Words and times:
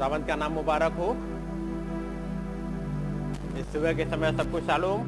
खुदावंत 0.00 0.26
का 0.26 0.34
नाम 0.34 0.52
मुबारक 0.52 0.92
हो। 0.96 1.06
इस 3.60 3.66
सुबह 3.72 3.92
के 3.94 4.04
समय 4.10 4.30
सबको 4.36 4.60
शालूम 4.68 5.00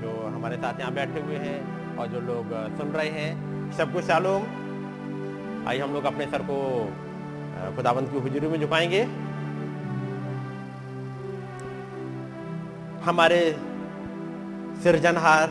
जो 0.00 0.12
हमारे 0.26 0.56
साथ 0.56 0.80
यहाँ 0.80 0.92
बैठे 0.94 1.20
हुए 1.20 1.40
हैं 1.42 1.96
और 1.96 2.06
जो 2.06 2.20
लोग 2.28 2.54
सुन 2.78 2.92
रहे 2.92 3.08
हैं 3.16 3.72
सबको 3.78 4.02
शालूम 4.02 5.66
आइए 5.68 5.80
हम 5.80 5.92
लोग 5.94 6.04
अपने 6.04 6.26
सर 6.26 6.42
को 6.50 6.56
खुदावंत 7.76 8.12
की 8.12 8.18
हुजूरी 8.18 8.48
में 8.48 8.58
झुकाएँगे। 8.60 9.02
हमारे 13.04 13.42
सृजनहार, 14.82 15.46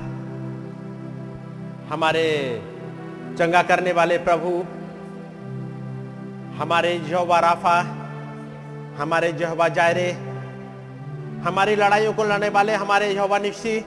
हमारे 1.94 2.28
चंगा 3.38 3.64
करने 3.70 3.94
वाले 3.94 4.18
प्रभु 4.26 4.58
हमारे 6.60 6.98
जहवा 7.00 7.40
राफा, 7.40 7.80
हमारे 8.98 9.32
जहवा 9.34 9.68
जायरे, 9.68 10.12
हमारी 11.44 11.76
लड़ाइयों 11.76 12.14
को 12.14 12.24
लड़ने 12.24 12.50
वाले 12.50 12.74
हमारे 12.74 13.12
यहोवा 13.12 13.38
निफ्सी, 13.38 13.78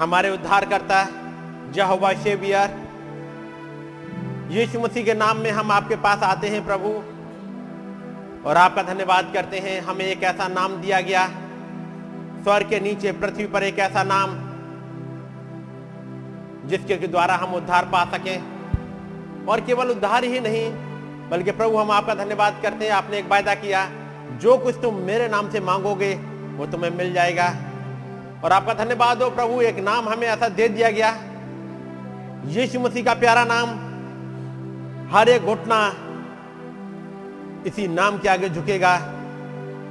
हमारे 0.00 0.30
उद्धार 0.30 0.64
करता 0.64 1.04
जहोवा 1.72 2.12
शेबियर, 2.12 2.76
यीशु 4.50 4.80
मसीह 4.80 5.04
के 5.04 5.14
नाम 5.14 5.36
में 5.36 5.50
हम 5.50 5.72
आपके 5.72 5.96
पास 5.96 6.22
आते 6.22 6.48
हैं 6.48 6.64
प्रभु, 6.66 6.92
और 8.48 8.56
आपका 8.56 8.82
धन्यवाद 8.82 9.30
करते 9.34 9.58
हैं। 9.58 9.80
हमें 9.80 10.04
एक 10.04 10.22
ऐसा 10.22 10.46
नाम 10.48 10.76
दिया 10.76 11.00
गया 11.00 11.26
स्वर 12.42 12.64
के 12.64 12.80
नीचे, 12.80 13.12
पृथ्वी 13.12 13.46
पर 13.46 13.62
एक 13.62 13.78
ऐसा 13.78 14.02
नाम, 14.02 14.36
जिसके 16.68 17.06
द्वारा 17.06 17.34
हम 17.34 17.54
उद्धार 17.54 17.84
पा 17.84 18.04
सकें। 18.04 19.46
और 19.48 19.60
केवल 19.60 19.90
उद्धार 19.90 20.24
ही 20.24 20.40
नहीं 20.40 20.89
बल्कि 21.30 21.50
प्रभु, 21.50 21.76
हम 21.76 21.90
आपका 21.90 22.14
धन्यवाद 22.14 22.56
करते 22.62 22.84
हैं। 22.84 22.92
आपने 22.92 23.18
एक 23.18 23.28
वायदा 23.28 23.54
किया, 23.54 23.90
जो 24.38 24.58
कुछ 24.58 24.74
तुम 24.82 24.94
मेरे 24.94 25.28
नाम 25.28 25.50
से 25.50 25.60
मांगोगे, 25.60 26.14
वो 26.56 26.66
तुम्हें 26.66 26.90
मिल 26.90 27.12
जाएगा। 27.12 27.54
और 28.44 28.52
आपका 28.52 28.74
धन्यवाद 28.74 29.22
हो 29.22 29.30
प्रभु, 29.30 29.60
एक 29.60 29.78
नाम 29.78 30.08
हमें 30.08 30.26
ऐसा 30.26 30.48
दे 30.48 30.68
दिया 30.68 30.90
गया। 30.90 31.16
यीशु 32.44 32.80
मसीह 32.80 33.04
का 33.04 33.14
प्यारा 33.14 33.44
नाम, 33.48 33.90
हर 35.16 35.28
एक 35.28 35.42
घुटना 35.42 35.94
इसी 37.66 37.88
नाम 37.88 38.18
के 38.18 38.28
आगे 38.28 38.48
झुकेगा 38.48 38.94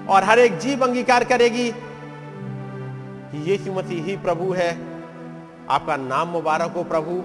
और 0.10 0.24
हर 0.24 0.40
एक 0.40 0.58
जीव 0.58 0.84
अंगीकार 0.84 1.24
करेगी। 1.24 1.74
कि 3.32 3.52
यीशु 3.52 3.74
मसीह 3.74 4.04
ही 4.04 4.18
प्रभु 4.18 4.54
है। 4.54 4.78
आपका 5.70 5.98
नाम 5.98 6.28
मुबारक 6.28 6.74
हो 6.78 6.84
प्रभु। 6.84 7.24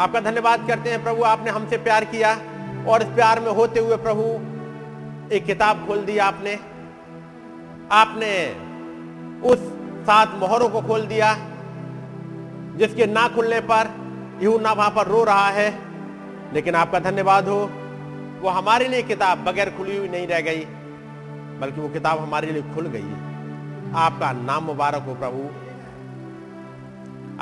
आपका 0.00 0.20
धन्यवाद 0.20 0.66
करते 0.68 0.90
हैं 0.90 1.04
प्रभु, 1.04 1.22
आपने 1.22 1.50
हमसे 1.50 1.76
प्यार 1.76 2.04
किया। 2.04 2.38
और 2.86 3.02
इस 3.02 3.08
प्यार 3.08 3.40
में 3.40 3.52
होते 3.52 3.80
हुए 3.80 3.96
प्रभु, 3.96 4.22
एक 5.34 5.44
किताब 5.46 5.86
खोल 5.86 5.98
दी 5.98 6.18
आपने। 6.18 6.54
आपने 7.92 8.32
उस 9.48 9.58
सात 10.06 10.34
मोहरों 10.34 10.68
को 10.68 10.80
खोल 10.80 11.06
दिया, 11.06 11.34
जिसके 12.76 13.06
ना 13.06 13.28
खुलने 13.28 13.60
पर 13.60 13.90
यूना 14.42 14.72
वहाँ 14.72 14.90
पर 14.90 15.06
रो 15.06 15.24
रहा 15.24 15.48
है। 15.48 15.78
लेकिन 16.52 16.74
आपका 16.74 16.98
धन्यवाद 16.98 17.48
हो, 17.48 17.70
वो 18.42 18.48
हमारे 18.48 18.88
लिए 18.88 19.02
किताब 19.02 19.38
बगैर 19.38 19.70
खुली 19.70 19.96
हुई 19.96 20.08
नहीं 20.08 20.26
रह 20.26 20.40
गई, 20.40 20.64
बल्कि 21.60 21.80
वो 21.80 21.88
किताब 21.88 22.18
हमारे 22.18 22.50
लिए 22.50 22.62
खुल 22.62 22.86
गई। 22.86 23.10
आपका 23.94 24.32
नाम 24.32 24.64
मुबारक 24.64 25.02
हो 25.02 25.14
प्रभु। 25.14 25.48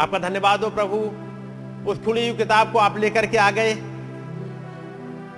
आपका 0.02 0.18
धन्यवाद 0.18 0.64
हो 0.64 0.70
प्रभु, 0.70 0.96
उस 1.90 2.04
खुली 2.04 2.28
हुई 2.28 2.38
किताब 2.38 2.72
को 2.72 2.78
आप 2.78 2.98
लेकर 2.98 3.26
के 3.26 3.36
आ 3.36 3.50
गए। 3.50 3.74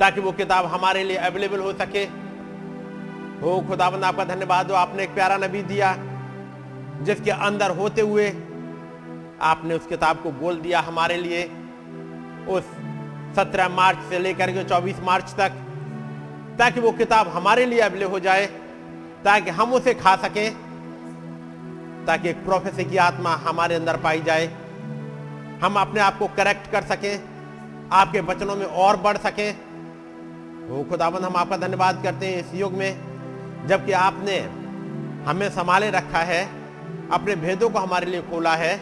ताकि 0.00 0.20
वो 0.20 0.32
किताब 0.32 0.66
हमारे 0.66 1.04
लिए 1.04 1.16
अवेलेबल 1.16 1.60
हो 1.60 1.72
सके। 1.72 2.04
हो, 3.42 3.64
खुदाबंद, 3.68 4.04
आपका 4.04 4.24
धन्यवाद 4.24 4.70
हो 4.70 4.76
आपने 4.76 5.02
एक 5.02 5.14
प्यारा 5.14 5.36
नबी 5.36 5.62
दिया, 5.62 5.96
जिसके 7.02 7.30
अंदर 7.30 7.70
होते 7.70 8.00
हुए 8.00 8.28
आपने 9.42 9.74
उस 9.74 9.86
किताब 9.86 10.16
को 10.16 10.30
बोल 10.30 10.60
दिया 10.60 10.80
हमारे 10.80 11.16
लिए। 11.16 11.44
उस 12.48 12.64
17 13.36 13.68
मार्च 13.68 13.98
से 13.98 14.18
लेकर 14.18 14.50
के 14.50 14.64
24 14.64 15.00
मार्च 15.00 15.34
तक, 15.38 15.52
ताकि 16.58 16.80
वो 16.80 16.92
किताब 16.92 17.28
हमारे 17.28 17.66
लिए 17.66 17.80
अवेलेबल 17.80 18.12
हो 18.12 18.18
जाए, 18.20 18.46
ताकि 19.24 19.50
हम 19.50 19.72
उसे 19.72 19.94
खा 19.94 20.16
सकें, 20.16 20.52
ताकि 22.06 22.28
एक 22.28 22.44
प्रोफेसी 22.44 22.84
की 22.84 22.96
आत्मा 22.96 23.30
हमारे 23.30 23.74
अंदर 23.74 23.96
पाई 23.96 24.22
जाए। 24.22 24.46
हम 25.62 25.74
अपने 25.76 26.00
आप 26.00 26.18
को 26.18 26.26
करेक्ट 26.26 26.70
कर 26.72 26.82
सकें, 26.82 27.20
आपके 27.92 28.20
वचनों 28.20 28.56
में 28.56 28.66
और 28.66 28.96
बढ़ 28.96 29.16
सकें। 29.16 29.67
वो 30.68 30.82
खुदाबंद 30.84 31.24
हम 31.24 31.36
आपका 31.36 31.56
धन्यवाद 31.56 32.02
करते 32.02 32.26
हैं 32.26 32.40
इस 32.40 32.54
युग 32.54 32.72
में, 32.72 33.66
जबकि 33.68 33.92
आपने 33.92 34.38
हमें 35.26 35.48
संभाले 35.50 35.90
रखा 35.90 36.18
है, 36.18 36.42
अपने 37.12 37.36
भेदों 37.36 37.70
को 37.70 37.78
हमारे 37.78 38.06
लिए 38.06 38.22
खोला 38.22 38.54
है। 38.54 38.74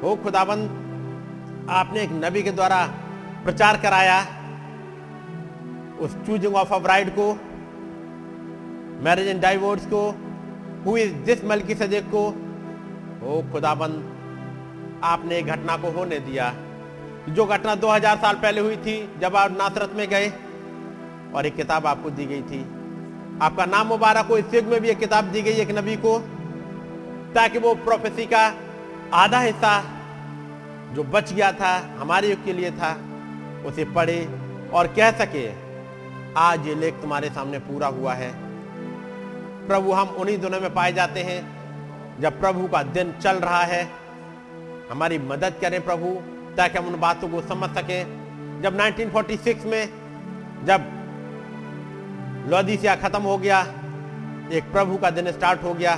वो 0.00 0.14
खुदाबंद 0.16 1.66
आपने 1.70 2.02
एक 2.02 2.10
नबी 2.14 2.42
के 2.42 2.50
द्वारा 2.50 2.84
प्रचार 3.44 3.76
कराया, 3.76 4.20
उस 6.00 6.16
चूजिंग 6.26 6.54
ऑफ़ 6.54 6.74
अ 6.74 6.78
ब्राइड 6.78 7.10
को 7.10 7.32
मैरिज 9.04 9.28
एंड 9.28 9.40
डाइवोर्स 9.42 9.86
को 9.86 10.02
हु 10.86 10.96
इज़ 10.96 11.12
दिस 11.24 11.44
मलकी 11.44 11.74
सदेक 11.74 12.04
को, 12.14 12.26
ओ 13.26 13.42
खुदाबंद 13.52 15.00
आपने 15.04 15.42
घटना 15.42 15.76
को 15.76 15.90
होने 15.90 16.18
दिया, 16.20 16.52
जो 17.28 17.46
घटना 17.46 17.74
2000 17.74 18.16
साल 18.16 18.34
पहले 18.34 18.60
हुई 18.60 18.76
थी, 18.76 18.98
जब 19.20 19.36
आप 19.36 19.56
नासरत 19.58 19.92
में 19.96 20.08
गए। 20.08 20.32
और 21.36 21.46
एक 21.46 21.56
किताब 21.56 21.86
आपको 21.86 22.10
दी 22.10 22.26
गई 22.26 22.42
थी। 22.42 22.60
आपका 23.42 23.64
नाम 23.64 23.86
मुबारक 23.86 24.26
हो, 24.26 24.36
इस 24.36 24.54
युग 24.54 24.64
में 24.64 24.80
भी 24.80 24.88
एक 24.88 24.98
किताब 24.98 25.24
दी 25.24 25.42
गई 25.42 25.50
एक 25.50 25.70
नबी 25.70 25.96
को, 25.96 26.18
ताकि 27.34 27.58
वो 27.58 27.74
प्रोफेसी 27.74 28.26
का 28.26 28.54
आधा 29.14 29.40
हिस्सा 29.40 29.84
जो 30.92 31.04
बच 31.04 31.32
गया 31.32 31.52
था, 31.52 31.96
हमारे 31.98 32.30
युग 32.30 32.44
के 32.44 32.52
लिए 32.52 32.70
था, 32.70 33.00
उसे 33.66 33.84
पढ़े 33.84 34.28
और 34.72 34.86
कह 34.86 35.10
सके, 35.10 35.50
आज 36.36 36.66
ये 36.66 36.74
लेख 36.74 36.94
तुम्हारे 36.94 37.28
सामने 37.28 37.58
पूरा 37.58 37.86
हुआ 37.86 38.14
है। 38.14 38.32
प्रभु, 39.66 39.92
हम 39.92 40.08
उन्हीं 40.08 40.38
दिनों 40.38 40.60
में 40.60 40.74
पाए 40.74 40.92
जाते 40.92 41.22
हैं, 41.22 41.56
जब 42.20 42.40
प्रभु 42.40 42.66
का 42.66 42.82
दिन 42.82 43.12
चल 43.22 43.36
रहा 43.36 43.62
है। 43.62 43.90
हमारी 44.90 45.18
मदद 45.18 45.54
करें 45.60 45.84
प्रभु, 45.84 46.10
ताकि 46.56 46.78
हम 46.78 46.86
उन 46.86 47.00
बातों 47.00 47.28
को 47.28 47.40
समझ 47.40 47.70
सकें। 47.70 48.26
जब 48.62 48.76
1946 48.76 49.64
में, 49.64 49.88
जब 50.64 51.05
लौदीसिया 52.46 52.94
खत्म 52.96 53.22
हो 53.22 53.36
गया, 53.38 53.60
एक 54.52 54.64
प्रभु 54.72 54.96
का 54.96 55.10
दिन 55.10 55.30
स्टार्ट 55.32 55.62
हो 55.62 55.72
गया, 55.74 55.96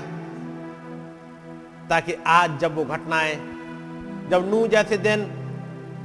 ताकि 1.91 2.15
आज 2.27 2.59
जब 2.61 2.75
वो 2.75 2.85
घटनाएँ, 2.85 3.35
जब 4.31 4.49
नू 4.51 4.67
जैसे 4.67 4.97
दिन, 4.99 5.27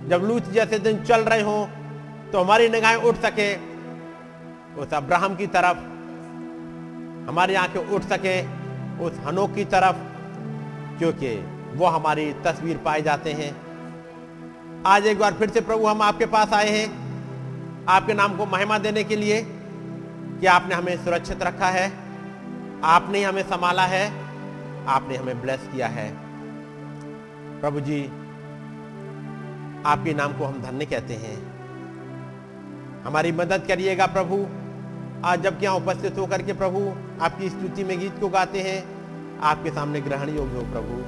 जब 0.09 0.23
लूच 0.23 0.43
जैसे 0.43 0.79
दिन 0.79 1.03
चल 1.03 1.21
रहे 1.21 1.41
हों 1.41 1.65
तो 2.31 2.39
हमारी 2.39 2.69
निगाहें 2.69 2.97
उठ 2.97 3.15
सके, 3.15 3.53
उस 4.75 4.93
अब्राहम 4.93 5.35
की 5.35 5.47
तरफ़, 5.47 5.77
हमारी 7.29 7.55
आँखें 7.55 7.79
उठ 7.79 8.01
सके, 8.03 8.41
उस 9.03 9.19
हनोक 9.25 9.53
की 9.55 9.65
तरफ़, 9.65 9.95
क्योंकि 11.00 11.35
वो 11.75 11.88
हमारी 11.88 12.31
तस्वीर 12.45 12.77
पाए 12.77 13.01
जाते 13.01 13.31
हैं। 13.31 13.51
आज 14.85 15.05
एक 15.05 15.19
बार 15.19 15.33
फिर 15.33 15.50
से 15.50 15.62
प्रभु, 15.62 15.85
हम 15.88 16.01
आपके 16.01 16.25
पास 16.27 16.53
आए 16.53 16.69
हैं, 16.69 16.88
आपके 17.89 18.13
नाम 18.13 18.38
को 18.38 18.45
महिमा 18.45 18.77
देने 18.77 19.03
के 19.03 19.15
लिए 19.15 19.41
कि 20.40 20.46
आपने 20.46 20.75
हमें 20.75 21.06
सुरक्षित 21.06 21.44
रखा 21.44 21.68
है, 21.68 21.92
आपने 22.84 23.24
हमें 23.24 23.44
संभाला 23.44 23.86
है, 23.86 24.06
आपने 24.88 25.18
हमें 25.18 25.42
ब्लेस 25.42 25.70
किया 25.74 25.88
है। 25.88 26.12
प्रभु 27.62 27.80
जी, 27.80 28.04
आपके 29.86 30.13
नाम 30.13 30.34
को 30.34 30.46
हम 30.46 30.62
धन्य 30.62 30.86
कहते 30.86 31.13
हैं। 31.13 31.54
हमारी 33.04 33.32
मदद 33.32 33.66
करिएगा 33.68 34.06
प्रभु। 34.06 34.46
आज 35.25 35.42
जब 35.42 35.60
यहाँ 35.63 35.75
उपस्थित 35.75 36.18
होकर 36.18 36.42
के 36.42 36.54
प्रभु 36.54 36.82
आपकी 37.22 37.50
स्तुति 37.50 37.84
में 37.84 38.00
गीत 38.00 38.20
को 38.20 38.30
गाते 38.30 38.62
हैं, 38.62 38.80
आपके 39.40 39.70
सामने 39.70 40.02
ग्रहण 40.02 40.30
योग्य 40.30 40.56
हो 40.56 40.62
प्रभु। 40.62 41.02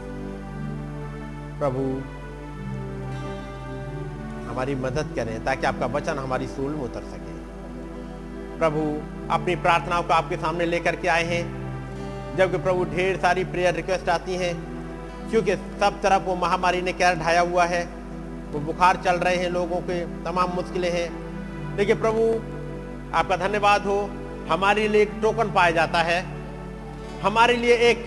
प्रभु, 1.60 1.84
हमारी 4.50 4.75
मदद 4.75 5.13
करें 5.15 5.44
ताकि 5.44 5.65
आपका 5.67 5.86
वचन 5.86 6.20
हमारी 6.20 6.48
सूल 6.48 6.72
में 6.72 6.82
उतर 6.82 7.03
सके। 7.03 7.25
प्रभु 8.59 8.81
अपनी 9.33 9.55
प्रार्थनाओं 9.55 10.03
को 10.03 10.13
आपके 10.13 10.35
सामने 10.35 10.65
लेकर 10.65 10.95
के 10.95 11.07
आए 11.07 11.24
हैं। 11.24 11.65
जबकि 12.38 12.57
प्रभु 12.57 12.85
ढेर 12.85 13.17
सारी 13.17 13.43
प्रेयर 13.43 13.74
रिक्वेस्ट 13.74 14.09
आती 14.09 14.35
हैं, 14.35 14.53
क्योंकि 15.29 15.55
सब 15.55 16.01
तरफ़ 16.03 16.24
वो 16.24 16.35
महामारी 16.35 16.81
ने 16.81 16.93
क्या 16.93 17.13
ढाया 17.13 17.41
हुआ 17.41 17.65
है। 17.65 17.85
वो 18.51 18.59
बुखार 18.59 18.95
चल 18.95 19.15
रहे 19.15 19.35
हैं 19.35 19.50
लोगों 19.50 19.77
के, 19.77 20.05
तमाम 20.05 20.50
मुश्किलें 20.50 20.91
हैं। 20.91 21.25
लेकिन 21.77 22.00
प्रभु, 22.00 22.31
आपका 23.17 23.38
धन्यवाद 23.38 23.81
हो, 23.81 24.09
हमारे 24.50 24.88
लिए 24.88 25.01
एक 25.01 25.12
टोकन 25.21 25.51
पाया 25.51 25.71
जाता 25.71 26.00
है। 26.00 26.25
हमारे 27.21 27.53
लिए 27.53 27.75
एक 27.75 28.05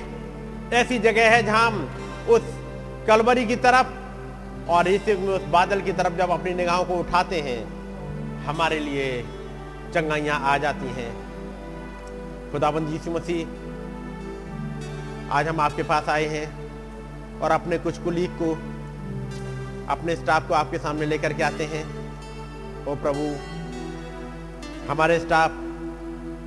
ऐसी 0.73 0.99
जगह 0.99 1.31
है 1.31 1.43
जहाँ 1.43 1.67
हम 1.67 1.91
उस 2.29 2.43
कलवरी 3.07 3.47
की 3.47 3.57
तरफ़ 3.57 3.87
और 4.71 4.89
इस 4.89 5.09
उस 5.09 5.43
बादल 5.43 5.81
की 5.81 5.93
तरफ़ 5.93 6.15
जब 6.15 6.31
अपनी 6.31 6.55
निगाहों 6.55 6.85
को 6.85 6.95
उठाते 6.95 7.41
हैं, 7.41 7.65
हमारे 8.45 8.79
लिए 8.79 9.25
चंगाइयाँ 9.95 10.41
आ 10.41 10.59
जाती 10.59 10.87
हैं। 10.87 11.11
खुदाबंद 12.53 12.89
यीशु 12.89 13.11
मसीह, 13.11 13.47
आज 15.33 15.49
हम 15.49 15.61
आपके 15.61 15.83
पास 15.83 16.09
आए 16.09 16.27
हैं 16.27 17.41
और 17.41 17.51
अपने 17.51 17.79
कुछ 17.79 17.99
कुलीग 17.99 18.31
को, 18.31 18.53
अपने 19.89 20.17
स्टाफ 20.17 20.49
को 20.49 20.55
आपके 20.55 20.79
सामने 20.79 21.07
लेकर 21.07 21.33
के 21.33 21.43
आते 21.43 21.65
हैं। 21.65 21.85
ओ 22.87 22.95
प्रभु, 22.95 23.35
हमारे 24.91 25.19
स्टाफ, 25.21 25.51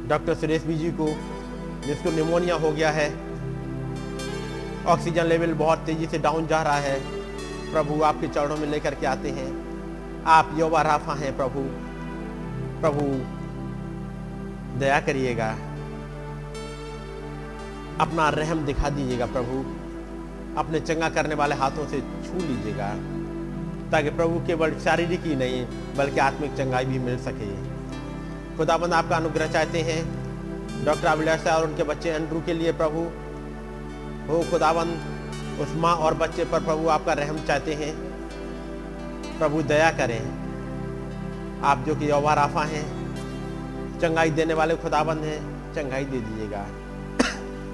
डॉक्टर 0.08 0.36
सुरेश 0.36 0.64
बीजी 0.64 0.92
को, 0.92 1.08
जिसको 1.88 2.12
निमोनिया 2.12 2.56
हो 2.56 2.72
गया 2.72 2.92
है, 2.92 3.10
ऑक्सीजन 4.86 5.26
लेवल 5.26 5.54
बहुत 5.54 5.80
तेज़ी 5.80 6.06
से 6.06 6.18
डाउन 6.18 6.48
जा 6.48 6.62
रहा 6.64 6.78
है, 6.78 7.00
प्रभु 7.72 8.02
आपके 8.04 8.28
चरणों 8.28 8.58
में 8.58 8.68
लेकर 8.68 8.96
के 8.96 9.06
आते 9.06 9.30
हैं। 9.30 9.50
आप 10.28 10.56
योवा 10.58 10.82
राफा 10.82 11.14
हैं 11.14 11.38
प्रभु। 11.38 11.91
प्रभु, 12.82 13.06
दया 14.80 15.00
करिएगा। 15.00 15.52
अपना 18.00 18.30
रहम 18.30 18.66
दिखा 18.66 18.90
दीजिएगा 18.90 19.26
प्रभु। 19.26 19.82
अपने 20.60 20.80
चंगा 20.80 21.10
करने 21.10 21.36
वाले 21.36 21.56
हाथों 21.56 21.88
से 21.88 22.00
छू 22.00 22.34
लीजिएगा, 22.34 22.88
ताकि 23.92 24.10
प्रभु 24.10 24.40
केवल 24.48 24.80
शारीरिक 24.80 25.24
ही 25.24 25.36
नहीं, 25.36 25.66
बल्कि 25.98 26.20
आत्मिक 26.20 26.54
चंगाई 26.54 26.86
भी 26.86 27.00
मिल 27.00 27.18
सके। 27.18 27.52
खुदाबंद, 28.58 28.94
आपका 28.94 29.16
अनुग्रह 29.16 29.48
चाहते 29.48 29.80
हैं। 29.80 30.22
डॉक्टर 30.86 31.08
अभिलाषा 31.08 31.56
और 31.56 31.68
उनके 31.68 31.84
बच्चे 31.84 32.10
एंड्रू 32.10 32.42
के 32.42 32.54
लिए 32.54 32.72
प्रभु। 32.72 33.02
हो 34.28 34.44
खुदाबंद, 34.52 35.02
उस 35.62 35.76
माँ 35.76 35.96
और 35.96 36.14
बच्चे 36.14 36.46
पर 36.46 36.60
प्रभु 36.60 36.88
आपका 36.88 37.14
रहम 37.14 37.38
चाहते 37.38 37.74
हैं। 37.74 37.96
प्रभु, 39.40 39.62
दया 39.64 39.92
करें। 39.92 40.41
आप 41.64 41.78
जो 41.88 41.96
कि 41.96 42.10
यौवा 42.10 42.34
राफा 42.34 42.64
हैं, 42.64 43.02
चंगाई 44.00 44.30
देने 44.30 44.54
वाले 44.54 44.76
खुदाबंद 44.76 45.20
हैं, 45.20 45.74
चंगाई 45.74 46.06
दे 46.06 46.18
दीजिएगा। 46.18 46.66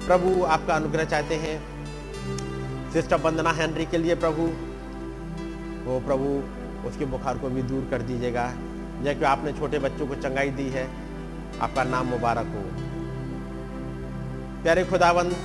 प्रभु, 0.06 0.44
आपका 0.44 0.74
अनुग्रह 0.74 1.04
चाहते 1.04 1.34
हैं। 1.34 1.78
सिस्टर 2.92 3.16
वंदना 3.16 3.52
हेनरी 3.52 3.86
के 3.86 3.98
लिए 3.98 4.14
प्रभु। 4.14 4.42
वो 5.90 6.00
प्रभु, 6.00 6.42
उसके 6.88 7.04
बुखार 7.04 7.38
को 7.38 7.48
भी 7.48 7.62
दूर 7.62 7.88
कर 7.90 8.02
दीजिएगा। 8.02 8.52
जबकि 9.02 9.24
आपने 9.24 9.52
छोटे 9.52 9.78
बच्चों 9.78 10.06
को 10.06 10.14
चंगाई 10.14 10.50
दी 10.50 10.68
है, 10.68 10.90
आपका 11.60 11.84
नाम 11.84 12.06
मुबारक 12.06 12.46
हो। 12.46 12.88
प्यारे 14.62 14.84
खुदाबंद, 14.84 15.36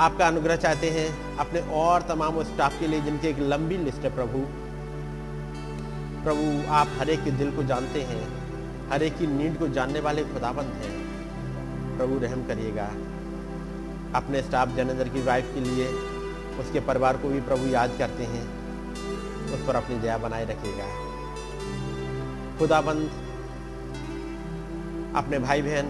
आपका 0.00 0.26
अनुग्रह 0.26 0.56
चाहते 0.56 0.90
हैं। 0.90 1.36
अपने 1.36 1.60
और 1.60 2.02
तमाम 2.02 2.42
स्टाफ 2.42 2.80
के 2.80 2.86
लिए 2.86 3.00
जिनकी 3.00 3.28
एक 3.28 3.38
लंबी 3.38 3.76
लिस्ट 3.76 3.98
है 3.98 4.14
प्रभु। 4.14 4.59
प्रभु, 6.24 6.72
आप 6.72 6.88
हर 6.98 7.10
एक 7.10 7.24
के 7.24 7.30
दिल 7.30 7.56
को 7.56 7.62
जानते 7.62 8.02
हैं, 8.02 8.28
हर 8.90 9.02
एक 9.02 9.18
की 9.18 9.26
नीड 9.26 9.58
को 9.58 9.68
जानने 9.68 10.00
वाले 10.00 10.24
खुदाबंद 10.24 10.66
हैं। 10.66 11.10
प्रभु, 11.98 12.18
रहम 12.18 12.46
करिएगा। 12.46 12.90
अपने 14.14 14.42
स्टाफ 14.42 14.68
जनेंद्र 14.68 15.08
की 15.08 15.22
वाइफ 15.22 15.50
के 15.54 15.60
लिए, 15.60 15.88
उसके 16.60 16.80
परिवार 16.80 17.16
को 17.16 17.28
भी 17.28 17.40
प्रभु 17.40 17.66
याद 17.66 17.90
करते 17.98 18.22
हैं। 18.22 18.60
उस 19.52 19.66
पर 19.66 19.76
अपनी 19.76 19.98
दया 19.98 20.18
बनाए 20.18 20.44
रखिएगा। 20.44 20.84
खुदाबंद, 22.58 23.10
अपने 25.16 25.38
भाई 25.38 25.62
बहन 25.62 25.86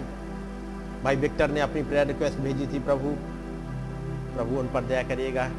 भाई 1.05 1.17
विक्टर 1.17 1.51
ने 1.51 1.61
अपनी 1.61 1.83
प्रेयर 1.83 2.07
रिक्वेस्ट 2.07 2.39
भेजी 2.39 2.67
थी 2.67 2.79
प्रभु। 2.79 3.09
प्रभु, 4.37 4.57
उन 4.57 4.69
पर 4.75 4.85
दया 4.85 5.03
करिएगा। 5.03 5.51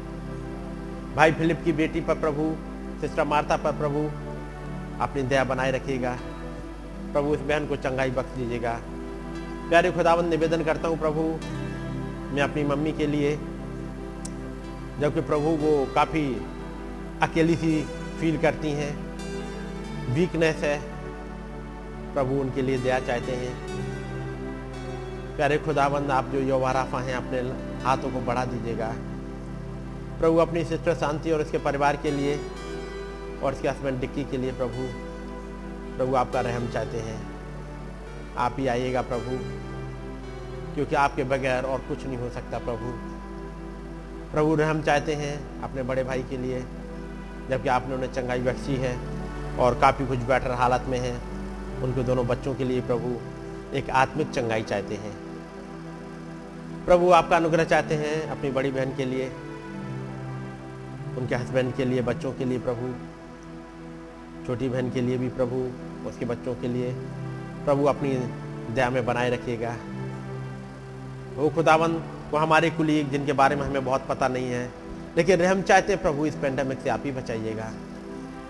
भाई 1.16 1.32
फिलिप 1.32 1.64
की 1.64 1.72
बेटी 1.72 2.00
पर 2.00 2.14
प्रभु, 2.14 2.56
सिस्टर 3.00 3.24
मार्ता 3.24 3.56
पर 3.56 3.72
प्रभु। 3.72 4.31
अपनी 5.02 5.22
दया 5.22 5.44
बनाए 5.44 5.70
रखिएगा। 5.70 6.16
प्रभु, 7.12 7.34
इस 7.34 7.40
बहन 7.40 7.66
को 7.66 7.76
चंगाई 7.76 8.10
बख्श 8.10 8.36
दीजिएगा। 8.36 8.80
प्यारे 9.68 9.90
खुदाबंद 9.92 10.30
निवेदन 10.30 10.64
करता 10.64 10.88
हूँ 10.88 10.98
प्रभु, 10.98 11.22
मैं 12.34 12.42
अपनी 12.42 12.64
मम्मी 12.64 12.92
के 12.92 13.06
लिए, 13.06 13.36
जबकि 15.00 15.20
प्रभु 15.20 15.48
वो 15.56 15.72
काफ़ी 15.94 16.24
अकेली 17.22 17.56
सी 17.56 17.82
फील 18.20 18.38
करती 18.38 18.70
हैं 18.70 18.92
वीकनेस 20.14 20.56
है, 20.56 20.78
प्रभु 22.14 22.34
उनके 22.34 22.62
लिए 22.62 22.78
दया 22.78 22.98
चाहते 23.00 23.32
हैं। 23.32 23.54
प्यारे 25.36 25.58
खुदाबंद 25.58 26.10
आप 26.10 26.28
जो 26.28 26.40
यौवाराफा 26.40 27.00
हैं, 27.00 27.14
अपने 27.14 27.40
हाथों 27.84 28.10
को 28.10 28.20
बढ़ा 28.20 28.44
दीजिएगा। 28.44 28.92
प्रभु, 30.18 30.36
अपनी 30.36 30.64
सिस्टर 30.64 30.94
शांति 30.94 31.30
और 31.30 31.40
उसके 31.40 31.58
परिवार 31.58 31.96
के 31.96 32.10
लिए 32.10 32.34
और 33.42 33.54
इसके 33.54 33.68
हस्बैंड 33.68 34.00
डिक्की 34.00 34.24
के 34.24 34.36
लिए 34.36 34.52
प्रभु 34.52 34.86
प्रभु 35.96 36.14
आपका 36.16 36.40
रहम 36.40 36.68
चाहते 36.68 36.98
हैं। 36.98 37.20
आप 38.38 38.56
ही 38.58 38.66
आइएगा 38.66 39.02
प्रभु, 39.02 39.38
क्योंकि 40.74 40.94
आपके 40.96 41.24
बगैर 41.24 41.64
और 41.64 41.78
कुछ 41.88 42.06
नहीं 42.06 42.16
हो 42.16 42.28
सकता 42.30 42.58
प्रभु। 42.58 42.92
प्रभु 44.32 44.54
रहम 44.54 44.82
चाहते 44.82 45.14
हैं 45.14 45.62
अपने 45.62 45.82
बड़े 45.82 46.04
भाई 46.04 46.22
के 46.22 46.36
लिए, 46.36 46.60
जबकि 47.50 47.68
आपने 47.68 47.94
उन्हें 47.94 48.12
चंगाई 48.12 48.40
बख्शी 48.40 48.76
है 48.76 48.96
और 49.58 49.78
काफ़ी 49.80 50.06
कुछ 50.06 50.18
बेटर 50.24 50.50
हालत 50.52 50.84
में 50.88 50.98
है। 50.98 51.12
उनके 51.82 52.02
दोनों 52.02 52.26
बच्चों 52.26 52.54
के 52.54 52.64
लिए 52.64 52.80
प्रभु 52.80 53.14
एक 53.76 53.90
आत्मिक 53.90 54.30
चंगाई 54.30 54.62
चाहते 54.62 54.94
हैं। 54.94 55.14
प्रभु 56.84 57.10
आपका 57.12 57.36
अनुग्रह 57.36 57.64
चाहते 57.64 57.94
हैं 57.94 58.28
अपनी 58.30 58.50
बड़ी 58.50 58.70
बहन 58.70 58.96
के 58.96 59.04
लिए, 59.04 59.28
उनके 61.18 61.34
हस्बैंड 61.34 61.74
के 61.74 61.84
लिए, 61.84 62.02
बच्चों 62.02 62.32
के 62.32 62.44
लिए 62.44 62.58
प्रभु। 62.58 62.94
छोटी 64.46 64.68
बहन 64.68 64.90
के 64.90 65.00
लिए 65.00 65.18
भी 65.18 65.28
प्रभु, 65.28 65.70
उसके 66.08 66.24
बच्चों 66.24 66.54
के 66.54 66.68
लिए। 66.68 66.92
प्रभु 67.64 67.84
अपनी 67.84 68.14
दया 68.74 68.90
में 68.90 69.06
बनाए 69.06 69.30
रखिएगा। 69.30 69.76
वो 71.36 71.50
खुदावन, 71.50 71.92
वो 72.30 72.36
हमारे 72.36 72.70
कुलीग 72.70 73.10
जिनके 73.10 73.32
बारे 73.32 73.56
में 73.56 73.62
हमें 73.62 73.84
बहुत 73.84 74.06
पता 74.08 74.28
नहीं 74.28 74.46
है, 74.46 74.72
लेकिन 75.16 75.40
रहम 75.40 75.62
चाहते 75.62 75.96
प्रभु 75.96 76.26
इस 76.26 76.34
पेंडेमिक 76.34 76.80
से 76.80 76.90
आप 76.90 77.02
ही 77.04 77.12
बचाइएगा। 77.12 77.72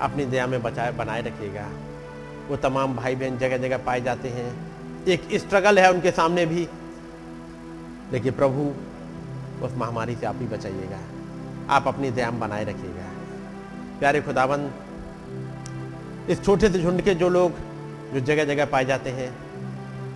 अपनी 0.01 0.25
दया 0.25 0.47
में 0.47 0.63
बचाए 0.63 0.93
बनाए 0.93 1.23
रखिएगा। 1.23 1.69
वो 2.49 2.57
तमाम 2.57 2.97
भाई 2.97 3.15
बहन 3.15 3.39
जगह 3.39 3.57
जगह 3.57 3.79
पाए 3.79 4.01
जाते 4.01 4.29
हैं। 4.29 4.73
एक 5.09 5.29
स्ट्रगल 5.35 5.79
है 5.79 5.93
उनके 5.93 6.11
सामने 6.11 6.47
भी। 6.47 6.69
लेकिन 8.13 8.33
प्रभु, 8.33 8.73
उस 9.67 9.73
महामारी 9.77 10.17
से 10.17 10.27
आप 10.27 10.37
ही 10.39 10.47
बचाइएगा। 10.47 10.99
आप 11.71 11.89
अपनी 11.89 12.11
दया 12.11 12.31
में 12.31 12.41
बनाए 12.41 12.65
रखिएगा। 12.65 13.11
प्यारे 13.99 14.23
खुदाबंद 14.23 14.73
इस 16.29 16.45
छोटे 16.45 16.69
से 16.69 16.79
झुंड 16.79 17.03
के 17.03 17.15
जो 17.15 17.29
लोग, 17.29 17.53
जो 18.15 18.21
जगह 18.21 18.45
जगह 18.45 18.65
पाए 18.65 18.85
जाते 18.85 19.11
हैं, 19.11 19.35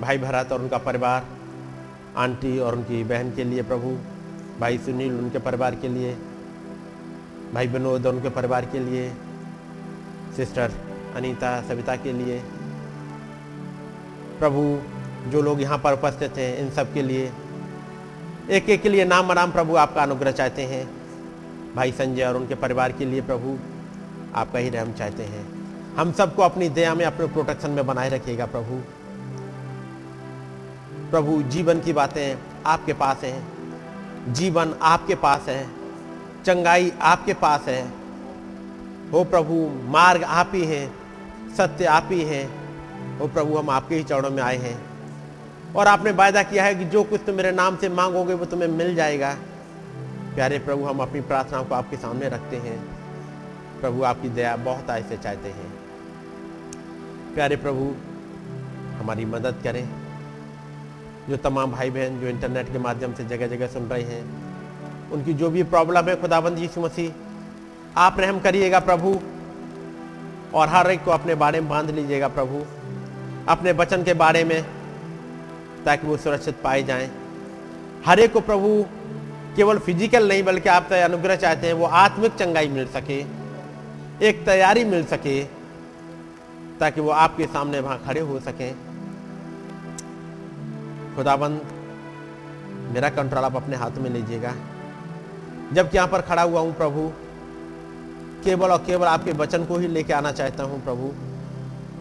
भाई 0.01 0.19
भरत 0.19 0.53
और 0.53 0.61
उनका 0.61 0.79
परिवार, 0.79 1.27
आंटी 2.17 2.59
और 2.59 2.75
उनकी 2.75 3.05
बहन 3.05 3.35
के 3.35 3.45
लिए 3.45 3.63
प्रभु, 3.63 3.97
भाई 4.61 4.79
सुनील 4.79 5.19
उनके 5.19 5.39
परिवार 5.39 5.75
के 5.75 5.89
लिए, 5.89 6.17
भाई 7.55 7.67
विनोद 7.67 8.07
और 8.07 8.15
उनके 8.15 8.29
परिवार 8.29 8.65
के 8.65 8.79
लिए, 8.79 9.13
सिस्टर 10.37 10.73
अनीता, 11.17 11.61
सविता 11.61 11.97
के 11.97 12.13
लिए, 12.13 12.43
प्रभु 14.39 14.79
जो 15.31 15.43
लोग 15.43 15.61
यहाँ 15.63 15.79
पर 15.79 15.93
उपस्थित 15.93 16.39
हैं, 16.39 16.59
इन 16.59 16.71
सब 16.71 16.95
के 16.95 17.03
लिए 17.03 17.33
एक 18.51 18.69
एक 18.69 18.83
के 18.83 18.89
लिए 18.89 19.05
नाम 19.05 19.33
नाम 19.33 19.53
प्रभु 19.53 19.77
आपका 19.77 20.03
अनुग्रह 20.03 20.31
चाहते 20.31 20.63
हैं। 20.63 20.89
भाई 21.75 21.93
संजय 21.93 22.25
और 22.25 22.37
उनके 22.37 22.55
परिवार 22.55 22.93
के 22.93 23.05
लिए 23.05 23.21
प्रभु, 23.21 23.59
आपका 24.35 24.59
ही 24.59 24.69
रहम 24.69 24.93
चाहते 24.93 25.23
हैं। 25.23 25.56
हम 25.97 26.13
सबको 26.13 26.43
अपनी 26.43 26.69
दया 26.69 26.95
में, 26.95 27.05
अपने 27.05 27.27
प्रोटेक्शन 27.27 27.71
में 27.71 27.87
बनाए 27.87 28.09
रखिएगा 28.09 28.47
प्रभु। 28.47 28.81
प्रभु, 31.11 31.43
जीवन 31.43 31.81
की 31.81 31.93
बातें 31.93 32.39
आपके 32.67 32.93
पास 32.93 33.21
हैं। 33.25 33.57
जीवन 34.33 34.75
आपके 34.83 35.15
पास 35.15 35.41
है। 35.49 35.69
चंगाई 36.45 36.93
आपके 37.03 37.35
पास 37.35 37.61
है। 37.61 37.89
हो 39.13 39.25
प्रभु, 39.25 39.71
मार्ग 39.85 40.25
आप 40.25 40.53
ही 40.55 40.65
हैं, 40.65 40.95
सत्य 41.57 41.85
आप 41.85 42.09
ही 42.13 42.23
हैं। 42.23 42.67
हो 43.19 43.29
प्रभु, 43.29 43.59
हम 43.59 43.71
आपके 43.71 43.95
ही 43.95 44.03
चरणों 44.03 44.31
में 44.31 44.43
आए 44.43 44.57
हैं। 44.57 44.87
और 45.77 45.87
आपने 45.87 46.11
वायदा 46.11 46.43
किया 46.43 46.65
है 46.65 46.75
कि 46.75 46.85
जो 46.85 47.05
कुछ 47.05 47.21
तुम 47.27 47.35
मेरे 47.35 47.53
नाम 47.53 47.77
से 47.77 47.89
मांगोगे, 47.89 48.35
वो 48.35 48.45
तुम्हें 48.45 48.69
मिल 48.69 48.95
जाएगा। 48.95 49.37
प्यारे 50.35 50.59
प्रभु, 50.59 50.85
हम 50.85 50.99
अपनी 50.99 51.21
प्रार्थनाओं 51.21 51.65
को 51.65 51.75
आपके 51.75 51.97
सामने 51.97 52.29
रखते 52.29 52.57
हैं। 52.57 52.85
प्रभु, 53.81 54.03
आपकी 54.03 54.29
दया 54.29 54.57
बहुत 54.57 54.91
ऐसे 54.91 55.17
चाहते 55.17 55.49
हैं। 55.49 55.76
प्यारे 57.37 57.57
प्रभु, 57.57 57.95
हमारी 58.99 59.25
मदद 59.25 59.55
करें। 59.65 59.89
जो 61.29 61.37
तमाम 61.37 61.73
भाई 61.73 61.91
बहन 61.91 62.21
जो 62.21 62.27
इंटरनेट 62.27 62.73
के 62.73 62.79
माध्यम 62.79 63.15
से 63.15 63.25
जगह 63.25 63.47
जगह 63.47 63.67
सुन 63.67 63.83
रहे 63.83 64.03
हैं, 64.03 64.23
उनकी 65.11 65.35
जो 65.35 65.51
भी 65.51 65.63
प्रॉब्लम 65.63 66.05
है, 66.05 66.21
खुदाबंद 66.21 66.59
यीशु 66.59 66.81
मसीह, 66.81 67.13
आप 67.97 68.21
रहम 68.21 68.41
करिएगा 68.41 68.81
प्रभु, 68.81 69.21
और 70.55 70.69
हर 70.69 70.91
एक 70.91 71.05
को 71.05 71.11
अपने 71.11 71.35
बारे 71.35 71.61
में 71.61 71.69
बाँध 71.69 71.91
लीजिएगा 71.91 72.29
प्रभु, 72.29 72.65
अपने 73.49 73.73
वचन 73.73 74.03
के 74.03 74.15
बारे 74.15 74.45
में, 74.45 74.63
ताकि 75.85 76.07
वो 76.07 76.17
सुरक्षित 76.17 76.55
पाए 76.65 76.83
जाएँ। 76.83 77.11
हर 78.07 78.21
एक 78.21 78.33
को 78.33 78.41
प्रभु, 78.41 78.85
केवल 79.57 79.79
फ़िज़िकल 79.79 80.29
नहीं, 80.29 80.43
बल्कि 80.43 80.69
आप 80.69 80.93
अनुग्रह 80.93 81.37
चाहते 81.37 81.67
हैं, 81.67 81.75
वो 81.75 81.87
आत्मिक 81.87 82.35
चंगाई 82.35 82.69
मिल 82.69 82.87
सके, 82.87 83.25
एक 84.29 84.45
तैयारी 84.47 84.85
मिल 84.85 85.05
सके 85.05 85.56
ताकि 86.81 87.01
वो 87.01 87.11
आपके 87.11 87.47
सामने 87.47 87.81
वहाँ 87.81 88.03
खड़े 88.07 88.21
हो 88.21 88.41
सकें। 88.41 88.75
खुदाबंद, 91.17 91.61
मेरा 92.93 93.09
कंट्रोल 93.09 93.45
आप 93.45 93.57
अपने 93.57 93.77
हाथ 93.77 93.91
में 93.91 94.11
लीजिएगा। 94.11 94.55
जबकि 95.73 95.97
यहाँ 95.97 96.09
पर 96.09 96.21
खड़ा 96.21 96.43
हुआ 96.43 96.61
हूँ 96.61 96.75
प्रभु, 96.75 97.13
केवल 98.45 98.71
और 98.71 98.79
केवल 98.79 99.07
आपके 99.07 99.33
वचन 99.33 99.65
को 99.65 99.79
ही 99.79 99.89
लेके 99.89 100.13
आना 100.13 100.33
चाहता 100.33 100.65
हूँ 100.65 100.85
प्रभु। 100.85 101.13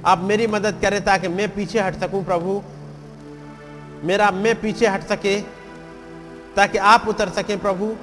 आप 0.05 0.19
मेरी 0.19 0.47
मदद 0.47 0.79
करें 0.81 1.05
ताकि 1.05 1.27
मैं 1.27 1.55
पीछे 1.55 1.79
हट 1.79 1.95
सकूँ 1.95 2.23
प्रभु। 2.25 2.61
मेरा, 4.03 4.31
मैं 4.31 4.61
पीछे 4.61 4.87
हट 4.87 5.03
सके, 5.03 5.41
ताकि 6.55 6.77
आप 6.77 7.07
उतर 7.07 7.29
सकें 7.29 7.59
प्रभु। 7.59 7.95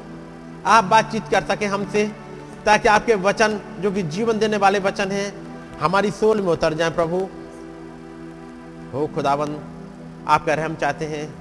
आप 0.67 0.85
बातचीत 0.85 1.29
कर 1.31 1.43
सकें 1.43 1.67
हमसे, 1.67 2.13
ताकि 2.65 2.89
आपके 2.89 3.15
वचन, 3.15 3.61
जो 3.81 3.93
कि 3.93 4.03
जीवन 4.03 4.39
देने 4.39 4.57
वाले 4.57 4.79
वचन 4.79 5.11
हैं 5.11 5.42
हमारी 5.83 6.11
सोल 6.11 6.41
में 6.41 6.49
उतर 6.49 6.75
जाए 6.75 6.91
प्रभु। 6.91 7.29
हो 8.93 9.07
खुदावन 9.07 9.59
आपका 10.29 10.55
रहम 10.55 10.75
चाहते 10.75 11.05
हैं। 11.05 11.35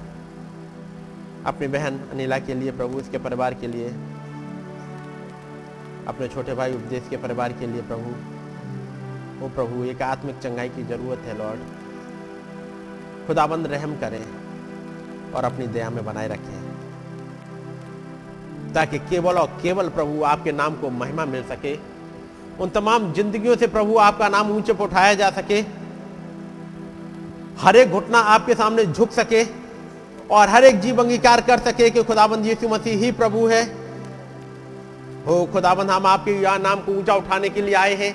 अपनी 1.44 1.66
बहन 1.66 1.98
अनिला 2.12 2.38
के 2.38 2.54
लिए, 2.54 2.72
प्रभु, 2.72 3.00
इसके 3.00 3.18
परिवार 3.18 3.54
के 3.54 3.66
लिए। 3.66 3.88
अपने 6.08 6.28
छोटे 6.28 6.54
भाई 6.54 6.74
उपदेश 6.74 7.02
के 7.10 7.16
परिवार 7.16 7.52
के 7.52 7.66
लिए, 7.66 7.82
प्रभु। 7.82 8.10
ओ 9.44 9.48
प्रभु, 9.48 9.84
एक 9.84 10.02
आत्मिक 10.02 10.38
चंगाई 10.38 10.68
की 10.68 10.82
ज़रूरत 10.82 11.18
है, 11.18 11.38
लॉर्ड। 11.38 11.60
खुदाबंद 13.26 13.66
रहम 13.66 13.96
करें 13.96 14.26
और 15.32 15.44
अपनी 15.44 15.66
दया 15.66 15.90
में 15.90 16.04
बनाए 16.04 16.28
रखें। 16.28 16.72
ताकि 18.72 18.98
केवल 18.98 19.34
और 19.34 19.58
केवल 19.62 19.88
प्रभु 19.88 20.24
आपके 20.24 20.52
नाम 20.52 20.74
को 20.74 20.90
महिमा 20.90 21.24
मिल 21.24 21.44
सके। 21.44 21.91
उन 22.62 22.70
तमाम 22.70 23.12
जिंदगियों 23.12 23.56
से 23.56 23.66
प्रभु 23.66 23.96
आपका 23.98 24.28
नाम 24.28 24.50
ऊँचे 24.52 24.72
पर 24.72 24.84
उठाया 24.84 25.14
जा 25.14 25.30
सके। 25.30 25.60
हर 27.60 27.76
एक 27.76 27.90
घुटना 27.90 28.18
आपके 28.34 28.54
सामने 28.54 28.84
झुक 28.86 29.10
सके 29.12 29.42
और 30.30 30.48
हर 30.48 30.64
एक 30.64 30.80
जीव 30.80 31.02
अंगीकार 31.02 31.40
कर 31.40 31.58
सके 31.60 31.90
कि 31.90 32.02
खुदाबंद 32.02 32.46
यीशु 32.46 32.68
मसीह 32.68 32.98
ही 32.98 33.10
प्रभु 33.12 33.46
है। 33.46 33.62
हो 35.26 35.44
खुदाबंद, 35.52 35.90
हम 35.90 36.06
आपके 36.06 36.30
यहाँ 36.32 36.58
नाम 36.58 36.80
को 36.80 36.92
ऊँचा 36.92 37.14
उठाने 37.14 37.48
के 37.48 37.62
लिए 37.62 37.74
आए 37.74 37.94
हैं 37.94 38.14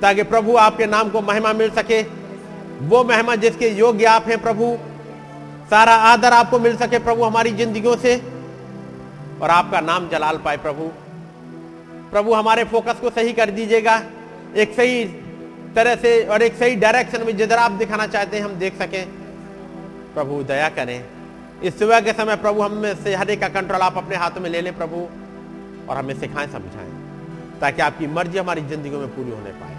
ताकि 0.00 0.22
प्रभु 0.24 0.56
आपके 0.56 0.86
नाम 0.86 1.10
को 1.10 1.20
महिमा 1.22 1.52
मिल 1.52 1.70
सके। 1.72 2.02
वो 2.82 3.04
महिमा 3.04 3.34
जिसके 3.36 3.68
योग्य 3.70 4.04
आप 4.06 4.28
हैं 4.28 4.42
प्रभु, 4.42 4.76
सारा 5.70 5.94
आदर 6.06 6.32
आपको 6.32 6.58
मिल 6.58 6.76
सके 6.76 6.98
प्रभु 6.98 7.24
हमारी 7.24 7.50
जिंदगियों 7.52 7.96
से 7.96 8.16
और 9.42 9.50
आपका 9.50 9.80
नाम 9.82 10.08
जलाल 10.08 10.38
पाए 10.38 10.56
प्रभु। 10.56 10.90
प्रभु 12.14 12.34
हमारे 12.34 12.64
फोकस 12.64 12.98
को 13.00 13.10
सही 13.10 13.32
कर 13.32 13.50
दीजिएगा। 13.50 13.94
एक 14.56 14.74
सही 14.74 15.04
तरह 15.74 15.94
से 15.96 16.10
और 16.24 16.42
एक 16.42 16.54
सही 16.54 16.76
डायरेक्शन 16.76 17.22
में 17.26 17.36
जिधर 17.36 17.58
आप 17.58 17.72
दिखाना 17.72 18.06
चाहते 18.06 18.36
हैं, 18.36 18.44
हम 18.44 18.52
देख 18.54 18.74
सकें। 18.74 19.06
प्रभु, 20.14 20.42
दया 20.42 20.68
करें। 20.68 21.04
इस 21.62 21.78
सुबह 21.78 22.00
के 22.00 22.12
समय 22.12 22.36
प्रभु, 22.36 22.62
हम 22.62 22.72
में 22.72 22.94
से 22.94 23.14
हर 23.14 23.30
एक 23.30 23.40
का 23.40 23.48
कंट्रोल 23.50 23.80
आप 23.80 23.96
अपने 23.96 24.16
हाथों 24.16 24.40
में 24.40 24.48
ले 24.50 24.60
लें 24.60 24.76
प्रभु, 24.76 25.00
और 25.88 25.96
हमें 25.96 26.14
सिखाएँ 26.20 26.46
समझाएँ, 26.46 26.92
ताकि 27.60 27.82
आपकी 27.82 28.06
मर्ज़ी 28.06 28.38
हमारी 28.38 28.60
ज़िंदगी 28.62 28.96
में 28.96 29.08
पूरी 29.08 29.30
होने 29.30 29.50
पाए। 29.50 29.76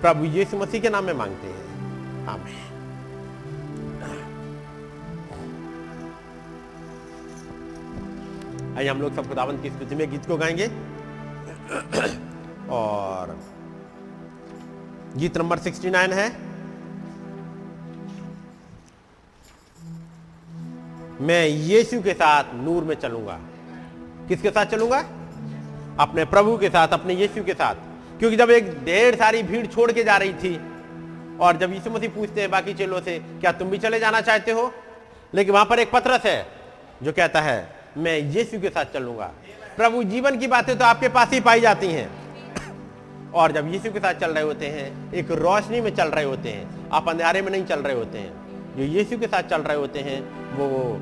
प्रभु, 0.00 0.24
यीशु 0.32 0.56
मसीह 0.56 0.80
के 0.80 0.90
नाम 0.90 1.04
में 1.04 1.14
मांगते 1.14 1.46
हैं। 1.46 2.26
आमीन। 2.28 2.68
आइए, 8.78 8.88
हम 8.88 9.00
लोग 9.00 9.14
सब 9.14 9.28
खुदावन 9.28 9.62
की 9.62 9.70
स्मृति 9.70 9.94
में 9.94 10.10
गीत 10.10 10.26
को 10.26 10.36
गाएँगे। 10.36 10.70
और 12.70 13.40
गीत 15.16 15.38
नंबर 15.38 15.58
69 15.58 16.12
है। 16.12 16.36
मैं 21.20 21.46
यीशु 21.46 22.02
के 22.02 22.14
साथ 22.14 22.44
नूर 22.54 22.84
में 22.84 22.94
चलूँगा। 22.94 23.40
किसके 24.28 24.50
साथ 24.50 24.66
चलूँगा? 24.66 24.98
अपने 26.00 26.24
प्रभु 26.24 26.58
के 26.58 26.68
साथ, 26.68 26.88
अपने 26.88 27.14
यीशु 27.14 27.44
के 27.44 27.54
साथ। 27.54 27.74
क्योंकि 28.18 28.36
जब 28.36 28.50
एक 28.50 28.84
ढेर 28.84 29.14
सारी 29.14 29.42
भीड़ 29.42 29.66
छोड़ 29.66 29.92
के 29.92 30.04
जा 30.04 30.16
रही 30.16 30.34
थी, 30.34 30.60
और 31.40 31.56
जब 31.56 31.72
यीशु 31.72 31.90
मसीह 31.90 32.10
पूछते 32.10 32.40
हैं 32.40 32.50
बाकी 32.50 32.74
चेलों 32.74 33.00
से, 33.00 33.18
क्या 33.18 33.52
तुम 33.52 33.68
भी 33.68 33.78
चले 33.78 34.00
जाना 34.00 34.20
चाहते 34.20 34.52
हो? 34.52 34.72
लेकिन 35.34 35.54
वहाँ 35.54 35.66
पर 35.66 35.78
एक 35.78 35.90
पत्रस 35.90 36.22
है, 36.22 36.46
जो 37.02 37.12
कहता 37.12 37.40
है, 37.40 37.76
मैं 37.96 38.18
यीशु 38.18 38.60
के 38.60 38.68
साथ 38.68 38.84
चलूँगा। 38.84 39.32
प्रभु, 39.80 40.02
जीवन 40.04 40.38
की 40.38 40.46
बातें 40.46 40.78
तो 40.78 40.84
आपके 40.84 41.08
पास 41.08 41.30
ही 41.30 41.40
पाई 41.40 41.60
जाती 41.60 41.86
हैं। 41.86 42.10
और 43.32 43.52
जब 43.52 43.72
यीशु 43.72 43.92
के 43.92 43.98
साथ 43.98 44.14
चल 44.14 44.30
रहे 44.30 44.44
होते 44.44 44.66
हैं, 44.66 45.12
एक 45.12 45.30
रोशनी 45.30 45.80
में 45.80 45.94
चल 45.94 46.08
रहे 46.08 46.24
होते 46.24 46.48
हैं, 46.48 46.90
आप 46.90 47.08
अंधेरे 47.08 47.42
में 47.42 47.52
नहीं 47.52 47.64
चल 47.64 47.80
रहे 47.80 47.94
होते 47.94 48.18
हैं। 48.18 48.76
जो 48.76 48.82
यीशु 48.82 49.18
के 49.18 49.26
साथ 49.26 49.42
चल 49.42 49.60
रहे 49.60 49.76
होते 49.76 49.98
हैं, 49.98 50.20
वो 50.56 50.92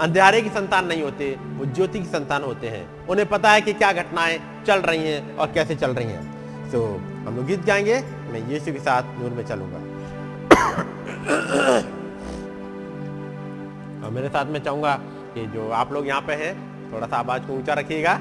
अंधेरे 0.00 0.42
की 0.42 0.48
संतान 0.48 0.86
नहीं 0.86 1.02
होते, 1.02 1.38
वो 1.40 1.64
ज्योति 1.64 1.98
की 1.98 2.04
संतान 2.04 2.42
होते 2.42 2.68
हैं। 2.68 3.06
उन्हें 3.06 3.28
पता 3.28 3.50
है 3.50 3.60
कि 3.60 3.72
क्या 3.72 3.92
घटनाएँ 3.92 4.64
चल 4.66 4.78
रही 4.78 5.08
हैं 5.08 5.36
और 5.36 5.52
कैसे 5.52 5.74
चल 5.74 5.90
रही 5.90 6.06
हैं। 6.06 6.70
तो 6.70 6.86
हम 7.26 7.36
लोग 7.36 7.46
गीत 7.46 7.66
गाएँगे, 7.66 8.00
मैं 8.02 8.48
यीशु 8.50 8.72
के 8.72 8.78
साथ 8.78 9.02
नूर 9.18 9.30
में 9.30 9.44
चलूँगा। 9.46 9.78
और 14.06 14.12
मेरे 14.12 14.28
साथ 14.28 14.46
में 14.46 14.64
चाहूँगा 14.64 15.00
कि 15.34 15.46
जो 15.46 15.70
आप 15.70 15.92
लोग 15.92 16.08
यहाँ 16.08 16.20
पे 16.20 16.32
हैं 16.32 16.75
थोड़ा 16.92 17.06
सा 17.06 17.16
आवाज़ 17.16 17.42
को 17.42 17.52
ऊँचा 17.52 17.74
रखिएगा। 17.74 18.14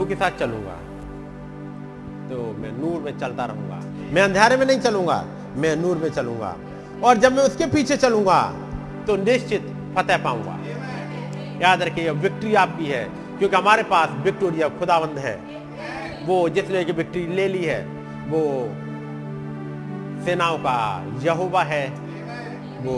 प्रभु 0.00 0.08
के 0.08 0.16
साथ 0.16 0.38
चलूँगा। 0.40 0.74
तो 2.28 2.36
मैं 2.58 2.70
नूर 2.72 3.00
में 3.02 3.18
चलता 3.18 3.44
रहूँगा। 3.44 3.78
मैं 4.14 4.22
अंधेरे 4.22 4.56
में 4.56 4.64
नहीं 4.66 4.80
चलूँगा, 4.80 5.24
मैं 5.56 5.74
नूर 5.76 5.96
में 5.96 6.08
चलूँगा। 6.10 6.56
और 7.04 7.16
जब 7.16 7.32
मैं 7.32 7.42
उसके 7.44 7.66
पीछे 7.66 7.96
चलूँगा 7.96 8.40
तो 9.06 9.16
निश्चित 9.16 9.66
फतेह 9.96 10.18
पाऊँगा। 10.24 10.56
याद 11.60 11.82
रखिए, 11.82 12.04
यह 12.04 12.12
विक्ट्री 12.12 12.54
आपकी 12.54 12.86
है, 12.86 13.04
क्योंकि 13.38 13.56
हमारे 13.56 13.82
पास 13.82 14.08
विक्टोरिया 14.24 14.68
खुदावंद 14.78 15.18
है। 15.18 15.34
वो 16.26 16.48
जिसने 16.48 16.84
की 16.84 16.92
विक्ट्री 16.92 17.26
ले 17.26 17.48
ली 17.48 17.64
है, 17.64 17.80
वो 18.28 18.40
सेनाओं 20.24 20.58
का 20.58 20.76
यहोवा 21.22 21.62
है, 21.64 21.86
वो 22.80 22.96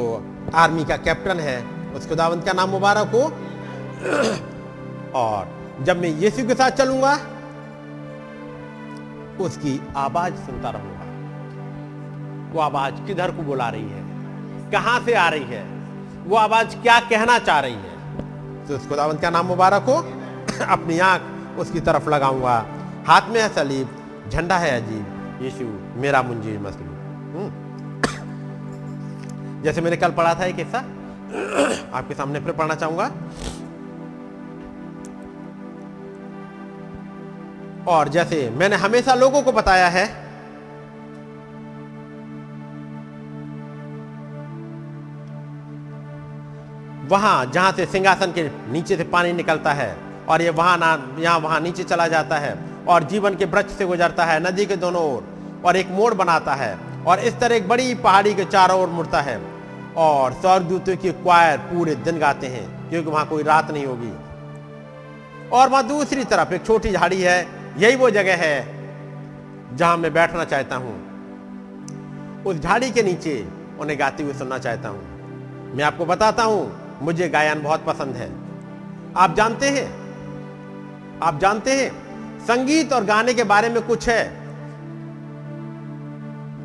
आर्मी 0.54 0.84
का 0.84 0.96
कैप्टन 0.98 1.40
है। 1.40 1.56
उस 1.94 2.08
खुदावंत 2.08 2.44
का 2.44 2.52
नाम 2.52 2.70
मुबारक 2.70 3.08
हो। 3.08 3.24
और 5.14 5.61
जब 5.82 6.00
मैं 6.00 6.08
यीशु 6.08 6.46
के 6.46 6.54
साथ 6.54 6.70
चलूँगा, 6.70 7.14
उसकी 9.44 9.82
आवाज़ 9.96 10.34
सुनता 10.34 10.70
रहूँगा। 10.70 11.02
वो 12.52 12.60
आवाज़ 12.60 12.94
किधर 12.94 13.30
को 13.30 13.42
बुला 13.42 13.68
रही 13.68 13.88
है? 13.88 14.02
कहाँ 14.70 15.00
से 15.00 15.14
आ 15.14 15.28
रही 15.28 15.44
है? 15.44 15.64
वो 16.26 16.36
आवाज़ 16.36 16.76
क्या 16.76 17.00
कहना 17.00 17.38
चाह 17.38 17.60
रही 17.60 17.74
है? 17.74 17.92
तो 18.66 18.76
उस 18.76 18.88
खुदावंत 18.88 19.20
का 19.20 19.30
नाम 19.30 19.46
मुबारक 19.46 19.82
हो। 19.82 19.94
अपनी 20.68 20.98
आँख 20.98 21.22
उसकी 21.58 21.80
तरफ़ 21.80 22.08
लगाऊँगा। 22.08 22.66
हाथ 23.06 23.22
में 23.28 23.42
है 23.42 23.48
सलीब, 23.48 23.88
झंडा 24.28 24.58
है 24.58 24.82
अजीब। 24.82 25.38
यीशु 25.42 25.64
मेरा 26.00 26.22
मुंजीर 26.22 26.58
मसलू 26.58 26.92
हम्म। 27.34 27.50
जैसे 29.62 29.80
मैंने 29.80 29.96
कल 29.96 30.10
पढ़ा 30.10 30.34
था 30.34 30.44
एक 30.44 30.56
हिस्सा 30.56 30.78
आपके 31.98 32.14
सामने 32.14 32.40
फिर 32.40 32.52
पढ़ना 32.52 32.74
चाहूँगा। 32.74 33.10
और 37.88 38.08
जैसे 38.08 38.48
मैंने 38.50 38.76
हमेशा 38.76 39.14
लोगों 39.14 39.42
को 39.42 39.52
बताया 39.52 39.88
है, 39.88 40.04
वहाँ 47.08 47.44
जहाँ 47.46 47.72
से 47.72 47.86
सिंहासन 47.86 48.32
के 48.32 48.42
नीचे 48.72 48.96
से 48.96 49.04
पानी 49.06 49.32
निकलता 49.32 49.72
है 49.72 49.96
और 50.28 50.42
ये 50.42 50.50
वहाँ 50.50 50.76
ना, 50.78 51.16
यहाँ 51.18 51.38
वहाँ 51.38 51.60
नीचे 51.60 51.84
चला 51.84 52.06
जाता 52.08 52.38
है 52.38 52.56
और 52.88 53.04
जीवन 53.04 53.34
के 53.34 53.44
वृक्ष 53.46 53.72
से 53.72 53.86
गुजरता 53.86 54.24
है, 54.24 54.38
नदी 54.42 54.66
के 54.66 54.76
दोनों 54.76 55.02
ओर 55.06 55.62
और 55.66 55.76
एक 55.76 55.90
मोड़ 55.90 56.12
बनाता 56.14 56.54
है 56.54 56.76
और 57.06 57.18
इस 57.20 57.38
तरह 57.40 57.54
एक 57.56 57.68
बड़ी 57.68 57.94
पहाड़ी 57.96 58.34
के 58.34 58.44
चारों 58.44 58.80
ओर 58.80 58.88
मुड़ता 58.88 59.20
है 59.20 59.40
और 59.98 60.32
स्वर्गदूतों 60.32 60.96
की 60.96 61.10
क्वायर 61.12 61.58
पूरे 61.70 61.94
दिन 61.96 62.18
गाते 62.18 62.46
हैं, 62.46 62.88
क्योंकि 62.90 63.10
वहाँ 63.10 63.26
कोई 63.28 63.42
रात 63.42 63.70
नहीं 63.70 63.86
होगी। 63.86 64.12
और 65.52 65.68
वहाँ 65.68 65.86
दूसरी 65.88 66.24
तरफ़ 66.24 66.54
एक 66.54 66.64
छोटी 66.66 66.90
झाड़ी 66.92 67.20
है 67.20 67.42
यही 67.78 67.96
वो 67.96 68.10
जगह 68.10 68.36
है 68.36 68.66
जहाँ 69.76 69.96
मैं 69.96 70.12
बैठना 70.14 70.44
चाहता 70.44 70.76
हूँ। 70.76 70.94
उस 72.44 72.56
झाड़ी 72.56 72.90
के 72.90 73.02
नीचे 73.02 73.48
उन्हें 73.78 74.00
गाते 74.00 74.22
हुए 74.22 74.32
सुनना 74.32 74.58
चाहता 74.58 74.88
हूँ। 74.88 75.74
मैं 75.74 75.84
आपको 75.84 76.06
बताता 76.06 76.42
हूँ, 76.42 76.98
मुझे 77.02 77.28
गायन 77.28 77.62
बहुत 77.62 77.84
पसंद 77.84 78.16
है। 78.16 78.30
आप 79.16 79.34
जानते 79.34 79.68
हैं? 79.68 79.86
आप 81.22 81.38
जानते 81.38 81.72
हैं? 81.72 81.90
संगीत 82.38 82.92
और 82.92 83.04
गाने 83.04 83.34
के 83.34 83.44
बारे 83.44 83.68
में 83.68 83.82
कुछ 83.82 84.08
है? 84.08 84.26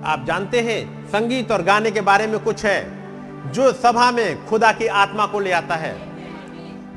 आप 0.03 0.25
जानते 0.27 0.61
हैं? 0.61 1.07
संगीत 1.07 1.51
और 1.51 1.61
गाने 1.61 1.91
के 1.91 2.01
बारे 2.01 2.27
में 2.27 2.39
कुछ 2.39 2.65
है 2.65 2.97
जो 3.51 3.73
सभा 3.73 4.11
में 4.11 4.45
खुदा 4.45 4.71
की 4.71 4.87
आत्मा 4.87 5.25
को 5.25 5.39
ले 5.39 5.51
आता 5.51 5.75
है। 5.75 5.93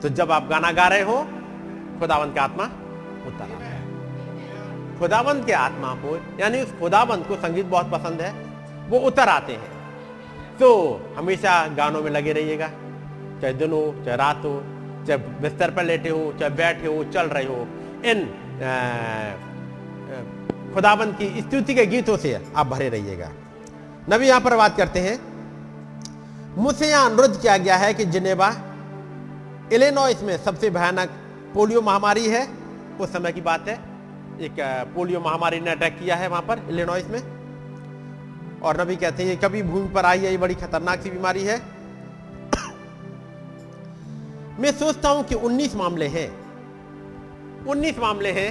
तो 0.01 0.09
जब 0.09 0.33
आप 0.33 0.49
गाना 0.49 0.73
गा 0.73 0.89
रहे 0.89 1.03
हो, 1.03 1.27
खुदावंत 2.01 2.35
की 2.35 2.41
आत्मा 2.41 2.65
उतर 3.27 3.60
खुदावंत 5.01 5.47
के 5.47 5.53
आत्मा 5.53 5.95
को, 5.95 6.17
यानी 6.41 6.61
उस 6.63 6.73
खुदावंत 6.81 7.27
को 7.29 7.37
संगीत 7.37 7.67
बहुत 7.67 7.91
पसंद 7.91 8.21
है, 8.21 8.33
वो 8.89 8.99
उतर 8.99 9.29
आते 9.29 9.53
हैं। 9.53 9.71
तो 10.59 10.69
हमेशा 11.17 11.67
गानों 11.77 12.03
में 12.03 12.11
लगे 12.11 12.33
रहिएगा। 12.33 12.69
चाहे 13.41 13.53
दिन 13.55 13.73
हो, 13.73 13.95
चाहे 14.05 14.17
रात 14.17 14.45
हो 14.45 14.63
चाहे 15.07 15.19
बिस्तर 15.19 15.71
पर 15.71 15.85
लेटे 15.85 16.09
हो, 16.09 16.33
चाहे 16.41 16.51
बैठे 16.51 16.87
हो, 16.87 17.05
चल 17.05 17.27
रहे 17.27 17.45
हो, 17.45 17.67
इन 18.05 18.27
खुदाबंद 20.75 21.17
की 21.17 21.41
स्तुति 21.41 21.75
के 21.75 21.87
गीतों 21.87 22.17
से 22.17 22.35
आप 22.57 22.67
भरे 22.67 22.89
रहिएगा। 22.89 23.31
नबी 24.11 24.27
यहाँ 24.27 24.41
पर 24.41 24.57
बात 24.57 24.77
करते 24.77 25.01
हैं। 25.01 25.19
मुझसे 26.57 26.91
यहाँ 26.91 27.11
अनुरोध 27.11 27.41
किया 27.43 27.57
गया 27.57 27.77
है 27.77 27.95
कि 27.95 28.05
जिनेवा, 28.05 28.49
इलेनॉइस 29.73 30.23
में 30.23 30.37
सबसे 30.39 30.71
भयानक 30.71 31.09
पोलियो 31.55 31.81
महामारी 31.81 32.27
है 32.29 32.47
उस 33.01 33.13
समय 33.13 33.33
की 33.33 33.41
बात 33.41 33.69
है। 33.69 33.90
एक 34.41 34.57
पोलियो 34.95 35.21
महामारी 35.21 35.61
ने 35.61 35.71
अटैक 35.71 35.99
किया 35.99 36.17
है 36.17 36.29
वहाँ 36.29 36.43
पर, 36.43 36.67
इलेनॉइस 36.71 37.07
में। 37.07 38.61
और 38.61 38.81
नबी 38.81 38.97
कहते 38.97 39.23
हैं, 39.23 39.31
ये 39.31 39.37
कभी 39.37 39.63
भूमि 39.63 39.89
पर 39.89 40.07
आई 40.07 40.19
है, 40.19 40.31
ये 40.31 40.39
बड़ी 40.39 40.55
खतरनाक 40.55 41.01
सी 41.01 41.11
बीमारी 41.11 41.45
है। 41.45 41.59
मैं 44.61 44.73
सोचता 44.73 45.09
हूँ 45.09 45.25
कि 45.25 45.35
19 45.35 45.77
मामले 45.77 46.07
हैं। 46.07 46.29
19 47.67 47.99
मामले 47.99 48.33
हैं। 48.33 48.51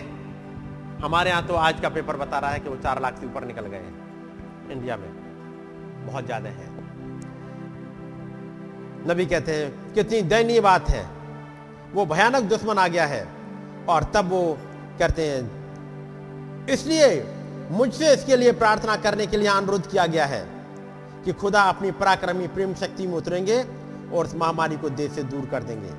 हमारे 1.00 1.30
यहाँ 1.30 1.46
तो 1.48 1.54
आज 1.56 1.80
का 1.80 1.90
पेपर 1.90 2.18
बता 2.18 2.40
रहा 2.40 2.52
है 2.52 2.60
कि 2.60 2.70
वो 2.70 2.76
चार 2.76 3.02
लाख 3.02 3.20
से 3.20 3.26
ऊपर 3.26 3.46
निकल 3.46 3.66
गए 3.66 3.78
हैं, 3.78 4.72
इंडिया 4.72 4.98
में। 4.98 5.10
बहुत 6.08 6.26
ज़्यादा 6.26 6.50
है। 6.50 6.68
नबी 9.08 9.26
कहते 9.26 9.56
हैं, 9.56 9.94
कितनी 9.94 10.22
दयनीय 10.22 10.62
बात 10.62 10.90
है। 10.90 11.04
वो 11.94 12.06
भयानक 12.06 12.44
दुश्मन 12.46 12.78
आ 12.78 12.88
गया 12.88 13.06
है। 13.06 13.28
और 13.90 14.04
तब 14.04 14.30
वो 14.30 14.58
कहते 15.00 15.28
हैं 15.28 15.59
इसलिए 16.68 17.36
मुझसे 17.72 18.14
इसके 18.14 18.38
लिए 18.38 18.52
प्रार्थना 18.52 18.96
करने 18.96 19.28
के 19.28 19.38
लिए 19.38 19.48
अनुरोध 19.48 19.90
किया 19.92 20.06
गया 20.06 20.26
है 20.26 20.42
कि 21.26 21.34
खुदा 21.34 21.62
अपनी 21.62 21.92
पराक्रमी 21.92 22.48
प्रेम 22.48 22.74
शक्ति 22.74 23.08
में 23.08 23.14
उतरेंगे 23.14 23.62
और 24.14 24.26
उस 24.26 24.36
महामारी 24.36 24.78
को 24.78 24.90
देश 24.90 25.12
से 25.12 25.24
दूर 25.24 25.46
कर 25.46 25.64
देंगे। 25.64 25.90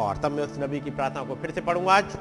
और 0.00 0.16
तब 0.16 0.32
मैं 0.32 0.44
उस 0.44 0.58
नबी 0.58 0.80
की 0.80 0.90
प्रार्थना 0.90 1.22
को 1.22 1.34
फिर 1.34 1.50
से 1.50 1.60
पढ़ूँगा 1.60 1.92
आज। 1.92 2.16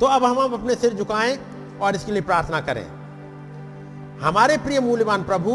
तो 0.00 0.06
अब 0.06 0.24
हम 0.24 0.52
अपने 0.54 0.74
सिर 0.74 0.94
झुकाएँ 0.94 1.38
और 1.80 1.96
इसके 1.96 2.12
लिए 2.12 2.22
प्रार्थना 2.22 2.60
करें। 2.60 2.86
हमारे 4.20 4.56
प्रिय 4.58 4.80
मूल्यवान 4.80 5.22
प्रभु, 5.22 5.52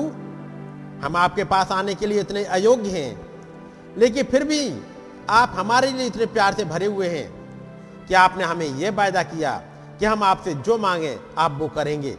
हम 1.05 1.15
आपके 1.15 1.43
पास 1.43 1.71
आने 1.71 1.95
के 1.95 2.07
लिए 2.07 2.19
इतने 2.19 2.43
अयोग्य 2.43 2.89
हैं, 2.89 3.19
लेकिन 3.97 4.23
फिर 4.23 4.43
भी 4.43 4.81
आप 5.29 5.53
हमारे 5.55 5.91
लिए 5.91 6.05
इतने 6.05 6.25
प्यार 6.25 6.53
से 6.53 6.65
भरे 6.65 6.85
हुए 6.85 7.07
हैं 7.09 7.29
कि 8.07 8.13
आपने 8.13 8.43
हमें 8.43 8.65
यह 8.65 8.91
वायदा 8.91 9.23
किया 9.23 9.61
कि 9.99 10.05
हम 10.05 10.23
आपसे 10.23 10.53
जो 10.53 10.77
मांगे, 10.77 11.19
आप 11.37 11.55
वो 11.59 11.67
करेंगे। 11.67 12.17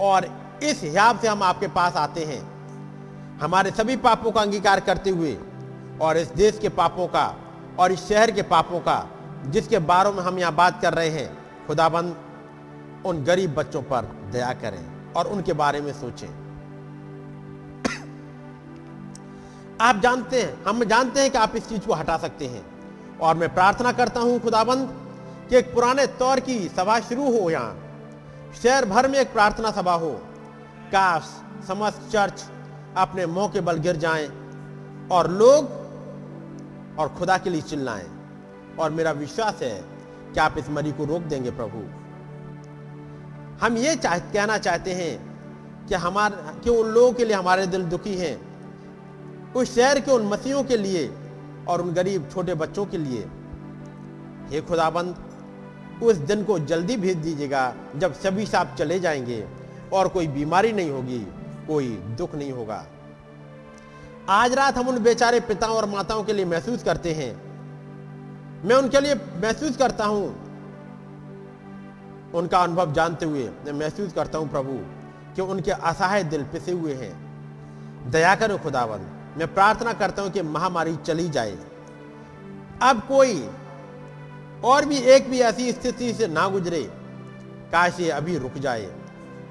और 0.00 0.24
इस 0.62 0.82
हिसाब 0.82 1.18
से 1.18 1.28
हम 1.28 1.42
आपके 1.42 1.68
पास 1.68 1.96
आते 1.96 2.24
हैं। 2.24 2.60
हमारे 3.38 3.70
सभी 3.70 3.96
पापों 3.96 4.32
का 4.32 4.40
अंगीकार 4.40 4.80
करते 4.80 5.10
हुए, 5.10 5.38
और 6.00 6.16
इस 6.16 6.28
देश 6.28 6.58
के 6.58 6.68
पापों 6.68 7.06
का, 7.06 7.36
और 7.78 7.92
इस 7.92 8.08
शहर 8.08 8.30
के 8.30 8.42
पापों 8.42 8.80
का, 8.80 9.08
जिसके 9.46 9.78
बारे 9.78 10.10
में 10.10 10.22
हम 10.22 10.38
यहाँ 10.38 10.54
बात 10.54 10.82
कर 10.82 10.94
रहे 10.94 11.08
हैं, 11.08 11.38
खुदाबंद, 11.66 12.16
उन 13.06 13.24
गरीब 13.24 13.54
बच्चों 13.54 13.82
पर 13.82 14.30
दया 14.32 14.52
करें 14.52 15.12
और 15.12 15.26
उनके 15.26 15.52
बारे 15.52 15.80
में 15.80 15.92
सोचें। 15.92 16.28
आप 19.80 19.96
जानते 19.96 20.42
हैं, 20.42 20.64
हम 20.64 20.84
जानते 20.84 21.20
हैं 21.20 21.30
कि 21.30 21.38
आप 21.38 21.56
इस 21.56 21.68
चीज़ 21.68 21.86
को 21.86 21.94
हटा 21.94 22.16
सकते 22.16 22.46
हैं। 22.46 22.66
और 23.18 23.36
मैं 23.36 23.54
प्रार्थना 23.54 23.92
करता 23.92 24.20
हूँ, 24.20 24.40
खुदाबंद 24.40 25.09
कि 25.50 25.56
एक 25.56 25.74
पुराने 25.74 26.06
तौर 26.06 26.40
की 26.40 26.68
सभा 26.68 27.00
शुरू 27.00 27.38
हो 27.38 27.50
यहाँ। 27.50 27.76
शहर 28.62 28.84
भर 28.84 29.08
में 29.08 29.18
एक 29.18 29.32
प्रार्थना 29.32 29.70
सभा 29.70 29.92
हो। 29.92 30.10
काश 30.92 31.22
समस्त 31.68 32.08
चर्च 32.12 32.44
अपने 32.96 33.26
मुँह 33.26 33.48
के 33.48 33.60
बल 33.60 33.76
गिर 33.76 33.96
जाएँ 33.96 34.28
और 35.12 35.30
लोग 35.30 35.70
और 36.98 37.08
खुदा 37.08 37.38
के 37.38 37.50
लिए 37.50 37.60
चिल्लाएँ। 37.60 38.06
और 38.78 38.90
मेरा 38.90 39.10
विश्वास 39.12 39.62
है 39.62 39.84
कि 40.34 40.40
आप 40.40 40.58
इस 40.58 40.70
मरी 40.70 40.92
को 40.92 41.04
रोक 41.04 41.22
देंगे 41.22 41.50
प्रभु। 41.50 41.78
हम 43.66 43.76
ये 43.76 43.96
चाह, 43.96 44.18
कहना 44.18 44.58
चाहते 44.58 44.92
हैं 44.92 45.86
कि 45.86 45.94
हमारे, 45.94 46.60
कि 46.60 46.70
उन 46.70 46.88
लोगों 46.88 47.12
के 47.12 47.24
लिए 47.24 47.36
हमारे 47.36 47.66
दिल 47.66 47.84
दुखी 47.84 48.14
हैं। 48.14 48.40
उस 49.52 49.74
शहर 49.74 50.00
के 50.00 50.10
उन 50.10 50.26
मसीहों 50.26 50.64
के 50.64 50.76
लिए 50.76 51.14
और 51.68 51.82
उन 51.82 51.92
गरीब 51.92 52.28
छोटे 52.34 52.54
बच्चों 52.54 52.86
के 52.86 52.98
लिए। 52.98 53.28
हे 54.50 54.60
खुदाबंद 54.60 55.29
उस 56.02 56.16
दिन 56.16 56.44
को 56.44 56.58
जल्दी 56.58 56.96
भेज 56.96 57.16
दीजिएगा, 57.16 57.74
जब 57.96 58.14
सभी 58.14 58.46
साहब 58.46 58.74
चले 58.78 58.98
जाएँगे 59.00 59.44
और 59.92 60.08
कोई 60.08 60.26
बीमारी 60.28 60.72
नहीं 60.72 60.90
होगी, 60.90 61.18
कोई 61.66 61.88
दुख 62.18 62.34
नहीं 62.34 62.52
होगा। 62.52 62.84
आज 64.28 64.52
रात 64.52 64.76
हम 64.78 64.88
उन 64.88 64.98
बेचारे 64.98 65.40
पिताओं 65.40 65.76
और 65.76 65.86
माताओं 65.86 66.22
के 66.24 66.32
लिए 66.32 66.44
महसूस 66.44 66.82
करते 66.82 67.12
हैं। 67.12 67.32
मैं 68.64 68.76
उनके 68.76 69.00
लिए 69.00 69.14
महसूस 69.14 69.76
करता 69.76 70.04
हूँ, 70.04 70.26
उनका 72.34 72.58
अनुभव 72.58 72.92
जानते 72.92 73.26
हुए 73.26 73.48
मैं 73.66 73.72
महसूस 73.72 74.12
करता 74.12 74.38
हूँ 74.38 74.50
प्रभु, 74.50 74.78
कि 75.36 75.42
उनके 75.42 75.70
असहाय 75.70 76.24
दिल 76.24 76.44
पिसे 76.44 76.72
हुए 76.72 76.94
हैं। 76.94 78.10
दया 78.10 78.34
करो 78.34 78.58
खुदावंद, 78.58 79.06
मैं 79.38 79.54
प्रार्थना 79.54 79.92
करता 79.92 80.22
हूँ 80.22 80.30
कि 80.30 80.42
महामारी 80.42 80.96
चली 80.96 81.28
जाए। 81.28 81.56
अब 82.82 83.02
कोई 83.08 83.34
और 84.64 84.84
भी 84.84 84.96
एक 84.96 85.30
भी 85.30 85.40
ऐसी 85.40 85.72
स्थिति 85.72 86.14
से 86.14 86.26
ना 86.26 86.48
गुजरे। 86.48 86.82
काश 87.72 88.00
ये 88.00 88.10
अभी 88.10 88.38
रुक 88.38 88.54
जाए 88.54 88.92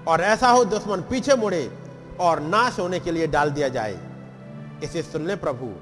और 0.08 0.22
ऐसा 0.22 0.50
हो 0.50 0.66
दुश्मन 0.66 1.02
पीछे 1.02 1.36
मुड़े 1.36 1.78
और 2.20 2.40
नाश 2.40 2.80
होने 2.80 3.00
के 3.00 3.12
लिए 3.12 3.28
डाल 3.28 3.52
दिया 3.52 3.68
जाए। 3.68 4.00
इसे 4.84 5.02
सुन 5.02 5.28
ले 5.28 5.36
प्रभु। 5.36 5.74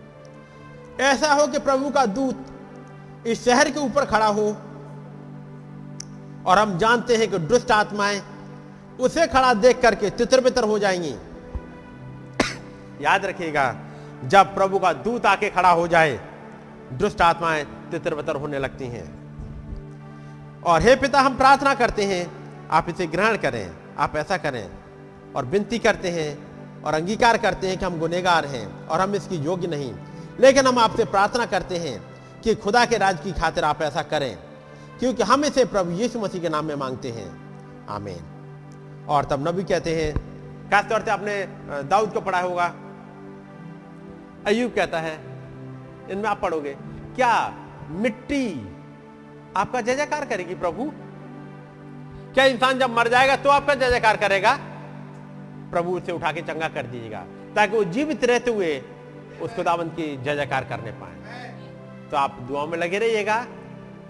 ऐसा 1.04 1.34
हो 1.34 1.48
कि 1.48 1.60
प्रभु 1.60 1.90
का 1.90 2.06
दूत 2.06 2.46
इस 3.28 3.46
शहर 3.46 3.72
के 3.72 3.80
ऊपर 3.80 4.06
खड़ा 4.06 4.26
हो 4.26 4.58
और 6.46 6.58
हम 6.58 6.78
जानते 6.78 7.16
हैं 7.16 7.32
कि 7.32 7.38
दुष्ट 7.38 7.72
आत्माएँ 7.72 8.24
उसे 9.00 9.28
खड़ा 9.28 9.54
देख 9.54 9.82
करके 9.82 10.10
तितर 10.10 10.42
बितर 10.42 10.64
हो 10.64 10.80
जाएँगी। 10.80 11.16
याद 13.04 13.26
रखिएगा, 13.26 13.76
जब 14.26 14.56
प्रभु 14.56 14.80
का 14.80 14.94
दूत 14.94 15.26
आके 15.26 15.50
खड़ा 15.50 15.72
हो 15.72 15.88
जाए, 15.88 16.20
दुष्ट 16.94 17.22
आत्माएँ 17.22 17.66
तितर 17.92 18.16
बितर 18.16 18.36
होने 18.36 18.60
लगती 18.60 18.88
हैं। 18.88 19.17
और 20.68 20.82
हे 20.82 20.96
पिता, 20.96 21.22
हम 21.22 21.36
प्रार्थना 21.38 21.74
करते 21.74 22.04
हैं, 22.04 22.26
आप 22.68 22.90
इसे 22.90 23.08
ग्रहण 23.08 23.38
करें, 23.38 23.72
आप 23.98 24.16
ऐसा 24.16 24.38
करें, 24.38 24.70
और 25.36 25.46
विनती 25.46 25.80
करते 25.80 26.10
हैं, 26.10 26.82
और 26.84 26.94
अंगीकार 26.94 27.38
करते 27.38 27.68
हैं 27.68 27.78
कि 27.78 27.86
हम 27.86 28.00
गुनेगार 28.00 28.46
हैं, 28.46 28.88
और 28.88 29.02
हम 29.02 29.16
इसकी 29.16 29.36
योग्य 29.36 29.68
नहीं। 29.68 29.94
लेकिन 30.40 30.68
हम 30.68 30.80
आपसे 30.80 31.06
प्रार्थना 31.06 31.46
करते 31.46 31.78
हैं 31.78 32.02
कि 32.42 32.56
खुदा 32.56 32.86
के 32.86 32.98
राज 32.98 33.20
की 33.22 33.32
खातिर 33.32 33.64
आप 33.64 33.82
ऐसा 33.82 34.02
करें, 34.02 34.38
क्योंकि 35.00 35.24
हम 35.24 35.46
इसे 35.46 35.66
प्रभु 35.66 35.92
यीशु 35.92 36.20
मसीह 36.20 36.42
के 36.42 36.50
नाम 36.50 36.66
में 36.66 36.76
मांगते 36.76 37.12
हैं। 37.12 37.30
आमीन। 37.88 39.06
और 39.10 39.26
तब 39.26 39.48
नबी 39.48 39.64
कहते 39.64 39.96
हैं, 39.96 40.14
खासतौर 40.70 41.02
से 41.02 41.12
आपने 41.12 41.44
दाऊद 41.84 42.14
को 42.14 42.22
पढ़ा 42.22 42.42
होगा। 42.42 42.66
अयुब 44.48 44.74
कहता 44.76 45.00
है, 45.00 45.16
इनमें 46.12 46.30
आप 46.30 46.42
पढ़ोगे, 46.42 46.78
क्या 47.16 47.54
मिट्टी 47.90 48.44
आपका 49.58 49.82
जय 49.82 49.96
जयकार 49.96 50.26
करेगी 50.26 50.56
प्रभु। 50.56 50.92
क्या 52.34 52.46
इंसान 52.46 52.80
जब 52.80 52.90
मर 52.92 53.08
जाएगा 53.08 53.36
तो 53.36 53.50
आपका 53.50 53.74
जय 53.76 53.90
जयकार 53.90 54.18
करेगा? 54.18 54.54
प्रभु 55.72 55.96
उसे 55.98 56.12
उठा 56.12 56.32
के 56.32 56.42
चंगा 56.44 56.68
कर 56.70 56.86
दीजिएगा, 56.86 57.26
ताकि 57.56 57.76
वो 57.78 57.84
जीवित 57.86 58.26
रहते 58.26 58.52
हुए 58.52 58.78
उस 59.42 59.56
खुदावंत 59.56 59.92
की 59.92 60.06
जय 60.18 60.36
जयकार 60.36 60.64
करने 60.66 60.92
पाए। 60.94 61.16
तो 62.12 62.18
आप 62.18 62.38
दुआओं 62.42 62.68
में 62.68 62.78
लगे 62.78 63.00
रहिएगा। 63.00 63.46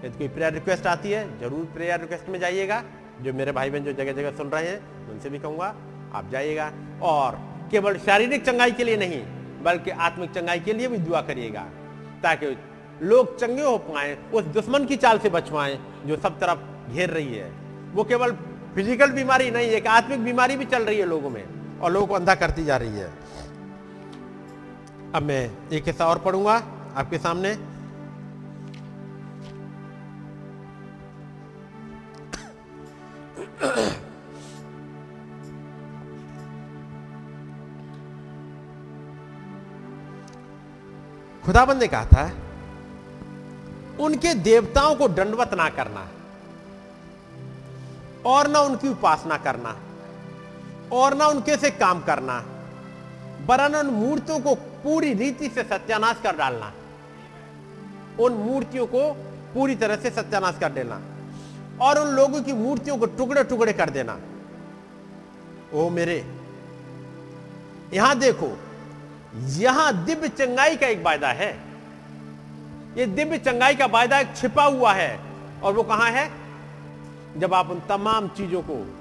यदि 0.04 0.18
कोई 0.18 0.28
प्रेयर 0.28 0.52
रिक्वेस्ट 0.52 0.86
आती 0.86 1.10
है, 1.10 1.22
ज़रूर 1.40 1.64
प्रेयर 1.74 2.00
रिक्वेस्ट 2.00 2.28
में 2.28 2.38
जाइएगा। 2.40 2.82
जो 3.22 3.32
मेरे 3.32 3.52
भाई 3.52 3.70
बहन 3.70 3.84
जो 3.84 3.92
जगह 3.94 4.12
जगह 4.12 4.36
सुन 4.36 4.48
रहे 4.48 4.68
हैं, 4.68 5.08
उनसे 5.10 5.30
भी 5.30 5.38
कहूँगा, 5.38 5.74
आप 6.14 6.30
जाइएगा। 6.32 6.72
और 7.02 7.40
केवल 7.70 7.98
शारीरिक 7.98 8.44
चंगाई 8.46 8.72
के 8.72 8.84
लिए 8.84 8.96
नहीं, 8.96 9.22
बल्कि 9.62 9.90
आत्मिक 9.90 10.30
चंगाई 10.32 10.60
के 10.60 10.72
लिए 10.72 10.88
भी 10.88 10.98
दुआ 10.98 11.20
करिएगा, 11.22 11.66
ताकि 12.22 12.46
लोग 13.02 13.36
चंगे 13.38 13.62
हो 13.62 13.76
पाए, 13.78 14.16
उस 14.34 14.44
दुश्मन 14.46 14.84
की 14.84 14.96
चाल 14.96 15.18
से 15.18 15.28
बच 15.30 15.48
पाए 15.50 15.78
जो 16.06 16.16
सब 16.16 16.38
तरफ़ 16.40 16.92
घेर 16.92 17.10
रही 17.10 17.34
है। 17.34 17.50
वो 17.94 18.04
केवल 18.04 18.32
फ़िज़िकल 18.74 19.10
बीमारी 19.12 19.50
नहीं, 19.50 19.68
एक 19.68 19.86
आत्मिक 19.86 20.24
बीमारी 20.24 20.56
भी 20.56 20.64
चल 20.64 20.82
रही 20.82 20.98
है 20.98 21.06
लोगों 21.06 21.30
में, 21.30 21.44
और 21.80 21.92
लोगों 21.92 22.06
को 22.06 22.14
अंधा 22.14 22.34
करती 22.34 22.64
जा 22.64 22.76
रही 22.76 22.98
है। 22.98 23.10
अब 25.14 25.22
मैं 25.22 25.50
एक 25.72 25.86
हिस्सा 25.86 26.06
और 26.06 26.18
पढ़ूँगा 26.18 26.62
आपके 26.96 27.18
सामने। 27.18 27.56
खुदाबंद 41.44 41.80
ने 41.80 41.86
कहा 41.88 42.04
था 42.04 42.30
उनके 44.00 44.34
देवताओं 44.34 44.94
को 44.94 45.08
दंडवत 45.08 45.54
ना 45.54 45.68
करना 45.70 46.06
और 48.26 48.48
ना 48.48 48.60
उनकी 48.60 48.88
उपासना 48.88 49.36
करना 49.38 49.76
और 50.92 51.14
ना 51.14 51.26
उनके 51.26 51.56
से 51.56 51.70
काम 51.72 52.00
करना, 52.02 52.36
वरन 53.48 53.74
उन 53.76 53.86
मूर्तियों 53.94 54.38
को 54.40 54.54
पूरी 54.54 55.12
रीति 55.14 55.48
से 55.48 55.62
सत्यानाश 55.64 56.16
कर 56.22 56.36
डालना। 56.36 56.72
उन 58.20 58.32
मूर्तियों 58.34 58.86
को 58.86 59.10
पूरी 59.54 59.74
तरह 59.74 59.96
से 59.96 60.10
सत्यानाश 60.10 60.58
कर 60.60 60.72
देना 60.72 61.00
और 61.80 61.98
उन 61.98 62.08
लोगों 62.14 62.42
की 62.42 62.52
मूर्तियों 62.54 62.96
को 62.98 63.06
टुकड़े 63.08 63.44
टुकड़े 63.44 63.72
कर 63.72 63.90
देना। 63.90 64.18
ओ 65.74 65.88
मेरे, 65.90 66.24
यहाँ 67.94 68.18
देखो, 68.18 68.50
यहाँ 69.56 70.04
दिव्य 70.04 70.28
चंगाई 70.28 70.76
का 70.76 70.86
एक 70.86 71.02
वायदा 71.04 71.28
है। 71.32 71.50
ये 72.96 73.06
दिव्य 73.06 73.38
चंगाई 73.38 73.74
का 73.74 73.86
वायदा 73.86 74.18
एक 74.18 74.36
छिपा 74.36 74.64
हुआ 74.64 74.92
है। 74.92 75.20
और 75.62 75.72
वो 75.72 75.82
कहाँ 75.82 76.10
है? 76.10 76.30
जब 77.36 77.54
आप 77.54 77.70
उन 77.70 77.82
तमाम 77.88 78.28
चीज़ों 78.28 78.62
को 78.62 78.96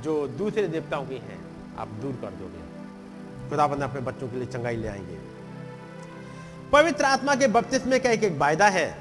जो 0.00 0.28
दूसरे 0.28 0.68
देवताओं 0.68 1.04
की 1.04 1.14
हैं, 1.14 1.40
आप 1.78 1.88
दूर 1.88 2.12
कर 2.12 2.30
दोगे। 2.30 2.68
खुदाबंद 3.50 3.82
अपने 3.82 4.00
बच्चों 4.00 4.28
के 4.28 4.36
लिए 4.36 4.46
चंगाई 4.46 4.76
ले 4.76 4.88
आएँगे। 4.88 5.18
पवित्र 6.72 7.04
आत्मा 7.04 7.34
के 7.34 7.46
बपतिस्मे 7.46 7.98
का 7.98 8.10
एक 8.10 8.24
एक 8.24 8.38
वायदा 8.38 8.68
है। 8.68 8.98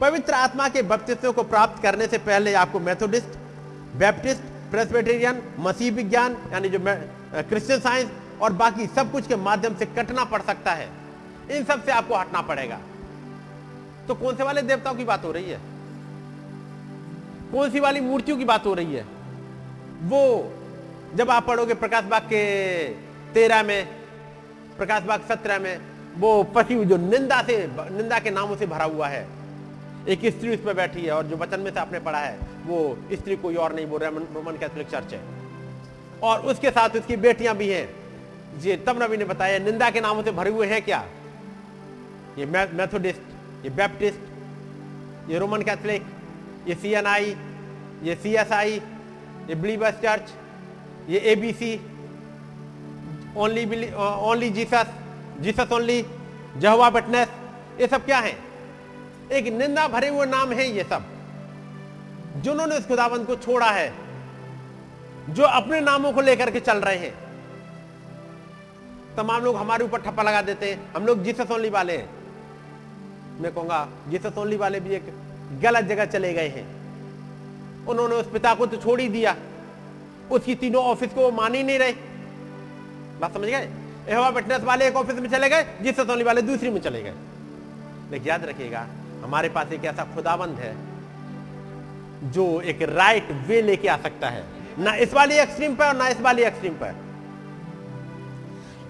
पवित्र 0.00 0.32
आत्मा 0.32 0.68
के 0.68 0.82
बपतिस्मे 0.82 1.32
को 1.32 1.42
प्राप्त 1.42 1.82
करने 1.82 2.06
से 2.06 2.18
पहले 2.18 2.54
आपको 2.54 2.80
मेथोडिस्ट, 2.80 3.28
बैप्टिस्ट, 3.96 4.40
प्रेसबेटेरियन, 4.70 5.42
मसीह 5.58 5.92
विज्ञान, 5.92 6.36
यानी 6.52 6.68
जो 6.68 6.78
क्रिश्चियन 7.42 7.80
साइंस 7.80 8.10
और 8.42 8.52
बाकी 8.52 8.86
सब 8.86 9.12
कुछ 9.12 9.26
के 9.26 9.36
माध्यम 9.36 9.76
से 9.76 9.86
कटना 9.86 10.24
पड़ 10.24 10.42
सकता 10.42 10.72
है। 10.72 11.05
इन 11.50 11.64
सबसे 11.64 11.92
आपको 11.92 12.14
हटना 12.14 12.42
पड़ेगा। 12.42 12.80
तो 14.08 14.14
कौन 14.14 14.36
से 14.36 14.42
वाले 14.42 14.62
देवताओं 14.62 14.94
की 14.94 15.04
बात 15.04 15.24
हो 15.24 15.32
रही 15.32 15.50
है? 15.50 15.60
कौन 17.52 17.70
सी 17.70 17.80
वाली 17.80 18.00
मूर्तियों 18.00 18.38
की 18.38 18.44
बात 18.44 18.66
हो 18.66 18.74
रही 18.74 18.94
है? 18.94 19.06
वो, 20.02 20.52
जब 21.14 21.30
आप 21.30 21.46
पढ़ोगे 21.46 21.74
प्रकाश 21.74 22.04
बाग 22.04 22.22
के 22.22 22.84
तेरह 23.34 23.62
में, 23.62 23.86
प्रकाश 24.78 25.02
बाग 25.02 25.20
सत्रह 25.28 25.58
में, 25.58 25.80
वो 26.18 26.42
पति 26.42 26.84
जो 26.84 26.96
निंदा 26.96 27.42
से, 27.42 27.70
निंदा 27.70 28.18
के 28.18 28.30
नामों 28.30 28.56
से 28.56 28.66
भरा 28.66 28.84
हुआ 28.84 29.08
है। 29.08 29.28
एक 30.08 30.20
स्त्री 30.24 30.54
उस 30.54 30.64
पर 30.64 30.74
बैठी 30.74 31.02
है 31.02 31.12
और 31.12 31.26
जो 31.26 31.36
वचन 31.36 31.60
में 31.60 31.70
से 31.70 31.80
आपने 31.80 32.00
पढ़ा 32.00 32.18
है, 32.18 32.38
वो 32.66 32.98
स्त्री 33.12 33.36
कोई 33.36 33.54
और 33.54 33.74
नहीं 33.74 33.86
बोल 33.86 34.00
रहा 34.00 34.10
रोमन 34.10 34.52
कैथोलिक 34.52 34.90
चर्च 34.90 35.12
है। 35.12 35.20
और 36.22 36.40
उसके 36.40 36.70
साथ 36.70 36.90
उसकी 36.90 37.16
बेटियाँ 37.16 37.56
भी 37.56 37.68
हैं। 37.68 37.94
ये 38.60 38.76
तब 38.76 39.02
नबी 39.02 39.16
ने 39.16 39.24
बताया, 39.24 39.58
निंदा 39.58 39.90
के 39.90 40.00
नामों 40.00 40.22
से 40.22 40.30
भरे 40.30 40.50
हुए 40.50 40.66
हैं 40.66 40.82
क्या? 40.82 41.06
ये 42.38 42.46
मैथोडिस्ट 42.46 43.64
ये 43.64 43.70
बैप्टिस्ट 43.76 45.30
ये 45.30 45.38
रोमन 45.38 45.62
कैथोलिक 45.62 46.02
ये 46.68 46.74
सी 46.74 46.92
एन 46.94 47.06
आई 47.06 47.36
ये 48.02 48.14
सी 48.22 48.34
एस 48.36 48.52
आई 48.52 48.80
ये 49.48 49.54
बिलीवर्स 49.54 50.00
चर्च 50.02 50.32
ये 51.08 51.18
A 51.20 51.34
B 51.36 51.52
C 51.52 51.74
only 53.36 53.64
only 53.94 54.50
Jesus 54.50 54.92
Jesus 55.40 55.72
only 55.72 56.04
Jehovah 56.56 56.88
witness 56.90 57.28
ये 57.80 57.86
सब 57.86 58.04
क्या 58.04 58.18
है? 58.18 58.34
एक 59.32 59.46
निंदा 59.52 59.86
भरे 59.88 60.08
हुए 60.08 60.26
नाम 60.26 60.52
है 60.52 60.68
ये 60.70 60.84
सब, 60.84 61.02
जिन्होंने 62.42 62.76
उस 62.76 62.86
खुदाबंद 62.88 63.26
को 63.26 63.36
छोड़ा 63.36 63.70
है, 63.70 63.92
जो 65.30 65.44
अपने 65.44 65.80
नामों 65.80 66.12
को 66.12 66.20
लेकर 66.20 66.50
के 66.50 66.60
चल 66.60 66.78
रहे 66.80 66.96
हैं। 66.98 67.14
तमाम 69.16 69.44
लोग 69.44 69.56
हमारे 69.56 69.84
ऊपर 69.84 70.00
ठप्पा 70.00 70.22
लगा 70.22 70.42
देते 70.42 70.70
हैं, 70.70 70.92
हम 70.94 71.06
लोग 71.06 71.22
जीसस 71.24 71.50
ओनली 71.50 71.70
वाले 71.70 71.96
हैं। 71.96 72.08
मैं 73.40 73.52
कहूँगा 73.54 73.88
जीसस 74.08 74.38
ओनली 74.38 74.56
वाले 74.56 74.80
भी 74.80 74.94
एक 74.94 75.12
गलत 75.62 75.84
जगह 75.84 76.04
चले 76.04 76.32
गए 76.32 76.48
हैं। 76.48 76.66
उन्होंने 77.86 78.14
उस 78.14 78.30
पिता 78.30 78.54
को 78.54 78.66
तो 78.66 78.76
छोड़ 78.76 79.00
ही 79.00 79.08
दिया। 79.08 79.36
उसकी 80.30 80.54
तीनों 80.54 80.84
ऑफ़िस 80.84 81.12
को 81.12 81.20
वो 81.20 81.30
मान 81.30 81.54
ही 81.54 81.62
नहीं 81.62 81.78
रहे। 81.78 81.92
बात 83.20 83.34
समझ 83.34 83.48
गए? 83.48 83.68
एहवा 84.08 84.30
फिटनेस 84.30 84.60
वाले 84.60 84.86
एक 84.88 84.96
ऑफ़िस 84.96 85.18
में 85.18 85.28
चले 85.28 85.48
गए 85.48 85.62
ओनली 86.10 86.24
वाले 86.24 86.42
दूसरी 86.42 86.70
में 86.70 86.80
चले 86.80 87.02
गए। 87.02 87.14
लेकिन 88.10 88.28
याद 88.28 88.44
रखिएगा, 88.44 88.86
हमारे 89.22 89.48
पास 89.48 89.72
एक 89.72 89.84
ऐसा 89.84 90.04
खुदाबंद 90.04 90.58
है, 90.58 90.76
जो 92.32 92.60
एक 92.60 92.82
राइट 92.82 93.30
वे 93.46 93.62
लेके 93.62 93.88
आ 93.88 93.96
सकता 93.96 94.28
है। 94.28 94.44
ना 94.78 94.94
इस 94.94 95.14
वाली 95.14 95.34
एक्सट्रीम 95.34 95.76
पर 95.76 95.86
और 95.86 95.96
ना 95.96 96.08
इस 96.08 96.20
वाली 96.20 96.42
एक्सट्रीम 96.42 96.72
पर। 96.72 96.94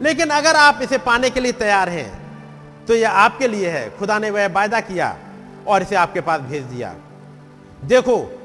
लेकिन 0.03 0.31
अगर 0.31 0.57
आप 0.57 0.79
इसे 0.83 0.99
पाने 0.99 1.31
के 1.31 1.41
लिए 1.41 1.53
तैयार 1.53 1.89
हैं 1.89 2.26
तो 2.89 2.95
यह 2.95 3.11
आपके 3.11 3.49
लिए 3.49 3.71
है। 3.71 3.99
खुदा 3.99 4.19
ने 4.19 4.31
वह 4.31 4.49
वायदा 4.49 4.81
किया 4.81 5.17
और 5.67 5.83
इसे 5.83 5.97
आपके 5.97 6.21
पास 6.21 6.41
भेज 6.41 6.63
दिया। 6.63 6.95
देखो, 7.85 8.41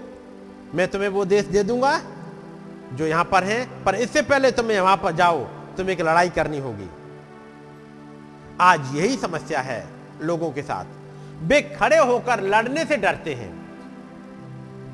मैं 0.76 0.88
तुम्हें 0.88 1.10
वो 1.10 1.26
देश 1.26 1.46
दे 1.46 1.64
दूँगा 1.64 2.02
जो 2.94 3.06
यहाँ 3.06 3.24
पर 3.24 3.44
है, 3.44 3.84
पर 3.84 3.96
इससे 3.96 4.22
पहले 4.22 4.52
तुम्हें 4.52 4.80
वहाँ 4.80 4.98
पर 4.98 5.12
जाओ, 5.12 5.44
तुम्हें 5.78 5.96
एक 5.96 6.02
लड़ाई 6.02 6.30
करनी 6.30 6.60
होगी। 6.60 6.90
आज 8.62 8.96
यही 8.96 9.18
समस्या 9.18 9.60
है 9.60 9.88
लोगों 10.22 10.52
के 10.52 10.62
साथ। 10.62 10.86
वे 11.44 11.62
खड़े 11.62 11.98
होकर 11.98 12.42
लड़ने 12.42 12.86
से 12.86 12.98
डरते 12.98 13.34
हैं। 13.34 13.62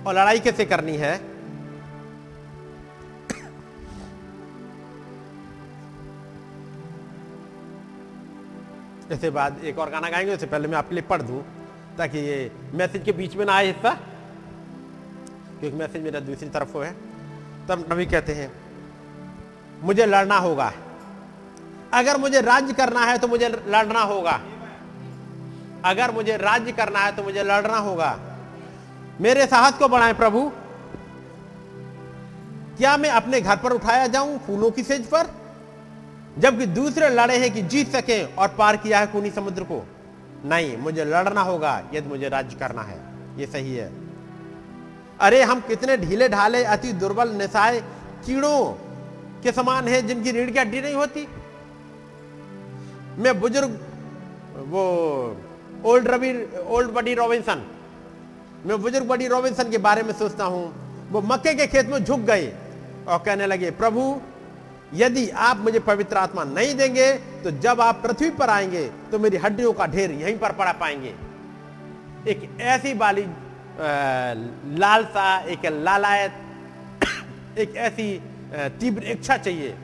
और 0.04 0.14
लड़ाई 0.14 0.40
कैसे 0.40 0.66
करनी 0.66 0.96
है? 0.98 1.37
इसके 9.12 9.30
बाद 9.30 9.64
एक 9.64 9.80
और 9.80 9.90
गाना 9.90 10.10
गाएँगे, 10.10 10.34
उससे 10.34 10.46
पहले 10.46 10.68
मैं 10.68 10.78
आपके 10.78 10.96
लिए 10.96 11.04
पढ़ 11.04 11.22
दूँ, 11.22 11.42
ताकि 11.98 12.18
ये 12.18 12.52
मैसेज 12.74 13.04
के 13.04 13.12
बीच 13.12 13.36
में 13.36 13.46
ना 13.46 13.54
आए 13.54 13.68
हिस्सा, 13.68 13.94
क्योंकि 15.60 15.78
मैसेज 15.78 16.04
मेरा 16.04 16.20
दूसरी 16.20 16.50
तरफ़ 16.50 16.72
को 16.72 16.82
है। 16.82 16.92
तब 17.70 17.86
नबी 17.92 18.06
कहते 18.06 18.34
हैं, 18.34 18.52
मुझे 19.84 20.06
लड़ना 20.06 20.38
होगा। 20.38 20.72
अगर 21.94 22.18
मुझे 22.18 22.42
राज्य 22.42 22.74
करना 22.74 23.06
है 23.06 23.18
तो 23.18 23.28
मुझे 23.28 23.50
लड़ना 23.68 24.02
होगा। 24.02 24.40
अगर 25.86 26.12
मुझे 26.12 26.38
राज्य 26.38 26.72
करना 26.72 27.00
है 27.00 27.16
तो 27.16 27.24
मुझे 27.24 27.44
लड़ना 27.44 27.78
होगा। 27.78 28.18
मेरे 29.22 29.46
साहस 29.48 29.74
को 29.74 29.88
बढ़ाए 29.88 30.14
प्रभु। 30.14 30.52
क्या 32.78 32.98
मैं 32.98 33.10
अपने 33.10 33.42
घर 33.42 33.58
पर 33.58 33.72
उठाया 33.72 34.08
जाऊँ 34.08 34.38
फूलों 34.38 34.72
की 34.72 34.84
सेज 34.84 35.06
पर? 35.08 35.37
जबकि 36.40 36.66
दूसरे 36.66 37.10
लड़े 37.10 37.38
हैं 37.38 37.52
कि 37.52 37.62
जीत 37.62 37.92
सके 37.92 38.24
और 38.24 38.48
पार 38.48 38.78
किया 38.78 39.00
है 39.00 39.12
खूनी 39.12 39.32
समुद्र 39.32 39.64
को। 39.64 39.84
नहीं, 40.46 40.78
मुझे 40.78 41.06
लड़ना 41.06 41.42
होगा 41.42 41.82
यदि 41.94 42.10
मुझे 42.10 42.30
राज्य 42.30 42.58
करना 42.58 42.82
है। 42.82 43.00
ये 43.38 43.46
सही 43.46 43.76
है। 43.76 43.92
अरे, 45.20 45.42
हम 45.44 45.60
कितने 45.60 45.98
ढीले 45.98 46.30
ढाले, 46.30 46.64
अति 46.64 46.94
दुर्बल 46.94 47.30
निशाए 47.30 47.80
कीड़ों 48.26 48.66
के 49.44 49.52
समान 49.52 49.88
है 49.88 50.02
जिनकी 50.02 50.32
रीढ़ 50.32 50.50
की 50.50 50.60
हड्डी 50.60 50.82
नहीं 50.82 50.94
होती। 50.94 51.28
मैं 53.18 53.40
बुज़ुर्ग, 53.40 53.80
वो 54.68 54.84
old 55.86 56.08
Ravi, 56.08 56.32
old 56.68 56.92
Buddy 56.92 57.14
Robinson, 57.14 57.64
मैं 58.66 58.82
बुज़ुर्ग 58.82 59.08
बडी 59.08 59.28
रॉबिन्सन 59.28 59.70
के 59.72 59.78
बारे 59.78 60.04
में 60.04 60.14
सोचता 60.14 60.46
हूँ। 60.46 60.64
वो 61.12 61.22
मक्के 61.22 61.54
के 61.54 61.68
खेत 61.68 61.88
में 61.88 62.04
झुक 62.04 62.20
गए 62.20 62.48
और 63.08 63.18
कहने 63.18 63.46
लगे, 63.46 63.72
प्रभु 63.72 64.22
यदि 64.94 65.30
आप 65.30 65.58
मुझे 65.58 65.80
पवित्र 65.80 66.18
आत्मा 66.18 66.44
नहीं 66.44 66.76
देंगे 66.76 67.12
तो 67.44 67.52
जब 67.60 67.82
आप 67.82 68.02
पृथ्वी 68.04 68.30
पर 68.30 68.50
आएँगे 68.50 68.88
तो 69.12 69.20
मेरी 69.20 69.38
हड्डियों 69.38 69.74
का 69.74 69.86
ढेर 69.86 70.12
यहीं 70.12 70.38
पर 70.38 70.52
पड़ा 70.52 70.72
पाएँगे। 70.74 71.14
एक 72.28 72.50
ऐसी 72.62 72.94
वाली 72.94 73.26
लालसा, 74.78 75.38
एक 75.40 75.66
लालायत, 75.66 76.34
एक 77.58 77.76
ऐसी 77.78 78.22
तीव्र 78.80 79.04
इच्छा 79.04 79.38
चाहिए। 79.38 79.76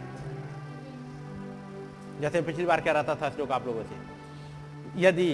जैसे 2.22 2.42
पिछली 2.42 2.66
बार 2.66 2.82
कह 2.82 2.92
रहा 2.92 3.16
था 3.16 3.30
श्लोक 3.30 3.52
आप 3.52 3.66
लोगों 3.68 3.84
से। 3.84 5.02
यदि 5.02 5.32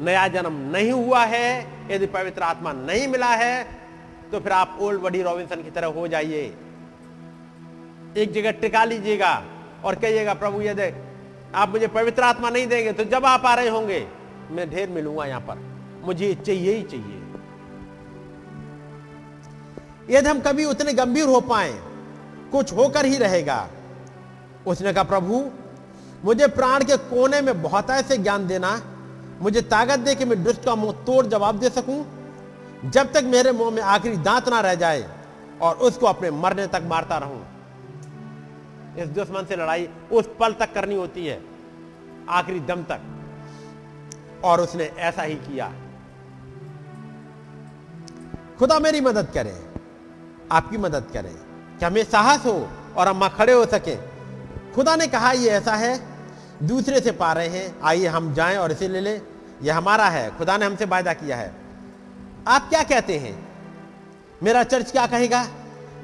नया 0.00 0.26
जन्म 0.28 0.56
नहीं 0.70 0.90
हुआ 0.92 1.24
है, 1.24 1.66
यदि 1.90 2.06
पवित्र 2.06 2.42
आत्मा 2.42 2.72
नहीं 2.72 3.08
मिला 3.08 3.34
है 3.34 3.64
तो 4.32 4.40
फिर 4.40 4.52
आप 4.52 4.78
ओल्ड 4.80 5.00
बडी 5.00 5.22
रॉबिन्सन 5.22 5.62
की 5.62 5.70
तरह 5.70 5.86
हो 5.88 6.08
जाइए। 6.08 6.54
एक 8.16 8.32
जगह 8.32 8.50
टिका 8.50 8.84
लीजिएगा 8.84 9.32
और 9.84 9.94
कहिएगा, 9.94 10.34
प्रभु, 10.34 10.60
यदि 10.62 10.92
आप 11.54 11.68
मुझे 11.68 11.86
पवित्र 11.88 12.22
आत्मा 12.22 12.50
नहीं 12.50 12.66
देंगे 12.66 12.92
तो 12.92 13.04
जब 13.04 13.26
आप 13.26 13.46
आ 13.46 13.54
रहे 13.54 13.68
होंगे, 13.68 14.06
मैं 14.50 14.68
ढेर 14.70 14.88
मिलूँगा 14.90 15.24
यहाँ 15.26 15.40
पर। 15.40 15.66
मुझे 16.04 16.34
चाहिए 16.36 16.74
ही 16.74 16.82
चाहिए। 16.82 17.16
यदि 20.10 20.28
हम 20.28 20.40
कभी 20.40 20.64
उतने 20.64 20.92
गंभीर 20.92 21.28
हो 21.28 21.40
पाए, 21.40 21.72
कुछ 22.52 22.72
होकर 22.72 23.06
ही 23.06 23.16
रहेगा। 23.18 23.68
उसने 24.66 24.92
कहा, 24.92 25.04
प्रभु, 25.04 25.44
मुझे 26.24 26.46
प्राण 26.48 26.84
के 26.84 26.96
कोने 26.96 27.40
में 27.40 27.62
बहुत 27.62 27.90
ऐसे 27.90 28.16
ज्ञान 28.18 28.46
देना, 28.46 28.80
मुझे 29.42 29.60
ताकत 29.62 29.98
दे 29.98 30.14
कि 30.14 30.24
मैं 30.24 30.42
दुष्ट 30.44 30.64
का 30.64 30.74
मुँह 30.74 30.92
तोड़ 31.06 31.26
जवाब 31.26 31.58
दे 31.58 31.68
सकूँ। 31.70 32.04
जब 32.84 33.12
तक 33.12 33.24
मेरे 33.24 33.52
मुँह 33.52 33.70
में 33.70 33.82
आखिरी 33.82 34.16
दांत 34.16 34.48
ना 34.48 34.60
रह 34.60 34.74
जाए 34.74 35.06
और 35.62 35.76
उसको 35.78 36.06
अपने 36.06 36.30
मरने 36.30 36.66
तक 36.66 36.82
मारता 36.86 37.18
रहूँ। 37.18 37.44
इस 38.98 39.08
दुश्मन 39.08 39.44
से 39.44 39.56
लड़ाई 39.56 39.88
उस 40.12 40.28
पल 40.40 40.52
तक 40.52 40.74
करनी 40.74 40.94
होती 40.94 41.26
है, 41.26 41.42
आखिरी 42.28 42.60
दम 42.60 42.82
तक। 42.82 43.00
और 44.44 44.60
उसने 44.60 44.84
ऐसा 44.84 45.22
ही 45.22 45.34
किया। 45.34 45.72
खुदा 48.58 48.78
मेरी 48.78 49.00
मदद 49.00 49.26
करे, 49.34 49.66
आपकी 50.52 50.76
मदद 50.76 51.06
करे 51.12 51.34
कि 51.78 51.84
हमें 51.84 52.04
साहस 52.04 52.46
हो 52.46 52.68
और 52.96 53.08
हम 53.08 53.28
खड़े 53.28 53.52
हो 53.52 53.66
सके। 53.66 53.96
खुदा 54.74 54.96
ने 54.96 55.06
कहा, 55.06 55.32
ये 55.32 55.50
ऐसा 55.50 55.74
है, 55.74 56.00
दूसरे 56.62 57.00
से 57.00 57.12
पा 57.12 57.32
रहे 57.32 57.48
हैं, 57.48 57.80
आइए 57.80 58.06
हम 58.06 58.34
जाएँ 58.34 58.56
और 58.56 58.72
इसे 58.72 58.88
ले 58.88 59.00
लें। 59.00 59.22
यह 59.62 59.76
हमारा 59.76 60.06
है, 60.06 60.38
खुदा 60.38 60.56
ने 60.56 60.66
हमसे 60.66 60.84
वायदा 60.84 61.12
किया 61.12 61.36
है। 61.36 61.54
आप 62.48 62.68
क्या 62.68 62.82
कहते 62.82 63.18
हैं? 63.18 63.48
मेरा 64.42 64.62
चर्च 64.62 64.90
क्या 64.90 65.06
कहेगा? 65.06 65.46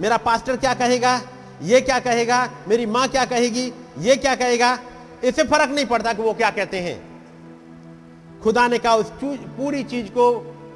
मेरा 0.01 0.17
पास्टर 0.17 0.57
क्या 0.57 0.75
कहेगा? 0.75 1.21
ये 1.63 1.81
क्या 1.81 1.99
कहेगा? 1.99 2.51
मेरी 2.69 2.87
माँ 2.87 3.09
क्या 3.09 3.25
कहेगी? 3.25 3.73
ये 3.99 4.17
क्या 4.17 4.35
कहेगा? 4.35 4.79
इससे 5.25 5.45
फ़र्क 5.45 5.71
नहीं 5.71 5.87
पड़ता 5.87 6.13
कि 6.13 6.23
वो 6.23 6.33
क्या 6.33 6.51
कहते 6.51 6.81
हैं। 6.81 7.15
खुदा 8.43 8.69
ने 8.69 8.79
कहा, 8.79 8.95
उस 8.95 9.13
पूरी 9.25 9.85
चीज़ 9.85 10.07
को, 10.07 10.31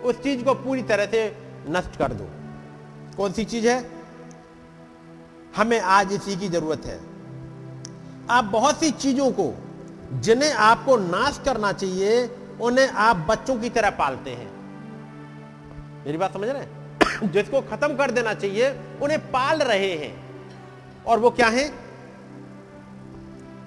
उस 0.05 0.23
चीज़ 0.23 0.45
को 0.45 0.55
पूरी 0.55 0.83
तरह 0.83 1.07
से 1.07 1.37
नष्ट 1.69 1.97
कर 1.97 2.13
दो। 2.13 2.25
कौन 3.17 3.33
सी 3.33 3.45
चीज़ 3.45 3.69
है? 3.69 3.91
हमें 5.57 5.81
आज 5.81 6.13
इसी 6.13 6.37
की 6.37 6.49
ज़रूरत 6.49 6.87
है। 6.87 7.01
आप 8.31 8.45
बहुत 8.45 8.81
सी 8.81 8.91
चीज़ों 8.91 9.31
को, 9.31 9.55
जिन्हें 10.13 10.53
आपको 10.53 10.97
नाश 10.97 11.41
करना 11.45 11.73
चाहिए, 11.73 12.37
उन्हें 12.61 12.89
आप 12.89 13.17
बच्चों 13.17 13.57
की 13.57 13.69
तरह 13.69 13.91
पालते 13.91 14.31
हैं। 14.31 14.59
मेरी 16.07 16.19
बात 16.19 16.33
समझ 16.33 16.49
रहे 16.49 16.63
हैं? 16.63 16.79
जिसको 17.33 17.61
खत्म 17.61 17.97
कर 17.97 18.11
देना 18.11 18.35
चाहिए, 18.35 18.71
उन्हें 19.03 19.21
पाल 19.21 19.59
रहे 19.59 19.95
हैं। 19.95 20.28
और 21.09 21.19
वो 21.19 21.31
क्या 21.31 21.47
है? 21.49 21.69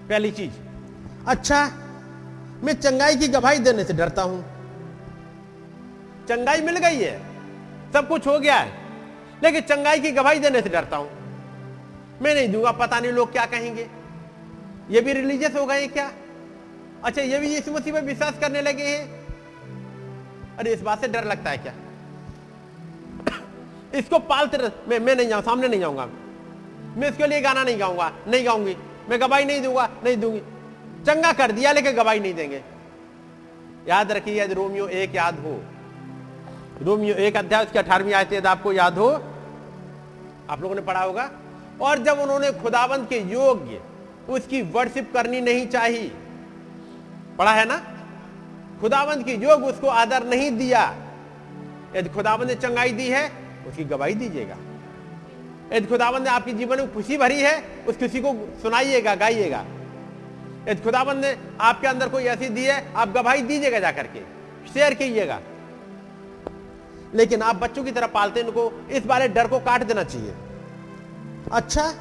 पहली 0.10 0.32
चीज़ 0.32 0.52
अच्छा 1.28 1.66
मैं 2.64 2.74
चंगाई 2.74 3.16
की 3.16 3.28
गवाही 3.28 3.60
देने 3.60 3.84
से 3.84 3.94
डरता 3.94 4.22
हूँ। 4.22 4.42
चंगाई 6.30 6.62
मिल 6.62 6.78
गई 6.78 7.00
है, 7.00 7.22
सब 7.94 8.08
कुछ 8.08 8.28
हो 8.28 8.39
गया 8.39 8.56
है, 8.56 8.72
लेकिन 9.44 9.62
चंगाई 9.62 10.00
की 10.00 10.12
गवाही 10.12 10.39
देने 10.39 10.62
से 10.62 10.70
डरता 10.70 10.98
हूँ। 10.98 11.10
मैं 12.22 12.36
नहीं 12.36 12.52
दूँगा, 12.52 12.72
पता 12.72 13.00
नहीं 13.00 13.12
लोग 13.12 13.32
क्या 13.32 13.46
कहेंगे। 13.46 13.89
ये 14.89 15.02
भी 15.02 15.14
रिलीजियस 15.14 15.56
हो 15.56 15.66
गए 15.66 15.88
क्या? 15.88 16.12
अच्छा 17.04 17.22
ये 17.22 17.39
भी 17.39 17.54
यीशु 17.56 17.72
मसीह 17.72 17.94
में 17.94 18.02
विश्वास 18.02 18.39
करने 18.39 18.62
लगे 18.62 18.84
हैं? 18.84 19.22
अरे, 20.58 20.74
इस 20.74 20.82
बात 20.82 21.02
से 21.02 21.08
डर 21.08 21.24
लगता 21.24 21.50
है 21.50 21.58
क्या? 21.58 21.74
इसको 24.00 24.20
पालते 24.20 24.58
मैं 24.89 25.00
मैं 25.00 25.16
नहीं 25.16 25.30
जाऊँ, 25.30 25.42
सामने 25.42 25.68
नहीं 25.68 25.80
जाऊँगा। 25.80 26.10
मैं 26.98 27.10
इसके 27.10 27.28
लिए 27.28 27.42
गाना 27.42 27.64
नहीं 27.64 27.80
गाऊँगा, 27.80 28.12
नहीं 28.28 28.46
गाऊँगी। 28.46 28.76
मैं 29.10 29.22
गवाही 29.22 29.46
नहीं 29.46 29.62
दूँगा, 29.62 29.89
नहीं 30.04 30.18
दूँगी। 30.18 30.39
चंगा 31.06 31.32
कर 31.34 31.52
दिया, 31.52 31.72
लेकिन 31.72 31.96
गवाही 31.96 32.20
नहीं 32.20 32.34
देंगे। 32.34 32.62
याद 33.88 34.12
रखिए, 34.12 34.42
यदि 34.44 34.54
रोमियो 34.54 34.88
एक 34.88 35.16
याद 35.16 35.39
हो, 35.39 35.62
रोमियो 36.82 37.16
एक 37.16 37.38
अध्याय, 37.38 37.64
उसकी 37.66 37.80
अठारहवीं 37.80 38.14
आयत 38.14 38.34
यदि 38.34 38.48
आपको 38.48 38.74
याद 38.74 38.98
हो, 38.98 39.08
आप 40.50 40.62
लोगों 40.62 40.76
ने 40.76 40.82
पढ़ा 40.82 41.04
होगा। 41.04 41.32
और 41.82 42.04
जब 42.04 42.20
उन्होंने 42.20 42.52
खुदाबंद 42.52 43.08
के 43.08 43.20
योग्य, 43.20 43.82
उसकी 44.30 44.62
वर्शिप 44.62 45.14
करनी 45.14 45.42
नहीं 45.42 45.68
चाहिए 45.68 46.12
पढ़ा 47.38 47.52
है 47.52 47.66
ना? 47.66 47.78
खुदावंत 48.82 49.26
की 49.26 49.34
योग 49.34 49.64
उसको 49.64 49.88
आदर 49.88 50.24
नहीं 50.24 50.52
दिया। 50.52 50.82
यदि 51.96 52.10
खुदावंत 52.10 52.48
ने 52.48 52.56
चंगाई 52.56 52.92
दी 52.92 53.08
है, 53.08 53.32
उसकी 53.68 53.84
गवाही 53.84 54.14
दीजिएगा। 54.14 54.58
यदि 55.74 55.88
खुदावंत 55.88 56.24
ने 56.24 56.30
आपके 56.30 56.53
जीवन 56.53 56.78
में 56.78 56.93
खुशी 56.93 57.17
भरी 57.17 57.39
है, 57.41 57.86
उस 57.88 57.97
खुशी 57.97 58.22
को 58.22 58.34
सुनाइएगा, 58.61 59.15
गाइएगा। 59.15 59.63
यदि 60.67 60.82
खुदावंत 60.82 61.22
ने 61.22 61.36
आपके 61.61 61.88
अंदर 61.88 62.09
कोई 62.09 62.24
ऐसी 62.26 62.49
दी 62.49 62.65
है, 62.65 62.93
आप 62.93 63.13
गवाही 63.13 63.41
दीजिएगा 63.41 63.80
जाकर 63.80 64.07
के, 64.07 64.19
शेयर 64.74 64.93
कीजिएगा। 64.93 65.39
लेकिन 67.13 67.41
आप 67.41 67.55
बच्चों 67.55 67.84
की 67.84 67.91
तरह 67.91 68.07
पालते 68.09 68.39
इनको 68.39 68.72
इस 68.91 69.05
बारे 69.05 69.28
डर 69.30 69.47
को 69.47 69.59
काट 69.61 69.84
देना 69.84 70.03
चाहिए। 70.03 70.34
अच्छा 71.51 71.93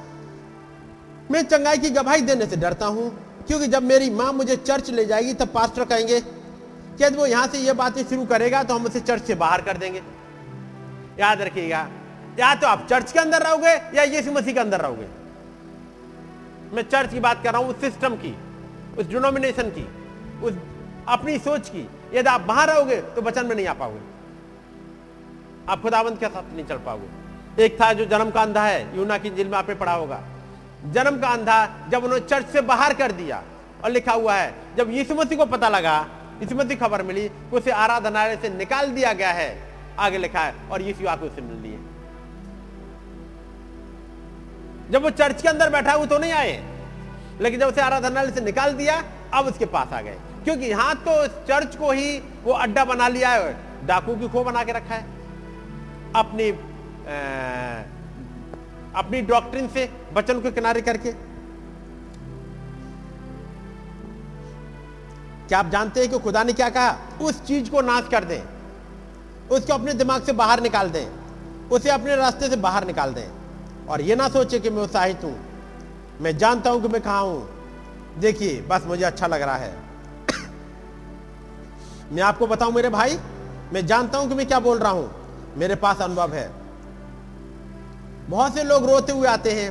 मैं 1.30 1.42
चंगाई 1.44 1.78
की 1.78 1.90
गवाही 1.90 2.22
देने 2.22 2.46
से 2.46 2.56
डरता 2.56 2.86
हूँ, 2.86 3.10
क्योंकि 3.46 3.66
जब 3.66 3.82
मेरी 3.82 4.10
माँ 4.10 4.32
मुझे 4.32 4.56
चर्च 4.56 4.90
ले 4.90 5.04
जाएगी, 5.04 5.32
तब 5.34 5.48
पास्टर 5.48 5.84
कहेंगे 5.84 6.20
कि 6.20 7.04
यदि 7.04 7.16
वो 7.16 7.26
यहाँ 7.26 7.46
से 7.46 7.58
ये 7.58 7.72
बातें 7.74 8.02
शुरू 8.04 8.24
करेगा 8.26 8.62
तो 8.62 8.74
हम 8.74 8.86
उसे 8.86 9.00
चर्च 9.00 9.22
से 9.22 9.34
बाहर 9.36 9.62
कर 9.62 9.76
देंगे? 9.76 10.02
याद 11.20 11.42
रखिएगा 11.42 11.88
या 12.38 12.54
तो 12.54 12.66
आप 12.66 12.86
चर्च 12.90 13.12
के 13.12 13.18
अंदर 13.18 13.42
रहोगे 13.42 13.74
या 13.94 14.02
यीशु 14.02 14.32
मसीह 14.32 14.54
के 14.54 14.60
अंदर 14.60 14.80
रहोगे। 14.80 15.06
मैं 16.72 16.82
चर्च 16.82 17.10
की 17.10 17.20
बात 17.20 17.42
कर 17.44 17.52
रहा 17.52 17.62
हूँ, 17.62 17.68
उस 17.68 17.80
सिस्टम 17.80 18.14
की, 18.16 18.34
उस 18.98 19.06
डिनोमिनेशन 19.06 19.70
की, 19.70 19.86
उस 20.42 20.54
अपनी 21.08 21.38
सोच 21.38 21.68
की। 21.68 21.88
यदि 22.14 22.28
आप 22.28 22.40
बाहर 22.40 22.68
रहोगे 22.68 22.96
तो 22.96 23.22
वचन 23.22 23.46
में 23.46 23.54
नहीं 23.56 23.66
आ 23.66 23.72
पाओगे। 23.72 24.00
आप 25.68 25.82
खुदावंत 25.82 26.20
के 26.20 26.26
साथ 26.26 26.54
नहीं 26.54 26.64
चल 26.66 26.76
पाओगे। 26.76 27.64
एक 27.64 27.80
था 27.80 27.92
जो 27.92 28.04
जन्म 28.04 28.30
का 28.30 28.42
अंधा 28.42 28.64
है, 28.64 28.96
यूना 28.96 29.18
की 29.18 29.30
जेल 29.30 29.48
में 29.48 29.58
आपने 29.58 29.74
पढ़ा 29.74 29.92
होगा। 29.92 30.20
जन्म 30.92 31.18
का 31.20 31.28
अंधा 31.28 31.88
जब 31.88 32.04
उन्होंने 32.04 32.26
चर्च 32.26 32.46
से 32.46 32.60
बाहर 32.60 32.94
कर 32.94 33.12
दिया 33.12 33.42
और 33.84 33.90
लिखा 33.90 34.12
हुआ 34.12 34.34
है, 34.34 34.54
जब 34.76 34.90
यीशु 34.90 35.14
मसीह 35.14 35.38
को 35.38 35.46
पता 35.46 35.68
लगा, 35.68 35.98
यीशु 36.40 36.56
मसीह 36.56 36.78
खबर 36.78 37.02
मिली 37.02 37.30
उसे 37.52 37.70
आराधनालय 37.70 38.36
से 38.36 38.48
निकाल 38.48 38.90
दिया 38.90 39.12
गया 39.12 39.32
है, 39.32 39.50
आगे 39.98 40.18
लिखा 40.18 40.40
है, 40.40 40.54
और 40.70 40.82
यीशु 40.82 41.06
आके 41.06 41.26
उसे 41.26 41.42
मिल 41.42 41.56
लिए। 41.62 41.78
जब 44.91 45.03
वो 45.03 45.11
चर्च 45.11 45.43
के 45.43 45.49
अंदर 45.49 45.70
बैठा 45.70 45.95
वो 45.95 46.07
तो 46.07 46.18
नहीं 46.18 46.32
आए। 46.32 46.80
लेकिन 47.41 47.61
जब 47.61 47.66
उसे 47.66 47.80
आराधनालय 47.80 48.32
से 48.32 48.41
निकाल 48.41 48.72
दिया 48.72 49.05
अब 49.34 49.47
उसके 49.47 49.66
पास 49.66 49.93
आ 49.93 50.01
गए। 50.01 50.16
क्योंकि 50.45 50.66
यहाँ 50.66 50.95
तो 50.97 51.26
चर्च 51.26 51.76
को 51.76 51.93
ही 51.93 52.22
वो 52.45 52.53
अड्डा 52.53 52.84
बना 52.84 53.09
लिया 53.09 53.28
है 53.28 53.57
डाकू 53.86 54.14
की 54.14 54.28
खो 54.28 54.45
बना 54.45 54.64
के 54.64 54.72
रखा 54.72 54.95
है। 54.95 55.03
अपनी 56.16 56.51
आ, 56.51 57.82
अपनी 59.01 59.20
डॉक्ट्रिन 59.20 59.68
से 59.68 59.93
बचन 60.12 60.41
को 60.41 60.51
किनारे 60.51 60.80
करके। 60.80 61.12
क्या 65.49 65.59
आप 65.59 65.68
जानते 65.68 66.01
हैं 66.01 66.11
कि 66.11 66.18
खुदा 66.18 66.43
ने 66.43 66.53
क्या 66.53 66.68
कहा? 66.70 66.97
उस 67.20 67.45
चीज़ 67.45 67.70
को 67.70 67.80
नाश 67.80 68.05
कर 68.11 68.24
दें। 68.24 68.41
उसको 69.49 69.74
अपने 69.74 69.93
दिमाग 69.93 70.22
से 70.22 70.32
बाहर 70.32 70.61
निकाल 70.61 70.91
दें। 70.91 71.07
उसे 71.68 71.91
अपने 71.91 72.16
रास्ते 72.16 72.49
से 72.49 72.57
बाहर 72.57 72.86
निकाल 72.86 73.14
दें। 73.14 73.39
और 73.91 74.01
ये 74.01 74.14
ना 74.14 74.28
सोचे 74.28 74.61
कि 74.61 74.70
मैं 74.70 74.82
उत्साहित 74.82 75.24
हूँ। 75.24 75.38
मैं 76.20 76.38
जानता 76.38 76.70
हूँ 76.70 76.82
कि 76.82 76.88
मैं 76.88 77.03
कहा 77.03 77.18
हूँ। 77.18 77.49
देखिए, 78.18 78.62
बस 78.62 78.84
मुझे 78.86 79.05
अच्छा 79.05 79.26
लग 79.26 79.43
रहा 79.43 79.57
है। 79.57 79.76
मैं 82.12 82.22
आपको 82.22 82.47
बताऊँ 82.47 82.72
मेरे 82.72 82.88
भाई, 82.88 83.18
मैं 83.72 83.86
जानता 83.86 84.18
हूँ 84.18 84.28
कि 84.28 84.34
मैं 84.34 84.47
क्या 84.47 84.61
बोल 84.61 84.78
रहा 84.78 84.93
हूँ। 84.93 85.11
मेरे 85.57 85.74
पास 85.74 86.01
अनुभव 86.01 86.34
है। 86.34 86.51
बहुत 88.28 88.55
से 88.55 88.62
लोग 88.62 88.91
रोते 88.91 89.12
हुए 89.12 89.28
आते 89.28 89.51
हैं। 89.51 89.70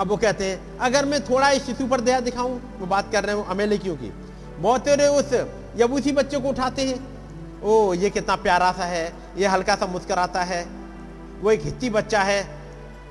अब 0.00 0.08
वो 0.08 0.16
कहते 0.16 0.44
हैं, 0.44 0.78
अगर 0.78 1.04
मैं 1.04 1.24
थोड़ा 1.24 1.50
इस 1.50 1.66
शिशु 1.66 1.86
पर 1.86 2.00
दया 2.00 2.20
दिखाऊँ, 2.20 2.78
वो 2.78 2.86
बात 2.86 3.12
कर 3.12 3.24
रहे 3.24 3.34
हो 3.34 3.42
अमेरिकियों 3.42 3.96
की? 3.96 4.12
बहुत 4.58 4.88
उस 4.88 5.46
यबूसी 5.76 6.12
बच्चे 6.12 6.38
को 6.38 6.48
उठाते 6.48 6.82
हैं। 6.82 7.16
ओ 7.62 7.94
ये 7.94 8.10
कितना 8.10 8.36
प्यारा 8.36 8.72
सा 8.72 8.84
है, 8.84 9.12
ये 9.36 9.46
हल्का 9.46 9.74
सा 9.74 9.86
मुस्कराता 9.86 10.42
है 10.42 10.75
वो 11.40 11.50
एक 11.50 11.62
हित्ती 11.62 11.90
बच्चा 11.90 12.22
है। 12.22 12.56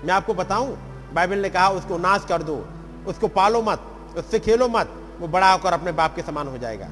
मैं 0.05 0.13
आपको 0.13 0.33
बताऊँ, 0.33 0.77
बाइबल 1.13 1.37
ने 1.37 1.49
कहा, 1.49 1.69
उसको 1.69 1.97
नाश 1.97 2.25
कर 2.29 2.43
दो, 2.43 2.67
उसको 3.07 3.27
पालो 3.27 3.61
मत, 3.61 3.81
उससे 4.17 4.39
खेलो 4.39 4.67
मत, 4.67 4.91
वो 5.19 5.27
बड़ा 5.27 5.51
होकर 5.51 5.73
अपने 5.73 5.91
बाप 5.91 6.15
के 6.15 6.21
समान 6.21 6.47
हो 6.47 6.57
जाएगा। 6.57 6.89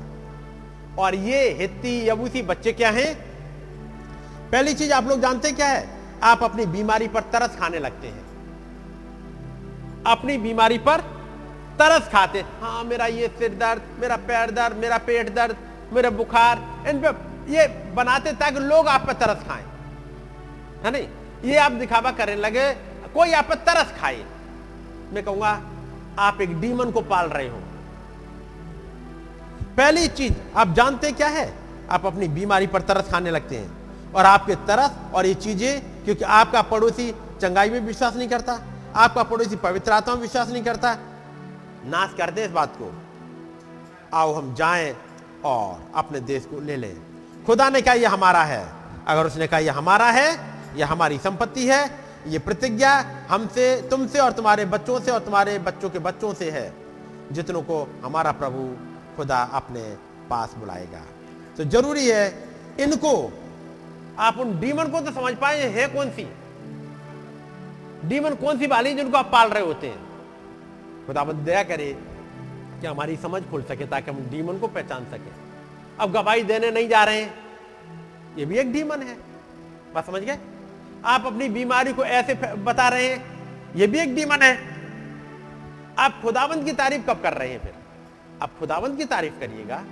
और 1.00 1.16
ये 1.16 1.50
हित्ती 1.52 2.10
यबूसी 2.10 2.42
बच्चे 2.42 2.74
क्या 2.74 2.90
हैं? 2.90 3.16
पहली 4.52 4.74
चीज़ 4.74 4.94
आप 4.94 5.08
लोग 5.08 5.22
जानते 5.22 5.52
क्या 5.52 5.68
है? 5.68 5.90
आप 6.24 6.44
अपनी 6.44 6.66
बीमारी 6.66 7.08
पर 7.08 7.22
तरस 7.22 7.56
खाने 7.60 7.80
लगते 7.80 8.08
हैं। 8.08 8.24
अपनी 10.08 10.38
बीमारी 10.38 10.78
पर 10.78 11.02
तरस 11.80 12.08
खाते 12.08 12.46
हाँ। 12.62 12.84
मेरा 12.84 13.06
ये 13.06 13.28
सिर 13.28 13.50
दर्द, 13.50 13.82
मेरा 14.00 14.16
पैर 14.16 14.52
दर्द, 14.52 14.76
मेरा 14.76 14.98
पेट 14.98 15.34
दर्द, 15.34 15.56
मेरा 15.94 16.10
बुखार 16.10 16.62
इन 16.88 17.02
पे 17.02 17.08
ये 17.54 17.68
बनाते 17.94 18.32
ताकि 18.32 18.60
लोग 18.60 18.88
आप 18.88 19.08
पर 19.08 19.14
तरस 19.14 19.44
खाएँ। 19.44 19.66
है 20.84 20.92
नहीं? 20.92 21.08
ये 21.44 21.58
आप 21.58 21.72
दिखावा 21.72 22.12
करने 22.12 22.36
लगे, 22.36 22.74
कोई 23.14 23.32
आप 23.32 23.52
तरस 23.52 23.94
खाए। 24.02 24.26
मैं 25.14 25.24
कहूँगा, 25.24 25.62
आप 26.20 26.41
एक 26.41 26.62
डीमन 26.62 26.91
को 26.91 27.02
पाल 27.02 27.26
रहे 27.26 27.50
हो। 27.50 27.58
पहली 29.78 30.08
चीज़, 30.08 30.34
आप 30.56 30.74
जानते 30.74 31.12
क्या 31.12 31.28
है? 31.28 31.54
आप 31.91 32.06
अपनी 32.06 32.28
बीमारी 32.28 32.68
पर 32.68 32.82
तरस 32.82 33.12
खाने 33.12 33.32
लगते 33.32 33.58
हैं। 33.58 33.72
और 34.12 34.26
आपके 34.26 34.56
तरस 34.56 34.91
और 35.14 35.26
ये 35.26 35.34
चीज़ें, 35.34 36.04
क्योंकि 36.04 36.24
आपका 36.24 36.62
पड़ोसी 36.62 37.12
चंगाई 37.41 37.70
में 37.70 37.80
विश्वास 37.80 38.16
नहीं 38.16 38.30
करता, 38.30 38.60
आपका 38.96 39.24
पड़ोसी 39.24 39.56
पवित्र 39.56 39.91
आत्मा 39.91 40.16
में 40.16 40.22
विश्वास 40.22 40.50
नहीं 40.50 40.64
करता। 40.64 40.98
नाश 41.86 42.14
कर 42.18 42.32
दे 42.32 42.46
इस 42.46 42.52
बात 42.52 42.74
को। 42.82 42.94
आओ 44.14 44.34
हम 44.34 44.56
जाएँ 44.56 44.98
और 45.46 45.91
अपने 45.96 46.20
देश 46.20 46.46
को 46.46 46.60
ले 46.60 46.76
लें। 46.76 46.98
खुदा 47.46 47.70
ने 47.70 47.82
कहा, 47.82 47.94
यह 47.94 48.14
हमारा 48.14 48.44
है। 48.44 48.68
अगर 49.08 49.26
उसने 49.26 49.48
कहा, 49.48 49.60
यह 49.60 49.78
हमारा 49.78 50.06
है 50.06 50.53
यह 50.76 50.91
हमारी 50.91 51.17
संपत्ति 51.17 51.67
है, 51.67 51.99
ये 52.28 52.39
प्रतिज्ञा 52.39 53.05
हमसे, 53.30 53.88
तुमसे 53.89 54.19
और 54.19 54.32
तुम्हारे 54.32 54.65
बच्चों 54.65 54.99
से 54.99 55.11
और 55.11 55.19
तुम्हारे 55.19 55.59
बच्चों 55.59 55.89
के 55.89 55.99
बच्चों 55.99 56.34
से 56.34 56.51
है, 56.51 56.74
जितनों 57.32 57.61
को 57.61 57.88
हमारा 58.03 58.32
प्रभु 58.32 58.78
खुदा 59.17 59.38
अपने 59.38 59.97
पास 60.30 60.55
बुलाएगा। 60.57 61.01
तो 61.57 61.63
ज़रूरी 61.63 62.07
है, 62.07 62.49
इनको, 62.80 63.34
आप 64.19 64.38
उन 64.38 64.59
डीमन 64.59 64.84
को 64.84 65.01
तो 65.01 65.11
समझ 65.11 65.36
पाए 65.36 65.59
है 65.59 65.88
कौन 65.88 66.09
सी? 66.09 66.28
डीमन 68.05 68.34
कौन 68.34 68.59
सी 68.59 68.67
वाली 68.67 68.93
जिनको 68.93 69.17
आप 69.17 69.30
पाल 69.32 69.49
रहे 69.49 69.63
होते 69.63 69.88
हैं? 69.88 70.05
खुदा 71.07 71.24
दया 71.24 71.63
करे 71.63 71.97
कि 72.82 72.88
हमारी 72.88 73.17
समझ 73.17 73.43
खुल 73.43 73.63
सके, 73.63 73.86
ताकि 73.86 74.11
हम 74.11 74.17
डीमन 74.17 74.57
को 74.57 74.67
पहचान 74.67 75.05
सके। 75.05 75.32
अब 75.99 76.11
गवाही 76.11 76.43
देने 76.43 76.71
नहीं 76.71 76.89
जा 76.89 77.03
रहे 77.03 77.21
हैं, 77.21 77.34
ये 78.38 78.45
भी 78.45 78.57
एक 78.57 78.74
डीमन 78.74 79.01
है। 79.01 79.17
बात 79.93 80.05
समझ 80.05 80.21
गए? 80.21 80.38
आप 81.06 81.26
अपनी 81.26 81.49
बीमारी 81.49 81.93
को 81.93 82.04
ऐसे 82.04 82.34
बता 82.56 82.88
रहे 82.88 83.08
हैं 83.08 83.34
यह 83.76 83.88
भी 83.88 83.99
एक 83.99 84.16
डीमन 84.16 84.41
है। 84.41 84.60
आप 85.99 86.22
खुदावंत 86.22 86.66
की 86.66 86.72
तारीफ़ 86.72 87.06
कब 87.08 87.22
कर 87.22 87.34
रहे 87.34 87.49
हैं 87.49 87.60
फिर? 87.60 87.74
आप 88.41 88.60
खुदावंत 88.60 88.97
की 88.97 89.06
तारीफ़ 89.06 89.39
करिएगा। 89.39 89.84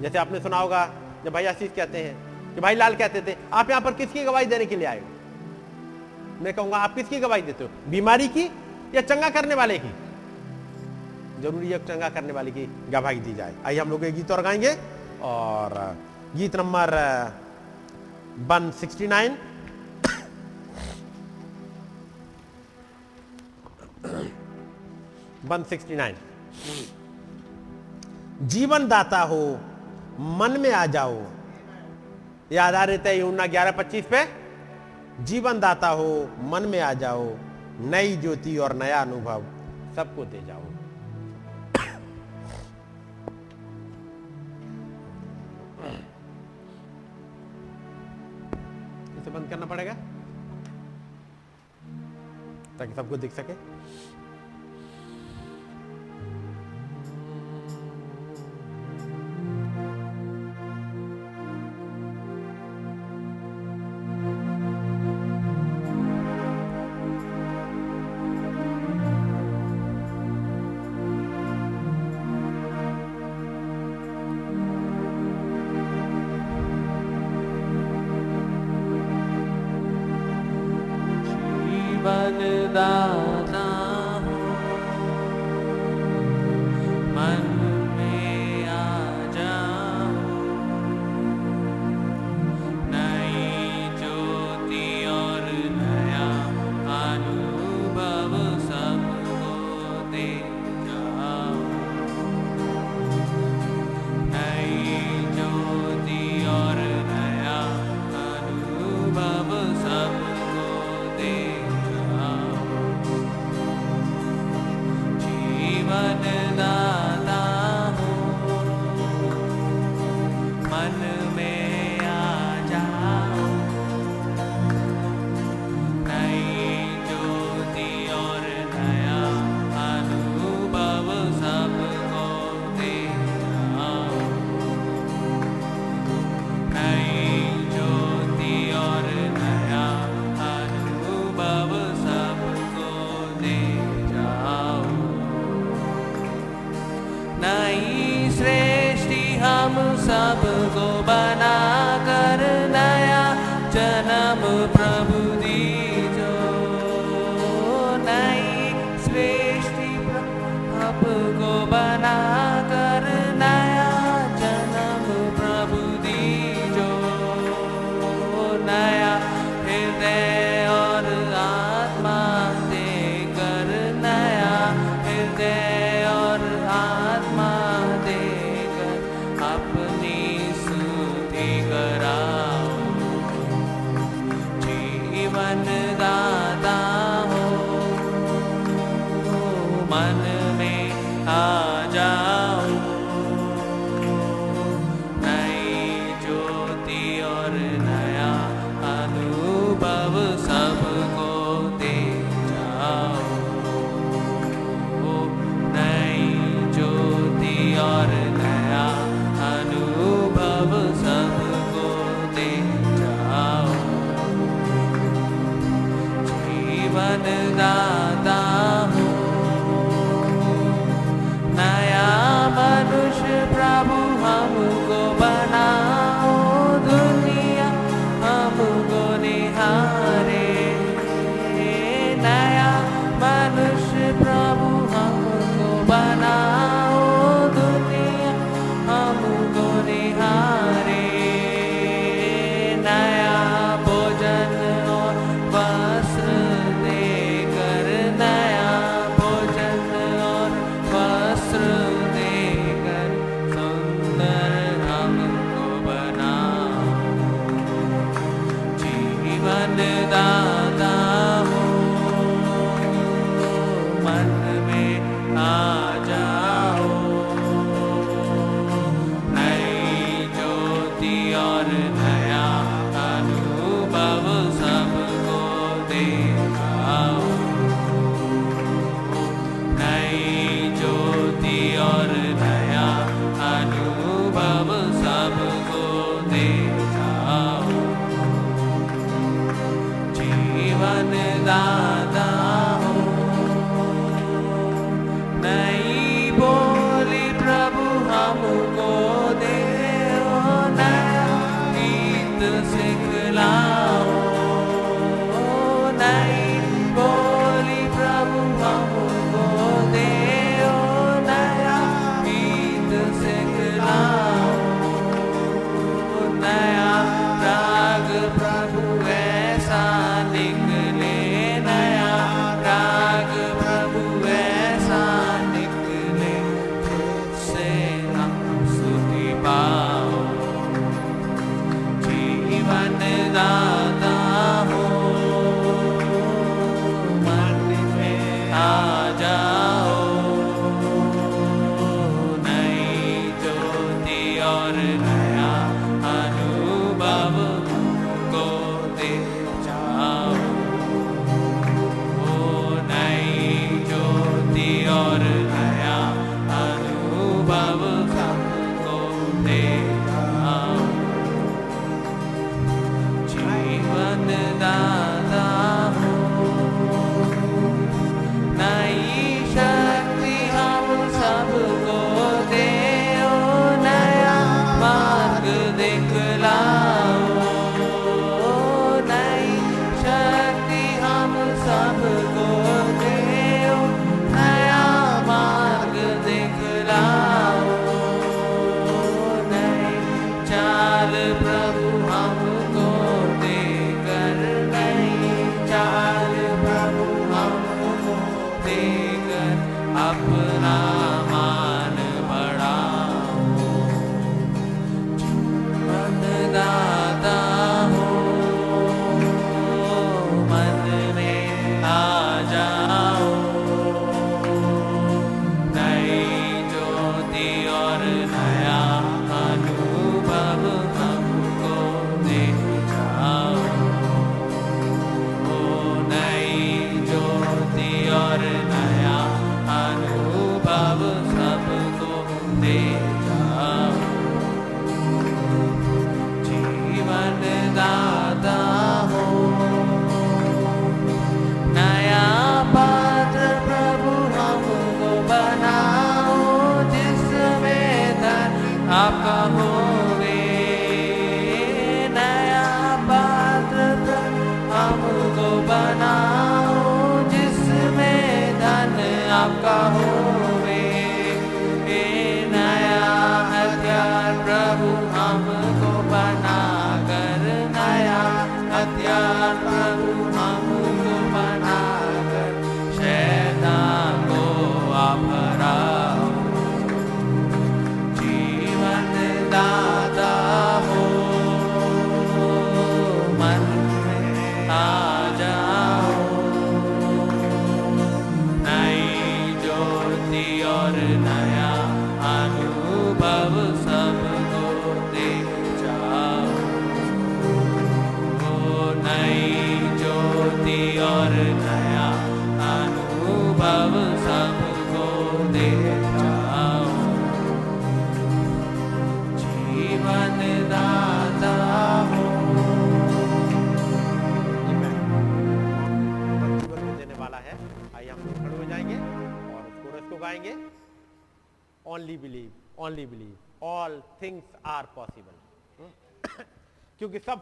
जैसे 0.00 0.18
आपने 0.18 0.40
सुना 0.40 0.56
होगा, 0.56 0.94
जब 1.24 1.32
भाई 1.32 1.44
आशीष 1.44 1.70
कहते 1.76 1.98
हैं, 1.98 2.32
कि 2.54 2.60
भाई 2.60 2.74
लाल 2.74 2.94
कहते 2.96 3.32
थे, 3.32 3.36
आप 3.52 3.70
यहाँ 3.70 3.82
पर 3.82 3.92
किसकी 3.92 4.24
गवाही 4.24 4.46
देने 4.46 4.66
के 4.66 4.76
लिए 4.76 4.86
आए 4.86 5.00
हो? 5.00 5.06
मैं 6.44 6.54
कहूँगा, 6.54 6.76
आप 6.76 6.94
किसकी 6.94 7.20
गवाही 7.20 7.42
देते 7.42 7.64
हो? 7.64 7.70
बीमारी 7.88 8.28
की 8.28 8.50
या 8.94 9.00
चंगा 9.00 9.30
करने 9.30 9.54
वाले 9.54 9.78
की? 9.78 9.94
ज़रूरी 11.42 11.70
है 11.70 11.86
चंगा 11.86 12.08
करने 12.08 12.32
वाले 12.32 12.50
की 12.50 12.66
गवाही 12.90 13.20
दी 13.20 13.34
जाए। 13.34 13.54
आइए 13.66 13.78
हम 13.78 13.90
लोग 13.90 14.00
गीत 14.00 14.30
और 14.30 14.42
गाएँगे, 14.42 14.78
और 15.22 15.96
गीत 16.36 16.56
number 16.56 16.90
one 18.38 18.70
sixty 24.04 24.14
nine 24.14 25.48
one 25.48 25.62
sixty 25.62 25.96
nine 25.96 26.16
जीवन 28.48 28.88
दाता 28.88 29.20
हो, 29.22 29.58
मन 30.38 30.60
में 30.60 30.72
आ 30.72 30.86
जाओ। 30.86 31.22
याद 32.52 32.74
आ 32.74 32.84
रहता 32.84 33.08
है 33.08 33.18
यूना 33.18 33.46
ग्यारह 33.46 33.70
पच्चीस 33.72 34.04
पे? 34.06 34.24
जीवन 35.24 35.60
दाता 35.60 35.88
हो, 35.88 36.28
मन 36.42 36.62
में 36.62 36.80
आ 36.80 36.92
जाओ। 36.94 37.24
नई 37.80 38.16
ज्योति 38.16 38.56
और 38.58 38.72
नया 38.76 39.00
अनुभव, 39.00 39.44
सबको 39.96 40.24
दे 40.24 40.40
जाओ। 40.46 40.62
इसे 49.20 49.30
बंद 49.30 49.48
करना 49.50 49.66
पड़ेगा, 49.66 49.92
ताकि 52.78 52.94
सबको 52.94 53.16
दिख 53.16 53.32
सके। 53.32 53.54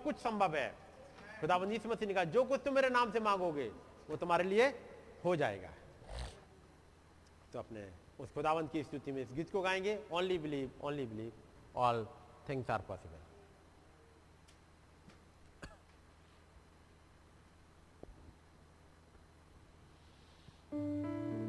कुछ 0.05 0.17
संभव 0.17 0.57
है। 0.57 0.69
खुदाबंदी 1.41 1.75
यीशु 1.75 1.89
मसीह 1.89 2.09
ने 2.09 2.15
कहा, 2.15 2.25
जो 2.25 2.45
कुछ 2.45 2.61
तुम 2.65 2.75
मेरे 2.75 2.89
नाम 2.89 3.13
से 3.13 3.21
मांगोगे, 3.21 3.69
वो 4.11 4.17
तुम्हारे 4.17 4.45
लिए 4.45 4.67
हो 5.25 5.37
जाएगा। 5.37 5.71
तो 7.53 7.59
अपने 7.59 7.89
उस 8.21 8.33
खुदावंत 8.33 8.73
की 8.73 8.83
स्तुति 8.83 9.13
में 9.13 9.23
इस 9.23 9.33
गीत 9.33 9.51
को 9.53 9.61
गाएँगे। 9.61 9.99
Only 10.13 10.39
believe 10.39 10.71
only 10.83 11.07
believe 11.07 11.33
all 11.77 12.07
things 12.49 12.71
are 12.71 12.81
possible 12.81 13.19
Only 20.73 21.40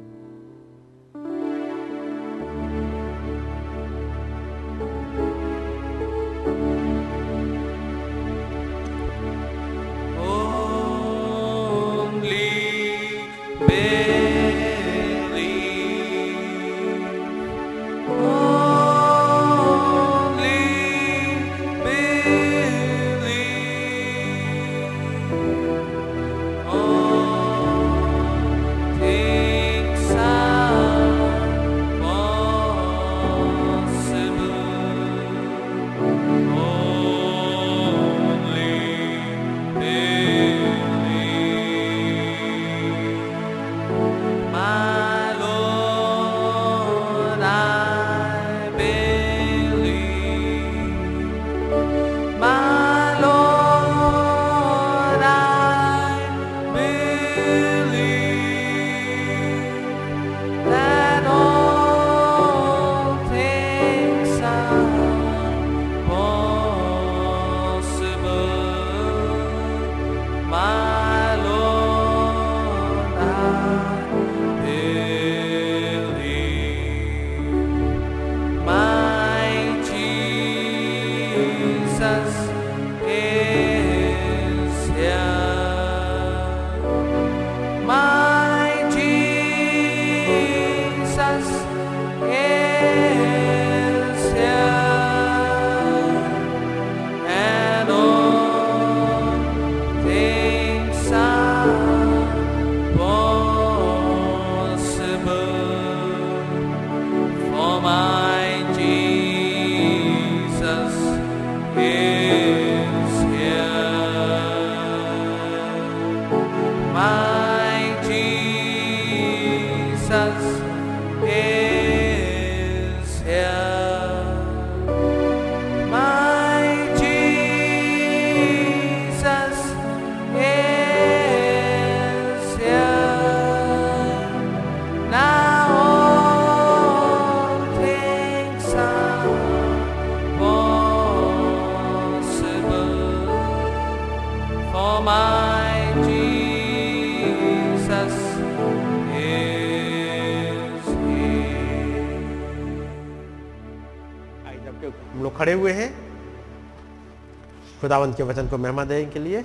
खुदावंत 157.92 158.16
के 158.16 158.22
वचन 158.22 158.46
को 158.48 158.58
महिमा 158.58 158.84
देने 158.84 159.04
के 159.12 159.18
लिए। 159.20 159.42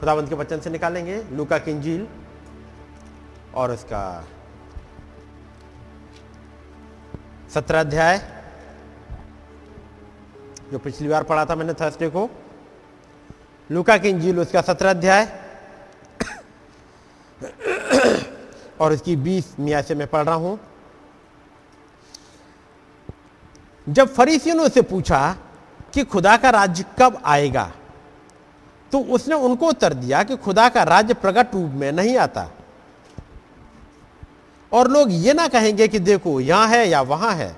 खुदावंत 0.00 0.28
के 0.28 0.34
वचन 0.34 0.60
से 0.60 0.70
निकालेंगे, 0.70 1.22
लूका 1.32 1.58
की 1.58 1.70
इंजील 1.70 2.06
और 3.54 3.70
उसका 3.72 4.02
सत्रह 7.54 7.80
अध्याय, 7.80 8.18
जो 10.72 10.78
पिछली 10.78 11.08
बार 11.08 11.22
पढ़ा 11.22 11.44
था 11.44 11.54
मैंने 11.54 11.74
थर्सडे 11.74 12.08
को। 12.08 12.28
लूका 13.70 13.96
की 13.96 14.08
इंजील, 14.08 14.40
उसका 14.40 14.60
सत्रह 14.62 14.90
अध्याय, 14.90 15.24
और 18.80 18.92
उसकी 18.92 19.16
बीस 19.18 19.54
मिया 19.60 19.82
से 19.82 19.94
मैं 19.94 20.06
पढ़ 20.06 20.24
रहा 20.24 20.34
हूँ। 20.36 20.58
जब 23.92 24.12
फरीसियों 24.14 24.56
ने 24.56 24.62
उससे 24.62 24.82
पूछा 24.82 25.36
कि 25.94 26.04
खुदा 26.04 26.36
का 26.36 26.50
राज्य 26.50 26.84
कब 27.00 27.20
आएगा 27.24 27.70
तो 28.92 28.98
उसने 29.10 29.34
उनको 29.36 29.68
उत्तर 29.68 29.94
दिया 29.94 30.22
कि 30.22 30.36
खुदा 30.36 30.68
का 30.68 30.82
राज्य 30.82 31.14
प्रकट 31.14 31.54
रूप 31.54 31.70
में 31.72 31.90
नहीं 31.92 32.16
आता। 32.16 32.48
और 34.72 34.88
लोग 34.90 35.08
ये 35.12 35.32
ना 35.32 35.46
कहेंगे 35.48 35.88
कि 35.88 35.98
देखो 35.98 36.38
यहाँ 36.40 36.68
है 36.68 36.88
या 36.88 37.00
वहाँ 37.02 37.32
है, 37.34 37.56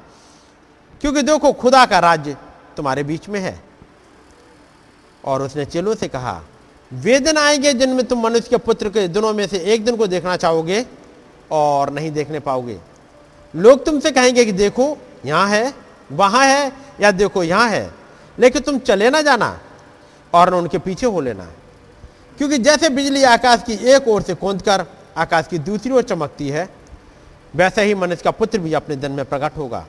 क्योंकि 1.01 1.23
देखो 1.23 1.53
खुदा 1.53 1.85
का 1.87 1.99
राज्य 1.99 2.37
तुम्हारे 2.77 3.03
बीच 3.03 3.29
में 3.29 3.41
है। 3.41 3.59
और 5.25 5.43
उसने 5.43 5.65
चेलों 5.65 5.95
से 5.95 6.09
कहा, 6.09 6.41
वे 6.91 7.19
दिन 7.21 7.39
आएँगे 7.39 7.73
जिनमें 7.73 8.05
तुम 8.07 8.23
मनुष्य 8.23 8.49
के 8.51 8.57
पुत्र 8.57 8.89
के 8.89 9.07
दिनों 9.09 9.33
में 9.35 9.47
से 9.47 9.59
एक 9.59 9.85
दिन 9.85 9.97
को 9.97 10.07
देखना 10.07 10.37
चाहोगे 10.37 10.85
और 11.51 11.91
नहीं 11.91 12.11
देखने 12.11 12.41
पाओगे। 12.41 12.79
लोग 13.55 13.85
तुमसे 13.85 14.11
कहेंगे 14.11 14.45
कि 14.45 14.53
देखो, 14.55 14.97
यहाँ 15.27 15.49
है 15.49 15.73
वहाँ 16.17 16.47
है 16.47 16.73
या 17.01 17.11
देखो 17.11 17.43
यहाँ 17.43 17.69
है? 17.69 17.95
लेकिन 18.39 18.63
तुम 18.63 18.79
चले 18.79 19.11
ना 19.11 19.23
जाना 19.23 19.61
और 20.35 20.51
न 20.51 20.55
उनके 20.55 20.79
पीछे 20.79 21.07
हो 21.07 21.21
लेना। 21.21 21.45
क्योंकि 22.39 22.59
जैसे 22.59 22.89
बिजली 22.89 23.25
आकाश 23.25 23.63
की 23.67 23.73
एक 23.73 24.09
ओर 24.09 24.23
से 24.23 24.35
कूद 24.35 24.63
कर 24.63 24.87
आकाश 25.17 25.47
की 25.47 25.59
दूसरी 25.59 25.93
ओर 25.93 26.03
चमकती 26.03 26.49
है, 26.49 26.69
वैसे 27.57 27.83
ही 27.83 27.95
मनुष्य 27.95 28.23
का 28.25 28.31
पुत्र 28.31 28.59
भी 28.59 28.73
अपने 28.73 28.97
दिन 28.97 29.13
में 29.13 29.25
प्रकट 29.25 29.57
होगा। 29.57 29.87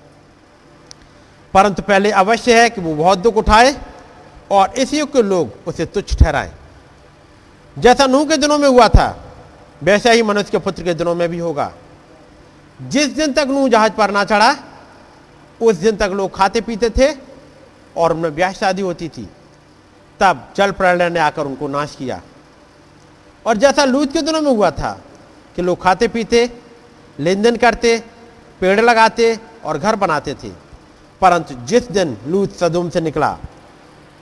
परंतु 1.54 1.82
पहले 1.82 2.12
अवश्य 2.12 2.62
है 2.62 2.70
कि 2.70 2.82
वो 2.82 2.96
बहुत 2.96 3.20
दुख 3.20 3.36
उठाए 3.36 3.78
और 4.52 4.74
इस 4.78 4.94
युग 4.94 5.14
के 5.14 5.22
लोग 5.22 5.50
उसे 5.68 5.86
तुच्छ 5.86 6.16
ठहराएँ। 6.16 6.52
जैसा 7.80 8.08
नूह 8.08 8.26
के 8.26 8.38
दिनों 8.38 8.58
में 8.58 8.68
हुआ 8.68 8.88
था, 8.88 9.34
वैसा 9.84 10.12
ही 10.12 10.22
मनुष्य 10.22 10.50
के 10.52 10.58
पुत्र 10.58 10.84
के 10.84 10.94
दिनों 10.94 11.16
में 11.16 11.30
भी 11.30 11.38
होगा। 11.38 11.74
जिस 12.82 13.08
दिन 13.08 13.34
तक 13.34 13.46
नूह 13.48 13.70
जहाज़ 13.70 13.92
पर 13.92 14.12
ना 14.12 14.24
चढ़ा 14.24 14.56
उस 15.62 15.76
दिन 15.76 15.96
तक 15.96 16.10
लोग 16.14 16.36
खाते 16.36 16.62
पीते 16.62 16.90
थे 16.90 17.18
और 17.98 18.14
उनमें 18.14 18.36
ब्याह 18.36 18.52
शादी 18.52 18.82
होती 18.82 19.10
थी। 19.10 19.30
तब 20.20 20.54
जल 20.56 20.72
प्रलय 20.72 21.10
ने 21.10 21.20
आकर 21.20 21.46
उनको 21.46 21.68
नाश 21.68 21.96
किया। 21.96 22.22
और 23.46 23.58
जैसा 23.58 23.86
लूत 23.86 24.14
के 24.14 24.22
दिनों 24.22 24.42
में 24.42 24.52
हुआ 24.52 24.72
था 24.72 25.02
कि 25.56 25.62
लोग 25.62 25.82
खाते 25.82 26.08
पीते 26.08 26.52
लेन 27.20 27.42
देन 27.42 27.56
करते, 27.56 28.04
पेड़ 28.60 28.80
लगाते 28.80 29.40
और 29.66 29.78
घर 29.78 29.96
बनाते 29.96 30.34
थे। 30.34 30.50
परंतु 31.22 31.56
जिस 31.56 31.92
दिन 31.92 32.18
लूत 32.28 32.56
सदुम 32.56 32.90
से 32.90 33.02
निकला, 33.02 33.38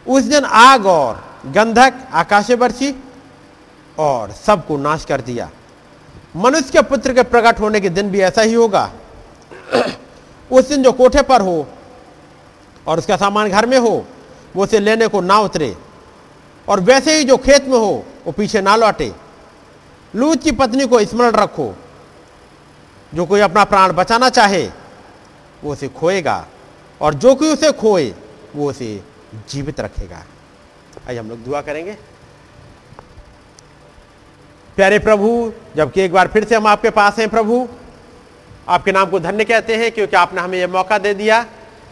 उस 0.08 0.24
दिन 0.24 0.46
आग 0.46 0.86
और 0.86 1.34
गंधक 1.46 1.94
आकाशे 2.14 2.56
बरसी 2.56 3.04
और 4.00 4.32
सबको 4.32 4.78
नाश 4.78 5.06
कर 5.06 5.22
दिया। 5.22 5.50
मनुष्य 6.36 6.70
के 6.72 6.82
पुत्र 6.82 7.14
के 7.14 7.24
प्रकट 7.24 7.60
होने 7.60 7.80
के 7.80 7.90
दिन 7.90 8.10
भी 8.10 8.22
ऐसा 8.22 8.42
ही 8.42 8.54
होगा। 8.54 8.92
उस 10.52 10.70
दिन 10.70 10.84
जो 10.84 10.92
कोठे 10.92 11.22
पर 11.22 11.42
हो 11.42 11.68
और 12.88 12.98
उसका 12.98 13.18
सामान 13.18 13.50
घर 13.50 13.66
में 13.66 13.80
हो, 13.80 14.06
वो 14.56 14.64
उसे 14.64 14.80
लेने 14.80 15.08
को 15.08 15.22
ना 15.22 15.40
उतरे। 15.40 15.78
और 16.70 16.80
वैसे 16.80 17.18
ही 17.18 17.24
जो 17.24 17.38
खेत 17.38 17.66
में 17.66 17.78
हो, 17.78 18.06
वो 18.26 18.32
पीछे 18.32 18.62
ना 18.62 18.76
लौटे। 18.76 19.14
लूत 20.16 20.44
की 20.44 20.52
पत्नी 20.52 20.88
को 20.88 21.06
स्मरण 21.06 21.32
रखो। 21.32 21.78
जो 23.14 23.26
कोई 23.26 23.40
अपना 23.40 23.64
प्राण 23.64 23.92
बचाना 23.92 24.30
चाहे, 24.30 24.70
वो 25.64 25.72
उसे 25.72 25.88
खोएगा। 25.88 26.48
और 27.02 27.14
जो 27.14 27.36
कोई 27.36 27.54
उसे 27.54 27.72
खोए, 27.72 28.14
वो 28.56 28.70
उसे 28.70 29.04
जीवित 29.50 29.80
रखेगा। 29.80 30.26
आइए 31.10 31.20
हम 31.20 31.30
लोग 31.30 31.40
दुआ 31.40 31.62
करेंगे। 31.62 31.98
प्यारे 34.76 35.00
प्रभु, 35.00 35.54
जबकि 35.76 36.02
एक 36.02 36.14
बार 36.14 36.28
फिर 36.28 36.44
से 36.44 36.56
हम 36.56 36.68
आपके 36.68 36.90
पास 36.90 37.20
हैं 37.20 37.30
प्रभु 37.30 37.68
आपके 38.68 38.92
नाम 38.92 39.10
को 39.10 39.20
धन्य 39.20 39.46
कहते 39.46 39.76
हैं, 39.76 39.92
क्योंकि 39.92 40.16
आपने 40.16 40.42
हमें 40.42 40.58
यह 40.60 40.68
मौका 40.68 40.98
दे 40.98 41.14
दिया 41.14 41.42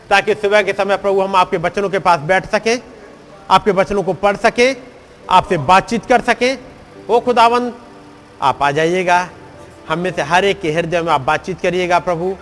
ताकि 0.09 0.34
सुबह 0.36 0.61
के 0.61 0.74
समय 0.74 0.97
प्रभु 0.97 1.22
हम 1.22 1.36
आपके 1.36 1.57
बच्चों 1.57 1.89
के 1.89 1.99
पास 1.99 2.19
बैठ 2.22 2.45
सकें, 2.45 2.80
आपके 3.49 3.72
बच्चों 3.72 4.03
को 4.03 4.13
पढ़ 4.13 4.38
सकें, 4.38 4.76
आपसे 5.30 5.57
बातचीत 5.59 6.05
कर 6.05 6.22
सकें। 6.22 6.57
ओ 7.09 7.19
खुदावन 7.19 7.72
आप 8.41 8.63
आ 8.63 8.72
जाइएगा। 8.72 9.28
हम 9.89 9.99
में 9.99 10.11
से 10.11 10.22
हर 10.22 10.45
एक 10.45 10.61
के 10.61 10.72
हृदय 10.72 11.01
में 11.01 11.11
आप 11.11 11.22
बातचीत 11.22 11.61
करिएगा 11.61 11.99
प्रभु। 11.99 12.36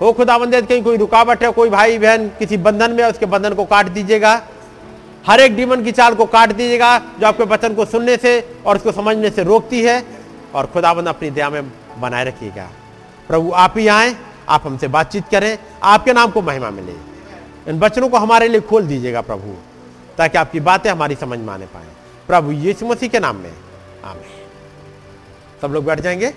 हो 0.00 0.12
खुदावंद 0.12 0.54
कहीं 0.56 0.82
कोई 0.82 0.96
रुकावट 0.96 1.42
है, 1.42 1.50
कोई 1.50 1.70
भाई 1.70 1.98
बहन 1.98 2.28
किसी 2.28 2.56
बंधन 2.56 2.90
में 2.90 3.04
उसके 3.04 3.26
बंधन 3.26 3.54
को 3.54 3.64
काट 3.64 3.86
दीजिएगा। 3.88 4.40
हर 5.26 5.40
एक 5.40 5.56
डीमन 5.56 5.82
की 5.84 5.92
चाल 5.92 6.14
को 6.14 6.24
काट 6.26 6.52
दीजिएगा, 6.52 6.98
जो 6.98 7.26
आपके 7.26 7.44
वचन 7.44 7.74
को 7.74 7.84
सुनने 7.84 8.16
से 8.16 8.40
और 8.66 8.76
उसको 8.76 8.92
समझने 8.92 9.30
से 9.30 9.42
रोकती 9.44 9.82
है। 9.82 10.02
और 10.54 10.66
खुदावंद, 10.66 11.08
अपनी 11.08 11.30
दया 11.30 11.48
में 11.50 11.72
बनाए 11.98 12.24
रखिएगा। 12.24 12.68
प्रभु, 13.28 13.52
आप 13.52 13.74
ही 13.78 13.88
आए, 13.88 14.16
आप 14.48 14.66
हमसे 14.66 14.88
बातचीत 14.88 15.28
करें, 15.28 15.58
आपके 15.82 16.12
नाम 16.12 16.30
को 16.30 16.42
महिमा 16.42 16.70
मिले। 16.70 16.94
इन 17.68 17.78
बच्चों 17.78 18.08
को 18.08 18.16
हमारे 18.16 18.48
लिए 18.48 18.60
खोल 18.60 18.86
दीजिएगा 18.86 19.20
प्रभु, 19.20 19.54
ताकि 20.18 20.38
आपकी 20.38 20.60
बातें 20.60 20.90
हमारी 20.90 21.14
समझ 21.14 21.38
में 21.38 21.54
आने 21.54 21.66
पाए। 21.66 21.86
प्रभु 22.26 22.52
यीशु 22.52 22.86
मसीह 22.86 23.08
के 23.08 23.20
नाम 23.20 23.36
में 23.36 23.52
आमें 24.04 24.46
सब 25.62 25.72
लोग 25.72 25.84
बैठ 25.84 26.00
जाएँगे। 26.00 26.34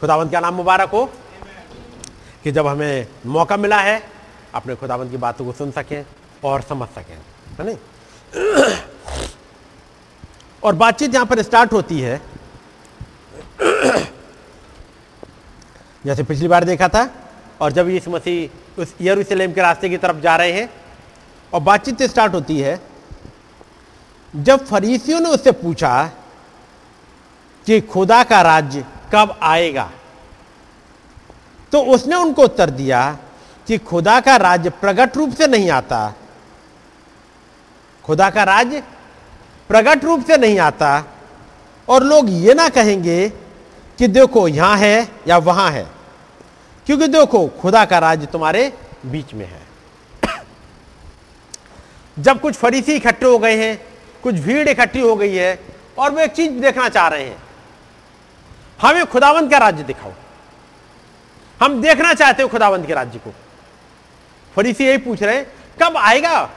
खुदावंत 0.00 0.32
का 0.32 0.40
नाम 0.40 0.54
मुबारक 0.54 0.88
हो? 0.88 1.04
कि 2.44 2.52
जब 2.52 2.66
हमें 2.66 3.06
मौका 3.26 3.56
मिला 3.56 3.78
है 3.78 4.17
अपने 4.54 4.74
खुदावंत 4.74 5.10
की 5.10 5.16
बातों 5.16 5.44
को 5.44 5.52
सुन 5.52 5.70
सकें 5.70 6.04
और 6.44 6.62
समझ 6.62 6.88
सकें, 6.88 7.16
है 7.58 7.64
नहीं? 7.64 7.76
और 10.62 10.74
बातचीत 10.74 11.14
यहाँ 11.14 11.26
पर 11.26 11.42
स्टार्ट 11.42 11.72
होती 11.72 12.00
है। 12.00 12.20
जैसे 16.04 16.22
पिछली 16.22 16.48
बार 16.48 16.64
देखा 16.64 16.88
था, 16.88 17.08
और 17.60 17.72
जब 17.72 17.88
यीशु 17.88 18.10
मसीह 18.10 18.80
उस 18.82 18.94
यरूशलेम 19.00 19.52
के 19.52 19.60
रास्ते 19.60 19.88
की 19.88 19.96
तरफ़ 19.98 20.16
जा 20.16 20.36
रहे 20.36 20.52
हैं, 20.52 20.68
और 21.52 21.60
बातचीत 21.60 22.02
स्टार्ट 22.04 22.34
होती 22.34 22.58
है, 22.60 22.80
जब 24.34 24.64
फरीसियों 24.66 25.20
ने 25.20 25.28
उससे 25.30 25.52
पूछा 25.54 26.10
कि 27.66 27.80
खुदा 27.82 28.22
का 28.24 28.40
राज्य 28.42 28.84
कब 29.14 29.38
आएगा 29.42 29.90
तो 31.72 31.80
उसने 31.94 32.16
उनको 32.16 32.42
उत्तर 32.42 32.70
दिया 32.70 33.00
कि 33.68 33.78
खुदा 33.78 34.20
का 34.20 34.36
राज्य 34.36 34.70
प्रकट 34.70 35.16
रूप 35.16 35.34
से 35.34 35.46
नहीं 35.46 35.70
आता। 35.70 36.14
खुदा 38.04 38.30
का 38.30 38.42
राज्य 38.42 38.82
प्रकट 39.68 40.04
रूप 40.04 40.26
से 40.26 40.36
नहीं 40.36 40.58
आता। 40.58 41.04
और 41.88 42.04
लोग 42.04 42.26
ये 42.28 42.54
ना 42.54 42.68
कहेंगे 42.68 43.28
कि 43.98 44.08
देखो 44.08 44.48
यहाँ 44.48 44.76
है 44.76 45.08
या 45.28 45.38
वहाँ 45.38 45.70
है। 45.70 45.86
क्योंकि 46.86 47.08
देखो, 47.08 47.48
खुदा 47.48 47.84
का 47.84 47.98
राज्य 47.98 48.26
तुम्हारे 48.26 48.78
बीच 49.06 49.34
में 49.34 49.46
है। 49.46 49.62
जब 52.18 52.40
कुछ 52.40 52.54
फरीसी 52.54 52.92
इकट्ठे 52.92 53.26
हो 53.26 53.38
गए 53.38 53.56
हैं, 53.56 53.84
कुछ 54.22 54.34
भीड़ 54.34 54.68
इकट्ठी 54.68 55.00
हो 55.00 55.16
गई 55.16 55.34
है, 55.34 55.64
और 55.98 56.10
वो 56.10 56.18
एक 56.18 56.32
चीज़ 56.32 56.52
देखना 56.52 56.88
चाह 56.88 57.08
रहे 57.08 57.24
हैं, 57.24 57.42
हमें 58.82 59.06
खुदावंत 59.06 59.50
का 59.50 59.58
राज्य 59.58 59.82
दिखाओ। 59.82 60.12
हम 61.62 61.82
देखना 61.82 62.14
चाहते 62.14 62.42
हो 62.42 62.48
खुदावंत 62.48 62.86
के 62.86 62.94
राज्य 62.94 63.18
को। 63.18 63.34
फरीसी 64.56 64.84
यही 64.84 64.98
पूछ 64.98 65.22
रहे 65.22 65.36
हैं, 65.36 65.52
कब 65.82 65.96
आएगा? 65.96 66.50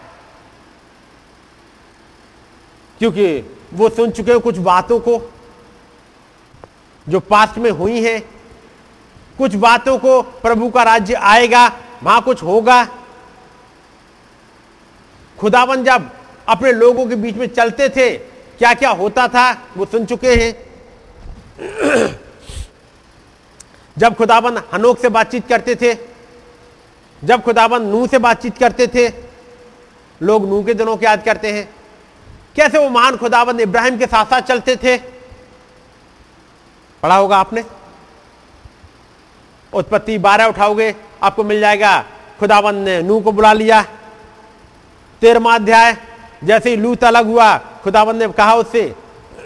क्योंकि 2.99 3.57
वो 3.73 3.89
सुन 3.89 4.11
चुके 4.11 4.31
हैं 4.31 4.41
कुछ 4.41 4.57
बातों 4.57 4.99
को, 4.99 5.33
जो 7.09 7.19
पास्ट 7.19 7.57
में 7.57 7.71
हुई 7.71 8.03
हैं। 8.03 8.21
कुछ 9.37 9.55
बातों 9.55 9.97
को 9.97 10.21
प्रभु 10.21 10.69
का 10.69 10.83
राज्य 10.83 11.13
आएगा, 11.13 11.71
वहाँ 12.03 12.21
कुछ 12.21 12.43
होगा। 12.43 12.87
खुदावन 15.39 15.83
जब 15.83 16.09
अपने 16.47 16.71
लोगों 16.71 17.07
के 17.07 17.15
बीच 17.15 17.35
में 17.35 17.47
चलते 17.47 17.89
थे 17.89 18.17
क्या 18.57 18.73
क्या 18.73 18.89
होता 18.89 19.27
था, 19.27 19.51
वो 19.77 19.85
सुन 19.85 20.05
चुके 20.05 20.35
हैं। 20.35 20.71
जब 23.97 24.15
खुदाबंद 24.15 24.63
हनोक 24.73 24.99
से 24.99 25.09
बातचीत 25.09 25.47
करते 25.47 25.75
थे 25.75 26.10
जब 27.23 27.43
खुदाबंद 27.43 27.81
नूह 27.81 28.07
से 28.07 28.17
बातचीत 28.17 28.57
करते 28.57 28.87
थे, 28.87 29.11
लोग 30.21 30.49
नूह 30.49 30.65
के 30.65 30.73
दिनों 30.73 30.97
को 30.97 31.03
याद 31.03 31.23
करते 31.23 31.51
हैं। 31.51 31.75
कैसे 32.55 32.77
वो 32.77 32.89
महान 32.89 33.17
खुदाबंद 33.17 33.61
इब्राहिम 33.61 33.97
के 33.97 34.05
साथ 34.05 34.25
साथ 34.25 34.41
चलते 34.41 34.75
थे? 34.75 34.97
पढ़ा 37.03 37.15
होगा 37.15 37.37
आपने। 37.37 37.63
उत्पत्ति 39.73 40.17
बारह 40.17 40.45
उठाओगे, 40.45 40.95
आपको 41.23 41.43
मिल 41.43 41.59
जाएगा, 41.59 42.05
खुदाबंद 42.39 42.85
ने 42.85 43.01
नूह 43.01 43.23
को 43.23 43.31
बुला 43.31 43.53
लिया। 43.53 43.85
तेरहवा 45.21 45.55
अध्याय, 45.55 45.97
जैसे 46.43 46.69
ही 46.69 46.75
लूत 46.75 47.03
अलग 47.03 47.25
हुआ, 47.25 47.57
खुदाबंद 47.57 48.23
ने 48.23 48.27
कहा 48.27 48.55
उससे, 48.55 48.95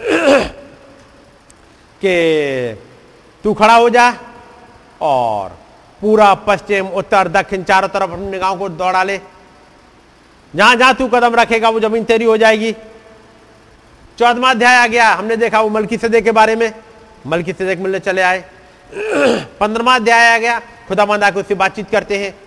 कि 2.04 2.78
तू 3.44 3.54
खड़ा 3.54 3.74
हो 3.74 3.90
जा 3.90 4.14
और 5.00 5.58
पूरा 6.00 6.34
पश्चिम, 6.34 6.86
उत्तर, 6.86 7.28
दक्षिण, 7.28 7.62
चारों 7.62 7.88
तरफ़ 7.88 8.10
अपनी 8.10 8.30
निगाहों 8.30 8.56
को 8.56 8.68
दौड़ा 8.68 9.02
ले। 9.02 9.20
जहाँ 10.56 10.76
जहाँ 10.76 10.94
तू 10.94 11.08
कदम 11.08 11.34
रखेगा, 11.34 11.68
वो 11.68 11.80
ज़मीन 11.80 12.04
तेरी 12.04 12.24
हो 12.24 12.36
जाएगी। 12.36 12.72
चौदमा 14.18 14.50
अध्याय 14.50 14.76
आ 14.76 14.86
गया, 14.86 15.10
हमने 15.10 15.36
देखा 15.36 15.60
वो 15.60 15.68
मलकी 15.68 15.96
सदे 15.96 16.20
के 16.20 16.30
बारे 16.30 16.56
में। 16.56 16.74
मलकी 17.26 17.52
सदे 17.52 17.76
मिलने 17.76 17.98
चले 17.98 18.22
आए। 18.22 18.44
पंद्रमा 19.60 19.94
अध्याय 19.94 20.34
आ 20.34 20.38
गया, 20.38 20.58
खुदाबंद 20.88 21.24
आके 21.24 21.40
उससे 21.40 21.54
बातचीत 21.54 21.90
करते 21.90 22.18
हैं। 22.18 22.38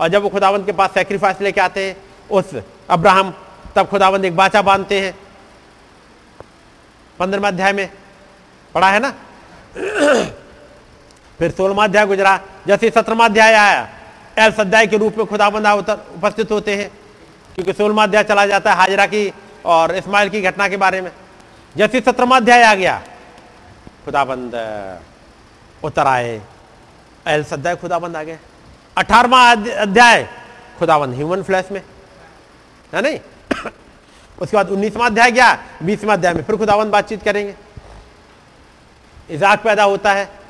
और 0.00 0.08
जब 0.08 0.22
वो 0.22 0.28
खुदाबंद 0.28 0.66
के 0.66 0.72
पास 0.72 0.90
सेक्रीफाइस 0.94 1.40
लेके 1.40 1.60
आते 1.60 1.86
हैं, 1.86 1.96
उस 2.30 2.50
अब्राहम, 2.90 3.34
तब 3.76 3.86
खुदाबंद 3.86 4.24
एक 4.24 4.36
बाचा 4.36 4.62
बांधते 4.62 5.00
हैं। 5.00 5.18
पंद्रमा 7.18 7.48
अध्याय 7.48 7.72
में, 7.72 7.90
पढ़ा 8.74 8.90
है 8.90 9.00
ना? 9.00 9.14
फिर 11.38 11.50
सोलवा 11.50 11.84
अध्याय 11.84 12.06
गुजरा, 12.06 12.40
जैसे 12.66 12.90
सत्रहवा 12.90 13.24
अध्याय 13.24 13.54
आया 13.54 13.88
एल 14.38 14.52
सद्याय 14.52 14.86
के 14.86 14.96
रूप 14.96 15.16
में 15.18 15.26
खुदाबंदा 15.26 15.72
उपस्थित 15.74 16.50
होते 16.50 16.76
हैं, 16.76 16.88
क्योंकि 17.54 17.72
सोलवा 17.72 18.02
अध्याय 18.02 18.24
चला 18.24 18.46
जाता 18.46 18.70
है 18.70 18.76
हाजरा 18.76 19.06
की 19.06 19.32
और 19.64 19.94
इस्माइल 19.96 20.28
की 20.28 20.40
घटना 20.42 20.68
के 20.68 20.76
बारे 20.76 21.00
में। 21.00 21.10
जैसे 21.76 22.00
सत्रहवा 22.00 22.36
अध्याय 22.36 22.62
आ 22.62 22.74
गया, 22.74 23.02
खुदाबंद 24.04 24.54
उतर 25.84 26.06
आए 26.06 26.40
सद्याय 27.28 27.76
खुदाबंद 27.76 28.16
आ 28.16 28.22
गए। 28.22 28.38
अठारवा 28.98 29.40
अध्याय, 29.50 30.28
खुदाबंद 30.78 31.14
ह्यूमन 31.14 31.42
फ्लैश 31.42 31.68
में, 31.72 31.82
है 32.92 33.02
नहीं? 33.02 33.18
उसके 34.38 34.56
बाद 34.56 34.70
उन्नीसवा 34.70 35.06
अध्याय 35.06 35.30
गया, 35.32 35.52
बीसवा 35.82 36.12
अध्याय 36.12 36.34
में 36.34 36.42
फिर 36.42 36.56
खुदाबंद 36.56 36.92
बातचीत 36.92 37.22
करेंगे। 37.22 37.54
इजाक 39.30 39.62
पैदा 39.62 39.84
होता 39.84 40.12
है 40.12 40.43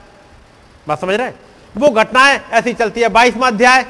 बात 0.87 1.01
समझ 1.01 1.15
रहे 1.15 1.27
हैं? 1.27 1.35
वो 1.75 1.89
घटनाएँ 1.91 2.39
ऐसी 2.53 2.73
चलती 2.75 3.01
है, 3.01 3.09
बाईसवा 3.09 3.47
अध्याय। 3.47 3.83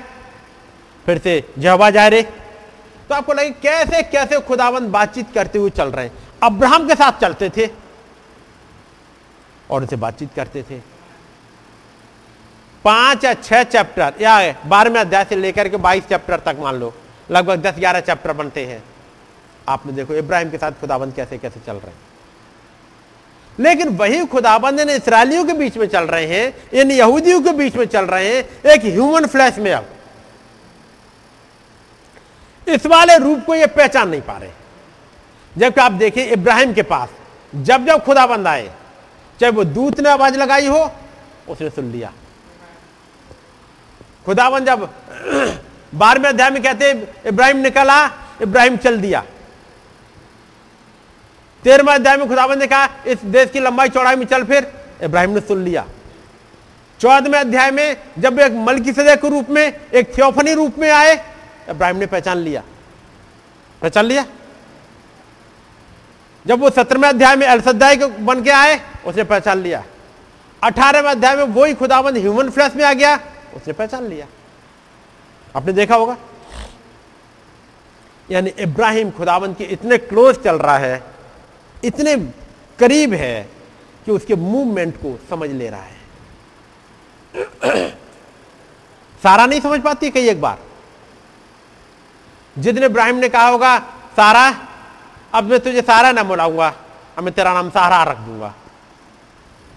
फिर 1.07 1.19
से 1.19 1.43
जहबा 1.59 1.91
जा 1.91 2.07
रहे 2.09 2.23
तो 2.23 3.15
आपको 3.15 3.33
लगे 3.33 3.51
कैसे 3.53 4.03
कैसे 4.03 4.39
खुदावंद 4.41 4.89
बातचीत 4.91 5.33
करते 5.35 5.59
हुए 5.59 5.71
चल 5.71 5.89
रहे 5.89 6.05
हैं? 6.05 6.13
अब्राहम 6.43 6.87
के 6.89 6.95
साथ 6.95 7.21
चलते 7.21 7.49
थे 7.57 7.67
और 9.71 9.81
उनसे 9.81 9.97
बातचीत 9.97 10.31
करते 10.37 10.63
थे। 10.63 10.79
पाँच 12.85 13.25
या 13.25 13.35
छह 13.35 13.63
चैप्टर, 13.65 14.15
या 14.21 14.55
बारहवें 14.67 15.01
अध्याय 15.01 15.25
से 15.25 15.37
लेकर 15.37 15.69
के 15.69 15.77
बाईस 15.79 16.07
चैप्टर 16.07 16.41
तक 16.41 16.57
मान 16.61 16.75
लो, 16.75 16.93
लगभग 17.31 17.63
दस 17.63 17.79
ग्यारह 17.79 18.01
चैप्टर 18.01 18.33
बनते 18.33 18.65
हैं। 18.67 18.83
आपने 19.69 19.93
देखो, 19.93 20.15
इब्राहिम 20.15 20.51
के 20.51 20.59
साथ 20.59 20.73
खुदावंद 20.81 21.15
कैसे 21.15 21.39
कैसे 21.39 21.61
चल 21.67 21.73
रहे 21.73 21.87
हैं? 21.87 21.99
लेकिन 23.61 23.89
वही 23.89 24.27
खुदाबंद 24.27 24.81
इन 24.81 24.91
इसराइलियों 24.91 25.45
के 25.45 25.53
बीच 25.53 25.77
में 25.77 25.87
चल 25.87 26.05
रहे 26.05 26.27
हैं 26.27 26.71
इन 26.71 26.91
यहूदियों 26.91 27.43
के 27.43 27.53
बीच 27.53 27.77
में 27.77 27.87
चल 27.87 28.05
रहे 28.05 28.37
हैं, 28.37 28.71
एक 28.71 28.85
ह्यूमन 28.85 29.27
फ्लैश 29.27 29.59
में 29.59 29.73
अब। 29.73 29.87
इस 32.69 32.87
वाले 32.87 33.19
रूप 33.19 33.45
को 33.47 33.55
ये 33.55 33.67
पहचान 33.67 34.09
नहीं 34.09 34.21
पा 34.21 34.39
रहे। 34.39 34.51
जबकि 35.57 35.81
आप 35.81 35.93
देखें 35.93 36.27
इब्राहिम 36.27 36.73
के 36.73 36.83
पास, 36.83 37.09
जब 37.55 37.87
जब 37.87 38.05
खुदाबंद 38.05 38.47
आए, 38.47 38.71
चाहे 39.41 39.53
वो 39.53 39.65
दूत 39.65 40.01
ने 40.01 40.09
आवाज़ 40.09 40.37
लगाई 40.37 40.67
हो, 40.67 40.93
उसने 41.49 41.71
सुन 41.71 41.85
लिया। 41.85 42.13
खुदाबंद 44.27 44.67
जब 44.67 44.95
बारहवें 45.95 46.29
अध्याय 46.29 46.51
में 46.51 46.63
कहते 46.63 47.09
इब्राहिम 47.27 47.57
निकला, 47.57 48.07
इब्राहिम 48.43 48.77
चल 48.77 49.01
दिया। 49.01 49.25
तेरहवें 51.65 51.95
अध्याय 51.95 52.17
में 52.17 52.29
खुदाबंद 52.29 52.59
ने 52.59 52.67
कहा, 52.67 52.89
इस 53.07 53.25
देश 53.25 53.51
की 53.51 53.61
लंबाई 53.61 53.89
चौड़ाई 53.89 54.17
में 54.17 54.27
चल 54.27 54.45
फिर। 54.45 54.73
इब्राहिम 55.03 55.31
ने 55.31 55.41
सुन 55.41 55.65
लिया। 55.65 55.87
चौदहवें 57.01 57.39
अध्याय 57.39 57.71
में 57.71 57.97
जब 58.19 58.39
एक 58.39 58.53
मलकी 58.53 58.93
सदे 58.93 59.17
के 59.17 59.29
रूप 59.29 59.51
में, 59.51 59.81
एक 59.95 60.19
थियोफनी 60.19 60.55
रूप 60.55 60.79
में 60.79 60.91
आए, 60.91 61.15
इब्राहिम 61.71 61.97
ने 61.97 62.07
पहचान 62.07 62.39
लिया। 62.39 62.63
पहचान 63.83 64.05
लिया? 64.05 64.25
जब 66.47 66.61
वो 66.61 66.71
सत्रहवें 66.71 67.09
अध्याय 67.09 67.37
में 67.37 67.47
अलसदाई 67.47 67.97
के 67.97 68.07
बन 68.07 68.43
के 68.43 68.51
आए, 68.51 68.81
उसने 69.07 69.25
पहचान 69.25 69.59
लिया। 69.59 69.85
अठारहवें 70.63 71.11
अध्याय 71.11 71.37
में 71.37 71.45
वही 71.45 71.75
खुदाबंद 71.75 72.17
ह्यूमन 72.17 72.51
फ्लैश 72.51 72.77
में 72.77 72.85
आ 72.85 72.93
गया, 72.93 73.17
उसने 73.57 73.73
पहचान 73.73 74.07
लिया। 74.07 74.27
आपने 75.57 75.73
देखा 75.73 75.97
होगा? 75.97 76.17
यानी 78.31 78.51
इब्राहिम 78.59 79.11
खुदाबंद 79.11 79.57
के 79.57 79.65
इतने 79.65 79.99
क्लोज 79.99 80.37
चल 80.37 80.57
रहा 80.57 80.79
है 80.79 81.14
इतने 81.85 82.17
करीब 82.79 83.13
है 83.15 83.49
कि 84.05 84.13
उसके 84.13 84.35
मूवमेंट 84.35 84.97
को 84.97 85.19
समझ 85.31 85.51
ले 85.51 85.71
रहा 85.71 85.83
है। 85.83 86.03
सारा 89.23 89.47
नहीं 89.47 89.61
समझ 89.61 89.81
पाती 89.81 90.11
कई 90.11 90.29
एक 90.29 90.41
बार। 90.41 90.59
जितने 92.59 92.87
इब्राहिम 92.87 93.17
ने 93.17 93.29
कहा 93.29 93.49
होगा, 93.49 93.79
सारा, 94.17 94.55
अब 95.35 95.45
मैं 95.45 95.61
तुझे 95.61 95.83
सारा 95.83 96.13
ना 96.13 96.23
बुलाऊँगा, 96.23 96.75
अब 97.19 97.25
मैं 97.25 97.35
तेरा 97.35 97.55
नाम 97.55 97.71
सहारा 97.71 98.03
रख 98.03 98.19
दूँगा। 98.19 98.55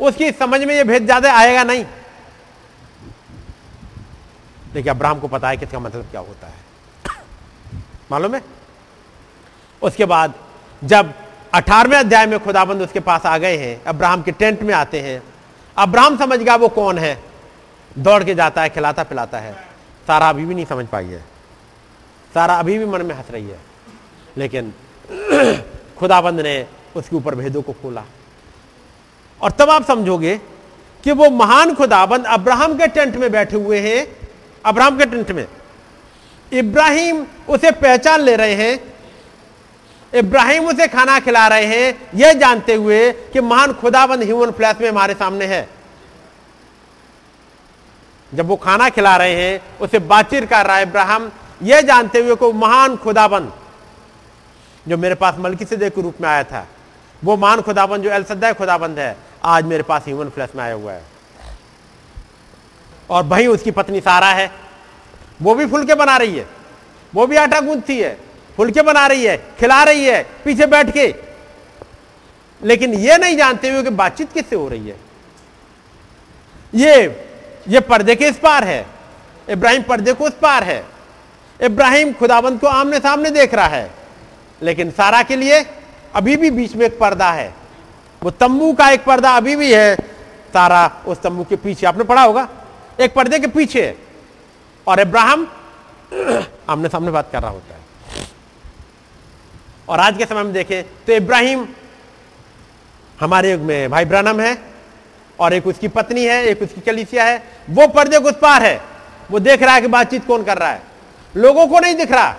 उसकी 0.01 0.31
समझ 0.31 0.61
में 0.63 0.75
ये 0.75 0.83
भेद 0.83 1.05
ज़्यादा 1.05 1.33
आएगा 1.33 1.63
नहीं। 1.63 1.85
देखिए, 4.73 4.91
अब्राहम 4.91 5.19
को 5.19 5.27
पता 5.27 5.49
है 5.49 5.57
कि 5.57 5.65
इसका 5.65 5.79
मतलब 5.79 6.05
क्या 6.11 6.21
होता 6.21 6.47
है। 6.47 6.55
मालूम 8.11 8.35
है? 8.35 8.41
उसके 9.81 10.05
बाद 10.05 10.33
जब 10.83 11.13
अठारहवें 11.53 11.97
अध्याय 11.97 12.25
में 12.25 12.39
खुदाबंद 12.39 12.81
उसके 12.81 12.99
पास 12.99 13.25
आ 13.25 13.37
गए 13.37 13.57
हैं, 13.57 13.83
अब्राहम 13.83 14.21
के 14.21 14.31
टेंट 14.31 14.61
में 14.61 14.73
आते 14.73 14.99
हैं। 14.99 15.23
अब्राहम 15.77 16.17
समझ 16.17 16.39
गया 16.39 16.55
वो 16.55 16.67
कौन 16.67 16.97
है। 16.97 17.23
दौड़ 17.97 18.23
के 18.23 18.35
जाता 18.35 18.61
है, 18.61 18.69
खिलाता 18.69 19.03
पिलाता 19.03 19.37
है। 19.37 19.53
सारा 20.07 20.29
अभी 20.29 20.45
भी 20.45 20.55
नहीं 20.55 20.65
समझ 20.65 20.87
पाई 20.87 21.05
है। 21.05 21.19
सारा 22.33 22.55
अभी 22.55 22.77
भी 22.77 22.85
मन 22.85 23.01
में 23.01 23.15
हंस 23.15 23.25
रही 23.31 23.47
है। 23.47 23.59
लेकिन 24.37 24.73
खुदाबंद 25.97 26.39
ने 26.39 26.67
उसके 26.95 27.15
ऊपर 27.15 27.35
भेदों 27.35 27.61
को 27.61 27.73
खोला। 27.73 28.03
और 29.41 29.51
तब 29.51 29.69
आप 29.69 29.85
समझोगे 29.85 30.41
कि 31.03 31.11
वो 31.11 31.29
महान 31.29 31.75
खुदाबंद 31.75 32.25
अब्राहम 32.25 32.77
के 32.77 32.87
टेंट 32.87 33.15
में 33.15 33.31
बैठे 33.31 33.57
हुए 33.57 33.79
हैं। 33.79 34.29
अब्राहम 34.65 34.97
के 34.97 35.05
टेंट 35.05 35.31
में। 35.31 35.47
इब्राहिम 36.53 37.27
उसे 37.49 37.71
पहचान 37.71 38.19
ले 38.19 38.35
रहे 38.35 38.53
हैं 38.53 38.96
इब्राहिम 40.17 40.65
उसे 40.65 40.87
खाना 40.87 41.19
खिला 41.19 41.47
रहे 41.47 41.65
हैं, 41.65 42.09
यह 42.15 42.33
जानते 42.33 42.75
हुए 42.75 43.11
कि 43.11 43.41
महान 43.41 43.73
खुदाबंद 43.73 44.23
ह्यूमन 44.23 44.51
फ्लैश 44.51 44.75
में 44.81 44.89
हमारे 44.89 45.13
सामने 45.13 45.45
है। 45.45 45.69
जब 48.33 48.47
वो 48.47 48.55
खाना 48.55 48.89
खिला 48.89 49.17
रहे 49.17 49.33
हैं, 49.33 49.77
उसे 49.79 49.99
बातचीत 49.99 50.49
कर 50.49 50.65
रहा 50.65 50.77
है 50.77 50.83
इब्राहिम, 50.83 51.31
यह 51.63 51.81
जानते 51.81 52.19
हुए 52.19 52.35
को 52.35 52.53
महान 52.53 52.95
खुदाबंद, 52.95 53.53
जो 54.87 54.97
मेरे 54.97 55.15
पास 55.15 55.35
मलकी 55.37 55.65
से 55.65 55.89
के 55.89 56.01
रूप 56.01 56.21
में 56.21 56.29
आया 56.29 56.43
था, 56.43 56.67
वो 57.23 57.37
महान 57.37 57.61
खुदाबंद 57.61 58.03
जो 58.03 58.09
अलसदा 58.09 58.53
खुदाबंद 58.53 58.99
है, 58.99 59.17
आज 59.43 59.65
मेरे 59.65 59.83
पास 59.83 60.03
ह्यूमन 60.05 60.29
फ्लैश 60.29 60.49
में 60.55 60.63
आया 60.63 60.73
हुआ 60.73 60.91
है। 60.91 61.03
और 63.09 63.23
वही 63.23 63.47
उसकी 63.47 63.71
पत्नी 63.71 63.99
सारा 63.99 64.27
है। 64.27 64.51
वो 65.41 65.55
भी 65.55 65.65
फुलके 65.65 65.95
बना 65.95 66.17
रही 66.17 66.37
है, 66.37 66.47
वो 67.15 67.27
भी 67.27 67.35
आटा 67.35 67.59
गूंथती 67.59 67.99
है 67.99 68.26
फुलके 68.57 68.81
बना 68.81 69.05
रही 69.07 69.25
है, 69.25 69.37
खिला 69.59 69.83
रही 69.83 70.05
है, 70.05 70.25
पीछे 70.45 70.65
बैठ 70.65 70.89
के। 70.89 71.13
लेकिन 72.61 72.93
ये 72.93 73.17
नहीं 73.17 73.37
जानते 73.37 73.69
हुए 73.69 73.83
कि 73.83 73.89
बातचीत 73.89 74.31
किससे 74.33 74.55
हो 74.55 74.67
रही 74.69 74.87
है। 74.87 74.95
ये 76.75 77.25
ये 77.67 77.79
पर्दे 77.79 78.15
के 78.15 78.27
इस 78.27 78.37
पार 78.37 78.63
है, 78.63 78.85
इब्राहिम 79.49 79.83
पर्दे 79.83 80.13
को 80.13 80.25
उस 80.25 80.33
पार 80.41 80.63
है। 80.63 80.83
इब्राहिम 81.59 82.13
खुदाबंद 82.13 82.59
को 82.59 82.67
आमने 82.67 82.99
सामने 82.99 83.29
देख 83.29 83.53
रहा 83.53 83.67
है, 83.67 83.91
लेकिन 84.61 84.91
सारा 84.91 85.21
के 85.23 85.35
लिए 85.35 85.65
अभी 86.15 86.35
भी 86.35 86.51
बीच 86.51 86.75
में 86.75 86.85
एक 86.85 86.99
पर्दा 86.99 87.31
है। 87.31 87.53
वो 88.21 88.31
तंबू 88.31 88.73
का 88.73 88.89
एक 88.89 89.03
पर्दा 89.03 89.35
अभी 89.37 89.55
भी 89.55 89.73
है। 89.73 89.95
सारा 90.53 91.03
उस 91.07 91.21
तंबू 91.21 91.43
के 91.43 91.55
पीछे, 91.55 91.85
आपने 91.87 92.03
पढ़ा 92.03 92.23
होगा, 92.23 92.47
एक 92.99 93.13
पर्दे 93.13 93.39
के 93.39 93.47
पीछे 93.47 93.95
और 94.87 94.99
इब्राहिम 94.99 95.47
आमने 96.69 96.89
सामने 96.89 97.11
बात 97.11 97.29
कर 97.31 97.41
रहा 97.41 97.51
होता 97.51 97.73
है। 97.73 97.76
और 99.89 99.99
आज 99.99 100.17
के 100.17 100.25
समय 100.25 100.43
में 100.43 100.53
देखें 100.53 100.83
तो 100.83 101.13
इब्राहिम 101.13 101.67
हमारे 103.19 103.51
युग 103.51 103.61
में 103.61 103.89
भाई 103.89 104.05
ब्रानम 104.05 104.39
है 104.39 104.61
और 105.39 105.53
एक 105.53 105.67
उसकी 105.67 105.87
पत्नी 105.87 106.25
है, 106.25 106.43
एक 106.43 106.61
उसकी 106.61 106.81
कलिसिया 106.81 107.23
है। 107.23 107.43
वो 107.69 107.87
पर्दे 107.87 108.19
को 108.19 108.31
पार 108.31 108.63
है। 108.63 108.81
वो 109.31 109.39
देख 109.39 109.63
रहा 109.63 109.75
है 109.75 109.81
कि 109.81 109.87
बातचीत 109.87 110.27
कौन 110.27 110.43
कर 110.43 110.57
रहा 110.57 110.71
है। 110.71 110.81
लोगों 111.35 111.67
को 111.67 111.79
नहीं 111.79 111.95
दिख 111.95 112.11
रहा। 112.11 112.35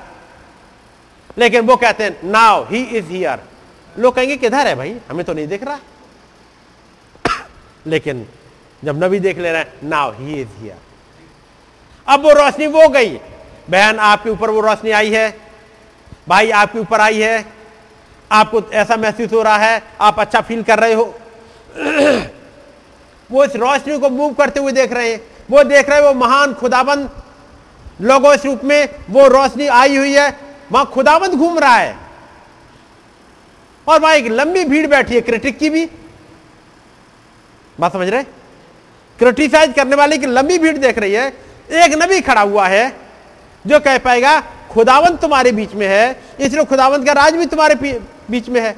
लेकिन 1.39 1.61
वो 1.61 1.77
कहते 1.77 2.05
हैं 2.05 2.17
नाउ 2.25 2.65
ही 2.65 2.83
इज़ 2.83 3.07
हियर 3.07 3.39
लोग 3.99 4.15
कहेंगे, 4.15 4.37
किधर 4.37 4.67
है 4.67 4.75
भाई? 4.75 5.01
हमें 5.11 5.25
तो 5.25 5.33
नहीं 5.33 5.49
दिख 5.49 5.63
रहा। 5.63 5.79
लेकिन 7.87 8.29
जब 8.85 9.05
नबी 9.05 9.21
देख 9.21 9.39
ले 9.39 9.53
रहे 9.53 9.61
हैं 9.61 9.89
नाउ 9.89 10.13
ही 10.13 10.41
इज़ 10.41 10.49
हियर 10.59 10.77
अब 12.09 12.23
वो 12.23 12.33
रोशनी 12.33 12.67
वो 12.67 12.89
गई। 12.89 13.11
बहन, 13.71 13.99
आपके 13.99 14.31
ऊपर 14.31 14.51
वो 14.51 14.61
रोशनी 14.61 14.91
आई 14.91 15.11
है। 15.11 15.48
भाई 16.29 16.51
आपके 16.51 16.79
ऊपर 16.79 17.01
आई 17.01 17.21
है। 17.21 17.45
आपको 18.33 18.63
ऐसा 18.73 18.97
महसूस 18.97 19.33
हो 19.33 19.43
रहा 19.43 19.57
है, 19.57 19.83
आप 20.01 20.21
अच्छा 20.21 20.41
फील 20.41 20.63
कर 20.63 20.79
रहे 20.79 20.95
हो। 20.95 21.05
वो 23.31 23.45
इस 23.45 23.57
रोशनी 23.57 23.99
को 23.99 24.11
मूव 24.11 24.35
करते 24.35 24.61
हुए 24.61 24.73
देख 24.73 24.93
रहे 24.93 25.13
हैं। 25.13 25.21
वो 25.51 25.65
देख 25.65 25.89
रहे 25.89 25.99
हैं, 25.99 26.07
वो 26.07 26.15
महान 26.15 26.55
खुदाबंद 26.55 27.11
लोगों 28.01 28.35
इस 28.35 28.45
रूप 28.45 28.65
में 28.65 28.89
वो 29.11 29.29
रोशनी 29.29 29.67
आई 29.67 29.97
हुई 29.97 30.13
है। 30.13 30.41
वहाँ 30.73 30.87
खुदाबंद 30.87 31.35
घूम 31.35 31.59
रहा 31.59 31.77
है। 31.77 31.97
और 33.89 34.01
वहाँ 34.01 34.15
एक 34.15 34.27
लंबी 34.27 34.65
भीड़ 34.65 34.87
बैठी 34.87 35.15
है, 35.15 35.21
क्रिटिक 35.21 35.59
की 35.59 35.71
भी। 35.71 35.91
बात 37.81 37.93
समझ 37.93 38.09
रहे 38.09 38.23
क्रिटिसाइज 39.19 39.73
करने 39.73 39.97
वाले 39.97 40.19
की 40.19 40.27
लंबी 40.27 40.59
भीड़ 40.59 40.79
देख 40.79 40.99
रही 40.99 41.13
है। 41.13 41.29
एक 41.71 42.03
नबी 42.03 42.21
खड़ा 42.21 42.41
हुआ 42.41 42.67
है, 42.67 42.97
जो 43.67 43.81
कह 43.81 43.99
पाएगा 43.99 44.43
खुदावंत 44.71 45.21
तुम्हारे 45.21 45.53
बीच 45.53 45.73
में 45.75 45.87
है, 45.87 46.21
इसलिए 46.41 46.65
खुदावंत 46.65 47.07
का 47.07 47.13
राज 47.13 47.35
भी 47.35 47.47
तुम्हारे 47.47 47.75
बीच 48.31 48.49
में 48.49 48.61
है। 48.61 48.77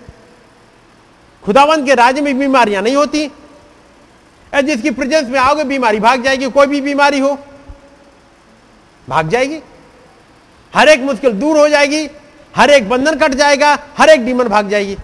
खुदावंत 1.43 1.87
के 1.87 1.95
राज 1.95 2.21
में 2.21 2.39
बीमारियाँ 2.39 2.83
नहीं 2.83 2.97
होती। 2.97 3.31
जिसकी 4.53 4.91
प्रेजेंस 4.91 5.29
में 5.29 5.39
आओगे, 5.41 5.65
बीमारी 5.65 6.01
भाग 6.01 6.23
जाएगी, 6.23 6.51
कोई 6.51 6.67
भी 6.67 6.81
बीमारी 6.81 7.19
हो, 7.19 7.39
भाग 9.09 9.29
जाएगी। 9.29 9.61
हर 10.73 10.89
एक 10.89 11.01
मुश्किल 11.01 11.33
दूर 11.33 11.59
हो 11.59 11.69
जाएगी, 11.69 12.09
हर 12.55 12.71
एक 12.71 12.89
बंधन 12.89 13.19
कट 13.19 13.35
जाएगा, 13.35 13.73
हर 13.99 14.11
एक 14.11 14.25
डीमन 14.25 14.49
भाग 14.49 14.69
जाएगी। 14.69 14.97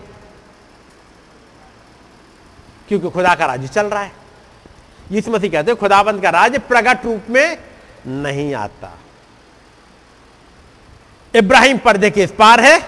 क्योंकि 2.89 3.11
खुदा 3.11 3.35
का 3.35 3.47
राज्य 3.47 3.69
चल 3.69 3.87
रहा 3.87 4.03
है। 4.03 4.13
यीशु 5.13 5.31
मसीह 5.31 5.51
कहते 5.51 5.71
हैं 5.71 5.79
खुदाबंद 5.81 6.23
का 6.23 6.31
राज्य 6.31 6.59
प्रगट 6.59 7.05
रूप 7.05 7.31
में 7.31 7.57
नहीं 8.07 8.55
आता। 8.55 8.93
इब्राहिम 11.37 11.79
पर्दे 11.79 12.11
के 12.11 12.23
इस 12.23 12.31
पार 12.31 12.61
है। 12.61 12.83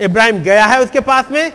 इब्राहिम 0.00 0.36
गया 0.36 0.66
है 0.66 0.80
उसके 0.80 1.00
पास 1.00 1.24
में, 1.30 1.52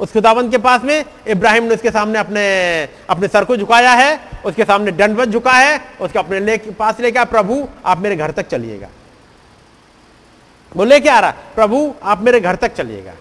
उस 0.00 0.12
खुदाबंद 0.12 0.50
के 0.50 0.58
पास 0.58 0.80
में। 0.84 1.04
इब्राहिम 1.26 1.64
ने 1.64 1.74
उसके 1.74 1.90
सामने 1.90 2.18
अपने 2.18 2.84
अपने 3.10 3.28
सर 3.28 3.44
को 3.44 3.56
झुकाया 3.56 3.92
है, 3.92 4.20
उसके 4.44 4.64
सामने 4.64 4.90
दंडवत 4.90 5.28
झुका 5.28 5.52
है, 5.52 5.80
उसके 6.00 6.18
अपने 6.18 6.40
ले, 6.40 6.56
पास 6.56 7.00
लेके 7.00 7.24
प्रभु, 7.24 7.68
आप 7.86 7.98
मेरे 7.98 8.16
घर 8.16 8.30
तक 8.30 8.48
चलिएगा। 8.48 8.88
वो 10.76 10.84
लेके 10.84 11.08
आ 11.08 11.20
रहा? 11.20 11.30
प्रभु, 11.30 11.94
आप 12.02 12.22
मेरे 12.22 12.40
घर 12.40 12.56
तक 12.56 12.74
चलिएगा। 12.74 13.12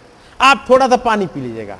आप 0.42 0.66
थोड़ा 0.70 0.88
सा 0.88 0.98
पानी 0.98 1.26
पी 1.26 1.42
लीजिएगा। 1.42 1.78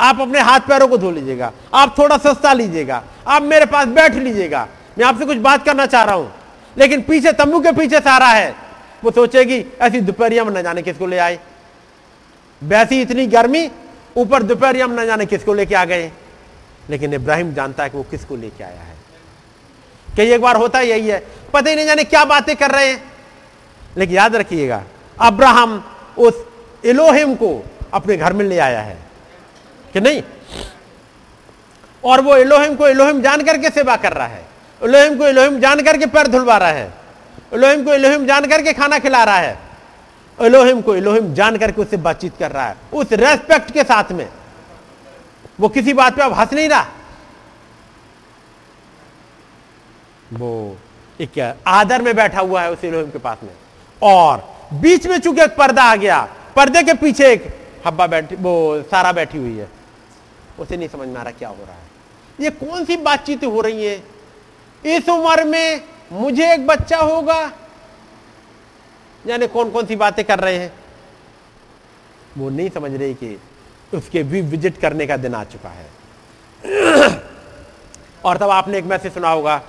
आप 0.00 0.20
अपने 0.20 0.40
हाथ 0.40 0.60
पैरों 0.60 0.88
को 0.88 0.98
धो 0.98 1.10
लीजिएगा। 1.10 1.52
आप 1.74 1.98
थोड़ा 1.98 2.18
सस्ता 2.18 2.52
लीजिएगा। 2.52 3.02
आप 3.26 3.42
मेरे 3.42 3.66
पास 3.66 3.86
बैठ 3.86 4.14
लीजिएगा। 4.14 4.68
मैं 4.98 5.06
आपसे 5.06 5.24
कुछ 5.24 5.36
बात 5.36 5.64
करना 5.64 5.86
चाह 5.86 6.04
रहा 6.04 6.14
हूँ। 6.14 6.32
लेकिन 6.78 7.02
पीछे, 7.02 7.32
तंबू 7.32 7.60
के 7.60 7.72
पीछे 7.72 8.00
सारा 8.00 8.26
है। 8.26 8.71
वो 9.04 9.10
सोचेगी, 9.10 9.66
ऐसी 9.80 10.00
दोपहरिया 10.00 10.44
में 10.44 10.60
न 10.60 10.62
जाने 10.62 10.82
किसको 10.82 11.06
ले 11.06 11.18
आए। 11.18 11.38
वैसी 12.62 13.00
इतनी 13.02 13.26
गर्मी, 13.26 13.70
ऊपर 14.16 14.42
दोपहर 14.42 14.76
हम 14.76 15.00
न 15.00 15.06
जाने 15.06 15.26
किसको 15.26 15.54
लेके 15.54 15.74
आ 15.74 15.84
गए। 15.84 16.12
लेकिन 16.90 17.14
इब्राहिम 17.14 17.54
जानता 17.54 17.82
है 17.82 17.90
कि 17.90 17.96
वो 17.96 18.02
किसको 18.02 18.36
लेके 18.36 18.64
आया 18.64 18.80
है। 18.80 18.96
कई 20.16 20.30
एक 20.30 20.40
बार 20.40 20.56
होता 20.56 20.80
यही 20.80 21.08
है, 21.08 21.26
पता 21.54 21.70
ही 21.70 21.76
नहीं 21.76 21.86
जाने 21.86 22.04
क्या 22.04 22.24
बातें 22.24 22.56
कर 22.56 22.70
रहे 22.70 22.88
हैं। 22.88 23.12
लेकिन 23.96 24.16
याद 24.16 24.36
रखिएगा, 24.36 24.84
अब्राहम 25.20 25.96
उस 26.18 26.46
इलोहिम 26.84 27.34
को 27.34 27.64
अपने 27.94 28.16
घर 28.16 28.32
में 28.32 28.44
ले 28.44 28.58
आया 28.58 28.80
है। 28.80 28.98
कि 29.92 30.00
नहीं? 30.00 30.22
और 32.04 32.20
वो 32.20 32.36
इलोहिम 32.36 32.74
को 32.74 32.88
इलोहिम 32.88 33.22
जान 33.22 33.42
करके 33.42 33.70
सेवा 33.70 33.96
कर 33.96 34.12
रहा 34.12 34.26
है। 34.26 34.46
इलोहिम 34.82 35.18
को 35.18 35.28
इलोहिम 35.28 35.60
जान 35.60 35.82
करके 35.82 36.06
पैर 36.06 36.26
धुलवा 36.26 36.56
रहा 36.56 36.68
है। 36.68 37.01
इलोहिम 37.52 37.84
को 37.84 37.94
इलोहिम 37.94 38.26
जान 38.26 38.46
करके 38.46 38.72
खाना 38.72 38.98
खिला 38.98 39.24
रहा 39.24 39.38
है। 39.38 39.58
इलोहिम 40.38 40.80
को 40.80 40.96
इलोहिम 40.96 41.34
जान 41.34 41.56
करके 41.56 41.82
उससे 41.82 41.96
बातचीत 41.96 42.36
कर 42.38 42.50
रहा 42.50 42.66
है। 42.66 42.76
उस 42.92 43.12
रेस्पेक्ट 43.12 43.70
के 43.70 43.82
साथ 43.82 44.12
में। 44.12 44.28
वो 45.60 45.68
किसी 45.68 45.92
बात 45.92 46.16
पे 46.16 46.22
अब 46.22 46.32
हंस 46.32 46.52
नहीं 46.52 46.68
रहा। 46.68 46.86
वो 50.32 50.76
एक 51.20 51.56
आदर 51.66 52.02
में 52.02 52.14
बैठा 52.16 52.40
हुआ 52.40 52.62
है 52.62 52.70
उस 52.72 52.84
इलोहिम 52.84 53.10
के 53.10 53.18
पास 53.18 53.38
में। 53.42 53.52
और 54.02 54.50
बीच 54.74 55.06
में 55.06 55.18
चूँकि 55.18 55.42
एक 55.42 55.56
पर्दा 55.56 55.82
आ 55.82 55.96
गया, 55.96 56.20
पर्दे 56.56 56.82
के 56.82 56.94
पीछे 56.94 57.32
एक 57.32 57.46
हब्बा 57.86 58.06
बैठी, 58.06 58.36
वो 58.36 58.82
सारा 58.82 59.12
बैठी 59.12 59.38
हुई 59.38 59.56
है। 59.58 59.68
उसे 60.58 60.76
नहीं 60.76 60.88
समझ 60.88 61.08
में 61.08 61.20
आ 61.20 61.22
रहा 61.22 61.30
क्या 61.30 61.48
हो 61.48 61.64
रहा 61.64 61.74
है। 61.74 61.90
ये 62.40 62.50
कौन 62.50 62.84
सी 62.84 62.96
बातचीत 62.96 63.44
हो 63.44 63.60
रही 63.60 63.84
है? 63.84 64.02
इस 64.84 65.08
उम्र 65.08 65.44
में 65.44 65.91
मुझे 66.12 66.52
एक 66.52 66.66
बच्चा 66.66 66.98
होगा। 66.98 67.40
यानी 69.24 69.46
कौन 69.46 69.70
कौन 69.70 69.86
सी 69.86 69.96
बातें 69.96 70.24
कर 70.24 70.38
रहे 70.38 70.56
हैं? 70.56 70.72
वो 72.38 72.48
नहीं 72.50 72.70
समझ 72.70 72.92
रहे 72.92 73.14
कि 73.14 73.38
उसके 73.92 74.22
भी 74.22 74.40
विज़िट 74.42 74.76
करने 74.76 75.06
का 75.06 75.16
दिन 75.16 75.34
आ 75.34 75.42
चुका 75.44 75.68
है। 75.68 75.86
और 78.24 78.36
तब 78.36 78.50
आपने 78.50 78.78
एक 78.78 78.84
मैसेज 78.84 79.12
सुना 79.14 79.28
होगा, 79.28 79.60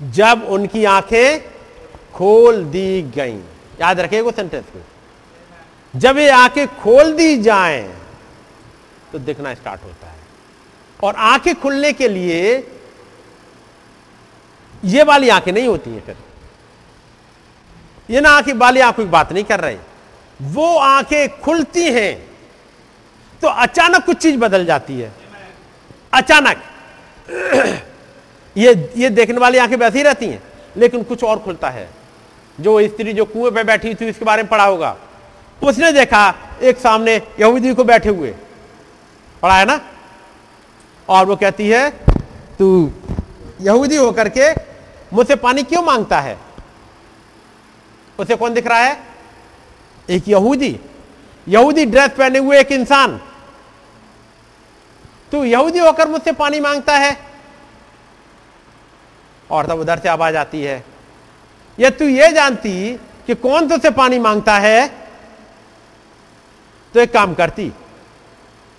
जब 0.00 0.46
उनकी 0.48 0.84
आँखें 0.86 1.40
खोल 2.14 2.64
दी 2.64 3.02
गई। 3.16 3.36
याद 3.80 4.00
रखिए 4.00 4.30
सेंटेंस 4.32 4.64
को। 4.66 4.80
जब 5.94 6.18
ये 6.18 6.28
आँखें 6.30 6.66
खोल 6.76 7.12
दी 7.14 7.36
जाएँ 7.42 7.82
तो 9.12 9.18
दिखना 9.18 9.54
स्टार्ट 9.54 9.82
होता 9.84 10.06
है। 10.06 10.18
और 11.00 11.14
आँखें 11.16 11.54
खुलने 11.60 11.92
के 11.92 12.08
लिए 12.08 12.58
ये 14.82 15.02
वाली 15.02 15.28
आँखें 15.28 15.52
नहीं 15.52 15.68
होती 15.68 15.90
हैं 15.90 16.04
फिर। 16.06 16.16
ये 18.10 18.20
ना 18.20 18.30
आँखें 18.30 18.52
वाली 18.52 18.80
आँखों 18.80 19.04
की 19.04 19.10
बात 19.10 19.32
नहीं 19.32 19.44
कर 19.44 19.60
रहे। 19.60 19.76
वो 20.40 20.76
आँखें 20.78 21.40
खुलती 21.40 21.84
हैं 21.84 22.14
तो 23.42 23.48
अचानक 23.48 24.04
कुछ 24.04 24.16
चीज़ 24.16 24.36
बदल 24.36 24.64
जाती 24.66 24.98
है। 25.00 25.12
अचानक। 26.12 26.62
ये 28.56 28.92
ये 28.96 29.10
देखने 29.10 29.38
वाली 29.38 29.58
आँखें 29.58 29.76
वैसी 29.76 30.02
रहती 30.02 30.26
हैं, 30.26 30.42
लेकिन 30.76 31.02
कुछ 31.02 31.24
और 31.24 31.38
खुलता 31.38 31.70
है। 31.70 31.88
जो 32.58 32.80
स्त्री 32.88 33.12
जो 33.12 33.24
कुएँ 33.24 33.50
पे 33.52 33.64
बैठी 33.64 33.94
थी 33.94 34.08
इसके 34.08 34.24
बारे 34.24 34.42
में 34.42 34.50
पढ़ा 34.50 34.64
होगा। 34.64 34.96
उसने 35.62 35.92
देखा, 35.92 36.34
एक 36.62 36.78
सामने 36.78 37.14
यहूदी 37.40 37.74
को 37.74 37.84
बैठे 37.84 38.08
हुए। 38.08 38.34
पढ़ा 39.42 39.58
है 39.58 39.64
ना? 39.64 39.80
और 41.08 41.26
वो 41.26 41.36
कहती 41.36 41.68
है, 41.68 41.90
तू 42.58 42.90
यहूदी 43.60 43.96
होकर 43.96 44.28
के 44.28 44.52
मुझसे 45.12 45.36
पानी 45.36 45.62
क्यों 45.62 45.82
माँगता 45.82 46.20
है? 46.20 46.38
उसे 48.18 48.36
कौन 48.36 48.54
दिख 48.54 48.66
रहा 48.66 48.78
है? 48.78 49.00
एक 50.10 50.28
यहूदी। 50.28 50.78
यहूदी 51.48 51.84
ड्रेस 51.86 52.10
पहने 52.10 52.38
हुए 52.38 52.60
एक 52.60 52.72
इंसान। 52.72 53.20
तू 55.32 55.44
यहूदी 55.44 55.78
होकर 55.78 56.08
मुझसे 56.08 56.32
पानी 56.32 56.60
माँगता 56.60 56.96
है? 56.96 57.16
और 59.50 59.66
तब 59.66 59.78
उधर 59.78 59.98
से 59.98 60.08
आवाज़ 60.08 60.36
आती 60.36 60.62
है, 60.62 60.84
या 61.78 61.90
तू 61.90 62.04
ये 62.04 62.30
जानती 62.32 62.96
कि 63.26 63.34
कौन 63.34 63.68
तुझसे 63.68 63.90
पानी 63.90 64.18
माँगता 64.18 64.58
है? 64.58 64.88
तो 66.94 67.00
एक 67.00 67.12
काम 67.12 67.34
करती, 67.34 67.70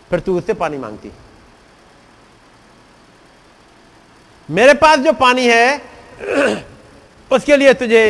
फिर 0.10 0.20
तू 0.20 0.38
उससे 0.38 0.54
पानी 0.54 0.78
मांगती। 0.78 1.12
मेरे 4.50 4.74
पास 4.74 5.00
जो 5.00 5.14
पानी 5.14 5.48
है 5.48 5.92
उसके 7.32 7.58
लिए 7.58 7.74
तुझे 7.74 8.02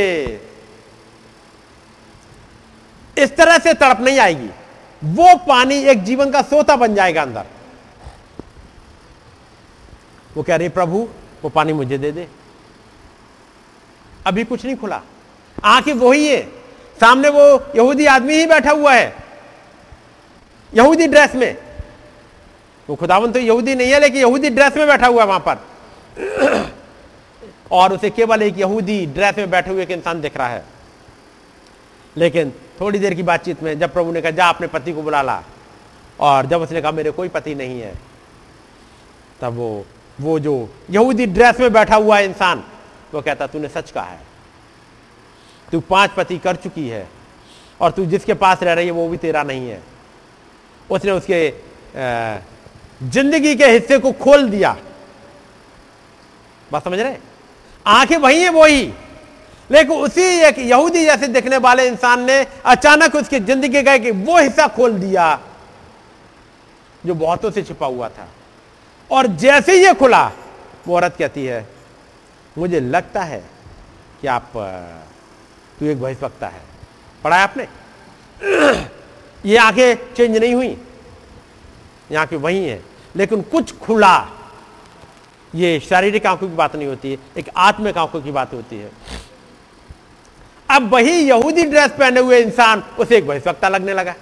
इस 3.18 3.36
तरह 3.36 3.58
से 3.58 3.74
तड़प 3.74 4.00
नहीं 4.00 4.20
आएगी। 4.20 4.50
वो 5.04 5.36
पानी 5.38 5.76
एक 5.84 6.04
जीवन 6.04 6.32
का 6.32 6.42
सोता 6.42 6.76
बन 6.76 6.96
जाएगा 6.96 7.22
अंदर। 7.22 7.46
वो 10.38 10.44
कह 10.44 10.56
रही, 10.56 10.70
प्रभु, 10.70 11.08
वो 11.44 11.50
पानी 11.50 11.74
मुझे 11.74 11.98
दे 11.98 12.12
दे। 12.12 12.28
अभी 14.26 14.44
कुछ 14.44 14.66
नहीं 14.66 14.76
खुला। 14.76 15.02
आँखें 15.64 15.94
वही 15.94 16.28
है। 16.28 16.42
सामने 16.98 17.30
वो 17.30 17.42
यहूदी 17.76 18.06
आदमी 18.06 18.34
ही 18.34 18.46
बैठा 18.46 18.72
हुआ 18.72 18.94
है, 18.94 19.16
यहूदी 20.74 21.08
ड्रेस 21.08 21.36
में। 21.36 21.58
वो 22.90 22.96
खुदावन 22.96 23.32
तो 23.32 23.40
यहूदी 23.40 23.76
नहीं 23.76 23.92
है, 23.92 24.00
लेकिन 24.00 24.22
यहूदी 24.22 24.50
ड्रेस 24.50 24.78
में 24.78 24.88
बैठा 24.88 25.08
हुआ 25.08 25.22
है 25.22 25.28
वहाँ 25.28 25.40
पर। 25.40 26.71
और 27.72 27.94
उसे 27.94 28.10
केवल 28.10 28.42
एक 28.42 28.58
यहूदी 28.60 29.06
ड्रेस 29.06 29.38
में 29.38 29.50
बैठे 29.50 29.72
हुए 29.72 29.84
एक 29.84 29.92
इंसान 29.92 30.22
दिख 30.22 30.38
रहा 30.38 30.48
है। 30.48 30.64
लेकिन 32.16 32.52
थोड़ी 32.82 33.00
देर 33.00 33.14
की 33.14 33.24
बातचीत 33.24 33.64
में 33.64 33.80
जब 33.80 33.94
प्रभु 33.94 34.12
ने 34.12 34.22
कहा, 34.22 34.32
जा 34.32 34.48
अपने 34.50 34.68
पति 34.68 34.94
को 34.94 35.02
बुला 35.02 35.22
ला। 35.22 35.42
और 36.20 36.46
जब 36.46 36.62
उसने 36.62 36.82
कहा, 36.82 36.92
मेरे 36.92 37.12
कोई 37.12 37.30
पति 37.30 37.56
नहीं 37.56 37.80
है। 37.82 37.94
तब 39.42 39.54
वो 39.54 39.86
वो 40.20 40.40
जो 40.40 40.54
यहूदी 40.90 41.26
ड्रेस 41.26 41.60
में 41.60 41.72
बैठा 41.74 41.96
हुआ 41.96 42.20
इंसान, 42.20 42.64
वो 43.14 43.22
कहता, 43.22 43.48
तूने 43.48 43.68
सच 43.70 43.92
कहा 43.92 44.04
है। 44.04 44.20
तू 45.72 45.80
पाँच 45.80 46.12
पति 46.12 46.38
कर 46.38 46.56
चुकी 46.56 46.88
है 46.90 47.08
और 47.82 47.92
तू 47.92 48.06
जिसके 48.06 48.34
पास 48.34 48.64
रह 48.64 48.74
रही 48.74 48.86
है, 48.86 48.92
वो 48.92 49.08
भी 49.08 49.18
तेरा 49.18 49.44
नहीं 49.44 49.70
है। 49.70 49.82
उसने 50.90 51.12
उसके 51.12 51.50
ज़िंदगी 53.02 53.56
के 53.56 53.66
हिस्से 53.66 53.98
को 53.98 54.12
खोल 54.14 54.50
दिया। 54.50 54.76
बात 56.72 56.84
समझ 56.84 57.00
रहे 57.00 57.12
आँखें 57.88 58.18
वही 58.18 58.42
है 58.42 58.50
वही 58.50 58.94
लेकिन 59.72 59.96
उसी 59.96 60.22
एक 60.22 60.60
यहूदी 60.60 61.06
जैसे 61.06 61.28
दिखने 61.28 61.58
वाले 61.58 61.88
इंसान 61.88 62.22
ने 62.22 62.48
अचानक 62.66 63.16
उसकी 63.16 63.40
ज़िंदगी 63.40 63.84
का 63.84 63.96
वो 64.26 64.40
हिस्सा 64.40 64.68
खोल 64.68 64.92
दिया, 64.92 65.40
जो 67.06 67.14
बहुतों 67.16 67.52
से 67.52 67.64
छिपा 67.64 67.86
हुआ 67.86 68.10
था। 68.10 68.28
और 69.12 69.28
जैसे 69.28 69.74
ही 69.74 69.86
ये 69.86 69.94
खुला, 69.94 70.32
वो 70.88 70.96
औरत 70.96 71.16
कहती 71.20 71.46
है, 71.46 71.68
मुझे 72.58 72.80
लगता 72.80 73.22
है 73.22 73.44
कि 74.22 74.28
आप, 74.28 74.52
तू 75.80 75.86
एक 75.86 76.02
भविष्यवक्ता 76.02 76.48
है। 76.48 76.62
पढ़ा 77.24 77.38
है 77.38 77.44
आपने? 77.44 77.68
ये 79.46 79.58
आँखें 79.58 80.14
चेंज 80.14 80.38
नहीं 80.38 80.54
हुई। 80.54 80.78
ये 82.12 82.16
आँखें 82.16 82.38
वही 82.38 82.66
है। 82.66 82.84
लेकिन 83.16 83.42
कुछ 83.42 83.78
खुला 83.78 84.30
ये 85.56 85.80
शारीरिक 85.80 86.26
आँखों 86.26 86.50
की 86.50 86.56
बात 86.56 86.76
नहीं 86.76 86.88
होती 86.88 87.12
है, 87.12 87.18
एक 87.38 87.50
आत्मिक 87.58 87.98
आँखों 87.98 88.22
की 88.22 88.32
बात 88.32 88.54
होती 88.54 88.78
है। 88.78 88.92
अब 90.70 90.94
वही 90.94 91.12
यहूदी 91.12 91.64
ड्रेस 91.64 91.92
पहने 91.92 92.20
हुए 92.20 92.42
इंसान, 92.42 92.84
उसे 93.00 93.18
एक 93.18 93.28
भविष्यवक्ता 93.28 93.70
लगने 93.70 93.94
लगा। 93.94 94.14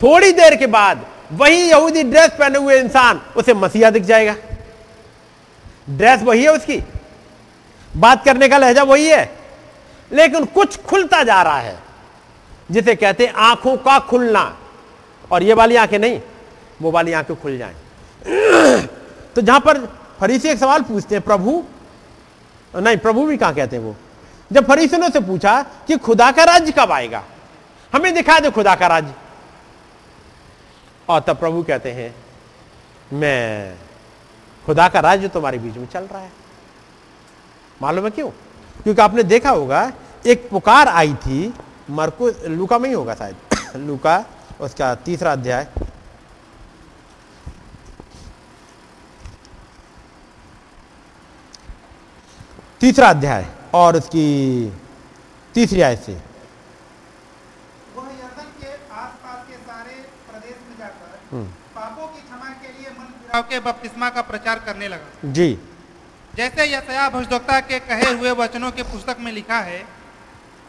थोड़ी 0.00 0.32
देर 0.32 0.56
के 0.56 0.66
बाद 0.66 1.06
वही 1.32 1.56
यहूदी 1.56 2.02
ड्रेस 2.02 2.30
पहने 2.30 2.58
हुए 2.58 2.80
इंसान, 2.80 3.20
उसे 3.36 3.54
मसीहा 3.54 3.90
दिख 3.90 4.02
जाएगा। 4.02 4.34
ड्रेस 5.90 6.22
वही 6.22 6.42
है 6.42 6.52
उसकी। 6.52 6.82
बात 7.96 8.24
करने 8.24 8.48
का 8.48 8.58
लहजा 8.58 8.82
वही 8.82 9.08
है। 9.08 9.38
लेकिन 10.12 10.44
कुछ 10.44 10.76
खुलता 10.82 11.22
जा 11.22 11.42
रहा 11.42 11.58
है, 11.58 11.78
जिसे 12.70 12.94
कहते 12.94 13.26
हैं 13.26 13.32
आँखों 13.32 13.76
का 13.76 13.98
खुलना। 13.98 14.58
और 15.32 15.42
ये 15.42 15.54
वाली 15.54 15.76
आँखें 15.76 15.98
नहीं, 15.98 16.20
वो 16.82 16.90
वाली 16.90 17.12
आँखें 17.12 17.36
खुल 17.36 17.58
जाएँ। 17.58 17.74
तो 19.36 19.42
जहाँ 19.42 19.60
पर 19.60 19.86
फरीसी 20.20 20.48
एक 20.48 20.58
सवाल 20.58 20.82
पूछते 20.82 21.14
हैं, 21.14 21.24
प्रभु? 21.24 21.64
नहीं, 22.76 22.96
प्रभु 22.96 23.26
भी 23.26 23.36
कहाँ 23.36 23.54
कहते 23.54 23.76
हैं 23.76 23.82
वो? 23.82 23.96
जब 24.52 24.68
फरीसियों 24.68 25.10
से 25.10 25.20
पूछा 25.20 25.62
कि 25.62 25.96
खुदा 25.96 26.32
का 26.32 26.44
राज्य 26.44 26.72
कब 26.72 26.92
आएगा? 26.92 27.24
हमें 27.94 28.14
दिखा 28.14 28.40
दे 28.40 28.50
खुदा 28.50 28.74
का 28.74 28.86
राज्य। 28.86 29.14
और 31.08 31.20
तब 31.20 31.36
प्रभु 31.36 31.62
कहते 31.62 31.92
हैं, 31.92 32.16
मैं, 33.12 33.76
खुदा 34.66 34.88
का 34.88 35.00
राज्य 35.00 35.28
तुम्हारे 35.28 35.58
बीच 35.58 35.76
में 35.76 35.86
चल 35.86 36.04
रहा 36.04 36.20
है। 36.20 36.32
मालूम 37.82 38.04
है 38.04 38.10
क्यों? 38.10 38.30
क्योंकि 38.82 39.02
आपने 39.02 39.22
देखा 39.22 39.50
होगा, 39.50 39.92
एक 40.26 40.50
पुकार 40.50 40.88
आई 40.88 41.14
थी 41.14 41.54
मरको 41.90 42.48
लुका 42.48 42.78
में 42.78 42.88
ही 42.88 42.94
होगा 42.94 43.14
शायद। 43.14 43.36
लुका, 43.76 44.24
उसका 44.60 44.94
तीसरा 44.94 45.32
अध्याय। 45.32 45.66
तीसरा 52.80 53.08
अध्याय 53.08 53.46
और 53.74 53.96
उसकी 53.96 54.26
तीसरी 55.54 55.80
आय 55.80 55.96
से। 55.96 56.12
वह 56.12 58.08
यर्दन 58.08 58.48
के 58.60 58.70
आसपास 58.94 59.46
पापों 61.76 62.06
की 62.06 62.20
क्षमा 62.20 62.50
के 62.62 62.68
लिए 62.68 62.90
मन 62.90 63.04
फिराव 63.04 63.42
के 63.42 63.60
बपतिस्मा 63.60 64.08
का 64.10 64.22
प्रचार 64.22 64.58
करने 64.58 64.88
लगा। 64.88 65.32
जी। 65.32 65.58
जैसे 66.36 66.64
यशया 66.74 67.08
भविष्यवक्ता 67.08 67.60
के 67.60 67.78
कहे 67.78 68.10
हुए 68.12 68.30
वचनों 68.30 68.70
के 68.70 68.82
पुस्तक 68.82 69.16
में 69.20 69.32
लिखा 69.32 69.58
है 69.60 69.80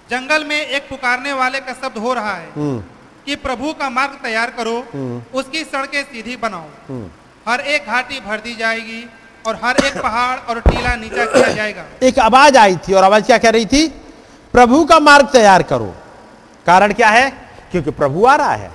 जंगल 0.09 0.45
में 0.45 0.59
एक 0.61 0.89
पुकारने 0.89 1.33
वाले 1.33 1.59
का 1.59 1.73
शब्द 1.73 1.97
हो 1.97 2.13
रहा 2.13 2.33
है 2.33 2.49
हम्म। 2.51 2.83
कि 3.25 3.35
प्रभु 3.35 3.73
का 3.73 3.89
मार्ग 3.89 4.19
तैयार 4.23 4.51
करो 4.51 4.79
हम्म। 4.93 5.23
उसकी 5.39 5.63
सड़कें 5.63 6.03
सीधी 6.03 6.35
बनाओ। 6.37 6.69
हम्म। 6.87 7.09
हर 7.47 7.59
एक 7.59 7.85
घाटी 7.85 8.19
भर 8.19 8.39
दी 8.39 8.55
जाएगी 8.55 9.01
और 9.47 9.59
हर 9.63 9.77
एक 9.85 10.01
पहाड़ 10.01 10.39
और 10.39 10.59
टीला 10.59 10.95
नीचा 10.95 11.25
किया 11.25 11.47
जाएगा। 11.47 11.83
एक 12.03 12.19
आवाज़ 12.19 12.57
आई 12.57 12.75
थी 12.75 12.93
और 12.93 13.03
आवाज़ 13.03 13.23
क्या 13.23 13.37
कह 13.37 13.49
रही 13.49 13.65
थी? 13.65 13.87
प्रभु 14.53 14.85
का 14.85 14.99
मार्ग 14.99 15.27
तैयार 15.27 15.63
करो। 15.63 15.95
कारण 16.65 16.93
क्या 16.93 17.09
है? 17.09 17.29
क्योंकि 17.71 17.91
प्रभु 17.91 18.25
आ 18.25 18.35
रहा 18.35 18.51
है। 18.51 18.71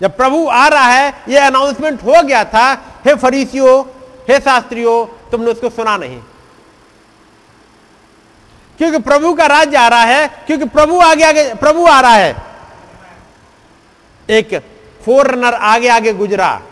जब 0.00 0.16
प्रभु 0.16 0.48
आ 0.48 0.68
रहा 0.68 0.88
है, 0.88 1.22
ये 1.28 1.38
अनाउंसमेंट 1.38 2.02
हो 2.02 2.22
गया 2.22 2.44
था, 2.44 2.72
हे 3.04 3.14
फरीसियों, 3.14 3.84
हे 4.28 4.40
शास्त्रियों, 4.40 5.30
तुमने 5.30 5.50
उसको 5.50 5.70
सुना 5.70 5.96
नहीं। 5.96 6.20
क्योंकि 8.78 8.98
प्रभु 8.98 9.34
का 9.34 9.46
राज्य 9.46 9.76
आ 9.76 9.88
रहा 9.88 10.02
है, 10.02 10.28
क्योंकि 10.28 10.64
प्रभु 10.64 11.00
आगे 11.00 11.24
आगे, 11.24 11.54
प्रभु 11.54 11.86
आ 11.86 12.00
रहा 12.00 12.14
है। 12.14 12.36
एक 14.30 14.58
फोरनर 15.04 15.54
आगे 15.54 15.88
आगे 15.88 16.12
गुजरा। 16.12 16.62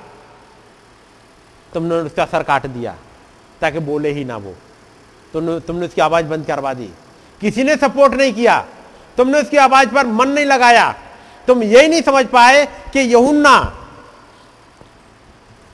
तुमने 1.74 1.94
उसका 1.94 2.24
सर 2.24 2.42
काट 2.42 2.66
दिया। 2.66 2.94
ताकि 3.60 3.78
बोले 3.78 4.10
ही 4.10 4.24
ना 4.24 4.36
वो। 4.36 4.54
तुमने 5.32 5.60
तुमने 5.60 5.86
उसकी 5.86 6.00
आवाज़ 6.00 6.26
बंद 6.26 6.46
करवा 6.46 6.74
दी। 6.74 6.90
किसी 7.40 7.64
ने 7.64 7.76
सपोर्ट 7.76 8.14
नहीं 8.14 8.34
किया। 8.34 8.66
तुमने 9.16 9.42
उसकी 9.42 9.56
आवाज़ 9.56 9.88
पर 9.88 10.06
मन 10.06 10.28
नहीं 10.28 10.44
लगाया। 10.44 10.94
तुम 11.46 11.62
यही 11.62 11.88
नहीं 11.88 12.02
समझ 12.02 12.26
पाए 12.26 12.66
कि 12.66 13.00
यहुन्ना 13.00 13.74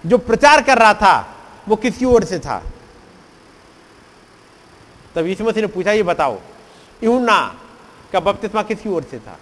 जो 0.06 0.19
प्रचार 0.19 0.62
कर 0.62 0.78
रहा 0.78 0.94
था, 0.94 1.36
वो 1.69 1.77
किसकी 1.77 2.05
ओर 2.05 2.24
से 2.24 2.39
था। 2.39 2.62
तब 5.15 5.27
यीशु 5.27 5.44
मसीह 5.44 5.62
ने 5.62 5.66
पूछा, 5.66 5.93
ये 5.93 6.02
बताओ 6.02 6.40
यूना 7.02 7.61
का 8.12 8.20
बपतिस्मा 8.20 8.62
किसकी 8.62 8.89
ओर 8.89 9.02
से 9.02 9.19
था? 9.19 9.39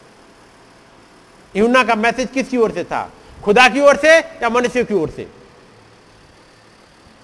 यूना 1.57 1.85
का 1.85 1.95
मैसेज 1.95 2.29
किसकी 2.31 2.57
ओर 2.57 2.73
से 2.73 2.85
था? 2.85 3.13
खुदा 3.45 3.69
की 3.69 3.81
ओर 3.81 3.97
से 3.97 4.19
या 4.19 4.49
मनुष्य 4.49 4.85
की 4.85 4.95
ओर 4.95 5.11
से? 5.11 5.29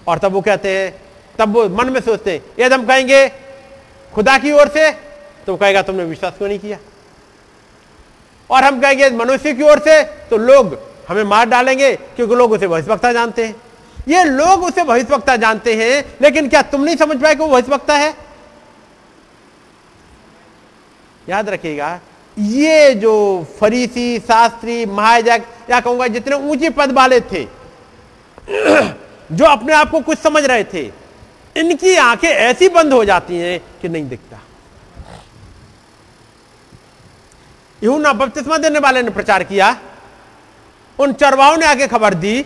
और 0.07 0.17
तब 0.17 0.31
वो 0.31 0.41
कहते 0.41 0.77
हैं 0.77 1.08
तब 1.39 1.53
वो 1.53 1.67
मन 1.69 1.89
में 1.89 2.01
सोचते 2.01 2.31
हैं 2.31 2.41
यदि 2.59 2.75
हम 2.75 2.85
कहेंगे 2.85 3.27
खुदा 4.13 4.37
की 4.37 4.51
ओर 4.51 4.67
से 4.67 4.91
तो 5.45 5.55
कहेगा, 5.55 5.81
तुमने 5.81 6.03
विश्वास 6.03 6.33
क्यों 6.37 6.47
नहीं 6.49 6.59
किया? 6.59 6.77
और 8.49 8.63
हम 8.63 8.79
कहेंगे, 8.81 9.09
मनुष्य 9.09 9.53
की 9.53 9.63
ओर 9.63 9.79
से 9.79 10.01
तो 10.03 10.37
लोग 10.37 10.77
हमें 11.09 11.23
मार 11.23 11.45
डालेंगे, 11.49 11.95
क्योंकि 11.95 12.35
लोग 12.35 12.51
उसे 12.51 12.67
भविष्यवक्ता 12.67 13.11
जानते 13.13 13.45
हैं। 13.45 13.55
ये 14.07 14.23
लोग 14.23 14.63
उसे 14.63 14.83
भविष्यवक्ता 14.83 15.35
जानते 15.35 15.75
हैं, 15.75 16.03
लेकिन 16.21 16.49
क्या 16.49 16.61
तुम 16.61 16.83
नहीं 16.83 16.95
समझ 16.95 17.21
पाए 17.21 17.35
कि 17.35 17.43
वो 17.43 17.47
भविष्यवक्ता 17.47 17.93
है? 17.93 18.13
याद 21.29 21.49
रखिएगा, 21.49 21.99
ये 22.37 22.93
जो 22.95 23.47
फरीसी, 23.59 24.19
शास्त्री 24.19 24.85
महाजक 24.85 25.43
या 25.69 25.79
कहूँगा 25.79 26.07
जितने 26.07 26.35
ऊँचे 26.35 26.69
पद 26.69 26.91
वाले 26.91 27.19
थे, 27.21 27.43
जो 29.31 29.45
अपने 29.45 29.73
आप 29.73 29.89
को 29.91 29.99
कुछ 29.99 30.17
समझ 30.17 30.43
रहे 30.45 30.63
थे 30.63 30.98
इनकी 31.59 31.95
आँखें 31.95 32.27
ऐसी 32.27 32.69
बंद 32.69 32.93
हो 32.93 33.03
जाती 33.05 33.37
हैं 33.37 33.59
कि 33.81 33.89
नहीं 33.89 34.07
दिखता। 34.09 34.39
यूना 37.83 38.13
बपतिस्मा 38.13 38.57
देने 38.57 38.79
वाले 38.79 39.01
ने 39.03 39.09
प्रचार 39.09 39.43
किया। 39.43 39.75
उन 40.99 41.13
चरवाओं 41.13 41.57
ने 41.57 41.65
आके 41.65 41.87
खबर 41.87 42.13
दी। 42.13 42.45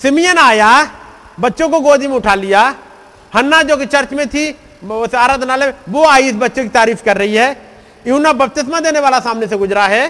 सिमियन 0.00 0.38
आया, 0.38 0.70
बच्चों 1.40 1.68
को 1.68 1.80
गोदी 1.80 2.06
में 2.06 2.14
उठा 2.16 2.34
लिया। 2.34 2.74
हन्ना 3.34 3.62
जो 3.62 3.76
कि 3.76 3.86
चर्च 3.86 4.12
में 4.12 4.28
थी 4.28 4.50
आराधनालय 5.16 5.74
वो 5.88 6.04
आई 6.06 6.28
इस 6.28 6.34
बच्चे 6.34 6.62
की 6.62 6.68
तारीफ़ 6.68 7.02
कर 7.04 7.16
रही 7.16 7.34
है। 7.34 7.56
यूना 8.06 8.32
बपतिस्मा 8.32 8.80
देने 8.80 9.00
वाला 9.00 9.20
सामने 9.20 9.46
से 9.46 9.56
गुजरा 9.56 9.86
है। 9.86 10.06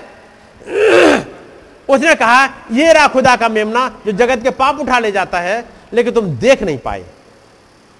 उसने 1.89 2.15
कहा, 2.15 2.45
ये 2.73 2.93
रहा 2.93 3.07
खुदा 3.09 3.35
का 3.37 3.49
मेमना 3.49 3.89
जो 4.07 4.13
जगत 4.13 4.43
के 4.43 4.51
पाप 4.51 4.81
उठा 4.81 4.99
ले 4.99 5.13
जाता 5.13 5.41
है, 5.41 5.65
लेकिन 5.93 6.13
तुम 6.13 6.27
देख 6.37 6.63
नहीं 6.63 6.79
पाए। 6.79 7.05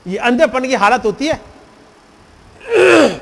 ये 0.07 0.17
अंधेपन 0.17 0.61
की 0.61 0.75
हालत 0.75 1.05
होती 1.05 1.27
है। 1.27 1.35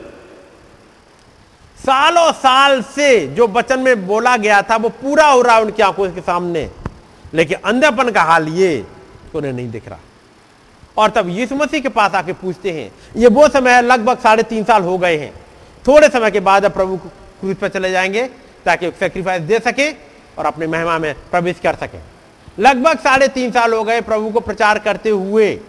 सालों 1.79 2.33
साल 2.33 2.83
से 2.83 3.27
जो 3.27 3.49
वचन 3.49 3.81
में 3.81 4.07
बोला 4.07 4.37
गया 4.37 4.63
था, 4.63 4.77
वो 4.77 4.89
पूरा 4.89 5.27
हो 5.27 5.43
रहा 5.43 5.57
है 5.57 5.63
उनकी 5.63 5.83
आँखों 5.83 6.11
के 6.11 6.21
सामने। 6.21 6.71
लेकिन 7.35 7.59
अंधेपन 7.65 8.11
का 8.11 8.23
हाल 8.23 8.49
ये 8.49 8.87
उन्हें 9.35 9.53
नहीं 9.53 9.71
दिख 9.71 9.89
रहा। 9.89 9.99
और 10.97 11.11
तब 11.11 11.29
यीशु 11.29 11.55
मसीह 11.55 11.81
के 11.81 11.89
पास 11.89 12.15
आके 12.15 12.33
पूछते 12.33 12.71
हैं, 12.71 12.93
ये 13.17 13.29
वो 13.29 13.49
समय 13.49 13.73
है, 13.73 13.83
लगभग 13.83 14.19
साढ़े 14.19 14.43
तीन 14.43 14.65
साल 14.65 14.83
हो 14.83 14.99
गए 14.99 15.19
हैं। 15.19 15.33
थोड़े 15.87 16.09
समय 16.09 16.31
के 16.31 16.41
बाद 16.41 16.65
अब 16.65 16.73
प्रभु 16.73 16.97
क्रूज 16.97 17.57
पर 17.57 17.69
चले 17.69 17.91
जाएँगे, 17.91 18.29
ताकि 18.65 18.91
सेक्रीफाइस 18.91 19.43
दे 19.43 19.59
सके 19.59 19.93
और 20.39 20.47
अपने 20.47 20.67
महिमा 20.67 20.99
में 20.99 21.15
प्रवेश 21.15 21.57
कर 21.63 21.75
सके। 21.75 21.99
लगभग 22.63 22.99
साढ़े 22.99 23.29
तीन 23.29 23.51
साल 23.51 23.73
हो 23.73 23.85
गए 23.85 24.01
प्रभु 24.01 24.31
को 24.31 24.41
प्रचार 24.41 24.79
करते 24.79 25.11
हुए 25.11 25.61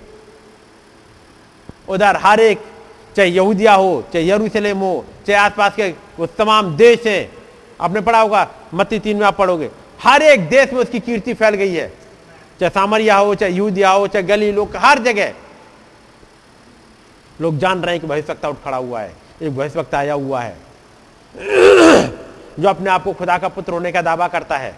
उधर 1.88 2.18
हर 2.18 2.40
एक, 2.40 2.60
चाहे 3.16 3.30
यहूदिया 3.30 3.74
हो, 3.74 4.04
चाहे 4.14 4.28
यरूशलेम 4.28 4.78
हो, 4.78 5.06
चाहे 5.28 5.40
आसपास 5.40 5.76
के 5.76 5.90
वो 6.20 6.26
तमाम 6.28 6.76
देश 6.76 7.06
हैं, 7.08 7.32
आपने 7.80 8.02
पढ़ा 8.02 8.20
होगा, 8.20 8.48
मत्ती 8.74 9.00
तीन 9.00 9.18
में 9.18 9.26
आप 9.26 9.38
पढ़ोगे, 9.38 9.70
हर 10.00 10.22
एक 10.22 10.48
देश 10.50 10.74
में 10.74 10.80
उसकी 10.80 11.00
कीर्ति 11.00 11.34
फैल 11.34 11.56
गई 11.56 11.74
है। 11.74 11.88
चाहे 12.60 12.70
सामरिया 12.70 13.16
हो, 13.16 13.36
चाहे 13.36 13.52
यूदिया 13.52 13.90
हो, 13.90 14.08
चाहे 14.08 14.24
गली 14.24 14.52
लोग, 14.52 14.76
हर 14.76 15.00
जगह। 15.00 15.34
लोग 17.40 17.58
जान 17.58 17.82
रहे 17.82 17.94
हैं 17.94 18.02
कि 18.02 18.08
भविष्यवक्ता 18.08 18.50
उठ 18.50 18.64
खड़ा 18.64 18.78
हुआ 18.78 19.00
है, 19.02 19.14
एक 19.42 19.56
भविष्यवक्ता 19.56 19.98
आया 19.98 20.14
हुआ 20.14 20.42
है। 20.42 20.58
जो 22.60 22.70
अपने 22.70 22.90
आप 22.90 23.04
को 23.04 23.14
खुदा 23.14 23.38
का 23.38 23.48
पुत्र 23.48 23.74
होने 23.74 23.92
का 23.92 24.02
दावा 24.02 24.28
करता 24.28 24.58
है। 24.58 24.76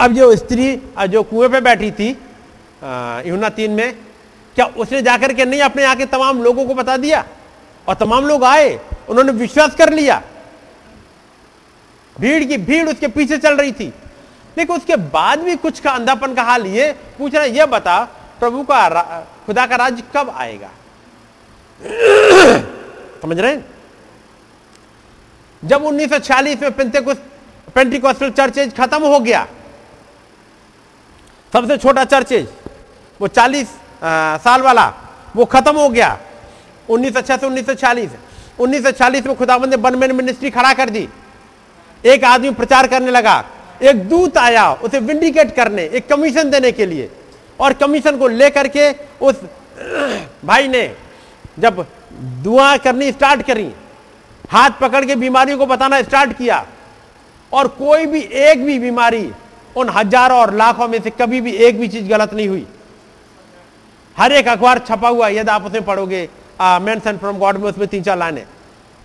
अब 0.00 0.12
जो 0.12 0.34
स्त्री 0.36 0.76
जो 1.08 1.22
कुएँ 1.22 1.48
पे 1.48 1.60
बैठी 1.60 1.90
थी 1.90 2.08
यूना 3.28 3.48
तीन 3.48 3.70
में 3.70 3.94
क्या 4.58 4.66
उसने 4.66 5.02
जाकर 5.02 5.32
के 5.32 5.44
नहीं 5.44 5.60
अपने 5.60 5.82
यहाँ 5.82 5.96
के 5.96 6.06
तमाम 6.06 6.42
लोगों 6.42 6.66
को 6.66 6.74
बता 6.74 6.96
दिया? 6.96 7.24
और 7.88 7.94
तमाम 7.94 8.24
लोग 8.24 8.44
आए, 8.44 8.80
उन्होंने 9.08 9.32
विश्वास 9.32 9.74
कर 9.74 9.92
लिया। 9.92 10.22
भीड़ 12.20 12.44
की 12.44 12.56
भीड़ 12.56 12.88
उसके 12.88 13.08
पीछे 13.08 13.38
चल 13.38 13.56
रही 13.56 13.72
थी। 13.72 13.92
लेकिन 14.58 14.76
उसके 14.76 14.96
बाद 14.96 15.40
भी 15.40 15.56
कुछ 15.56 15.80
का 15.80 15.90
अंधापन 15.90 16.34
का 16.34 16.42
हाल 16.42 16.66
ये 16.66 16.92
पूछ 17.18 17.34
रहा 17.34 17.44
ये 17.44 17.66
बता, 17.66 18.08
प्रभु 18.40 18.62
का 18.62 18.88
खुदा 19.46 19.66
का 19.66 19.76
राज्य 19.76 20.02
कब 20.16 20.30
आएगा? 20.30 20.70
समझ 23.22 23.40
रहे 23.40 23.52
हैं? 23.52 23.64
जब 25.64 25.84
1946 25.84 26.62
में 26.62 26.72
पेंटेकुस 26.72 27.16
पेंटिकॉस्टल 27.74 28.30
चर्चेज 28.30 28.76
खत्म 28.76 29.02
हो 29.02 29.20
गया, 29.20 29.46
सबसे 31.52 31.76
छोटा 31.76 32.04
चर्चेज 32.04 32.48
वो 33.20 33.28
40 33.28 33.68
आ, 34.02 34.36
साल 34.38 34.62
वाला 34.62 34.86
वो 35.36 35.44
खत्म 35.46 35.76
हो 35.76 35.88
गया। 35.88 36.18
उन्नीस 36.88 37.12
सौ 37.12 37.18
अच्छा 37.18 37.36
से 37.36 37.46
उन्नीस 37.46 37.66
सौ 37.66 37.74
चालीस 37.76 38.10
उन्नीस 38.60 38.82
सौ 38.82 38.90
चालीस 38.92 39.26
में 39.26 39.36
खुदाबंद 39.36 39.70
ने 39.70 39.76
बनमेन 39.78 40.12
मिनिस्ट्री 40.16 40.50
खड़ा 40.50 40.72
कर 40.74 40.90
दी। 40.90 41.08
एक 42.04 42.24
आदमी 42.24 42.50
प्रचार 42.52 42.86
करने 42.86 43.10
लगा। 43.10 43.44
एक 43.82 44.08
दूत 44.08 44.38
आया 44.38 44.70
उसे 44.74 44.98
विंडिकेट 45.00 45.54
करने 45.56 45.82
एक 45.84 46.08
कमीशन 46.08 46.50
देने 46.50 46.72
के 46.72 46.86
लिए। 46.86 47.10
और 47.58 47.72
कमीशन 47.74 48.16
को 48.18 48.28
लेकर 48.28 48.68
के 48.68 48.90
उस 49.20 49.42
भाई 50.44 50.68
ने 50.68 50.82
जब 51.58 51.84
दुआ 52.42 52.76
करनी 52.78 53.10
स्टार्ट 53.12 53.42
करी 53.42 53.70
हाथ 54.50 54.70
पकड़ 54.80 55.04
के 55.04 55.16
बीमारियों 55.16 55.58
को 55.58 55.66
बताना 55.66 56.00
स्टार्ट 56.02 56.32
किया। 56.32 56.64
और 57.52 57.68
कोई 57.78 58.06
भी 58.06 58.20
एक 58.20 58.64
भी 58.64 58.78
बीमारी 58.78 59.30
उन 59.76 59.88
हज़ारों 59.88 60.38
और 60.38 60.54
लाखों 60.54 60.88
में 60.88 61.00
से 61.02 61.10
कभी 61.12 61.40
भी 61.40 61.52
एक 61.52 61.78
भी 61.80 61.88
चीज़ 61.88 62.08
गलत 62.08 62.34
नहीं 62.34 62.48
हुई। 62.48 62.66
हर 64.18 64.32
एक 64.32 64.48
अखबार 64.48 64.78
छपा 64.78 65.08
हुआ 65.08 65.28
यदि 65.28 65.50
आप 65.50 65.64
उसमें 65.64 65.84
पढ़ोगे 65.84 66.28
मेंशन 66.60 67.18
फ्रॉम 67.18 67.38
गॉड 67.38 67.56
में 67.56 67.68
उसमें 67.68 67.86
तीन 67.88 68.02
चार 68.02 68.18
लाइन। 68.18 68.36
है 68.38 68.46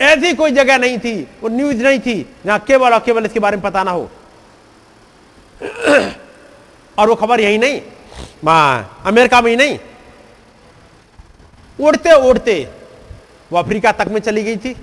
ऐसी 0.02 0.34
कोई 0.34 0.52
जगह 0.52 0.77
नहीं 0.77 0.98
थी, 0.99 1.22
वो 1.41 1.49
न्यूज़ 1.49 1.84
नहीं 1.84 1.99
थी, 1.99 2.35
जहाँ 2.45 2.60
केवल 2.60 2.94
और 2.94 2.99
केवल 2.99 3.26
इसके 3.26 3.40
बारे 3.40 3.57
में 3.57 3.64
पता 3.64 3.84
ना 3.84 3.91
हो। 3.91 4.10
और 6.98 7.10
वो 7.10 7.15
खबर 7.15 7.40
यही 7.40 7.57
नहीं 7.57 7.81
अमेरिका 9.06 9.41
में 9.41 9.49
ही 9.52 9.57
नहीं। 9.57 9.77
उड़ते 11.80 12.14
उड़ते 12.22 12.56
वो 13.52 13.57
अफ्रीका 13.60 13.91
तक 13.91 14.07
में 14.07 14.19
चली 14.22 14.44
गई 14.44 14.57
थी। 14.57 14.76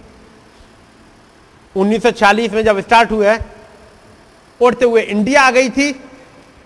1940 1.74 2.52
में 2.52 2.62
जब 2.64 2.80
स्टार्ट 2.80 3.10
हुए 3.10 3.36
उड़ते 4.60 4.84
हुए 4.84 5.02
इंडिया 5.02 5.42
आ 5.42 5.50
गई 5.50 5.68
थी। 5.70 5.92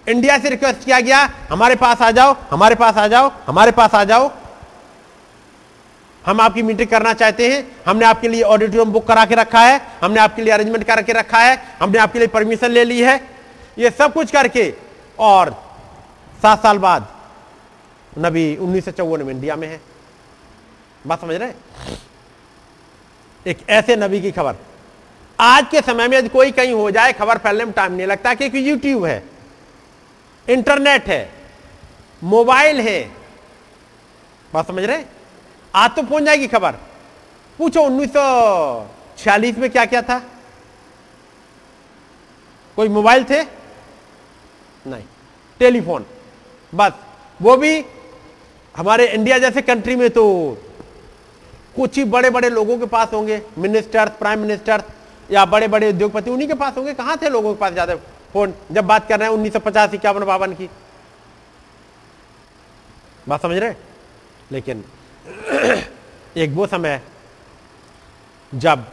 इंडिया 0.06 0.38
से 0.38 0.48
रिक्वेस्ट 0.50 0.84
किया 0.84 1.00
गया, 1.00 1.18
हमारे 1.50 1.74
पास 1.76 2.02
आ 2.02 2.10
जाओ, 2.10 2.36
हमारे 2.50 2.74
पास 2.74 2.96
आ 2.96 3.06
जाओ, 3.08 3.30
हमारे 3.46 3.72
पास 3.72 3.94
आ 3.94 4.04
जाओ। 4.04 4.30
हम 6.24 6.40
आपकी 6.40 6.62
मीटिंग 6.62 6.88
करना 6.88 7.12
चाहते 7.12 7.52
हैं, 7.52 7.64
हमने 7.86 8.04
आपके 8.04 8.28
लिए 8.28 8.42
ऑडिटोरियम 8.42 8.92
बुक 8.92 9.06
करा 9.06 9.24
के 9.24 9.34
रखा 9.34 9.60
है, 9.60 9.80
हमने 10.02 10.20
आपके 10.20 10.42
लिए 10.42 10.52
अरेंजमेंट 10.52 10.84
करा 10.84 11.02
के 11.02 11.12
रखा 11.12 11.38
है, 11.38 11.56
हमने 11.80 11.98
आपके 11.98 12.18
लिए 12.18 12.28
परमिशन 12.28 12.70
ले 12.70 12.84
ली 12.84 13.00
है। 13.00 13.16
ये 13.78 13.90
सब 13.90 14.12
कुछ 14.12 14.30
करके, 14.30 14.72
और 15.18 15.50
सात 16.42 16.62
साल 16.62 16.78
बाद, 16.78 17.08
नबी 18.18 18.56
उन्नीस 18.56 18.84
सौ 18.84 18.90
चौवन 18.90 19.22
में 19.22 19.34
इंडिया 19.34 19.56
में 19.56 19.68
है। 19.68 19.80
बात 21.06 21.20
समझ 21.20 21.34
रहे 21.34 21.52
एक 23.46 23.58
ऐसे 23.70 23.96
नबी 23.96 24.20
की 24.20 24.30
खबर। 24.30 24.56
आज 25.38 25.66
के 25.70 25.80
समय 25.80 26.08
में 26.08 26.16
यदि 26.18 26.28
कोई 26.28 26.50
कहीं 26.50 26.72
हो 26.72 26.90
जाए, 26.90 27.12
खबर 27.12 27.38
फैलने 27.38 27.64
में 27.64 27.72
टाइम 27.72 27.92
नहीं 27.92 28.06
लगता, 28.06 28.34
क्योंकि 28.34 28.68
यूट्यूब 28.70 29.04
है। 29.04 29.22
इंटरनेट 30.48 31.06
है, 31.08 31.28
मोबाइल 32.22 32.80
है। 32.80 33.00
बात 34.50 34.66
समझ 34.66 34.84
रहे? 34.84 35.04
आज 35.74 35.90
तो 35.96 36.02
पहुँच 36.02 36.22
जाएगी 36.22 36.46
खबर। 36.48 36.72
पूछो, 37.58 37.82
उन्नीस 37.82 38.10
सौ 38.10 38.86
छियालीस 39.18 39.58
में 39.58 39.70
क्या 39.70 39.84
क्या 39.86 40.02
था? 40.02 40.18
कोई 42.78 42.88
मोबाइल 42.88 43.24
थे? 43.24 43.42
नहीं, 44.84 45.04
टेलीफोन। 45.60 46.06
बस, 46.72 46.92
वो 47.40 47.56
भी 47.56 47.84
हमारे 48.74 49.06
इंडिया 49.08 49.38
जैसे 49.38 49.62
कंट्री 49.62 49.96
में 49.96 50.08
तो 50.10 50.24
कुछ 51.76 51.96
ही 51.98 52.04
बड़े 52.06 52.30
बड़े 52.30 52.48
लोगों 52.50 52.78
के 52.78 52.86
पास 52.86 53.12
होंगे 53.12 53.40
मिनिस्टर 53.58 54.08
प्राइम 54.18 54.40
मिनिस्टर 54.40 54.82
या 55.30 55.44
बड़े 55.46 55.68
बड़े 55.68 55.88
उद्योगपति, 55.88 56.30
उन्हीं 56.30 56.48
के 56.48 56.54
पास 56.54 56.76
होंगे। 56.76 56.94
कहाँ 56.94 57.16
थे 57.22 57.28
लोगों 57.28 57.54
के 57.54 57.60
पास 57.60 57.72
ज़्यादा? 57.72 57.94
फ़ोन, 58.34 58.54
जब 58.72 58.84
बात 58.84 59.08
कर 59.08 59.18
रहे 59.18 59.28
हैं 59.28 59.34
उन्नीस 59.34 59.52
सौ 59.52 59.58
पचास 59.58 59.94
इक्यावन 59.94 60.24
बावन 60.24 60.54
की। 60.54 60.68
बात 63.28 63.42
समझ 63.42 63.56
रहे 63.56 63.74
लेकिन 64.52 64.84
एक 66.36 66.50
वो 66.50 66.66
समय 66.66 67.00
जब 68.54 68.86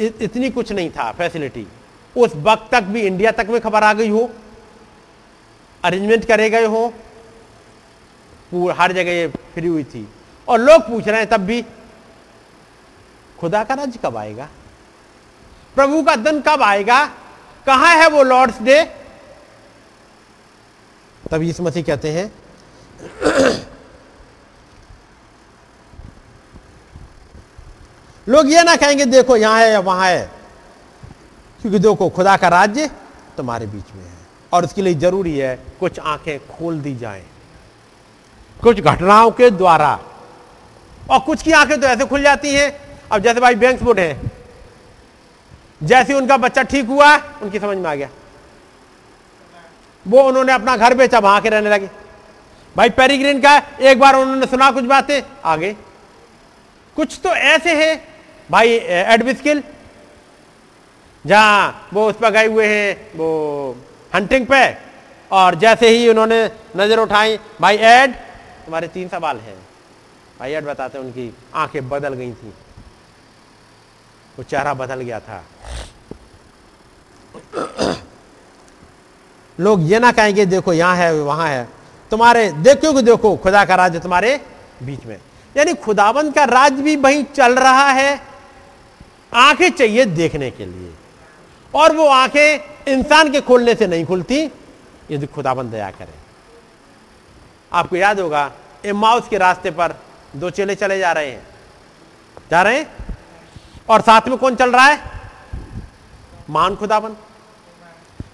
इतनी 0.00 0.50
कुछ 0.50 0.72
नहीं 0.72 0.90
था 0.90 1.12
फैसिलिटी 1.12 1.66
उस 2.16 2.36
वक्त 2.36 2.68
तक 2.72 2.82
भी 2.82 3.00
इंडिया 3.00 3.30
तक 3.32 3.46
में 3.50 3.60
खबर 3.60 3.82
आ 3.82 3.92
गई 3.92 4.08
हो 4.08 4.30
अरेंजमेंट 5.84 6.24
करे 6.24 6.50
गए 6.50 6.64
हो, 6.64 6.88
पूरा 8.50 8.74
हर 8.74 8.92
जगह 8.92 9.28
फ्री 9.54 9.68
हुई 9.68 9.84
थी। 9.84 10.08
और 10.48 10.60
लोग 10.60 10.82
पूछ 10.82 11.08
रहे 11.08 11.20
हैं, 11.20 11.28
तब 11.28 11.40
भी 11.40 11.64
खुदा 13.38 13.64
का 13.64 13.74
राज्य 13.74 13.98
कब 14.02 14.16
आएगा? 14.16 14.48
प्रभु 15.74 16.02
का 16.02 16.16
दिन 16.16 16.40
कब 16.40 16.62
आएगा? 16.62 16.98
कहाँ 17.66 17.94
है 17.96 18.08
वो 18.08 18.22
लॉर्ड्स 18.24 18.60
डे 18.62 18.82
तब 21.24 21.42
यीशु 21.42 21.62
मसीह 21.62 21.82
कहते 21.82 22.10
हैं, 22.10 22.30
लोग 28.26 28.50
ये 28.50 28.62
ना 28.62 28.74
कहेंगे, 28.76 29.04
देखो 29.06 29.36
यहाँ 29.36 29.60
है 29.60 29.70
या 29.70 29.80
वहाँ 29.80 30.08
है, 30.08 30.30
क्योंकि 31.60 31.78
देखो 31.78 32.08
खुदा 32.08 32.36
का 32.36 32.48
राज्य 32.48 32.90
तुम्हारे 33.36 33.66
बीच 33.66 33.94
में 33.94 34.04
है 34.04 34.14
और 34.52 34.64
उसके 34.64 34.82
लिए 34.82 34.94
ज़रूरी 34.96 35.36
है 35.38 35.56
कुछ 35.80 35.98
आँखें 36.00 36.38
खोल 36.48 36.80
दी 36.80 36.94
जाएँ, 36.96 37.24
कुछ 38.60 38.80
घटनाओं 38.80 39.30
के 39.32 39.50
द्वारा। 39.52 39.98
और 41.02 41.18
कुछ 41.20 41.42
की 41.42 41.52
आँखें 41.52 41.80
तो 41.80 41.86
ऐसे 41.86 42.04
खुल 42.06 42.22
जाती 42.22 42.54
हैं। 42.54 42.72
अब 43.12 43.22
जैसे 43.22 43.40
भाई 43.40 43.54
बैंक 43.56 43.82
बोर्ड 43.82 43.98
है 43.98 44.14
जैसे 45.80 46.14
उनका 46.14 46.36
बच्चा 46.36 46.62
ठीक 46.62 46.86
हुआ, 46.86 47.16
उनकी 47.42 47.58
समझ 47.58 47.76
में 47.78 47.90
आ 47.90 47.94
गया। 47.94 48.08
वो 50.06 50.22
उन्होंने 50.22 50.52
अपना 50.52 50.76
घर 50.76 50.94
बेचा, 50.94 51.18
वहाँ 51.18 51.40
के 51.40 51.48
रहने 51.48 51.70
लगे। 51.70 51.90
भाई 52.76 52.90
पेरीग्रीन 52.90 53.40
का 53.40 53.56
एक 53.80 53.98
बार 54.00 54.16
उन्होंने 54.16 54.46
सुना 54.46 54.70
कुछ 54.70 54.84
बातें, 54.84 55.22
आगे। 55.44 55.72
कुछ 56.96 57.18
तो 57.24 57.28
ऐसे 57.28 57.74
है। 57.74 57.96
भाई 58.50 58.72
एडविस्किल 58.88 59.62
जहाँ 61.24 61.88
वो 61.92 62.08
उस 62.08 62.16
पर 62.16 62.30
गए 62.30 62.46
हुए 62.46 62.66
हैं, 62.66 63.16
वो 63.16 63.76
हंटिंग 64.12 64.46
पे। 64.46 64.76
और 65.30 65.54
जैसे 65.54 65.88
ही 65.88 66.08
उन्होंने 66.08 66.44
नज़र 66.76 66.98
उठाई, 66.98 67.38
भाई 67.60 67.76
एड 67.76 68.14
तुम्हारे 68.64 68.88
तीन 68.88 69.08
सवाल 69.08 69.38
हैं। 69.38 69.56
भाई 70.38 70.52
एड 70.52 70.64
बताते 70.64 70.98
उनकी 70.98 71.32
आँखें 71.54 71.88
बदल 71.88 72.14
गई 72.14 72.32
थी। 72.32 72.52
वो 74.38 74.42
चेहरा 74.42 74.74
बदल 74.74 75.00
गया 75.00 75.20
था। 75.20 75.42
लोग 79.60 79.82
ये 79.82 79.98
ना 79.98 80.12
कहेंगे, 80.12 80.46
देखो 80.46 80.72
यहाँ 80.72 80.96
है, 80.96 81.20
वहाँ 81.20 81.48
है। 81.48 81.68
तुम्हारे, 82.10 82.52
देखो 82.52 82.92
कि 82.92 83.02
देखो, 83.02 83.36
खुदा 83.36 83.64
का 83.64 83.74
राज्य 83.74 83.98
तुम्हारे 83.98 84.40
बीच 84.82 85.04
में। 85.04 85.18
यानी 85.56 85.74
खुदाबंद 85.74 86.34
का 86.34 86.44
राज्य 86.44 86.82
भी 86.82 86.96
वहीं 86.96 87.24
चल 87.24 87.54
रहा 87.54 87.88
है 87.88 88.20
आँखें 89.34 89.70
चाहिए 89.70 90.04
देखने 90.04 90.50
के 90.50 90.66
लिए। 90.66 90.94
और 91.74 91.96
वो 91.96 92.06
आँखें 92.06 92.58
इंसान 92.92 93.32
के 93.32 93.40
खोलने 93.40 93.74
से 93.74 93.86
नहीं 93.86 94.06
खुलती, 94.06 94.50
यदि 95.10 95.26
खुदाबंद 95.26 95.70
दया 95.70 95.90
करे। 95.90 96.14
आपको 97.72 97.96
याद 97.96 98.20
होगा 98.20 98.52
इमाउस 98.84 99.28
के 99.28 99.38
रास्ते 99.38 99.70
पर 99.70 99.94
दो 100.36 100.50
चेले 100.50 100.74
चले 100.74 100.98
जा 100.98 101.12
रहे 101.12 101.30
हैं। 101.30 101.46
जा 102.50 102.62
रहे 102.62 102.78
हैं? 102.78 102.96
और 103.88 104.00
साथ 104.00 104.20
में 104.28 104.38
कौन 104.38 104.56
चल 104.56 104.72
रहा 104.72 104.86
है? 104.86 105.00
मान 106.50 106.76
खुदाबंद। 106.76 107.16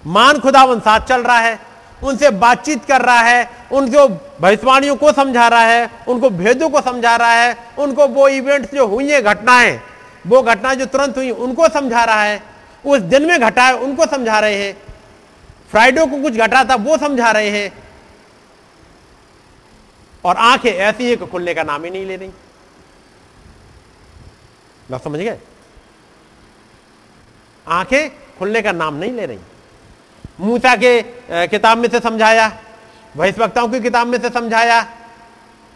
मान 0.07 0.39
खुदाबंद 0.39 0.81
साथ 0.81 0.99
चल 0.99 1.23
रहा 1.23 1.37
है, 1.37 1.59
उनसे 2.03 2.29
बातचीत 2.29 2.85
कर 2.85 3.01
रहा 3.01 3.19
है, 3.19 3.67
उनको 3.71 4.07
भविष्यवाणियों 4.41 4.95
को 4.95 5.11
समझा 5.11 5.47
रहा 5.47 5.61
है, 5.61 5.89
उनको 6.07 6.29
भेदों 6.29 6.69
को 6.69 6.81
समझा 6.81 7.15
रहा 7.15 7.31
है, 7.31 7.57
उनको 7.79 8.07
वो 8.07 8.27
इवेंट्स 8.27 8.73
जो 8.73 8.87
हुई 8.87 9.11
है, 9.11 9.21
घटनाएँ, 9.21 9.81
वो 10.27 10.41
घटनाएँ 10.41 10.75
जो 10.75 10.85
तुरंत 10.85 11.17
हुई, 11.17 11.29
उनको 11.29 11.69
समझा 11.69 12.03
रहा 12.03 12.23
है, 12.23 12.43
उस 12.85 12.99
दिन 12.99 13.25
में 13.25 13.39
घटा 13.39 13.63
है, 13.63 13.77
उनको 13.77 14.05
समझा 14.05 14.39
रहे 14.39 14.63
हैं, 14.63 14.77
फ्राइडे 15.71 16.05
को 16.05 16.21
कुछ 16.21 16.33
घटा 16.33 16.63
था, 16.63 16.75
वो 16.75 16.97
समझा 16.97 17.31
रहे 17.31 17.49
हैं, 17.49 17.83
और 20.25 20.37
आँखें 20.37 20.73
ऐसी 20.73 21.09
है 21.09 21.15
कि 21.15 21.25
खुलने 21.25 21.53
का 21.53 21.63
नाम 21.63 21.83
ही 21.83 21.89
नहीं 21.91 22.05
ले 22.05 22.15
रही। 22.15 22.31
समझ 25.03 25.19
गए? 25.19 25.39
आँखें 27.67 28.09
खुलने 28.39 28.61
का 28.61 28.71
नाम 28.71 28.95
नहीं 28.95 29.11
ले 29.11 29.25
रही। 29.25 29.39
मूसा 30.39 30.75
के 30.75 31.01
किताब 31.47 31.77
में 31.77 31.89
से 31.89 31.99
समझाया 31.99 32.51
वक्ताओं 33.15 33.67
की 33.69 33.79
किताब 33.79 34.07
में 34.07 34.19
से 34.21 34.29
समझाया, 34.29 34.81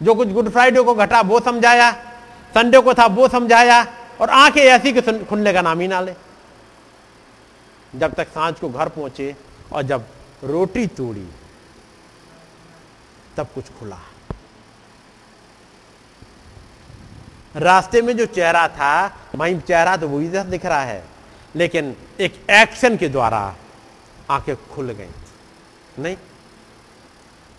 जो 0.00 0.14
कुछ 0.14 0.28
गुड 0.28 0.48
फ्राइडे 0.50 0.82
को 0.82 0.94
घटा 0.94 1.20
वो 1.22 1.40
समझाया, 1.40 1.90
संडे 2.54 2.80
को 2.80 2.94
था 2.94 3.06
वो 3.08 3.28
समझाया, 3.28 3.86
और 4.20 4.30
आँखें 4.30 4.62
ऐसी 4.62 4.92
कि 4.92 5.24
खुलने 5.24 5.52
का 5.52 5.62
नाम 5.62 5.80
ही 5.80 5.88
ना 5.88 6.00
ले। 6.00 6.14
जब 7.92 8.14
तक 8.14 8.28
साँझ 8.28 8.54
को 8.54 8.68
घर 8.68 8.88
पहुँचे 8.88 9.34
और 9.72 9.82
जब 9.82 10.06
रोटी 10.44 10.86
तोड़ी, 10.88 11.26
तब 13.36 13.48
कुछ 13.54 13.64
खुला। 13.78 13.98
रास्ते 17.56 18.02
में 18.02 18.16
जो 18.16 18.26
चेहरा 18.26 18.66
था 18.68 18.92
वहीं 19.34 19.60
चेहरा 19.60 19.96
तो 19.96 20.08
वही 20.08 20.28
दिख 20.28 20.66
रहा 20.66 20.82
है, 20.82 21.02
लेकिन 21.54 21.94
एक 22.20 22.44
एक्शन 22.50 22.96
के 22.96 23.08
द्वारा 23.08 23.54
आँखें 24.30 24.54
खुल 24.68 24.90
गई। 24.90 25.08
नहीं, 25.98 26.16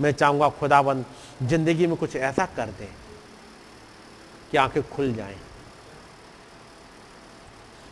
मैं 0.01 0.11
चाहूँगा 0.11 0.49
खुदाबंद 0.59 1.05
ज़िंदगी 1.43 1.87
में 1.87 1.95
कुछ 1.97 2.15
ऐसा 2.15 2.45
कर 2.57 2.69
दे 2.79 2.89
कि 4.51 4.57
आँखें 4.57 4.81
खुल 4.89 5.13
जाएँ। 5.13 5.37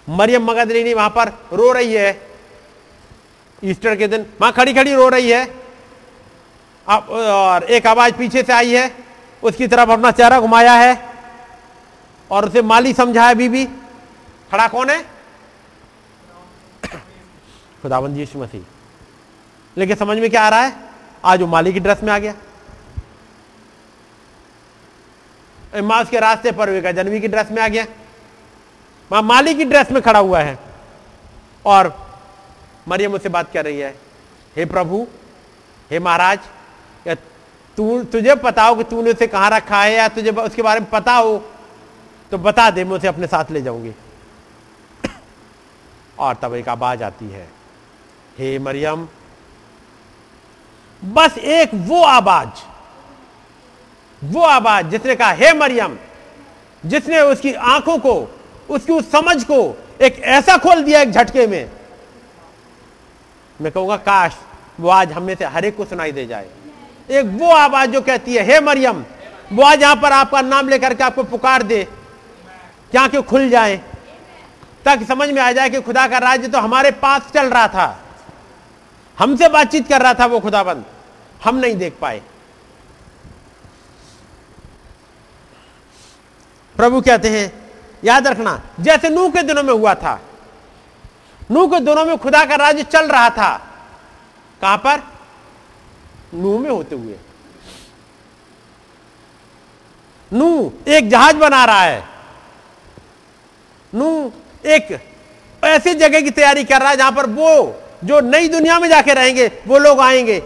मरियम 0.07 0.43
मगदलिनी 0.43 0.93
वहाँ 0.93 1.09
पर 1.09 1.29
रो 1.53 1.71
रही 1.71 1.93
है। 1.93 2.21
ईस्टर 3.63 3.95
के 3.95 4.07
दिन 4.07 4.25
वहाँ 4.41 4.53
खड़ी 4.53 4.73
खड़ी 4.73 4.93
रो 4.93 5.07
रही 5.09 5.31
है। 5.31 5.45
और 6.87 7.63
एक 7.65 7.87
आवाज़ 7.87 8.13
पीछे 8.13 8.43
से 8.43 8.53
आई 8.53 8.73
है, 8.73 8.91
उसकी 9.43 9.67
तरफ़ 9.67 9.89
अपना 9.91 10.11
चेहरा 10.11 10.39
घुमाया 10.39 10.73
है 10.73 10.95
और 12.31 12.47
उसे 12.47 12.61
माली 12.61 12.93
समझाया, 12.93 13.33
बीबी, 13.33 13.65
खड़ा 14.51 14.67
कौन 14.67 14.89
है? 14.89 15.16
खुदाबंद 17.81 18.17
यीशु 18.17 18.39
मसीह। 18.39 18.63
लेकिन 19.77 19.95
समझ 19.95 20.17
में 20.17 20.29
क्या 20.29 20.43
आ 20.43 20.49
रहा 20.49 20.61
है? 20.61 20.75
आज 21.25 21.41
वो 21.41 21.47
माली 21.47 21.73
की 21.73 21.79
ड्रेस 21.79 22.03
में 22.03 22.13
आ 22.13 22.17
गया। 22.19 22.33
इमास 25.75 26.09
के 26.09 26.19
रास्ते 26.19 26.51
पर 26.51 26.69
वे 26.69 26.93
जनवी 26.93 27.19
की 27.21 27.27
ड्रेस 27.27 27.51
में 27.51 27.61
आ 27.61 27.67
गया। 27.67 27.85
वहाँ 29.11 29.23
माली 29.23 29.53
की 29.55 29.65
ड्रेस 29.65 29.91
में 29.91 30.01
खड़ा 30.01 30.19
हुआ 30.19 30.39
है। 30.39 30.57
और 31.65 31.91
मरियम 32.87 33.13
उससे 33.13 33.29
बात 33.29 33.51
कर 33.53 33.65
रही 33.65 33.79
है, 33.79 33.89
हे 34.55 34.65
प्रभु, 34.65 35.07
हे 35.91 35.99
महाराज, 35.99 36.39
या 37.07 37.15
तू, 37.77 38.03
तुझे 38.03 38.35
पता 38.35 38.63
हो 38.63 38.75
कि 38.75 38.83
तूने 38.83 39.11
उसे 39.11 39.27
कहाँ 39.27 39.49
रखा 39.49 39.81
है, 39.83 39.93
या 39.93 40.07
तुझे 40.07 40.31
उसके 40.31 40.61
बारे 40.61 40.79
में 40.79 40.89
पता 40.89 41.13
हो 41.13 41.37
तो 42.31 42.37
बता 42.37 42.69
दे, 42.69 42.83
मैं 42.83 42.97
उसे 42.97 43.07
अपने 43.07 43.27
साथ 43.27 43.51
ले 43.51 43.61
जाऊँगी। 43.61 43.93
और 46.19 46.35
तब 46.35 46.53
एक 46.53 46.69
आवाज़ 46.69 47.03
आती 47.03 47.29
है 47.29 47.47
हे 48.37 48.57
मरियम। 48.59 49.07
बस 51.03 51.37
एक 51.37 51.69
वो 51.73 52.01
आवाज़ 52.03 52.65
वो 54.21 54.41
आवाज़ 54.41 54.85
जिसने 54.85 55.15
कहा, 55.15 55.31
हे 55.31 55.53
मरियम, 55.53 55.97
जिसने 56.83 57.19
उसकी 57.21 57.53
आँखों 57.53 57.97
को, 57.97 58.13
उसकी 58.69 58.93
उस 58.93 59.11
समझ 59.11 59.43
को 59.43 59.77
एक 60.01 60.19
ऐसा 60.19 60.57
खोल 60.57 60.83
दिया 60.83 61.01
एक 61.01 61.11
झटके 61.11 61.47
में। 61.47 61.69
मैं 63.59 63.71
कहूँगा, 63.71 63.97
काश 63.97 64.37
वो 64.79 64.89
आज 64.89 65.11
हम 65.11 65.35
से 65.35 65.45
हर 65.45 65.65
एक 65.65 65.77
को 65.77 65.85
सुनाई 65.85 66.11
दे 66.11 66.25
जाए। 66.25 66.47
एक 67.09 67.25
वो 67.25 67.51
आवाज़ 67.51 67.89
जो 67.89 68.01
कहती 68.01 68.35
है, 68.35 68.43
हे 68.43 68.59
मरियम, 68.59 69.03
वो 69.53 69.63
आज 69.63 69.81
यहाँ 69.81 69.95
पर 69.95 70.11
आपका 70.11 70.41
नाम 70.41 70.69
लेकर 70.69 70.93
के 70.93 71.03
आपको 71.03 71.23
पुकार 71.23 71.63
दे, 71.63 71.83
क्या 72.91 73.07
क्यों 73.07 73.23
खुल 73.23 73.49
जाए? 73.49 73.77
ताकि 74.85 75.05
समझ 75.05 75.29
में 75.29 75.41
आ 75.41 75.51
जाए 75.51 75.69
कि 75.69 75.81
खुदा 75.81 76.07
का 76.07 76.17
राज्य 76.17 76.47
तो 76.47 76.59
हमारे 76.59 76.91
पास 76.91 77.31
चल 77.33 77.49
रहा 77.49 77.67
था। 77.67 78.06
हमसे 79.19 79.49
बातचीत 79.49 79.87
कर 79.89 80.01
रहा 80.01 80.13
था 80.13 80.25
वो 80.25 80.39
खुदाबंद। 80.39 80.85
हम 81.43 81.55
नहीं 81.55 81.75
देख 81.75 81.97
पाए। 82.01 82.21
प्रभु 86.75 87.01
कहते 87.01 87.29
हैं, 87.29 87.71
याद 88.03 88.27
रखना, 88.27 88.61
जैसे 88.79 89.09
नूह 89.09 89.29
के 89.31 89.43
दिनों 89.43 89.63
में 89.63 89.73
हुआ 89.73 89.93
था, 89.93 90.19
नूह 91.51 91.67
के 91.67 91.79
दिनों 91.79 92.05
में 92.05 92.17
खुदा 92.17 92.43
का 92.45 92.55
राज्य 92.55 92.83
चल 92.83 93.07
रहा 93.07 93.29
था। 93.29 93.57
कहाँ 94.61 94.77
पर? 94.77 95.01
नूह 96.33 96.59
में 96.59 96.69
होते 96.69 96.95
हुए। 96.95 97.15
नूह 100.33 100.91
एक 100.91 101.09
जहाज़ 101.09 101.35
बना 101.35 101.65
रहा 101.65 101.81
है। 101.81 102.07
नूह 103.93 104.67
एक 104.67 104.99
ऐसी 105.63 105.93
जगह 105.93 106.21
की 106.21 106.31
तैयारी 106.31 106.63
कर 106.63 106.81
रहा 106.81 106.89
है 106.89 106.97
जहाँ 106.97 107.11
पर 107.11 107.25
वो 107.25 107.83
जो 108.03 108.19
नई 108.19 108.47
दुनिया 108.47 108.79
में 108.79 108.89
जाके 108.89 109.13
रहेंगे, 109.13 109.51
वो 109.67 109.77
लोग 109.77 109.99
आएँगे। 109.99 110.43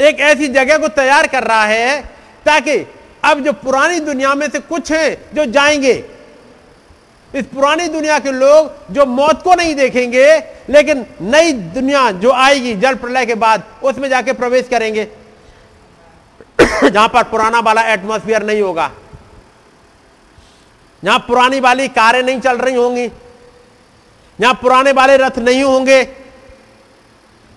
एक 0.00 0.20
ऐसी 0.20 0.48
जगह 0.48 0.78
को 0.78 0.88
तैयार 0.88 1.26
कर 1.26 1.44
रहा 1.44 1.64
है 1.64 2.00
ताकि 2.46 2.86
अब 3.24 3.40
जो 3.40 3.52
पुरानी 3.52 4.00
दुनिया 4.00 4.34
में 4.34 4.50
से 4.50 4.58
कुछ 4.58 4.92
हैं 4.92 5.34
जो 5.34 5.44
जाएँगे, 5.46 6.04
इस 7.34 7.44
पुरानी 7.46 7.88
दुनिया 7.88 8.18
के 8.18 8.30
लोग 8.32 8.92
जो 8.92 9.06
मौत 9.06 9.42
को 9.42 9.54
नहीं 9.54 9.74
देखेंगे, 9.74 10.42
लेकिन 10.70 11.06
नई 11.20 11.52
दुनिया 11.52 12.10
जो 12.10 12.32
आएगी, 12.32 12.74
जल 12.74 12.94
प्रलय 12.94 13.26
के 13.26 13.34
बाद, 13.34 13.62
उसमें 13.82 14.08
जाके 14.08 14.32
प्रवेश 14.32 14.68
करेंगे। 14.68 15.08
जहाँ 16.90 17.08
पर 17.08 17.22
पुराना 17.22 17.60
वाला 17.60 17.82
एटमोस्फियर 17.82 18.42
नहीं 18.42 18.62
होगा। 18.62 18.90
जहाँ 21.04 21.18
पुरानी 21.18 21.60
वाली 21.60 21.88
कारें 21.88 22.22
नहीं 22.22 22.40
चल 22.40 22.58
रही 22.58 22.74
होंगी 22.74 23.08
जहाँ 24.38 24.54
पुराने 24.54 24.92
वाले 24.92 25.16
रथ 25.16 25.38
नहीं 25.38 25.62
होंगे 25.62 26.00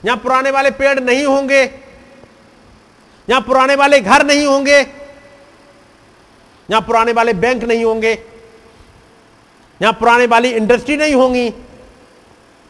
यहाँ 0.03 0.17
पुराने 0.17 0.51
वाले 0.51 0.71
पेड़ 0.71 0.99
नहीं 0.99 1.25
होंगे 1.25 1.65
जहाँ 3.27 3.41
पुराने 3.41 3.75
वाले 3.75 3.99
घर 3.99 4.25
नहीं 4.25 4.45
होंगे 4.45 4.83
जहाँ 6.69 6.81
पुराने 6.81 7.11
वाले 7.11 7.33
बैंक 7.35 7.63
नहीं 7.63 7.85
होंगे 7.85 8.11
यहाँ 9.81 9.93
पुराने 9.93 10.25
वाली 10.25 10.49
इंडस्ट्री 10.49 10.95
नहीं 10.97 11.15
होंगी। 11.15 11.49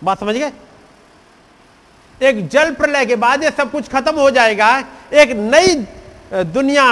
बात 0.01 0.19
समझ 0.19 0.35
गए? 0.35 0.51
एक 2.21 2.47
जल 2.47 2.73
प्रलय 2.73 3.05
के 3.05 3.15
बाद 3.15 3.43
ये 3.43 3.51
सब 3.51 3.71
कुछ 3.71 3.87
खत्म 3.89 4.15
हो 4.15 4.29
जाएगा। 4.31 4.69
एक 5.13 5.29
नई 5.31 5.75
दुनिया, 6.45 6.85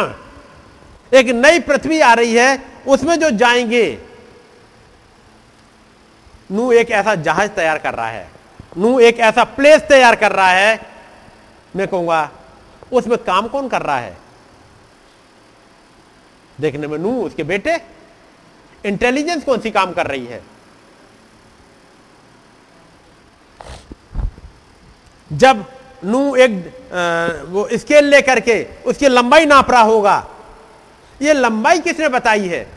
एक 1.11 1.27
नई 1.27 1.59
पृथ्वी 1.59 1.99
आ 1.99 2.13
रही 2.13 2.33
है, 2.33 2.61
उसमें 2.87 3.19
जो 3.19 3.29
जाएँगे 3.31 3.85
नू 6.51 6.71
एक 6.71 6.91
ऐसा 6.91 7.15
जहाज़ 7.15 7.51
तैयार 7.51 7.77
कर 7.77 7.93
रहा 7.93 8.07
है। 8.07 8.27
नू 8.77 8.99
एक 8.99 9.19
ऐसा 9.19 9.43
प्लेस 9.43 9.81
तैयार 9.81 10.15
कर 10.15 10.31
रहा 10.31 10.49
है। 10.49 10.79
मैं 11.75 11.87
कहूँगा 11.87 12.29
उसमें 12.93 13.17
काम 13.17 13.47
कौन 13.47 13.67
कर 13.69 13.81
रहा 13.81 13.97
है? 13.97 14.17
देखने 16.61 16.87
में 16.87 16.97
नू 16.97 17.21
उसके 17.23 17.43
बेटे 17.43 17.77
इंटेलिजेंस 18.85 19.43
कौन 19.43 19.59
सी 19.59 19.71
काम 19.71 19.93
कर 19.93 20.07
रही 20.07 20.25
है? 20.25 20.41
जब 25.33 25.65
नू 26.03 26.35
एक 26.35 26.51
आ, 26.85 27.43
वो 27.51 27.67
स्केल 27.73 28.05
लेकर 28.05 28.39
के 28.39 28.63
उसकी 28.85 29.07
लंबाई 29.07 29.45
नाप 29.45 29.71
रहा 29.71 29.81
होगा 29.81 30.25
ये 31.21 31.33
लंबाई 31.33 31.79
किसने 31.79 32.09
बताई 32.09 32.47
है? 32.47 32.74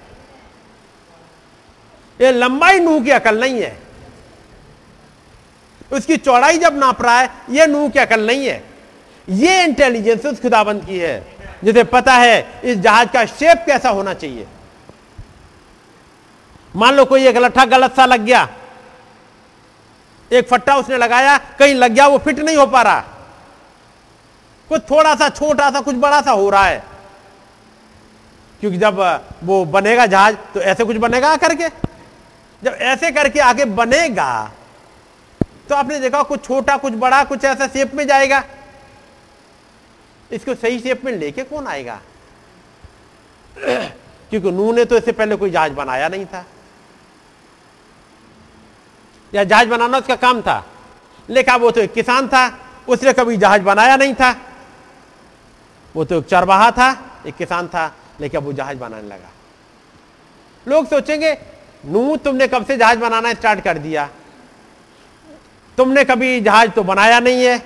ये 2.20 2.32
लंबाई 2.32 2.78
नूह 2.80 3.02
की 3.04 3.10
अकल 3.10 3.40
नहीं 3.40 3.60
है। 3.62 3.76
उसकी 5.92 6.16
चौड़ाई 6.16 6.58
जब 6.58 6.78
नाप 6.78 7.02
रहा 7.02 7.20
है, 7.20 7.30
ये 7.50 7.66
नूह 7.66 7.88
की 7.88 7.98
अकल 7.98 8.26
नहीं 8.26 8.46
है। 8.46 8.62
ये 9.28 9.62
इंटेलिजेंस 9.64 10.26
उस 10.26 10.40
खुदाबंद 10.42 10.84
की 10.84 10.98
है, 10.98 11.36
जिसे 11.64 11.84
पता 11.84 12.14
है 12.14 12.60
इस 12.64 12.78
जहाज़ 12.78 13.08
का 13.08 13.24
शेप 13.24 13.62
कैसा 13.66 13.90
होना 13.90 14.14
चाहिए। 14.14 14.46
मान 16.76 16.94
लो 16.94 17.04
कोई 17.04 17.26
एक 17.26 17.36
लट्ठा 17.36 17.64
गलत 17.64 17.96
सा 17.96 18.04
लग 18.06 18.20
गया, 18.20 18.48
एक 20.30 20.48
फट्टा 20.48 20.76
उसने 20.76 20.96
लगाया, 20.96 21.36
कहीं 21.58 21.74
लग 21.74 21.92
गया, 21.92 22.06
वो 22.06 22.18
फिट 22.18 22.38
नहीं 22.38 22.56
हो 22.56 22.66
पा 22.66 22.82
रहा। 22.82 23.04
कुछ 24.68 24.82
थोड़ा 24.90 25.14
सा, 25.14 25.28
छोटा 25.28 25.70
सा, 25.70 25.80
कुछ 25.80 25.96
बड़ा 25.96 26.20
सा 26.20 26.30
हो 26.30 26.50
रहा 26.50 26.66
है। 26.66 26.82
क्योंकि 28.60 28.78
जब 28.78 29.00
वो 29.44 29.64
बनेगा 29.64 30.06
जहाज़ 30.06 30.36
तो 30.54 30.60
ऐसे 30.60 30.84
कुछ 30.84 30.96
बनेगा 30.96 31.36
करके 31.36 31.68
जब 32.62 32.72
ऐसे 32.72 33.10
करके 33.10 33.40
आगे 33.40 33.64
बनेगा 33.64 34.52
तो 35.68 35.74
आपने 35.74 36.00
देखा 36.00 36.22
कुछ 36.22 36.44
छोटा, 36.44 36.76
कुछ 36.76 36.92
बड़ा, 36.92 37.24
कुछ 37.24 37.44
ऐसा 37.44 37.66
शेप 37.68 37.94
में 37.94 38.06
जाएगा। 38.06 38.44
इसको 40.32 40.54
सही 40.54 40.80
शेप 40.80 41.04
में 41.04 41.12
लेके 41.12 41.42
कौन 41.42 41.66
आएगा? 41.66 42.00
क्योंकि 44.30 44.50
नू 44.50 44.72
ने 44.72 44.84
तो 44.84 44.96
इससे 44.96 45.12
पहले 45.12 45.36
कोई 45.36 45.50
जहाज़ 45.50 45.72
बनाया 45.72 46.08
नहीं 46.08 46.26
था। 46.26 46.44
या 49.34 49.44
जहाज़ 49.44 49.68
बनाना 49.68 49.98
उसका 49.98 50.16
काम 50.16 50.40
था, 50.42 50.66
लेकिन 51.30 51.54
वो 51.54 51.70
तो 51.70 51.80
एक 51.80 51.92
किसान 51.92 52.28
था, 52.28 52.58
उसने 52.88 53.12
कभी 53.12 53.36
जहाज़ 53.36 53.62
बनाया 53.62 53.96
नहीं 53.96 54.14
था। 54.14 54.36
वो 55.96 56.04
तो 56.04 56.18
एक 56.18 56.24
चरवाहा 56.24 56.70
था, 56.70 57.20
एक 57.26 57.36
किसान 57.36 57.68
था, 57.68 57.94
लेकिन 58.20 58.40
वो 58.40 58.52
जहाज़ 58.52 58.78
बनाने 58.78 59.08
लगा। 59.08 59.30
लोग 60.68 60.86
सोचेंगे 60.86 61.34
नू 61.84 62.16
तुमने 62.16 62.46
कब 62.48 62.64
से 62.66 62.76
जहाज़ 62.76 62.98
बनाना 62.98 63.32
स्टार्ट 63.34 63.60
कर 63.60 63.78
दिया? 63.78 64.08
तुमने 65.78 66.04
कभी 66.04 66.40
जहाज़ 66.40 66.70
तो 66.70 66.82
बनाया 66.82 67.20
नहीं 67.20 67.44
है। 67.44 67.58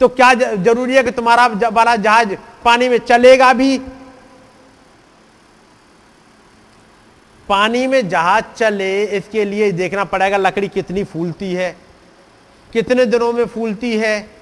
तो 0.00 0.08
क्या 0.10 0.32
ज़रूरी 0.34 0.94
है 0.94 1.02
कि 1.02 1.10
तुम्हारा 1.10 1.48
बड़ा 1.48 1.96
जहाज़ 1.96 2.34
पानी 2.64 2.88
में 2.88 2.98
चलेगा 2.98 3.52
भी? 3.52 3.78
पानी 7.48 7.86
में 7.86 8.08
जहाज़ 8.08 8.44
चले, 8.56 9.04
इसके 9.06 9.44
लिए 9.44 9.70
देखना 9.72 10.04
पड़ेगा 10.04 10.36
लकड़ी 10.36 10.68
कितनी 10.68 11.04
फूलती 11.04 11.52
है, 11.52 11.76
कितने 12.70 13.04
दिनों 13.06 13.32
में 13.32 13.44
फूलती 13.46 13.96
है। 13.96 14.35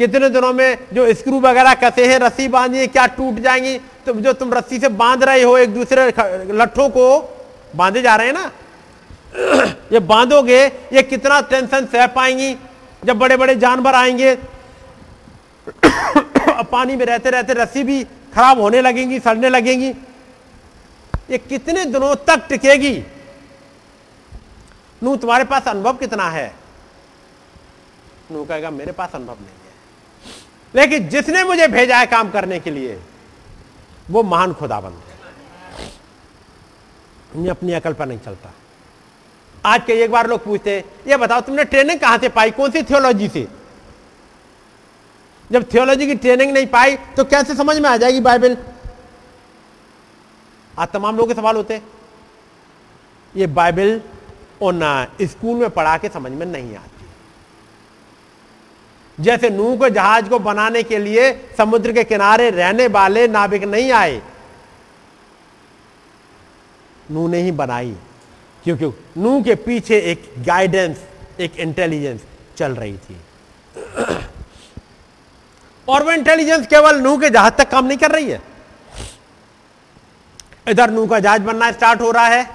कितने 0.00 0.28
दिनों 0.30 0.52
में 0.52 0.78
जो 0.92 1.14
स्क्रू 1.14 1.40
वगैरह 1.40 1.74
कसे 1.74 2.06
हैं, 2.06 2.18
रस्सी 2.18 2.48
बांधी 2.48 2.86
क्या 2.86 3.06
टूट 3.06 3.34
जाएँगी? 3.34 3.78
तो 3.78 4.12
जो 4.12 4.32
तुम 4.32 4.54
रस्सी 4.54 4.78
से 4.78 4.88
बाँध 4.88 5.24
रहे 5.24 5.42
हो, 5.42 5.58
एक 5.58 5.74
दूसरे 5.74 6.06
लट्ठों 6.52 6.88
को 6.88 7.36
बांधे 7.76 8.02
जा 8.02 8.16
रहे 8.16 8.26
हैं 8.26 8.34
ना? 8.34 8.50
ये 9.92 10.00
बांधोगे, 10.00 10.64
ये 10.66 11.02
कितना 11.02 11.40
टेंशन 11.40 11.86
सह 11.86 12.06
पाएँगी? 12.06 12.56
जब 13.04 13.18
बड़े 13.18 13.36
बड़े 13.36 13.54
जानवर 13.56 13.94
आएँगे 13.94 14.34
पानी 16.72 16.96
में 16.96 17.06
रहते 17.06 17.30
रहते 17.30 17.52
रस्सी 17.52 17.82
भी 17.82 18.04
खराब 18.04 18.60
होने 18.60 18.80
लगेंगी, 18.80 19.20
सड़ने 19.20 19.48
लगेंगी। 19.48 19.88
ये 21.30 21.38
कितने 21.38 21.84
दिनों 21.84 22.14
तक 22.14 22.46
टिकेगी? 22.48 23.04
नू, 25.02 25.16
तुम्हारे 25.16 25.44
पास 25.44 25.68
अनुभव 25.68 25.92
कितना 25.92 26.30
है? 26.30 26.54
नू 28.30 28.44
कहेगा, 28.44 28.70
मेरे 28.70 28.92
पास 28.92 29.10
अनुभव 29.14 29.34
नहीं। 29.34 29.59
लेकिन 30.74 31.08
जिसने 31.08 31.44
मुझे 31.44 31.66
भेजा 31.68 31.98
है 31.98 32.06
काम 32.06 32.30
करने 32.30 32.58
के 32.60 32.70
लिए, 32.70 32.98
वो 34.10 34.22
महान 34.22 34.52
खुदाबंद 34.54 35.02
है। 37.34 37.48
अपनी 37.50 37.72
अकल 37.72 37.92
पर 37.92 38.06
नहीं 38.06 38.18
चलता। 38.18 38.52
आज 39.64 39.82
के 39.86 39.92
एक 40.02 40.10
बार 40.10 40.26
लोग 40.28 40.44
पूछते 40.44 40.84
ये 41.08 41.16
बताओ, 41.16 41.40
तुमने 41.40 41.64
ट्रेनिंग 41.64 42.00
कहाँ 42.00 42.18
से 42.18 42.28
पाई? 42.28 42.50
कौन 42.50 42.70
सी 42.70 42.82
थियोलॉजी 42.82 43.28
से? 43.28 43.46
जब 45.50 45.64
थियोलॉजी 45.72 46.06
की 46.06 46.14
ट्रेनिंग 46.14 46.52
नहीं 46.52 46.66
पाई 46.68 46.96
तो 47.16 47.24
कैसे 47.24 47.54
समझ 47.54 47.76
में 47.78 47.88
आ 47.90 47.96
जाएगी 47.96 48.20
बाइबल 48.20 48.56
आज 50.74 50.88
तमाम 50.88 51.16
लोगों 51.16 51.28
के 51.28 51.34
सवाल 51.34 51.56
होते 51.56 51.80
ये 53.34 53.46
बाइबल 53.48 54.00
उन 54.62 54.80
स्कूल 55.22 55.56
में 55.56 55.70
पढ़ा 55.70 55.96
के 55.98 56.08
समझ 56.08 56.32
में 56.32 56.46
नहीं 56.46 56.76
आती। 56.76 56.99
जैसे 59.20 59.50
नूह 59.50 59.76
को 59.76 59.88
जहाज़ 59.88 60.28
को 60.28 60.38
बनाने 60.38 60.82
के 60.82 60.98
लिए 60.98 61.30
समुद्र 61.58 61.92
के 61.92 62.04
किनारे 62.04 62.50
रहने 62.50 62.86
वाले 62.86 63.26
नाविक 63.28 63.64
नहीं 63.64 63.90
आए। 63.92 64.20
नू 67.10 67.26
ने 67.28 67.40
ही 67.42 67.52
बनाई, 67.52 67.94
क्योंकि 68.64 68.92
नू 69.16 69.42
के 69.42 69.54
पीछे 69.54 69.98
एक 70.12 70.32
गाइडेंस 70.38 70.98
एक 71.40 71.56
इंटेलिजेंस 71.56 72.20
चल 72.56 72.72
रही 72.72 72.96
थी। 72.98 73.16
और 75.88 76.02
वो 76.04 76.12
इंटेलिजेंस 76.12 76.66
केवल 76.66 77.00
नू 77.00 77.16
के 77.18 77.30
जहाज़ 77.30 77.54
तक 77.54 77.70
काम 77.70 77.86
नहीं 77.86 77.98
कर 77.98 78.10
रही 78.10 78.30
है। 78.30 78.40
इधर 80.68 80.90
नू 80.90 81.06
का 81.06 81.18
जहाज़ 81.18 81.42
बनना 81.42 81.70
स्टार्ट 81.72 82.00
हो 82.00 82.10
रहा 82.10 82.26
है। 82.26 82.48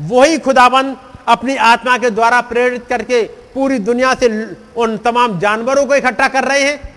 वही 0.00 0.38
खुदाबंद 0.38 0.96
अपनी 1.28 1.56
आत्मा 1.56 1.96
के 1.98 2.10
द्वारा 2.10 2.40
प्रेरित 2.40 2.86
करके 2.86 3.22
पूरी 3.54 3.78
दुनिया 3.78 4.14
से 4.14 4.56
उन 4.76 4.96
तमाम 4.96 5.38
जानवरों 5.38 5.86
को 5.86 5.94
इकट्ठा 5.94 6.28
कर 6.28 6.44
रहे 6.44 6.62
हैं। 6.62 6.94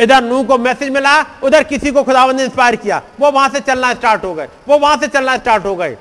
इधर 0.00 0.22
नू 0.24 0.44
को 0.44 0.58
मैसेज 0.58 0.90
मिला, 0.90 1.24
उधर 1.42 1.64
किसी 1.64 1.90
को 1.90 2.02
खुदावंद 2.02 2.36
ने 2.36 2.44
इंस्पायर 2.44 2.76
किया। 2.76 3.02
वो 3.20 3.30
वहाँ 3.30 3.48
से 3.48 3.60
चलना 3.60 3.94
स्टार्ट 3.94 4.24
हो 4.24 4.34
गए। 4.34 4.48
वो 4.68 4.78
वहाँ 4.78 4.96
से 4.96 5.08
चलना 5.08 5.36
स्टार्ट 5.36 5.64
हो 5.64 5.76
गए। 5.76 5.96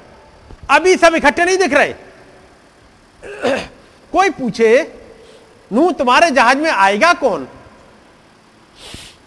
अभी 0.69 0.95
सब 0.95 1.15
इकट्ठे 1.15 1.45
नहीं 1.45 1.57
दिख 1.57 1.73
रहे। 1.73 1.93
कोई 4.11 4.29
पूछे 4.29 4.99
नू 5.71 5.91
तुम्हारे 5.91 6.31
जहाज़ 6.31 6.57
में 6.57 6.71
आएगा 6.71 7.13
कौन? 7.13 7.47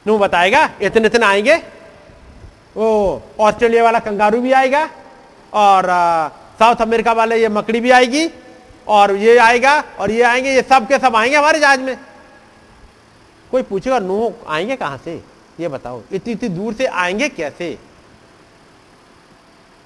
नू 0.06 0.18
बताएगा, 0.18 0.70
इतने 0.82 1.06
इतने 1.06 1.26
आएँगे। 1.26 1.54
वो 2.76 3.22
ऑस्ट्रेलिया 3.40 3.84
वाला 3.84 3.98
कंगारू 3.98 4.40
भी 4.40 4.52
आएगा 4.52 4.90
और 5.52 5.86
साउथ 6.58 6.76
अमेरिका 6.80 7.12
वाले 7.12 7.36
ये 7.36 7.48
मकड़ी 7.48 7.80
भी 7.80 7.90
आएगी। 7.90 8.28
और 8.88 9.16
ये 9.16 9.38
आएगा 9.38 9.84
और 9.98 10.10
ये 10.10 10.22
आएँगे, 10.22 10.54
ये 10.54 10.62
सब 10.62 10.88
के 10.88 10.98
सब 10.98 11.16
आएँगे 11.16 11.36
हमारे 11.36 11.60
जहाज़ 11.60 11.80
में। 11.80 11.96
कोई 13.50 13.62
पूछेगा, 13.62 13.98
नू, 13.98 14.34
आएँगे 14.48 14.76
कहाँ 14.76 15.00
से? 15.04 15.22
ये 15.60 15.68
बताओ, 15.68 16.02
इतनी 16.12 16.32
इतनी 16.32 16.48
दूर 16.48 16.74
से 16.74 16.86
आएँगे 16.86 17.28
कैसे? 17.28 17.78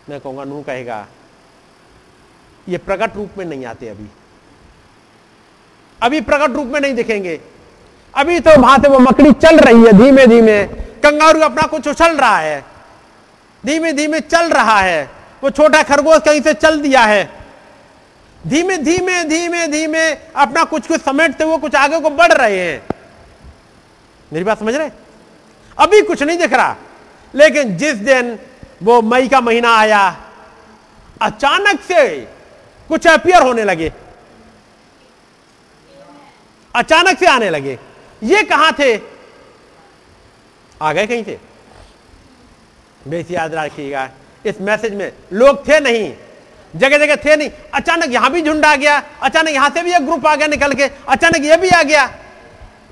मैं 0.09 0.21
कहूँगा, 0.21 0.45
नू, 0.45 0.63
कहेगा, 0.63 1.07
ये 2.69 2.79
प्रकट 2.79 3.17
रूप 3.17 3.31
में 3.39 3.45
नहीं 3.45 3.67
आते 3.67 3.89
अभी। 3.89 4.07
अभी 6.03 6.21
प्रकट 6.21 6.51
रूप 6.51 6.67
में 6.67 6.81
नहीं 6.81 6.95
दिखेंगे। 6.95 7.41
अभी 8.15 8.41
तो 8.41 8.61
वहाँ 8.61 8.79
से 8.79 8.89
वो 8.89 8.99
मकड़ी 8.99 9.33
चल 9.33 9.59
रही 9.59 9.83
है 9.83 9.93
धीमे 9.93 10.27
धीमे। 10.27 10.65
कंगारू 11.05 11.41
अपना 11.41 11.63
कुछ 11.63 11.89
उछल 11.89 12.17
रहा 12.17 12.39
है। 12.39 12.65
धीमे 13.67 13.93
धीमे 13.93 14.21
चल 14.21 14.51
रहा 14.51 14.81
है। 14.81 15.11
वो 15.43 15.51
छोटा 15.51 15.83
खरगोश 15.83 16.19
कहीं 16.19 16.41
से 16.41 16.55
चल 16.55 16.81
दिया 16.81 17.01
है। 17.01 17.40
धीमे 18.47 18.77
धीमे 18.77 19.25
धीमे 19.25 19.67
धीमे 19.67 20.11
अपना 20.37 20.65
कुछ 20.65 20.87
कुछ 20.87 21.01
समेटते 21.01 21.45
हुए 21.45 21.59
कुछ 21.59 21.75
आगे 21.75 22.01
को 22.01 22.11
बढ़ 22.11 22.33
रहे 22.33 22.59
हैं। 22.59 22.83
मेरी 24.33 24.45
बात 24.45 24.59
समझ 24.59 24.75
रहे? 24.75 24.91
अभी 25.79 26.03
कुछ 26.03 26.23
नहीं 26.23 26.39
दिख 26.39 26.53
रहा। 26.53 26.77
लेकिन 27.35 27.77
जिस 27.77 27.95
दिन 27.95 28.39
वो 28.83 29.03
मई 29.03 29.29
का 29.29 29.41
महीना 29.41 29.77
आया, 29.77 30.31
अचानक 31.23 31.81
से 31.81 32.19
कुछ 32.89 33.07
अपियर 33.07 33.43
होने 33.43 33.65
लगे। 33.65 33.93
अचानक 36.75 37.19
से 37.19 37.27
आने 37.27 37.51
लगे। 37.51 37.79
ये 38.23 38.43
कहाँ 38.43 38.73
थे? 38.73 39.01
आ 40.83 40.93
गए 40.93 41.07
कहीं 41.07 41.25
से 41.25 41.39
बेस 43.09 43.31
याद 43.31 43.55
रखिएगा, 43.55 44.11
इस 44.47 44.61
मैसेज 44.61 44.95
में 44.95 45.13
लोग 45.33 45.69
थे 45.69 45.81
नहीं। 45.81 46.17
जगह 46.75 46.99
जगह 46.99 47.17
थे 47.17 47.37
नहीं। 47.37 47.51
अचानक 47.75 48.13
यहाँ 48.13 48.31
भी 48.33 48.43
झुंड 48.43 48.65
आ 48.65 48.75
गया, 48.77 49.03
अचानक 49.23 49.49
यहाँ 49.51 49.71
से 49.71 49.83
भी 49.83 49.93
एक 49.93 50.05
ग्रुप 50.07 50.27
आ 50.27 50.35
गया 50.35 50.47
निकल 50.49 50.73
के, 50.73 50.85
अचानक 51.09 51.45
ये 51.45 51.57
भी 51.57 51.69
आ 51.71 51.83
गया। 51.83 52.05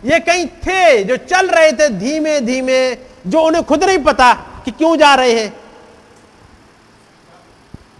ये 0.05 0.18
कहीं 0.20 0.46
थे 0.59 1.05
जो 1.05 1.16
चल 1.18 1.48
रहे 1.48 1.72
थे 1.72 1.88
धीमे 1.90 2.40
धीमे 2.40 2.80
जो 3.26 3.40
उन्हें 3.40 3.64
खुद 3.64 3.84
नहीं 3.84 3.98
पता 3.98 4.32
कि 4.64 4.70
क्यों 4.70 4.96
जा 4.96 5.14
रहे 5.14 5.32
हैं। 5.32 5.52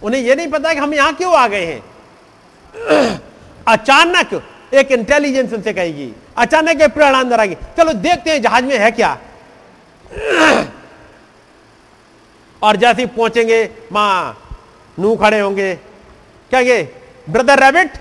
उन्हें 0.03 0.21
यह 0.21 0.35
नहीं 0.35 0.47
पता 0.47 0.73
कि 0.73 0.79
हम 0.79 0.93
यहाँ 0.93 1.13
क्यों 1.13 1.33
आ 1.33 1.47
गए 1.47 1.65
हैं। 1.65 3.19
अचानक 3.67 4.41
एक 4.73 4.91
इंटेलिजेंस 4.91 5.53
उनसे 5.53 5.73
कहेगी, 5.73 6.13
अचानक 6.37 6.81
एक 6.81 6.93
प्रेरणा 6.93 7.19
अंदर 7.19 7.39
आएगी, 7.39 7.55
चलो 7.77 7.93
देखते 7.95 8.31
हैं 8.31 8.41
जहाज़ 8.41 8.65
में 8.65 8.77
है 8.77 8.91
क्या? 8.91 9.17
और 12.61 12.75
जैसे 12.75 13.05
पहुँचेंगे, 13.07 13.69
माँ 13.91 14.37
नू 14.99 15.15
खड़े 15.15 15.39
होंगे। 15.39 15.75
कहेंगे 16.51 16.95
ब्रदर 17.29 17.59
रैबिट 17.59 17.97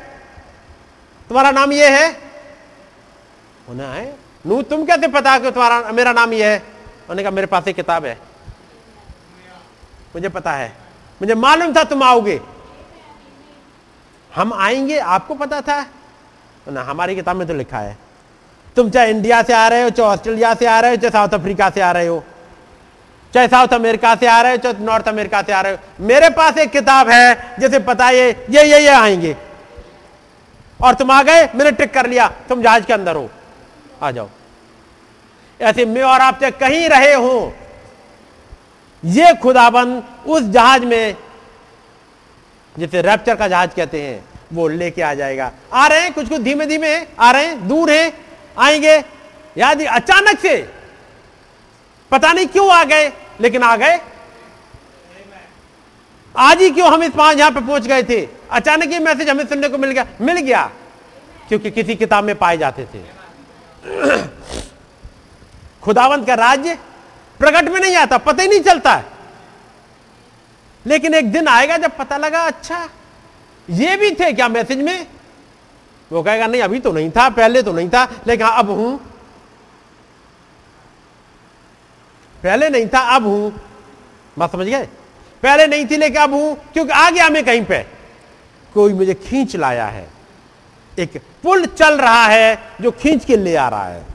तुम्हारा 1.29 1.51
नाम 1.51 1.73
ये 1.73 1.89
है? 1.89 2.17
उन्हें 3.69 3.89
आए 3.89 4.15
नू 4.47 4.63
तुम 4.63 4.85
कैसे 4.85 5.09
पता 5.09 5.39
कि 5.39 5.51
तुम्हारा, 5.51 5.93
मेरा 5.93 6.13
नाम 6.13 6.33
ये 6.33 6.45
है? 6.45 6.59
उन्होंने 6.59 7.23
कहा, 7.23 7.31
मेरे 7.31 7.47
पास 7.47 7.69
एक 7.69 7.77
किताब 7.77 8.05
है। 8.05 8.19
मुझे 10.15 10.29
पता 10.29 10.53
है। 10.53 10.77
मुझे 11.23 11.35
मालूम 11.35 11.73
था 11.77 11.85
तुम 11.85 12.03
आओगे। 12.03 12.41
हम 14.35 14.53
आएँगे, 14.53 14.99
आपको 14.99 15.35
पता 15.35 15.61
था? 15.61 15.87
ना, 16.69 16.83
हमारी 16.83 17.15
किताब 17.15 17.37
में 17.37 17.49
तो 17.49 17.55
लिखा 17.55 17.79
है। 17.79 17.99
तुम 18.77 18.91
चाहे 18.91 19.11
इंडिया 19.11 19.43
से 19.43 19.53
आ 19.53 19.69
रहे 19.69 19.83
हो, 19.83 19.91
चाहे 19.91 20.09
ऑस्ट्रेलिया 20.09 20.55
से 20.55 20.67
आ 20.67 20.81
रहे 20.81 20.91
हो, 20.91 20.97
चाहे 20.97 21.11
साउथ 21.11 21.29
अफ्रीका 21.29 21.71
से 21.71 21.81
आ 21.81 21.93
रहे 21.93 22.07
हो 22.07 22.25
चाहे 23.35 23.49
साउथ 23.49 23.69
अमेरिका 23.69 24.15
से 24.15 24.27
आ 24.27 24.43
रहे 24.43 24.53
हो, 24.53 24.57
चाहे 24.57 24.85
नॉर्थ 24.85 25.09
अमेरिका 25.09 25.43
से 25.43 25.53
आ 25.53 25.61
रहे 25.61 25.73
हो, 25.73 25.79
मेरे 26.01 26.31
पास 26.31 26.59
एक 26.59 26.71
किताब 26.71 27.09
है, 27.09 27.55
जैसे 27.59 27.79
पता 27.79 28.11
ये 28.11 28.47
ये 28.51 28.63
ये 28.63 28.81
ये 28.81 28.89
आएँगे। 28.89 29.37
और 30.83 30.95
तुम 30.95 31.11
आ 31.11 31.23
गए, 31.23 31.43
मैंने 31.45 31.71
ट्रिक 31.71 31.95
कर 31.95 32.07
लिया, 32.07 32.29
तुम 32.49 32.63
जहाज़ 32.63 32.85
के 32.85 32.93
अंदर 32.93 33.17
हो। 33.17 33.31
आ 34.03 34.11
जाओ। 34.11 34.29
ऐसे 35.61 35.85
मैं 35.85 36.03
और 36.03 36.21
आप 36.21 36.41
चाहे 36.41 36.51
कहीं 36.51 36.89
रहे 36.89 37.15
हो, 37.15 37.55
ये 39.05 39.35
खुदाबंद 39.35 40.05
उस 40.27 40.43
जहाज़ 40.43 40.83
में, 40.83 41.17
जिसे 42.79 43.03
रैप्चर 43.03 43.35
का 43.35 43.49
जहाज़ 43.49 43.71
कहते 43.71 44.03
हैं, 44.03 44.25
वो 44.53 44.69
लेके 44.69 45.03
आ 45.03 45.15
जाएगा। 45.15 45.53
आ 45.75 45.87
रहे 45.87 46.01
हैं 46.01 46.13
कुछ 46.13 46.29
कुछ 46.29 46.41
धीमे 46.41 46.67
धीमे 46.67 47.07
आ 47.21 47.31
रहे 47.31 47.47
हैं, 47.47 47.69
दूर 47.69 47.91
हैं, 47.91 48.13
आएँगे। 48.59 49.05
याद 49.59 49.83
अचानक 49.83 50.39
से 50.39 50.78
पता 52.11 52.33
नहीं 52.33 52.47
क्यों 52.47 52.71
आ 52.73 52.83
गए 52.85 53.13
लेकिन 53.41 53.63
आ 53.63 53.77
गए। 53.77 54.01
आज 56.35 56.61
ही 56.63 56.71
क्यों 56.71 56.89
हम 56.93 57.03
इस 57.03 57.11
पाँच 57.11 57.39
यहाँ 57.39 57.51
पे 57.51 57.61
पहुँच 57.61 57.87
गए 57.87 58.03
थे? 58.03 58.29
अचानक 58.51 58.93
ये 58.93 58.99
मैसेज 58.99 59.29
हमें 59.31 59.47
सुनने 59.47 59.69
को 59.69 59.79
मिल 59.79 59.91
गया। 59.91 60.07
मिल 60.21 60.39
गया 60.39 60.63
क्योंकि 61.49 61.71
किसी 61.71 61.95
किताब 61.95 62.25
में 62.25 62.35
पाए 62.37 62.57
जाते 62.59 62.85
थे। 62.85 62.99
खुदावंत 65.83 66.27
का 66.27 66.35
राज्य 66.35 66.79
प्रकट 67.41 67.69
में 67.69 67.81
नहीं 67.81 67.97
आता 67.97 68.19
पता 68.19 68.43
ही 68.43 68.49
नहीं 68.49 68.61
चलता 68.61 68.95
है। 68.95 69.05
लेकिन 70.85 71.15
एक 71.15 71.31
दिन 71.33 71.49
आएगा 71.49 71.77
जब 71.77 71.97
पता 71.97 72.17
लगा 72.17 72.41
अच्छा 72.43 72.89
ये 73.69 73.97
भी 73.97 74.11
थे 74.11 74.33
क्या 74.33 74.49
मैसेज 74.49 74.79
में? 74.79 75.07
वो 76.11 76.23
कहेगा 76.23 76.47
नहीं 76.47 76.63
अभी 76.63 76.79
तो 76.81 76.93
नहीं 76.93 77.11
था 77.11 77.29
पहले 77.31 77.63
तो 77.63 77.73
नहीं 77.73 77.89
था 77.89 78.05
लेकिन 78.27 78.47
हाँ, 78.47 78.59
अब 78.59 78.71
हूँ 78.71 79.01
पहले 82.43 82.69
नहीं 82.69 82.87
था, 82.87 83.01
अब 83.01 83.27
हूँ। 83.27 83.61
बात 84.39 84.53
समझ 84.53 84.67
गए? 84.67 84.89
पहले 85.43 85.67
नहीं 85.67 85.87
थी, 85.87 85.97
लेकिन 85.97 86.23
अब 86.23 86.35
हूँ, 86.35 86.57
क्योंकि 86.73 86.93
आ 86.93 87.11
गया 87.11 87.29
मैं 87.29 87.45
कहीं 87.45 87.65
पे। 87.65 87.87
कोई 88.75 88.93
मुझे 88.93 89.15
खींच 89.15 89.57
लाया 89.57 89.87
है। 89.87 90.09
एक 90.99 91.23
पुल 91.43 91.67
चल 91.67 91.99
रहा 91.99 92.27
है 92.27 92.59
जो 92.81 92.91
खींच 92.91 93.25
के 93.25 93.37
ले 93.37 93.57
आ 93.57 93.69
रहा 93.69 93.89
है। 93.89 94.07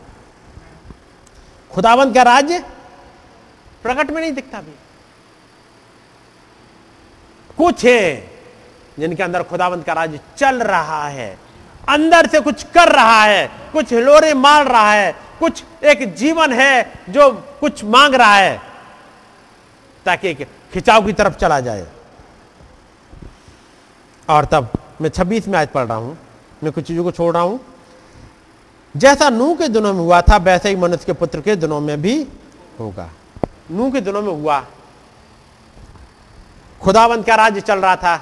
खुदावंत 1.72 2.16
का 2.16 2.24
राज्य 2.24 2.60
प्रकट 3.84 4.12
में 4.12 4.22
नहीं 4.22 4.32
दिखता 4.32 4.62
भी। 4.62 4.74
कुछ 7.58 7.86
है 7.86 8.32
जिनके 9.00 9.24
अंदर 9.24 9.44
खुदावंत 9.44 9.86
का 9.86 9.94
राज्य 9.94 10.20
चल 10.38 10.64
रहा 10.64 11.08
है। 11.08 11.38
अंदर 11.89 12.27
से 12.27 12.39
कुछ 12.39 12.64
कर 12.64 12.91
रहा 12.91 13.23
है, 13.23 13.47
कुछ 13.73 13.93
हिलोरे 13.93 14.34
मार 14.34 14.68
रहा 14.68 14.91
है, 14.91 15.11
कुछ 15.39 15.64
एक 15.84 16.14
जीवन 16.15 16.53
है 16.53 17.03
जो 17.10 17.31
कुछ 17.60 17.84
मांग 17.84 18.15
रहा 18.15 18.35
है, 18.35 18.61
ताकि 20.05 20.34
खिंचाव 20.34 21.05
की 21.05 21.14
तरफ़ 21.14 21.34
चला 21.34 21.60
जाए। 21.60 21.88
और 24.30 24.45
तब 24.45 24.72
मैं 25.01 25.10
26 25.10 25.47
में 25.47 25.60
आज 25.60 25.68
पढ़ 25.68 25.85
रहा 25.85 25.97
हूँ, 25.97 26.18
मैं 26.64 26.72
कुछ 26.73 26.88
चीज़ों 26.88 27.03
को 27.03 27.11
छोड़ 27.11 27.34
रहा 27.34 27.43
हूँ। 27.43 27.60
जैसा 28.95 29.30
नूह 29.30 29.55
के 29.55 29.68
दिनों 29.68 29.93
में 29.93 29.99
हुआ 29.99 30.22
था, 30.22 30.38
वैसे 30.38 30.69
ही 30.69 30.76
मनुष्य 30.76 31.05
के 31.05 31.14
पुत्र 31.14 31.41
के 31.41 31.55
दिनों 31.55 31.80
में 31.80 32.01
भी 32.01 32.27
होगा। 32.80 33.10
नूह 33.72 33.91
के 33.91 34.01
दिनों 34.01 34.22
में 34.22 34.31
हुआ। 34.34 34.65
खुदावंत 36.81 37.26
का 37.26 37.35
राज्य 37.35 37.61
चल 37.61 37.80
रहा 37.80 37.95
था। 37.95 38.15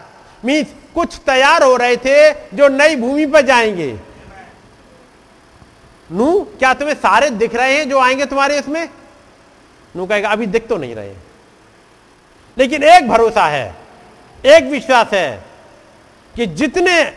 मीन्स 0.45 0.67
कुछ 0.95 1.17
तैयार 1.17 1.63
हो 1.63 1.75
रहे 1.75 1.97
थे 1.97 2.31
जो 2.31 2.67
नई 2.67 2.95
भूमि 2.95 3.25
पर 3.25 3.41
जाएँगे। 3.41 3.99
नू, 6.11 6.47
क्या 6.59 6.73
तुम्हें 6.73 6.95
सारे 6.95 7.29
दिख 7.29 7.55
रहे 7.55 7.77
हैं 7.77 7.89
जो 7.89 7.99
आएँगे 7.99 8.25
तुम्हारे 8.25 8.59
इसमें? 8.59 8.89
नू 9.95 10.05
कहेगा, 10.05 10.29
अभी 10.29 10.45
दिख 10.45 10.67
तो 10.67 10.77
नहीं 10.77 10.95
रहे। 10.95 11.13
लेकिन 12.57 12.83
एक 12.83 13.09
भरोसा 13.09 13.45
है, 13.45 13.75
एक 14.45 14.63
विश्वास 14.63 15.07
है 15.13 15.43
कि 16.35 16.45
जितने 16.45 17.13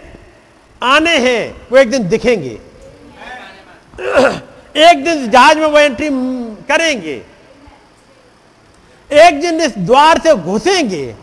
आने 0.83 1.17
हैं, 1.19 1.69
वो 1.73 1.79
एक 1.79 1.91
दिन 1.91 2.09
दिखेंगे। 2.09 2.61
एक 4.77 5.05
दिन 5.05 5.31
जहाज़ 5.31 5.59
में 5.59 5.67
वो 5.67 5.79
एंट्री 5.79 6.09
करेंगे। 6.69 7.23
एक 9.13 9.41
दिन 9.41 9.61
इस 9.61 9.79
द्वार 9.79 10.19
से 10.19 10.35
घुसेंगे। 10.35 11.15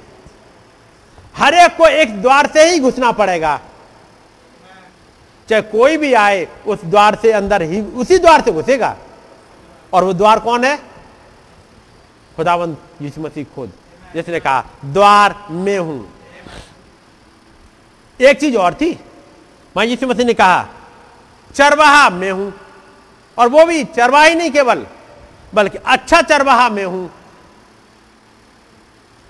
हर 1.38 1.54
एक 1.54 1.78
को 1.78 1.88
एक 1.88 2.22
द्वार 2.22 2.48
से 2.48 2.72
ही 2.72 2.80
घुसना 2.80 3.12
पड़ेगा। 3.12 3.60
चाहे 5.50 5.62
कोई 5.62 5.98
भी 5.98 6.14
आए, 6.14 6.48
उस 6.68 6.86
द्वार 6.86 7.16
से 7.16 7.32
अंदर 7.32 7.62
ही, 7.62 7.82
उसी 7.82 8.18
द्वार 8.18 8.42
से 8.42 8.52
घुसेगा। 8.52 8.98
और 9.94 10.04
वो 10.04 10.14
द्वार 10.14 10.40
कौन 10.40 10.64
है? 10.64 10.78
खुदावंत 12.36 12.78
यीशु 13.02 13.22
मसीह 13.22 13.46
खुद। 13.56 13.72
जिसने 14.14 14.40
कहा, 14.40 14.66
द्वार 14.86 15.48
में 15.50 15.80
हूँ। 15.80 16.14
एक 18.22 18.40
चीज़ 18.40 18.58
और 18.58 18.74
थी। 18.74 19.00
मैं 19.78 19.86
यीशु 19.86 20.08
मसीह 20.08 20.26
ने 20.26 20.34
कहा, 20.34 20.68
चरवाहा 21.54 22.10
मैं 22.10 22.32
हूँ। 22.32 22.54
और 23.38 23.50
वो 23.50 23.66
भी 23.66 23.84
चरवाहा 23.84 24.26
ही 24.26 24.36
नहीं 24.36 24.52
केवल, 24.52 24.88
बल्कि 25.54 25.78
अच्छा 25.78 26.22
चरवाहा 26.22 26.70
मैं 26.70 26.86
हूँ। 26.86 27.12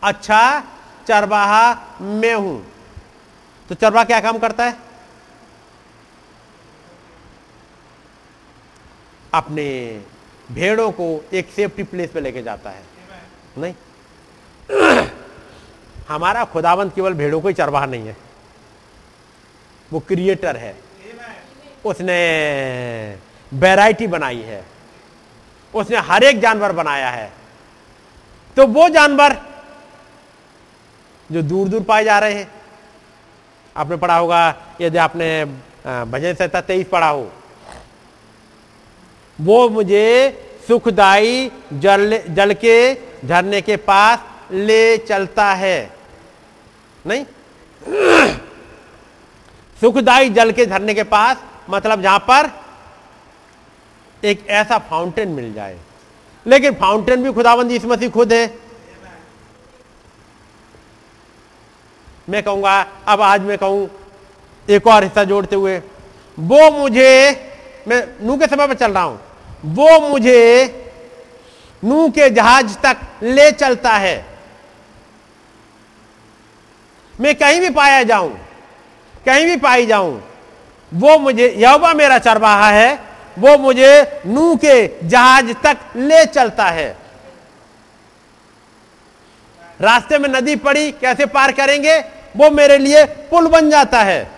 अच्छा 0.04 0.64
चरवाहा 1.08 1.98
मैं 2.02 2.34
हूँ। 2.36 2.72
तो 3.70 3.76
चरवाहा 3.76 4.04
क्या 4.04 4.20
काम 4.20 4.38
करता 4.38 4.66
है? 4.66 4.78
अपने 9.34 10.02
भेड़ों 10.52 10.92
को 10.92 11.26
एक 11.34 11.50
सेफ्टी 11.50 11.84
प्लेस 11.84 12.10
पे 12.10 12.20
लेके 12.20 12.44
जाता 12.44 12.70
है। 12.70 12.84
नहीं? 13.58 13.74
हमारा 16.10 16.46
खुदावंत 16.46 16.96
केवल 16.96 17.14
भेड़ों 17.14 17.42
को 17.42 17.48
ही 17.48 17.54
चरवाहा 17.54 17.86
नहीं 17.86 18.08
है। 18.08 18.18
वो 19.94 20.00
क्रिएटर 20.00 20.58
है। 20.58 20.78
उसने 21.86 22.18
वैरायटी 23.54 24.08
बनाई 24.08 24.42
है। 24.42 24.66
उसने 25.76 25.98
हर 25.98 26.24
एक 26.24 26.40
जानवर 26.40 26.72
बनाया 26.72 27.10
है। 27.10 27.34
तो 28.56 28.68
वो 28.68 28.90
जानवर 28.90 29.51
जो 31.32 31.42
दूर 31.42 31.68
दूर 31.68 31.84
पाए 31.84 32.04
जा 32.04 32.18
रहे 32.20 32.34
हैं। 32.34 32.50
आपने 33.76 33.98
पढ़ा 33.98 34.18
होगा, 34.18 34.56
यदि 34.82 34.98
आपने 34.98 35.46
भजन 35.86 36.34
संहिता 36.34 36.62
तेईस 36.62 36.88
पढ़ा 36.88 37.10
हो, 37.10 37.32
वो 39.40 39.70
मुझे 39.70 40.08
सुखदाई 40.68 41.52
जल 41.74 42.22
जल 42.30 42.54
के 42.56 42.94
झरने 43.26 43.62
के 43.62 43.76
पास 43.78 44.20
ले 44.52 44.98
चलता 45.00 45.54
है। 45.54 45.92
नहीं? 47.06 47.26
सुखदाई 49.82 50.30
जल 50.30 50.52
के 50.52 50.66
झरने 50.66 50.94
के 50.94 51.04
पास 51.06 51.38
मतलब 51.70 52.02
जहाँ 52.02 52.20
पर 52.30 52.50
एक 54.24 54.46
ऐसा 54.50 54.78
फाउंटेन 54.80 55.30
मिल 55.30 55.54
जाए। 55.54 55.78
लेकिन 56.46 56.74
फाउंटेन 56.74 57.24
भी 57.24 57.32
खुदाबंद 57.34 57.72
यीशु 57.72 57.88
मसीह 57.88 58.10
खुद 58.10 58.34
है। 58.34 58.46
मैं 62.32 62.42
कहूँगा, 62.44 62.80
अब 63.08 63.22
आज 63.22 63.42
मैं 63.42 63.58
कहूँ, 63.58 63.90
एक 64.68 64.86
और 64.88 65.04
हिस्सा 65.04 65.24
जोड़ते 65.24 65.56
हुए, 65.56 65.78
वो 66.38 66.70
मुझे, 66.72 67.32
मैं 67.88 68.04
नू 68.22 68.38
के 68.38 68.48
समय 68.48 68.68
पर 68.68 68.74
चल 68.74 68.92
रहा 68.92 69.04
हूँ, 69.04 69.20
वो 69.66 70.00
मुझे 70.00 70.40
नू 71.84 72.08
के 72.10 72.30
जहाज़ 72.30 72.78
तक 72.78 72.98
ले 73.24 73.52
चलता 73.52 73.92
है। 73.92 74.16
मैं 77.16 77.34
कहीं 77.36 77.60
भी 77.60 77.70
पाया 77.72 78.02
जाऊँ, 78.04 78.32
कहीं 79.26 79.46
भी 79.46 79.56
पाई 79.58 79.86
जाऊँ, 79.86 80.22
वो 80.92 81.18
मुझे, 81.20 81.48
यहोवा 81.50 81.94
मेरा 81.94 82.18
चरवाहा 82.20 82.70
है, 82.70 83.00
वो 83.40 83.58
मुझे 83.58 84.22
नू 84.26 84.56
के 84.56 85.08
जहाज़ 85.08 85.52
तक 85.64 85.78
ले 85.98 86.26
चलता 86.28 86.66
है। 86.70 86.90
रास्ते 89.80 90.18
में 90.18 90.30
नदी 90.30 90.56
पड़ी, 90.58 90.92
कैसे 90.94 91.26
पार 91.28 91.52
करेंगे? 91.52 92.00
वो 92.38 92.50
मेरे 92.52 92.78
लिए 92.78 93.06
पुल 93.06 93.48
बन 93.48 93.70
जाता 93.70 94.00
है। 94.00 94.32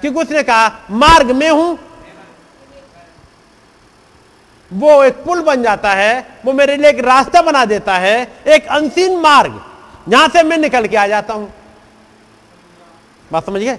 क्योंकि 0.00 0.20
उसने 0.20 0.42
कहा, 0.42 0.80
मार्ग 0.90 1.30
में 1.30 1.50
हूँ। 1.50 1.78
वो 4.72 5.04
एक 5.04 5.14
पुल 5.14 5.42
बन 5.42 5.62
जाता 5.62 5.92
है, 5.92 6.26
वो 6.44 6.52
मेरे 6.52 6.76
लिए 6.76 6.90
एक 6.90 6.98
रास्ता 6.98 7.42
बना 7.42 7.64
देता 7.64 7.94
है, 7.94 8.32
एक 8.46 8.66
अनसीन 8.66 9.16
मार्ग। 9.16 9.64
जहाँ 10.08 10.28
से 10.28 10.42
मैं 10.42 10.58
निकल 10.58 10.86
के 10.86 10.96
आ 10.96 11.06
जाता 11.06 11.34
हूँ। 11.34 11.52
बात 13.32 13.46
समझ 13.46 13.60
गए? 13.60 13.76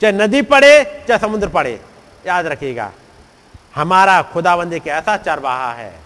चाहे 0.00 0.12
नदी 0.12 0.42
पड़े, 0.42 1.04
चाहे 1.08 1.18
समुद्र 1.18 1.48
पड़े, 1.48 1.80
याद 2.26 2.46
रखिएगा, 2.46 2.92
हमारा 3.74 4.22
खुदाबंद 4.22 4.72
एक 4.72 4.86
ऐसा 4.86 5.16
चरवाहा 5.16 5.72
है। 5.72 6.01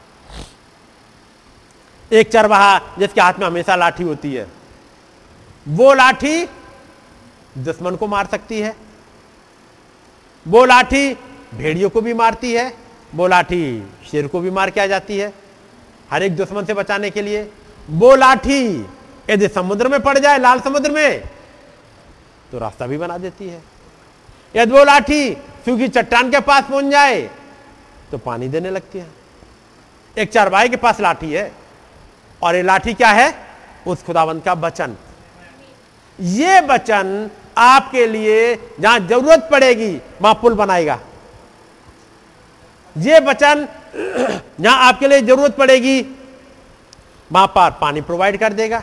एक 2.13 2.31
चरवाहा 2.33 2.79
जिसके 2.99 3.21
हाथ 3.21 3.39
में 3.39 3.47
हमेशा 3.47 3.77
लाठी 3.77 4.05
होती 4.05 4.35
है। 4.35 4.47
वो 5.67 5.93
लाठी 5.95 6.45
दुश्मन 7.59 7.97
को 7.97 8.07
मार 8.07 8.27
सकती 8.27 8.61
है। 8.61 8.75
वो 10.47 10.65
लाठी 10.65 11.13
भेड़ियों 11.55 11.91
को 11.91 12.01
भी 12.01 12.15
मारती 12.15 12.53
है। 12.55 12.73
वो 13.15 13.27
लाठी 13.27 13.83
शेर 14.11 14.27
को 14.27 14.41
भी 14.41 14.51
मार 14.51 14.71
के 14.71 14.81
आ 14.81 14.87
जाती 14.87 15.19
है 15.19 15.33
हर 16.11 16.23
एक 16.23 16.37
दुश्मन 16.37 16.65
से 16.65 16.75
बचाने 16.75 17.11
के 17.11 17.23
लिए। 17.23 17.43
वो 17.91 18.15
लाठी 18.17 18.87
यदि 19.31 19.49
समुद्र 19.49 19.89
में 19.89 20.01
पड़ 20.01 20.19
जाए, 20.19 20.39
लाल 20.39 20.61
समुद्र 20.61 20.91
में 20.91 21.21
तो 22.53 22.59
रास्ता 22.59 22.87
भी 22.87 22.99
बना 22.99 23.19
देती 23.19 23.49
है। 23.49 23.63
यदि 24.55 24.73
वो 24.73 24.85
लाठी 24.85 25.33
सूखी 25.65 25.89
चट्टान 25.89 26.31
के 26.31 26.41
पास 26.41 26.65
पहुँच 26.65 26.85
जाए 26.85 27.21
तो 28.11 28.19
पानी 28.19 28.49
देने 28.49 28.71
लगती 28.71 28.99
है। 28.99 29.11
एक 30.17 30.33
चारवाई 30.33 30.69
के 30.69 30.77
पास 30.77 31.01
लाठी 31.01 31.33
है। 31.33 31.53
और 32.43 32.57
ये 32.57 32.63
लाठी 32.63 32.95
क्या 32.95 33.09
है? 33.09 33.35
उस 33.87 34.03
खुदावंत 34.03 34.45
का 34.45 34.53
वचन 34.53 34.97
ये 36.19 36.61
वचन 36.61 37.31
आपके 37.59 38.07
लिए 38.07 38.55
जहाँ 38.81 38.99
ज़रूरत 39.01 39.49
पड़ेगी, 39.53 39.93
वहाँ 40.21 40.35
पुल 40.35 40.55
बनाएगा। 40.55 40.99
ये 42.97 43.19
वचन 43.21 43.67
जहाँ 44.61 44.77
आपके 44.89 45.09
लिए 45.09 45.21
ज़रूरत 45.21 45.57
पड़ेगी, 45.57 46.01
वहाँ 47.31 47.47
पर 47.47 47.71
पानी 47.81 48.01
प्रोवाइड 48.01 48.39
कर 48.41 48.53
देगा। 48.53 48.83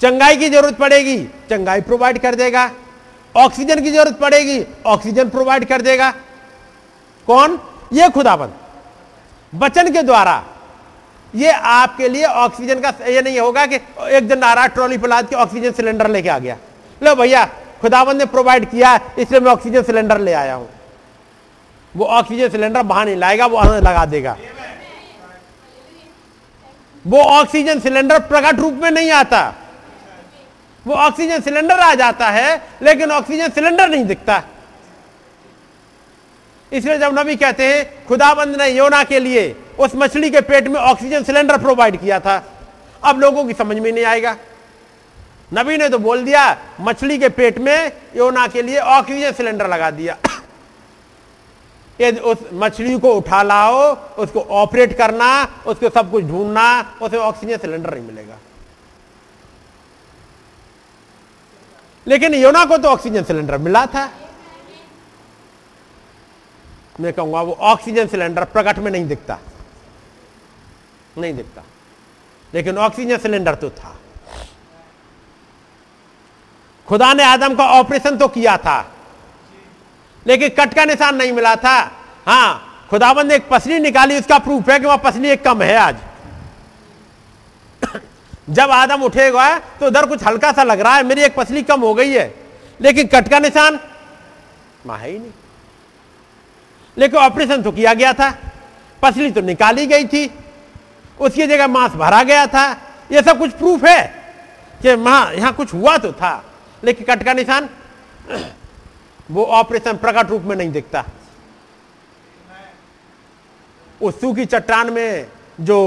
चंगाई 0.00 0.36
की 0.36 0.48
ज़रूरत 0.48 0.78
पड़ेगी, 0.78 1.18
चंगाई 1.50 1.80
प्रोवाइड 1.80 2.18
कर 2.18 2.34
देगा। 2.34 2.70
ऑक्सीजन 3.34 3.82
की 3.82 3.90
ज़रूरत 3.90 4.18
पड़ेगी, 4.18 4.64
ऑक्सीजन 4.86 5.28
प्रोवाइड 5.28 5.64
कर 5.64 5.82
देगा। 5.82 6.10
कौन? 7.28 7.58
ये 7.92 8.08
खुदाबंद 8.08 8.52
वचन 9.52 9.92
के 9.92 10.02
द्वारा 10.02 10.42
ये 11.34 11.50
आपके 11.50 12.08
लिए 12.08 12.24
ऑक्सीजन 12.24 12.80
का 12.80 12.92
ये 13.06 13.22
नहीं 13.22 13.38
होगा 13.40 13.66
कि 13.66 13.76
एक 14.08 14.28
दिन 14.28 14.38
नारा 14.38 14.66
ट्रॉली 14.68 14.98
पर 14.98 15.08
लाद 15.08 15.28
के 15.28 15.36
ऑक्सीजन 15.36 15.72
सिलेंडर 15.72 16.08
लेके 16.10 16.28
आ 16.28 16.38
गया। 16.38 16.56
लो 17.00 17.14
भैया 17.14 17.44
खुदाबंद 17.80 18.18
ने 18.18 18.24
प्रोवाइड 18.26 18.70
किया, 18.70 18.98
इसलिए 19.18 19.40
मैं 19.40 19.50
ऑक्सीजन 19.52 19.82
सिलेंडर 19.82 20.18
ले 20.20 20.32
आया 20.34 20.54
हूँ। 20.54 20.68
वो 21.94 22.06
ऑक्सीजन 22.06 22.48
सिलेंडर 22.48 22.82
बाहर 22.82 23.06
नहीं 23.06 23.16
लाएगा, 23.16 23.46
वो 23.46 23.62
लगा 23.62 24.04
देगा। 24.06 24.36
वो 27.04 27.22
ऑक्सीजन 27.22 27.80
सिलेंडर 27.80 28.18
प्रकट 28.20 28.60
रूप 28.60 28.74
में 28.74 28.90
नहीं 28.90 29.10
आता। 29.12 29.42
वो 30.86 30.94
ऑक्सीजन 30.96 31.40
सिलेंडर 31.40 31.78
आ 31.80 31.94
जाता 31.94 32.28
है, 32.28 32.60
लेकिन 32.82 33.10
ऑक्सीजन 33.12 33.50
सिलेंडर 33.50 33.88
नहीं 33.88 34.04
दिखता। 34.04 34.42
इसलिए 36.72 36.98
जब 36.98 37.18
नबी 37.18 37.36
कहते 37.36 37.66
हैं 37.66 38.06
खुदाबंद 38.06 38.56
ने 38.56 38.68
योना 38.68 39.02
के 39.04 39.18
लिए 39.20 39.48
उस 39.80 39.90
मछली 39.94 40.30
के 40.30 40.40
पेट 40.40 40.68
में 40.68 40.80
ऑक्सीजन 40.80 41.22
सिलेंडर 41.24 41.58
प्रोवाइड 41.58 42.00
किया 42.00 42.20
था। 42.20 42.52
अब 43.04 43.20
लोगों 43.20 43.44
की 43.44 43.52
समझ 43.52 43.78
में 43.78 43.92
नहीं 43.92 44.04
आएगा। 44.04 44.36
नबी 45.54 45.76
ने 45.76 45.88
तो 45.88 45.98
बोल 45.98 46.24
दिया, 46.24 46.58
मछली 46.80 47.18
के 47.18 47.28
पेट 47.28 47.58
में 47.58 47.92
योना 48.16 48.46
के 48.46 48.62
लिए 48.62 48.78
ऑक्सीजन 48.78 49.32
सिलेंडर 49.32 49.68
लगा 49.68 49.90
दिया। 49.90 50.16
यदि 52.00 52.20
उस 52.20 52.38
मछली 52.52 52.98
को 52.98 53.14
उठा 53.14 53.42
लाओ, 53.42 53.94
उसको 53.94 54.40
ऑपरेट 54.40 54.98
करना, 54.98 55.62
उसको 55.66 55.90
सब 55.90 56.10
कुछ 56.10 56.24
ढूंढना, 56.24 56.98
उसे 57.02 57.16
ऑक्सीजन 57.16 57.56
सिलेंडर 57.56 57.94
नहीं 57.94 58.04
मिलेगा। 58.04 58.38
लेकिन 62.06 62.34
योना 62.34 62.64
को 62.64 62.78
तो 62.78 62.88
ऑक्सीजन 62.88 63.24
सिलेंडर 63.24 63.58
मिला 63.58 63.86
था। 63.86 64.12
मैं 67.00 67.12
कहूँगा, 67.12 67.42
वो 67.42 67.52
ऑक्सीजन 67.52 68.06
सिलेंडर 68.06 68.44
प्रकट 68.44 68.78
में 68.78 68.90
नहीं 68.90 69.08
दिखता। 69.08 69.38
नहीं 71.18 71.34
दिखता। 71.34 71.62
लेकिन 72.54 72.78
ऑक्सीजन 72.78 73.18
सिलेंडर 73.18 73.54
तो 73.54 73.70
था। 73.70 73.98
खुदा 76.86 77.12
ने 77.12 77.22
आदम 77.22 77.54
का 77.54 77.64
ऑपरेशन 77.64 78.16
तो 78.16 78.28
किया 78.28 78.56
था। 78.56 78.94
लेकिन 80.26 80.48
कट 80.48 80.74
का 80.74 80.84
निशान 80.84 81.16
नहीं 81.16 81.32
मिला 81.32 81.56
था। 81.56 81.92
हाँ 82.26 82.66
खुदाबंद 82.90 83.26
ने 83.26 83.34
एक 83.34 83.48
पसली 83.48 83.78
निकाली, 83.78 84.18
उसका 84.18 84.38
प्रूफ 84.38 84.70
है 84.70 84.78
कि 84.78 84.86
वहाँ 84.86 84.98
पसली 84.98 85.28
एक 85.28 85.44
कम 85.44 85.62
है 85.62 85.76
आज। 85.76 85.96
जब 88.50 88.70
आदम 88.70 89.02
उठेगा 89.02 89.58
तो 89.58 89.86
उधर 89.86 90.06
कुछ 90.06 90.24
हल्का 90.24 90.52
सा 90.52 90.62
लग 90.62 90.80
रहा 90.80 90.96
है, 90.96 91.02
मेरी 91.02 91.22
एक 91.22 91.34
पसली 91.34 91.62
कम 91.62 91.80
हो 91.80 91.94
गई 91.94 92.10
है। 92.10 92.34
लेकिन 92.80 93.06
कट 93.06 93.28
का 93.28 93.38
निशान 93.38 93.80
वहाँ 94.86 95.00
है 95.00 95.10
ही 95.10 95.18
नहीं। 95.18 95.30
लेकिन 96.98 97.20
ऑपरेशन 97.20 97.62
तो 97.62 97.72
किया 97.72 97.94
गया 97.94 98.12
था। 98.12 98.38
पसली 99.02 99.30
तो 99.30 99.40
निकाली 99.40 99.86
गई 99.86 100.04
थी। 100.04 100.26
उसकी 101.20 101.46
जगह 101.46 101.66
मांस 101.68 101.92
भरा 101.92 102.22
गया 102.22 102.46
था। 102.46 102.64
यह 103.12 103.22
सब 103.22 103.38
कुछ 103.38 103.52
प्रूफ 103.52 103.84
है 103.84 104.02
कि 104.82 104.94
वहाँ 104.94 105.32
यहाँ 105.34 105.52
कुछ 105.54 105.72
हुआ 105.74 105.96
तो 105.98 106.12
था। 106.12 106.42
लेकिन 106.82 107.06
कट 107.06 107.24
का 107.24 107.32
निशान 107.34 107.68
वो 109.30 109.44
ऑपरेशन 109.44 109.96
प्रकट 109.96 110.30
रूप 110.30 110.42
में 110.42 110.56
नहीं 110.56 110.70
दिखता। 110.72 111.04
उस 114.00 114.20
सूखी 114.20 114.44
चट्टान 114.46 114.92
में 114.92 115.26
जो 115.60 115.78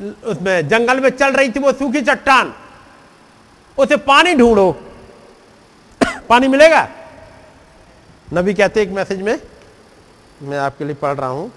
उसमें 0.00 0.68
जंगल 0.68 1.00
में 1.00 1.08
चल 1.10 1.32
रही 1.32 1.50
थी 1.50 1.60
वो 1.60 1.72
सूखी 1.72 2.00
चट्टान, 2.02 2.52
उसे 3.78 3.96
पानी 3.98 4.34
ढूंढो। 4.34 4.70
पानी 6.28 6.48
मिलेगा? 6.48 6.88
नबी 8.28 8.54
कहते 8.54 8.82
एक 8.82 8.90
मैसेज 8.90 9.22
में, 9.22 9.38
मैं 10.42 10.58
आपके 10.58 10.84
लिए 10.84 10.94
पढ़ 10.94 11.16
रहा 11.16 11.28
हूँ। 11.28 11.50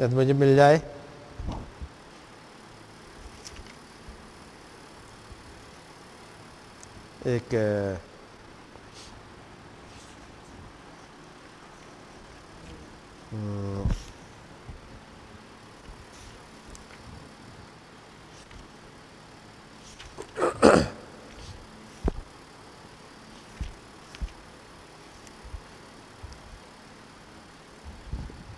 यदि 0.00 0.14
मुझे 0.16 0.32
मिल 0.42 0.54
जाए 0.56 0.80
एक 7.26 7.54
अ, 7.54 7.98
हम्म, 13.32 13.88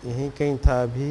यहीं 0.05 0.31
कहीं 0.39 0.57
था 0.67 0.83
अभी 0.83 1.11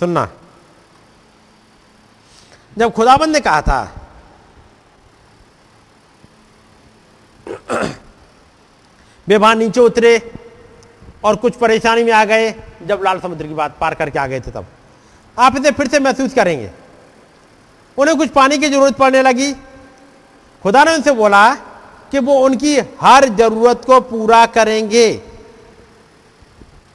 सुनना 0.00 0.28
जब 2.76 2.92
खुदाबंद 2.92 3.34
ने 3.34 3.40
कहा 3.40 3.60
था 3.62 3.82
वे 9.26 9.54
नीचे 9.54 9.80
उतरे 9.80 10.18
और 11.24 11.36
कुछ 11.36 11.56
परेशानी 11.56 12.04
में 12.04 12.12
आ 12.12 12.24
गए 12.24 12.50
जब 12.86 13.02
लाल 13.04 13.20
समुद्र 13.20 13.46
की 13.46 13.54
बात 13.54 13.76
पार 13.80 13.94
करके 13.94 14.18
आ 14.18 14.26
गए 14.26 14.40
थे 14.40 14.50
तब 14.50 14.66
आप 15.36 15.56
इसे 15.56 15.70
फिर 15.70 15.88
से 15.88 15.98
महसूस 16.00 16.34
करेंगे 16.34 16.70
उन्हें 17.98 18.16
कुछ 18.18 18.30
पानी 18.30 18.58
की 18.58 18.68
ज़रूरत 18.68 18.96
पड़ने 18.96 19.22
लगी 19.22 19.52
खुदा 20.64 20.82
ने 20.84 20.94
उनसे 20.94 21.12
बोला 21.12 21.42
कि 22.12 22.18
वो 22.20 22.38
उनकी 22.38 22.76
हर 23.00 23.28
ज़रूरत 23.36 23.84
को 23.86 24.00
पूरा 24.00 24.44
करेंगे 24.48 25.06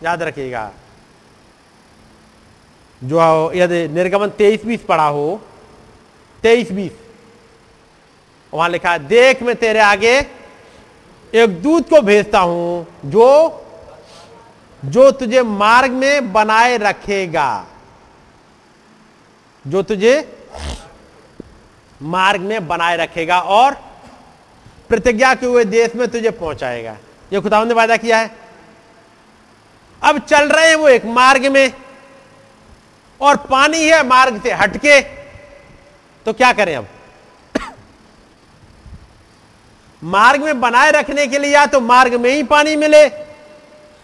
याद 0.03 0.23
रखिएगा 0.23 0.71
जो 3.01 3.51
यदि 3.55 3.87
निर्गमन 3.87 4.29
तेईस 4.29 4.65
बीस 4.65 4.83
पढ़ा 4.83 5.07
हो, 5.07 5.41
तेईस 6.43 6.71
बीस। 6.71 6.91
वहाँ 8.53 8.69
लिखा 8.69 8.91
है, 8.91 8.99
देख 8.99 9.41
मैं 9.43 9.55
तेरे 9.55 9.79
आगे 9.79 10.17
एक 11.33 11.61
दूत 11.61 11.89
को 11.89 12.01
भेजता 12.01 12.39
हूँ, 12.39 12.85
जो 13.05 13.63
जो 14.83 15.09
तुझे 15.11 15.41
मार्ग 15.43 15.91
में 15.91 16.31
बनाए 16.33 16.77
रखेगा। 16.77 17.65
जो 19.65 19.81
तुझे 19.81 20.13
मार्ग 22.01 22.41
में 22.41 22.67
बनाए 22.67 22.97
रखेगा 22.97 23.39
और 23.39 23.73
प्रतिज्ञा 24.89 25.33
के 25.35 25.45
हुए 25.45 25.63
देश 25.65 25.95
में 25.95 26.07
तुझे 26.07 26.29
पहुंचाएगा। 26.29 26.97
ये 27.33 27.39
खुदावन 27.41 27.67
ने 27.67 27.73
वादा 27.73 27.97
किया 27.97 28.17
है। 28.17 28.35
अब 30.01 30.19
चल 30.19 30.49
रहे 30.49 30.69
हैं 30.69 30.75
वो 30.75 30.87
एक 30.89 31.05
मार्ग 31.05 31.45
में। 31.45 31.73
और 33.21 33.37
पानी 33.49 33.83
है 33.83 34.03
मार्ग 34.07 34.41
से 34.43 34.51
हटके 34.53 34.99
तो 36.25 36.33
क्या 36.33 36.51
करें 36.53 36.75
अब? 36.75 36.87
मार्ग 40.01 40.43
में 40.43 40.59
बनाए 40.61 40.91
रखने 40.91 41.27
के 41.27 41.39
लिए 41.39 41.51
या 41.51 41.65
तो 41.65 41.79
मार्ग 41.81 42.13
में 42.15 42.29
ही 42.29 42.43
पानी 42.45 42.75
मिले, 42.75 43.03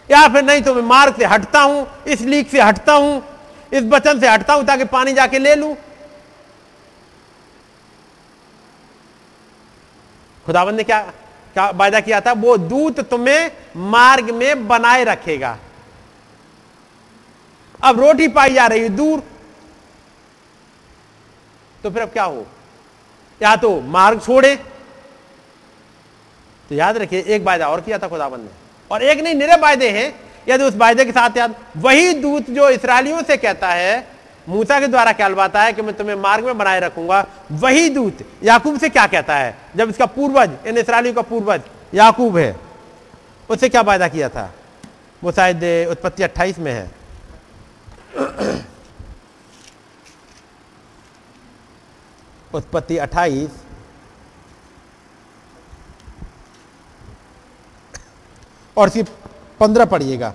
या 0.08 0.26
फिर 0.28 0.42
नहीं 0.44 0.62
तो 0.62 0.74
मैं 0.74 0.82
मार्ग 0.82 1.16
से 1.16 1.24
हटता 1.24 1.60
हूँ, 1.60 1.86
इस 2.06 2.20
लीक 2.22 2.50
से 2.50 2.60
हटता 2.60 2.92
हूँ, 2.92 3.22
इस 3.72 3.82
बचन 3.84 4.20
से 4.20 4.28
हटता 4.28 4.54
हूँ 4.54 4.64
ताकि 4.64 4.84
पानी 4.86 5.12
जाके 5.12 5.38
ले 5.38 5.54
लूँ। 5.54 5.74
खुदाबंद 10.46 10.76
ने 10.76 10.84
क्या 10.84 11.00
क्या 11.54 11.68
वायदा 11.70 12.00
किया 12.00 12.20
था? 12.20 12.32
वो 12.32 12.56
दूत 12.58 13.00
तुम्हें 13.00 13.50
मार्ग 13.76 14.30
में 14.30 14.66
बनाए 14.68 15.04
रखेगा। 15.04 15.56
अब 17.84 18.00
रोटी 18.00 18.28
पाई 18.28 18.54
जा 18.54 18.66
रही 18.66 18.82
है 18.82 18.88
दूर। 18.88 19.22
तो 21.82 21.90
फिर 21.90 22.02
अब 22.02 22.08
क्या 22.08 22.24
हो? 22.24 22.46
या 23.42 23.56
तो 23.56 23.80
मार्ग 23.80 24.20
छोड़े। 24.20 24.56
तो 26.68 26.74
याद 26.74 26.96
रखिए, 26.96 27.20
एक 27.20 27.42
वायदा 27.42 27.68
और 27.68 27.80
किया 27.80 27.98
था 27.98 28.08
खुदाबंद 28.08 28.40
ने। 28.40 28.48
और 28.90 29.02
एक 29.02 29.20
नहीं 29.20 29.34
निरे 29.34 29.56
वायदे 29.56 29.90
हैं। 29.90 30.20
यदि 30.48 30.64
उस 30.64 30.76
वायदे 30.76 31.04
के 31.04 31.12
साथ 31.12 31.36
याद, 31.36 31.54
वही 31.76 32.12
दूत 32.12 32.50
जो 32.50 32.70
इसराइलियों 32.70 33.22
से 33.22 33.36
कहता 33.36 33.68
है, 33.68 34.06
मूसा 34.48 34.80
के 34.80 34.86
द्वारा 34.86 35.12
कहलवाता 35.12 35.62
है 35.62 35.72
कि 35.72 35.82
मैं 35.82 35.96
तुम्हें 35.96 36.16
मार्ग 36.16 36.44
में 36.44 36.58
बनाए 36.58 36.80
रखूँगा, 36.80 37.26
वही 37.52 37.88
दूत 37.88 38.18
याकूब 38.42 38.78
से 38.78 38.88
क्या 38.88 39.06
कहता 39.06 39.36
है? 39.36 39.58
जब 39.76 39.90
इसका 39.90 40.06
पूर्वज, 40.06 40.50
इन 40.66 40.78
इसराइलियों 40.78 41.14
का 41.14 41.22
पूर्वज 41.22 41.60
याकूब 41.94 42.36
है, 42.36 42.56
उससे 43.50 43.68
क्या 43.68 43.80
वायदा 43.80 44.08
किया 44.08 44.28
था? 44.28 44.54
वो 45.24 45.32
शायद 45.32 45.88
उत्पत्ति 45.90 46.22
28 46.22 46.58
में 46.58 46.72
है। 46.72 47.03
उत्पत्ति 52.54 52.96
28 52.98 53.48
और 58.76 58.88
सिर्फ़ 58.88 59.10
पंद्रह 59.60 59.84
पढ़िएगा। 59.84 60.32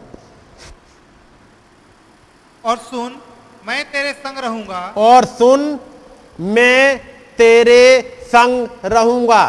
और 2.64 2.78
सुन 2.78 3.20
मैं 3.66 3.84
तेरे 3.92 4.14
संग 4.14 4.38
रहूँगा। 4.38 4.82
और 4.98 5.26
सुन 5.26 5.80
मैं 6.40 6.98
तेरे 7.38 8.02
संग 8.26 8.68
रहूँगा। 8.86 9.44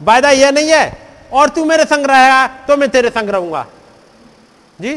वायदा 0.00 0.30
यह 0.30 0.50
नहीं 0.50 0.70
है 0.70 0.86
और 1.32 1.48
तू 1.48 1.64
मेरे 1.64 1.84
संग 1.84 2.06
रहेगा 2.06 2.46
तो 2.66 2.76
मैं 2.76 2.88
तेरे 2.90 3.10
संग 3.10 3.30
रहूँगा। 3.30 3.66
जी? 4.80 4.94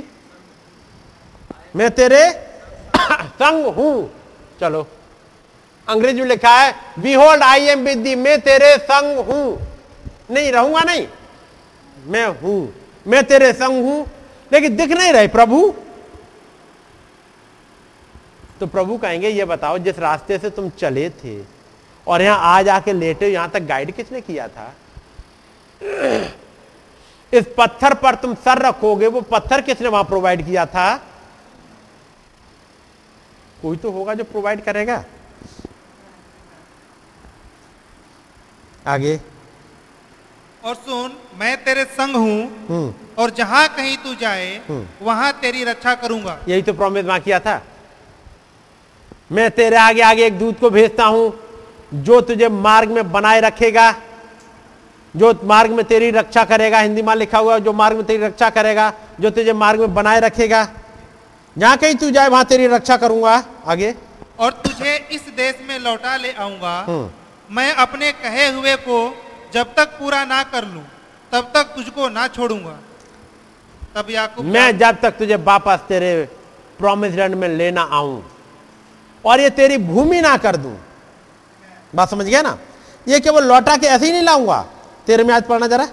मैं 1.75 1.89
तेरे 1.91 2.29
संग 3.41 3.65
हूँ। 3.65 4.11
चलो। 4.59 4.87
अंग्रेज़ी 5.87 6.21
में 6.21 6.27
लिखा 6.27 6.55
है 6.57 6.73
behold 6.99 7.43
I 7.43 7.67
am 7.67 7.79
with 7.79 7.97
thee 7.97 8.15
मैं 8.15 8.39
तेरे 8.41 8.77
संग 8.77 9.17
हूँ। 9.17 9.59
नहीं, 10.31 10.51
रहूँगा 10.51 10.79
नहीं। 10.79 11.07
मैं 12.07 12.27
हूँ, 12.41 12.73
मैं 13.07 13.23
तेरे 13.23 13.53
संग 13.53 13.83
हूँ, 13.83 14.05
लेकिन 14.51 14.75
दिख 14.75 14.91
नहीं 14.91 15.13
रहे 15.13 15.27
प्रभु। 15.27 15.73
तो 18.59 18.67
प्रभु 18.67 18.97
कहेंगे, 18.97 19.29
ये 19.29 19.45
बताओ, 19.45 19.77
जिस 19.77 19.99
रास्ते 19.99 20.37
से 20.37 20.49
तुम 20.49 20.69
चले 20.69 21.09
थे 21.09 21.41
और 22.07 22.21
यहाँ 22.21 22.37
आज 22.57 22.69
आके 22.69 22.93
लेटे 22.93 23.27
यहाँ 23.27 23.49
तक 23.49 23.59
गाइड 23.59 23.91
किसने 23.91 24.21
किया 24.21 24.47
था? 24.47 24.73
इस 27.33 27.45
पत्थर 27.57 27.93
पर 27.93 28.15
तुम 28.15 28.35
सर 28.35 28.57
रखोगे, 28.57 29.07
वो 29.07 29.21
पत्थर 29.21 29.61
किसने 29.61 29.87
वहाँ 29.87 30.03
प्रोवाइड 30.03 30.45
किया 30.45 30.65
था? 30.65 30.99
कोई 33.61 33.77
तो 33.77 33.91
होगा 33.91 34.13
जो 34.13 34.23
प्रोवाइड 34.23 34.63
करेगा। 34.63 35.03
आगे। 38.87 39.19
और 40.63 40.75
सुन 40.75 41.11
मैं 41.39 41.55
तेरे 41.63 41.83
संग 41.87 42.15
हूँ 42.15 42.41
हम्म। 42.69 42.93
और 43.17 43.29
जहाँ 43.29 43.67
कहीं 43.75 43.95
तू 43.97 44.13
जाए 44.15 44.49
हम्म। 44.69 45.05
वहाँ 45.05 45.31
तेरी 45.41 45.63
रक्षा 45.63 45.93
करूँगा। 45.95 46.37
यही 46.47 46.61
तो 46.61 46.73
प्रॉमिस 46.73 47.05
वहाँ 47.05 47.19
किया 47.19 47.39
था। 47.39 47.61
मैं 49.31 49.49
तेरे 49.51 49.77
आगे 49.77 50.01
आगे 50.01 50.25
एक 50.25 50.37
दूत 50.39 50.59
को 50.59 50.69
भेजता 50.69 51.05
हूँ 51.05 51.33
जो 51.93 52.19
तुझे 52.21 52.49
मार्ग 52.49 52.91
में 52.91 53.11
बनाए 53.11 53.39
रखेगा 53.41 53.91
जो 55.13 55.33
मार्ग 55.43 55.71
में 55.71 55.83
तेरी 55.85 56.09
रक्षा 56.11 56.43
करेगा 56.45 56.79
हिंदी 56.79 57.01
में 57.01 57.15
लिखा 57.15 57.37
हुआ 57.37 57.57
जो 57.59 57.73
मार्ग 57.73 57.97
में 57.97 58.05
तेरी 58.05 58.23
रक्षा 58.25 58.49
करेगा 58.49 58.91
जो 59.19 59.29
तुझे 59.29 59.53
मार्ग 59.53 59.79
में 59.79 59.93
बनाए 59.93 60.19
रखेगा। 60.19 60.63
जहाँ 61.55 61.77
कहीं 61.77 61.95
तू 61.95 62.09
जाए 62.11 62.27
वहाँ 62.29 62.45
तेरी 62.45 62.67
रक्षा 62.67 62.97
करूँगा। 62.97 63.33
आगे। 63.67 63.95
और 64.39 64.51
तुझे 64.65 64.95
इस 65.11 65.27
देश 65.37 65.55
में 65.67 65.77
लौटा 65.79 66.15
ले 66.17 66.31
आऊँगा। 66.33 66.77
हम्म। 66.87 67.09
मैं 67.49 67.73
अपने 67.75 68.11
कहे 68.13 68.47
हुए 68.49 68.75
को 68.77 68.97
जब 69.53 69.73
तक 69.75 69.97
पूरा 69.99 70.23
ना 70.25 70.41
कर 70.43 70.65
लूँ 70.65 70.83
तब 71.31 71.51
तक 71.55 71.73
तुझको 71.75 72.09
ना 72.09 72.27
छोड़ूँगा। 72.27 72.77
तब 73.95 74.09
याकूब 74.09 74.45
मैं 74.45 74.77
जब 74.77 75.01
तक 75.01 75.17
तुझे 75.17 75.35
वापस 75.35 75.79
तेरे 75.87 76.11
प्रॉमिस 76.79 77.13
लैंड 77.15 77.35
में 77.35 77.47
लेना 77.49 77.81
आऊँ 77.91 78.23
और 79.23 79.39
ये 79.39 79.49
तेरी 79.51 79.77
भूमि 79.77 80.21
ना 80.21 80.35
कर 80.37 80.55
दूँ। 80.55 80.77
बात 81.93 82.09
समझ 82.09 82.25
गया 82.25 82.41
ना? 82.41 82.57
ये 83.07 83.19
केवल 83.19 83.43
लौटा 83.43 83.75
के 83.77 83.87
ऐसे 83.87 84.05
ही 84.05 84.11
नहीं 84.11 84.23
लाऊँगा। 84.23 84.61
तेरे 85.07 85.23
में 85.23 85.33
आज 85.33 85.43
पढ़ना 85.43 85.67
जरा। 85.67 85.87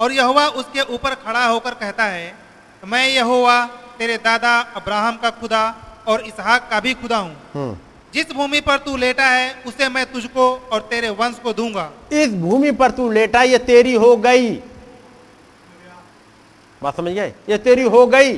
और 0.00 0.12
यहोवा 0.12 0.46
उसके 0.60 0.82
ऊपर 0.94 1.14
खड़ा 1.16 1.44
होकर 1.46 1.74
कहता 1.74 2.04
है 2.04 2.43
मैं 2.84 3.06
यहोवा 3.08 3.64
तेरे 3.98 4.16
दादा 4.18 4.58
अब्राहम 4.76 5.16
का 5.16 5.30
खुदा 5.32 5.62
और 6.08 6.20
इसहाक 6.22 6.68
का 6.70 6.80
भी 6.80 6.94
खुदा 6.94 7.16
हूँ। 7.16 7.36
हम्म 7.54 7.76
जिस 8.14 8.32
भूमि 8.32 8.60
पर 8.60 8.78
तू 8.78 8.96
लेटा 8.96 9.26
है 9.26 9.62
उसे 9.66 9.88
मैं 9.88 10.04
तुझको 10.12 10.44
और 10.72 10.80
तेरे 10.90 11.10
वंश 11.12 11.38
को 11.38 11.52
दूँगा। 11.52 11.90
इस 12.12 12.34
भूमि 12.34 12.70
पर 12.72 12.90
तू 12.90 13.10
लेटा 13.10 13.42
ये 13.42 13.58
तेरी 13.60 13.94
हो 13.94 14.16
गई। 14.16 14.50
बात 16.82 16.96
समझ 16.96 17.12
गए? 17.12 17.32
ये 17.48 17.58
तेरी 17.58 17.82
हो 17.84 18.06
गई। 18.06 18.36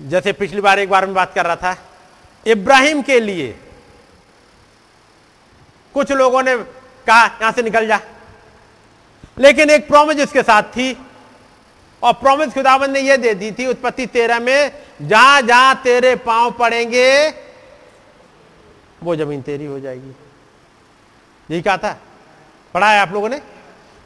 जैसे 0.00 0.32
पिछली 0.32 0.60
बार 0.60 0.78
एक 0.78 0.90
बार 0.90 1.06
में 1.06 1.14
बात 1.14 1.34
कर 1.34 1.46
रहा 1.46 1.56
था 1.56 1.76
इब्राहिम 2.46 3.02
के 3.02 3.18
लिए 3.20 3.54
कुछ 5.94 6.12
लोगों 6.12 6.42
ने 6.42 6.56
कहा 6.56 7.24
यहाँ 7.24 7.52
से 7.52 7.62
निकल 7.62 7.86
जा। 7.86 8.00
लेकिन 9.38 9.70
एक 9.70 9.86
प्रॉमिस 9.88 10.18
इसके 10.20 10.42
साथ 10.42 10.62
थी 10.76 10.92
और 12.02 12.12
प्रॉमिस 12.12 12.52
खुदावन 12.54 12.90
ने 12.90 13.00
यह 13.00 13.16
दे 13.16 13.34
दी 13.34 13.50
थी, 13.52 13.66
उत्पत्ति 13.66 14.06
तेरह 14.08 14.40
में, 14.40 14.72
जहाँ 15.02 15.40
जहाँ 15.42 15.80
तेरे 15.84 16.14
पाँव 16.18 16.50
पड़ेंगे, 16.50 17.28
वो 19.02 19.16
ज़मीन 19.16 19.42
तेरी 19.42 19.66
हो 19.66 19.78
जाएगी। 19.80 20.14
यही 21.48 21.62
कहा 21.62 21.76
था। 21.76 21.98
पढ़ा 22.74 22.90
है 22.90 23.00
आप 23.00 23.12
लोगों 23.12 23.28
ने? 23.28 23.40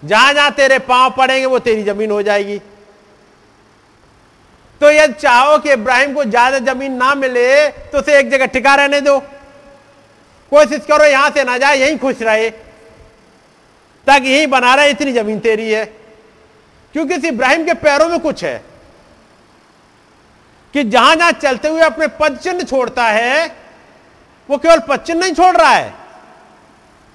जहाँ 0.02 0.32
जहाँ 0.34 0.50
तेरे 0.52 0.78
पाँव 0.80 1.10
पड़ेंगे, 1.16 1.46
वो 1.46 1.58
तेरी 1.58 1.82
ज़मीन 1.84 2.10
हो 2.10 2.22
जाएगी। 2.22 2.58
तो 4.80 4.90
यदि 4.90 5.12
चाहो 5.12 5.58
कि 5.58 5.72
इब्राहिम 5.72 6.14
को 6.14 6.24
ज़्यादा 6.24 6.58
ज़मीन 6.64 6.92
ना 6.94 7.14
मिले 7.14 7.68
तो 7.68 7.98
उसे 7.98 8.18
एक 8.18 8.30
जगह 8.30 8.46
टिका 8.46 8.74
रहने 8.74 9.00
दो। 9.00 9.18
कोशिश 10.52 10.84
करो 10.88 11.04
यहाँ 11.04 11.30
से 11.30 11.44
ना 11.44 11.56
जाए, 11.58 11.76
यहीं 11.76 11.98
खुश 11.98 12.22
रहे, 12.22 12.50
ताकि 14.06 14.28
यहीं 14.28 14.46
बना 14.46 14.74
रहे, 14.74 14.90
इतनी 14.90 15.12
ज़मीन 15.12 15.38
तेरी 15.40 15.70
है। 15.70 15.84
क्योंकि 16.96 17.14
इस 17.14 17.24
इब्राहिम 17.24 17.64
के 17.64 17.74
पैरों 17.74 18.08
में 18.08 18.20
कुछ 18.20 18.44
है 18.44 18.64
कि 20.74 20.84
जहाँ 20.84 21.16
जहाँ 21.16 21.32
चलते 21.32 21.68
हुए 21.68 21.80
अपने 21.80 22.06
पद 22.08 22.36
चिन्ह 22.36 22.62
छोड़ता 22.62 23.04
है, 23.04 23.46
वो 24.48 24.58
केवल 24.58 24.78
पद 24.78 25.00
चिन्ह 25.00 25.20
नहीं 25.20 25.34
छोड़ 25.34 25.56
रहा 25.56 25.70
है। 25.70 25.94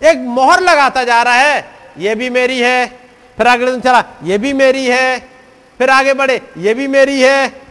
एक 0.02 0.18
मोहर 0.18 0.60
लगाता 0.60 1.04
जा 1.04 1.22
रहा 1.24 1.34
है, 1.34 1.66
ये 1.98 2.16
भी 2.16 2.30
मेरी 2.30 2.60
है, 2.60 2.88
फिर 3.38 3.48
दिन 3.66 3.82
चला, 3.82 4.04
ये 4.24 4.38
भी 4.38 4.54
मेरी 4.54 4.86
है, 4.86 5.20
फिर 5.78 5.90
आगे 5.90 6.14
बढ़े, 6.14 6.42
ये 6.58 6.74
भी 6.74 6.88
मेरी 6.88 7.22
है। 7.22 7.62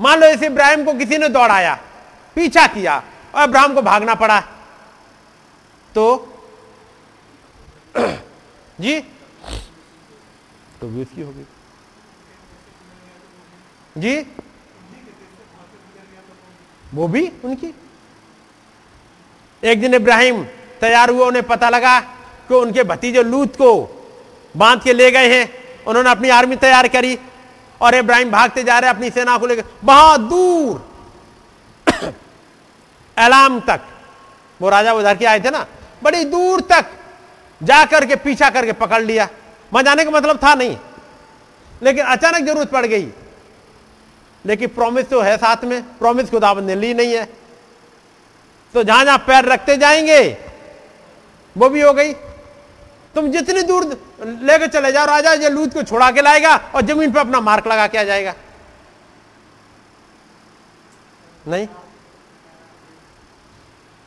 मान 0.00 0.20
लो 0.20 0.26
इस 0.26 0.42
इब्राहिम 0.42 0.84
को 0.84 0.92
किसी 0.94 1.18
ने 1.18 1.28
दौड़ाया, 1.28 1.78
पीछा 2.36 2.66
किया 2.66 3.02
और 3.34 3.42
इब्राहिम 3.42 3.74
को 3.74 3.82
भागना 3.82 4.14
पड़ा। 4.14 4.40
तो 5.94 6.36
जी 8.80 9.04
तो 10.84 10.88
भी 10.88 11.02
उसकी 11.02 11.22
होगी। 11.22 11.46
जी? 13.98 14.26
वो 16.94 17.08
भी 17.08 17.32
उनकी। 17.44 17.74
एक 19.64 19.80
दिन 19.80 19.94
इब्राहिम 19.94 20.44
तैयार 20.80 21.10
हुआ, 21.10 21.26
उन्हें 21.26 21.46
पता 21.46 21.68
लगा 21.68 22.00
कि 22.48 22.54
उनके 22.54 22.82
भतीजे 22.82 23.22
लूत 23.22 23.56
को 23.56 23.72
बाँध 24.56 24.82
के 24.82 24.92
ले 24.92 25.10
गए 25.10 25.38
हैं। 25.38 25.52
उन्होंने 25.84 26.10
अपनी 26.10 26.28
आर्मी 26.28 26.56
तैयार 26.56 26.88
करी 26.88 27.18
और 27.80 27.94
इब्राहिम 27.94 28.30
भागते 28.30 28.62
जा 28.62 28.78
रहे 28.78 28.90
अपनी 28.90 29.10
सेना 29.10 29.38
को 29.38 29.46
लेकर। 29.46 29.64
बहुत 29.84 30.20
दूर 30.20 30.92
एलाम 33.18 33.60
तक। 33.60 33.80
वो 34.62 34.70
राजा 34.70 34.92
उधर 34.92 35.16
के 35.16 35.24
आए 35.24 35.40
थे 35.40 35.50
ना, 35.50 35.66
बड़ी 36.02 36.24
दूर 36.24 36.60
तक 36.60 36.86
जाकर 37.62 38.06
के 38.06 38.16
पीछा 38.16 38.50
करके 38.50 38.72
पकड़ 38.72 39.02
लिया। 39.02 39.28
वहाँ 39.74 39.82
जाने 39.84 40.04
का 40.04 40.10
मतलब 40.10 40.36
था 40.36 40.54
नहीं। 40.54 40.76
लेकिन 41.82 42.04
अचानक 42.06 42.46
ज़रूरत 42.46 42.70
पड़ 42.70 42.86
गई। 42.86 43.08
लेकिन 44.46 44.68
प्रॉमिस 44.68 45.08
तो 45.08 45.20
है 45.20 45.36
साथ 45.36 45.64
में 45.64 45.82
प्रॉमिस 45.98 46.30
खुदाबंद 46.30 46.66
ने 46.66 46.74
ली 46.74 46.94
नहीं 46.94 47.14
है। 47.14 47.24
तो 48.74 48.82
जहाँ 48.82 49.04
जहाँ 49.04 49.18
पैर 49.18 49.44
रखते 49.44 49.76
जाएँगे, 49.76 50.36
वो 51.56 51.68
भी 51.68 51.80
हो 51.80 51.92
गई। 51.92 52.12
तुम 53.14 53.30
जितनी 53.30 53.62
दूर 53.62 53.84
लेकर 54.20 54.66
चले 54.66 54.92
जाओ, 54.92 55.06
राजा 55.06 55.32
ये 55.32 55.48
लूत 55.48 55.74
को 55.74 55.82
छुड़ा 55.82 56.10
के 56.10 56.22
लाएगा 56.22 56.56
और 56.74 56.82
ज़मीन 56.82 57.12
पर 57.12 57.20
अपना 57.20 57.40
मार्क 57.40 57.66
लगा 57.66 57.86
के 57.86 57.98
आ 57.98 58.02
जाएगा। 58.02 58.34
नहीं। 61.48 61.68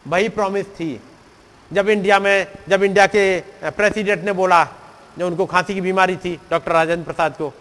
वही 0.08 0.30
प्रॉमिस 0.30 0.66
थी। 0.66 1.02
जब 1.74 1.90
इंडिया 1.90 2.20
में, 2.20 2.48
जब 2.70 2.84
इंडिया 2.84 3.08
के 3.08 3.40
प्रेसिडेंट 3.64 4.24
ने 4.24 4.32
बोला 4.32 4.68
जो 5.18 5.28
उनको 5.28 5.46
खांसी 5.46 5.74
की 5.74 5.82
बीमारी 5.82 6.16
थी, 6.16 6.40
डॉक्टर 6.52 6.72
राजेंद्र 6.72 7.06
प्रसाद 7.06 7.34
को, 7.34 7.54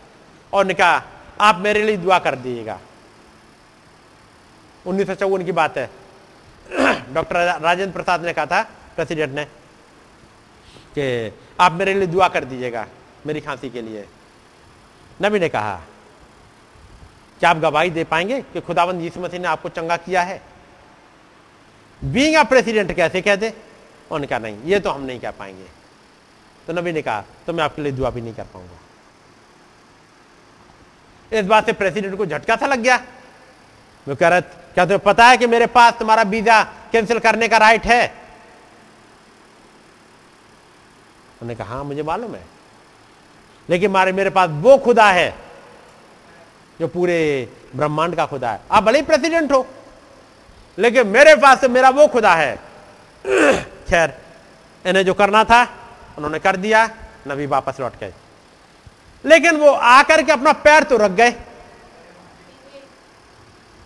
और 0.53 0.67
ने 0.67 0.75
कहा, 0.75 1.03
आप 1.41 1.59
मेरे 1.59 1.83
लिए 1.83 1.97
दुआ 1.97 2.19
कर 2.19 2.35
दीजिएगा। 2.35 2.81
उन्नीस 4.87 5.07
सौ 5.07 5.15
चौवन 5.15 5.45
की 5.45 5.53
बात 5.53 5.79
है। 5.79 5.91
डॉक्टर 7.13 7.61
राजेंद्र 7.61 7.93
प्रसाद 7.93 8.25
ने 8.25 8.33
कहा 8.33 8.47
था, 8.47 8.63
प्रेसिडेंट 8.97 9.35
ने, 9.35 9.45
कि 10.99 11.35
आप 11.61 11.73
मेरे 11.73 11.95
लिए 11.95 12.07
दुआ 12.07 12.29
कर 12.29 12.45
दीजिएगा, 12.45 12.87
मेरी 13.27 13.41
खांसी 13.41 13.71
के 13.71 13.83
लिए। 13.83 14.09
नबी 15.23 15.39
ने 15.39 15.49
कहा, 15.49 15.81
क्या 17.41 17.51
आप 17.51 17.57
गवाही 17.57 17.91
दे 17.91 18.05
पाएँगे 18.05 18.43
कि 18.43 18.61
खुदावंद 18.61 19.03
यीशु 19.03 19.21
मसीह 19.21 19.41
ने 19.41 19.49
आपको 19.49 19.69
चंगा 19.69 19.97
किया 19.97 20.23
है? 20.23 20.43
बींग 22.05 22.45
प्रेसिडेंट 22.45 22.93
कैसे 22.93 23.23
कहते 23.23 23.55
उनका 24.11 24.39
नहीं, 24.39 24.63
ये 24.63 24.81
तो 24.81 24.91
हम 24.91 25.03
नहीं 25.03 25.21
कह 25.21 25.31
पाएँगे। 25.31 25.76
तो 26.67 26.73
नबी 26.73 26.93
ने 26.93 27.03
कहा 27.03 27.25
तो 27.47 27.53
मैं 27.53 27.65
आपके 27.65 27.83
लिए 27.83 27.93
दुआ 27.93 28.11
भी 28.11 28.21
नहीं 28.21 28.35
कर 28.35 28.45
पाऊँगा। 28.45 28.79
इस 31.33 31.47
बात 31.47 31.67
से 31.67 31.73
प्रेसिडेंट 31.73 32.17
को 32.17 32.27
झटका 32.27 32.57
सा 32.57 32.67
लग 32.67 32.81
गया। 32.81 32.97
वो 34.07 34.15
कह 34.15 34.29
रहे, 34.29 34.41
क्या 34.41 34.85
तुम्हें 34.85 35.01
पता 35.01 35.27
है 35.27 35.37
कि 35.37 35.47
मेरे 35.47 35.67
पास 35.67 35.95
तुम्हारा 35.99 36.23
वीज़ा 36.25 36.63
कैंसिल 36.93 37.19
करने 37.19 37.49
का 37.49 37.57
राइट 37.59 37.85
है? 37.87 38.07
उन्होंने 41.33 41.55
कहा 41.55 41.75
हाँ 41.75 41.85
मुझे 41.85 42.03
मालूम 42.03 42.35
है। 42.35 42.45
लेकिन 43.69 43.91
मारे, 43.91 44.13
मेरे 44.13 44.31
पास 44.31 44.51
वो 44.53 44.77
खुदा 44.79 45.11
है 45.11 45.35
जो 46.81 46.89
पूरे 46.89 47.49
ब्रह्मांड 47.77 48.15
का 48.17 48.27
खुदा 48.27 48.51
है। 48.51 48.61
आप 48.71 48.83
भले 48.83 48.99
ही 48.99 49.05
प्रेसिडेंट 49.05 49.53
हो, 49.53 49.67
लेकिन 50.79 51.07
मेरे 51.07 51.35
पास 51.37 51.61
तो 51.61 51.69
मेरा 51.69 51.91
वो 51.91 52.07
खुदा 52.09 52.35
है। 52.35 52.57
खैर, 53.89 54.15
इन्हें 54.85 55.05
जो 55.05 55.15
करना 55.15 55.45
था 55.45 55.65
उन्होंने 56.17 56.39
कर 56.39 56.57
दिया, 56.57 56.89
नबी 57.29 57.47
वापस 57.47 57.81
लौट 57.81 57.99
गए। 58.01 58.13
लेकिन 59.25 59.57
वो 59.57 59.71
आकर 59.71 60.23
के 60.23 60.33
अपना 60.33 60.53
पैर 60.65 60.83
तो 60.83 60.97
रख 60.97 61.11
गए। 61.11 61.35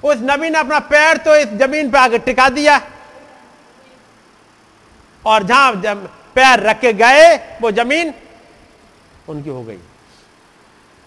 उस 0.02 0.16
नबी 0.22 0.50
ने 0.50 0.58
अपना 0.58 0.78
पैर 0.78 1.16
तो 1.16 1.36
इस 1.36 1.48
ज़मीन 1.58 1.90
पे 1.90 1.98
आगे 1.98 2.18
टिका 2.18 2.48
दिया। 2.48 2.80
और 5.24 5.42
जहाँ 5.42 5.72
पैर 6.34 6.60
रख 6.60 6.80
के 6.80 6.92
गए, 6.92 7.36
वो 7.62 7.70
ज़मीन 7.70 8.14
उनकी 9.28 9.50
हो 9.50 9.62
गई। 9.62 9.78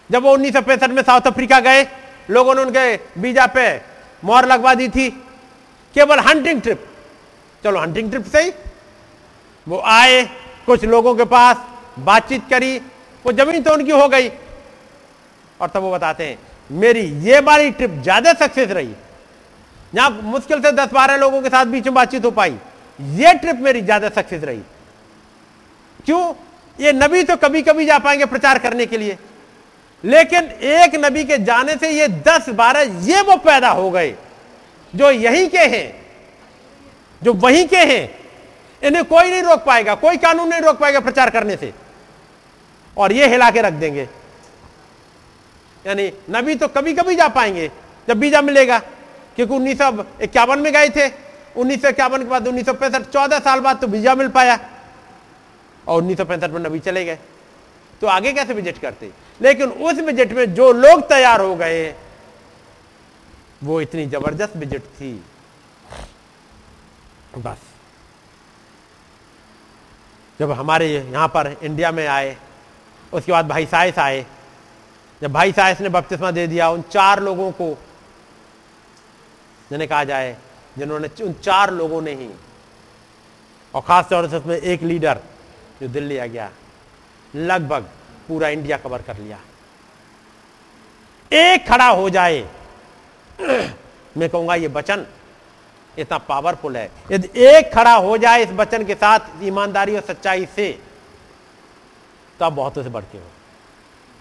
जब 0.10 0.24
वो 0.24 0.34
उन्नीस 0.34 0.54
सौ 0.54 0.62
पैंसठ 0.62 0.90
में 0.90 1.02
साउथ 1.04 1.28
अफ्रीका 1.28 1.60
गए, 1.60 1.88
लोगों 2.30 2.56
ने 2.56 2.62
उनके 2.62 2.96
बीजा 3.22 3.46
पे 3.48 3.66
मोहर 4.24 4.46
लगवा 4.46 4.74
दी 4.74 4.88
थी। 4.90 5.10
केवल 5.96 6.20
हंटिंग 6.20 6.62
ट्रिप 6.62 6.86
चलो 7.64 7.80
हंटिंग 7.80 8.10
ट्रिप 8.10 8.26
से 8.26 8.44
ही 8.44 8.52
वो 9.68 9.82
आए। 9.82 10.24
कुछ 10.68 10.84
लोगों 10.86 11.16
के 11.16 11.26
पास 11.26 11.58
बातचीत 12.00 12.42
करी, 12.50 12.78
वो 13.26 13.32
ज़मीन 13.34 13.64
तो 13.64 13.74
उनकी 13.74 13.92
हो 13.92 14.08
गई। 14.10 14.30
और 15.60 15.70
तब 15.70 15.82
वो 15.82 15.92
बताते 15.92 16.26
हैं, 16.26 16.38
मेरी 16.70 17.02
ये 17.24 17.40
वाली 17.42 17.72
ट्रिप 17.72 17.92
ज़्यादा 18.04 18.34
सक्सेस 18.36 18.72
रही। 18.72 18.94
यहाँ 19.94 20.10
मुश्किल 20.24 20.62
से 20.62 20.72
दस 20.74 20.94
बारह 20.94 21.16
लोगों 21.18 21.42
के 21.42 21.50
साथ 21.50 21.66
बीच 21.68 21.86
में 21.86 21.94
बातचीत 21.94 22.26
हो 22.26 22.32
पाई। 22.32 22.58
ये 23.00 23.34
ट्रिप 23.36 23.60
मेरी 23.62 23.82
ज़्यादा 23.82 24.10
सक्सेस 24.12 24.44
रही। 24.44 24.62
क्यों? 26.06 26.34
ये 26.80 26.92
नबी 26.94 27.24
तो 27.24 27.36
कभी 27.38 27.62
कभी 27.62 27.86
जा 27.86 27.98
पाएँगे 28.00 28.26
प्रचार 28.26 28.60
करने 28.60 28.86
के 28.86 28.98
लिए। 28.98 29.18
लेकिन 30.04 30.44
एक 30.70 30.96
नबी 30.96 31.24
के 31.24 31.38
जाने 31.40 31.76
से 31.76 31.90
ये 31.92 32.08
दस 32.22 32.50
बारह 32.52 33.08
ये 33.08 33.22
वो 33.24 33.36
पैदा 33.40 33.70
हो 33.72 33.90
गए, 33.92 34.16
जो 34.94 35.12
यहीं 35.12 35.48
के 35.50 35.66
हैं, 35.68 35.94
जो 37.22 37.34
वहीं 37.36 37.68
के 37.68 37.78
हैं 37.78 38.04
इन्हें 38.84 39.04
कोई 39.06 39.30
नहीं 39.32 39.42
रोक 39.44 39.64
पाएगा, 39.66 39.96
कोई 39.96 40.18
कानून 40.18 40.50
नहीं 40.50 40.62
रोक 40.62 40.78
पाएगा 40.78 41.00
प्रचार 41.00 41.30
करने 41.30 41.56
से। 41.58 41.74
और 42.98 43.12
ये 43.12 43.28
हिला 43.28 43.50
के 43.52 43.62
रख 43.62 43.74
देंगे। 43.74 44.08
यानी 45.86 46.12
नबी 46.30 46.56
तो 46.56 46.68
कभी 46.68 46.94
कभी 46.94 47.16
जा 47.16 47.28
पाएँगे, 47.30 47.72
जब 48.08 48.18
वीज़ा 48.18 48.42
मिलेगा, 48.42 48.80
क्योंकि 49.36 49.54
उन्नीस 49.54 49.78
सौ 49.78 50.06
इक्यावन 50.22 50.60
में 50.60 50.72
गए 50.74 50.90
थे। 50.90 51.08
उन्नीस 51.58 51.82
सौ 51.82 51.90
इक्यावन 51.90 52.24
के 52.24 52.30
बाद 52.30 52.48
उन्नीस 52.48 52.66
सौ 52.66 52.74
पैंसठ, 52.74 53.10
चौदह 53.10 53.40
साल 53.40 53.60
बाद 53.60 53.80
तो 53.82 53.88
वीज़ा 53.88 54.16
मिल 54.16 54.28
पाया। 54.30 54.60
और 55.88 56.02
उन्नीस 56.02 56.18
सौ 56.18 56.26
पैंसठ 56.26 56.50
में 56.50 56.60
नबी 56.60 56.80
चले 56.80 57.06
गए। 57.06 57.18
तो 58.02 58.08
आगे 58.08 58.34
कैसे 58.34 58.54
विज़िट 58.54 58.78
करते? 58.78 59.12
लेकिन 59.42 59.70
उस 59.70 60.00
विज़िट 60.00 60.34
में 60.34 60.54
जो 60.54 60.72
लोग 60.72 61.02
तैयार 61.10 61.42
हो 61.42 61.56
गए, 61.56 61.94
वो 63.64 63.82
इतनी 63.82 64.06
ज़बरदस्त 64.06 64.58
विज़िट 64.58 64.82
थी। 64.82 65.14
बस। 67.38 67.73
जब 70.40 70.52
हमारे 70.52 70.88
यहाँ 70.88 71.28
पर 71.28 71.56
इंडिया 71.64 71.92
में 71.92 72.08
आए, 72.08 72.38
उसके 73.14 73.32
बाद 73.32 73.48
भाई 73.48 73.66
साइस 73.66 74.00
आए, 74.00 74.26
जब 75.22 75.32
भाई 75.34 75.52
साइस 75.52 75.82
ने 75.82 75.90
बपतिस्मा 75.90 76.32
दे 76.32 76.48
दिया, 76.48 76.70
उन 76.70 76.82
चार 76.82 77.24
लोगों 77.24 77.52
को 77.52 77.78
जिन्हें 79.70 79.90
कहा 79.90 80.04
जाए, 80.04 80.38
जिन्होंने 80.78 81.10
उन 81.24 81.34
चार 81.34 81.72
लोगों 81.74 82.02
ने 82.02 82.14
ही, 82.14 82.30
और 83.74 83.82
खास 83.82 84.10
तौर 84.10 84.30
से 84.30 84.38
उसमें 84.38 84.58
एक 84.58 84.84
लीडर 84.84 85.20
जो 85.82 85.88
दिल्ली 85.88 86.18
आ 86.18 86.26
गया, 86.26 86.52
लगभग 87.36 87.90
पूरा 88.28 88.50
इंडिया 88.50 88.78
कवर 88.78 89.02
कर 89.02 89.18
लिया। 89.18 89.40
एक 91.32 91.68
खड़ा 91.68 91.88
हो 91.88 92.10
जाए, 92.10 92.50
मैं 94.18 94.30
कहूँगा 94.30 94.56
ये 94.56 94.68
वचन 94.68 95.06
इतना 95.98 96.18
पावरफुल 96.18 96.78
है। 96.78 96.90
यदि 97.12 97.30
एक 97.40 97.74
खड़ा 97.74 97.94
हो 97.94 98.18
जाए 98.18 98.44
इस 98.44 98.50
वचन 98.50 98.86
के 98.86 98.96
साथ 98.96 99.44
ईमानदारी 99.44 99.96
और 99.96 100.02
सच्चाई 100.02 100.48
से 100.56 100.72
तो 102.40 102.50
बहुतों 102.50 102.84
से 102.84 102.90
बढ़ 102.90 103.04
के 103.04 103.18
हो। 103.18 103.24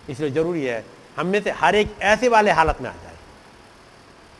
इसलिए 0.09 0.31
ज़रूरी 0.31 0.65
है, 0.65 0.85
हम 1.17 1.27
में 1.27 1.43
से 1.43 1.51
हर 1.51 1.75
एक 1.75 1.95
ऐसे 2.03 2.29
वाले 2.29 2.51
हालत 2.51 2.81
में 2.81 2.91
आ 2.91 2.93
जाए। 2.93 3.17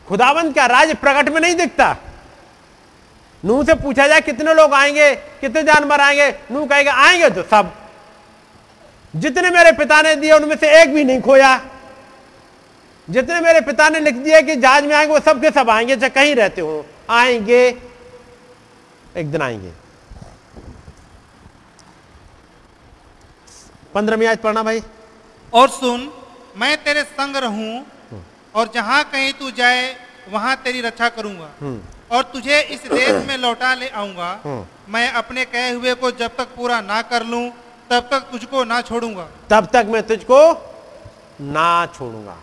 खुदावंत 0.07 0.55
का 0.55 0.65
राज 0.65 0.95
प्रकट 0.95 1.29
में 1.29 1.39
नहीं 1.41 1.55
दिखता? 1.55 1.95
नू 3.43 3.63
से 3.63 3.73
पूछा 3.73 4.07
जाए, 4.07 4.21
कितने 4.21 4.53
लोग 4.53 4.73
आएँगे, 4.73 5.15
कितने 5.15 5.63
जानवर 5.63 6.01
आएँगे? 6.01 6.29
नू 6.51 6.65
कहेगा, 6.65 6.93
आएँगे 6.93 7.29
तो 7.29 7.43
सब। 7.43 7.73
जितने 9.15 9.49
मेरे 9.49 9.71
पिता 9.71 10.01
ने 10.01 10.15
दिए, 10.15 10.31
उनमें 10.31 10.55
से 10.55 10.81
एक 10.81 10.93
भी 10.93 11.03
नहीं 11.03 11.21
खोया। 11.21 11.61
जितने 13.09 13.39
मेरे 13.41 13.61
पिता 13.61 13.89
ने 13.89 13.99
लिख 13.99 14.15
दिया 14.15 14.41
कि 14.41 14.55
जहाज़ 14.55 14.85
में 14.85 14.95
आएँगे, 14.95 15.13
वो 15.13 15.19
सबके 15.19 15.51
सब 15.51 15.69
आएँगे, 15.69 15.95
चाहे 15.95 16.09
कहीं 16.09 16.35
रहते 16.35 16.61
हो। 16.61 16.85
आएँगे 17.09 17.63
एक 19.17 19.31
दिन 19.31 19.41
आएँगे। 19.41 19.71
पंद्रहवीं 23.93 24.27
आज 24.27 24.37
पढ़ना 24.37 24.63
भाई। 24.63 24.81
और 25.53 25.69
सुन 25.69 26.11
मैं 26.57 26.75
तेरे 26.83 27.03
संग 27.03 27.35
रहूँ 27.37 27.85
और 28.55 28.71
जहाँ 28.73 29.03
कहीं 29.03 29.33
तू 29.33 29.51
जाए 29.51 29.95
वहाँ 30.31 30.55
तेरी 30.63 30.81
रक्षा 30.81 31.09
करूँगा। 31.09 31.49
और 32.11 32.23
तुझे 32.23 32.59
इस 32.61 32.81
देश 32.83 33.25
में 33.27 33.37
लौटा 33.37 33.73
ले 33.73 33.87
आऊँगा। 33.89 34.65
मैं 34.89 35.07
अपने 35.11 35.45
कहे 35.45 35.71
हुए 35.71 35.93
को 35.95 36.11
जब 36.13 36.35
तक 36.37 36.55
पूरा 36.55 36.79
ना 36.81 37.01
कर 37.03 37.25
लूँ 37.25 37.49
तब 37.89 38.07
तक 38.11 38.29
तुझको 38.31 38.63
ना 38.63 38.81
छोड़ूँगा। 38.81 39.27
तब 39.49 39.67
तक 39.73 39.85
मैं 39.89 40.03
तुझको 40.07 40.39
ना 41.41 41.85
छोड़ूँगा। 41.95 42.37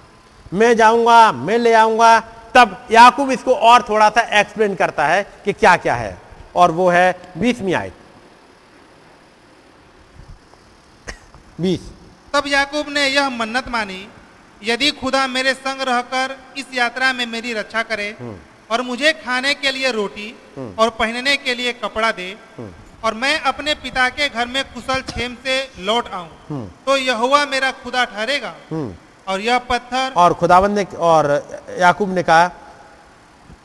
मैं 0.52 0.76
जाऊँगा 0.76 1.32
मैं 1.32 1.58
ले 1.58 1.72
आऊँगा 1.74 2.18
तब 2.54 2.76
याकूब 2.90 3.30
इसको 3.30 3.54
और 3.54 3.82
थोड़ा 3.88 4.08
सा 4.10 4.20
एक्सप्लेन 4.40 4.74
करता 4.74 5.06
है 5.06 5.22
कि 5.44 5.52
क्या 5.54 5.76
क्या 5.78 5.94
है 5.94 6.16
और 6.56 6.70
वो 6.72 6.88
है 6.90 7.06
बीसवीं 7.38 7.74
आयत 7.74 7.94
बीस 11.60 11.90
तब 12.34 12.46
याकूब 12.48 12.88
ने 12.88 13.06
यह 13.08 13.28
मन्नत 13.30 13.68
मानी 13.68 14.06
यदि 14.62 14.90
खुदा 15.00 15.26
मेरे 15.28 15.54
संग 15.56 15.80
रहकर 15.88 16.36
इस 16.58 16.66
यात्रा 16.74 17.12
में 17.12 17.26
मेरी 17.26 17.52
रक्षा 17.52 17.82
करे 17.84 18.08
हम्म। 18.20 18.36
और 18.70 18.82
मुझे 18.82 19.12
खाने 19.24 19.54
के 19.54 19.70
लिए 19.72 19.90
रोटी 19.92 20.34
हम्म। 20.56 20.74
और 20.78 20.90
पहनने 20.98 21.36
के 21.36 21.54
लिए 21.54 21.72
कपड़ा 21.84 22.10
दे 22.12 22.28
हम्म। 22.58 22.70
और 23.04 23.14
मैं 23.14 23.38
अपने 23.50 23.74
पिता 23.84 24.08
के 24.08 24.28
घर 24.28 24.46
में 24.46 24.62
कुशल 24.64 25.00
क्षेम 25.02 25.34
से 25.44 25.56
लौट 25.80 26.08
आऊँ। 26.14 26.66
तो 26.86 26.96
यहोवा 26.98 27.44
मेरा 27.46 27.70
खुदा 27.82 28.04
ठहरेगा 28.06 28.54
और 29.30 29.40
यह 29.40 29.58
पत्थर 29.58 30.12
और 30.16 30.34
खुदाबंद 30.34 30.78
ने 30.78 30.84
और 30.98 31.26
याकूब 31.78 32.14
ने 32.14 32.22
कहा, 32.22 32.50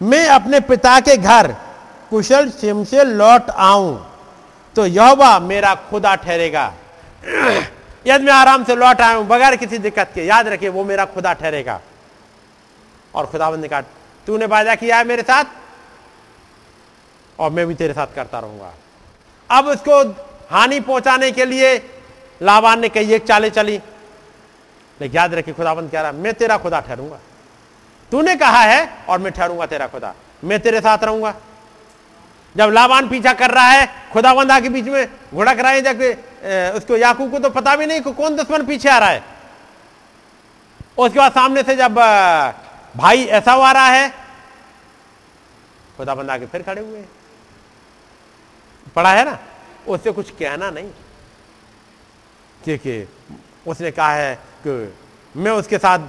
मैं 0.02 0.28
अपने 0.28 0.60
पिता 0.60 1.00
के 1.00 1.18
घर 1.18 1.52
कुशल 2.10 2.50
क्षेम 2.50 2.84
से 2.84 3.04
लौट 3.04 3.50
आऊँ 3.50 4.12
तो 4.76 4.86
यहोवा 4.86 5.40
मेरा 5.40 5.74
खुदा 5.90 6.16
ठहरेगा। 6.16 6.74
यदि 8.08 8.24
मैं 8.26 8.34
आराम 8.34 8.64
से 8.64 8.76
लौट 8.76 9.02
आया 9.02 9.16
हूँ, 9.16 9.26
बगैर 9.28 9.56
किसी 9.56 9.78
दिक्कत 9.78 10.12
के, 10.16 10.26
याद 10.26 10.48
रखिए, 10.48 10.70
वो 10.70 10.84
मेरा 10.84 11.06
खुदा 11.06 11.34
ठहरेगा। 11.34 11.80
और 13.14 13.26
खुदाबंद 13.26 13.62
ने 13.62 13.68
कहा, 13.68 13.82
तूने 14.28 14.46
वादा 14.46 14.76
किया 14.76 14.98
है 14.98 15.04
मेरे 15.04 15.22
साथ, 15.22 15.44
और 17.40 17.52
मैं 17.52 17.68
भी 17.68 17.76
तेरे 17.76 17.94
साथ 17.94 18.16
करता 18.16 18.40
रहूँगा। 18.40 18.74
अब 19.50 19.68
उसको 19.68 20.04
हानि 20.52 20.80
पहुँचाने 20.80 21.32
के 21.32 21.46
लिए 21.46 21.76
लावान 22.42 22.80
ने 22.80 22.90
कई 22.90 23.14
एक 23.14 23.26
चाले 23.26 23.50
चली। 23.50 23.82
लेकिन 25.02 25.16
याद 25.18 25.34
रखिए 25.34 25.54
खुदाबंद 25.54 25.92
कह 25.92 26.02
रहा, 26.02 26.12
मैं 26.12 26.34
तेरा 26.34 26.58
खुदा 26.58 26.80
ठहरूँगा। 26.80 27.20
तूने 28.12 28.36
कहा 28.36 28.62
है, 28.62 29.06
और 29.10 29.20
मैं 29.20 29.32
ठहरूँगा 29.32 29.66
तेरा 29.66 29.88
खुदा। 29.88 30.14
मैं 30.44 30.60
तेरे 30.60 30.80
साथ 30.82 31.04
रहूँगा। 31.04 31.34
जब 32.56 32.70
लावान 32.72 33.08
पीछा 33.10 33.34
कर 33.34 33.52
रहा 33.52 33.68
है 33.68 33.88
खुदाबंद 34.12 34.52
आके 34.52 34.70
बीच 34.70 34.86
में 34.86 35.08
घुड़क 35.34 35.60
रहा 35.60 35.72
है, 35.72 35.82
जब 35.82 36.76
उसको 36.78 36.98
याकूब 36.98 37.32
को 37.32 37.40
तो 37.40 37.50
पता 37.50 37.76
भी 37.76 37.86
नहीं 37.86 38.02
कौन 38.04 38.36
दुश्मन 38.36 38.66
पीछे 38.66 38.90
आ 38.90 38.98
रहा 38.98 39.10
है। 39.10 39.24
उसके 40.98 41.20
बाद 41.20 41.32
सामने 41.32 41.64
से 41.64 41.76
जब 41.76 41.96
भाई 42.96 43.24
ऐसा 43.26 43.54
आ 43.54 43.72
रहा 43.72 43.88
है 43.88 44.10
खुदाबंद 45.98 46.30
आके 46.30 46.46
फिर 46.46 46.62
खड़े 46.62 46.82
हुए। 46.82 47.04
पढ़ा 48.96 49.12
है 49.12 49.24
ना? 49.26 49.38
उससे 49.88 50.12
कुछ 50.12 50.30
कहना 50.32 50.70
नहीं। 50.70 50.90
क्योंकि 52.64 53.08
उसने 53.68 53.92
कहा 53.92 54.14
है 54.14 54.40
कि 54.68 54.94
मैं 55.36 55.52
उसके 55.52 55.78
साथ 55.78 56.00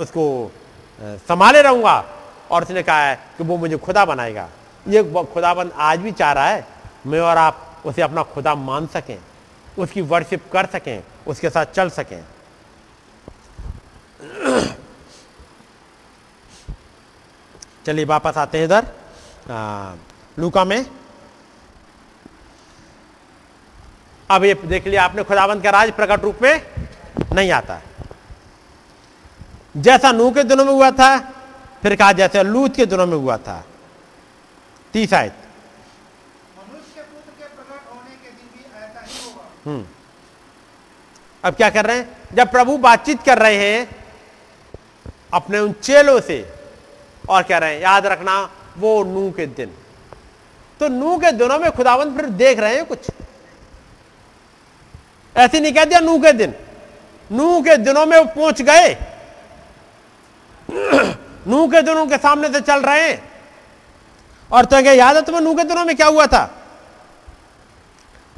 उसको 0.00 0.52
संभाले 1.00 1.62
रहूँगा। 1.62 2.04
और 2.50 2.62
उसने 2.62 2.82
कहा 2.82 3.04
है 3.04 3.14
कि 3.38 3.44
वो 3.44 3.56
मुझे 3.56 3.76
खुदा 3.78 4.04
बनाएगा। 4.04 4.48
ये 4.86 5.02
खुदाबंद 5.24 5.72
आज 5.72 5.98
भी 5.98 6.12
चाह 6.12 6.32
रहा 6.32 6.46
है, 6.46 6.66
मैं 7.06 7.20
और 7.20 7.36
आप 7.36 7.82
उसे 7.86 8.02
अपना 8.02 8.22
खुदा 8.24 8.54
मान 8.54 8.86
सकें, 8.86 9.18
उसकी 9.78 10.00
वर्शिप 10.02 10.42
कर 10.52 10.66
सकें, 10.66 11.02
उसके 11.26 11.50
साथ 11.50 11.66
चल 11.66 11.90
सकें। 11.90 12.22
चलिए 17.86 18.04
वापस 18.04 18.36
आते 18.36 18.58
हैं 18.58 18.64
इधर 18.64 18.86
लूका 20.38 20.64
में। 20.64 20.86
अब 24.30 24.44
ये 24.44 24.54
देख 24.56 24.86
लिया 24.86 25.04
आपने 25.04 25.22
खुदाबंद 25.24 25.62
का 25.62 25.70
राज 25.70 25.92
प्रकट 25.92 26.22
रूप 26.22 26.42
में। 26.42 26.62
नहीं 27.32 27.50
आता। 27.50 27.80
जैसा 29.76 30.12
नू 30.12 30.30
के 30.30 30.42
दिनों 30.42 30.64
में 30.64 30.72
हुआ 30.72 30.90
था, 30.90 31.18
फिर 31.82 31.96
कहा 31.96 32.12
जैसे 32.12 32.42
लूत 32.42 32.76
के 32.76 32.86
दिनों 32.86 33.06
में 33.06 33.16
हुआ 33.16 33.36
था। 33.36 33.64
तीस 34.92 35.12
आयत। 35.12 35.34
हम्म। 39.66 39.86
अब 41.44 41.54
क्या 41.54 41.70
कर 41.70 41.86
रहे 41.86 41.96
हैं? 41.96 42.18
जब 42.34 42.50
प्रभु 42.50 42.76
बातचीत 42.76 43.22
कर 43.22 43.38
रहे 43.38 43.56
हैं, 43.56 44.04
अपने 45.34 45.58
उन 45.58 45.72
चेलों 45.72 46.20
से, 46.20 46.54
और 47.28 47.42
कह 47.42 47.58
रहे 47.58 47.74
हैं, 47.74 47.80
याद 47.80 48.06
रखना, 48.06 48.50
वो 48.78 49.04
नू 49.04 49.30
के 49.30 49.46
दिन। 49.46 49.74
तो 50.80 50.88
नू 50.88 51.18
के 51.18 51.32
दिनों 51.32 51.58
में 51.58 51.70
खुदावंत 51.70 52.16
फिर 52.16 52.26
देख 52.26 52.58
रहे 52.58 52.74
हैं 52.74 52.84
कुछ। 52.84 53.06
ऐसे 55.36 55.60
नहीं 55.60 55.72
कह 55.72 55.84
दिया 55.84 56.00
नू 56.00 56.18
के 56.18 56.32
दिन। 56.32 56.54
नू 57.32 57.62
के 57.62 57.76
दिनों 57.76 58.06
में 58.06 58.34
पहुँच 58.34 58.62
गए। 58.62 58.96
नूह 61.46 61.70
के 61.70 61.82
दिनों 61.82 62.06
के 62.06 62.16
सामने 62.16 62.52
से 62.52 62.60
चल 62.60 62.82
रहे 62.82 63.10
हैं। 63.10 63.32
और 64.52 64.64
तो 64.64 64.82
क्या 64.82 64.92
याद 64.92 65.16
है 65.16 65.22
तुम्हें 65.22 65.42
नू 65.42 65.54
के 65.54 65.64
दिनों 65.64 65.84
में 65.84 65.96
क्या 65.96 66.06
हुआ 66.06 66.26
था? 66.26 66.64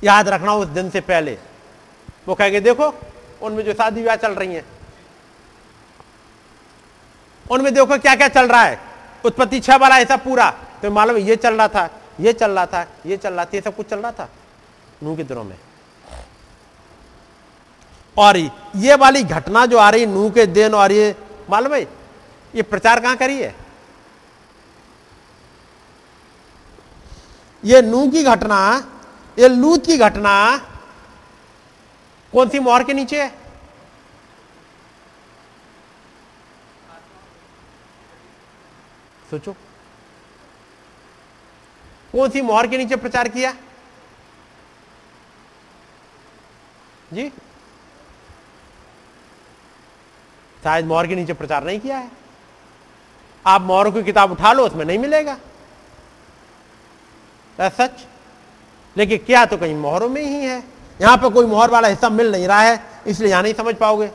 याद 0.04 0.28
रखना 0.28 0.54
उस 0.54 0.66
दिन 0.66 0.90
से 0.90 1.00
पहले। 1.00 1.38
वो 2.28 2.34
कहेंगे, 2.34 2.60
देखो, 2.60 2.94
उनमें 3.42 3.64
जो 3.64 3.74
शादी 3.74 4.02
ब्याह 4.02 4.16
चल 4.16 4.32
रही 4.32 4.54
है, 4.54 4.64
उनमें 7.50 7.74
देखो 7.74 7.98
क्या 7.98 8.14
क्या 8.14 8.28
चल 8.28 8.48
रहा 8.48 8.62
है। 8.62 8.80
उत्पत्ति 9.24 9.60
छह 9.60 9.76
वाला 9.76 9.98
ऐसा 9.98 10.16
पूरा। 10.16 10.50
तो 10.82 10.90
मालूम 10.90 11.16
ये 11.16 11.36
चल 11.36 11.54
रहा 11.54 11.68
था, 11.68 11.90
ये 12.20 12.32
चल 12.32 12.50
रहा 12.50 12.66
था, 12.66 12.86
ये 13.06 13.16
चल 13.16 13.34
रहा 13.34 13.44
था, 13.44 13.50
ये 13.54 13.60
सब 13.60 13.76
कुछ 13.76 13.88
चल 13.88 13.98
रहा 13.98 14.12
था। 14.12 14.28
नूह 15.02 15.16
के 15.16 15.24
दिनों 15.24 15.44
में। 15.44 15.56
और 18.18 18.36
ये 18.76 18.94
वाली 18.94 19.22
घटना 19.22 19.66
जो 19.66 19.78
आ 19.78 19.90
रही, 19.90 20.06
नूह 20.06 20.30
के 20.30 20.46
दिन 20.46 20.74
और 20.74 20.92
ये, 20.92 21.16
मालूम 21.50 21.74
है, 21.74 21.82
ये 22.54 22.62
प्रचार 22.62 23.00
कहाँ 23.00 23.16
करी 23.16 23.42
है? 23.42 23.54
ये 27.64 27.82
नूह 27.82 28.10
की 28.10 28.22
घटना, 28.22 28.88
ये 29.38 29.48
लूत 29.48 29.86
की 29.86 29.96
घटना, 29.96 30.56
कौन 32.32 32.48
सी 32.48 32.58
मोहर 32.58 32.84
के 32.84 32.92
नीचे 32.92 33.22
है? 33.22 33.28
सोचो। 39.30 39.52
कौन 42.12 42.30
सी 42.30 42.40
मोहर 42.40 42.66
के 42.66 42.78
नीचे 42.78 42.96
प्रचार 42.96 43.28
किया? 43.28 43.52
जी? 47.12 47.32
शायद 50.64 50.86
मोहर 50.86 51.06
के 51.06 51.14
नीचे 51.14 51.32
प्रचार 51.32 51.64
नहीं 51.64 51.80
किया 51.80 51.98
है। 51.98 52.10
आप 53.46 53.60
मोहरों 53.60 53.92
की 53.92 54.02
किताब 54.02 54.32
उठा 54.32 54.52
लो, 54.52 54.66
उसमें 54.66 54.84
नहीं 54.84 54.98
मिलेगा। 54.98 55.36
सच 57.60 58.06
लेकिन 58.96 59.18
क्या 59.18 59.44
तो 59.46 59.56
कहीं 59.56 59.74
मोहरों 59.74 60.08
में 60.08 60.22
ही 60.22 60.44
है। 60.44 60.62
यहाँ 61.00 61.16
पर 61.18 61.28
कोई 61.28 61.46
मोहर 61.46 61.70
वाला 61.70 61.88
हिस्सा 61.88 62.08
मिल 62.08 62.32
नहीं 62.32 62.48
रहा 62.48 62.60
है, 62.60 62.80
इसलिए 63.06 63.30
यहाँ 63.30 63.42
नहीं 63.42 63.54
समझ 63.54 63.74
पाओगे। 63.74 64.06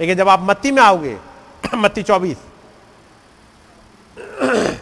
लेकिन 0.00 0.16
जब 0.16 0.28
आप 0.28 0.40
मत्ती 0.42 0.70
में 0.70 0.82
आओगे, 0.82 1.18
मत्ती 1.74 2.02
चौबीस। 2.02 2.36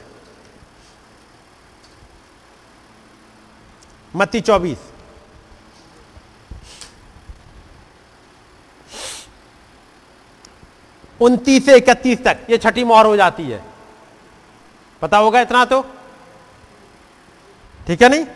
मत्ती 4.16 4.40
चौबीस। 4.40 4.78
उनतीस 11.20 11.66
से 11.66 11.76
इकतीस 11.76 12.24
तक, 12.24 12.38
ये 12.50 12.58
छठी 12.58 12.84
मोहर 12.84 13.06
हो 13.06 13.16
जाती 13.16 13.42
है। 13.42 13.62
पता 15.02 15.18
होगा 15.18 15.40
इतना 15.40 15.64
तो? 15.64 15.86
ठीक 17.86 18.02
है 18.02 18.08
नहीं? 18.08 18.26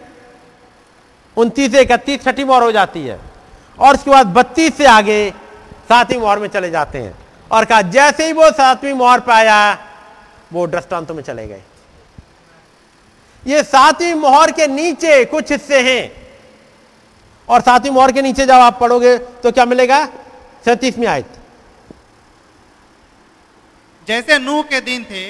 उनतीस 1.36 1.72
से 1.72 1.80
इकतीस 1.80 2.24
छठी 2.24 2.44
मोहर 2.44 2.62
हो 2.62 2.72
जाती 2.72 3.06
है। 3.06 3.20
और 3.78 3.94
उसके 3.94 4.10
बाद 4.10 4.26
बत्तीस 4.26 4.76
से 4.76 4.86
आगे 4.86 5.34
सातवीं 5.88 6.18
मोहर 6.18 6.38
में 6.38 6.48
चले 6.48 6.70
जाते 6.70 6.98
हैं। 6.98 7.14
और 7.52 7.64
कहा, 7.64 7.82
जैसे 7.82 8.26
ही 8.26 8.32
वो 8.32 8.50
सातवीं 8.50 8.92
मोहर 8.92 9.20
पे 9.20 9.32
आया, 9.32 9.78
वो 10.52 10.66
दृष्टांतों 10.66 11.14
में 11.14 11.22
चले 11.22 11.48
गए। 11.48 11.62
ये 13.46 13.62
सातवीं 13.62 14.14
मोहर 14.14 14.52
के 14.52 14.66
नीचे 14.66 15.24
कुछ 15.24 15.52
हिस्से 15.52 15.80
हैं। 15.80 16.28
और 17.48 17.60
सातवीं 17.60 17.90
मोहर 17.90 18.12
के 18.12 18.22
नीचे 18.22 18.46
जब 18.46 18.52
आप 18.52 18.80
पढ़ोगे 18.80 19.18
तो 19.18 19.52
क्या 19.52 19.64
मिलेगा? 19.64 20.06
सैतीसवीं 20.64 21.06
आयत। 21.06 21.39
जैसे 24.10 24.38
नूह 24.38 24.62
के 24.70 24.80
दिन 24.80 25.04
थे 25.04 25.24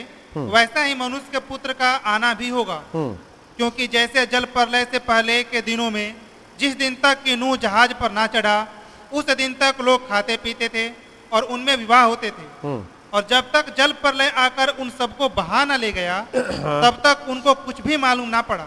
वैसा 0.53 0.83
ही 0.83 0.95
मनुष्य 0.95 1.33
के 1.33 1.39
पुत्र 1.49 1.73
का 1.73 1.91
आना 2.07 2.33
भी 2.35 2.49
होगा। 2.49 2.83
हम्म। 2.93 3.15
क्योंकि 3.57 3.87
जैसे 3.87 4.25
जल 4.27 4.45
प्रलय 4.55 4.85
से 4.93 4.99
पहले 5.09 5.43
के 5.45 5.61
दिनों 5.61 5.91
में 5.91 6.15
जिस 6.59 6.77
दिन 6.77 6.95
तक 7.03 7.23
कि 7.25 7.37
नूह 7.37 7.57
जहाज़ 7.57 7.93
पर 7.95 8.13
ना 8.13 8.27
चढ़ा 8.27 8.57
उस 9.13 9.31
दिन 9.37 9.55
तक 9.55 9.81
लोग 9.81 10.09
खाते 10.09 10.37
पीते 10.37 10.69
थे 10.69 10.87
और 11.33 11.43
उनमें 11.55 11.77
विवाह 11.77 12.03
होते 12.05 12.31
थे। 12.31 12.47
हम्म। 12.63 12.85
और 13.13 13.27
जब 13.31 13.51
तक 13.53 13.75
जल 13.79 13.93
प्रलय 14.03 14.29
आकर 14.39 14.69
उन 14.81 14.91
सबको 14.99 15.29
बहा 15.29 15.65
न 15.65 15.79
ले 15.81 15.93
गया 15.93 16.19
तब 16.35 17.01
तक 17.07 17.27
उनको 17.29 17.55
कुछ 17.55 17.81
भी 17.81 17.97
मालूम 17.97 18.29
ना 18.29 18.41
पड़ा। 18.43 18.67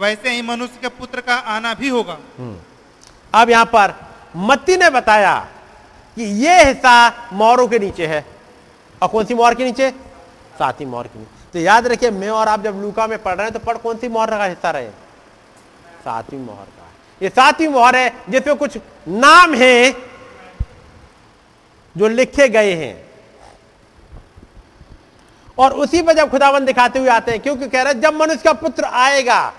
वैसे 0.00 0.30
ही 0.30 0.42
मनुष्य 0.42 0.78
के 0.82 0.88
पुत्र 0.98 1.20
का 1.20 1.34
आना 1.56 1.74
भी 1.74 1.88
होगा। 1.88 2.18
अब 3.34 3.50
यहाँ 3.50 3.64
पर 3.64 3.94
मत्ती 4.48 4.76
ने 4.76 4.90
बताया 4.90 5.38
कि 6.16 6.24
यह 6.44 6.66
हिस्सा 6.66 6.94
मोरों 7.32 7.66
के 7.68 7.78
नीचे 7.78 8.06
है। 8.06 8.24
और 9.02 9.08
कौन 9.08 9.24
सी 9.24 9.34
मोहर 9.34 9.54
के 9.54 9.64
नीचे? 9.64 9.90
सातवीं 10.58 10.86
मोहर 10.86 11.06
के 11.06 11.18
नीचे। 11.18 11.30
तो 11.52 11.58
याद 11.58 11.86
रखिए, 11.86 12.10
मैं 12.10 12.28
और 12.28 12.48
आप 12.48 12.62
जब 12.62 12.80
लूका 12.80 13.06
में 13.06 13.22
पढ़ 13.22 13.34
रहे 13.34 13.44
हैं 13.44 13.52
तो 13.52 13.58
पढ़ 13.58 13.76
कौन 13.76 13.96
सी 13.96 14.08
मोहर 14.08 14.30
का 14.30 14.44
हिस्सा 14.44 14.70
रहे? 14.70 14.90
सातवीं 16.04 16.40
मोहर 16.40 16.64
का। 16.64 16.88
ये 17.22 17.28
सातवीं 17.28 17.68
मोहर 17.68 17.96
है, 17.96 18.12
जिसमें 18.28 18.56
कुछ 18.56 18.78
नाम 19.08 19.54
है, 19.54 19.92
जो 21.96 22.08
लिखे 22.08 22.48
गए 22.48 22.74
हैं। 22.74 23.10
और 25.58 25.72
उसी 25.72 26.02
पर 26.02 26.12
जब 26.12 26.30
खुदावन 26.30 26.64
दिखाते 26.64 26.98
हुए 26.98 27.08
आते 27.08 27.30
हैं, 27.30 27.40
क्योंकि 27.40 27.68
कह 27.68 27.82
रहे 27.82 27.94
जब 27.94 28.14
मनुष्य 28.14 28.42
का 28.44 28.52
पुत्र 28.52 28.84
आएगा, 28.84 29.52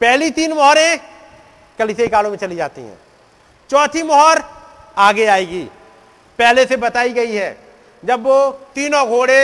पहली 0.00 0.30
तीन 0.30 0.52
मोहरें 0.52 0.98
कल 0.98 1.84
कलिसे 1.84 2.08
कालों 2.08 2.30
में 2.30 2.36
चली 2.38 2.56
जाती 2.56 2.80
हैं। 2.80 2.98
चौथी 3.70 4.02
मोहर 4.02 4.42
आगे 4.96 5.26
आएगी। 5.26 5.68
पहले 6.38 6.64
से 6.66 6.76
बताई 6.78 7.12
गई 7.12 7.34
है। 7.34 7.56
जब 8.02 8.22
वो 8.22 8.50
तीनों 8.74 9.06
घोड़े 9.08 9.42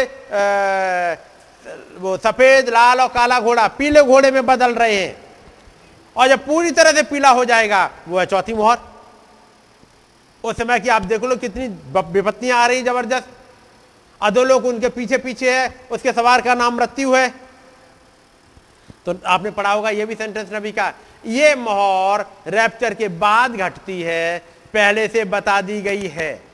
वो 1.99 2.17
सफ़ेद, 2.19 2.69
लाल 2.69 3.01
और 3.01 3.09
काला 3.09 3.39
घोड़ा 3.41 3.67
पीले 3.69 4.03
घोड़े 4.03 4.31
में 4.31 4.45
बदल 4.47 4.75
रहे 4.75 4.95
हैं 4.97 5.17
और 6.17 6.29
जब 6.29 6.45
पूरी 6.47 6.71
तरह 6.71 6.93
से 6.93 7.03
पीला 7.05 7.31
हो 7.31 7.45
जाएगा, 7.45 7.91
वो 8.09 8.19
है 8.19 8.27
चौथी 8.27 8.55
मोहर। 8.55 8.79
उस 10.45 10.57
समय 10.57 10.81
की 10.81 10.89
आप 10.89 11.03
देख 11.05 11.25
लो 11.25 11.37
कितनी 11.37 11.67
विपत्तियाँ 12.13 12.59
आ 12.59 12.67
रही 12.67 12.83
ज़बरदस्त। 12.83 13.29
अधो 14.21 14.45
लोग 14.45 14.65
उनके 14.67 14.89
पीछे 14.89 15.19
पीछे 15.19 15.51
है, 15.53 15.75
उसके 15.91 16.13
सवार 16.13 16.41
का 16.41 16.55
नाम 16.55 16.77
मृत्यु 16.77 17.15
है। 17.15 17.29
तो 19.07 19.15
आपने 19.27 19.51
पढ़ा 19.51 19.73
होगा 19.73 19.91
यह 19.91 20.07
भी 20.07 20.15
सेंटेंस 20.15 20.49
नबी 20.53 20.73
का। 20.73 20.93
ये 21.27 21.55
मोहर 21.57 22.25
रैप्चर 22.49 22.95
के 22.95 23.09
बाद 23.09 23.57
घटती 23.57 24.01
है, 24.03 24.39
पहले 24.75 25.07
से 25.09 25.25
बता 25.27 25.61
दी 25.61 25.81
गई 25.83 26.07
है। 26.09 26.48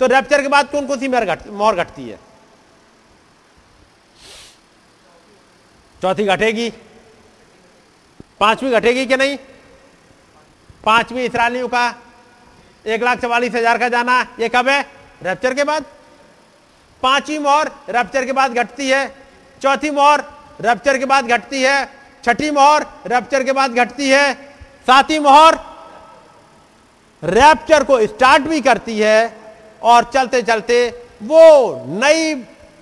तो 0.00 0.06
रैप्चर 0.06 0.42
के 0.42 0.48
बाद 0.48 0.70
कौन 0.70 0.86
कौन 0.86 0.98
सी 0.98 1.08
मोहर 1.08 1.24
घट, 1.26 1.46
मोहर 1.48 1.74
घटती 1.76 2.08
है? 2.08 2.18
चौथी 6.02 6.24
घटेगी। 6.24 6.70
पांचवी 8.40 8.70
घटेगी 8.70 9.06
कि 9.06 9.16
नहीं? 9.16 9.36
पांचवी 10.84 11.24
इसराइलियों 11.24 11.68
का 11.68 11.94
एक 12.86 13.02
लाख 13.02 13.20
चवालीस 13.20 13.54
हज़ार 13.54 13.78
का 13.78 13.88
जाना, 13.88 14.20
ये 14.40 14.48
कब 14.48 14.68
है? 14.68 14.80
रैप्चर 15.22 15.54
के 15.54 15.64
बाद। 15.64 15.84
पांचवी 17.02 17.38
मोहर 17.38 17.70
रैप्चर 17.88 18.24
के 18.26 18.32
बाद 18.32 18.54
घटती 18.54 18.88
है। 18.90 19.06
चौथी 19.62 19.90
मोहर 19.90 20.24
रैप्चर 20.60 20.98
के 20.98 21.04
बाद 21.04 21.26
घटती 21.26 21.62
है। 21.62 21.88
छठी 22.24 22.50
मोहर 22.50 22.86
रैप्चर 23.06 23.44
के 23.44 23.52
बाद 23.52 23.74
घटती 23.74 24.08
है। 24.08 24.32
सातवीं 24.86 25.18
मोहर 25.20 25.54
रैप्चर 27.22 27.84
को 27.84 28.06
स्टार्ट 28.06 28.42
भी 28.42 28.60
करती 28.60 28.98
है 28.98 29.36
और 29.82 30.04
चलते 30.04 30.42
चलते 30.42 30.88
वो 31.22 31.84
नई 31.86 32.34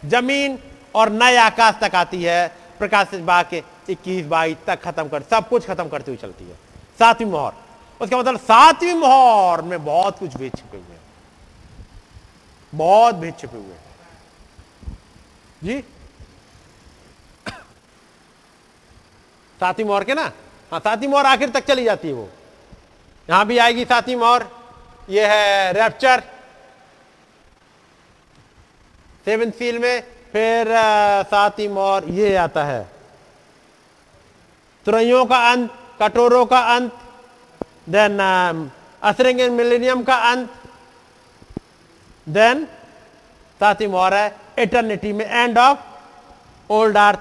ज़मीन 0.05 0.59
और 0.95 1.11
नए 1.11 1.37
आकाश 1.37 1.75
तक 1.81 1.95
आती 1.95 2.23
है। 2.23 2.49
प्रकाश 2.79 3.15
बाग 3.15 3.47
के 3.51 3.63
इक्कीस 3.89 4.27
बाईस 4.27 4.57
तक 4.67 4.83
खत्म 4.83 5.09
कर, 5.09 5.23
सब 5.23 5.49
कुछ 5.49 5.67
खत्म 5.67 5.89
करती 5.89 6.11
हुई 6.11 6.19
चलती 6.19 6.45
है। 6.45 6.55
सातवीं 6.99 7.27
मोहर। 7.27 7.53
उसका 8.01 8.19
मतलब 8.19 8.37
सातवीं 8.39 8.95
मोहर 8.95 9.63
में 9.63 9.85
बहुत 9.85 10.19
कुछ 10.19 10.37
भेद 10.37 10.55
छिपे 10.57 10.77
हुए 10.77 10.87
हैं। 10.87 11.01
बहुत 12.73 13.15
भेद 13.15 13.35
छिपे 13.39 13.57
हुए 13.57 13.77
जी? 15.65 15.81
सातवीं 19.61 19.87
मोहर 19.87 20.05
के 20.05 20.15
ना? 20.15 20.31
हाँ 20.73 20.81
सातवीं 20.81 21.09
मोहर 21.09 21.27
आखिर 21.27 21.51
तक 21.51 21.65
चली 21.65 21.85
जाती 21.85 22.09
है 22.09 22.15
वो। 22.15 22.29
यहाँ 23.29 23.47
भी 23.47 23.59
आएगी 23.59 23.85
सातवीं 23.85 24.17
मोर। 24.17 24.47
ये 25.11 25.27
है 25.27 25.73
रैप्चर 25.73 26.23
सेवन 29.25 29.51
सील 29.51 29.79
में 29.79 30.03
फिर 30.33 30.69
सातवीं 31.31 31.69
मोहर 31.69 32.05
ये 32.11 32.35
आता 32.37 32.65
है। 32.65 32.83
तुरैयों 34.87 35.25
का 35.27 35.39
अंत 35.51 35.71
कटोरों 36.01 36.45
का 36.47 36.61
अंत 36.75 36.93
देन 37.89 38.21
असरिंग 39.03 39.41
मिलेनियम 39.53 40.03
का 40.05 40.17
अंत। 40.31 40.51
देन 42.27 42.65
सातवीं 43.61 43.89
मोहर 43.89 44.15
है 44.15 44.37
इटर्निटी 44.59 45.13
में 45.13 45.25
end 45.27 45.59
of 45.59 45.79
old 46.71 46.97
earth 46.99 47.21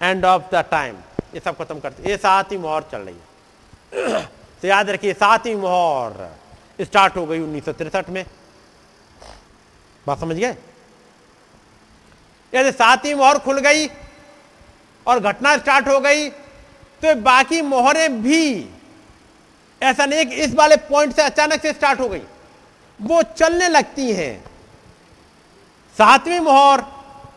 end 0.00 0.24
of 0.24 0.42
the 0.52 0.64
time 0.70 0.96
ये 1.34 1.40
सब 1.40 1.56
खत्म 1.56 1.80
करते, 1.80 2.10
ये 2.10 2.16
साथ 2.16 2.52
ही 2.52 2.58
मोहर 2.58 2.82
चल 2.92 2.98
रही 2.98 3.14
है। 3.14 4.26
तो 4.62 4.68
याद 4.68 4.90
रखिए, 4.90 5.12
सातवीं 5.14 5.54
मोहर 5.56 6.36
स्टार्ट 6.80 7.16
हो 7.16 7.26
गई 7.26 7.40
उन्नीस 7.40 8.08
में। 8.08 8.24
बात 10.06 10.20
समझ 10.20 10.36
गए? 10.36 10.56
यदि 12.52 12.72
सातवीं 12.72 13.14
मोहर 13.14 13.38
खुल 13.38 13.58
गई 13.60 13.86
और 15.06 15.20
घटना 15.20 15.56
स्टार्ट 15.56 15.88
हो 15.88 15.98
गई 16.00 16.28
तो 17.02 17.14
बाकी 17.14 17.60
मोहरें 17.62 18.22
भी 18.22 18.68
ऐसा 19.80 20.06
नहीं 20.06 20.24
कि 20.26 20.34
इस 20.34 20.54
वाले 20.54 20.76
पॉइंट 20.88 21.14
से 21.16 21.22
अचानक 21.22 21.62
से 21.62 21.72
स्टार्ट 21.72 22.00
हो 22.00 22.08
गई। 22.08 22.22
वो 23.00 23.22
चलने 23.22 23.68
लगती 23.68 24.10
हैं। 24.12 24.44
सातवीं 25.96 26.40
मोहर 26.40 26.84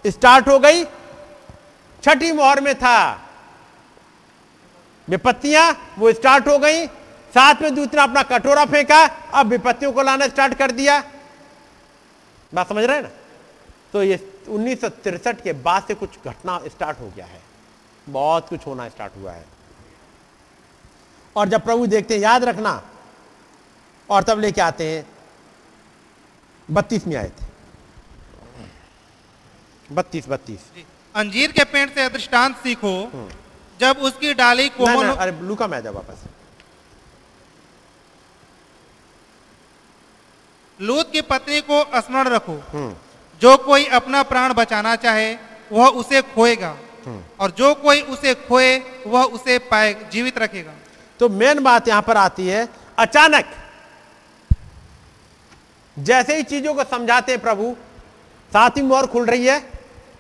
स्टार्ट 0.08 0.48
हो 0.48 0.58
गई, 0.60 0.84
छठी 2.04 2.32
मोहर 2.32 2.62
में 2.62 2.74
था। 2.76 3.12
विपत्तियाँ, 5.08 5.96
वो 6.00 6.14
स्टार्ट 6.14 6.48
हो 6.48 6.58
गई 6.60 6.86
साथ 7.34 7.62
में 7.62 7.76
दूसरा 7.76 8.04
अपना 8.04 8.22
कटोरा 8.30 8.66
फेंका 8.66 9.04
अब 9.34 9.48
विपत्तियों 9.48 9.92
को 9.94 10.02
लाना 10.02 10.28
स्टार्ट 10.28 10.54
कर 10.58 10.72
दिया। 10.72 11.04
बात 12.52 12.70
समझ 12.70 12.84
रहे 12.84 12.96
हैं 12.96 13.04
ना? 13.04 13.10
तो 13.94 14.04
ये 14.04 14.44
उन्नीस 14.50 14.80
के 15.44 15.54
बाद 15.54 15.84
से 15.88 15.94
कुछ 15.96 16.10
घटना 16.26 16.60
स्टार्ट 16.68 17.00
हो 17.00 17.12
गया 17.16 17.26
है। 17.26 17.42
बहुत 18.08 18.50
कुछ 18.50 18.66
होना 18.68 18.88
स्टार्ट 18.90 19.16
हुआ 19.18 19.32
है। 19.32 19.46
और 21.36 21.50
जब 21.50 21.64
प्रभु 21.64 21.86
देखते 21.88 22.14
हैं 22.14 22.22
याद 22.22 22.44
रखना 22.44 22.82
और 24.10 24.24
तब 24.24 24.40
लेके 24.40 24.62
आते 24.62 24.88
हैं 24.88 25.06
बत्तीस 26.70 27.08
में 27.08 27.16
आए 27.16 27.30
थे 27.30 27.46
बत्तीस। 29.90 30.28
बत्तीस 30.30 30.60
अंजीर 31.16 31.52
के 31.52 31.64
पेड़ 31.66 31.90
से 31.90 32.10
दृष्टांत 32.10 32.58
सीखो 32.58 32.94
जब 33.80 33.98
उसकी 34.02 34.34
डाली 34.34 34.68
को 34.72 34.86
अरे 34.86 35.32
लूका 35.42 35.68
में 35.68 35.78
आ 35.78 35.82
जाओ 35.82 35.94
वापस। 35.94 36.24
लूत 40.82 41.12
की 41.12 41.22
पत्नी 41.22 41.62
को 41.62 41.84
स्मरण 41.96 42.28
रखो। 42.28 42.54
हम्म। 42.70 42.96
जो 43.42 43.56
कोई 43.58 43.86
अपना 43.86 44.22
प्राण 44.24 44.54
बचाना 44.54 44.96
चाहे 44.96 45.36
वह 45.72 45.88
उसे 45.88 46.22
खोएगा। 46.22 46.78
और 47.40 47.52
जो 47.52 47.74
कोई 47.76 48.02
उसे 48.02 48.34
खोए 48.36 48.78
वह 49.08 49.24
उसे 49.26 49.58
पाए 49.60 49.94
जीवित 50.12 50.38
रखेगा। 50.38 50.74
तो 51.20 51.30
मेन 51.30 51.60
बात 51.60 51.88
यहाँ 51.88 52.02
पर 52.02 52.18
आती 52.18 52.48
है 52.48 52.68
अचानक। 53.00 53.46
जैसे 55.98 56.36
ही 56.38 56.44
चीज़ों 56.44 56.74
को 56.74 56.84
समझाते 56.84 57.32
हैं 57.32 57.42
प्रभु 57.42 57.76
सातवीं 58.52 58.84
मोहर 58.84 59.08
खुल 59.08 59.26
रही 59.26 59.46
है। 59.48 59.62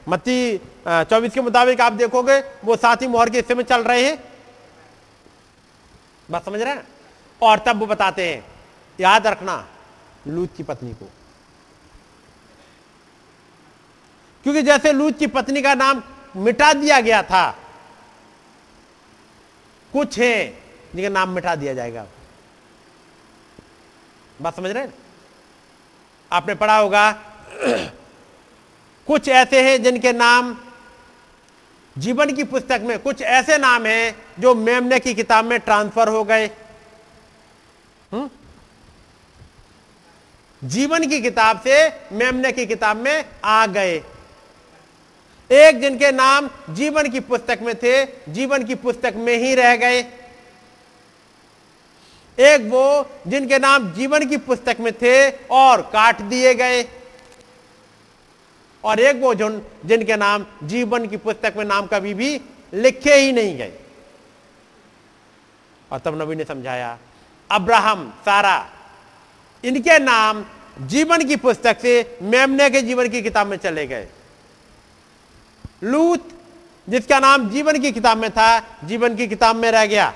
मत्ती 0.09 0.57
चौबीस 0.87 1.33
के 1.33 1.41
मुताबिक 1.41 1.81
आप 1.81 1.93
देखोगे 1.93 2.39
वो 2.65 2.75
सातवीं 2.75 3.09
मोहर 3.09 3.29
के 3.29 3.37
हिस्से 3.37 3.55
में 3.55 3.63
चल 3.63 3.83
रहे 3.83 4.05
हैं। 4.05 4.17
बात 6.31 6.45
समझ 6.45 6.61
रहे 6.61 6.73
हैं? 6.73 6.87
और 7.41 7.59
तब 7.59 7.79
वो 7.79 7.85
बताते 7.85 8.27
हैं 8.29 8.43
याद 8.99 9.27
रखना 9.27 9.67
लूत 10.27 10.49
की 10.57 10.63
पत्नी 10.63 10.93
को। 10.93 11.09
क्योंकि 14.43 14.61
जैसे 14.61 14.91
लूत 14.93 15.17
की 15.17 15.27
पत्नी 15.27 15.61
का 15.61 15.73
नाम 15.73 16.03
मिटा 16.35 16.73
दिया 16.73 16.99
गया 17.01 17.21
था, 17.23 17.51
कुछ 19.93 20.19
है 20.19 20.63
जिनका 20.95 21.09
नाम 21.09 21.29
मिटा 21.29 21.55
दिया 21.55 21.73
जाएगा। 21.73 22.05
बात 24.41 24.55
समझ 24.55 24.71
रहे 24.71 24.83
हैं? 24.83 24.93
आपने 26.31 26.55
पढ़ा 26.55 26.77
होगा, 26.77 27.11
कुछ 29.07 29.27
ऐसे 29.29 29.69
हैं 29.69 29.83
जिनके 29.83 30.11
नाम 30.13 30.57
जीवन 31.97 32.35
की 32.35 32.43
पुस्तक 32.43 32.81
में 32.83 32.99
कुछ 32.99 33.21
ऐसे 33.21 33.57
नाम 33.57 33.85
हैं 33.85 34.25
जो 34.39 34.55
मेमने 34.55 34.99
की 34.99 35.13
किताब 35.13 35.45
में 35.45 35.59
ट्रांसफ़र 35.59 36.07
हो 36.07 36.23
गए। 36.23 36.45
हम्म? 38.11 38.29
जीवन 40.63 41.07
की 41.07 41.21
किताब 41.21 41.61
से 41.61 41.89
मेमने 42.11 42.51
की 42.51 42.65
किताब 42.65 42.97
में 42.97 43.25
आ 43.45 43.65
गए। 43.65 44.03
एक 45.51 45.81
जिनके 45.81 46.11
नाम 46.11 46.49
जीवन 46.69 47.09
की 47.09 47.19
पुस्तक 47.19 47.59
में 47.61 47.75
थे, 47.75 48.05
जीवन 48.29 48.63
की 48.63 48.75
पुस्तक 48.75 49.13
में 49.15 49.37
ही 49.37 49.55
रह 49.55 49.75
गए। 49.75 49.99
एक 52.39 52.61
वो 52.61 53.09
जिनके 53.27 53.59
नाम 53.59 53.93
जीवन 53.93 54.25
की 54.29 54.37
पुस्तक 54.37 54.77
में 54.79 54.93
थे 54.93 55.29
और 55.31 55.81
काट 55.81 56.21
दिए 56.21 56.53
गए। 56.53 56.87
और 58.83 58.99
एक 58.99 59.15
वो 59.15 59.33
जिन, 59.33 59.61
जिनके 59.85 60.15
नाम 60.15 60.45
जीवन 60.63 61.07
की 61.07 61.17
पुस्तक 61.17 61.53
में 61.57 61.65
नाम 61.65 61.85
कभी 61.85 62.13
भी 62.13 62.41
लिखे 62.73 63.15
ही 63.15 63.31
नहीं 63.31 63.57
गए। 63.57 63.73
और 65.91 65.99
तब 65.99 66.21
नबी 66.21 66.35
ने 66.35 66.43
समझाया, 66.43 66.97
अब्राहम, 67.51 68.13
सारा 68.25 68.69
इनके 69.65 69.99
नाम 69.99 70.45
जीवन 70.81 71.27
की 71.27 71.35
पुस्तक 71.35 71.79
से 71.79 72.19
मेमने 72.21 72.69
के 72.69 72.81
जीवन 72.81 73.09
की 73.09 73.21
किताब 73.21 73.47
में 73.47 73.57
चले 73.57 73.87
गए। 73.87 74.07
लूत, 75.83 76.29
जिसका 76.89 77.19
नाम 77.19 77.49
जीवन 77.49 77.79
की 77.79 77.91
किताब 77.91 78.17
में 78.17 78.31
था, 78.31 78.59
जीवन 78.83 79.15
की 79.15 79.27
किताब 79.27 79.55
में 79.55 79.71
रह 79.71 79.85
गया। 79.85 80.13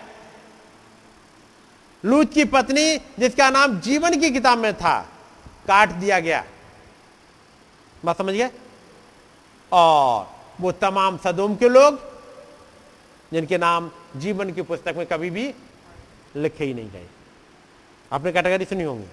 लूत 2.05 2.33
की 2.33 2.45
पत्नी, 2.45 2.97
जिसका 2.97 3.49
नाम 3.49 3.79
जीवन 3.79 4.19
की 4.19 4.31
किताब 4.31 4.57
में 4.57 4.73
था, 4.73 5.09
काट 5.67 5.89
दिया 5.89 6.19
गया। 6.19 6.45
बात 8.05 8.17
समझ 8.17 8.33
गए? 8.33 8.49
और 9.71 10.35
वो 10.61 10.71
तमाम 10.71 11.17
सदोम 11.17 11.55
के 11.55 11.69
लोग, 11.69 11.99
जिनके 13.33 13.57
नाम 13.57 13.91
जीवन 14.15 14.51
की 14.51 14.61
पुस्तक 14.61 14.93
में 14.97 15.05
कभी 15.05 15.29
भी 15.29 15.53
लिखे 16.35 16.65
ही 16.65 16.73
नहीं 16.73 16.91
गए। 16.91 17.07
आपने 18.11 18.31
कैटेगरी 18.31 18.65
सुनी 18.65 18.83
होंगी। 18.83 19.05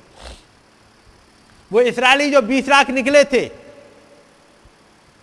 वो 1.72 1.80
इसराइली 1.80 2.30
जो 2.30 2.42
बीस 2.42 2.68
लाख 2.68 2.90
निकले 2.90 3.24
थे, 3.24 3.50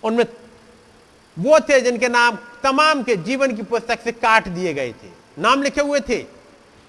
उनमें 0.04 0.26
वो 1.38 1.60
थे 1.60 1.82
जिनके 1.82 2.08
नाम 2.08 2.38
तमाम 2.64 3.04
के 3.04 3.16
जीवन 3.16 3.56
की 3.56 3.64
पुस्तक 3.64 4.00
से 4.00 4.12
काट 4.12 4.48
दिए 4.48 4.74
गए 4.74 4.92
थे। 4.94 5.10
नाम 5.40 5.62
लिखे 5.64 5.82
हुए 5.82 6.00
थे, 6.00 6.18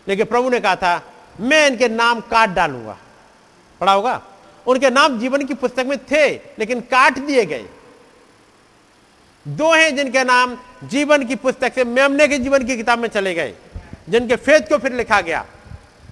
लेकिन 0.06 0.26
प्रभु 0.26 0.50
ने 0.50 0.60
कहा 0.60 0.76
था, 0.76 1.02
मैं 1.40 1.66
इनके 1.66 1.88
नाम 1.88 2.20
काट 2.20 2.50
डालूँगा। 2.50 2.96
पढ़ा 3.80 3.92
होगा? 3.92 4.22
उनके 4.66 4.90
नाम 4.90 5.18
जीवन 5.18 5.44
की 5.44 5.54
पुस्तक 5.54 5.86
में 5.86 5.98
थे, 6.04 6.28
लेकिन 6.58 6.80
काट 6.80 7.18
दिए 7.18 7.44
गए। 7.44 7.66
दो 9.46 9.72
हैं 9.74 9.96
जिनके 9.96 10.24
नाम 10.24 10.56
जीवन 10.84 11.26
की 11.26 11.36
पुस्तक 11.36 11.74
से 11.74 11.84
मेमने 11.84 12.28
के 12.28 12.38
जीवन 12.38 12.64
की 12.66 12.76
किताब 12.76 12.98
में 12.98 13.08
चले 13.08 13.34
गए, 13.34 13.54
जिनके 14.08 14.36
फेद 14.36 14.68
को 14.68 14.78
फिर 14.78 14.92
लिखा 14.92 15.20
गया 15.20 15.44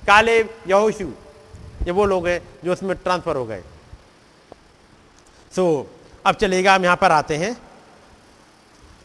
काले 0.07 0.39
यहोशु। 0.39 1.11
ये 1.85 1.91
वो 1.91 2.05
लोग 2.05 2.29
हैं 2.29 2.41
जो 2.65 2.73
उसमें 2.73 2.97
ट्रांसफ़र 2.97 3.37
हो 3.37 3.45
गए। 3.45 3.63
सो 5.53 5.65
so, 5.83 5.87
अब 6.27 6.35
चलेगा 6.35 6.75
हम 6.75 6.85
यहाँ 6.85 6.97
पर 6.97 7.13
आते 7.13 7.37
हैं। 7.37 7.57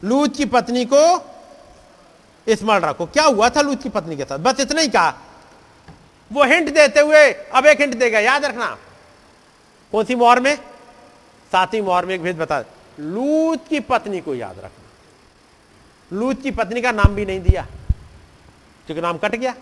लूत 0.03 0.35
की 0.35 0.45
पत्नी 0.45 0.85
को 0.85 1.03
स्मरण 2.47 2.83
रखो। 2.83 3.05
क्या 3.05 3.23
हुआ 3.23 3.49
था 3.49 3.61
लूत 3.61 3.83
की 3.83 3.89
पत्नी 3.89 4.17
के 4.17 4.23
साथ? 4.23 4.37
बस 4.37 4.59
इतना 4.59 4.81
ही 4.81 4.87
कहा। 4.87 5.09
वो 6.31 6.43
हिंट 6.43 6.73
देते 6.73 6.99
हुए 6.99 7.31
अब 7.31 7.65
एक 7.65 7.81
हिंट 7.81 7.95
देगा 7.95 8.19
याद 8.19 8.45
रखना। 8.45 8.77
कौन 9.91 10.05
सी 10.05 10.15
मोहर 10.15 10.39
में? 10.39 10.55
सातवीं 11.51 11.81
मोहर 11.81 12.05
में 12.05 12.15
एक 12.15 12.21
भेद 12.21 12.37
बता। 12.37 12.63
लूत 12.99 13.67
की 13.67 13.79
पत्नी 13.79 14.19
को 14.21 14.35
याद 14.35 14.59
रखना। 14.59 16.17
लूत 16.17 16.41
की 16.41 16.51
पत्नी 16.51 16.81
का 16.81 16.91
नाम 16.91 17.15
भी 17.15 17.25
नहीं 17.25 17.39
दिया 17.41 17.67
क्योंकि 18.85 19.01
नाम 19.01 19.17
कट 19.17 19.35
गया। 19.35 19.53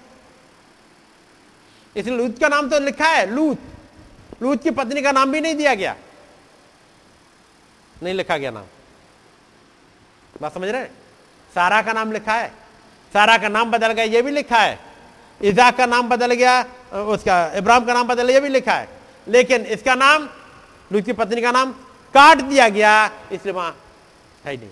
इसलिए 1.95 2.17
लूत 2.17 2.39
का 2.39 2.47
नाम 2.47 2.69
तो 2.69 2.79
लिखा 2.79 3.07
है, 3.07 3.25
लूत। 3.31 3.57
लूत 4.41 4.63
की 4.63 4.71
पत्नी 4.71 5.01
का 5.01 5.11
नाम 5.11 5.31
भी 5.31 5.41
नहीं 5.41 5.55
दिया 5.55 5.73
गया। 5.75 5.95
नहीं 8.03 8.13
लिखा 8.13 8.37
गया 8.37 8.51
नाम। 8.51 8.65
बात 10.41 10.53
समझ 10.53 10.69
रहे 10.69 10.85
सारा 11.53 11.81
का 11.81 11.93
नाम 11.93 12.11
लिखा 12.11 12.33
है। 12.33 12.49
सारा 13.13 13.37
का 13.37 13.49
नाम 13.49 13.71
बदल 13.71 13.91
गया, 13.91 14.05
ये 14.05 14.21
भी 14.21 14.31
लिखा 14.31 14.59
है। 14.59 14.79
इजाक 15.41 15.77
का 15.77 15.85
नाम 15.85 16.09
बदल 16.09 16.33
गया, 16.33 16.61
उसका, 16.93 17.51
इब्राहिम 17.55 17.85
का 17.85 17.93
नाम 17.93 18.07
बदल 18.07 18.23
गया, 18.23 18.35
ये 18.35 18.41
भी 18.41 18.49
लिखा 18.49 18.73
है। 18.73 18.89
लेकिन 19.27 19.65
इसका 19.65 19.95
नाम, 19.95 20.29
लूत 20.91 21.05
की 21.05 21.13
पत्नी 21.13 21.41
का 21.41 21.51
नाम 21.51 21.71
काट 22.13 22.37
दिया 22.37 22.69
गया, 22.69 23.11
इसलिए 23.31 23.53
वहाँ 23.53 23.77
है 24.45 24.57
नहीं 24.57 24.69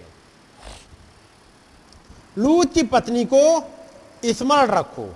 लूत 2.38 2.74
की 2.74 2.84
पत्नी 2.84 3.26
को 3.26 3.44
स्मरण 4.26 4.68
रखो। 4.68 5.16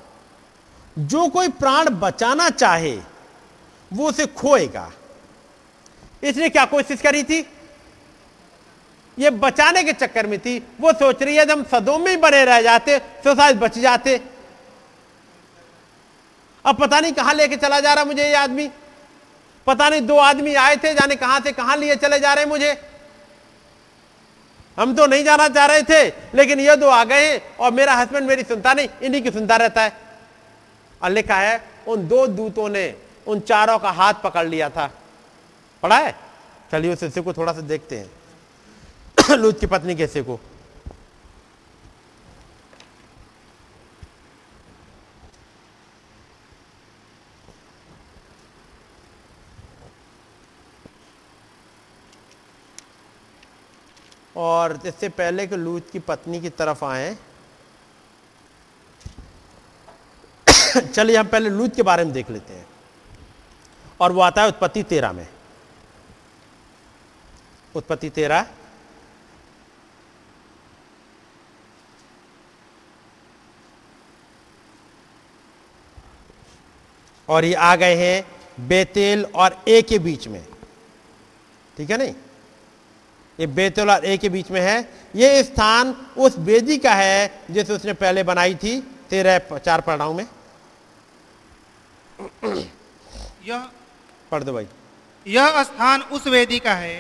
जो 0.96 1.28
कोई 1.28 1.48
प्राण 1.50 1.90
बचाना 2.00 2.50
चाहे, 2.50 2.96
वो 3.92 4.10
उसे 4.10 4.26
खोएगा। 4.28 4.92
इसने 6.24 6.50
क्या 6.50 6.66
कोशिश 6.66 7.02
करी 7.02 7.24
थी? 7.24 7.40
ये 9.18 9.30
बचाने 9.32 9.84
के 9.84 9.94
चक्कर 9.94 10.28
में 10.28 10.40
थी। 10.40 10.58
वो 10.82 10.92
सोच 10.94 11.22
रही 11.24 11.36
है 11.36 11.46
जब 11.46 11.52
हम 11.52 11.64
सदों 11.72 11.98
में 12.00 12.10
ही 12.12 12.18
बने 12.18 12.44
रह 12.46 12.62
जाते 12.62 12.98
तो 13.24 13.36
शायद 13.36 13.58
बच 13.60 13.78
जाते। 13.80 14.20
अब 16.66 16.78
पता 16.78 17.00
नहीं 17.00 17.14
कहाँ 17.14 17.34
लेके 17.34 17.56
चला 17.58 17.80
जा 17.80 17.94
रहा 17.94 18.06
मुझे 18.06 18.24
ये 18.24 18.34
आदमी। 18.36 18.70
पता 19.68 19.90
नहीं 19.90 20.02
दो 20.02 20.18
आदमी 20.18 20.54
आए 20.56 20.76
थे, 20.76 20.94
जाने 20.94 21.16
कहाँ 21.16 21.40
से 21.40 21.52
कहाँ 21.52 21.78
लिए 21.78 21.96
चले 21.96 22.20
जा 22.20 22.34
रहे 22.34 22.46
मुझे। 22.46 22.78
हम 24.78 24.96
तो 24.96 25.06
नहीं 25.06 25.24
जाना 25.24 25.48
चाह 25.50 25.66
रहे 25.66 25.82
थे, 25.84 26.08
लेकिन 26.36 26.60
ये 26.60 26.76
दो 26.76 26.88
आ 26.88 27.04
गए 27.04 27.38
और 27.60 27.72
मेरा 27.72 27.94
हस्बैंड 27.96 28.28
मेरी 28.28 28.44
सुनता 28.44 28.74
नहीं, 28.74 28.88
इन्हीं 29.02 29.22
की 29.24 29.32
सुनता 29.32 29.56
रहता 29.56 29.82
है। 29.82 30.03
और 31.04 31.10
लिखा 31.10 31.36
है, 31.36 31.66
उन 31.88 32.08
दो 32.08 32.28
दूतों 32.28 32.70
ने 32.70 32.96
उन 33.28 33.40
चारों 33.40 33.80
का 33.80 33.92
हाथ 33.92 34.14
पकड़ 34.24 34.48
लिया 34.48 34.70
था। 34.70 34.92
पढ़ा 35.84 35.98
है? 35.98 36.16
चलिए 36.72 36.94
उस 36.94 37.04
हिस्से 37.04 37.22
को 37.22 37.34
थोड़ा 37.34 37.54
सा 37.54 37.62
देखते 37.62 38.00
हैं। 38.00 38.12
लूत 39.36 39.60
की 39.60 39.66
पत्नी 39.66 39.96
कैसे 39.96 40.24
को। 40.24 40.40
और 54.36 54.80
इससे 54.86 55.10
पहले 55.10 55.48
कि 55.48 55.56
लूत 55.56 55.90
की 55.92 56.00
पत्नी 56.00 56.42
की 56.42 56.50
तरफ़ 56.50 56.86
आए 56.86 57.18
चलिए 60.94 61.18
हम 61.18 61.28
पहले 61.28 61.50
लूत 61.50 61.76
के 61.76 61.84
बारे 61.84 62.04
में 62.04 62.14
देख 62.14 62.30
लेते 62.30 62.54
हैं। 62.54 62.66
और 64.00 64.12
वो 64.12 64.22
आता 64.22 64.42
है 64.42 64.48
उत्पत्ति 64.48 64.84
तेरह 64.84 65.12
में। 65.12 65.28
उत्पत्ति 67.76 68.10
तेरह। 68.10 68.48
और 77.30 77.46
ये 77.46 77.54
आ 77.54 77.76
गए 77.76 77.96
हैं 77.96 78.68
बेतेल 78.68 79.26
और 79.26 79.64
ए 79.68 79.82
के 79.82 80.00
बीच 80.00 80.28
में। 80.28 80.46
ठीक 81.78 81.90
है 81.90 81.98
नहीं? 81.98 82.14
ये 83.40 83.48
बेतेल 83.48 83.90
और 83.90 84.06
ए 84.06 84.18
के 84.18 84.30
बीच 84.30 84.52
में 84.52 84.62
है। 84.62 84.94
ये 85.16 85.44
स्थान 85.44 86.08
उस 86.18 86.38
बेदी 86.38 86.78
का 86.78 86.94
है 86.94 87.42
जिसे 87.52 87.74
उसने 87.74 87.94
पहले 87.94 88.24
बनाई 88.24 88.56
थी 88.56 88.80
तेरह 89.10 89.58
चार 89.58 89.82
पढ़ाऊ 89.82 90.14
में। 90.14 90.26
यह 93.46 93.68
पढ़ 94.32 94.44
दो 94.44 94.54
भाई। 94.54 94.68
यह 95.26 95.62
स्थान 95.64 96.02
उस 96.12 96.28
वेदी 96.28 96.60
का 96.60 96.74
है 96.76 96.96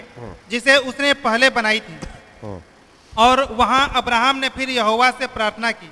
जिसे 0.49 0.75
उसने 0.83 1.13
पहले 1.21 1.49
बनाई 1.51 1.79
थी। 1.79 1.97
और 3.13 3.43
वहाँ 3.53 3.87
अब्राहम 3.95 4.35
ने 4.35 4.49
फिर 4.49 4.69
यहोवा 4.69 5.09
से 5.11 5.27
प्रार्थना 5.29 5.71
की। 5.73 5.89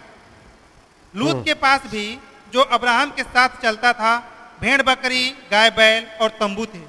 लूत 1.13 1.43
के 1.45 1.53
पास 1.55 1.81
भी 1.87 2.05
जो 2.53 2.61
अब्राहम 2.71 3.11
के 3.11 3.23
साथ 3.23 3.61
चलता 3.61 3.91
था 3.93 4.17
भेड़ 4.61 4.81
बकरी 4.81 5.29
गाय 5.51 5.69
बैल 5.71 6.05
और 6.21 6.29
तंबू 6.39 6.65
थे। 6.65 6.83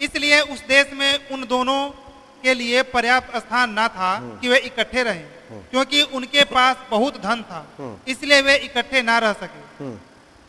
इसलिए 0.00 0.40
उस 0.42 0.60
देश 0.68 0.92
में 0.92 1.28
उन 1.30 1.46
दोनों 1.46 1.88
के 2.42 2.54
लिए 2.54 2.82
पर्याप्त 2.88 3.36
स्थान 3.36 3.78
न 3.78 3.86
था 3.88 4.18
कि 4.40 4.48
वे 4.48 4.58
इकट्ठे 4.60 5.02
रहें 5.02 5.24
क्योंकि 5.70 6.02
उनके 6.14 6.44
पास 6.46 6.76
बहुत 6.90 7.16
धन 7.22 7.42
था। 7.42 7.60
इसलिए 8.08 8.40
वे 8.42 8.56
इकट्ठे 8.66 9.02
ना 9.02 9.18
रह 9.18 9.32
सके। 9.34 9.62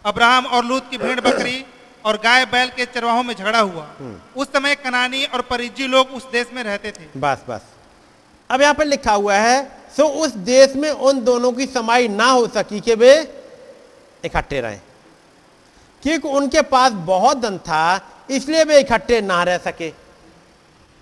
अब्राहम 0.05 0.45
और 0.45 0.65
लूत 0.65 0.89
की 0.89 0.97
भेड़ 0.97 1.19
बकरी 1.19 1.63
और 2.05 2.17
गाय 2.17 2.45
बैल 2.45 2.69
के 2.69 2.85
चरवाहों 2.85 3.23
में 3.23 3.33
झगड़ा 3.35 3.59
हुआ। 3.59 3.87
उस 4.35 4.47
समय 4.47 4.75
कनानी 4.75 5.23
और 5.25 5.41
परिजी 5.41 5.87
लोग 5.87 6.09
उस 6.09 6.29
देश 6.31 6.47
में 6.53 6.63
रहते 6.63 6.91
थे। 6.91 7.19
बस 7.19 7.43
बस। 7.49 7.61
अब 8.49 8.61
यहाँ 8.61 8.73
पर 8.73 8.85
लिखा 8.85 9.13
हुआ 9.13 9.35
है 9.35 9.63
सो 9.97 10.03
उस 10.15 10.35
देश 10.45 10.75
में 10.75 10.89
उन 10.91 11.23
दोनों 11.23 11.51
की 11.51 11.65
समाई 11.67 12.07
ना 12.07 12.25
हो 12.25 12.47
सकी 12.47 12.79
कि 12.79 12.95
वे 12.95 13.13
इकट्ठे 14.23 14.61
रहें। 14.61 14.81
क्योंकि 16.03 16.27
उनके 16.29 16.61
पास 16.63 16.91
बहुत 16.91 17.37
धन 17.37 17.57
था 17.59 17.99
इसलिए 18.29 18.63
वे 18.63 18.79
इकट्ठे 18.79 19.21
ना 19.21 19.41
रह 19.43 19.57
सके। 19.57 19.89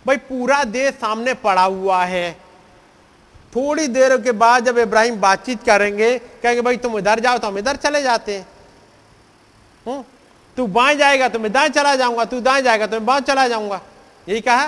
भाई 0.05 0.17
पूरा 0.23 0.63
देश 0.63 0.93
सामने 0.93 1.33
पड़ा 1.35 1.63
हुआ 1.63 2.03
है। 2.05 2.31
थोड़ी 3.55 3.87
देर 3.87 4.17
के 4.21 4.31
बाद 4.33 4.65
जब 4.65 4.77
इब्राहिम 4.77 5.19
बातचीत 5.21 5.63
करेंगे 5.63 6.17
कहेंगे 6.19 6.61
भाई 6.61 6.77
तुम 6.77 6.97
इधर 6.97 7.19
जाओ 7.19 7.37
तो 7.37 7.47
हम 7.47 7.57
इधर 7.57 7.75
चले 7.77 8.01
जाते 8.01 8.37
हैं। 8.37 8.47
हम्म, 9.85 10.03
तू 10.57 10.65
बाएँ 10.67 10.95
जाएगा 10.95 11.27
तो 11.29 11.39
मैं 11.39 11.51
दाएँ 11.51 11.69
चला 11.69 11.95
जाऊँगा 11.95 12.25
तू 12.25 12.39
दाएँ 12.41 12.61
जाएगा 12.61 12.87
तो 12.87 12.91
मैं 12.91 13.05
बाएँ 13.05 13.21
चला 13.21 13.47
जाऊँगा। 13.47 13.81
यही 14.27 14.41
कहा? 14.41 14.67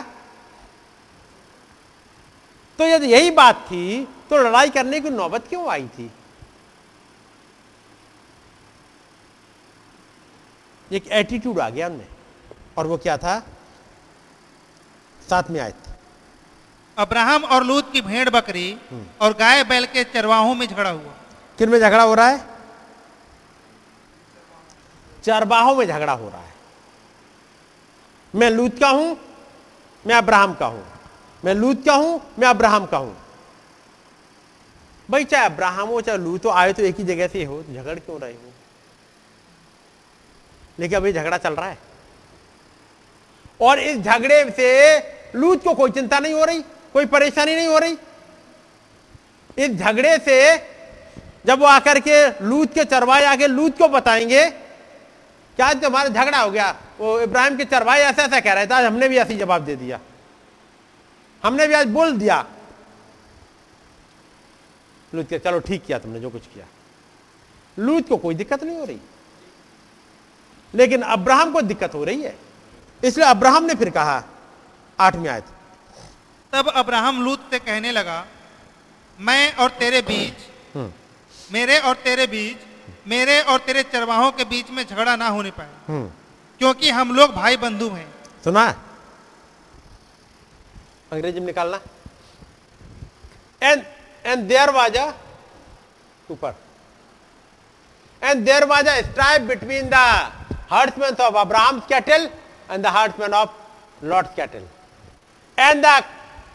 तो 2.80 2.86
यदि 2.86 3.08
यही 3.08 3.32
बात 3.32 3.66
थी 3.68 4.04
तो 4.30 4.38
लड़ाई 4.38 4.70
करने 4.70 5.00
की 5.02 5.10
नौबत 5.10 5.48
क्यों 5.50 5.70
आई 5.72 5.88
थी? 5.88 6.12
एक 10.92 11.08
एटीट्यूड 11.12 11.60
आ 11.60 11.70
गया 11.70 11.88
उनमें। 11.88 12.08
और 12.78 12.88
वो 12.88 12.98
क्या 12.98 13.18
था? 13.18 13.40
साथ 15.20 15.50
में 15.50 15.60
आए 15.60 15.72
थे 15.72 15.96
अब्राहम 16.98 17.44
और 17.46 17.64
लूत 17.64 17.92
की 17.94 18.02
भेड़ 18.02 18.30
बकरी 18.30 18.78
और 19.22 19.34
गाय 19.40 19.64
बैल 19.64 19.86
के 19.86 20.04
चरवाहों 20.04 20.54
में 20.56 20.66
झगड़ा 20.68 20.90
हुआ। 20.90 21.14
किन 21.60 21.70
में 21.70 21.80
झगड़ा 21.80 22.04
हो 22.04 22.14
रहा 22.14 22.28
है? 22.28 22.57
चरबाहों 25.28 25.76
में 25.76 25.88
झगड़ा 25.88 26.14
हो 26.14 26.30
रहा 26.30 26.42
है। 26.42 26.54
मैं 28.36 28.50
लूत 28.50 28.80
का 28.80 28.90
हूँ, 28.90 29.18
मैं 30.08 30.16
अब्राहम 30.16 30.54
का 30.54 30.66
हूँ। 30.66 30.86
मैं 31.46 31.54
लूत 31.54 31.86
का 31.86 31.94
हूँ, 31.94 32.22
मैं 32.40 32.48
अब्राहम 32.48 32.86
का 32.86 32.98
हूँ। 32.98 33.18
भाई, 35.12 35.24
चाहे 35.24 35.46
अब्राहम 35.46 35.88
हो, 35.88 36.02
चाहे 36.02 36.18
लूत 36.18 36.46
हो, 36.46 36.50
आए 36.50 36.74
तो 36.74 36.84
एक 36.84 36.98
ही 36.98 37.04
जगह 37.04 37.28
से 37.28 37.44
हो, 37.44 37.64
झगड़ 37.64 38.00
क्यों 38.00 38.20
रहे 38.20 38.34
हो? 38.34 38.54
लेकिन 40.80 40.98
अभी 40.98 41.14
झगड़ा 41.14 41.38
चल 41.38 41.54
रहा 41.54 41.66
है। 41.66 41.78
और 43.62 43.80
इस 43.80 43.98
झगड़े 43.98 44.52
से 44.52 45.00
लूत 45.40 45.64
को 45.64 45.74
कोई 45.74 45.92
चिंता 45.92 46.20
नहीं 46.20 46.34
हो 46.34 46.46
रही, 46.46 46.62
कोई 46.94 47.06
परेशानी 47.06 47.56
नहीं 47.56 47.68
हो 47.68 47.78
रही। 47.78 47.98
इस 49.58 49.72
झगड़े 49.72 50.18
से 50.18 50.58
जब 51.46 51.60
वो 51.60 51.66
आकर 51.66 52.00
के 52.00 52.46
लूत 52.46 52.74
के 52.74 52.84
चरवाए 52.84 53.26
आके 53.26 53.48
लूत 53.48 53.78
को 53.78 53.88
बताएँगे 53.88 54.67
क्या 55.58 55.68
आज 55.68 55.82
तुम्हारा 55.82 56.10
झगड़ा 56.10 56.40
हो 56.42 56.52
गया। 56.52 56.76
वो 57.00 57.20
इब्राहिम 57.20 57.58
के 57.58 57.66
चरवाए 57.66 58.02
ऐसा 58.02 58.24
ऐसा 58.24 58.40
कह 58.40 58.54
रहे 58.54 58.68
थे 58.68 58.74
आज 58.74 58.86
हमने 58.86 59.10
भी 59.10 59.18
ऐसी 59.18 59.38
जवाब 59.38 59.66
दे 59.66 59.76
दिया। 59.76 60.00
हमने 61.44 61.68
भी 61.68 61.74
आज 61.74 61.88
बोल 61.88 62.18
दिया। 62.18 62.46
लूत 65.16 65.30
के 65.30 65.40
चलो 65.40 65.60
ठीक 65.60 65.86
किया 65.86 66.00
तुमने 66.00 66.20
जो 66.20 66.30
कुछ 66.30 66.48
किया। 66.48 66.66
लूत 67.80 68.10
को 68.10 68.18
कोई 68.18 68.36
दिक्कत 68.36 68.64
नहीं 68.64 68.78
हो 68.78 68.86
रही। 68.86 69.00
लेकिन 70.74 71.02
अब्राहम 71.02 71.54
को 71.54 71.62
दिक्कत 71.62 71.94
हो 71.94 72.04
रही 72.04 72.22
है। 72.22 72.38
इसलिए 73.04 73.28
अब्राहम 73.28 73.64
ने 73.64 73.76
फिर 73.76 73.90
कहा 73.90 74.24
आठवीं 75.00 75.28
आयत। 75.28 75.46
तब 76.54 76.68
अब्राहम 76.68 77.24
लूत 77.26 77.50
से 77.52 77.60
कहने 77.60 77.92
लगा 77.92 78.26
मैं 79.20 79.56
और 79.56 79.70
तेरे 79.70 80.02
बीच 80.02 80.34
हम्म, 80.76 80.92
मेरे 81.52 81.80
और 81.80 81.96
तेरे 81.96 82.28
बीच 82.28 82.58
मेरे 83.08 83.40
और 83.42 83.60
तेरे 83.60 83.84
चरवाहों 83.84 84.32
के 84.32 84.44
बीच 84.46 84.70
में 84.72 84.84
झगड़ा 84.86 85.16
ना 85.16 85.28
होने 85.28 85.52
पाए। 85.52 85.70
हम्म, 85.88 86.08
क्योंकि 86.60 86.90
हम 86.90 87.16
लोग 87.16 87.34
भाई 87.34 87.58
बंधु 87.58 87.90
हैं। 87.90 88.08
सुना। 88.44 88.66
अंग्रेज़ी 91.12 91.40
में 91.40 91.48
निकालना। 91.48 91.80
And 93.62 93.84
and 94.26 94.48
there 94.48 94.70
was 94.72 94.98
a 94.98 95.12
ऊपर। 96.30 96.56
And 98.22 98.46
there 98.46 98.66
was 98.66 98.88
a 98.88 99.02
strife 99.02 99.42
between 99.44 99.90
the 99.90 99.96
herdsmen 100.72 101.16
of 101.22 101.36
Abraham 101.38 101.80
cattle 101.90 102.30
and 102.72 102.84
the 102.84 102.88
herdsmen 102.96 103.34
of 103.34 104.06
Lot's 104.06 104.36
cattle 104.36 104.64
and 105.58 105.86
the 105.86 106.02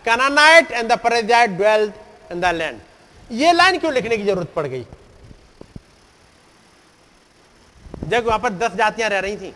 Canaanite 0.06 0.70
and 0.70 0.92
the 0.92 0.98
Perizzite 1.00 1.50
dwelled 1.50 1.92
in 2.32 2.40
the 2.40 2.54
land 2.54 2.80
ये 3.30 3.52
line 3.52 3.78
क्यों 3.78 3.92
लिखने 3.92 4.16
की 4.16 4.24
ज़रूरत 4.24 4.52
पड़ 4.56 4.66
गई? 4.66 4.84
जब 7.94 8.24
वहाँ 8.26 8.38
पर 8.38 8.50
दस 8.52 8.74
जातियाँ 8.76 9.08
रह 9.10 9.18
रही 9.20 9.36
थी। 9.36 9.52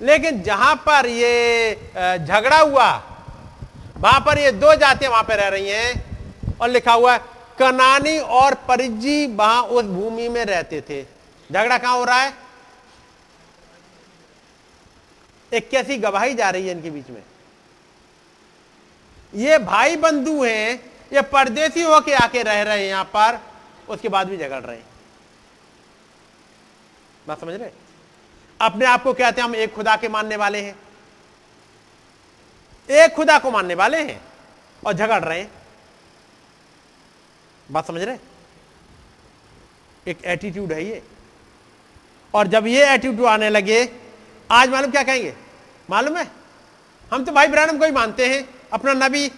लेकिन 0.00 0.42
जहाँ 0.42 0.74
पर 0.86 1.06
ये 1.06 1.74
झगड़ा 2.18 2.58
हुआ, 2.58 2.90
वहाँ 3.98 4.20
पर 4.20 4.38
ये 4.38 4.52
दो 4.52 4.74
जातियाँ 4.74 5.10
वहाँ 5.10 5.24
पर 5.24 5.38
रह 5.38 5.48
रही 5.48 5.68
हैं 5.68 6.58
और 6.60 6.68
लिखा 6.68 6.92
हुआ 6.92 7.12
है, 7.12 7.18
कनानी 7.58 8.18
और 8.18 8.54
परिजी 8.68 9.26
वहाँ 9.26 9.62
उस 9.62 9.84
भूमि 9.86 10.28
में 10.28 10.44
रहते 10.44 10.80
थे। 10.80 11.02
झगड़ा 11.50 11.78
कहाँ 11.78 11.96
हो 11.96 12.04
रहा 12.04 12.22
है? 12.22 12.32
एक 15.52 15.68
कैसी 15.70 15.96
गवाही 15.98 16.34
जा 16.34 16.50
रही 16.50 16.66
है 16.66 16.72
इनके 16.72 16.90
बीच 16.90 17.10
में। 17.10 17.22
ये 19.32 19.58
भाई 19.60 19.96
बंधु 19.96 20.42
हैं, 20.44 20.80
ये 21.12 21.22
परदेसी 21.22 21.82
होके 21.82 22.12
आके 22.14 22.42
रह 22.42 22.62
रहे 22.62 22.78
हैं 22.78 22.88
यहाँ 22.88 23.04
पर, 23.14 23.38
उसके 23.88 24.08
बाद 24.08 24.28
भी 24.28 24.36
झगड़ 24.36 24.62
रहे 24.62 24.76
हैं। 24.76 24.84
बात 27.28 27.40
समझ 27.40 27.54
रहे? 27.54 27.70
अपने 28.60 28.84
आप 28.84 29.02
को 29.02 29.12
कहते 29.12 29.40
हैं 29.40 29.48
हम 29.48 29.54
एक 29.54 29.74
खुदा 29.74 29.96
के 29.96 30.08
मानने 30.08 30.36
वाले 30.36 30.60
हैं। 30.60 30.76
एक 32.90 33.12
खुदा 33.12 33.38
को 33.38 33.50
मानने 33.50 33.74
वाले 33.74 33.98
हैं 33.98 34.20
और 34.86 34.92
झगड़ 34.92 35.24
रहे 35.24 35.40
हैं। 35.40 35.50
बात 37.70 37.86
समझ 37.86 38.02
रहे? 38.02 38.18
एक 40.06 40.24
एटीट्यूड 40.24 40.72
है 40.72 40.84
ये। 40.84 41.02
और 42.34 42.46
जब 42.46 42.66
ये 42.66 42.92
एटीट्यूड 42.94 43.26
आने 43.26 43.48
लगे, 43.50 43.88
आज 44.50 44.68
मालूम 44.68 44.90
क्या 44.90 45.02
कहेंगे? 45.02 45.34
मालूम 45.90 46.16
है? 46.16 46.26
हम 47.12 47.24
तो 47.24 47.32
भाई 47.32 47.46
ब्रहणम 47.46 47.78
को 47.78 47.84
ही 47.84 47.92
मानते 47.92 48.26
हैं, 48.26 48.48
अपना 48.72 48.92
नबी। 48.92 49.28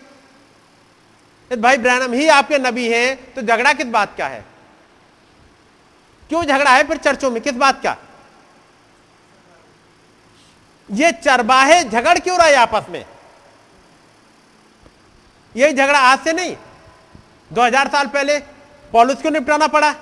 भाई 1.51 1.77
ब्रहणम 1.77 2.13
ही 2.13 2.29
आपके 2.29 2.59
नबी 2.59 2.89
हैं 2.89 3.35
तो 3.35 3.43
झगड़ा 3.43 3.73
किस 3.73 3.87
बात 3.87 4.17
का 4.19 4.27
है? 4.29 4.45
क्यों 6.31 6.43
झगड़ा 6.45 6.71
है 6.71 6.87
फिर 6.89 6.97
चर्चों 6.97 7.31
में? 7.31 7.43
किस 7.43 7.53
बात 7.53 7.83
का? 7.83 7.97
ये 10.89 11.13
चरबाहे 11.13 11.83
झगड़ 11.85 12.19
क्यों 12.19 12.39
रहा 12.39 12.47
है 12.47 12.55
आपस 12.55 12.89
में? 12.91 13.05
यही 15.57 15.73
झगड़ा 15.73 15.99
आज 15.99 16.19
से 16.19 16.33
नहीं 16.33 16.57
2000 17.51 17.89
साल 17.89 18.07
पहले 18.07 18.39
पॉलिस 18.93 19.23
को 19.23 19.31
निपटाना 19.31 19.67
पड़ा। 19.67 19.93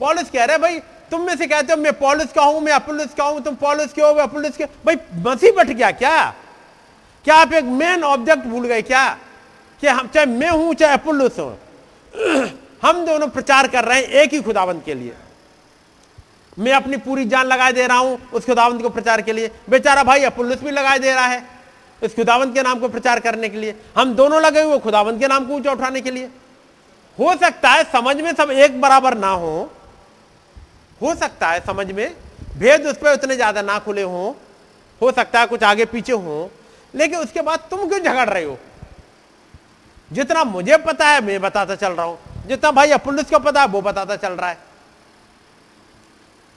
पॉलिस 0.00 0.30
कह 0.30 0.44
रहे 0.44 0.58
भाई, 0.58 0.78
तुम 1.10 1.20
में 1.20 1.36
से 1.36 1.46
कहते 1.46 1.72
हो 1.72 1.78
मैं 1.78 1.92
पॉलिस 1.92 2.32
का 2.32 2.42
हूँ, 2.42 2.60
मैं 2.60 2.72
अपुलिस 2.72 3.14
का 3.14 3.24
हूँ, 3.24 3.40
तुम 3.42 3.54
पॉलिस 3.54 3.92
के 3.92 4.02
हो, 4.02 4.14
मैं 4.14 4.22
अपुलिस 4.22 4.56
के 4.56 4.64
भाई 4.64 4.96
मसीह 5.26 5.52
बट 5.52 5.66
गया 5.66 5.90
क्या? 5.90 6.34
क्या 7.24 7.34
आप 7.34 7.52
एक 7.52 7.64
मेन 7.64 8.04
ऑब्जेक्ट 8.04 8.44
भूल 8.44 8.66
गए 8.66 8.82
क्या? 8.82 9.08
कि 9.80 9.86
हम, 9.86 10.08
चाहे 10.08 10.26
मैं 10.26 10.50
हूँ, 10.50 10.74
चाहे 10.74 10.92
अपुलिस 10.92 11.38
हूँ। 11.38 11.58
हम 12.86 13.04
दोनों 13.06 13.28
प्रचार 13.28 13.66
कर 13.68 13.84
रहे 13.84 14.00
हैं 14.00 14.08
एक 14.22 14.32
ही 14.32 14.40
खुदावंत 14.42 14.84
के 14.84 14.94
लिए। 14.94 15.12
मैं 16.56 16.72
अपनी 16.72 16.96
पूरी 16.96 17.24
जान 17.24 17.46
लगा 17.46 17.70
दे 17.70 17.86
रहा 17.86 17.96
हूँ 17.98 18.18
उस 18.32 18.44
खुदावंत 18.46 18.82
को 18.82 18.88
प्रचार 18.90 19.22
के 19.22 19.32
लिए। 19.32 19.50
बेचारा 19.70 20.02
भाई 20.04 20.22
अपुल्लुस 20.24 20.60
भी 20.62 20.70
लगा 20.70 20.96
दे 20.98 21.14
रहा 21.14 21.26
है 21.26 21.42
इस 22.02 22.14
खुदावंत 22.14 22.54
के 22.54 22.62
नाम 22.62 22.80
को 22.80 22.88
प्रचार 22.88 23.20
करने 23.20 23.48
के 23.48 23.58
लिए। 23.58 23.74
हम 23.96 24.14
दोनों 24.14 24.40
लगे 24.42 24.62
हुए 24.62 24.78
खुदावंत 24.78 25.20
के 25.20 25.28
नाम 25.28 25.46
को 25.46 25.54
ऊँचा 25.54 25.72
उठाने 25.72 26.00
के 26.00 26.10
लिए। 26.10 26.30
हो 27.18 27.34
सकता 27.36 27.70
है 27.70 27.84
समझ 27.92 28.16
में 28.16 28.32
सब 28.34 28.50
एक 28.50 28.80
बराबर 28.80 29.16
ना 29.18 29.30
हो। 29.30 29.52
हो 31.00 31.14
सकता 31.14 31.48
है 31.48 31.60
समझ 31.66 31.90
में 31.92 32.14
भेद 32.56 32.86
उस 32.86 32.96
पर 32.96 33.12
उतने 33.12 33.36
ज़्यादा 33.36 33.62
ना 33.62 33.78
खुले 33.78 34.02
हो। 34.02 34.36
हो 35.00 35.12
सकता 35.12 35.40
है 35.40 35.46
कुछ 35.46 35.62
आगे 35.62 35.84
पीछे 35.86 36.12
हो। 36.12 36.50
लेकिन 36.94 37.18
उसके 37.18 37.42
बाद 37.42 37.66
तुम 37.70 37.88
क्यों 37.88 38.00
झगड़ 38.00 38.28
रहे 38.28 38.44
हो? 38.44 38.58
जितना 40.10 40.44
मुझे 40.44 40.76
पता 40.78 41.08
है, 41.08 41.20
मैं 41.20 41.40
बताता 41.40 41.74
चल 41.74 41.92
रहा 41.92 42.06
हूँ। 42.06 42.18
जितना 42.46 42.70
भाई 42.70 42.90
अपुल्लुस 42.90 43.30
को 43.30 43.38
पता 43.38 43.60
है, 43.60 43.66
वो 43.66 43.80
बताता 43.80 44.16
चल 44.16 44.32
रहा 44.32 44.50
है। 44.50 44.58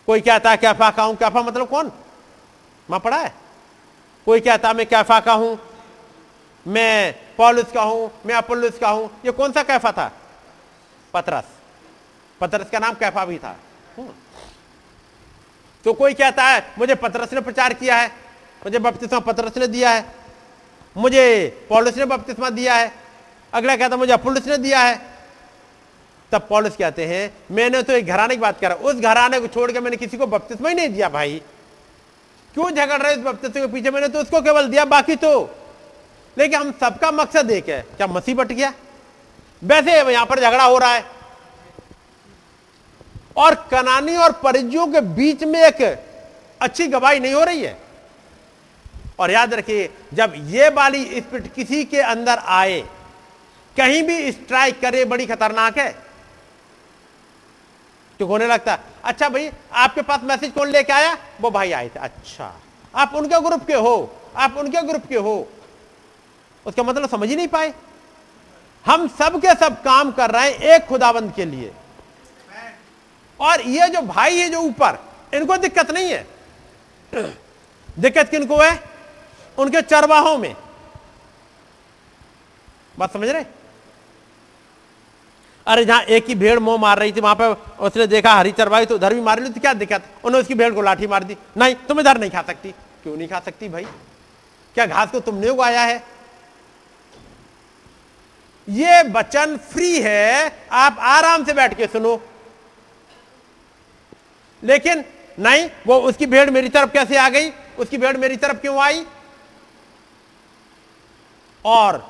कोई 0.08 0.22
कहता 0.22 0.52
है 0.52 0.58
कैफा 0.58 0.90
का 0.92 1.04
हूँ? 1.04 1.16
कैफा 1.16 1.42
मतलब 1.42 1.68
कौन? 1.68 1.92
माँ 2.90 3.00
पड़ा 3.00 3.18
है। 3.18 3.34
कोई 4.26 4.40
कहता 4.40 4.74
मैं 4.74 4.86
कैफा 4.86 5.20
का 5.20 5.34
हूँ? 5.34 5.60
मैं 6.68 7.16
पॉलिस 7.38 7.72
का 7.72 7.82
हूँ, 7.82 8.12
मैं 8.26 8.36
अपोलुस 8.36 8.78
का 8.80 8.90
हूँ। 8.90 9.10
ये 9.26 9.32
कौन 9.32 9.52
सा 9.52 9.64
कैफा 9.64 9.92
था? 9.92 10.12
पतरस। 11.14 11.44
पतरस 12.42 12.70
का 12.70 12.80
नाम 12.80 12.94
कैफा 12.94 13.26
भी 13.26 13.38
था। 13.38 13.56
हम्म। 13.98 14.10
तो 15.86 15.94
कोई 15.94 16.14
कहता 16.14 16.44
है, 16.44 16.74
मुझे 16.78 16.96
पतरस 16.96 17.34
ने 17.34 17.42
प्रचार 17.42 17.74
किया 17.74 17.96
है, 17.96 18.08
मुझे 18.66 18.80
बपतिस्मा 18.80 19.20
पतरस 19.20 19.58
ने 19.58 19.68
दिया 19.68 19.90
है, 19.90 20.06
मुझे 20.98 21.66
पॉलिस 21.70 21.98
ने 21.98 22.06
बपतिस्मा 22.06 22.50
दिया 22.50 22.76
है। 22.76 22.92
अगला 23.54 23.76
कहता 23.76 23.98
मुझे 23.98 24.14
अपोलुस 24.14 24.48
ने 24.48 24.58
दिया 24.58 24.80
है। 24.80 25.19
तब 26.32 26.46
पॉलुस 26.50 26.76
कहते 26.76 27.06
हैं, 27.06 27.34
मैंने 27.52 27.82
तो 27.84 27.94
एक 27.94 28.06
घराने 28.06 28.36
की 28.36 28.42
बात 28.42 28.60
करा। 28.62 28.76
उस 28.76 28.96
घराने 28.96 29.40
को 29.40 29.48
छोड़ 29.48 29.72
के 29.72 29.80
मैंने 29.80 29.98
किसी 29.98 30.18
को 30.18 30.28
बपतिस्मा 30.28 30.70
ही 30.70 30.76
नहीं 30.76 30.90
दिया 30.90 31.10
भाई। 31.10 31.42
क्यों 32.54 32.70
झगड़ 32.72 33.02
रहे 33.02 33.16
बपतिस्मा 33.18 33.62
के 33.62 33.72
पीछे? 33.74 33.92
मैंने 33.92 34.08
तो 34.08 34.20
उसको 34.20 34.42
केवल 34.42 34.68
दिया, 34.68 34.86
बाकी 34.86 35.16
तो 35.16 35.50
लेकिन 36.38 36.60
हम 36.60 36.72
सबका 36.72 37.12
मकसद 37.12 37.52
एक 37.52 37.70
है, 37.70 37.82
क्या 37.98 38.08
मसीह 38.08 38.36
बट 38.36 38.48
गया? 38.48 38.74
वैसे 39.64 39.92
यहाँ 40.12 40.26
पर 40.26 40.40
झगड़ा 40.40 40.64
हो 40.64 40.78
रहा 40.78 40.94
है। 40.94 41.06
और 43.38 43.56
कनानी 43.72 44.16
और 44.16 44.32
परिजियों 44.44 44.88
के 44.88 45.02
बीच 45.02 45.44
में 45.44 45.62
एक 45.62 45.82
अच्छी 46.62 46.88
गवाही 46.88 47.20
नहीं 47.20 47.34
हो 47.34 47.44
रही 47.44 47.62
है। 47.62 47.78
और 49.20 49.32
याद 49.32 49.54
रखिए, 49.54 49.90
जब 50.14 50.34
ये 50.48 50.70
वाली 50.70 51.04
स्पिरिट 51.06 51.54
किसी 51.54 51.84
के 51.86 52.02
अंदर 52.02 52.38
आए, 52.38 52.80
कहीं 53.76 54.04
भी 54.04 54.32
स्ट्राइक 54.32 54.80
करे, 54.82 55.06
बड़ी 55.06 55.26
खतरनाक 55.26 55.78
है। 55.78 56.09
तो 58.20 58.26
होने 58.26 58.48
लगता 58.48 58.72
है। 58.72 58.80
अच्छा 59.04 59.30
भाई, 59.30 59.50
आपके 59.74 60.02
पास 60.02 60.24
मैसेज 60.24 60.52
कौन 60.52 60.70
लेके 60.70 60.94
आया? 60.94 61.18
वो 61.42 61.52
भाई 61.52 61.72
आए 61.72 61.90
थे। 61.90 62.00
अच्छा 62.00 62.54
आप 62.96 63.12
उनके 63.16 63.40
ग्रुप 63.42 63.66
के 63.66 63.74
हो, 63.76 64.14
आप 64.36 64.58
उनके 64.58 64.82
ग्रुप 64.82 65.06
के 65.06 65.16
हो। 65.18 65.48
उसका 66.66 66.84
मतलब 66.84 67.10
समझ 67.10 67.30
ही 67.30 67.36
नहीं 67.36 67.48
पाए। 67.48 67.74
हम 68.86 69.08
सब 69.10 69.40
के 69.42 69.54
सब 69.56 69.82
काम 69.84 70.12
कर 70.12 70.32
रहे 70.32 70.50
हैं 70.50 70.76
एक 70.76 70.86
खुदाबंद 70.86 71.34
के 71.34 71.46
लिए। 71.46 71.72
और 73.40 73.62
ये 73.62 73.88
जो 73.88 74.02
भाई 74.02 74.40
है 74.40 74.50
जो 74.50 74.60
ऊपर, 74.60 74.98
इनको 75.34 75.58
दिक्कत 75.58 75.92
नहीं 75.92 76.12
है। 76.12 76.28
दिक्कत 78.00 78.30
किनको 78.30 78.58
है? 78.58 78.80
उनके 79.58 79.82
चरवाहों 79.82 80.38
में। 80.38 80.56
बात 83.00 83.14
समझ 83.14 83.30
रहे? 83.30 83.46
अरे 85.70 85.84
जहाँ 85.86 86.02
एक 86.02 86.28
ही 86.28 86.36
भेड़ 86.36 86.60
मोह 86.60 86.78
मार 86.78 87.00
रही 87.00 87.12
थी, 87.12 87.22
वहाँ 87.22 87.36
पर 87.36 87.76
उसने 87.80 88.06
देखा 88.08 88.34
हरी 88.34 88.52
चरवाही 88.52 88.86
तो 88.86 88.96
उधर 88.96 89.14
भी 89.14 89.22
मार 89.22 89.40
ली 89.40 89.50
तो 89.50 89.62
क्या 89.62 89.74
दिक्कत? 89.74 90.04
उन्होंने 90.26 90.42
उसकी 90.42 90.54
भेड़ 90.54 90.74
को 90.74 90.82
लाठी 90.82 91.08
मार 91.08 91.24
दी। 91.24 91.36
नहीं, 91.58 91.76
तुम 91.88 92.00
इधर 92.00 92.18
नहीं 92.18 92.32
खा 92.32 92.42
सकती। 92.42 92.72
क्यों 93.04 93.18
नहीं 93.18 93.28
खा 93.28 93.40
सकती 93.40 93.70
भाई? 93.70 93.84
क्या 94.76 94.86
घास 94.86 95.12
को 95.12 95.20
तुमने 95.20 95.50
उगाया 95.50 95.82
है? 95.82 96.04
ये 98.68 99.02
वचन 99.10 99.56
फ्री 99.72 100.00
है, 100.02 100.52
आप 100.72 100.98
आराम 101.00 101.46
से 101.46 101.54
बैठ 101.54 101.78
के 101.78 101.88
सुनो। 101.88 102.22
लेकिन 104.64 105.04
नहीं, 105.40 105.70
वो 105.88 105.98
उसकी 106.00 106.26
भेड़ 106.26 106.50
मेरी 106.50 106.70
तरफ़ 106.70 106.92
कैसे 106.92 107.18
आ 107.18 107.28
गई? 107.30 107.50
उसकी 107.80 107.98
भेड़ 107.98 108.16
मेरी 108.18 108.36
तरफ़ 108.38 108.58
क्यों 108.58 108.78
आई? 108.80 109.06
और 111.66 112.04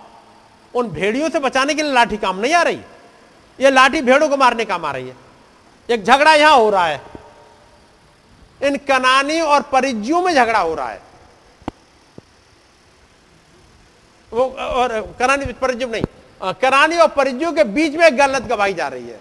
उन 0.73 0.87
भेड़ियों 0.87 1.29
से 1.29 1.39
बचाने 1.39 1.73
के 1.73 1.83
लिए 1.83 1.93
लाठी 1.93 2.17
काम 2.17 2.39
नहीं 2.39 2.53
आ 2.53 2.61
रही? 2.61 2.79
ये 3.59 3.69
लाठी 3.71 4.01
भेड़ों 4.01 4.29
को 4.29 4.37
मारने 4.37 4.65
काम 4.65 4.85
आ 4.85 4.91
रही 4.91 5.07
है। 5.07 5.15
एक 5.89 6.03
झगड़ा 6.03 6.33
यहाँ 6.33 6.55
हो 6.57 6.69
रहा 6.69 6.85
है। 6.87 7.01
इन 8.61 8.77
कनानी 8.87 9.39
और 9.41 9.61
परिजियों 9.71 10.21
में 10.21 10.33
झगड़ा 10.33 10.59
हो 10.59 10.73
रहा 10.75 10.89
है। 10.89 11.01
वो, 14.31 14.43
और 14.43 15.01
कनानी 15.19 15.53
परिज्यम 15.53 15.89
नहीं 15.89 16.53
करानी 16.55 16.97
और 16.97 17.07
परिजियों 17.09 17.51
के 17.53 17.63
बीच 17.65 17.95
में 17.95 18.17
गलत 18.17 18.43
गवाही 18.43 18.73
जा 18.73 18.87
रही 18.87 19.09
है। 19.09 19.19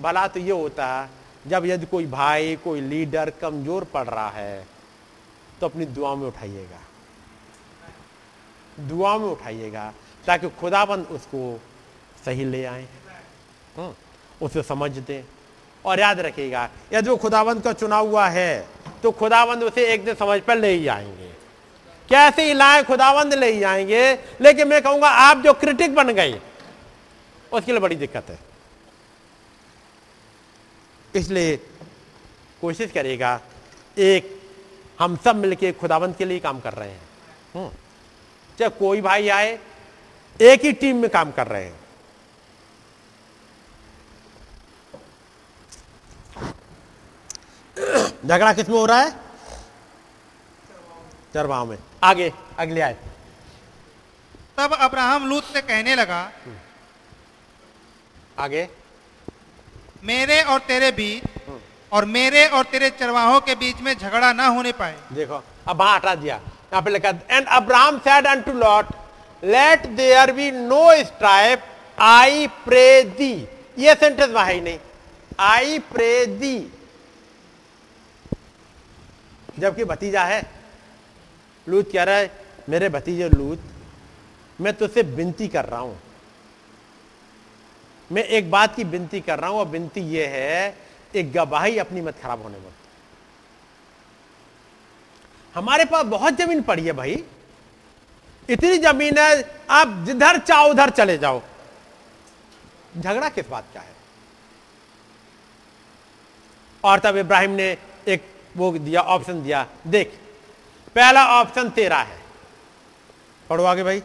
भला 0.00 0.26
तो 0.28 0.40
ये 0.40 0.52
होता 0.52 0.86
है, 0.86 1.08
जब 1.46 1.66
यदि 1.66 1.86
कोई 1.86 2.06
भाई, 2.08 2.56
कोई 2.56 2.80
लीडर 2.82 3.30
कमज़ोर 3.40 3.84
पड़ 3.84 4.06
रहा 4.06 4.28
है 4.30 4.66
तो 5.60 5.66
अपनी 5.66 5.84
दुआ 5.86 6.14
में 6.14 6.26
उठाइएगा। 6.26 6.80
दुआ 8.78 9.16
में 9.18 9.26
उठाइएगा, 9.26 9.92
ताकि 10.24 10.48
खुदाबंद 10.60 11.06
उसको 11.06 11.60
सही 12.24 12.44
ले 12.44 12.64
आए। 12.64 12.86
उसे 14.42 14.62
समझ 14.62 14.90
दे 14.90 15.24
और 15.84 16.00
याद 16.00 16.20
रखिएगा, 16.20 16.68
यदि 16.92 17.10
वो 17.10 17.16
खुदाबंद 17.16 17.62
का 17.62 17.72
चुना 17.72 17.96
हुआ 17.96 18.28
है 18.28 18.66
तो 19.02 19.10
खुदाबंद 19.12 19.62
उसे 19.62 19.86
एक 19.86 20.04
दिन 20.04 20.14
समझ 20.14 20.40
पर 20.40 20.56
ले 20.56 20.68
ही 20.68 20.86
आएँगे। 20.88 21.28
कैसे 22.08 22.42
ही 22.42 22.54
लाए, 22.54 22.82
खुदाबंद 22.82 23.34
ले 23.34 23.52
ही 23.52 23.62
आएँगे। 23.62 24.12
लेकिन 24.40 24.68
मैं 24.68 24.82
कहूँगा, 24.82 25.08
आप 25.08 25.38
जो 25.38 25.52
क्रिटिक 25.52 25.94
बन 25.94 26.12
गए, 26.12 26.40
उसके 27.52 27.72
लिए 27.72 27.80
बड़ी 27.80 27.96
दिक्कत 27.96 28.30
है। 28.30 28.38
इसलिए 31.14 31.56
कोशिश 32.60 32.90
करेगा 32.90 33.40
एक, 33.98 34.42
हम 35.00 35.16
सब 35.16 35.36
मिलके 35.36 35.72
खुदाबंद 35.72 36.16
के 36.16 36.24
लिए 36.24 36.38
काम 36.38 36.60
कर 36.60 36.72
रहे 36.72 36.90
हैं। 36.90 37.02
हम्म। 37.54 37.70
चाहे 38.58 38.70
कोई 38.70 39.00
भाई 39.00 39.28
आए, 39.28 39.58
एक 40.40 40.64
ही 40.64 40.72
टीम 40.72 40.96
में 40.96 41.10
काम 41.10 41.30
कर 41.30 41.46
रहे 41.46 41.64
हैं। 41.64 41.74
झगड़ा 48.26 48.52
किसमें 48.52 48.76
हो 48.78 48.84
रहा 48.86 49.00
है? 49.00 49.10
चरवाओं 51.34 51.66
में। 51.66 51.76
आगे 52.04 52.32
अगले 52.58 52.80
आए। 52.80 52.96
तब 54.58 54.72
अब्राहम 54.74 55.26
लूत 55.28 55.44
से 55.52 55.60
कहने 55.62 55.94
लगा 55.94 56.20
आगे। 58.38 58.68
मेरे 60.04 60.40
और 60.42 60.58
तेरे 60.68 60.90
बीच 60.92 61.22
और 61.92 62.04
मेरे 62.04 62.46
और 62.48 62.64
तेरे 62.64 62.90
चरवाहों 62.90 63.40
के 63.40 63.54
बीच 63.54 63.80
में 63.80 63.92
झगड़ा 63.94 64.32
ना 64.32 64.46
होने 64.46 64.72
पाए। 64.72 64.96
देखो 65.12 65.42
अब 65.68 65.76
वहाँ 65.76 65.96
हटा 65.96 66.14
दिया। 66.14 66.36
यहाँ 66.36 66.82
पे 66.82 66.90
लिखा 66.90 67.08
and 67.30 67.46
Abraham 67.46 67.98
said 67.98 68.26
unto 68.42 68.52
Lot 68.52 68.86
let 69.42 69.86
there 69.96 70.32
be 70.32 70.50
no 70.50 71.04
strife 71.04 71.62
I 71.98 72.46
pray 72.64 73.02
thee 73.18 73.32
ये 73.78 73.94
सेंटेंस 73.94 74.30
वहाँ 74.30 74.52
ही 74.52 74.60
नहीं। 74.60 74.78
आई 75.40 75.78
प्रे 75.92 76.26
दी 76.26 76.56
जबकि 79.58 79.84
भतीजा 79.84 80.24
है। 80.24 80.42
लूत 81.66 81.90
कह 81.92 82.02
रहा 82.02 82.16
है, 82.16 82.30
मेरे 82.68 82.88
भतीजे 82.88 83.28
लूत, 83.28 83.60
मैं 84.60 84.72
तुझसे 84.74 85.02
विनती 85.02 85.48
कर 85.48 85.64
रहा 85.64 85.80
हूँ। 85.80 85.98
मैं 88.10 88.22
एक 88.22 88.50
बात 88.50 88.74
की 88.76 88.84
विनती 88.84 89.20
कर 89.20 89.38
रहा 89.38 89.50
हूँ, 89.50 89.58
और 89.58 89.66
विनती 89.66 90.00
यह 90.00 90.28
है, 90.28 90.76
एक 91.14 91.32
गवाही 91.32 91.78
अपनी 91.78 92.00
मत 92.00 92.18
खराब 92.22 92.42
होने 92.42 92.58
मत 92.58 92.72
हमारे 95.54 95.84
पास 95.84 96.04
बहुत 96.04 96.34
ज़मीन 96.34 96.62
पड़ी 96.62 96.84
है 96.84 96.92
भाई। 96.92 97.24
इतनी 98.48 98.78
ज़मीन 98.78 99.18
है, 99.18 99.58
आप 99.70 100.02
जिधर 100.06 100.38
चाहो 100.38 100.68
उधर 100.70 100.90
चले 100.90 101.18
जाओ। 101.18 101.42
झगड़ा 102.98 103.28
किस 103.28 103.48
बात 103.48 103.64
का 103.74 103.80
है? 103.80 103.94
और 106.84 106.98
तब 106.98 107.16
इब्राहिम 107.16 107.50
ने 107.50 107.76
एक 108.08 108.35
वो 108.56 108.70
दिया 108.72 109.00
ऑप्शन 109.02 109.42
दिया। 109.42 109.66
देख 109.86 110.18
पहला 110.96 111.24
ऑप्शन 111.32 111.70
तेरा 111.70 111.98
है। 112.00 112.18
पढ़ो 113.50 113.64
आगे 113.64 113.82
भाई। 113.84 114.00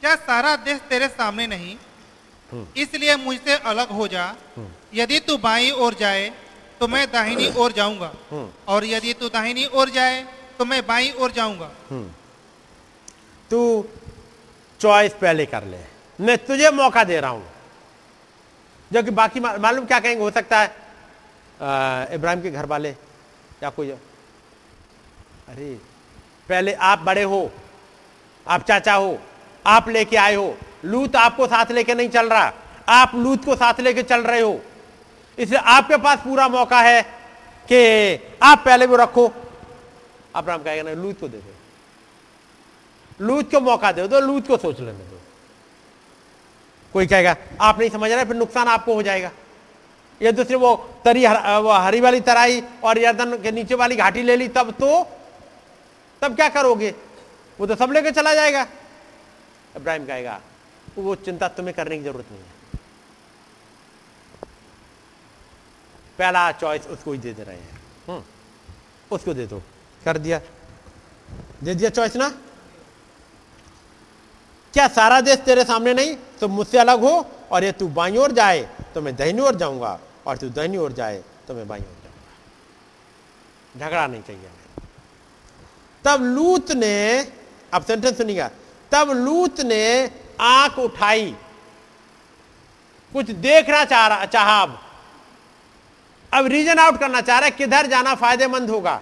क्या 0.00 0.14
सारा 0.18 0.54
देश 0.58 0.80
तेरे 0.90 1.08
सामने 1.10 1.46
नहीं? 1.46 1.76
इसलिए 2.76 3.16
मुझसे 3.18 3.56
अलग 3.64 3.88
हो 3.90 4.06
जा। 4.08 4.24
यदि 4.94 5.18
तू 5.20 5.36
बाई 5.38 5.70
ओर 5.78 5.94
जाए 5.94 6.28
तो 6.80 6.88
मैं 6.88 7.06
दाहिनी 7.12 7.52
ओर 7.56 7.72
जाऊँगा। 7.72 8.12
और 8.68 8.84
यदि 8.84 9.12
तू 9.14 9.28
दाहिनी 9.28 9.64
ओर 9.66 9.90
जाए 9.90 10.22
तो 10.58 10.64
मैं 10.64 10.86
बाई 10.86 11.10
ओर 11.12 11.30
जाऊँगा। 11.30 11.70
तू 13.50 13.60
चॉइस 14.80 15.12
पहले 15.20 15.46
कर 15.46 15.64
ले। 15.64 15.78
मैं 16.18 16.36
तुझे 16.38 16.70
मौका 16.72 17.04
दे 17.04 17.20
रहा 17.20 17.30
हूँ। 17.30 17.44
जो 18.90 19.02
कि 19.02 19.10
बाकी 19.10 19.40
मालूम 19.40 19.84
क्या 19.86 19.98
कहेंगे? 20.00 20.22
हो 20.22 20.30
सकता 20.30 20.60
है 20.60 20.68
इब्राहिम 22.14 22.42
के 22.42 22.50
घर 22.50 22.66
वाले 22.66 22.90
या 23.62 23.70
कोई 23.70 23.90
अरे, 23.90 25.74
पहले 26.48 26.72
आप 26.74 26.98
बड़े 26.98 27.22
हो, 27.22 27.50
आप 28.46 28.62
चाचा 28.62 28.94
हो, 28.94 29.18
आप 29.64 29.88
लेके 29.88 30.16
आए 30.16 30.34
हो। 30.34 30.56
लूत 30.84 31.16
आपको 31.16 31.46
साथ 31.46 31.70
लेके 31.70 31.94
नहीं 31.94 32.08
चल 32.08 32.28
रहा। 32.28 32.52
आप 32.88 33.14
लूत 33.14 33.44
को 33.44 33.56
साथ 33.56 33.80
लेके 33.80 34.02
चल 34.02 34.22
रहे 34.22 34.40
हो। 34.40 34.60
इसलिए 35.38 35.60
आपके 35.60 35.96
पास 35.96 36.18
पूरा 36.18 36.48
मौका 36.48 36.80
है 36.80 37.02
कि 37.68 38.38
आप 38.42 38.62
पहले 38.64 38.86
वो 38.86 38.96
रखो। 38.96 39.26
अब्राहम 40.34 40.62
कहेगा 40.62 40.82
ना 40.82 40.92
लूत 41.02 41.20
को 41.20 41.28
दे 41.28 41.38
दो। 41.38 41.54
लूत 43.20 43.50
को 43.50 43.60
मौका 43.60 43.92
दे 43.92 44.08
दो 44.08 44.20
लूत 44.20 44.46
को 44.46 44.56
सोच 44.56 44.80
लेने 44.80 44.92
दो। 44.92 45.19
कोई 46.92 47.06
कहेगा 47.06 47.36
आप 47.60 47.78
नहीं 47.78 47.90
समझ 47.90 48.10
रहे 48.10 48.24
फिर 48.24 48.36
नुकसान 48.36 48.68
आपको 48.68 48.94
हो 48.94 49.02
जाएगा। 49.02 49.30
ये 50.20 50.32
दूसरे 50.32 50.56
वो 50.56 50.74
तरी 51.04 51.24
हर, 51.24 51.36
वो 51.58 51.72
हरी 51.72 52.00
वाली 52.00 52.20
तराई 52.20 52.62
और 52.84 52.98
यर्दन 52.98 53.36
के 53.42 53.50
नीचे 53.52 53.74
वाली 53.74 53.96
घाटी 53.96 54.22
ले 54.22 54.36
ली 54.36 54.48
तब 54.48 54.70
तो 54.80 55.02
तब 56.22 56.34
क्या 56.36 56.48
करोगे? 56.48 56.94
वो 57.58 57.66
तो 57.66 57.74
सब 57.76 57.92
लेके 57.92 58.10
चला 58.10 58.34
जाएगा। 58.34 58.66
इब्राहिम 59.76 60.06
कहेगा 60.06 60.40
वो 60.98 61.14
चिंता 61.16 61.48
तुम्हें 61.48 61.74
करने 61.74 61.98
की 61.98 62.04
ज़रूरत 62.04 62.26
नहीं 62.30 62.40
है। 62.40 62.58
पहला 66.18 66.50
चॉइस 66.52 66.86
उसको 66.88 67.12
ही 67.12 67.18
दे 67.18 67.32
दे 67.32 67.42
रहे 67.42 67.56
हैं। 67.56 67.80
हम्म, 68.08 68.22
उसको 69.10 69.34
दे 69.34 69.46
दो। 69.46 69.62
कर 70.04 70.18
दिया। 70.18 70.40
दे 71.64 71.74
दिया 71.74 71.90
चॉइस 71.90 72.16
ना? 72.16 72.28
क्या 74.74 74.86
सारा 74.88 75.20
देश 75.20 75.38
तेरे 75.44 75.64
सामने 75.64 75.94
नहीं? 75.94 76.16
तो 76.40 76.48
मुझसे 76.48 76.78
अलग 76.78 77.00
हो 77.00 77.26
और 77.52 77.64
ये 77.64 77.72
तू 77.72 77.88
बाई 77.88 78.16
ओर 78.16 78.32
जाए 78.32 78.60
तो 78.94 79.00
मैं 79.00 79.14
दहनी 79.16 79.42
ओर 79.42 79.54
जाऊँगा 79.56 79.98
और 80.26 80.36
तू 80.36 80.48
दहनी 80.50 80.76
ओर 80.78 80.92
जाए 80.92 81.22
तो 81.48 81.54
मैं 81.54 81.66
बाई 81.68 81.80
ओर 81.80 81.84
जाऊँगा। 82.04 82.28
झगड़ा 83.78 84.06
नहीं 84.06 84.22
चाहिए 84.22 84.50
तब 86.04 86.22
लूत 86.24 86.70
ने, 86.72 87.20
अब 87.72 87.84
सेंटेंस 87.84 88.16
सुनिएगा, 88.18 88.50
तब 88.92 89.10
लूत 89.16 89.60
ने 89.60 90.10
आँख 90.40 90.78
उठाई। 90.78 91.34
कुछ 93.12 93.30
देखना 93.30 93.84
चाह 93.84 94.06
रहा 94.06 94.24
चाह 94.26 94.62
अब 94.62 94.78
अब 96.32 96.46
रीजन 96.46 96.78
आउट 96.78 96.98
करना 97.00 97.20
चाह 97.20 97.38
रहा 97.38 97.44
है, 97.44 97.50
किधर 97.50 97.86
जाना 97.86 98.14
फ़ायदेमंद 98.14 98.70
होगा? 98.70 99.00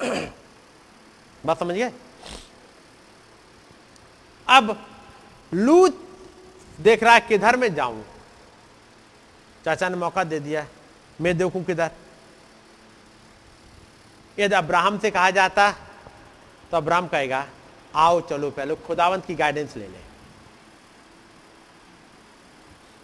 बात 1.46 1.58
समझ 1.58 1.74
गए? 1.74 1.90
अब 4.50 4.76
लूत 5.54 6.08
देख 6.80 7.02
रहा 7.02 7.14
है 7.14 7.20
किधर 7.20 7.56
में 7.56 7.74
जाऊँ? 7.74 8.04
चाचा 9.64 9.88
ने 9.88 9.96
मौका 9.96 10.24
दे 10.24 10.40
दिया 10.40 10.66
मैं 11.20 11.36
देखूँ 11.38 11.64
किधर। 11.64 11.90
यदि 14.38 14.54
अब्राहम 14.54 14.98
से 14.98 15.10
कहा 15.10 15.30
जाता 15.30 15.70
तो 16.70 16.76
अब्राहम 16.76 17.06
कहेगा, 17.08 17.46
आओ 17.94 18.20
चलो 18.20 18.50
पहले 18.50 18.74
खुदावंत 18.76 19.26
की 19.26 19.34
गाइडेंस 19.34 19.76
ले 19.76 19.88
लें। 19.88 20.04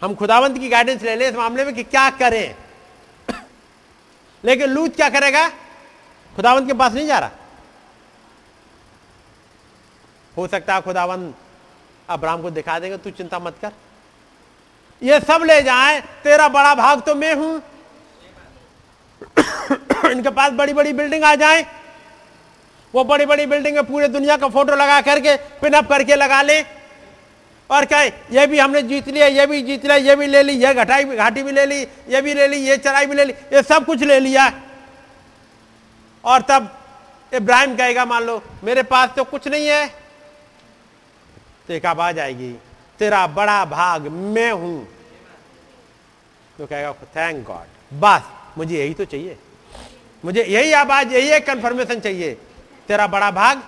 हम 0.01 0.15
खुदावंत 0.15 0.57
की 0.57 0.69
गाइडेंस 0.69 1.01
ले 1.01 1.15
लें 1.15 1.29
इस 1.29 1.35
मामले 1.35 1.65
में 1.65 1.73
कि 1.75 1.83
क्या 1.83 2.09
करें। 2.09 2.55
लेकिन 4.45 4.69
लूत 4.69 4.95
क्या 4.95 5.09
करेगा? 5.09 5.49
खुदावंत 6.35 6.67
के 6.67 6.73
पास 6.73 6.93
नहीं 6.93 7.07
जा 7.07 7.19
रहा। 7.19 7.31
हो 10.37 10.47
सकता 10.47 10.75
है 10.75 10.81
खुदावंत 10.81 11.35
अब्राहम 12.09 12.41
को 12.41 12.49
दिखा 12.49 12.79
देगा, 12.79 12.97
तू 12.97 13.09
चिंता 13.09 13.39
मत 13.39 13.55
कर। 13.61 13.71
ये 15.03 15.19
सब 15.19 15.43
ले 15.43 15.61
जाए, 15.61 16.01
तेरा 16.01 16.47
बड़ा 16.47 16.75
भाग 16.75 17.01
तो 17.01 17.15
मैं 17.15 17.35
हूँ। 17.35 17.61
इनके 20.11 20.29
पास 20.29 20.51
बड़ी 20.51 20.73
बड़ी 20.73 20.93
बिल्डिंग 20.93 21.23
आ 21.23 21.35
जाए। 21.35 21.65
वो 22.93 23.03
बड़ी 23.03 23.25
बड़ी 23.25 23.45
बिल्डिंग 23.45 23.75
में 23.75 23.83
पूरे 23.83 24.07
दुनिया 24.07 24.37
का 24.37 24.47
फ़ोटो 24.47 24.75
लगा 24.75 25.01
करके 25.01 25.35
पिनअप 25.37 25.89
करके 25.89 26.15
लगा 26.15 26.41
ले। 26.41 26.61
और 27.69 27.85
क्या, 27.85 28.01
ये 28.03 28.47
भी 28.47 28.59
हमने 28.59 28.81
जीत 28.81 29.07
लिया, 29.07 29.27
ये 29.27 29.45
भी 29.45 29.61
जीत 29.61 29.85
लिया, 29.85 29.95
ये 29.95 30.15
भी 30.15 30.27
ले 30.27 30.43
ली, 30.43 30.53
ये 30.53 30.73
घटाई 30.73 31.03
घाटी 31.03 31.43
भी 31.43 31.51
ले 31.51 31.65
ली, 31.65 31.81
ये 32.09 32.21
भी 32.21 32.33
ले 32.33 32.47
ली, 32.47 32.57
ये 32.57 32.77
चराई 32.77 33.05
भी 33.05 33.15
ले 33.15 33.25
ली, 33.25 33.33
ये 33.33 33.63
सब 33.63 33.85
कुछ 33.85 34.03
ले 34.03 34.19
लिया। 34.19 34.53
और 36.23 36.41
तब 36.41 36.79
इब्राहिम 37.33 37.75
कहेगा, 37.75 38.05
मान 38.05 38.23
लो, 38.23 38.43
मेरे 38.63 38.83
पास 38.83 39.09
तो 39.15 39.23
कुछ 39.23 39.47
नहीं 39.47 39.67
है। 39.67 40.06
तो 41.67 41.73
एक 41.73 41.85
आवाज़ 41.85 42.19
आएगी 42.19 42.51
तेरा 42.99 43.25
बड़ा 43.27 43.63
भाग 43.65 44.07
मैं 44.07 44.51
हूँ। 44.51 44.87
तो 46.57 46.65
कहेगा 46.65 46.91
थैंक 47.15 47.45
गॉड 47.47 47.99
बस 48.01 48.21
मुझे 48.57 48.77
यही 48.77 48.93
तो 48.93 49.05
चाहिए। 49.05 49.37
मुझे 50.23 50.43
यही 50.43 50.71
आवाज़ 50.73 51.07
यही 51.07 51.29
एक 51.31 51.45
कंफर्मेशन 51.47 51.99
चाहिए। 51.99 52.33
तेरा 52.87 53.07
बड़ा 53.07 53.31
भाग 53.31 53.61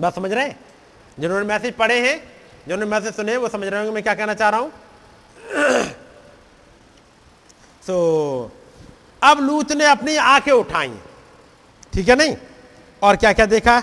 बस 0.00 0.14
समझ 0.14 0.32
रहे 0.32 0.48
जिन्होंने 1.20 1.46
मैसेज 1.46 1.74
पढ़े 1.74 1.98
हैं 2.08 2.18
जिन्होंने 2.68 2.86
मैसेज 2.86 3.14
सुने 3.14 3.36
वो 3.36 3.48
समझ 3.48 3.66
रहे 3.68 3.80
होंगे 3.80 3.94
मैं 3.94 4.02
क्या 4.02 4.14
कहना 4.14 4.34
चाह 4.34 4.48
रहा 4.48 4.60
हूँ। 4.60 4.72
सो 7.82 8.50
so, 8.50 8.54
अब 9.22 9.40
लूत 9.40 9.72
ने 9.72 9.84
अपनी 9.84 10.16
आँखें 10.16 10.52
उठाई। 10.52 10.92
ठीक 11.92 12.08
है 12.08 12.16
नहीं? 12.16 12.36
और 13.02 13.16
क्या 13.16 13.32
क्या 13.32 13.46
देखा? 13.46 13.82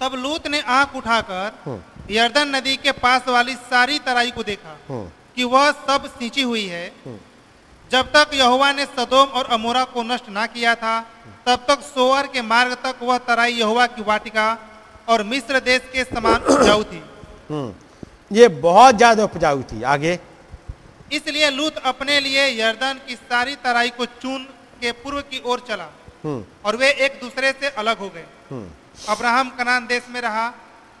तब 0.00 0.14
लूत 0.16 0.46
ने 0.46 0.60
आँख 0.70 0.96
उठाकर 0.96 1.80
यर्दन 2.10 2.54
नदी 2.56 2.76
के 2.78 2.92
पास 2.94 3.28
वाली 3.28 3.54
सारी 3.66 3.98
तराई 4.00 4.30
को 4.30 4.42
देखा 4.44 4.76
कि 5.36 5.44
वह 5.46 5.70
सब 5.86 6.06
सिंची 6.10 6.42
हुई 6.42 6.66
है। 6.66 6.84
जब 7.90 8.12
तक 8.12 8.30
यहुआ 8.34 8.70
ने 8.72 8.84
सदोम 8.86 9.28
और 9.30 9.46
अमोरा 9.52 9.84
को 9.86 10.02
नष्ट 10.04 10.28
ना 10.30 10.46
किया 10.48 10.74
था 10.74 10.94
तब 11.46 11.64
तक 11.68 11.80
सोअर 11.84 12.26
के 12.26 12.42
मार्ग 12.44 12.72
तक 12.84 13.02
वह 13.02 13.18
तराई 13.26 13.52
यहुआ 13.54 13.86
की 13.88 14.02
वाटिका 14.02 14.46
और 15.08 15.22
मिस्र 15.24 15.60
देश 15.62 15.90
के 15.92 16.04
समान 16.04 16.42
उपजाऊ 16.52 16.82
थी। 16.84 17.02
ये 18.32 18.48
बहुत 18.62 18.96
ज़्यादा 18.96 19.24
उपजाऊ 19.24 19.62
थी। 19.64 19.82
आगे। 19.84 20.18
इसलिए 21.12 21.50
लूत 21.50 21.76
अपने 21.86 22.18
लिए 22.20 22.46
यर्दन 22.60 23.00
की 23.06 23.14
सारी 23.16 23.54
तराई 23.64 23.90
को 23.90 24.04
चुन 24.16 24.42
के 24.80 24.92
पूर्व 24.94 25.20
की 25.22 25.42
ओर 25.44 25.62
चला 25.68 25.88
और 26.64 26.76
वे 26.76 26.90
एक 27.06 27.18
दूसरे 27.20 27.52
से 27.60 27.68
अलग 27.78 27.98
हो 27.98 28.08
गए। 28.08 28.26
अब्राहम 29.08 29.50
कनान 29.58 29.86
देश 29.86 30.02
में 30.10 30.20
रहा 30.20 30.48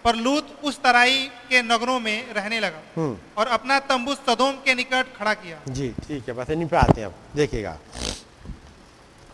पर 0.04 0.16
लूत 0.16 0.48
उस 0.64 0.80
तराई 0.82 1.16
के 1.48 1.62
नगरों 1.62 1.98
में 2.00 2.32
रहने 2.34 2.60
लगा 2.60 3.06
और 3.38 3.46
अपना 3.56 3.78
तंबू 3.88 4.14
सदोम 4.14 4.52
के 4.64 4.74
निकट 4.74 5.06
खड़ा 5.16 5.32
किया। 5.34 5.58
जी 5.68 5.88
ठीक 6.06 6.28
है 6.28 6.34
बस 6.34 6.50
इन्हीं 6.50 6.68
पे 6.68 6.76
आते 6.76 7.00
हैं 7.00 7.06
अब 7.08 7.14
देखिएगा। 7.36 7.76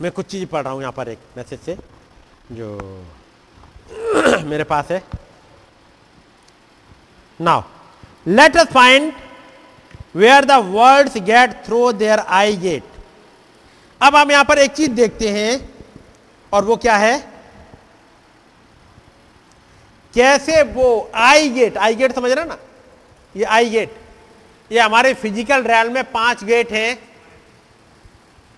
मैं 0.02 0.10
कुछ 0.12 0.26
चीज़ 0.26 0.46
पढ़ 0.46 0.62
रहा 0.62 0.72
हूँ 0.72 0.80
यहाँ 0.80 0.92
पर 0.92 1.08
एक 1.08 1.18
मैसेज 1.36 1.60
से 1.60 1.76
जो 2.52 2.68
मेरे 4.50 4.64
पास 4.64 4.90
है। 4.90 5.02
Now 7.40 7.62
let 8.28 8.56
us 8.56 8.66
find 8.72 9.12
where 10.16 10.44
the 10.44 10.52
words 10.70 11.16
get 11.28 11.52
through 11.66 11.92
there 11.92 12.18
I 12.38 12.56
get 12.56 12.84
अब 14.00 14.16
हम 14.16 14.30
यहाँ 14.30 14.44
पर 14.44 14.58
एक 14.58 14.72
चीज़ 14.72 14.90
देखते 14.92 15.28
हैं 15.32 15.52
और 16.52 16.64
वो 16.64 16.76
क्या 16.76 16.96
है? 16.96 17.31
कैसे 20.14 20.62
वो 20.64 21.10
आई 21.14 21.48
गेट 21.50 21.76
आई 21.78 21.94
गेट 21.94 22.12
समझ 22.14 22.30
रहे 22.30 22.44
ना? 22.44 22.58
ये 23.34 23.44
आई 23.44 23.68
गेट, 23.70 23.96
ये 24.70 24.80
हमारे 24.80 25.12
फ़िज़िकल 25.14 25.62
रैल 25.62 25.90
में 25.90 26.02
पाँच 26.12 26.44
गेट 26.44 26.72
हैं। 26.72 26.98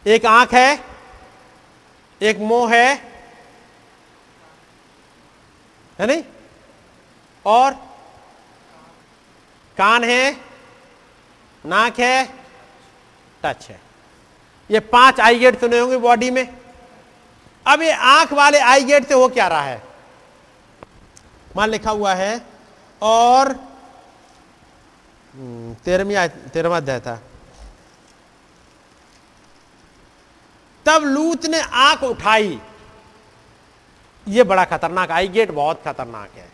एक 0.06 0.26
आँख 0.26 0.54
है, 0.54 0.80
एक 2.20 2.38
मुँह 2.40 2.74
है 2.74 2.94
है 5.98 6.06
नहीं? 6.06 6.22
और 7.44 7.72
कान 9.76 10.04
है, 10.04 10.36
नाक 11.64 11.98
है, 12.00 12.24
टच 13.42 13.66
है। 13.70 13.80
ये 14.70 14.80
पाँच 14.82 15.20
आई 15.20 15.38
गेट 15.38 15.60
सुने 15.60 15.78
होंगे 15.78 15.96
बॉडी 15.98 16.30
में। 16.30 16.46
अब 17.66 17.82
ये 17.82 17.90
आँख 17.92 18.32
वाले 18.32 18.58
आई 18.60 18.84
गेट 18.84 19.08
से 19.08 19.14
हो 19.14 19.28
क्या 19.28 19.46
रहा 19.48 19.62
है? 19.62 19.82
मान 21.56 21.70
लिखा 21.70 21.90
हुआ 21.90 22.14
है। 22.14 22.46
और 23.02 23.52
हम्म, 25.34 25.74
तेरहवीं 25.74 26.28
तेरहवा 26.50 26.76
अध्याय 26.76 27.00
था। 27.00 27.22
तब 30.86 31.02
लूत 31.02 31.46
ने 31.46 31.60
आँख 31.60 32.02
उठाई। 32.02 32.60
ये 34.28 34.42
बड़ा 34.42 34.64
खतरनाक 34.64 35.10
आई 35.10 35.28
गेट 35.28 35.50
बहुत 35.50 35.82
खतरनाक 35.84 36.30
है। 36.36 36.48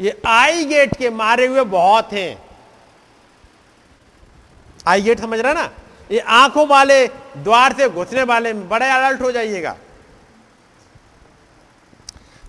ये 0.00 0.22
आई 0.26 0.64
गेट 0.64 0.96
के 0.96 1.10
मारे 1.10 1.46
हुए 1.46 1.64
बहुत 1.64 2.12
हैं। 2.12 2.42
आई 4.86 5.02
गेट 5.02 5.20
समझ 5.20 5.40
रहा 5.40 5.52
ना? 5.52 5.70
ये 6.10 6.18
आँखों 6.18 6.66
वाले 6.68 7.06
द्वार 7.36 7.72
से 7.72 7.88
घुसने 7.88 8.22
वाले 8.22 8.52
बड़े 8.52 8.90
अलर्ट 8.90 9.20
हो 9.20 9.32
जाइएगा। 9.32 9.76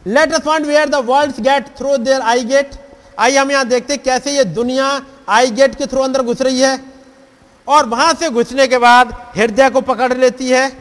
Let 0.06 0.34
us 0.34 0.42
find 0.42 0.66
where 0.66 0.90
the 0.90 0.96
world 1.06 1.40
get 1.42 1.68
through 1.78 1.98
there 1.98 2.22
I 2.22 2.44
get 2.46 2.72
आइए 3.20 3.38
हम 3.38 3.52
यहाँ 3.52 3.68
देखते 3.68 3.98
कैसे 4.00 4.32
ये 4.32 4.44
दुनिया 4.44 4.90
आई 5.30 5.52
गेट 5.52 5.76
के 5.76 5.86
थ्रू 5.86 6.02
अंदर 6.02 6.22
घुस 6.24 6.42
रही 6.42 6.62
है। 6.62 6.80
और 7.68 7.86
वहाँ 7.90 8.14
से 8.14 8.30
घुसने 8.30 8.68
के 8.68 8.78
बाद 8.78 9.12
हृदय 9.36 9.70
को 9.70 9.82
पकड़ 9.84 10.14
लेती 10.14 10.50
है। 10.50 10.72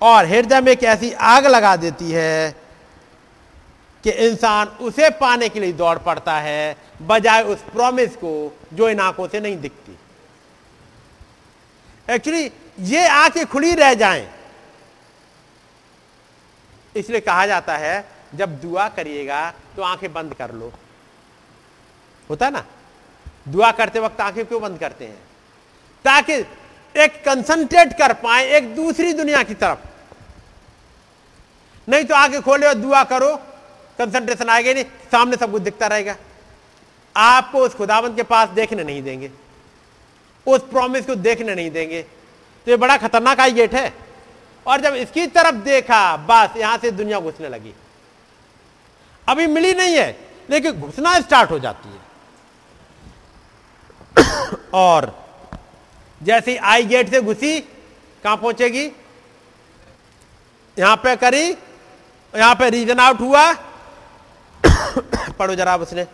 और 0.00 0.26
हृदय 0.26 0.60
में 0.60 0.70
एक 0.72 0.82
ऐसी 0.84 1.12
आग 1.12 1.46
लगा 1.46 1.74
देती 1.76 2.10
है 2.10 2.54
कि 4.04 4.10
इंसान 4.26 4.66
उसे 4.80 5.08
पाने 5.12 5.48
के 5.48 5.60
लिए 5.60 5.72
दौड़ 5.72 5.98
पड़ता 5.98 6.34
है, 6.34 6.76
बजाय 7.02 7.42
उस 7.44 7.58
प्रॉमिस 7.72 8.14
को 8.16 8.32
जो 8.74 8.88
इन 8.88 9.00
आँखों 9.00 9.26
से 9.28 9.40
नहीं 9.40 9.56
दिखती। 9.60 9.96
एक्चुअली 12.08 12.50
ये 12.86 13.06
आँखें 13.08 13.44
खुली 13.46 13.74
रह 13.74 13.94
जाएँ। 13.94 14.28
इसलिए 16.96 17.20
कहा 17.20 17.46
जाता 17.46 17.76
है, 17.76 18.04
जब 18.34 18.60
दुआ 18.60 18.88
करिएगा 18.88 19.50
तो 19.76 19.82
आँखें 19.82 20.12
बंद 20.12 20.34
कर 20.34 20.52
लो। 20.52 20.72
होता 22.30 22.46
है 22.46 22.52
ना? 22.52 22.64
दुआ 23.48 23.70
करते 23.72 24.00
वक्त 24.00 24.20
आँखें 24.20 24.44
क्यों 24.46 24.60
बंद 24.62 24.78
करते 24.78 25.04
हैं? 25.04 25.18
ताकि 26.04 26.34
एक 26.94 27.22
कंसंट्रेट 27.24 27.92
कर 27.92 28.12
पाए 28.12 28.46
एक 28.46 28.74
दूसरी 28.74 29.12
दुनिया 29.12 29.42
की 29.42 29.54
तरफ़। 29.54 29.78
नहीं 31.88 32.04
तो 32.04 32.14
आँखें 32.14 32.42
खोले 32.42 32.66
और 32.66 32.74
दुआ 32.74 33.04
करो 33.04 33.36
कंसंट्रेशन 33.98 34.48
आएगा 34.48 34.72
नहीं, 34.72 34.84
सामने 34.84 35.36
सब 35.36 35.50
कुछ 35.50 35.62
दिखता 35.62 35.86
रहेगा। 35.86 36.16
आपको 37.16 37.58
उस 37.58 37.74
खुदावंत 37.74 38.16
के 38.16 38.22
पास 38.22 38.48
देखने 38.48 38.84
नहीं 38.84 39.02
देंगे। 39.02 39.30
उस 40.46 40.60
प्रॉमिस 40.60 41.06
को 41.06 41.14
देखने 41.14 41.54
नहीं 41.54 41.70
देंगे। 41.70 42.02
तो 42.02 42.70
ये 42.70 42.76
बड़ा 42.76 42.96
खतरनाक 42.96 43.40
आई 43.40 43.52
गेट 43.52 43.74
है। 43.74 43.92
और 44.66 44.80
जब 44.80 44.94
इसकी 44.94 45.26
तरफ़ 45.26 45.54
देखा 45.64 46.16
बस 46.28 46.56
यहाँ 46.56 46.78
से 46.78 46.90
दुनिया 46.90 47.20
घुसने 47.20 47.48
लगी। 47.48 47.74
अभी 49.26 49.46
मिली 49.46 49.72
नहीं 49.74 49.96
है 49.96 50.16
लेकिन 50.50 50.80
घुसना 50.80 51.20
स्टार्ट 51.20 51.50
हो 51.50 51.58
जाती 51.58 51.88
है। 51.88 51.98
और 54.74 55.12
जैसी 56.20 56.56
आई 56.56 56.84
गेट 56.84 57.10
से 57.10 57.20
घुसी 57.20 57.60
कहाँ 58.24 58.36
पहुंचेगी? 58.36 58.84
यहाँ 60.76 60.96
पे 60.96 61.16
करी 61.16 61.44
यहाँ 62.34 62.54
पे 62.54 62.70
रीजन 62.70 62.98
आउट 63.00 63.20
हुआ। 63.20 63.52
पढ़ो 65.38 65.54
जरा 65.54 65.76
उसने। 65.76 66.06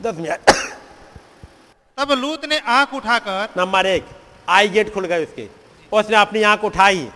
दस 0.00 0.14
मिनट। 0.14 0.50
तब 1.98 2.10
लूत 2.12 2.44
ने 2.44 2.58
आँख 2.58 2.94
उठाकर 2.94 3.48
नंबर 3.56 3.86
एक 3.86 4.08
आई 4.48 4.68
गेट 4.68 4.92
खुल 4.94 5.06
गए 5.06 5.24
उसके। 5.24 5.48
उसने 5.92 6.16
अपनी 6.16 6.42
आँख 6.42 6.64
उठाई। 6.64 7.08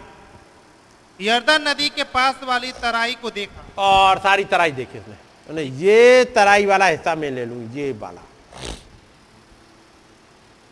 यर्दन 1.20 1.68
नदी 1.68 1.89
के 1.89 2.05
पास 2.05 2.40
वाली 2.44 2.73
तराई 2.73 3.15
को 3.23 3.31
देखा। 3.31 3.65
और 3.78 4.18
सारी 4.18 4.44
तराई 4.44 4.73
देखी 4.73 4.99
उसने। 4.99 5.62
ये 5.62 6.24
तराई 6.34 6.66
वाला 6.66 6.86
हिस्सा 6.86 7.15
मैं 7.15 7.31
ले 7.31 7.44
लूँ 7.44 7.70
ये 7.74 7.92
वाला। 7.92 8.23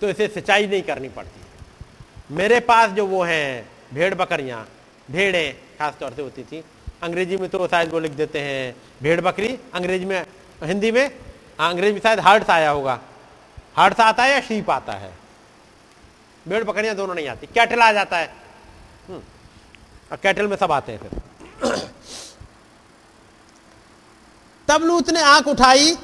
तो 0.00 0.08
इसे 0.08 0.28
सिंचाई 0.28 0.66
नहीं 0.66 0.82
करनी 0.82 1.08
पड़ती। 1.08 2.34
मेरे 2.34 2.60
पास 2.60 2.90
जो 2.90 3.06
वो 3.06 3.22
हैं 3.24 3.68
भेड़ 3.94 4.14
बकरियाँ 4.14 4.66
भेड़ें 5.10 5.54
खास 5.78 5.94
तौर 6.00 6.12
से 6.14 6.22
होती 6.22 6.42
थी। 6.42 6.64
अंग्रेज़ी 7.02 7.36
में 7.36 7.48
तो 7.48 7.66
शायद 7.68 7.90
वो 7.92 7.98
लिख 7.98 8.12
देते 8.12 8.40
हैं 8.40 8.74
भेड़ 9.02 9.20
बकरी 9.20 9.58
अंग्रेज़ी 9.74 10.04
में 10.04 10.24
हिंदी 10.64 10.90
में? 10.92 11.06
हाँ, 11.58 11.70
अंग्रेज़ी 11.70 11.92
में 11.92 12.00
शायद 12.00 12.20
हर्ट्स 12.20 12.50
आया 12.50 12.70
होगा। 12.70 12.98
हर्ट्स 13.76 14.00
आता 14.00 14.22
है 14.22 14.30
या 14.30 14.40
शीप 14.40 14.70
आता 14.70 14.92
है? 14.92 15.12
भेड़ 16.48 16.62
बकरियाँ 16.64 16.94
दोनों 16.96 17.14
नहीं 17.14 17.28
आती। 17.28 17.46
कैटल 17.46 17.80
आ 17.80 17.90
जाता 17.92 18.16
है। 18.16 18.26
हम्म, 19.08 19.20
और 20.10 20.16
कैटल 20.16 20.46
में 20.46 20.56
सब 20.56 20.72
आते 20.72 20.92
हैं 20.92 20.98
फिर। 21.00 21.10
तब 24.68 24.82
लूत 24.82 25.10
ने 25.10 25.20
आँख 25.24 25.46
उठाई 25.48 25.96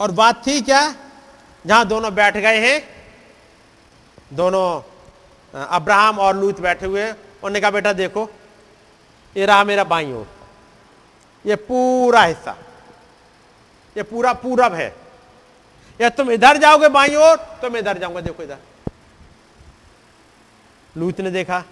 और 0.00 0.10
बात 0.12 0.46
थी 0.46 0.60
क्या? 0.62 0.94
जहाँ 1.64 1.86
दोनों 1.88 2.14
बैठ 2.14 2.36
गए 2.36 2.58
हैं 2.60 2.82
दोनों 4.32 4.66
अब्राहम 5.54 6.18
और 6.18 6.36
लूत 6.36 6.60
बैठे 6.60 6.86
हुए 6.86 7.02
हैं। 7.02 7.12
उन्होंने 7.12 7.60
कहा 7.60 7.70
बेटा 7.70 7.92
देखो 7.94 8.28
ये 9.36 9.46
रहा 9.46 9.64
मेरा 9.64 9.84
बाई 9.84 10.12
ओर। 10.12 10.26
ये 11.44 11.56
पूरा 11.58 12.22
हिस्सा। 12.22 12.56
ये 13.96 14.02
पूरा 14.02 14.32
पूरब 14.34 14.74
है। 14.74 14.94
या 16.00 16.08
तुम 16.10 16.30
इधर 16.30 16.56
जाओगे 16.56 16.88
बाई 16.88 17.14
ओर 17.16 17.36
तो 17.62 17.70
मैं 17.70 17.80
इधर 17.80 17.98
जाऊँगा। 17.98 18.20
देखो 18.20 18.42
इधर। 18.42 18.58
लूत 20.98 21.20
ने 21.20 21.30
देखा 21.30 21.64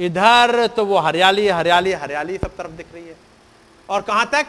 इधर 0.00 0.66
तो 0.66 0.84
वो 0.86 0.98
हरियाली 0.98 1.48
हरियाली 1.48 1.92
हरियाली 1.92 2.36
सब 2.38 2.56
तरफ़ 2.56 2.70
दिख 2.70 2.86
रही 2.94 3.06
है। 3.08 3.16
और 3.88 4.02
कहाँ 4.02 4.26
तक? 4.26 4.46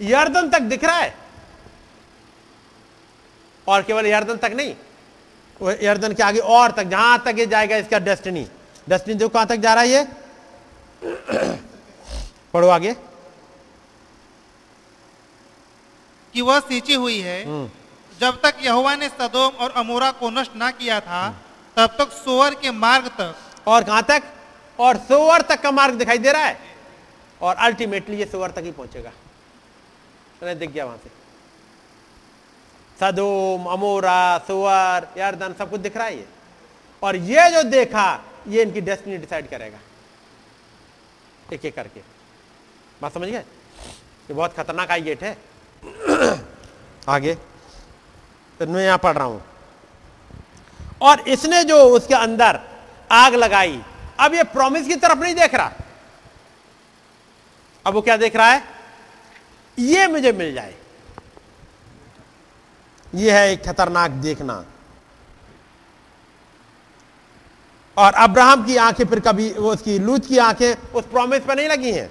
यर्दन 0.00 0.48
तक 0.48 0.62
दिख 0.62 0.84
रहा 0.84 0.96
है। 0.96 1.14
और 3.66 3.82
केवल 3.82 4.06
यर्दन 4.06 4.36
तक 4.36 4.52
नहीं 4.52 4.74
वो 5.60 5.70
यर्दन 5.82 6.12
के 6.14 6.22
आगे 6.22 6.38
और 6.38 6.70
तक 6.70 6.84
जहाँ 6.84 7.18
तक 7.24 7.38
ये 7.38 7.46
जाएगा 7.46 7.76
इसका 7.76 7.98
डेस्टिनी। 7.98 8.46
डेस्टिनी 8.88 9.18
देखो 9.18 9.28
कहाँ 9.28 9.46
तक 9.46 9.56
जा 9.56 9.74
रहा 9.74 9.82
है 9.82 9.90
ये। 9.90 10.06
पढ़ो 12.54 12.68
आगे। 12.68 12.94
कि 16.34 16.40
वह 16.40 16.60
सींची 16.60 16.94
हुई 16.94 17.18
है 17.20 17.44
जब 18.20 18.40
तक 18.40 18.54
यहोवा 18.62 18.94
ने 18.96 19.08
सदोम 19.08 19.52
और 19.56 19.70
अमोरा 19.70 20.10
को 20.10 20.30
नष्ट 20.30 20.56
ना 20.56 20.70
किया 20.70 21.00
था 21.00 21.20
तब 21.78 21.86
तक 21.86 22.10
सोअर 22.12 22.54
के 22.54 22.70
मार्ग 22.70 23.08
तक। 23.08 23.34
और 23.66 23.84
कहाँ 23.84 24.02
तक? 24.02 24.22
और 24.80 24.96
सोवर 24.96 25.42
तक 25.42 25.60
का 25.60 25.70
मार्ग 25.70 25.94
दिखाई 25.94 26.18
दे 26.18 26.32
रहा 26.32 26.44
है? 26.44 26.58
और 27.42 27.54
अल्टीमेटली 27.54 28.16
ये 28.16 28.26
सोवर 28.26 28.50
तक 28.50 28.62
ही 28.62 28.72
पहुंचेगा। 28.72 29.10
मैंने 30.42 30.54
दिख 30.54 30.70
गया 30.70 30.84
वहाँ 30.84 30.96
से। 30.96 31.10
सदोम, 33.00 33.66
अमोरा 33.66 34.38
सोवर 34.38 35.08
यारदान, 35.18 35.54
सब 35.54 35.70
कुछ 35.70 35.80
दिख 35.80 35.96
रहा 35.96 36.06
है 36.06 36.16
ये। 36.16 36.28
और 37.02 37.16
ये 37.16 37.50
जो 37.50 37.62
देखा, 37.62 38.24
ये 38.48 38.62
इनकी 38.62 38.80
डेस्टिनी 38.80 39.16
डिसाइड 39.16 39.50
करेगा। 39.50 39.78
एक 41.52 41.64
एक 41.64 41.74
करके। 41.74 42.00
बात 43.02 43.14
समझ 43.14 43.28
गए? 43.28 43.38
ये 43.38 44.34
बहुत 44.34 44.54
खतरनाक 44.54 44.90
आई 44.90 45.00
गेट 45.00 45.22
है। 45.22 45.38
आगे। 47.08 47.34
फिर 48.58 48.68
मैं 48.68 48.84
यहाँ 48.84 48.98
पढ़ 48.98 49.14
रहा 49.14 49.24
हूँ। 49.24 49.57
और 51.02 51.20
इसने 51.20 51.64
जो 51.64 51.84
उसके 51.84 52.14
अंदर 52.14 52.60
आग 53.12 53.34
लगाई, 53.34 53.82
अब 54.20 54.34
ये 54.34 54.42
प्रॉमिस 54.42 54.86
की 54.86 54.96
तरफ़ 54.96 55.18
नहीं 55.18 55.34
देख 55.34 55.54
रहा। 55.54 55.72
अब 57.86 57.94
वो 57.94 58.00
क्या 58.00 58.16
देख 58.16 58.36
रहा 58.36 58.48
है? 58.48 58.62
ये 59.78 60.06
मुझे 60.06 60.32
मिल 60.32 60.54
जाए। 60.54 60.74
ये 63.14 63.32
है 63.32 63.52
एक 63.52 63.64
खतरनाक 63.66 64.10
देखना। 64.10 64.64
और 67.96 68.14
अब्राहम 68.14 68.66
की 68.66 68.76
आँखें 68.76 69.04
फिर 69.04 69.20
कभी, 69.20 69.52
वो 69.52 69.72
उसकी 69.72 69.98
लूत 69.98 70.26
की 70.26 70.38
आँखें 70.38 70.92
उस 70.92 71.04
प्रॉमिस 71.04 71.42
पर 71.42 71.56
नहीं 71.56 71.68
लगी 71.68 71.92
हैं। 71.92 72.10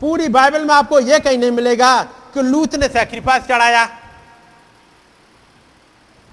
पूरी 0.00 0.28
बाइबल 0.28 0.64
में 0.64 0.74
आपको 0.74 1.00
यह 1.00 1.18
कहीं 1.18 1.38
नहीं 1.38 1.50
मिलेगा 1.50 2.02
कि 2.02 2.42
लूत 2.42 2.74
ने 2.74 2.88
सैक्रिफाइस 2.88 3.42
चढ़ाया। 3.42 3.98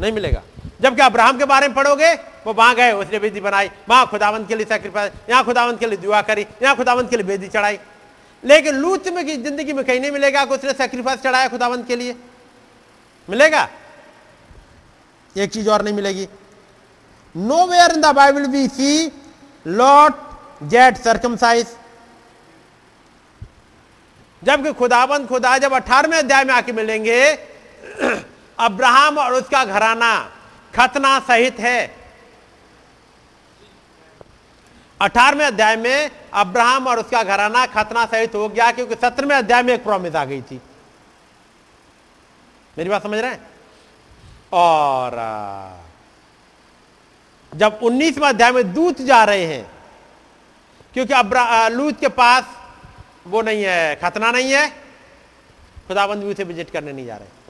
नहीं 0.02 0.12
मिलेगा। 0.12 0.42
जबकि 0.82 1.02
अब्राहम 1.02 1.38
के 1.38 1.46
बारे 1.46 1.68
में 1.68 1.76
पढ़ोगे, 1.76 2.14
वो 2.46 2.54
वहाँ 2.54 2.76
गए, 2.76 2.92
उसने 2.92 3.20
बेदी 3.20 3.42
बनाई। 3.42 3.70
वहाँ 3.90 4.08
खुदावंत 4.08 4.48
के 4.48 4.56
लिए 4.56 4.66
सैक्रिफाइस 4.66 5.12
यहाँ 5.30 5.44
खुदावंत 5.46 5.80
के 5.80 5.86
लिए 5.86 5.98
दुआ 5.98 6.22
करी, 6.22 6.46
यहाँ 6.64 6.76
खुदावंत 6.76 7.10
के 7.10 7.16
लिए 7.16 7.26
बेदी 7.26 7.48
चढ़ाई। 7.48 7.80
लेकिन 8.44 8.76
लूत 8.76 9.08
में 9.08 9.26
की 9.26 9.36
ज़िंदगी 9.38 9.74
में 9.74 9.84
कहीं 9.86 10.00
नहीं 10.00 10.12
मिलेगा, 10.12 10.46
कि 10.46 10.54
उसने 10.56 10.74
सैक्रिफाइस 10.74 11.22
चढ़ाया 11.22 11.48
खुदावंत 11.48 11.88
के 11.88 11.96
लिए। 11.96 12.16
मिलेगा? 13.30 13.68
एक 15.36 15.52
चीज़ 15.52 15.70
और 15.70 15.82
नहीं 15.82 15.94
मिलेगी। 15.94 16.28
Nowhere 17.68 17.92
in 17.92 18.02
the 18.02 18.06
Bible 18.06 18.46
we 18.48 18.68
see 18.68 19.12
Lot 19.66 20.14
get 20.64 20.98
circumcise 20.98 21.68
जबकि 24.44 24.74
खुदाबंद 24.74 25.28
खुदा 25.28 25.58
जब 25.58 25.74
अठारहवें 25.74 26.18
अध्याय 26.18 26.44
में 26.44 26.54
आके 26.54 26.72
मिलेंगे, 26.72 27.22
अब्राहम 28.60 29.18
और 29.18 29.34
उसका 29.34 29.66
घराना 29.66 30.12
खतना 30.74 31.18
सहित 31.20 31.60
है। 31.60 31.80
अठारहवें 35.00 35.46
अध्याय 35.46 35.76
में 35.76 36.10
अब्राहम 36.34 36.88
और 36.88 37.00
उसका 37.00 37.24
घराना 37.24 37.66
खतना 37.68 38.06
सहित 38.06 38.36
हो 38.36 38.48
गया 38.50 38.72
क्योंकि 38.72 38.96
सत्रहवें 38.96 39.36
अध्याय 39.36 39.64
में 39.64 39.74
एक 39.74 39.84
प्रॉमिस 39.84 40.16
आ 40.16 40.26
गई 40.26 40.42
थी। 40.42 40.62
मेरी 42.78 42.90
बात 42.90 43.04
समझ 43.04 43.20
रहे 43.20 43.32
हैं? 43.32 43.40
और 44.54 45.16
जब 47.52 47.80
उन्नीसवें 47.84 48.28
अध्याय 48.30 48.52
में 48.52 48.74
दूत 48.74 49.02
जा 49.02 49.24
रहे 49.24 49.46
हैं, 49.46 49.66
क्योंकि 50.94 51.14
लूत 51.76 52.00
के 52.00 52.08
पास 52.10 52.44
वो 53.28 53.42
नहीं 53.42 53.64
है, 53.64 53.96
खतना 53.96 54.32
नहीं 54.32 54.52
है, 54.52 54.68
खुदाबंद 55.88 56.24
भी 56.24 56.32
उसे 56.32 56.44
विज़िट 56.44 56.70
करने 56.70 56.94
नहीं 56.94 57.06
जा 57.06 57.16
रहे। 57.16 57.41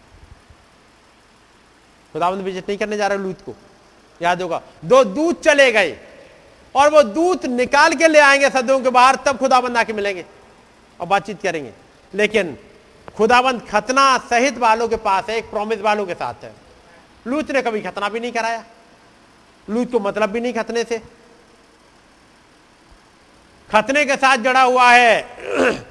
खुदाबंद 2.13 2.41
विज़िट 2.41 2.69
नहीं 2.69 2.77
करने 2.77 2.97
जा 2.97 3.07
रहे 3.07 3.17
लूत 3.17 3.41
को। 3.45 3.55
याद 4.21 4.41
होगा, 4.41 4.61
दो 4.85 5.03
दूत 5.03 5.43
चले 5.43 5.71
गए 5.71 5.97
और 6.75 6.89
वो 6.89 7.03
दूत 7.03 7.45
निकाल 7.45 7.93
के 7.93 8.07
ले 8.07 8.19
आएँगे 8.19 8.49
सदियों 8.49 8.79
के 8.79 8.89
बाहर, 8.89 9.15
तब 9.15 9.37
खुदाबंद 9.37 9.77
आके 9.77 9.93
मिलेंगे 9.93 10.25
और 10.99 11.07
बातचीत 11.07 11.41
करेंगे। 11.41 11.73
लेकिन 12.13 12.57
खुदाबंद 13.17 13.67
खतना 13.69 14.17
सहित 14.17 14.57
वालों 14.57 14.87
के 14.87 14.95
पास 14.95 15.29
है, 15.29 15.37
एक 15.37 15.49
प्रॉमिस 15.49 15.81
वालों 15.81 16.05
के 16.05 16.13
साथ 16.13 16.43
है। 16.43 16.53
लूत 17.27 17.51
ने 17.51 17.61
कभी 17.61 17.81
खतना 17.81 18.09
भी 18.09 18.19
नहीं 18.19 18.31
कराया। 18.31 18.63
लूत 19.69 19.91
को 19.91 19.99
मतलब 19.99 20.29
भी 20.29 20.39
नहीं 20.39 20.53
खतने 20.53 20.83
से। 20.83 21.01
खतने 23.71 24.05
के 24.05 24.15
साथ 24.15 24.37
जड़ा 24.37 24.61
हुआ 24.61 24.91
है। 24.91 25.37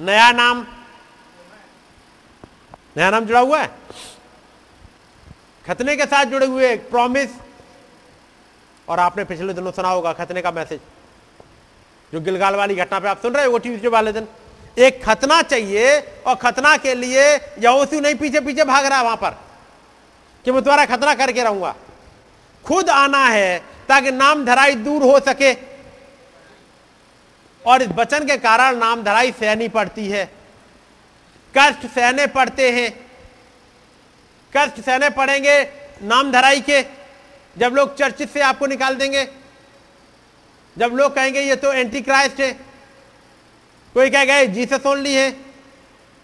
नया 0.00 0.32
नाम 0.32 0.66
नया 2.96 3.10
नाम 3.10 3.24
जुड़ा 3.24 3.40
हुआ 3.40 3.60
है? 3.60 3.70
खतने 5.66 5.96
के 5.96 6.04
साथ 6.04 6.24
जुड़े 6.24 6.46
हुए, 6.46 6.72
एक 6.72 6.90
प्रॉमिस 6.90 7.30
और 8.88 9.00
आपने 9.00 9.24
पिछले 9.24 9.52
दिनों 9.52 9.72
सुना 9.72 9.88
होगा 9.88 10.12
खतने 10.12 10.42
का 10.42 10.50
मैसेज 10.50 10.80
जो 12.12 12.20
गिलगाल 12.20 12.54
वाली 12.54 12.74
घटना 12.74 12.98
पे 12.98 13.08
आप 13.08 13.22
सुन 13.22 13.32
रहे 13.32 13.46
हो 13.46 13.58
ट्यूजडे 13.58 13.88
वाले 13.88 14.12
दिन। 14.12 14.28
एक 14.78 15.04
खतना 15.04 15.42
चाहिए, 15.42 15.98
और 16.26 16.34
खतना 16.34 16.76
के 16.76 16.94
लिए 16.94 17.34
यहोशू 17.34 18.00
नहीं 18.00 18.14
पीछे 18.14 18.40
पीछे 18.40 18.64
भाग 18.64 18.86
रहा 18.86 19.02
वहाँ 19.02 19.16
पर। 19.16 19.30
कि 20.44 20.52
मैं 20.52 20.62
तुम्हारा 20.62 20.96
खतना 20.96 21.14
करके 21.14 21.42
रहूँगा। 21.42 21.74
खुद 22.64 22.90
आना 22.90 23.26
है, 23.26 23.58
ताकि 23.88 24.10
नाम 24.10 24.44
धराई 24.44 24.74
दूर 24.74 25.02
हो 25.02 25.20
सके। 25.20 25.54
और 27.66 27.82
इस 27.82 27.88
वचन 27.88 28.26
के 28.26 28.36
कारण 28.36 28.76
नाम 28.76 29.02
धराई 29.02 29.32
सहनी 29.32 29.68
पड़ती 29.68 30.08
है। 30.08 30.32
कष्ट 31.58 31.86
सहने 31.86 32.26
पड़ते 32.26 32.70
हैं। 32.70 33.03
कष्ट 34.56 34.80
सहने 34.80 35.10
पड़ेंगे 35.10 35.62
नाम 36.02 36.32
धराई 36.32 36.60
के। 36.60 36.82
जब 37.58 37.72
लोग 37.74 37.96
चर्च 37.96 38.22
से 38.22 38.40
आपको 38.40 38.66
निकाल 38.66 38.94
देंगे। 38.94 39.28
जब 40.78 40.92
लोग 40.94 41.14
कहेंगे, 41.14 41.40
ये 41.40 41.56
तो 41.56 41.72
एंटी 41.72 42.00
क्राइस्ट 42.00 42.40
है। 42.40 42.52
कोई 43.94 44.10
कह 44.10 44.24
गए 44.24 44.46
जीसस 44.46 44.86
ओनली 44.86 45.14
है। 45.14 45.30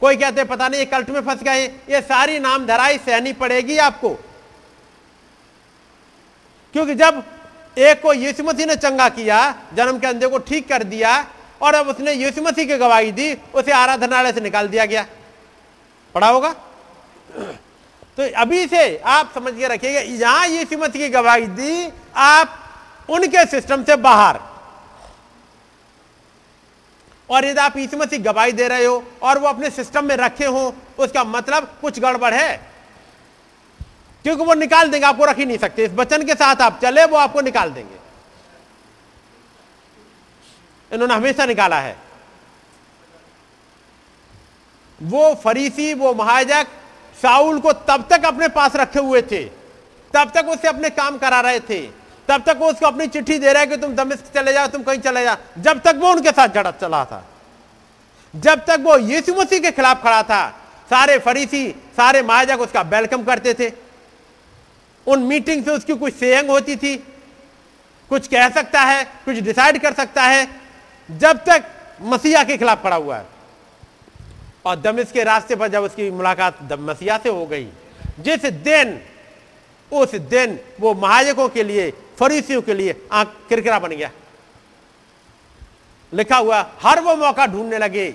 कोई 0.01 0.17
कहते, 0.17 0.45
पता 0.45 0.69
नहीं, 0.69 0.81
ये 0.81 0.87
कल्ट 0.87 1.11
में 1.11 1.21
फंस 1.21 1.43
गए 1.43 1.67
ये 1.67 2.01
सारी 2.01 2.39
नाम 2.39 2.67
धराई 2.67 2.99
सहनी 2.99 3.33
पड़ेगी 3.33 3.77
आपको। 3.79 4.11
क्योंकि 6.73 6.95
जब 6.95 7.23
एक 7.79 8.03
को 8.03 8.13
यीशु 8.13 8.45
मसीह 8.45 8.67
ने 8.67 8.77
चंगा 8.77 9.09
किया, 9.09 9.63
जन्म 9.75 9.99
के 9.99 10.07
अंधे 10.07 10.27
को 10.27 10.39
ठीक 10.39 10.69
कर 10.69 10.83
दिया, 10.83 11.31
और 11.63 11.75
अब 11.75 11.89
उसने 11.89 12.13
यीशु 12.13 12.43
मसीह 12.43 12.67
की 12.67 12.77
गवाही 12.77 13.13
दी, 13.13 13.35
उसे 13.35 13.73
आराधनालय 13.73 14.33
से 14.33 14.41
निकाल 14.41 14.69
दिया 14.69 14.85
गया। 14.85 15.07
पढ़ा 16.15 16.29
होगा? 16.29 16.55
तो 18.19 18.29
अभी 18.37 18.67
से 18.67 18.99
आप 18.99 19.33
समझ 19.35 19.53
के 19.55 19.69
रखिएगा, 19.69 20.01
यहाँ 20.01 20.47
यीशु 20.47 20.79
मसीह 20.79 21.03
की 21.03 21.09
गवाही 21.09 21.47
दी, 21.47 21.93
आप 22.17 22.57
उनके 23.11 23.45
सिस्टम 23.47 23.85
से 23.85 23.97
बाहर। 23.97 24.41
और 27.31 27.45
यदि 27.45 27.61
आप 27.61 27.77
यीशु 27.77 27.97
मसीह 27.97 28.23
गवाही 28.23 28.53
दे 28.53 28.69
रहे 28.69 28.85
हो 28.85 29.05
और 29.23 29.39
वो 29.39 29.49
अपने 29.49 29.71
सिस्टम 29.71 30.05
में 30.05 30.17
रखे 30.17 30.47
हो, 30.47 30.75
उसका 30.99 31.25
मतलब 31.25 31.79
कुछ 31.81 32.01
गड़बड़ 32.01 32.35
है। 32.35 32.71
क्योंकि 34.23 34.45
वो 34.45 34.55
निकाल 34.55 34.89
देंगे, 34.89 35.07
आपको 35.07 35.25
रख 35.25 35.39
ही 35.39 35.47
नहीं 35.47 35.59
सकते। 35.59 35.85
इस 35.85 35.93
वचन 35.93 36.23
के 36.23 36.35
साथ 36.35 36.57
आप 36.57 36.81
चले, 36.83 37.05
वो 37.05 37.17
आपको 37.17 37.41
निकाल 37.41 37.71
देंगे। 37.71 37.99
इन्होंने 40.93 41.15
हमेशा 41.15 41.47
निकाला 41.47 41.81
है। 41.81 41.97
वो 45.03 45.35
फरीसी, 45.35 45.95
वो 45.95 46.15
महाजक 46.15 46.67
साउल 47.23 47.61
को 47.61 47.73
तब 47.73 48.07
तक 48.11 48.25
अपने 48.25 48.49
पास 48.49 48.77
रखे 48.77 49.01
हुए 49.01 49.23
थे। 49.23 49.45
तब 50.15 50.33
तक 50.35 50.47
उससे 50.49 50.69
अपने 50.69 50.91
काम 50.91 51.19
करा 51.19 51.41
रहे 51.41 51.61
थे। 51.61 52.01
तब 52.29 52.43
तक 52.47 52.57
वो 52.59 52.71
उसको 52.71 52.87
अपनी 52.87 53.07
चिट्ठी 53.07 53.39
दे 53.39 53.53
रहा 53.53 53.61
है 53.61 53.67
कि 53.67 53.77
तुम 53.77 53.95
दमिश्क 53.95 54.25
चले 54.35 54.53
जाओ, 54.53 54.67
तुम 54.67 54.83
कहीं 54.83 54.99
चले 54.99 55.23
जाओ। 55.25 55.37
जब 55.59 55.81
तक 55.81 55.95
वो 55.99 56.13
उनके 56.13 56.31
साथ 56.31 56.49
जड़ा 56.49 56.71
चला 56.71 57.05
था। 57.05 57.25
जब 58.37 58.65
तक 58.67 58.81
वो 58.81 58.99
यीशु 58.99 59.35
मसीह 59.35 59.59
के 59.59 59.71
खिलाफ 59.71 60.03
खड़ा 60.03 60.23
था, 60.23 60.51
सारे 60.91 61.19
फरीसी, 61.19 61.71
सारे 61.71 62.23
महाजक 62.23 62.61
उसका 62.61 62.81
वेलकम 62.81 63.23
करते 63.23 63.55
थे। 63.55 63.73
उन 65.07 65.23
मीटिंग 65.23 65.65
से 65.65 65.71
उसकी 65.71 65.95
कुछ 65.95 66.15
सेयंग 66.15 66.51
होती 66.51 66.77
थी। 66.77 66.97
कुछ 68.09 68.29
कह 68.29 68.49
सकता 68.49 68.81
है, 68.81 69.05
कुछ 69.05 69.37
डिसाइड 69.37 69.83
कर 69.83 69.93
सकता 69.93 70.23
है। 70.23 70.49
जब 71.11 71.45
तक 71.45 71.65
मसीहा 72.03 72.45
के 72.45 72.57
खिलाफ 72.57 72.83
खड़ा 72.83 72.97
हुआ 72.97 73.17
है। 73.17 73.40
और 74.65 74.77
दमिश 74.77 75.13
के 75.13 75.25
रास्ते 75.25 75.57
पर 75.57 75.69
जब 75.69 75.83
उसकी 75.83 76.11
मुलाकात 76.11 76.73
मसीहा 76.73 77.19
से 77.19 77.29
हो 77.29 77.47
गई, 77.47 77.69
जिस 78.21 78.45
दिन, 78.45 79.01
उस 79.93 80.15
दिन 80.15 80.59
वो 80.81 80.95
महाजकों 80.95 81.49
के 81.49 81.63
लिए, 81.63 81.91
फरीसियों 82.19 82.63
के 82.63 82.75
लिए 82.75 82.95
आँख 83.13 83.29
किरकिरा 83.49 83.79
बन 83.79 83.91
गया। 83.91 84.11
लिखा 86.13 86.37
हुआ, 86.37 86.59
हर 86.83 87.01
वो 87.01 87.15
मौका 87.17 87.47
ढूँढने 87.47 87.79
लगे। 87.79 88.11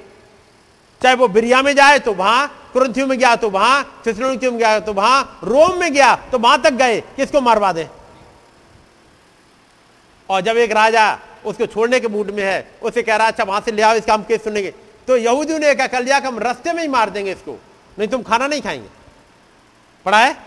चाहे 1.02 1.16
वो 1.16 1.28
बिरिया 1.28 1.62
में 1.62 1.74
जाए 1.76 2.00
तो 2.00 2.14
वहाँ, 2.14 2.70
कुरंथियों 2.74 3.08
में 3.08 3.18
गया 3.18 3.36
तो 3.36 3.50
वहाँ 3.50 4.02
थिसलोनिकियों 4.06 4.52
में 4.52 4.60
गया 4.60 4.80
तो 4.80 4.94
वहाँ, 4.94 5.40
रोम 5.44 5.80
में 5.80 5.92
गया 5.94 6.16
तो 6.32 6.40
वहाँ 6.40 6.62
तक 6.62 6.74
गए, 6.74 7.02
किसको 7.16 7.42
मारवा 7.42 7.72
दे? 7.74 7.88
और 10.30 10.42
जब 10.42 10.58
एक 10.58 10.72
राजा 10.72 11.20
उसको 11.46 11.66
छोड़ने 11.66 12.00
के 12.00 12.08
मूड 12.08 12.30
में 12.32 12.44
है, 12.44 12.72
उसे 12.82 13.04
कह 13.04 13.16
रहा 13.16 13.28
अच्छा 13.28 13.44
वहाँ 13.44 13.62
से 13.62 13.72
ले 13.72 13.82
आओ, 13.82 13.96
इसका 13.96 14.14
हम 14.14 14.24
केस 14.24 14.44
सुनेंगे। 14.44 14.74
तो 15.08 15.17
यहूदियों 15.17 15.59
ने 15.59 15.74
कहा, 15.75 15.88
कल 15.88 16.11
हम 16.11 16.40
रस्ते 16.40 16.74
में 16.74 16.82
ही 16.82 16.88
मार 16.88 17.09
देंगे 17.09 17.32
इसको, 17.32 17.59
नहीं 18.00 18.08
तुम 18.08 18.24
खाना 18.24 18.48
नहीं 18.48 18.61
खाएँगे। 18.61 18.90
पढ़ा 20.06 20.19
है? 20.19 20.38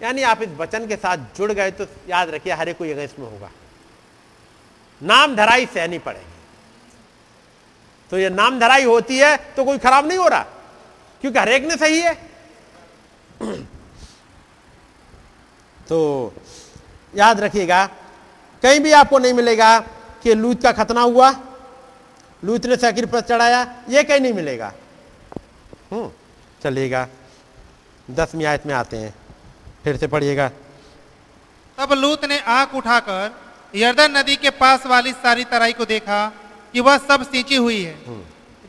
यानी 0.00 0.22
आप 0.22 0.42
इस 0.42 0.48
वचन 0.50 0.86
के 0.86 0.96
साथ 0.96 1.16
जुड़ 1.36 1.52
गए 1.52 1.70
तो 1.70 1.86
याद 2.08 2.30
रखिए, 2.30 2.52
हर 2.52 2.72
को 2.72 2.86
जगह 2.86 3.02
इसमें 3.02 3.30
होगा। 3.30 3.50
नाम 5.00 5.36
धराई 5.36 5.66
सहनी 5.66 5.98
पड़ेगी। 5.98 6.32
तो 8.10 8.18
ये 8.18 8.30
नाम 8.30 8.58
धराई 8.60 8.84
होती 8.84 9.18
है 9.18 9.36
तो 9.56 9.64
कोई 9.64 9.78
खराब 9.78 10.06
नहीं 10.06 10.18
हो 10.18 10.28
रहा, 10.28 10.42
क्योंकि 11.20 11.38
हर 11.38 11.48
एक 11.48 11.64
ने 11.64 11.76
सही 11.76 12.00
है। 12.00 12.14
तो 15.88 16.32
याद 17.14 17.40
रखिएगा, 17.40 17.86
कहीं 18.62 18.80
भी 18.80 18.92
आपको 18.92 19.18
नहीं 19.18 19.32
मिलेगा 19.32 19.78
कि 20.22 20.34
लूत 20.34 20.62
का 20.62 20.72
खतना 20.72 21.00
हुआ। 21.00 21.30
लूत 22.44 22.66
ने 22.66 22.76
सैकिर 22.76 23.06
पर 23.06 23.20
चढ़ाया 23.20 23.60
ये 23.88 24.02
कहीं 24.04 24.20
नहीं 24.20 24.32
मिलेगा। 24.32 24.72
हम्म 25.92 26.10
चलिएगा। 26.62 27.06
दसवीं 28.08 28.44
आयत 28.44 28.66
में 28.66 28.74
आते 28.74 28.96
हैं। 28.96 29.14
फिर 29.84 29.96
से 29.96 30.06
पढ़िएगा। 30.06 30.48
तब 31.78 31.92
लूत 31.92 32.24
ने 32.24 32.38
आँख 32.40 32.74
उठाकर 32.74 33.30
यर्दन 33.74 34.16
नदी 34.16 34.36
के 34.36 34.50
पास 34.50 34.86
वाली 34.86 35.12
सारी 35.14 35.44
तराई 35.44 35.72
को 35.72 35.84
देखा 35.84 36.26
कि 36.74 36.80
वह 36.80 36.98
सब 36.98 37.22
सींची 37.22 37.56
हुई 37.56 37.82
है। 37.82 37.94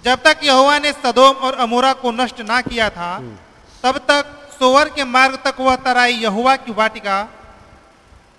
जब 0.03 0.23
तक 0.23 0.39
यहोवा 0.43 0.77
ने 0.79 0.91
सदोम 0.93 1.35
और 1.37 1.53
अमोरा 1.57 1.93
को 1.93 2.11
नष्ट 2.11 2.41
ना 2.41 2.61
किया 2.61 2.89
था 2.89 3.11
तब 3.83 3.97
तक 4.09 4.33
सोवर 4.59 4.89
के 4.89 5.03
मार्ग 5.03 5.37
तक 5.45 5.59
वह 5.59 5.75
तराई 5.75 6.13
यहोवा 6.15 6.55
की 6.55 6.71
वाटिका 6.71 7.17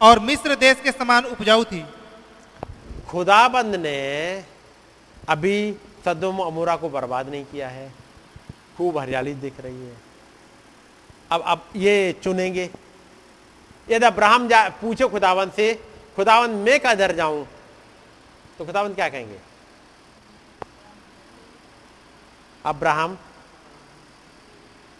और 0.00 0.18
मिस्र 0.18 0.54
देश 0.56 0.80
के 0.84 0.92
समान 0.92 1.24
उपजाऊ 1.26 1.64
थी। 1.64 1.84
खुदाबंद 3.08 3.74
ने 3.76 3.96
अभी 5.28 5.76
सदम 6.04 6.38
अमूरा 6.38 6.76
को 6.76 6.88
बर्बाद 6.88 7.28
नहीं 7.28 7.44
किया 7.44 7.68
है। 7.68 7.92
खूब 8.78 8.98
हरियाली 8.98 9.34
दिख 9.34 9.60
रही 9.60 9.86
है। 9.86 9.96
अब 11.30 11.42
अब 11.42 11.64
ये 11.76 12.20
चुनेंगे। 12.24 12.70
यदि 13.90 14.06
अब्राहम 14.06 14.48
जा, 14.48 14.68
पूछो 14.68 15.08
खुदावन 15.08 15.50
से 15.50 15.82
खुदावन 16.16 16.50
मैं 16.50 16.98
दर 16.98 17.14
जाऊँ 17.14 17.48
तो 18.58 18.64
खुदावन 18.64 18.94
क्या 18.94 19.08
कहेंगे? 19.08 19.38
अब्राहम, 22.64 23.18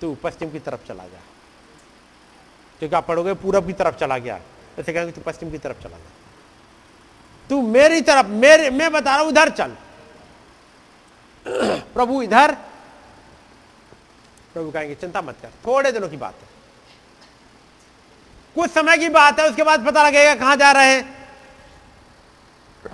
तू 0.00 0.14
पश्चिम 0.14 0.50
की 0.50 0.58
तरफ़ 0.58 0.88
चला 0.88 1.04
जा। 1.04 1.18
क्योंकि 2.78 2.96
आप 2.96 3.06
पढ़ोगे, 3.06 3.34
पूरब 3.34 3.66
की 3.66 3.72
तरफ़ 3.72 3.96
चला 3.96 4.18
गया। 4.18 4.40
ऐसे 4.78 4.92
कहेंगे, 4.92 5.12
तू 5.12 5.20
पश्चिम 5.20 5.50
की 5.50 5.58
तरफ़ 5.58 5.82
चला 5.82 5.98
जा। 5.98 6.10
तू 7.48 7.62
मेरी 7.62 8.00
तरफ़, 8.00 8.26
मेरे, 8.26 8.70
मैं 8.70 8.92
बता 8.92 9.10
रहा 9.10 9.20
हूँ, 9.20 9.28
उधर 9.28 9.48
चल। 9.48 9.76
प्रभु 11.94 12.22
इधर। 12.22 12.56
प्रभु 14.54 14.70
कहेंगे, 14.70 14.94
चिंता 14.94 15.22
मत 15.22 15.36
कर, 15.42 15.48
थोड़े 15.66 15.92
दिनों 15.92 16.08
की 16.08 16.16
बात 16.16 16.34
है। 16.34 16.48
कुछ 18.54 18.70
समय 18.70 18.98
की 18.98 19.08
बात 19.08 19.40
है, 19.40 19.48
उसके 19.50 19.62
बाद 19.62 19.86
पता 19.86 20.02
लगेगा 20.02 20.34
कहाँ 20.34 20.56
जा 20.56 20.72
रहे 20.72 20.94
हैं। 20.94 21.16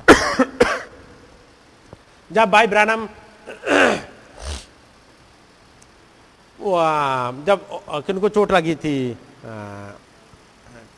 जब 2.32 2.50
भाई 2.50 2.66
ब्रानम 2.66 3.06
जब 7.47 7.66
किनको 8.06 8.28
चोट 8.28 8.52
लगी 8.52 8.74
थी 8.74 9.18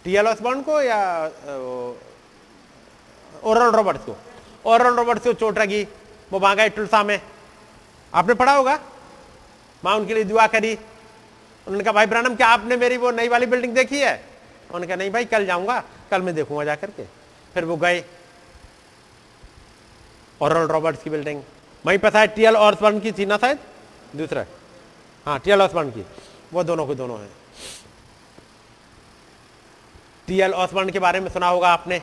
टीएल 0.05 0.29
ऑसबॉर्न 0.29 0.63
को 0.63 0.81
या 0.83 1.25
ओरल 3.45 3.71
रॉबर्ट्स 3.71 4.05
को? 4.05 4.17
ओरल 4.65 4.95
रॉबर्ट्स 4.95 5.25
को 5.25 5.33
चोट 5.33 5.59
लगी, 5.59 5.87
वो 6.33 6.39
वहाँ 6.39 6.57
गए 6.57 6.69
टुलसा 6.69 7.03
में। 7.03 7.21
आपने 8.15 8.35
पढ़ा 8.35 8.53
होगा? 8.53 8.79
माँ 9.85 9.97
उनके 9.97 10.15
लिए 10.15 10.25
दुआ 10.25 10.47
करी। 10.47 10.75
उन्होंने 11.67 11.85
कहा, 11.85 11.93
भाई 11.93 12.07
ब्रानम 12.07 12.35
क्या 12.35 12.49
आपने 12.49 12.77
मेरी 12.77 12.97
वो 12.97 13.11
नई 13.11 13.29
वाली 13.29 13.47
बिल्डिंग 13.47 13.75
देखी 13.75 14.01
है? 14.01 14.17
उन्होंने 14.65 14.87
कहा, 14.87 14.97
नहीं 14.97 15.11
भाई, 15.11 15.25
कल 15.25 15.47
जाऊँगा। 15.47 15.83
कल 16.11 16.23
मैं 16.23 16.35
देखूँगा 16.35 16.65
जाकर 16.65 16.91
के। 16.91 17.05
फिर 17.55 17.65
वो 17.65 17.77
गए। 17.77 18.05
ओरल 20.43 20.67
रॉबर्ट्स 20.67 21.03
की 21.03 21.11
बिल्डिंग 21.11 21.43
वहीं 21.87 21.99
पता 21.99 22.21
है 22.21 22.27
टीएल 22.27 22.57
ऑसबर्न 22.57 23.01
की, 23.01 23.13
थी 23.13 23.27
ना 23.27 23.37
शायद? 23.37 23.59
दूसरा। 24.17 24.45
हाँ 25.27 25.39
टीएल 25.41 25.63
ऑसबर्न 25.63 25.91
की। 25.91 26.07
वो 26.53 26.65
दोनों 26.65 26.87
के 26.87 26.95
दोनों 26.95 27.21
हैं। 27.21 27.31
टीएल 30.27 30.53
ऑसबर्न 30.55 30.91
के 30.91 30.99
बारे 30.99 31.21
में 31.21 31.31
सुना 31.31 31.49
होगा 31.49 31.69
आपने। 31.69 32.03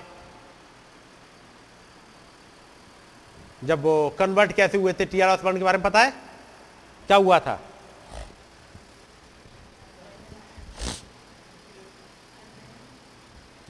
जब 3.64 3.82
वो 3.82 4.16
कन्वर्ट 4.20 4.52
कैसे 4.52 4.78
हुए 4.78 4.94
थे 4.94 5.06
टीआर 5.06 5.30
ऑसबर्न 5.30 5.58
के 5.58 5.64
बारे 5.64 5.78
में 5.78 5.84
पता 5.84 6.00
है? 6.00 6.12
क्या 7.08 7.18
हुआ 7.18 7.40
था? 7.40 7.62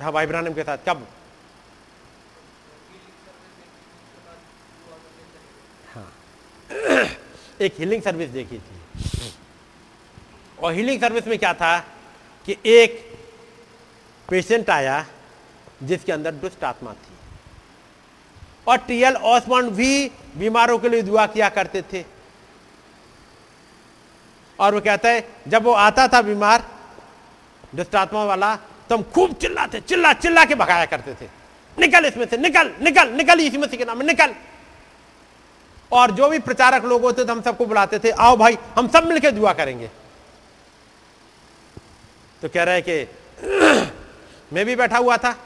हाँ 0.01 0.11
भाई 0.11 0.25
ब्रानम 0.25 0.53
के 0.53 0.63
साथ, 0.63 0.77
कब? 0.87 1.07
हाँ। 5.93 6.13
एक 7.61 7.75
हीलिंग 7.79 8.01
सर्विस 8.01 8.29
देखी 8.29 8.57
थी। 8.57 8.81
और 10.59 10.73
हीलिंग 10.73 11.01
सर्विस 11.01 11.27
में 11.27 11.39
क्या 11.39 11.53
था? 11.53 11.79
कि 12.45 12.57
एक 12.65 13.19
पेशेंट 14.29 14.69
आया 14.69 15.05
जिसके 15.83 16.11
अंदर 16.11 16.31
दुष्ट 16.31 16.63
आत्मा 16.63 16.93
थी। 16.93 17.10
और 18.67 18.77
टीएल 18.77 19.15
ऑसमंड 19.15 19.69
भी 19.69 20.11
बीमारों 20.37 20.79
के 20.79 20.89
लिए 20.89 21.01
दुआ 21.01 21.25
किया 21.25 21.49
करते 21.49 21.81
थे। 21.81 22.05
और 24.59 24.75
वो 24.75 24.81
कहता 24.81 25.09
है, 25.09 25.29
जब 25.47 25.63
वो 25.63 25.71
आता 25.71 26.07
था 26.07 26.21
बीमार, 26.21 26.63
दुष्ट 27.75 27.95
आत्मा 27.95 28.23
वाला 28.23 28.55
तो 28.55 28.97
हम 28.97 29.03
खूब 29.03 29.33
चिल्लाते, 29.33 29.81
चिल्ला 29.81 30.13
चिल्ला 30.13 30.45
के 30.45 30.55
भगाया 30.55 30.85
करते 30.85 31.13
थे। 31.13 31.29
निकल 31.79 32.05
इसमें 32.05 32.25
से, 32.25 32.37
निकल 32.37 32.71
निकल 32.81 33.09
निकल 33.09 33.39
इसी 33.39 33.57
मसीह 33.57 33.79
के 33.79 33.85
नाम 33.85 34.01
निकल। 34.01 34.33
और 35.91 36.11
जो 36.11 36.29
भी 36.29 36.39
प्रचारक 36.39 36.85
लोग 36.85 37.01
होते 37.01 37.25
थे, 37.25 37.31
हम 37.31 37.41
सबको 37.41 37.65
बुलाते 37.65 37.99
थे, 37.99 38.09
आओ 38.09 38.37
भाई, 38.37 38.57
हम 38.77 38.87
सब 38.87 39.07
मिलकर 39.07 39.31
दुआ 39.31 39.53
करेंगे। 39.53 39.89
तो 42.41 42.49
कह 42.49 42.63
रहे 42.63 42.81
कि, 42.81 43.07
मैं 44.53 44.65
भी 44.65 44.75
बैठा 44.75 44.97
हुआ 44.97 45.17
था। 45.17 45.37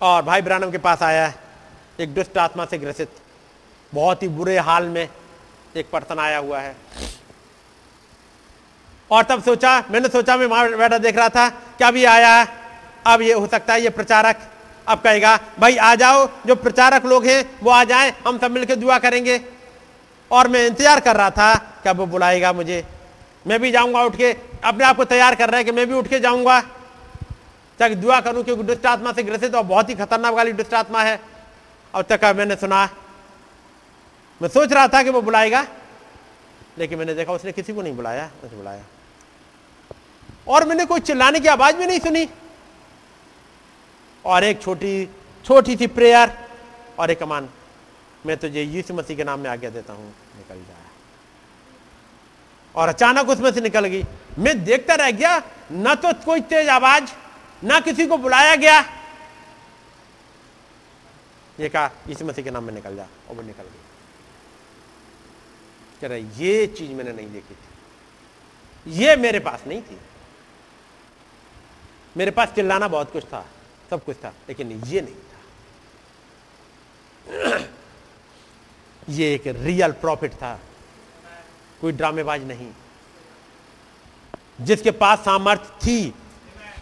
और 0.00 0.22
भाई 0.22 0.42
ब्रानम 0.42 0.70
के 0.70 0.78
पास 0.78 1.02
आया 1.02 1.26
है। 1.26 1.34
एक 2.00 2.14
दुष्ट 2.14 2.38
आत्मा 2.38 2.64
से 2.64 2.78
ग्रसित। 2.78 3.08
बहुत 3.92 4.22
ही 4.22 4.28
बुरे 4.28 4.58
हाल 4.58 4.84
में 4.88 5.08
एक 5.76 5.90
पर्सन 5.90 6.18
आया 6.18 6.38
हुआ 6.38 6.60
है। 6.60 6.76
और 9.10 9.24
तब 9.24 9.42
सोचा, 9.42 9.78
मैंने 9.90 10.08
सोचा, 10.08 10.36
मैं 10.36 10.48
बैठा 10.78 10.98
देख 10.98 11.16
रहा 11.16 11.28
था 11.28 11.48
कि 11.48 11.84
अब 11.84 11.96
ये 11.96 12.04
आया 12.06 12.34
है। 12.34 12.46
अब 13.06 13.22
ये 13.22 13.32
हो 13.32 13.46
सकता 13.46 13.72
है 13.72 13.82
ये 13.82 13.90
प्रचारक। 13.90 14.40
अब 14.86 15.00
कहेगा, 15.00 15.36
भाई 15.58 15.76
आ 15.76 15.94
जाओ, 15.94 16.26
जो 16.46 16.54
प्रचारक 16.56 17.04
लोग 17.06 17.26
हैं, 17.26 17.44
वो 17.62 17.70
आ 17.70 17.82
जाएँ, 17.84 18.12
हम 18.26 18.38
सब 18.38 18.50
मिलकर 18.50 18.74
दुआ 18.76 18.98
करेंगे। 18.98 19.40
और 20.30 20.48
मैं 20.48 20.66
इंतज़ार 20.66 21.00
कर 21.00 21.16
रहा 21.16 21.30
था 21.30 21.54
कि 21.82 21.88
अब 21.88 21.96
वो 21.96 22.06
बुलाएगा 22.06 22.52
मुझे। 22.52 22.84
मैं 23.46 23.60
भी 23.60 23.70
जाऊँगा 23.70 24.02
उठ 24.04 24.16
के, 24.16 24.32
अपने 24.64 24.84
आप 24.84 24.96
को 24.96 25.04
तैयार 25.04 25.34
कर 25.34 25.50
रहा 25.50 25.58
है 25.58 25.64
कि 25.64 25.72
मैं 25.72 25.86
भी 25.86 25.94
उठ 25.94 26.08
के 26.08 26.20
जाऊँगा। 26.20 26.62
ताकि 27.78 27.94
दुआ 27.94 28.20
करूँ 28.20 28.42
क्योंकि 28.44 28.62
दुष्ट 28.62 28.86
आत्मा 28.86 29.12
से 29.12 29.22
ग्रसित 29.22 29.54
और 29.54 29.62
बहुत 29.64 29.88
ही 29.88 29.94
खतरनाक 29.94 30.34
वाली 30.34 30.52
दुष्ट 30.52 30.74
आत्मा 30.74 31.02
है। 31.02 31.20
अब 31.94 32.04
तक 32.04 32.24
मैंने 32.36 32.56
सुना 32.56 32.88
मैं 34.40 34.48
सोच 34.48 34.72
रहा 34.72 34.88
था 34.88 35.02
कि 35.02 35.10
वो 35.10 35.20
बुलाएगा, 35.22 35.66
लेकिन 36.78 36.98
मैंने 36.98 37.14
देखा 37.14 37.32
उसने 37.32 37.52
किसी 37.52 37.72
को 37.72 37.82
नहीं 37.82 37.96
बुलाया 37.96 38.30
मुझे 38.44 38.56
बुलाया। 38.56 38.84
और 40.48 40.64
मैंने 40.68 40.84
कोई 40.86 41.00
चिल्लाने 41.00 41.40
की 41.40 41.48
आवाज़ 41.48 41.76
भी 41.76 41.86
नहीं 41.86 42.00
सुनी। 42.00 42.28
और 44.24 44.44
एक 44.44 44.62
छोटी 44.62 45.08
छोटी 45.44 45.76
सी 45.76 45.86
प्रेयर 45.88 46.32
और 46.98 47.10
एक 47.10 47.18
कमान। 47.20 47.48
मैं 48.26 48.36
तुझे 48.36 48.62
यीशु 48.62 48.94
मसीह 48.94 49.16
के 49.16 49.24
नाम 49.24 49.40
में 49.40 49.50
आज्ञा 49.50 49.70
देता 49.70 49.92
हूँ, 49.92 50.06
निकल 50.36 50.54
जा। 50.56 50.74
और 52.74 52.88
अचानक 52.88 53.28
उसमें 53.28 53.50
से 53.52 53.60
निकल 53.60 53.86
गई। 53.86 54.04
मैं 54.38 54.64
देखता 54.64 54.94
रह 54.94 55.10
गया, 55.10 55.42
न 55.72 55.94
तो 55.94 56.12
कोई 56.24 56.40
तेज 56.40 56.68
आवाज़ 56.68 57.10
ना 57.64 57.80
किसी 57.80 58.06
को 58.06 58.18
बुलाया 58.18 58.56
गया। 58.56 58.80
ये 61.60 61.68
कहा 61.68 61.90
यीशु 62.08 62.24
मसीह 62.24 62.44
के 62.44 62.50
नाम 62.50 62.64
में 62.64 62.74
निकल 62.74 62.96
जा, 62.96 63.08
और 63.28 63.34
वो 63.34 63.42
निकल 63.42 63.62
गया। 63.62 63.84
कह 66.00 66.08
रहा, 66.08 66.16
ये 66.16 66.66
चीज़ 66.66 66.92
मैंने 66.92 67.12
नहीं 67.12 67.30
देखी 67.30 67.54
थी। 67.54 67.68
ये 68.92 69.16
मेरे 69.16 69.40
पास 69.40 69.64
नहीं 69.66 69.82
थी। 69.82 69.98
मेरे 72.16 72.30
पास 72.30 72.48
चिल्लाना 72.48 72.88
बहुत 72.88 73.12
कुछ 73.12 73.24
था, 73.24 73.46
सब 73.90 74.04
कुछ 74.04 74.16
था, 74.16 74.28
लेकिन 74.28 74.72
ये 74.72 75.00
नहीं 75.00 75.14
था। 75.14 75.38
ये 79.08 79.34
एक 79.34 79.46
रियल 79.46 79.92
प्रॉफिट 79.92 80.32
था। 80.32 80.60
कोई 81.80 81.92
ड्रामेबाज 81.92 82.44
नहीं। 82.44 82.72
जिसके 84.60 84.90
पास 84.90 85.18
सामर्थ्य 85.18 85.68
थी 85.68 86.14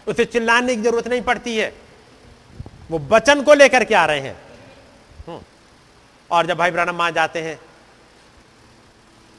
उसे 0.07 0.25
चिल्लाने 0.25 0.75
की 0.75 0.81
ज़रूरत 0.81 1.07
नहीं 1.07 1.21
पड़ती 1.21 1.57
है। 1.57 1.75
वो 2.91 2.99
बचन 2.99 3.43
को 3.43 3.53
लेकर 3.53 3.83
के 3.83 3.95
आ 3.95 4.05
रहे 4.05 4.19
हैं। 4.19 4.41
हम्म। 5.27 5.41
और 6.31 6.45
जब 6.45 6.57
भाई 6.57 6.71
ब्रानम 6.71 6.95
माँ 6.95 7.11
जाते 7.11 7.41
हैं, 7.41 7.59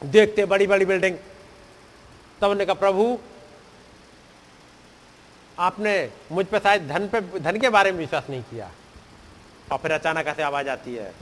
देखते 0.05 0.47
बड़ी 0.47 0.67
बड़ी 0.67 0.85
बिल्डिंग, 0.85 1.17
तब 1.17 2.43
उन्होंने 2.43 2.65
कहा, 2.65 2.75
प्रभु, 2.75 3.19
आपने 5.59 6.11
मुझ 6.33 6.47
पर 6.47 6.59
शायद 6.59 6.89
धन 6.89 7.09
पे, 7.09 7.41
धन 7.41 7.59
के 7.61 7.69
बारे 7.69 7.93
में 7.93 7.99
विश्वास 7.99 8.27
नहीं 8.31 8.43
किया। 8.43 8.71
और 9.73 9.79
फिर 9.79 9.93
अचानक 9.93 10.27
ऐसे 10.27 10.43
आवाज़ 10.43 10.69
आती 10.69 10.95
है, 10.95 11.15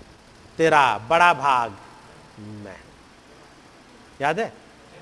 तेरा 0.57 0.99
बड़ा 0.99 1.35
भाग 1.35 1.77
मैं। 2.39 2.81
याद 4.21 4.41
है? 4.41 4.53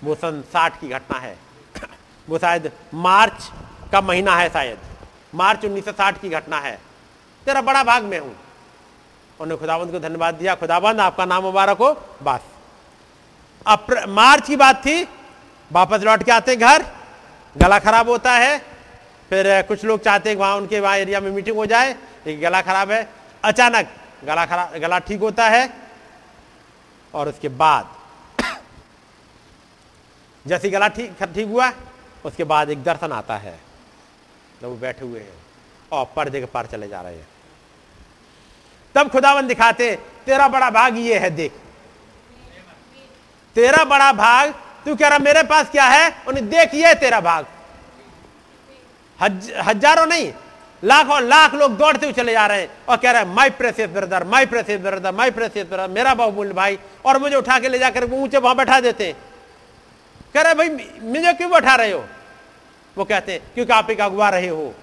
वो 0.04 0.14
सन 0.14 0.44
साठ 0.52 0.80
की 0.80 0.88
घटना 0.88 1.18
है। 1.18 1.38
वो 2.28 2.38
शायद 2.38 2.72
मार्च 2.94 3.50
का 3.94 4.00
महीना 4.00 4.36
है 4.36 4.48
शायद। 4.48 4.78
मार्च 5.34 5.64
1960 5.64 6.20
की 6.20 6.28
घटना 6.28 6.58
है। 6.58 6.78
तेरा 7.46 7.60
बड़ा 7.62 7.82
भाग 7.84 8.02
में 8.02 8.18
हूँ। 8.18 8.30
उन्होंने 9.40 9.56
खुदाबंद 9.56 9.92
को 9.92 9.98
धन्यवाद 9.98 10.34
दिया। 10.34 10.54
खुदाबंद 10.54 11.00
आपका 11.00 11.24
नाम 11.24 11.42
मुबारक 11.42 11.78
हो। 11.78 11.92
बस। 12.22 12.40
अब 13.66 13.86
मार्च 14.08 14.46
की 14.46 14.56
बात 14.56 14.80
थी। 14.86 15.08
वापस 15.70 16.00
लौट 16.02 16.22
के 16.22 16.32
आते 16.32 16.56
घर। 16.56 16.84
गला 17.56 17.78
खराब 17.78 18.08
होता 18.08 18.32
है। 18.32 18.58
फिर 19.30 19.62
कुछ 19.62 19.84
लोग 19.84 20.00
चाहते 20.00 20.30
हैं 20.30 20.36
वहाँ 20.36 20.56
उनके 20.56 20.80
वहाँ 20.80 20.96
एरिया 20.96 21.20
में 21.20 21.30
मीटिंग 21.30 21.56
हो 21.56 21.66
जाए, 21.66 21.92
लेकिन 22.26 22.40
गला 22.40 22.60
खराब 22.62 22.90
है। 22.90 23.08
अचानक 23.44 23.88
गला 24.24 24.46
खराब, 24.46 24.76
गला 24.78 24.98
ठीक 24.98 25.20
होता 25.20 25.48
है। 25.48 25.70
और 27.14 27.28
उसके 27.28 27.48
बाद 27.48 27.88
जैसे 30.46 30.70
गला 30.70 30.88
ठीक 30.88 31.22
ठीक 31.22 31.48
हुआ, 31.48 31.70
उसके 32.24 32.44
बाद 32.44 32.70
एक 32.70 32.82
दर्शन 32.82 33.12
आता 33.12 33.36
है। 33.36 33.73
जब 34.64 34.70
वो 34.70 34.76
बैठे 34.76 35.04
हुए 35.04 35.20
हैं 35.20 35.32
और 35.92 36.04
पर्दे 36.16 36.40
के 36.40 36.46
पार 36.48 36.66
चले 36.66 36.86
जा 36.88 37.00
रहे 37.00 37.14
हैं। 37.14 37.26
तब 38.94 39.08
खुदावन 39.12 39.46
दिखाते 39.46 39.94
तेरा 40.26 40.46
बड़ा 40.48 40.70
भाग 40.70 40.96
ये 40.98 41.18
है 41.18 41.30
देख। 41.30 41.52
तेरा 43.56 43.84
बड़ा 43.84 44.12
भाग 44.14 44.54
तू 44.86 44.94
कह 44.96 45.08
रहा 45.08 45.18
मेरे 45.20 45.42
पास 45.42 45.68
क्या 45.70 45.84
है? 45.86 46.14
उन्हें 46.28 46.48
देख 46.48 46.74
ये 46.74 46.94
तेरा 46.94 47.20
भाग। 47.20 47.46
हज, 49.18 49.52
हज़ारों 49.60 50.06
नहीं 50.06 50.32
लाखों 50.82 51.20
लाख 51.22 51.54
लोग 51.54 51.76
दौड़ते 51.76 52.06
हुए 52.06 52.12
चले 52.14 52.32
जा 52.32 52.46
रहे 52.46 52.60
हैं 52.60 52.70
और 52.88 52.96
कह 52.96 53.10
रहे 53.10 53.22
हैं 53.22 53.34
my 53.34 53.50
precious 53.52 53.90
brother 53.90 54.24
my 54.26 54.46
precious 54.46 54.80
brother 54.80 55.12
my 55.12 55.30
precious 55.32 55.66
brother 55.68 55.88
मेरा 55.90 56.14
बहुमूल्य 56.16 56.52
भाई। 56.54 56.78
और 57.04 57.18
मुझे 57.18 57.36
उठा 57.36 57.58
के 57.58 57.68
ले 57.68 57.78
जाकर 57.78 58.10
ऊँचे 58.14 58.38
वहाँ 58.38 58.56
बैठा 58.56 58.80
देते 58.80 59.14
कह 60.34 60.42
रहे 60.42 60.54
भाई 60.54 60.68
मुझे 61.02 61.32
क्यों 61.34 61.50
बैठा 61.50 61.74
रहे 61.76 61.92
हो? 61.92 62.04
वो 62.98 63.04
कहते 63.04 63.32
हैं, 63.32 63.40
क्योंकि 63.54 63.72
आप 63.72 63.90
एक 63.90 64.00
अगवा 64.00 64.28
रहे 64.28 64.48
हो। 64.48 64.74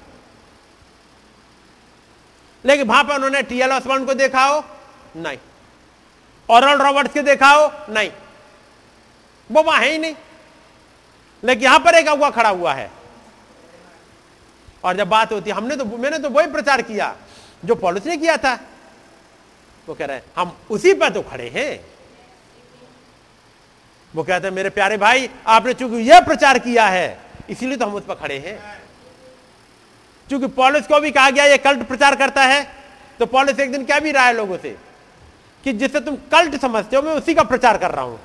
लेकिन 2.65 2.87
वहाँ 2.87 3.03
पर 3.03 3.15
उन्होंने 3.15 3.41
टीएल 3.41 3.71
ऑसबॉन्ड 3.71 4.07
को 4.07 4.13
देखा 4.13 4.45
हो? 4.45 4.65
नहीं। 5.15 5.37
ऑरल 6.49 6.77
रॉबर्ट्स 6.77 7.13
के 7.13 7.21
देखा 7.21 7.49
हो? 7.49 7.71
नहीं। 7.89 8.11
वो 9.51 9.63
वहाँ 9.63 9.79
है 9.79 9.91
ही 9.91 9.97
नहीं। 9.97 10.15
लेकिन 11.43 11.63
यहाँ 11.63 11.79
पर 11.79 11.95
एक 11.95 12.07
अगुआ 12.07 12.29
खड़ा 12.29 12.49
हुआ 12.49 12.73
है। 12.73 12.91
और 14.83 14.95
जब 14.95 15.09
बात 15.09 15.31
होती, 15.31 15.49
हमने 15.49 15.75
तो 15.75 15.85
मैंने 15.85 16.19
तो 16.19 16.29
वही 16.29 16.47
प्रचार 16.47 16.81
किया, 16.81 17.15
जो 17.65 17.75
पॉलिस 17.75 18.05
ने 18.05 18.17
किया 18.17 18.37
था। 18.37 18.59
वो 19.89 19.95
कह 19.95 20.05
रहे 20.05 20.17
हैं, 20.17 20.23
हम 20.37 20.57
उसी 20.69 20.93
पर 20.93 21.09
तो 21.09 21.21
खड़े 21.21 21.49
हैं। 21.49 21.85
वो 24.15 24.23
कहते 24.23 24.47
हैं, 24.47 24.55
मेरे 24.55 24.69
प्यारे 24.69 24.97
भाई, 24.97 25.29
आपने 25.47 25.73
चूँकि 25.73 25.95
यह 25.95 26.19
प्रचार 26.19 26.59
किया 26.59 26.87
है 26.87 27.30
इसीलिए 27.51 27.77
तो 27.77 27.85
हम 27.85 27.95
उस 27.95 28.03
पर 28.05 28.15
खड़े 28.15 28.37
हैं। 28.39 28.57
क्योंकि 30.29 30.47
पॉलिस 30.49 30.87
को 30.87 30.99
भी 30.99 31.11
कहा 31.11 31.29
गया, 31.29 31.45
ये 31.45 31.57
कल्ट 31.59 31.87
प्रचार 31.87 32.15
करता 32.17 32.43
है 32.43 32.67
तो 33.19 33.25
पॉलिस 33.27 33.59
एक 33.59 33.71
दिन 33.71 33.85
क्या 33.85 33.99
भी 33.99 34.11
रहा 34.11 34.25
है 34.25 34.33
लोगों 34.33 34.57
से, 34.57 34.75
कि 35.63 35.73
जिससे 35.73 35.99
तुम 36.01 36.15
कल्ट 36.31 36.55
समझते 36.57 36.95
हो, 36.95 37.01
मैं 37.01 37.13
उसी 37.13 37.33
का 37.33 37.43
प्रचार 37.45 37.77
कर 37.77 37.91
रहा 37.91 38.03
हूँ। 38.03 38.19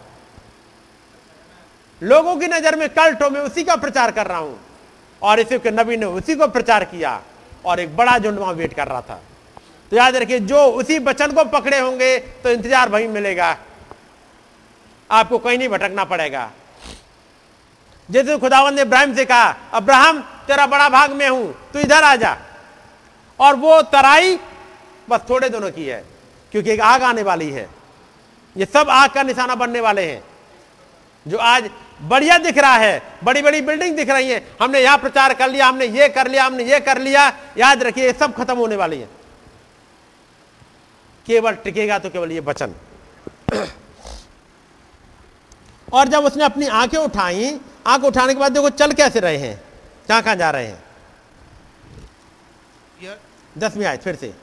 लोगों 2.03 2.37
की 2.37 2.47
नज़र 2.49 2.77
में 2.77 2.89
कल्ट 2.91 3.23
हो, 3.23 3.31
मैं 3.31 3.41
उसी 3.43 3.65
का 3.65 3.77
प्रचार 3.77 4.11
कर 4.13 4.27
रहा 4.27 4.39
हूँ। 4.39 4.59
और 5.23 5.41
इसी 5.41 5.59
के 5.59 5.71
नबी 5.73 5.97
ने 5.97 6.07
उसी 6.07 6.35
को 6.35 6.47
प्रचार 6.49 6.85
किया, 6.87 7.21
और 7.65 7.81
एक 7.81 7.97
बड़ा 7.97 8.19
झुंड 8.19 8.39
वहाँ 8.39 8.53
वेट 8.55 8.75
कर 8.75 8.89
रहा 8.89 9.01
था। 9.01 9.21
तो 9.93 9.97
याद 9.97 10.17
रखिए, 10.17 10.39
जो 10.41 10.65
उसी 10.73 10.99
बचन 11.01 11.33
को 11.33 11.45
पकड़े 11.51 11.79
होंगे 11.79 12.19
तो 12.43 12.51
इंतज़ार 12.51 12.89
वहीं 12.89 13.09
मिलेगा। 13.11 13.57
आपको 15.11 15.39
कहीं 15.39 15.59
नहीं 15.59 15.69
भटकना 15.69 16.05
पड़ेगा। 16.07 16.51
जैसे 18.09 18.37
खुदावन 18.39 18.75
ने 18.75 18.83
इब्राहिम 18.83 19.15
से 19.15 19.25
कहा, 19.25 19.55
अब्राहम, 19.73 20.21
तेरा 20.47 20.67
बड़ा 20.67 20.89
भाग 20.89 21.13
में 21.13 21.29
हूँ, 21.29 21.55
तू 21.73 21.79
इधर 21.79 22.05
आ 22.05 22.15
जा। 22.17 22.37
और 23.39 23.57
वो 23.57 23.81
तराई 23.85 24.39
बस 25.09 25.21
थोड़े 25.31 25.49
दोनों 25.49 25.71
की 25.71 25.85
है, 25.87 26.05
क्योंकि 26.53 26.71
एक 26.71 26.81
आग 26.83 27.03
आने 27.03 27.23
वाली 27.23 27.51
है। 27.51 27.69
ये 28.57 28.65
सब 28.67 28.91
आग 28.91 29.11
का 29.11 29.23
निशाना 29.23 29.55
बनने 29.55 29.81
वाले 29.81 30.05
हैं। 30.05 30.23
जो 31.27 31.39
आज 31.39 31.69
बढ़िया 32.03 32.37
दिख 32.39 32.59
रहा 32.59 32.77
है 32.77 33.03
बड़ी 33.25 33.43
बड़ी 33.43 33.61
बिल्डिंग 33.63 33.97
दिख 33.97 34.11
रही 34.11 34.31
है, 34.31 34.43
हमने 34.61 34.81
यहाँ 34.81 34.99
प्रचार 34.99 35.35
कर 35.35 35.49
लिया, 35.51 35.67
हमने 35.67 35.87
ये 35.87 36.09
कर 36.09 36.29
लिया, 36.29 36.45
हमने 36.45 36.65
ये 36.65 36.81
कर 36.81 36.99
लिया, 36.99 37.27
याद 37.59 37.83
रखिए 37.83 38.13
सब 38.13 38.35
खत्म 38.35 38.57
होने 38.57 38.77
वाली 38.77 38.99
है। 38.99 39.09
केवल 41.27 41.55
टिकेगा 41.55 41.99
तो 41.99 42.11
केवल 42.11 42.33
ये 42.33 42.41
वचन। 42.41 42.75
और 45.89 46.09
जब 46.09 46.25
उसने 46.25 46.45
अपनी 46.45 46.67
आँखें 46.69 46.99
उठाई 46.99 47.59
आँख 47.87 48.05
उठाने 48.05 48.35
के 48.35 48.41
बाद 48.41 48.53
देखो 48.53 48.71
चल 48.73 48.93
कैसे 48.93 49.21
रहे 49.21 49.37
हैं 49.39 49.57
कहाँ 50.09 50.23
कहाँ 50.23 50.37
जा 50.37 50.51
रहे 50.51 50.67
हैं। 50.67 50.85
दसवीं 53.57 53.85
आयत 53.87 54.03
फिर 54.03 54.15
से। 54.17 54.35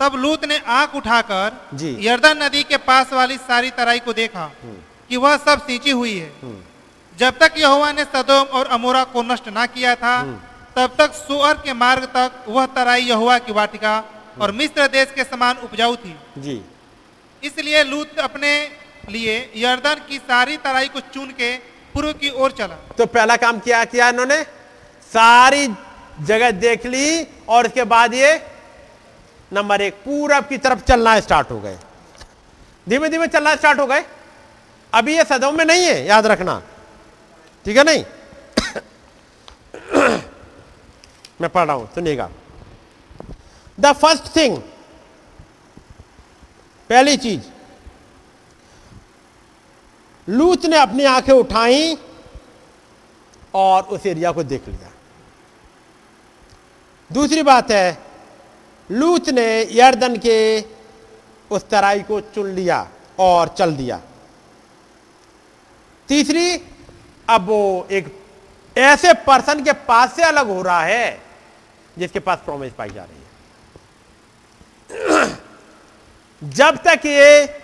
तब 0.00 0.14
लूत 0.16 0.44
ने 0.44 0.58
आँख 0.58 0.94
उठाकर 0.96 1.60
जी। 1.74 1.96
यर्दन 2.00 2.42
नदी 2.42 2.62
के 2.62 2.76
पास 2.82 3.12
वाली 3.12 3.36
सारी 3.38 3.70
तराई 3.72 3.98
को 4.00 4.12
देखा 4.12 4.46
कि 5.10 5.16
वह 5.16 5.36
सब 5.38 5.66
सींची 5.66 5.90
हुई 5.90 6.14
है। 6.14 6.30
जब 7.12 7.38
तक 7.38 7.54
यहोवा 7.58 7.92
ने 7.92 8.04
सदोम 8.06 8.46
और 8.58 8.66
अमोरा 8.74 9.04
को 9.04 9.22
नष्ट 9.22 9.48
ना 9.50 9.66
किया 9.66 9.94
था 9.94 10.16
तब 10.76 10.94
तक 10.98 11.12
सुअर 11.14 11.54
के 11.56 11.72
मार्ग 11.74 12.04
तक 12.14 12.44
वह 12.48 12.66
तराई 12.76 13.02
यहोवा 13.02 13.38
की 13.38 13.52
वाटिका 13.52 13.92
और 14.40 14.52
मिस्र 14.52 14.86
देश 14.88 15.12
के 15.16 15.24
समान 15.24 15.56
उपजाऊ 15.58 15.96
थी। 15.96 16.16
जी। 16.38 16.60
इसलिए 17.42 17.82
लूत 17.84 18.18
अपने 18.18 18.50
लिए 19.10 19.52
यर्दन 19.56 19.94
की 20.08 20.18
सारी 20.18 20.56
तराई 20.56 20.88
को 20.88 21.00
चुन 21.00 21.26
के 21.26 21.56
पूर्व 21.94 22.12
की 22.12 22.30
ओर 22.30 22.52
चला। 22.52 22.76
तो 22.98 23.06
पहला 23.06 23.36
काम 23.36 23.58
क्या 23.58 23.84
किया 23.84 24.08
इन्होंने? 24.08 24.42
सारी 25.12 25.68
जगह 26.20 26.50
देख 26.50 26.86
ली 26.86 27.26
और 27.48 27.66
उसके 27.66 27.84
बाद 27.84 28.14
ये 28.14 28.46
नंबर 29.52 29.80
एक, 29.80 29.94
पूरब 29.94 30.46
की 30.46 30.58
तरफ़ 30.58 30.80
चलना 30.80 31.20
स्टार्ट 31.20 31.50
हो 31.50 31.60
गए। 31.60 31.78
धीमे 32.88 33.08
धीमे 33.08 33.26
चलना 33.26 33.56
स्टार्ट 33.56 33.80
हो 33.80 33.86
गए। 33.86 34.04
अभी 34.94 35.16
ये 35.16 35.24
सदों 35.24 35.52
में 35.52 35.64
नहीं 35.64 35.86
है, 35.86 36.06
याद 36.06 36.26
रखना। 36.26 36.62
ठीक 37.64 37.76
है 37.76 37.84
नहीं? 37.84 38.04
मैं 41.40 41.50
पढ़ 41.50 41.66
रहा 41.66 41.76
हूँ, 41.76 41.94
सुनिएगा। 41.94 42.30
द 43.80 43.92
फ़र्स्ट 43.92 44.36
थिंग, 44.36 44.58
पहली 46.90 47.16
चीज़ 47.16 47.53
लूत 50.28 50.66
ने 50.66 50.76
अपनी 50.76 51.04
आँखें 51.04 51.32
उठाई 51.32 51.98
और 53.54 53.82
उस 53.82 54.06
एरिया 54.06 54.32
को 54.32 54.42
देख 54.42 54.68
लिया। 54.68 54.90
दूसरी 57.12 57.42
बात 57.42 57.70
है, 57.70 57.98
लूत 58.90 59.28
ने 59.28 59.46
यर्दन 59.72 60.16
के 60.16 60.60
उस 61.50 61.68
तराई 61.68 62.02
को 62.02 62.20
चुन 62.20 62.46
लिया 62.46 62.88
और 63.18 63.48
चल 63.48 63.76
दिया। 63.76 64.00
तीसरी, 66.08 66.62
अब 67.30 67.46
वो 67.46 67.86
एक 67.90 68.22
ऐसे 68.78 69.12
पर्सन 69.14 69.64
के 69.64 69.72
पास 69.72 70.16
से 70.16 70.22
अलग 70.22 70.48
हो 70.48 70.62
रहा 70.62 70.82
है 70.82 71.22
जिसके 71.98 72.18
पास 72.18 72.38
प्रॉमिस 72.38 72.72
पाई 72.72 72.90
जा 72.90 73.04
रही 73.04 73.18
है। 73.18 73.24
जब 76.50 76.76
तक 76.76 77.06
ये 77.06 77.60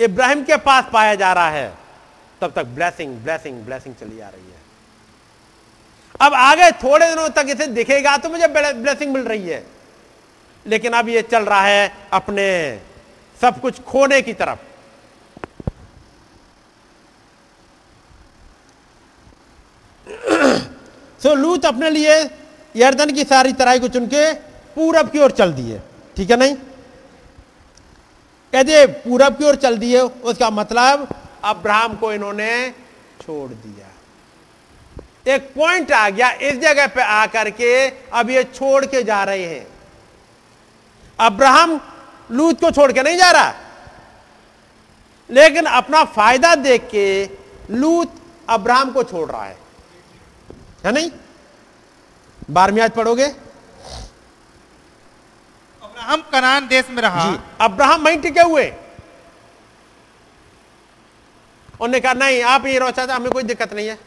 इब्राहिम 0.00 0.42
के 0.44 0.56
पास 0.56 0.84
पाया 0.92 1.14
जा 1.14 1.32
रहा 1.32 1.50
है 1.50 1.81
तब 2.42 2.52
तक 2.52 2.64
ब्लैसिंग 2.74 3.16
ब्लैसिंग 3.16 3.58
ब्लैसिंग 3.64 3.94
चली 3.94 4.20
आ 4.20 4.28
रही 4.28 4.44
है। 4.44 4.60
अब 6.20 6.34
आगे 6.34 6.70
थोड़े 6.78 7.08
दिनों 7.08 7.28
तक 7.28 7.46
इसे 7.48 7.66
दिखेगा 7.68 8.16
तो 8.16 8.28
मुझे 8.28 8.46
ब्लेसिंग 8.48 9.12
मिल 9.14 9.22
रही 9.24 9.48
है। 9.48 9.64
लेकिन 10.66 10.92
अब 10.92 11.08
ये 11.08 11.22
चल 11.22 11.44
रहा 11.44 11.60
है 11.62 11.92
अपने 12.12 12.46
सब 13.40 13.60
कुछ 13.60 13.80
खोने 13.82 14.20
की 14.22 14.32
तरफ़। 14.32 14.58
सो 21.22 21.34
लूत 21.34 21.64
अपने 21.66 21.90
लिए 21.90 22.18
यर्दन 22.74 23.10
की 23.10 23.24
सारी 23.24 23.52
तराई 23.52 23.80
को 23.80 23.88
चुन 23.88 24.06
के 24.06 24.32
पूरब 24.76 25.10
की 25.10 25.18
ओर 25.18 25.30
चल 25.30 25.52
दिए। 25.52 25.80
ठीक 26.16 26.30
है 26.30 26.36
नहीं? 26.36 26.54
कहते 28.52 28.86
पूरब 29.02 29.36
की 29.36 29.44
ओर 29.44 29.56
चल 29.56 29.76
दिए, 29.78 30.00
उसका 30.00 30.50
मतलब 30.50 31.08
अब्राहम 31.44 31.96
को 31.96 32.12
इन्होंने 32.12 32.74
छोड़ 33.22 33.50
दिया। 33.50 33.88
एक 35.34 35.52
पॉइंट 35.54 35.92
आ 35.92 36.10
गया 36.10 36.30
इस 36.30 36.58
जगह 36.58 36.86
पे 36.86 37.02
आकर 37.02 37.50
के 37.50 37.88
अब 37.88 38.30
ये 38.30 38.44
छोड़ 38.44 38.86
के 38.86 39.02
जा 39.02 39.24
रहे 39.24 39.44
हैं। 39.44 39.66
अब्राहम 41.20 41.80
लूत 42.30 42.60
को 42.60 42.70
छोड़ 42.70 42.92
के 42.92 43.02
नहीं 43.02 43.16
जा 43.16 43.30
रहा। 43.30 43.54
लेकिन 45.30 45.64
अपना 45.64 46.04
फ़ायदा 46.04 46.54
देख 46.54 46.88
के 46.90 47.30
लूत 47.70 48.14
अब्राहम 48.48 48.92
को 48.92 49.02
छोड़ 49.02 49.30
रहा 49.30 49.44
है। 49.44 49.58
है 50.84 50.92
नहीं? 50.92 51.10
बारहवीं 52.50 52.82
आज 52.82 52.90
पढ़ोगे? 52.90 53.24
अब्राहम 55.82 56.22
कनान 56.22 56.68
देश 56.68 56.90
में 56.90 57.02
रहा। 57.02 57.42
अब्राहम 57.60 58.04
वहीं 58.04 58.18
टिके 58.18 58.40
हुए। 58.40 58.74
उन्होंने 61.82 62.00
कहा, 62.00 62.12
नहीं, 62.14 62.42
आप 62.44 62.66
ये 62.66 62.78
रहो 62.78 62.90
चाहते 62.90 63.12
हमें 63.12 63.30
कोई 63.32 63.42
दिक्कत 63.42 63.72
नहीं 63.74 63.88
है। 63.88 63.98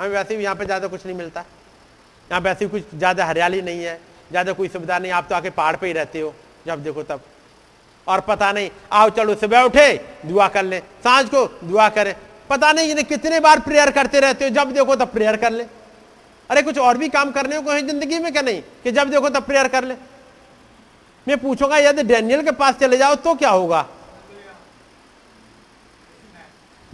हमें 0.00 0.08
वैसे 0.10 0.36
भी 0.36 0.42
यहाँ 0.44 0.56
पे 0.56 0.64
ज़्यादा 0.64 0.86
कुछ 0.88 1.04
नहीं 1.06 1.16
मिलता। 1.16 1.44
यहाँ 2.30 2.40
ऐसी 2.46 2.66
कुछ 2.68 2.82
ज़्यादा 2.94 3.24
हरियाली 3.26 3.60
नहीं 3.62 3.84
है, 3.84 3.98
ज़्यादा 4.30 4.52
कोई 4.52 4.68
सुविधा 4.68 4.98
नहीं, 4.98 5.12
आप 5.12 5.26
तो 5.28 5.34
आके 5.34 5.50
पहाड़ 5.50 5.76
पे 5.76 5.86
ही 5.86 5.92
रहते 5.92 6.20
हो, 6.20 6.34
जब 6.66 6.82
देखो 6.82 7.02
तब। 7.02 7.20
और 8.06 8.20
पता 8.20 8.50
नहीं, 8.52 8.70
आओ 8.92 9.10
चलो, 9.10 9.34
सुबह 9.34 9.62
उठे, 9.62 9.92
दुआ 10.26 10.48
कर 10.48 10.64
ले, 10.64 10.78
साँझ 11.04 11.26
को 11.28 11.44
दुआ 11.64 11.88
करें। 11.90 12.14
पता 12.50 12.72
नहीं 12.72 12.90
इन्हें 12.90 13.06
कितने 13.06 13.40
बार 13.40 13.60
प्रेयर 13.60 13.90
करते 13.90 14.20
रहते 14.20 14.44
हो, 14.44 14.50
जब 14.50 14.72
देखो 14.72 14.96
तब 14.96 15.08
प्रेयर 15.08 15.36
कर 15.36 15.52
ले। 15.52 15.64
अरे, 16.50 16.62
कुछ 16.62 16.78
और 16.78 16.98
भी 16.98 17.08
काम 17.08 17.30
करने 17.32 17.60
को 17.60 17.70
है 17.70 17.86
ज़िंदगी 17.86 18.18
में 18.18 18.32
क्या 18.32 18.42
नहीं, 18.42 18.62
कि 18.84 18.92
जब 18.92 19.10
देखो 19.10 19.28
तब 19.30 19.46
प्रेयर 19.46 19.68
कर 19.68 19.84
ले। 19.84 19.94
मैं 21.26 21.38
पूछूँगा, 21.38 21.78
यदि 21.78 22.02
डैनियल 22.04 22.42
के 22.42 22.50
पास 22.52 22.76
चले 22.76 22.96
जाओ 22.96 23.14
तो 23.16 23.34
क्या 23.34 23.50
होगा? 23.50 23.86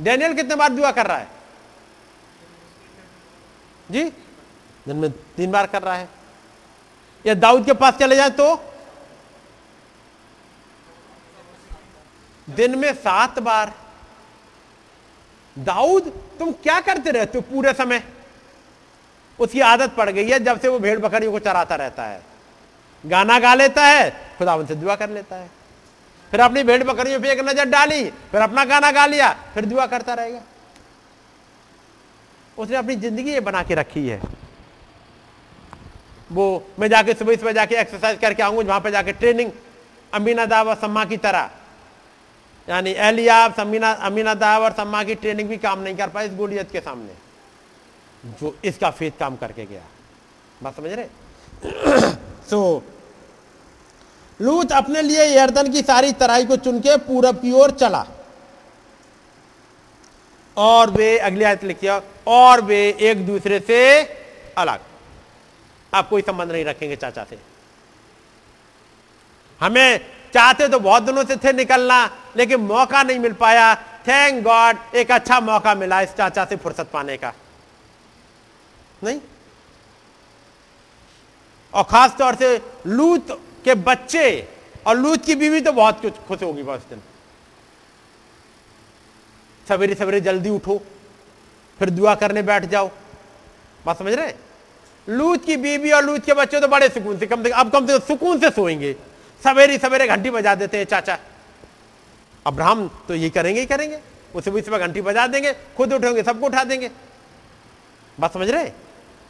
डैनियल 0.01 0.35
कितने 0.35 0.55
बार 0.55 0.69
दुआ 0.69 0.93
कर 0.93 1.07
रहा 1.07 1.17
है? 1.17 1.29
जी? 3.91 4.05
दिन 4.87 4.97
में 4.97 5.11
तीन 5.11 5.51
बार 5.51 5.67
कर 5.67 5.83
रहा 5.83 5.95
है। 5.95 6.09
या 7.27 7.35
दाऊद 7.35 7.67
के 7.67 7.73
पास 7.73 7.95
चले 7.95 8.17
जाए 8.17 8.31
तो? 8.31 8.75
दिन 12.51 12.79
में 12.79 12.95
सात 12.95 13.39
बार। 13.39 13.75
दाऊद, 15.59 16.23
तुम 16.39 16.53
क्या 16.53 16.81
करते 16.81 17.11
रहते 17.11 17.39
हो 17.39 17.55
पूरे 17.55 17.73
समय? 17.73 18.03
उसकी 19.41 19.61
आदत 19.61 19.95
पड़ 19.95 20.11
गई 20.11 20.29
है, 20.31 20.41
जब 20.41 20.61
से 20.61 20.69
वो 20.69 20.79
भेड़ 20.79 20.99
बकरियों 20.99 21.33
को 21.33 21.39
चराता 21.39 21.75
रहता 21.75 22.05
है। 22.05 22.23
गाना 23.07 23.39
गा 23.39 23.55
लेता 23.55 23.87
है, 23.87 24.11
खुदा 24.39 24.55
उनसे 24.55 24.75
दुआ 24.75 24.97
कर 24.97 25.11
लेता 25.11 25.37
है। 25.37 25.58
फिर 26.33 26.41
अपनी 26.41 26.63
भेड़ 26.63 26.83
बकरियों 26.85 27.21
पे 27.21 27.31
एक 27.33 27.41
नज़र 27.41 27.65
डाली, 27.65 28.05
फिर 28.33 28.41
अपना 28.41 28.65
गाना 28.65 28.91
गा 28.93 29.07
लिया, 29.07 29.33
फिर 29.55 29.65
दुआ 29.65 29.87
करता 29.87 30.15
रहेगा। 30.15 30.41
उसने 32.59 32.77
अपनी 32.77 32.97
ज़िंदगी 32.97 33.33
ये 33.33 33.41
बना 33.41 33.63
के 33.63 33.75
रखी 33.75 34.09
है। 34.09 34.21
वो 36.31 36.47
मैं 36.79 36.89
जाके 36.89 37.15
सुबह 37.15 37.37
सुबह 37.37 37.53
जाके 37.53 37.75
एक्सरसाइज 37.75 38.19
करके 38.19 38.43
आऊँगा, 38.43 38.63
वहाँ 38.63 38.81
पे 38.81 38.91
जाके 38.91 39.13
ट्रेनिंग 39.13 39.53
अमीना 40.13 40.47
दाव 40.47 40.69
और 40.69 40.77
सम्मा 40.77 41.05
की 41.05 41.17
तरह। 41.17 41.51
यानी 42.69 42.91
एलियाब, 42.91 43.55
समीना, 43.55 43.93
अमीना 43.93 44.35
दाव 44.35 44.65
और 44.65 44.73
सम्मा 44.73 45.03
की 45.05 45.15
ट्रेनिंग 45.15 45.49
भी 45.49 45.57
काम 45.57 45.81
नहीं 45.81 45.97
कर 45.97 46.09
पाई 46.09 46.27
इस 46.27 46.35
गोलियत 46.35 46.71
के 46.71 46.81
सामने, 46.81 47.15
जो 48.41 48.57
इसका 48.65 48.91
फेत 48.91 49.17
काम 49.19 49.37
करके 49.37 49.67
गया। 49.67 49.83
बात 50.63 50.77
समझ 50.77 50.93
रहे? 50.93 51.07
सो 52.51 52.83
लूत 54.41 54.73
अपने 54.73 55.03
लिए 55.03 55.25
यर्दन 55.37 55.73
की 55.73 55.83
सारी 55.83 56.13
तराई 56.13 56.45
को 56.45 56.57
चुन 56.57 56.81
के 56.81 56.97
पूरब 56.97 57.41
की 57.41 57.53
ओर 57.53 57.71
चला। 57.71 58.07
और 60.57 60.91
वे 60.91 61.17
अगली 61.19 61.45
आयत 61.45 61.65
लिखिए 61.65 62.01
और 62.27 62.61
वे 62.61 62.79
एक 63.01 63.27
दूसरे 63.27 63.59
से 63.61 63.79
अलग। 64.59 64.81
आप 65.93 66.09
कोई 66.09 66.23
संबंध 66.23 66.53
नहीं 66.53 66.65
रखेंगे 66.65 66.97
चाचा 66.97 67.25
से। 67.25 67.39
हमें 69.61 70.01
चाहते 70.35 70.69
तो 70.69 70.79
बहुत 70.81 71.03
दिनों 71.03 71.25
से 71.25 71.37
थे 71.37 71.53
निकलना, 71.53 72.05
लेकिन 72.37 72.61
मौका 72.61 73.03
नहीं 73.03 73.19
मिल 73.19 73.33
पाया। 73.33 73.75
थैंक 74.09 74.43
गॉड 74.45 74.97
एक 74.97 75.11
अच्छा 75.11 75.41
मौका 75.41 75.75
मिला 75.75 76.01
इस 76.01 76.15
चाचा 76.15 76.45
से 76.45 76.57
फुर्सत 76.57 76.89
पाने 76.93 77.17
का। 77.17 77.33
नहीं? 79.05 79.21
और 81.75 81.83
खास 81.83 82.17
तौर 82.19 82.35
से 82.35 82.57
लूत 82.87 83.41
के 83.65 83.75
बच्चे 83.75 84.49
और 84.87 84.97
लूत 84.97 85.25
की 85.25 85.35
बीवी 85.35 85.61
तो 85.61 85.73
बहुत 85.73 86.01
कुछ 86.01 86.17
खुश 86.19 86.43
होगी 86.43 86.63
बस 86.63 86.87
दिन। 86.91 87.03
सवेरे 89.67 89.95
सवेरे 89.95 90.21
जल्दी 90.21 90.51
उठो, 90.51 90.81
फिर 91.79 91.91
दुआ 91.91 92.15
करने 92.15 92.43
बैठ 92.43 92.65
जाओ। 92.65 92.91
बात 93.87 93.99
समझ 93.99 94.13
रहे 94.13 94.33
लूत 95.09 95.45
की 95.45 95.57
बीवी 95.57 95.91
और 95.91 96.05
लूत 96.05 96.25
के 96.25 96.35
बच्चे 96.35 96.61
तो 96.61 96.69
बड़े 96.69 96.89
सुकून 96.89 97.19
से, 97.19 97.27
कम 97.27 97.43
से 97.43 97.51
अब 97.51 97.71
कम 97.71 97.87
से 97.87 97.99
सुकून 97.99 98.41
से 98.41 98.51
सोएँगे। 98.51 98.95
सवेरे 99.43 99.79
सवेरे 99.79 100.07
घंटी 100.07 100.31
बजा 100.31 100.55
देते 100.55 100.79
हैं, 100.79 100.85
चाचा। 100.85 101.19
अब्राहम 102.47 102.89
तो 103.09 103.15
ये 103.15 103.31
करेंगे 103.31 103.61
ही 103.61 103.67
करेंगे। 103.67 104.01
वो 104.35 104.41
सुबह 104.41 104.61
सुबह 104.63 104.79
घंटी 104.79 105.01
बजा 105.01 105.27
देंगे, 105.27 105.53
खुद 105.77 105.93
उठेंगे, 105.93 106.23
सबको 106.23 106.47
उठा 106.47 106.65
देंगे। 106.65 106.91
बात 108.19 108.33
समझ 108.33 108.49
रहे 108.51 108.71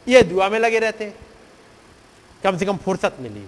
ये 0.07 0.21
दुआ 0.23 0.49
में 0.49 0.59
लगे 0.59 0.79
रहते 0.79 1.05
हैं। 1.05 1.15
कम 2.43 2.57
से 2.57 2.65
कम 2.65 2.77
फुर्सत 2.77 3.17
मिली। 3.19 3.45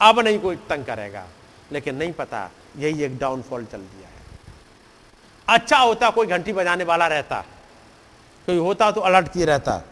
अब 0.00 0.20
नहीं 0.20 0.38
कोई 0.38 0.56
तंग 0.56 0.84
करेगा। 0.84 1.26
लेकिन 1.72 1.94
नहीं 1.94 2.12
पता 2.12 2.50
यही 2.76 3.02
एक 3.02 3.18
डाउनफॉल 3.18 3.64
चल 3.64 3.78
दिया 3.78 4.08
है। 4.08 4.14
अच्छा 5.48 5.78
होता 5.78 6.10
कोई 6.10 6.26
घंटी 6.26 6.52
बजाने 6.52 6.84
वाला 6.84 7.06
रहता। 7.06 7.44
कोई 8.46 8.56
होता 8.56 8.90
तो 8.90 9.00
अलर्ट 9.00 9.32
किए 9.32 9.44
रहता। 9.44 9.82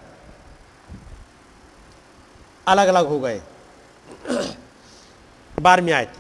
अलग 2.69 2.89
अलग 2.89 3.07
हो 3.07 3.21
गए। 3.21 3.43
बारहवीं 5.61 5.93
आयत 5.93 6.13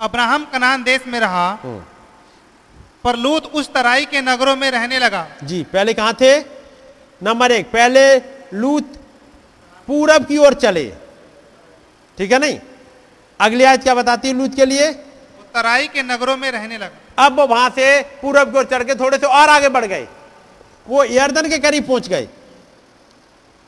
अब्राहम 0.00 0.44
कनान 0.44 0.82
देश 0.82 1.06
में 1.06 1.20
रहा। 1.20 1.50
हम्म। 1.50 1.84
पर 3.04 3.16
लूत 3.16 3.46
उस 3.46 3.72
तराई 3.72 4.06
के 4.06 4.20
नगरों 4.20 4.56
में 4.56 4.70
रहने 4.70 4.98
लगा। 4.98 5.28
जी 5.44 5.64
पहले 5.64 5.94
कहाँ 5.94 6.14
थे? 6.14 6.40
नंबर 7.22 7.52
एक 7.52 7.66
पहले 7.66 8.18
लूत 8.54 8.96
पूरब 9.86 10.26
की 10.26 10.36
ओर 10.36 10.54
चले। 10.54 10.96
ठीक 12.20 12.32
है 12.32 12.38
नहीं? 12.38 12.60
अगली 13.40 13.64
आयत 13.64 13.82
क्या 13.82 13.94
बताती 13.94 14.28
है 14.28 14.34
लूत 14.34 14.54
के 14.54 14.64
लिए? 14.64 14.92
तराई 15.54 15.88
के 15.88 16.02
नगरों 16.02 16.36
में 16.36 16.50
रहने 16.50 16.78
लगा। 16.78 17.26
अब 17.26 17.40
वो 17.40 17.46
वहाँ 17.46 17.70
से 17.70 18.02
पूरब 18.02 18.52
की 18.52 18.58
ओर 18.58 18.64
चढ़ 18.64 18.84
के 18.84 18.94
थोड़े 18.94 19.18
से 19.18 19.26
और 19.26 19.48
आगे 19.48 19.68
बढ़ 19.68 19.84
गए। 19.84 20.08
वो 20.88 21.04
यर्दन 21.04 21.48
के 21.48 21.58
करीब 21.58 21.86
पहुँच 21.86 22.08
गए। 22.08 22.28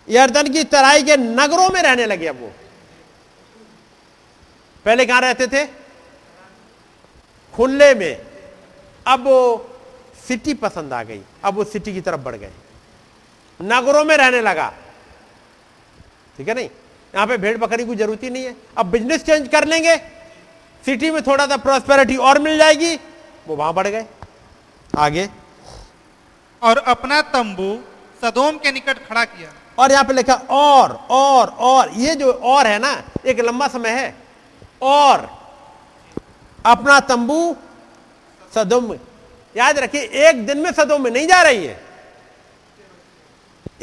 यर्दन 0.08 0.52
की 0.52 0.64
तराई 0.64 1.02
के 1.02 1.16
नगरों 1.16 1.70
में 1.70 1.82
रहने 1.82 2.06
लगे 2.06 2.26
अब 2.26 2.40
वो। 2.40 2.52
पहले 4.84 5.06
कहाँ 5.06 5.20
रहते 5.20 5.46
थे? 5.46 5.66
खुले 7.54 7.94
में। 7.94 8.26
अब 9.06 9.24
वो 9.24 9.70
सिटी 10.28 10.54
पसंद 10.54 10.92
आ 10.92 11.02
गई। 11.02 11.22
अब 11.44 11.54
वो 11.54 11.64
सिटी 11.64 11.92
की 11.92 12.00
तरफ़ 12.00 12.20
बढ़ 12.20 12.36
गए। 12.36 12.52
नगरों 13.62 14.04
में 14.04 14.16
रहने 14.16 14.40
लगा। 14.40 14.72
ठीक 16.38 16.48
है 16.48 16.54
नहीं? 16.54 16.70
यहाँ 17.14 17.26
पे 17.26 17.36
भेड़ 17.36 17.56
बकरी 17.58 17.84
की 17.84 17.94
ज़रूरत 17.94 18.22
ही 18.22 18.30
नहीं 18.30 18.44
है। 18.44 18.56
अब 18.78 18.86
बिज़नेस 18.86 19.24
चेंज 19.24 19.48
कर 19.48 19.64
लेंगे। 19.64 19.96
सिटी 20.84 21.10
में 21.10 21.22
थोड़ा 21.22 21.46
सा 21.46 21.56
प्रॉस्पेरिटी 21.56 22.16
और 22.16 22.38
मिल 22.38 22.58
जाएगी। 22.58 22.94
वो 23.48 23.56
वहाँ 23.56 23.74
बढ़ 23.74 23.86
गए। 23.86 24.06
आगे। 24.98 25.28
और 26.62 26.78
अपना 26.78 27.20
तंबू 27.22 27.78
सदोम 28.22 28.58
के 28.58 28.72
निकट 28.72 29.06
खड़ा 29.08 29.24
किया। 29.24 29.52
और 29.78 29.92
यहाँ 29.92 30.04
पे 30.04 30.12
लिखा 30.12 30.34
और 30.50 30.92
और 31.10 31.48
और। 31.48 31.90
ये 31.94 32.14
जो 32.14 32.32
और 32.32 32.66
है 32.66 32.78
ना 32.78 33.02
एक 33.26 33.40
लंबा 33.40 33.68
समय 33.68 33.90
है। 33.90 34.14
और 34.82 35.28
अपना 36.66 36.98
तंबू 37.00 37.56
सदोम 38.54 38.92
याद 39.56 39.78
रखिए 39.78 40.00
एक 40.28 40.46
दिन 40.46 40.58
में 40.58 40.72
सदोम 40.72 41.02
में 41.04 41.10
नहीं 41.10 41.26
जा 41.26 41.40
रही 41.42 41.64
है। 41.66 41.80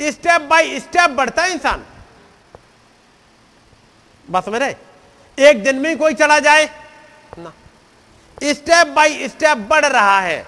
स्टेप 0.02 0.42
बाय 0.42 0.80
स्टेप 0.80 1.10
बढ़ता 1.10 1.44
है 1.44 1.52
इंसान। 1.52 1.86
बस 4.30 4.46
समझ 4.46 4.62
रहे? 4.62 4.76
एक 5.38 5.64
दिन 5.64 5.76
में 5.76 5.98
कोई 5.98 6.14
चला 6.14 6.40
जाए। 6.40 6.70
ना। 7.38 7.54
स्टेप 8.44 8.88
बाय 8.88 9.28
स्टेप 9.28 9.58
बढ़ 9.58 9.86
रहा 9.86 10.20
है। 10.20 10.46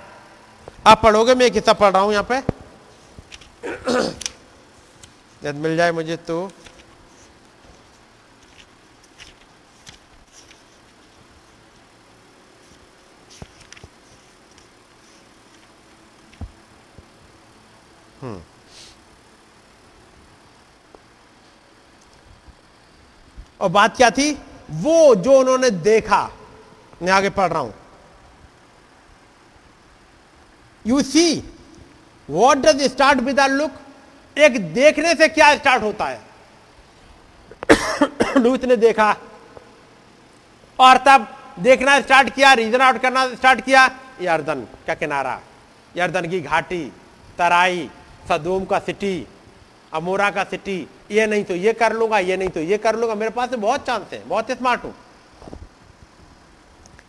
आप 0.88 1.02
पढ़ोगे? 1.04 1.36
मैं 1.36 1.46
एक 1.46 1.54
हिस्सा 1.54 1.74
पढ़ 1.74 1.92
रहा 1.94 2.02
हूँ 2.02 2.12
यहाँ 2.14 2.28
पे। 2.32 2.38
यदि 5.42 5.60
मिल 5.60 5.78
जाए 5.78 5.92
मुझे 5.92 6.16
तो। 6.16 6.52
हम्म। 18.22 18.42
और 23.62 23.70
बात 23.70 23.98
क्या 23.98 24.10
थी? 24.10 24.32
वो 24.72 25.16
जो 25.16 25.40
उन्होंने 25.40 25.70
देखा, 25.70 26.30
मैं 27.02 27.12
आगे 27.12 27.30
पढ़ 27.30 27.50
रहा 27.50 27.60
हूँ। 27.60 27.74
You 30.86 31.02
see 31.02 31.44
what 32.30 32.58
does 32.58 32.82
start 32.84 33.20
with 33.20 33.40
look 33.42 33.72
एक 34.38 34.74
देखने 34.74 35.14
से 35.16 35.28
क्या 35.28 35.56
स्टार्ट 35.56 35.84
होता 35.84 36.06
है? 36.06 36.22
लूत 38.38 38.66
ने 38.66 38.76
देखा, 38.76 39.16
और 40.80 40.98
तब 40.98 41.28
देखना 41.60 42.00
स्टार्ट 42.02 42.30
किया 42.30 42.54
रीजन 42.54 42.82
आउट 42.82 43.02
करना 43.02 43.28
स्टार्ट 43.28 43.62
किया, 43.62 43.86
यर्दन 44.22 44.66
का 44.88 44.94
किनारा, 44.94 45.40
यर्दन 45.98 46.30
की 46.30 46.40
घाटी, 46.42 46.84
तराई, 47.38 47.90
सदूम 48.30 48.66
का 48.66 48.80
सिटी 48.80 49.28
अमोरा 49.94 50.30
का 50.32 50.44
सिटी 50.44 50.88
ये 51.12 51.26
नहीं 51.28 51.44
तो 51.44 51.56
ये 51.56 51.74
कर 51.74 51.94
लूँगा 51.94 52.20
ये 52.20 52.38
नहीं 52.38 52.50
तो 52.50 52.60
ये 52.60 52.78
कर 52.78 52.96
लूँगा। 52.96 53.16
मेरे 53.16 53.32
पास 53.32 53.50
बहुत 53.50 53.86
चांस 53.88 54.14
है 54.14 54.24
बहुत 54.28 54.52
स्मार्ट 54.52 54.84
हूँ। 54.84 54.94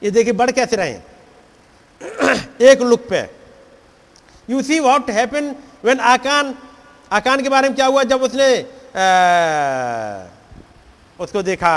ये 0.02 0.10
देखिए 0.10 0.32
बढ़ 0.32 0.50
कैसे 0.50 0.76
रहे 0.76 1.00
एक 2.70 2.82
लुक 2.82 3.06
पे। 3.08 3.20
You 4.50 4.62
see 4.62 4.78
what 4.80 5.10
happen 5.10 5.54
when 5.84 6.00
Achan 6.00 6.54
Achan 7.12 7.42
के 7.42 7.48
बारे 7.48 7.68
में 7.68 7.76
क्या 7.76 7.86
हुआ? 7.86 8.02
जब 8.04 8.22
उसने 8.22 8.46
आ, 8.96 10.26
उसको 11.20 11.42
देखा। 11.42 11.74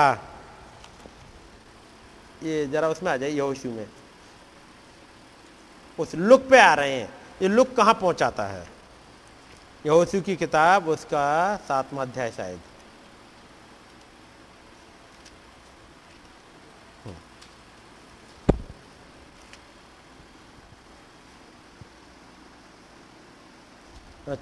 ये 2.43 2.65
जरा 2.67 2.89
उसमें 2.89 3.11
आ 3.11 3.17
जाए 3.17 3.29
यहोशू 3.29 3.69
में। 3.71 3.87
उस 5.99 6.15
लुक 6.15 6.47
पे 6.49 6.59
आ 6.59 6.73
रहे 6.73 6.91
हैं। 6.91 7.09
ये 7.41 7.47
लुक 7.47 7.75
कहाँ 7.75 7.93
पहुंचाता 7.93 8.45
है? 8.47 8.74
यहोशू 9.85 10.21
की 10.21 10.35
किताब 10.35 10.87
उसका 10.89 11.25
सातवां 11.67 12.05
अध्याय 12.07 12.31
शायद। 12.31 12.59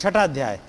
छठा 0.01 0.23
अध्याय। 0.23 0.59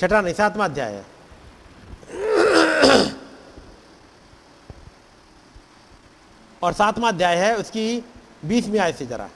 छठा 0.00 0.20
नहीं 0.20 0.34
सातवां 0.34 0.68
अध्याय 0.68 0.92
है। 0.92 1.04
और 6.62 6.72
सातवां 6.72 7.12
अध्याय 7.12 7.36
है 7.36 7.56
उसकी 7.56 8.04
बीसवीं 8.44 8.80
आय 8.80 8.92
से 8.92 9.06
जरा। 9.06 9.28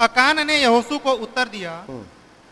अकान 0.00 0.46
ने 0.46 0.56
यहोशू 0.56 0.98
को 0.98 1.12
उत्तर 1.12 1.48
दिया 1.48 1.72
हम्म, 1.88 2.04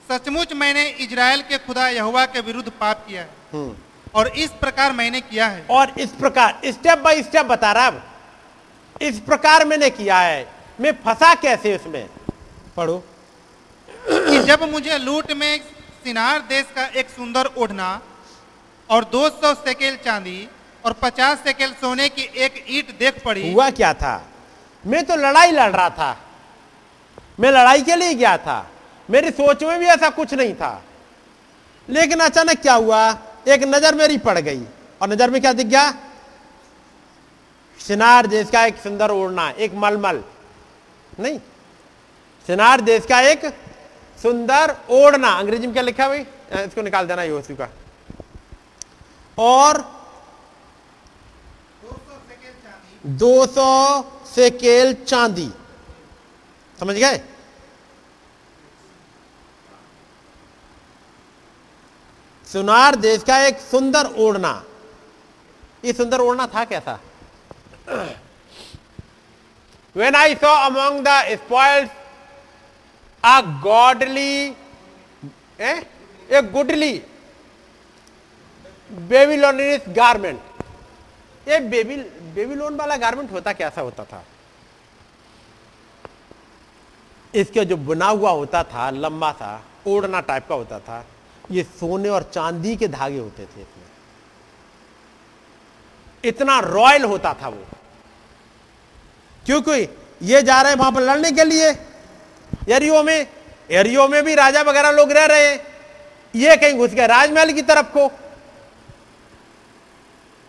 सचमुच 0.08 0.52
मैंने 0.52 0.88
इजराइल 0.88 1.42
के 1.42 1.58
खुदा 1.58 1.88
यहोवा 1.88 2.24
के 2.26 2.40
विरुद्ध 2.40 2.70
पाप 2.70 3.04
किया 3.08 3.22
है। 3.22 3.28
हम्म। 3.52 3.76
और 4.14 4.28
इस 4.28 4.50
प्रकार 4.50 4.92
मैंने 4.92 5.20
किया 5.20 5.46
है। 5.46 5.66
और 5.70 5.92
इस 6.00 6.10
प्रकार 6.10 6.60
स्टेप 6.66 6.98
बाय 6.98 7.22
स्टेप 7.22 7.46
बता 7.46 7.72
रहा 7.72 7.86
अब 7.86 8.02
इस 9.02 9.20
प्रकार 9.20 9.64
मैंने 9.64 9.90
किया 9.90 10.18
है 10.18 10.48
मैं 10.80 10.92
फंसा 11.04 11.34
कैसे 11.34 11.76
उसमें? 11.76 12.08
पढ़ो। 12.76 13.04
कि 14.08 14.38
जब 14.38 14.62
मुझे 14.62 14.98
लूट 14.98 15.32
में 15.32 15.58
सिनार 16.04 16.40
देश 16.40 16.66
का 16.76 16.86
एक 16.86 17.08
सुंदर 17.10 17.46
ओढ़ना 17.58 18.00
और 18.90 19.04
200 19.04 19.54
सेकेल 19.54 19.96
चांदी 19.96 20.48
और 20.84 20.92
50 20.92 21.38
सेकेल 21.38 21.72
सोने 21.72 22.08
की 22.08 22.22
एक 22.36 22.64
ईंट 22.68 22.98
देख 22.98 23.22
पड़ी। 23.24 23.52
हुआ 23.52 23.70
क्या 23.70 23.92
था? 23.94 24.14
मैं 24.86 25.04
तो 25.04 25.16
लड़ाई 25.16 25.50
लड़ 25.50 25.70
रहा 25.72 25.90
था। 25.90 26.16
मैं 27.40 27.50
लड़ाई 27.50 27.82
के 27.82 27.96
लिए 27.96 28.14
गया 28.14 28.36
था। 28.38 28.70
मेरी 29.10 29.30
सोच 29.30 29.62
में 29.62 29.78
भी 29.78 29.86
ऐसा 29.86 30.10
कुछ 30.10 30.34
नहीं 30.34 30.54
था। 30.54 30.82
लेकिन 31.88 32.20
अचानक 32.20 32.60
क्या 32.60 32.74
हुआ? 32.74 33.18
एक 33.48 33.62
नज़र 33.64 33.94
मेरी 33.94 34.18
पड़ 34.18 34.38
गई। 34.38 34.62
और 35.02 35.08
नज़र 35.08 35.30
में 35.30 35.40
क्या 35.40 35.52
दिख 35.52 35.66
गया? 35.66 35.90
सिनार 37.80 38.26
देश 38.26 38.50
का 38.50 38.64
एक 38.66 38.76
सुंदर 38.76 39.10
ओढ़ना, 39.10 39.48
एक 39.50 39.74
मलमल। 39.74 40.22
नहीं, 41.20 41.38
सिनार 42.46 42.80
देश 42.80 43.06
का 43.06 43.20
एक 43.20 43.44
सुंदर 44.26 44.76
ओढ़ना। 44.90 45.28
अंग्रेज़ी 45.30 45.66
में 45.66 45.72
क्या 45.72 45.82
लिखा 45.82 46.08
भाई? 46.08 46.26
इसको 46.54 46.82
निकाल 46.82 47.06
देना 47.06 47.22
योसू 47.22 47.54
का। 47.54 47.68
और 49.38 49.78
200 53.18 53.66
सेकेल 54.26 54.94
चांदी। 55.04 55.48
समझ 56.78 56.94
गए? 56.96 57.20
सुनार 62.46 62.96
देश 62.96 63.22
का 63.22 63.38
एक 63.46 63.60
सुंदर 63.60 64.06
ओढ़ना। 64.16 64.52
ये 65.84 65.92
सुंदर 65.92 66.20
ओढ़ना 66.20 66.46
था 66.46 66.64
कैसा? 66.64 66.98
When 69.96 70.14
I 70.14 70.34
saw 70.34 70.54
among 70.66 71.00
the 71.04 71.08
spoils 71.36 71.90
a 73.24 73.42
godly 73.62 74.56
eh, 75.60 75.84
a 76.30 76.42
goodly 76.42 77.00
garment 79.88 80.40
ये 81.48 81.58
बेबी 81.60 81.96
बेबीलोन 82.34 82.76
वाला 82.76 82.96
गारमेंट 82.96 83.32
होता 83.32 83.52
कैसा 83.52 83.80
होता 83.80 84.04
था? 84.04 84.22
इसके 87.34 87.64
जो 87.64 87.76
बुना 87.76 88.06
हुआ 88.06 88.30
होता 88.30 88.62
था 88.62 88.90
लंबा 88.90 89.32
था 89.32 89.64
ओढ़ना 89.86 90.20
टाइप 90.20 90.48
का 90.48 90.54
होता 90.54 90.78
था 90.78 91.04
ये 91.50 91.62
सोने 91.62 92.08
और 92.08 92.22
चांदी 92.22 92.76
के 92.76 92.88
धागे 92.88 93.18
होते 93.18 93.42
थे 93.42 93.60
इसमें। 93.60 93.88
इतना 96.24 96.58
रॉयल 96.60 97.04
होता 97.04 97.34
था 97.42 97.48
वो। 97.48 97.64
क्योंकि 99.46 99.88
ये 100.22 100.42
जा 100.42 100.60
रहे 100.62 100.72
हैं 100.72 100.78
वहाँ 100.78 100.92
पर 100.92 101.00
लड़ने 101.00 101.30
के 101.32 101.44
लिए। 101.44 101.72
एरियो 102.68 103.02
में 103.02 103.26
एरियो 103.70 104.08
में 104.08 104.24
भी 104.24 104.34
राजा 104.34 104.62
वगैरह 104.62 104.90
लोग 104.90 105.12
रह 105.12 105.24
रहे 105.24 105.48
हैं। 105.48 105.66
ये 106.34 106.56
कहीं 106.56 106.74
घुस 106.74 106.90
गया 106.90 107.06
राजमहल 107.06 107.52
की 107.52 107.62
तरफ़ 107.62 107.86
को। 107.86 108.08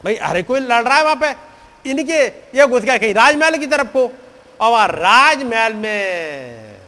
भाई 0.03 0.16
हरे 0.16 0.44
कोई 0.44 0.60
लड़ 0.60 0.84
रहा 0.84 0.98
है 0.98 1.03
वहाँ 1.03 1.16
पे? 1.16 1.36
इनके, 1.90 2.27
ये 2.27 2.68
घुस 2.68 2.82
गया 2.82 2.98
कहीं 2.98 3.14
राजमहल 3.14 3.58
की 3.58 3.66
तरफ़ 3.66 3.88
को। 3.88 4.11
और 4.60 4.72
वहाँ 4.72 4.88
राजमहल 4.88 5.74
में, 5.74 6.82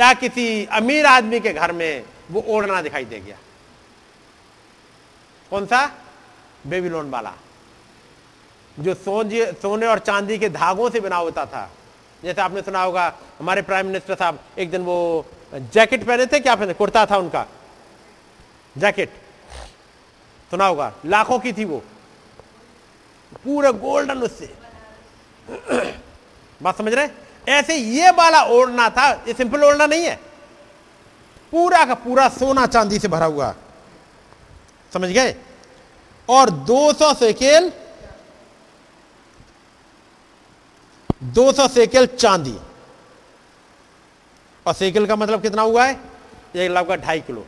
या 0.00 0.14
किसी 0.14 0.66
अमीर 0.66 1.06
आदमी 1.06 1.40
के 1.40 1.52
घर 1.52 1.72
में 1.72 2.04
वो 2.30 2.44
ओढ़ना 2.48 2.82
दिखाई 2.82 3.04
दे 3.04 3.20
गया। 3.20 3.36
कौन 5.50 5.66
सा? 5.66 5.90
बेबीलोन 6.66 7.10
वाला। 7.10 7.32
जो 8.78 8.94
सोने 8.94 9.52
सोने 9.52 9.86
और 9.86 9.98
चांदी 9.98 10.38
के 10.38 10.48
धागों 10.48 10.90
से 10.90 11.00
बना 11.00 11.16
होता 11.16 11.46
था। 11.46 11.70
जैसे 12.24 12.40
आपने 12.40 12.62
सुना 12.62 12.82
होगा, 12.82 13.14
हमारे 13.38 13.62
प्राइम 13.62 13.86
मिनिस्टर 13.86 14.14
साहब 14.14 14.38
एक 14.58 14.70
दिन 14.70 14.82
वो 14.82 15.26
जैकेट 15.54 16.06
पहने 16.06 16.26
थे, 16.26 16.40
क्या 16.40 16.54
पहने? 16.54 16.74
कुर्ता 16.74 17.06
था 17.06 17.16
उनका। 17.16 17.46
जैकेट। 18.78 19.10
सुना 20.50 20.66
होगा, 20.66 20.92
लाखों 21.06 21.38
की 21.38 21.52
थी 21.52 21.64
वो। 21.64 21.82
पूरा 23.44 23.70
गोल्डन 23.70 24.18
उससे। 24.18 24.54
बात 26.62 26.78
समझ 26.78 26.94
रहे 26.94 27.08
ऐसे 27.48 27.76
ये 27.76 28.10
वाला 28.10 28.42
ओढ़ना 28.42 28.90
था, 28.90 29.10
ये 29.10 29.34
सिंपल 29.34 29.64
ओढ़ना 29.64 29.86
नहीं 29.86 30.04
है। 30.04 30.16
पूरा 31.52 31.84
का 31.84 31.94
पूरा 31.94 32.28
सोना 32.28 32.66
चांदी 32.66 32.98
से 32.98 33.08
भरा 33.08 33.26
हुआ। 33.26 33.54
समझ 34.92 35.08
गए? 35.08 35.36
और 36.28 36.50
200 36.50 36.92
सौ 36.92 37.14
सेकेल 37.14 37.72
200 41.24 41.68
सेकेल 41.68 42.06
चांदी। 42.06 42.56
और 44.66 44.74
सेकेल 44.74 45.06
का 45.06 45.16
मतलब 45.16 45.42
कितना 45.42 45.62
हुआ 45.62 45.84
है? 45.86 46.00
एक 46.56 46.70
लगभग 46.70 47.00
ढाई 47.00 47.20
किलो। 47.20 47.46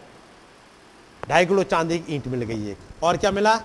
ढाई 1.28 1.46
किलो 1.46 1.62
चांदी 1.62 1.98
की 1.98 2.14
ईंट 2.14 2.26
मिल 2.26 2.42
गई 2.42 2.70
एक। 2.70 2.78
और 3.02 3.16
क्या 3.16 3.30
मिला? 3.30 3.60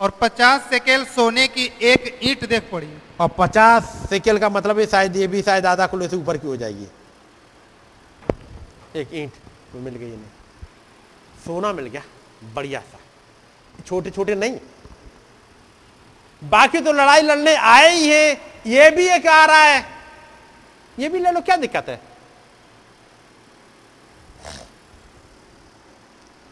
और 0.00 0.10
पचास 0.10 0.60
सेकेल 0.60 1.04
सोने 1.04 1.48
की 1.48 1.64
एक 1.82 2.20
ईंट 2.22 2.48
देख 2.48 2.68
पड़ी। 2.72 2.88
और 3.20 3.28
पचास 3.28 3.84
सेकेल 4.10 4.38
का 4.38 4.48
मतलब 4.48 4.78
है 4.78 4.86
शायद 4.86 5.16
ये 5.16 5.26
भी 5.26 5.42
शायद 5.42 5.66
आधा 5.66 5.86
किलो 5.86 6.08
से 6.08 6.16
ऊपर 6.16 6.36
की 6.36 6.46
हो 6.46 6.56
जाएगी। 6.56 6.86
एक 8.96 9.08
ईंट 9.14 9.32
मिल 9.74 9.94
गई 9.94 10.06
इन्हें। 10.06 10.30
सोना 11.46 11.72
मिल 11.72 11.86
गया 11.86 12.02
बढ़िया 12.54 12.80
सा। 12.80 12.98
छोटे 13.86 14.10
छोटे 14.10 14.34
नहीं 14.34 14.58
बाकी 16.44 16.80
तो 16.80 16.92
लड़ाई 16.92 17.22
लड़ने 17.22 17.54
आए 17.56 17.90
ही 17.90 18.08
हैं 18.08 18.40
ये 18.66 18.90
भी 18.90 19.06
एक 19.08 19.26
आ 19.26 19.44
रहा 19.44 19.62
है। 19.62 19.84
ये 20.98 21.08
भी 21.08 21.18
ले 21.18 21.30
लो 21.30 21.40
क्या 21.40 21.56
दिक्कत 21.56 21.88
है? 21.88 22.00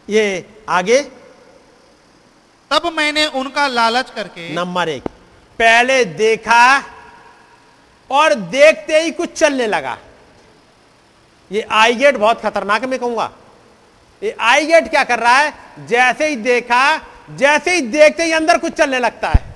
ये 0.07 0.45
आगे। 0.69 1.01
तब 2.71 2.85
मैंने 2.93 3.25
उनका 3.35 3.67
लालच 3.67 4.09
करके 4.09 4.53
नंबर 4.53 4.89
एक 4.89 5.03
पहले 5.59 6.03
देखा 6.05 6.83
और 8.09 8.33
देखते 8.33 9.01
ही 9.01 9.11
कुछ 9.11 9.33
चलने 9.33 9.67
लगा। 9.67 9.97
ये 11.51 11.61
आई 11.71 11.95
गेट 11.95 12.17
बहुत 12.17 12.41
खतरनाक 12.41 12.85
मैं 12.85 12.99
कहूँगा। 12.99 13.31
ये 14.21 14.35
आई 14.41 14.65
गेट 14.65 14.89
क्या 14.89 15.03
कर 15.03 15.19
रहा 15.19 15.37
है? 15.37 15.53
जैसे 15.87 16.27
ही 16.27 16.35
देखा 16.35 16.97
जैसे 17.31 17.75
ही 17.75 17.81
देखते 17.81 18.23
ही 18.23 18.31
अंदर 18.31 18.57
कुछ 18.57 18.73
चलने 18.73 18.99
लगता 18.99 19.29
है। 19.29 19.52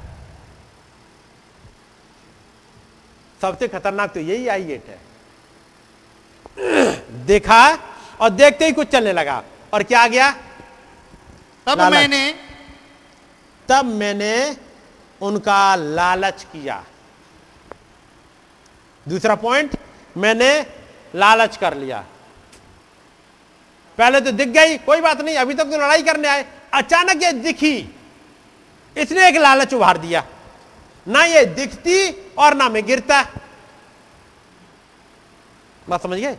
सबसे 3.41 3.67
खतरनाक 3.67 4.14
तो 4.14 4.19
यही 4.19 4.48
आई 4.48 4.64
गेट 4.64 4.85
है। 4.88 4.99
देखा 7.25 7.61
और 8.22 8.30
देखते 8.32 8.66
ही 8.66 8.72
कुछ 8.72 8.88
चलने 8.88 9.14
लगा। 9.14 9.43
और 9.74 9.83
क्या 9.83 10.01
आ 10.01 10.07
गया? 10.07 10.30
तब। 11.67 11.82
मैंने 11.82 12.33
तब 13.69 13.85
मैंने 13.85 14.57
उनका 15.22 15.75
लालच 15.75 16.43
किया। 16.43 16.83
दूसरा 19.06 19.35
पॉइंट 19.35 19.77
मैंने 20.16 20.49
लालच 21.16 21.57
कर 21.57 21.74
लिया। 21.77 22.03
पहले 23.98 24.22
तो 24.22 24.32
दिख 24.32 24.48
गई 24.49 24.77
कोई 24.77 25.01
बात 25.01 25.22
नहीं 25.22 25.35
अभी 25.38 25.53
तक 25.53 25.64
तो 25.64 25.77
लड़ाई 25.77 26.03
करने 26.03 26.27
आए। 26.27 26.45
अचानक 26.74 27.24
ये 27.24 27.32
दिखी 27.33 27.75
इसने 28.95 29.27
एक 29.27 29.38
लालच 29.38 29.74
उभार 29.74 29.98
दिया। 29.98 30.24
ना 31.08 31.24
ये 31.24 31.45
दिखती 31.45 32.10
और 32.38 32.53
ना 32.53 32.69
मैं 32.69 32.86
गिरता। 32.86 33.22
बात 35.90 36.03
समझ 36.03 36.19
गए? 36.19 36.38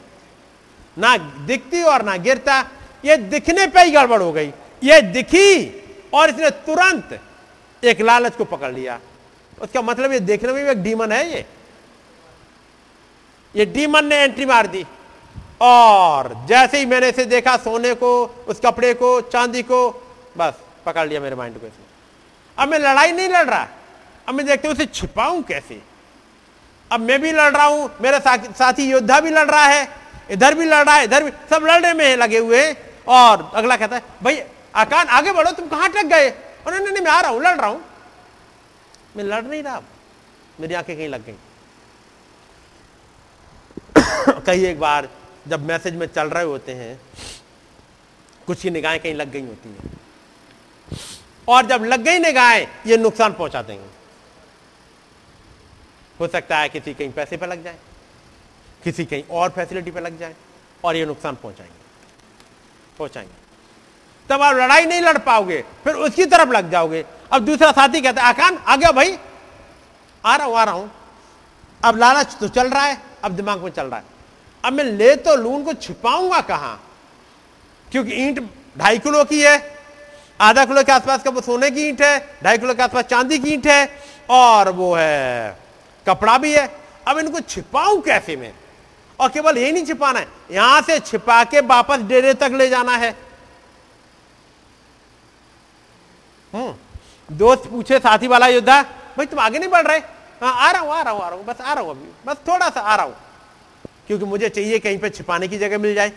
ना 0.98 1.16
दिखती 1.16 1.82
और 1.82 2.02
ना 2.02 2.16
गिरता, 2.16 2.70
ये 3.04 3.16
दिखने 3.16 3.66
पे 3.66 3.82
ही 3.82 3.90
गड़बड़ 3.90 4.22
हो 4.22 4.32
गई। 4.32 4.52
ये 4.84 5.00
दिखी 5.02 5.84
और 6.14 6.30
इसने 6.30 6.50
तुरंत 6.50 7.20
एक 7.84 8.00
लालच 8.00 8.36
को 8.36 8.44
पकड़ 8.44 8.72
लिया। 8.72 9.00
उसका 9.60 9.82
मतलब 9.82 10.12
ये 10.12 10.20
देखने 10.20 10.52
में 10.52 10.64
भी 10.64 10.70
एक 10.70 10.82
डीमन 10.82 11.12
है 11.12 11.32
ये। 11.32 11.46
ये 13.56 13.66
डीमन 13.66 14.04
ने 14.04 14.16
एंट्री 14.16 14.46
मार 14.46 14.66
दी। 14.66 14.86
और 15.60 16.46
जैसे 16.48 16.78
ही 16.78 16.86
मैंने 16.86 17.08
इसे 17.08 17.24
देखा 17.24 17.56
सोने 17.56 17.94
को, 17.94 18.24
उस 18.48 18.60
कपड़े 18.64 18.94
को, 18.94 19.20
चांदी 19.20 19.62
को, 19.62 19.90
बस 20.38 20.54
पकड़ 20.86 21.08
लिया 21.08 21.20
मेरे 21.20 21.36
माइंड 21.36 21.60
को 21.60 21.66
इसने। 21.66 21.84
अब 22.62 22.68
मैं 22.68 22.78
लड़ाई 22.78 23.12
नहीं 23.12 23.28
लड़ 23.28 23.46
रहा। 23.46 23.68
अब 24.28 24.34
मैं 24.34 24.46
देखते 24.46 24.68
उसे 24.68 24.86
छिपाऊं 24.86 25.42
कैसे? 25.42 25.82
अब 26.92 27.00
मैं 27.00 27.20
भी 27.20 27.32
लड़ 27.32 27.56
रहा 27.56 27.66
हूँ, 27.66 27.90
मेरा 28.00 28.18
साथी 28.52 28.90
योद्धा 28.90 29.20
भी 29.20 29.30
लड़ 29.30 29.50
रहा 29.50 29.64
है, 29.64 29.88
इधर 30.30 30.54
भी 30.54 30.64
लड़ 30.64 30.84
रहा 30.84 30.94
है, 30.94 31.04
इधर 31.04 31.24
भी, 31.24 31.30
सब 31.30 31.62
लड़ने 31.62 31.92
में 31.92 32.16
लगे 32.16 32.38
हुए 32.38 32.64
हैं। 32.64 33.04
और 33.04 33.52
अगला 33.54 33.76
कहता 33.76 33.96
है, 33.96 34.02
भाई, 34.22 34.42
आकान, 34.74 35.06
आगे 35.06 35.32
बढ़ो, 35.32 35.52
तुम 35.52 35.68
कहाँ 35.68 35.88
अटक 35.88 36.04
गए? 36.04 36.30
और 36.30 36.74
नहीं 36.74 36.92
नहीं, 36.92 37.04
मैं 37.04 37.10
आ 37.10 37.20
रहा 37.20 37.30
हूँ, 37.30 37.42
लड़ 37.42 37.56
रहा 37.56 37.66
हूँ। 37.66 37.84
मैं 39.16 39.24
लड़ 39.24 39.44
नहीं 39.44 39.62
रहा, 39.62 39.82
मेरी 40.60 40.74
आँखें 40.74 40.96
कहीं 40.96 41.08
लग 41.08 41.26
गई। 41.26 41.34
कई 44.46 44.64
एक 44.64 44.80
बार 44.80 45.08
जब 45.48 45.66
मैसेज 45.66 45.94
में 45.94 46.06
चल 46.06 46.28
रहे 46.28 46.44
होते 46.44 46.72
हैं, 46.72 47.00
कुछ 48.46 48.62
की 48.62 48.70
निगाहें 48.70 49.00
कहीं 49.00 49.14
लग 49.14 49.30
गई 49.30 49.46
होती 49.46 49.68
हैं। 49.68 50.00
और 51.48 51.66
जब 51.66 51.84
लग 51.84 52.00
गई 52.00 52.18
निगाहें, 52.18 52.68
ये 52.86 52.96
नुकसान 52.96 53.32
पहुँचा 53.32 53.62
देंगे 53.62 53.97
हो 56.20 56.28
सकता 56.28 56.58
है 56.58 56.68
किसी 56.68 56.94
कहीं 56.94 57.12
पैसे 57.12 57.36
पर 57.36 57.48
लग 57.48 57.64
जाए, 57.64 57.76
किसी 58.84 59.04
कहीं 59.04 59.22
और 59.30 59.50
फैसिलिटी 59.50 59.90
पर 59.90 60.02
लग 60.02 60.18
जाए, 60.18 60.34
और 60.84 60.96
ये 60.96 61.06
नुकसान 61.06 61.34
पहुंचाएँगे 61.34 61.76
पहुंचाएँगे। 62.98 63.46
तब 64.30 64.42
आप 64.42 64.56
लड़ाई 64.56 64.86
नहीं 64.86 65.00
लड़ 65.00 65.18
पाओगे, 65.18 65.64
फिर 65.84 65.94
उसकी 65.94 66.24
तरफ़ 66.26 66.50
लग 66.50 66.70
जाओगे। 66.70 67.04
अब 67.32 67.44
दूसरा 67.44 67.70
साथी 67.72 68.00
कहता 68.00 68.22
है, 68.22 68.28
आकान, 68.28 68.56
आ 68.58 68.76
गया 68.76 68.90
भाई, 68.92 69.18
आ 70.24 70.36
रहा 70.36 70.46
हूँ, 70.46 70.56
आ 70.56 70.64
रहा 70.64 70.74
हूँ। 70.74 70.90
अब 71.80 71.96
लालच 71.96 72.36
तो 72.40 72.48
चल 72.48 72.70
रहा 72.70 72.82
है, 72.82 73.00
अब 73.24 73.32
दिमाग 73.32 73.62
में 73.64 73.70
चल 73.70 73.86
रहा 73.86 73.98
है। 73.98 74.04
अब 74.64 74.72
मैं 74.72 74.84
ले 74.84 75.14
तो 75.16 75.34
लू 75.36 75.50
उनको 75.50 75.72
छिपाऊँगा 75.72 76.40
कहाँ? 76.40 76.80
क्योंकि 77.92 78.12
ईंट 78.22 78.40
ढाई 78.78 78.98
किलो 78.98 79.24
की 79.24 79.40
है, 79.42 79.56
आधा 80.40 80.64
किलो 80.64 80.82
के 80.82 80.92
आसपास 80.92 81.22
का 81.22 81.30
वो 81.30 81.40
सोने 81.40 81.70
की 81.70 81.88
ईंट 81.88 82.02
है, 82.02 82.18
ढाई 82.44 82.58
किलो 82.58 82.74
के 82.74 82.82
आसपास 82.82 83.04
चांदी 83.04 83.38
की 83.38 83.52
ईंट 83.52 83.66
है, 83.66 83.88
और 84.30 84.68
वो 84.70 84.94
है 84.94 85.58
कपड़ा 86.08 86.36
भी 86.38 86.52
है, 86.52 86.66
अब 87.08 87.18
इनको 87.18 87.40
छिपाऊं 87.42 88.00
कैसे 88.02 88.36
मैं? 88.36 88.52
और 89.18 89.28
केवल 89.28 89.58
यही 89.58 89.72
नहीं 89.72 89.84
छिपाना 89.86 90.20
है, 90.20 90.28
यहाँ 90.50 90.80
से 90.82 90.98
छिपा 91.00 91.42
के 91.44 91.60
वापस 91.62 92.02
डेरे 92.08 92.34
तक 92.34 92.50
ले 92.52 92.68
जाना 92.68 92.96
है। 92.96 93.10
हम्म 96.52 97.36
दोस्त 97.36 97.66
पूछे 97.70 97.98
साथी 97.98 98.26
वाला 98.28 98.46
योद्धा, 98.48 98.82
भाई, 98.82 99.26
तुम 99.26 99.40
आगे 99.40 99.58
नहीं 99.58 99.70
बढ़ 99.70 99.86
रहे? 99.86 99.98
हाँ 100.40 100.52
आ 100.56 100.70
रहा 100.70 100.82
हूँ, 100.82 100.92
आ 100.92 101.00
रहा 101.02 101.12
हूँ, 101.12 101.22
आ 101.22 101.28
रहा 101.28 101.36
हूँ, 101.36 101.44
बस 101.44 101.60
आ 101.60 101.72
रहा 101.72 101.82
हूँ 101.82 101.90
अभी, 101.90 102.08
बस 102.26 102.36
थोड़ा 102.48 102.68
सा 102.68 102.80
आ 102.80 102.94
रहा 102.94 103.06
हूँ, 103.06 103.14
क्योंकि 104.06 104.24
मुझे 104.24 104.48
चाहिए 104.48 104.78
कहीं 104.78 104.98
पे 104.98 105.10
छिपाने 105.10 105.48
की 105.48 105.58
जगह 105.58 105.78
मिल 105.78 105.94
जाए। 105.94 106.12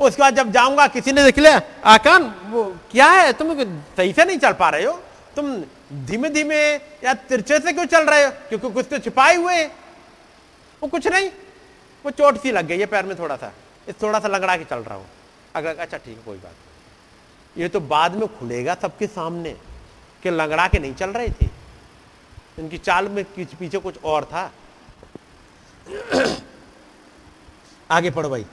उसके 0.00 0.22
बाद 0.22 0.36
जब 0.36 0.50
जाऊँगा, 0.52 0.86
किसी 0.88 1.12
ने 1.12 1.24
देख 1.24 1.38
लिया, 1.38 1.60
आकान, 1.86 2.22
वो 2.50 2.64
क्या 2.90 3.06
है? 3.08 3.32
तुम 3.32 3.54
सही 3.96 4.12
से 4.12 4.24
नहीं 4.24 4.38
चल 4.38 4.52
पा 4.52 4.68
रहे 4.70 4.84
हो, 4.84 4.92
तुम 5.36 5.54
धीमे 5.92 6.28
धीमे 6.30 6.74
या 7.04 7.14
तिरछे 7.14 7.58
से 7.58 7.72
क्यों 7.72 7.84
चल 7.84 8.06
रहे 8.06 8.24
हो? 8.24 8.30
क्योंकि 8.30 8.70
कुछ 8.70 8.86
तो 8.86 8.98
छिपाए 8.98 9.36
हुए 9.36 9.54
हैं। 9.54 9.76
वो 10.82 10.88
कुछ 10.88 11.06
नहीं। 11.06 11.30
वो 12.04 12.10
चोट 12.10 12.42
सी 12.42 12.50
लग 12.50 12.66
गई 12.66 12.78
है 12.78 12.86
पैर 12.86 13.06
में 13.06 13.18
थोड़ा 13.18 13.36
सा। 13.36 13.52
इस 13.88 13.94
थोड़ा 14.02 14.20
सा 14.20 14.28
लंगड़ा 14.28 14.56
के 14.56 14.64
चल 14.64 14.76
रहा 14.76 14.94
हूँ। 14.94 15.06
अगर 15.54 15.76
अच्छा 15.76 15.96
ठीक 15.96 16.18
है 16.18 16.24
कोई 16.24 16.36
बात 16.36 16.52
नहीं। 16.52 17.62
ये 17.62 17.68
तो 17.68 17.80
बाद 17.80 18.14
में 18.14 18.38
खुलेगा 18.38 18.74
सबके 18.74 19.06
सामने 19.06 19.56
कि 20.22 20.30
लंगड़ा 20.30 20.68
के 20.68 20.78
नहीं 20.78 20.94
चल 20.94 21.10
रहे 21.10 21.28
थे। 21.28 21.46
इनकी 22.58 22.78
चाल 22.78 23.08
में 23.08 23.24
पीछे 23.24 23.78
कुछ 23.78 23.94
और 24.04 24.24
था। 24.24 24.52
आगे 27.90 28.10
पढ़ो 28.10 28.28
भाई। 28.28 28.46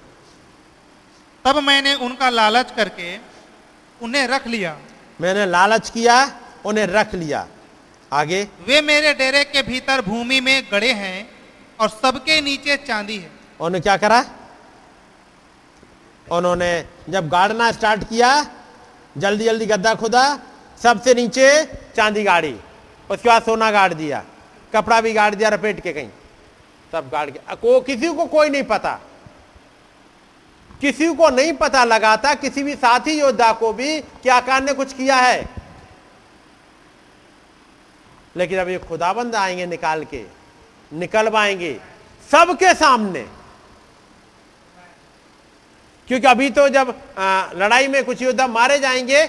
तब 1.45 1.55
मैंने 1.55 1.95
उनका 1.95 2.29
लालच 2.29 2.71
करके 2.71 3.17
उन्हें 4.01 4.27
रख 4.27 4.47
लिया। 4.47 4.79
मैंने 5.21 5.45
लालच 5.45 5.89
किया। 5.89 6.41
उन्हें 6.65 6.85
रख 6.87 7.13
लिया। 7.15 7.47
आगे 8.11 8.47
वे 8.67 8.81
मेरे 8.81 9.13
डेरे 9.13 9.43
के 9.43 9.61
भीतर 9.61 10.01
भूमि 10.01 10.39
में 10.39 10.63
गड़े 10.71 10.91
हैं 10.93 11.29
और 11.79 11.89
सबके 11.89 12.39
नीचे 12.41 12.77
चांदी 12.77 13.17
है। 13.17 13.29
उन्होंने 13.59 13.79
क्या 13.79 13.97
करा? 13.97 14.25
उन्होंने 16.31 16.85
जब 17.09 17.29
गाड़ना 17.29 17.71
स्टार्ट 17.71 18.03
किया 18.03 18.29
जल्दी 19.17 19.45
जल्दी 19.45 19.65
गद्दा 19.65 19.93
खुदा 19.95 20.23
सबसे 20.83 21.13
नीचे 21.13 21.47
चांदी 21.95 22.23
गाड़ी 22.23 22.55
उसके 23.09 23.29
बाद 23.29 23.43
सोना 23.43 23.69
गाड़ 23.71 23.93
दिया 23.93 24.23
कपड़ा 24.73 24.99
भी 25.01 25.13
गाड़ 25.13 25.33
दिया 25.35 25.49
रपेट 25.49 25.79
के 25.79 25.93
कहीं। 25.93 26.09
सब 26.91 27.09
गाड़ 27.09 27.29
के 27.29 27.55
को 27.55 27.79
किसी 27.81 28.13
को 28.13 28.25
कोई 28.25 28.49
नहीं 28.49 28.63
पता। 28.63 28.99
किसी 30.81 31.13
को 31.15 31.29
नहीं 31.29 31.53
पता 31.53 31.83
लगा 31.83 32.15
था 32.17 32.33
किसी 32.33 32.63
भी 32.63 32.75
साथी 32.75 33.19
योद्धा 33.19 33.51
को 33.53 33.71
भी 33.73 33.99
कि 33.99 34.29
आकार 34.29 34.63
ने 34.63 34.73
कुछ 34.73 34.93
किया 34.93 35.15
है। 35.15 35.58
लेकिन 38.35 38.59
अब 38.59 38.69
ये 38.69 38.77
खुदाबंद 38.79 39.35
आएँगे 39.35 39.65
निकाल 39.65 40.03
के 40.03 40.23
निकलवाएँगे 40.91 41.73
सबके 42.31 42.73
सामने। 42.73 43.25
क्योंकि 46.07 46.27
अभी 46.27 46.49
तो 46.49 46.67
जब 46.69 46.93
आ, 47.17 47.51
लड़ाई 47.55 47.87
में 47.87 48.03
कुछ 48.05 48.21
योद्धा 48.21 48.47
मारे 48.47 48.77
जाएँगे 48.79 49.25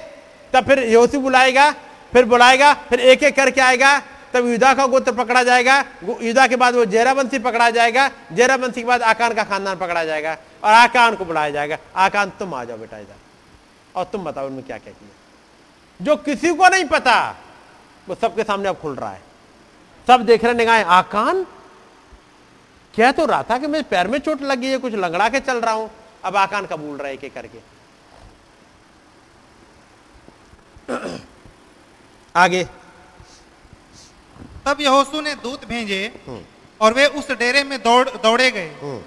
तब 0.52 0.66
फिर 0.66 0.78
योसी 0.92 1.18
बुलाएगा 1.18 1.70
फिर 2.12 2.24
बुलाएगा 2.24 2.72
फिर 2.88 3.00
एक 3.00 3.22
एक 3.22 3.36
करके 3.36 3.60
आएगा 3.60 3.98
तब 4.34 4.46
युदा 4.46 4.72
का 4.74 4.86
गोत्र 4.86 5.12
पकड़ा 5.12 5.42
जाएगा 5.42 5.78
युदा 6.22 6.46
के 6.46 6.56
बाद 6.56 6.74
वो 6.74 6.84
जेरावंशी 6.84 7.38
पकड़ा 7.38 7.68
जाएगा 7.70 8.08
जेरावंशी 8.32 8.80
के 8.80 8.86
बाद 8.86 9.02
आकान 9.02 9.34
का 9.34 9.44
खानदान 9.44 9.76
पकड़ा 9.76 10.04
जाएगा 10.04 10.36
और 10.64 10.72
आकान 10.72 11.16
को 11.16 11.24
बुलाया 11.24 11.50
जाएगा 11.50 11.78
आकान 11.96 12.30
तुम 12.38 12.54
आ 12.54 12.64
जाओ 12.64 12.78
बेटा 12.78 12.98
इधर 12.98 13.18
और 13.96 14.04
तुम 14.12 14.24
बताओ 14.24 14.46
उनमें 14.46 14.62
क्या 14.64 14.78
क्या 14.78 14.92
किया 14.92 16.04
जो 16.04 16.16
किसी 16.16 16.54
को 16.54 16.68
नहीं 16.68 16.84
पता 16.84 17.16
वो 18.10 18.14
सबके 18.20 18.42
सामने 18.44 18.68
अब 18.68 18.76
खुल 18.76 18.94
रहा 18.94 19.10
है। 19.10 19.22
सब 20.06 20.24
देख 20.26 20.44
रहे 20.44 20.54
निगाहें 20.54 20.84
आकान? 20.84 21.42
क्या 22.94 23.10
तो 23.12 23.24
रहा 23.26 23.42
था 23.50 23.58
कि 23.58 23.66
मेरे 23.66 23.84
पैर 23.90 24.08
में 24.08 24.18
चोट 24.18 24.40
लगी 24.42 24.70
है 24.70 24.78
कुछ 24.78 24.94
लंगड़ा 24.94 25.28
के 25.28 25.40
चल 25.40 25.60
रहा 25.60 25.74
हूँ 25.74 25.90
अब 26.24 26.36
आकान 26.36 26.66
कबूल 26.66 26.96
रहे 26.96 27.12
एक 27.12 27.24
एक 27.24 27.34
करके। 27.34 27.58
आगे। 32.34 32.64
तब 34.66 34.80
यहोशू 34.80 35.20
ने 35.20 35.34
दूत 35.44 35.64
भेजे 35.64 36.00
और 36.80 36.94
वे 36.94 37.06
उस 37.20 37.30
डेरे 37.38 37.62
में 37.64 37.78
दौड़ 37.82 38.08
दौड़े 38.08 38.50
गए। 38.50 39.00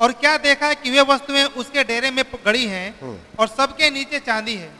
और 0.00 0.12
क्या 0.14 0.36
देखा 0.38 0.72
कि 0.74 0.90
वे 0.90 1.00
वस्तुएँ 1.10 1.44
उसके 1.60 1.84
डेरे 1.84 2.10
में 2.10 2.24
गड़ी 2.46 2.66
हैं 2.66 2.88
और 3.38 3.46
सबके 3.48 3.90
नीचे 3.90 4.18
चांदी 4.20 4.54
है। 4.54 4.70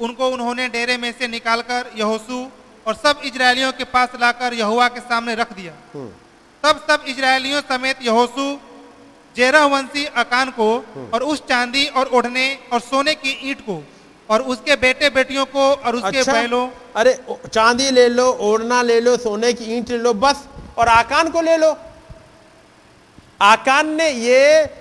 उनको 0.00 0.28
उन्होंने 0.28 0.68
डेरे 0.68 0.96
में 0.96 1.12
से 1.18 1.28
निकालकर 1.28 1.90
यहोशू 1.96 2.38
और 2.88 2.94
सब 2.94 3.20
इजरायलियों 3.24 3.72
के 3.72 3.84
पास 3.84 4.12
लाकर 4.20 4.54
यहुआ 4.54 4.88
के 4.88 5.00
सामने 5.02 5.34
रख 5.34 5.52
दिया। 5.52 5.72
तब 6.64 6.80
सब 6.88 7.04
इजरायलियों 7.08 7.60
समेत 7.62 7.98
यहोशू 8.02 8.46
जेरह 9.36 9.64
वंशी 9.64 10.04
अकान 10.16 10.50
को 10.50 10.68
और 11.14 11.22
उस 11.22 11.42
चांदी 11.46 11.84
और 11.92 12.06
ओढ़ने 12.16 12.46
और 12.72 12.80
सोने 12.80 13.14
की 13.14 13.32
ईंट 13.50 13.60
को 13.60 13.82
और 14.28 14.42
उसके 14.52 14.76
बेटे 14.76 15.10
बेटियों 15.10 15.44
को 15.46 15.64
और 15.72 15.96
उसके 15.96 16.18
अच्छा? 16.18 16.32
बैलों। 16.32 16.68
अरे 16.96 17.12
चांदी 17.46 17.90
ले 17.90 18.08
लो 18.08 18.26
ओढ़ना 18.40 18.80
ले 18.82 19.00
लो 19.00 19.16
सोने 19.16 19.52
की 19.52 19.64
ईंट 19.76 19.90
ले 19.90 19.98
लो 19.98 20.12
बस 20.14 20.44
और 20.78 20.88
आकान 20.88 21.30
को 21.30 21.40
ले 21.40 21.56
लो। 21.56 21.76
आकान 23.40 23.94
ने 23.96 24.08
ये 24.10 24.40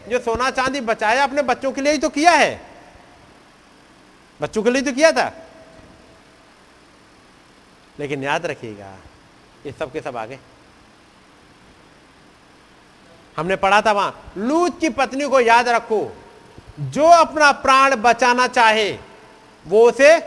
जो 0.09 0.19
सोना 0.19 0.49
चांदी 0.51 0.81
बचाया 0.81 1.23
अपने 1.23 1.41
बच्चों 1.43 1.71
के 1.71 1.81
लिए 1.81 1.93
ही 1.93 1.99
तो 1.99 2.09
किया 2.09 2.31
है। 2.31 2.49
बच्चों 4.39 4.63
के 4.63 4.71
लिए 4.71 4.81
तो 4.81 4.91
किया 4.93 5.11
था। 5.11 5.27
लेकिन 7.99 8.23
याद 8.23 8.45
रखिएगा, 8.45 8.95
ये 9.65 9.71
सब 9.79 9.91
के 9.91 10.01
सब 10.01 10.17
आगे। 10.17 10.39
हमने 13.37 13.55
पढ़ा 13.55 13.81
था 13.81 13.91
वहाँ, 13.91 14.31
लूत 14.37 14.79
की 14.79 14.89
पत्नी 14.89 15.25
को 15.25 15.39
याद 15.39 15.69
रखो, 15.69 16.17
जो 16.79 17.03
अपना 17.03 17.51
प्राण 17.51 17.95
बचाना 17.95 18.47
चाहे, 18.47 18.97
वो 19.67 19.89
उसे 19.89 20.19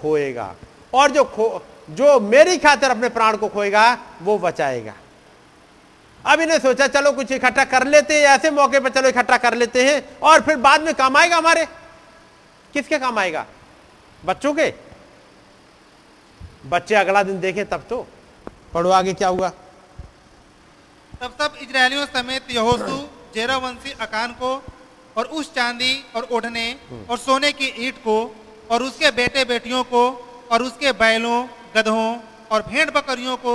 खोएगा। 0.00 0.54
और 0.94 1.10
जो 1.10 1.24
खो, 1.24 1.66
जो 1.90 2.20
मेरी 2.20 2.58
खातिर 2.58 2.90
अपने 2.90 3.08
प्राण 3.08 3.36
को 3.36 3.48
खोएगा, 3.48 3.98
वो 4.22 4.38
बचाएगा। 4.38 4.94
अब 6.26 6.40
इन्हें 6.40 6.58
सोचा, 6.58 6.86
चलो 6.86 7.12
कुछ 7.12 7.32
इकट्ठा 7.32 7.64
कर 7.64 7.86
लेते 7.86 8.14
हैं, 8.14 8.22
ऐसे 8.22 8.50
मौके 8.50 8.80
पर 8.80 8.88
चलो 8.88 9.08
इकट्ठा 9.08 9.36
कर 9.36 9.54
लेते 9.54 9.90
हैं, 9.90 10.18
और 10.18 10.40
फिर 10.40 10.56
बाद 10.56 10.82
में 10.82 10.94
काम 10.94 11.16
आएगा 11.16 11.36
हमारे। 11.36 11.66
किसके 12.72 12.98
काम 12.98 13.18
आएगा? 13.18 13.46
बच्चों 14.24 14.54
के? 14.54 14.74
बच्चे 16.66 16.94
अगला 16.94 17.22
दिन 17.22 17.40
देखे 17.40 17.64
तब 17.64 17.84
तो। 17.90 18.06
पढ़ो 18.74 18.90
आगे 18.90 19.12
क्या 19.14 19.28
हुआ। 19.28 19.48
तब 21.20 21.34
सब 21.40 21.54
इजरायलियों 21.62 22.06
समेत 22.06 22.50
यहोशू 22.50 22.96
जेरावंशी 23.34 23.92
अकान 24.00 24.32
को 24.32 24.52
और 25.16 25.26
उस 25.26 25.54
चांदी 25.54 25.92
और 26.16 26.28
ओढ़ने 26.32 26.66
और 27.10 27.18
सोने 27.18 27.52
की 27.52 27.66
ईट 27.86 27.96
को 27.98 28.16
और 28.70 28.82
उसके 28.82 29.10
बेटे 29.10 29.44
बेटियों 29.44 29.82
को 29.84 30.02
और 30.52 30.62
उसके 30.62 30.92
बैलों 30.92 31.46
गधों 31.76 32.16
और 32.50 32.62
भेड़ 32.62 32.90
बकरियों 32.90 33.36
को 33.36 33.54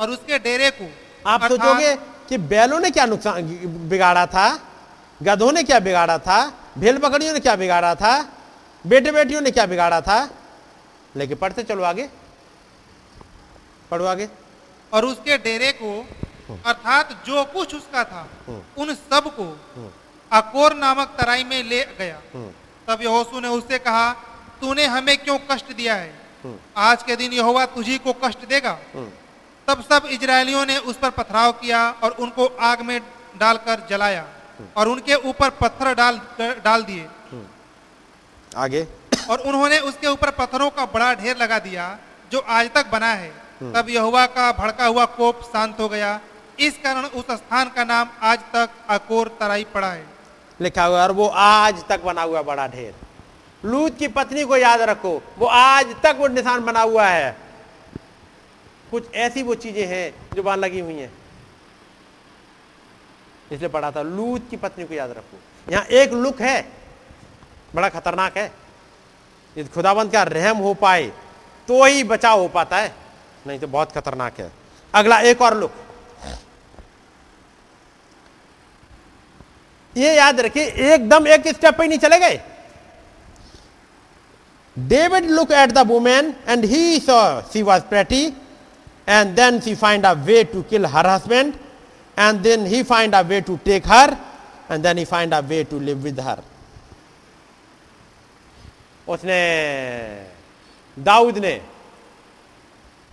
और 0.00 0.10
उसके 0.10 0.38
डेरे 0.38 0.70
को। 0.70 0.90
आप 1.26 1.44
सोचोगे 1.48 1.94
कि 2.28 2.38
बैलों 2.38 2.80
ने 2.80 2.90
क्या 2.90 3.06
नुकसान 3.06 3.42
बिगाड़ा 3.88 4.26
था? 4.26 4.48
गधों 5.22 5.52
ने 5.52 5.62
क्या 5.62 5.80
बिगाड़ा 5.80 6.18
था? 6.18 6.38
भेड़ 6.78 6.98
बकरियों 6.98 7.32
ने 7.32 7.40
क्या 7.40 7.56
बिगाड़ा 7.56 7.94
था? 7.94 8.12
बेटे 8.84 9.12
बेटियों 9.12 9.40
ने 9.40 9.50
क्या 9.50 9.66
बिगाड़ा 9.66 10.00
था? 10.00 10.18
लेकिन 11.16 11.36
पढ़ते 11.36 11.62
चलो 11.62 11.82
आगे। 11.82 12.08
पढ़ो 13.90 14.04
आगे। 14.06 14.28
और 14.92 15.04
उसके 15.04 15.36
डेरे 15.38 15.72
को 15.72 15.90
अर्थात 16.66 17.12
जो 17.26 17.44
कुछ 17.44 17.74
उसका 17.74 18.04
था 18.04 18.28
उन 18.78 18.94
सबको 18.94 19.46
अकोर 20.30 20.74
नामक 20.74 21.16
तराई 21.20 21.44
में 21.44 21.62
ले 21.64 21.82
गया। 21.98 22.20
तब 22.88 23.02
यहोशू 23.02 23.40
ने 23.40 23.48
उससे 23.48 23.78
कहा 23.78 24.10
तूने 24.60 24.84
हमें 24.86 25.16
क्यों 25.18 25.38
कष्ट 25.50 25.72
दिया 25.72 25.94
है? 25.94 26.12
आज 26.76 27.02
के 27.02 27.16
दिन 27.16 27.32
यहोवा 27.32 27.64
तुझी 27.66 27.98
को 27.98 28.12
कष्ट 28.24 28.46
देगा। 28.46 28.78
तब 29.68 29.82
सब 29.82 30.06
इजरायलियों 30.06 30.64
ने 30.66 30.76
उस 30.80 30.96
पर 30.96 31.10
पथराव 31.10 31.52
किया 31.52 31.80
और 32.02 32.10
उनको 32.18 32.46
आग 32.62 32.82
में 32.82 33.00
डालकर 33.36 33.86
जलाया 33.90 34.24
और 34.76 34.88
उनके 34.88 35.14
ऊपर 35.28 35.50
पत्थर 35.60 35.94
डाल 35.94 36.20
डाल 36.64 36.82
दिए। 36.82 37.06
आगे। 38.56 38.86
और 39.30 39.40
उन्होंने 39.40 39.78
उसके 39.80 40.06
ऊपर 40.06 40.30
पत्थरों 40.30 40.70
का 40.70 40.86
बड़ा 40.86 41.12
ढेर 41.14 41.36
लगा 41.36 41.58
दिया 41.58 41.98
जो 42.32 42.38
आज 42.50 42.70
तक 42.74 42.90
बना 42.90 43.12
है। 43.14 43.32
तब 43.60 43.86
यहुआ 43.90 44.24
का 44.28 44.50
भड़का 44.52 44.86
हुआ 44.86 45.04
कोप 45.14 45.42
शांत 45.42 45.80
हो 45.80 45.88
गया। 45.88 46.20
इस 46.58 46.78
कारण 46.78 47.04
उस 47.04 47.30
स्थान 47.32 47.68
का 47.68 47.84
नाम 47.84 48.08
आज 48.22 48.38
तक 48.52 48.70
अकोर 48.90 49.28
तराई 49.40 49.64
पड़ा 49.74 49.90
है। 49.90 50.04
लिखा 50.60 50.84
हुआ 50.84 51.02
और 51.02 51.12
वो 51.12 51.26
आज 51.28 51.84
तक 51.88 52.04
बना 52.04 52.22
हुआ 52.22 52.42
बड़ा 52.42 52.66
ढेर। 52.68 52.94
लूत 53.62 53.96
की 53.98 54.08
पत्नी 54.08 54.44
को 54.44 54.56
याद 54.56 54.80
रखो, 54.82 55.20
वो 55.38 55.46
आज 55.46 55.94
तक 56.02 56.16
वो 56.18 56.28
निशान 56.28 56.64
बना 56.64 56.80
हुआ 56.82 57.06
है। 57.06 57.36
कुछ 58.90 59.14
ऐसी 59.16 59.42
वो 59.42 59.54
चीज़ें 59.56 59.86
हैं 59.86 60.34
जो 60.34 60.42
वहाँ 60.42 60.56
लगी 60.56 60.80
हुई 60.80 60.94
हैं। 60.94 61.12
इसलिए 63.52 63.68
पढ़ा 63.68 63.90
था, 63.90 64.02
लूत 64.02 64.46
की 64.50 64.56
पत्नी 64.56 64.84
को 64.84 64.94
याद 64.94 65.10
रखो। 65.10 65.38
यहाँ 65.66 65.84
एक 65.84 66.12
लुक 66.14 66.40
है, 66.40 66.60
बड़ा 67.74 67.88
खतरनाक 67.88 68.36
है। 68.36 68.46
यदि 69.56 69.68
खुदाबंद 69.68 70.12
का 70.12 70.22
रहम 70.24 70.56
हो 70.58 70.72
पाए 70.76 71.06
तो 71.68 71.84
ही 71.84 72.04
बचाव 72.04 72.40
हो 72.40 72.48
पाता 72.48 72.76
है। 72.76 72.94
नहीं 73.48 73.58
तो 73.58 73.66
बहुत 73.68 73.92
खतरनाक 73.92 74.40
है। 74.40 74.50
अगला, 74.94 75.18
एक 75.22 75.42
और 75.42 75.56
लुक। 75.56 75.72
ये 79.96 80.14
याद 80.16 80.40
रखिए, 80.40 80.64
एकदम 80.94 81.26
एक 81.28 81.48
स्टेप 81.48 81.76
पे 81.78 81.86
नहीं 81.86 81.98
चले 81.98 82.18
गए। 82.18 82.40
David 84.76 85.24
look 85.30 85.52
at 85.52 85.70
the 85.72 85.86
women 85.86 86.34
and 86.48 86.64
he 86.64 86.98
saw 87.00 87.20
she 87.52 87.62
was 87.62 87.82
pretty 87.84 88.24
and 89.08 89.34
then 89.36 89.60
she 89.60 89.74
find 89.76 90.06
a 90.06 90.12
way 90.26 90.42
to 90.44 90.62
kill 90.70 90.86
her 90.86 91.06
husband 91.06 91.54
and 92.16 92.40
then 92.42 92.66
he 92.66 92.82
find 92.82 93.14
a 93.14 93.20
way 93.22 93.40
to 93.40 93.56
take 93.64 93.86
her 93.88 94.16
and 94.70 94.82
then 94.82 94.98
he 94.98 95.04
find 95.06 95.34
a 95.34 95.38
way 95.48 95.62
to 95.64 95.80
live 95.80 95.98
with 95.98 96.20
her 96.20 96.42
उसने, 99.08 99.40
दाऊद 100.96 101.38
ने 101.38 101.60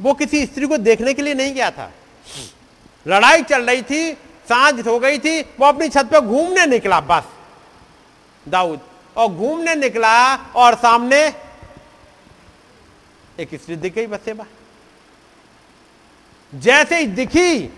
वो 0.01 0.13
किसी 0.13 0.45
स्त्री 0.45 0.67
को 0.67 0.77
देखने 0.77 1.13
के 1.13 1.21
लिए 1.21 1.33
नहीं 1.33 1.53
गया 1.53 1.71
था। 1.71 1.91
लड़ाई 3.07 3.43
चल 3.43 3.65
रही 3.65 3.81
थी, 3.81 4.13
साँझ 4.49 4.87
हो 4.87 4.99
गई 4.99 5.19
थी, 5.19 5.41
वो 5.41 5.65
अपनी 5.65 5.89
छत 5.89 6.09
पर 6.11 6.19
घूमने 6.19 6.65
निकला 6.65 6.99
बस। 6.99 7.23
दाऊद, 8.47 8.79
और 9.17 9.27
घूमने 9.27 9.75
निकला 9.75 10.35
और 10.35 10.75
सामने 10.75 11.33
एक 13.39 13.49
स्त्री 13.53 13.75
दिख 13.75 13.93
गई 13.93 14.07
बस 14.07 14.29
बा। 14.29 14.45
जैसे 16.55 16.99
ही 16.99 17.07
दिखी, 17.07 17.73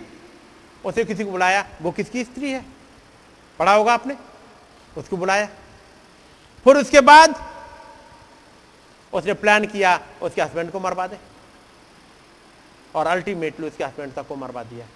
उसे 0.84 1.04
किसी 1.04 1.24
को 1.24 1.30
बुलाया, 1.30 1.68
वो 1.82 1.90
किसकी 1.90 2.24
स्त्री 2.24 2.50
है? 2.50 2.64
पढ़ा 3.58 3.74
होगा 3.74 3.94
आपने? 3.94 4.14
उसको 4.96 5.16
बुलाया। 5.16 5.46
फिर 6.64 6.76
उसके 6.76 7.00
बाद 7.00 7.52
उसने 9.12 9.34
प्लान 9.34 9.64
किया, 9.64 10.00
उसके 10.22 10.42
हस्बैंड 10.42 10.70
को 10.70 10.80
मरवा 10.80 11.06
दे। 11.06 11.27
और 12.94 13.06
अल्टीमेटली 13.06 13.66
उसके 13.66 13.84
हस्बैंड 13.84 14.12
तक 14.14 14.26
को 14.28 14.36
मरवा 14.36 14.62
दिया। 14.62 14.86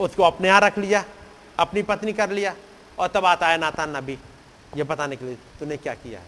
उसको 0.00 0.22
अपने 0.22 0.48
यहाँ 0.48 0.60
रख 0.60 0.78
लिया, 0.78 1.04
अपनी 1.58 1.82
पत्नी 1.82 2.12
कर 2.12 2.30
लिया 2.30 2.54
और 2.98 3.08
तब 3.08 3.24
आता 3.24 3.48
है 3.48 3.58
नातान 3.58 3.96
नबी। 3.96 4.18
ये 4.76 4.82
बताने 4.82 5.16
के 5.16 5.24
लिए, 5.24 5.34
तूने 5.60 5.76
क्या 5.76 5.94
किया 5.94 6.20
है? 6.20 6.26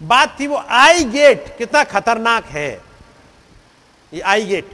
बात 0.00 0.36
थी 0.40 0.46
वो 0.46 0.56
आई 0.56 1.04
गेट, 1.04 1.56
कितना 1.58 1.82
खतरनाक 1.84 2.44
है। 2.44 2.70
ये 4.12 4.20
आई 4.20 4.44
गेट। 4.44 4.70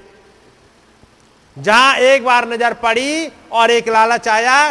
जहाँ 1.56 1.96
एक 1.96 2.24
बार 2.24 2.48
नज़र 2.48 2.74
पड़ी 2.74 3.26
और 3.52 3.70
एक 3.70 3.88
लालच 3.88 4.28
आया 4.28 4.70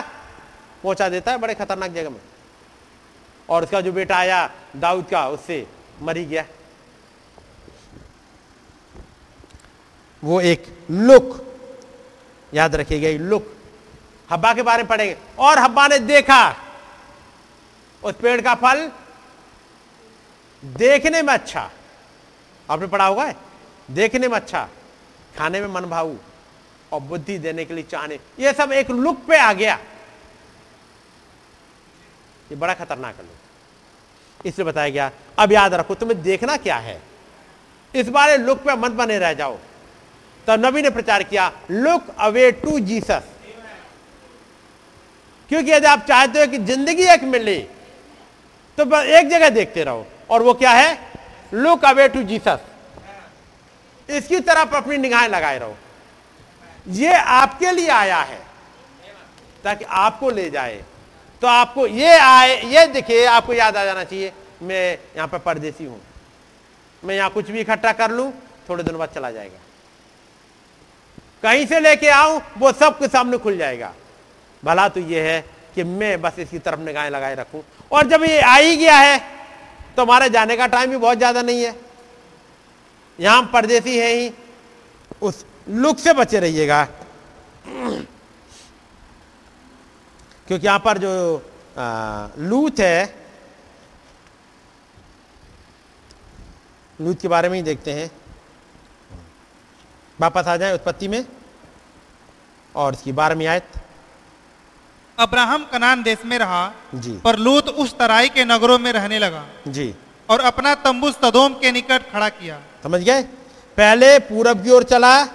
पहुँचा 0.84 1.10
देता 1.10 1.32
है, 1.32 1.38
बड़े 1.38 1.54
खतरनाक 1.54 1.92
जगह 1.92 2.10
में। 2.10 2.20
और 3.50 3.64
उसका 3.64 3.82
जो 3.82 3.92
बेटा 3.92 4.16
आया, 4.18 4.50
दाऊद 4.76 5.06
का, 5.06 5.28
उससे 5.30 5.66
मरी 6.02 6.26
गया। 6.26 6.44
वो 10.24 10.42
एक 10.42 10.86
लुक, 10.92 11.46
याद 12.54 12.76
रखी 12.76 13.00
गई 13.00 13.18
लुक। 13.18 13.56
हब्बा 14.32 14.54
के 14.54 14.62
बारे 14.62 14.84
में 14.84 14.88
पढ़ेंगे। 14.88 15.18
और 15.40 15.60
हब्बा 15.60 15.88
ने 15.88 16.00
देखा, 16.00 16.56
उस 18.04 18.16
पेड़ 18.16 18.42
का 18.42 18.56
फल 18.56 18.92
देखने 20.66 21.22
में 21.22 21.34
अच्छा। 21.34 21.72
आपने 22.72 22.88
पढ़ा 22.88 23.06
होगा? 23.06 23.34
देखने 23.92 24.28
में 24.28 24.36
अच्छा 24.36 24.70
खाने 25.38 25.62
में 25.62 25.68
मन 25.68 25.86
भाऊ 25.86 26.16
और 26.94 27.00
बुद्धि 27.00 27.38
देने 27.38 27.66
के 27.66 27.74
लिए 27.74 27.84
चाहने। 27.84 28.20
ये 28.40 28.54
सब 28.54 28.72
एक 28.72 28.92
लुक 28.92 29.26
पे 29.26 29.38
आ 29.38 29.54
गया। 29.54 29.80
ये 32.52 32.56
बड़ा 32.56 32.74
खतरनाक 32.74 33.20
लुक। 33.20 34.46
इसलिए 34.46 34.66
बताया 34.66 34.90
गया, 34.90 35.12
अब 35.40 35.52
याद 35.52 35.74
रखो, 35.74 35.96
तुम्हें 35.96 36.22
देखना 36.22 36.58
क्या 36.58 36.78
है? 36.78 37.02
इस 37.96 38.10
बारे 38.10 38.38
लुक 38.38 38.58
पे 38.58 38.76
मत 38.76 38.92
बने 38.92 39.20
रह 39.20 39.34
जाओ। 39.34 39.58
तो 40.48 40.56
नबी 40.58 40.82
ने 40.82 40.90
प्रचार 40.90 41.24
किया 41.24 41.52
लुक 41.72 42.16
अवे 42.20 42.52
टू 42.60 42.80
जीसस 42.82 43.24
क्योंकि 45.50 45.72
यदि 45.72 45.88
आप 45.88 46.06
चाहते 46.08 46.40
हो 46.40 46.48
कि 46.48 46.58
ज़िंदगी 46.60 47.04
एक 47.10 47.24
मिले 47.26 47.58
तो 48.78 48.84
एक 49.02 49.30
जगह 49.30 49.50
देखते 49.50 49.84
रहो, 49.84 50.06
और 50.30 50.44
वो 50.44 50.54
क्या 50.54 50.72
है? 50.72 50.98
लुक 51.54 51.86
अवे 51.86 52.08
टू 52.10 52.22
जीसस 52.24 52.60
इसकी 54.10 54.40
तरफ़ 54.40 54.76
अपनी 54.76 54.98
निगाहें 54.98 55.28
लगाए 55.30 55.58
रहो। 55.60 55.76
ये 56.88 57.14
आपके 57.14 57.72
लिए 57.72 57.90
आया 57.90 58.18
है, 58.20 58.40
ताकि 59.64 59.86
आपको 59.86 60.30
ले 60.30 60.50
जाए। 60.50 60.84
तो 61.42 61.48
आपको 61.48 61.88
ये 61.88 62.18
आए, 62.18 62.62
ये 62.64 62.86
दिखे, 62.88 63.24
आपको 63.26 63.54
याद 63.54 63.78
आ 63.78 63.86
जाना 63.86 64.04
चाहिए, 64.04 64.32
मैं 64.64 64.98
यहाँ 65.16 65.28
पर 65.28 65.40
परदेसी 65.40 65.86
हूँ। 65.86 66.02
मैं 67.04 67.16
यहाँ 67.16 67.30
कुछ 67.30 67.50
भी 67.52 67.60
इकट्ठा 67.62 67.92
कर 67.94 68.12
लूँ, 68.12 68.32
थोड़े 68.70 68.84
दिनों 68.84 69.00
बाद 69.00 69.10
चला 69.16 69.32
जाएगा। 69.32 69.60
कहीं 71.44 71.66
से 71.68 71.80
लेके 71.80 72.10
आऊँ, 72.10 72.42
वो 72.58 72.72
सबके 72.74 73.08
सामने 73.08 73.38
खुल 73.38 73.58
जाएगा। 73.58 73.94
भला 74.64 74.88
तो 74.90 75.00
ये 75.02 75.22
है 75.24 75.42
कि 75.76 75.84
मैं 75.84 76.22
बस 76.22 76.40
इसकी 76.40 76.60
तरफ़ 76.60 76.80
निगाहें 76.82 77.10
लगाए 77.10 77.36
रखूँ। 77.36 77.64
और 77.92 78.08
जब 78.08 78.24
ये 78.24 78.40
आ 78.42 78.56
ही 78.56 78.76
गया 78.78 78.96
है 78.96 79.18
तो 79.98 80.02
हमारे 80.02 80.30
जाने 80.30 80.56
का 80.58 80.68
टाइम 80.68 80.90
भी 80.90 80.98
बहुत 80.98 81.18
ज़्यादा 81.18 81.42
नहीं 81.42 81.64
है। 81.64 81.76
यहाँ 83.20 83.50
परदेसी 83.54 83.98
है 83.98 84.10
ही, 84.10 84.32
उस 85.22 85.46
लुक 85.70 86.00
से 86.00 86.14
बचे 86.14 86.40
रहिएगा। 86.40 86.84
क्योंकि 90.48 90.66
यहाँ 90.66 90.80
पर 90.80 90.98
जो 90.98 91.12
लूथ 92.40 92.80
है 92.80 93.16
लूथ 97.00 97.16
के 97.22 97.28
बारे 97.28 97.50
में 97.50 97.56
ही 97.56 97.62
देखते 97.64 97.94
हैं। 97.94 98.10
वापस 100.22 100.48
आ 100.48 100.58
जाए 100.58 100.74
उत्पत्ति 100.74 101.08
में। 101.08 101.26
और 102.76 102.94
इसकी 102.94 103.12
बारहवीं 103.12 103.48
आयत। 103.48 103.68
अब्राहम 105.20 105.66
कनान 105.66 106.04
देश 106.04 106.18
में 106.26 106.38
रहा 106.38 106.72
जी। 106.96 107.12
पर 107.12 107.36
लूत 107.36 107.70
उस 107.70 107.98
तराई 107.98 108.30
के 108.30 108.46
नगरों 108.46 108.80
में 108.80 108.92
रहने 108.94 109.20
लगा। 109.20 109.46
जी। 109.68 109.96
और 110.30 110.40
अपना 110.40 110.76
तंबू 110.76 111.12
सदोम 111.12 111.54
के 111.54 111.72
निकट 111.72 112.12
खड़ा 112.12 112.30
किया। 112.30 112.62
समझ 112.84 113.02
गए? 113.02 113.24
पहले 113.78 114.20
पूरब 114.20 114.64
की 114.64 114.70
ओर 114.70 114.84
चला 114.84 115.26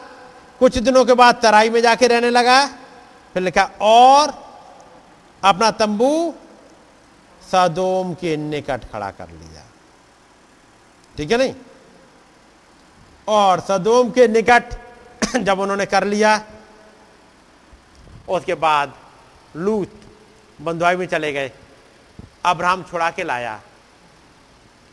कुछ 0.59 0.79
दिनों 0.79 1.05
के 1.05 1.13
बाद 1.13 1.41
तराई 1.43 1.71
में 1.71 1.81
जाके 1.81 2.07
रहने 2.07 2.31
लगा। 2.31 2.67
फिर 3.35 3.43
लिखा 3.43 3.71
और 3.81 4.33
अपना 5.45 5.71
तंबू 5.71 6.35
सदोम 7.53 8.15
के 8.15 8.37
निकट 8.37 8.85
खड़ा 8.93 9.11
कर 9.11 9.29
लिया। 9.29 9.63
ठीक 11.17 11.31
है 11.31 11.37
नहीं? 11.39 11.55
और 13.29 13.61
सदोम 13.61 14.11
के 14.11 14.27
निकट 14.29 14.75
जब 15.39 15.61
उन्होंने 15.61 15.87
कर 15.87 16.05
लिया, 16.05 16.41
उसके 18.29 18.55
बाद 18.55 18.95
लूत 19.57 20.01
बंधुआई 20.59 20.97
में 20.97 21.07
चले 21.07 21.33
गए। 21.33 21.51
अब्राहम 22.45 22.83
छुड़ा 22.83 23.11
के 23.11 23.23
लाया। 23.25 23.61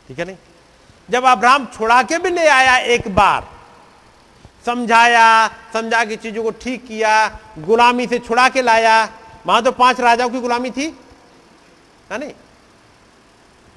ठीक 0.08 0.18
है 0.18 0.24
नहीं? 0.24 0.36
जब 1.08 1.24
अब्राहम 1.24 1.66
छुड़ा 1.66 2.02
के 2.02 2.18
भी 2.18 2.30
ले 2.30 2.46
आया 2.48 2.76
एक 2.94 3.08
बार, 3.14 3.48
समझाया, 4.66 5.48
समझा 5.72 6.04
के 6.04 6.16
चीज़ों 6.16 6.42
को 6.42 6.50
ठीक 6.62 6.86
किया, 6.86 7.28
गुलामी 7.58 8.06
से 8.06 8.18
छुड़ा 8.18 8.48
के 8.48 8.62
लाया, 8.62 9.04
वहाँ 9.46 9.62
तो 9.62 9.72
पाँच 9.72 10.00
राजाओं 10.00 10.30
की 10.30 10.40
गुलामी 10.40 10.70
थी। 10.70 10.86
है 12.10 12.18
नहीं? 12.18 12.32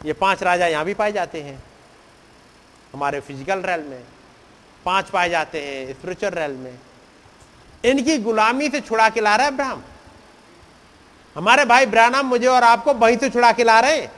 ये 0.05 0.13
पाँच 0.13 0.43
राजा 0.43 0.67
यहाँ 0.67 0.85
भी 0.85 0.93
पाए 0.93 1.11
जाते 1.11 1.41
हैं, 1.41 1.63
हमारे 2.93 3.19
फ़िज़िकल 3.19 3.61
रेल 3.61 3.81
में। 3.81 4.03
पाँच 4.85 5.09
पाए 5.09 5.29
जाते 5.29 5.61
हैं 5.61 5.93
स्पिरिचुअल 5.93 6.33
रेल 6.33 6.51
में। 6.53 6.77
इनकी 7.83 8.17
गुलामी 8.19 8.69
से 8.69 8.79
छुड़ा 8.81 9.09
के 9.09 9.21
ला 9.21 9.35
रहा 9.35 9.45
है 9.45 9.51
अब्राहम 9.51 9.83
हमारे 11.35 11.65
भाई 11.65 11.85
ब्रानाम 11.85 12.25
मुझे 12.27 12.47
और 12.47 12.63
आपको 12.63 12.93
वहीं 12.95 13.17
से 13.17 13.29
छुड़ा 13.29 13.51
के 13.51 13.63
ला 13.63 13.79
रहे 13.79 13.97
हैं, 13.97 14.11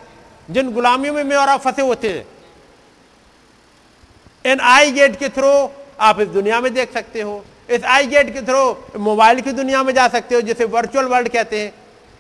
जिन 0.50 0.72
गुलामियों 0.72 1.14
में 1.14 1.24
मैं 1.24 1.36
और 1.38 1.50
आप 1.50 1.62
फंसे 1.62 1.82
होते 1.82 2.10
हैं 2.10 2.26
इन 4.46 4.60
आई 4.62 4.92
गेट 4.92 5.20
के 5.20 5.30
थ्रू 5.30 5.52
आप 6.00 6.20
इस 6.20 6.28
दुनिया 6.30 6.60
में 6.62 6.74
देख 6.74 6.94
सकते 6.94 7.22
हो, 7.22 7.44
इस 7.70 7.84
आई 7.86 8.08
गेट 8.08 8.34
के 8.34 8.42
थ्रू 8.42 9.00
मोबाइल 9.00 9.40
की 9.42 9.52
दुनिया 9.54 9.84
में 9.84 9.94
जा 9.94 10.08
सकते 10.08 10.36
हो, 10.36 10.42
जिसे 10.42 10.66
वर्चुअल 10.66 11.06
वर्ल्ड 11.06 11.30
कहते 11.30 11.60
हैं। 11.60 11.74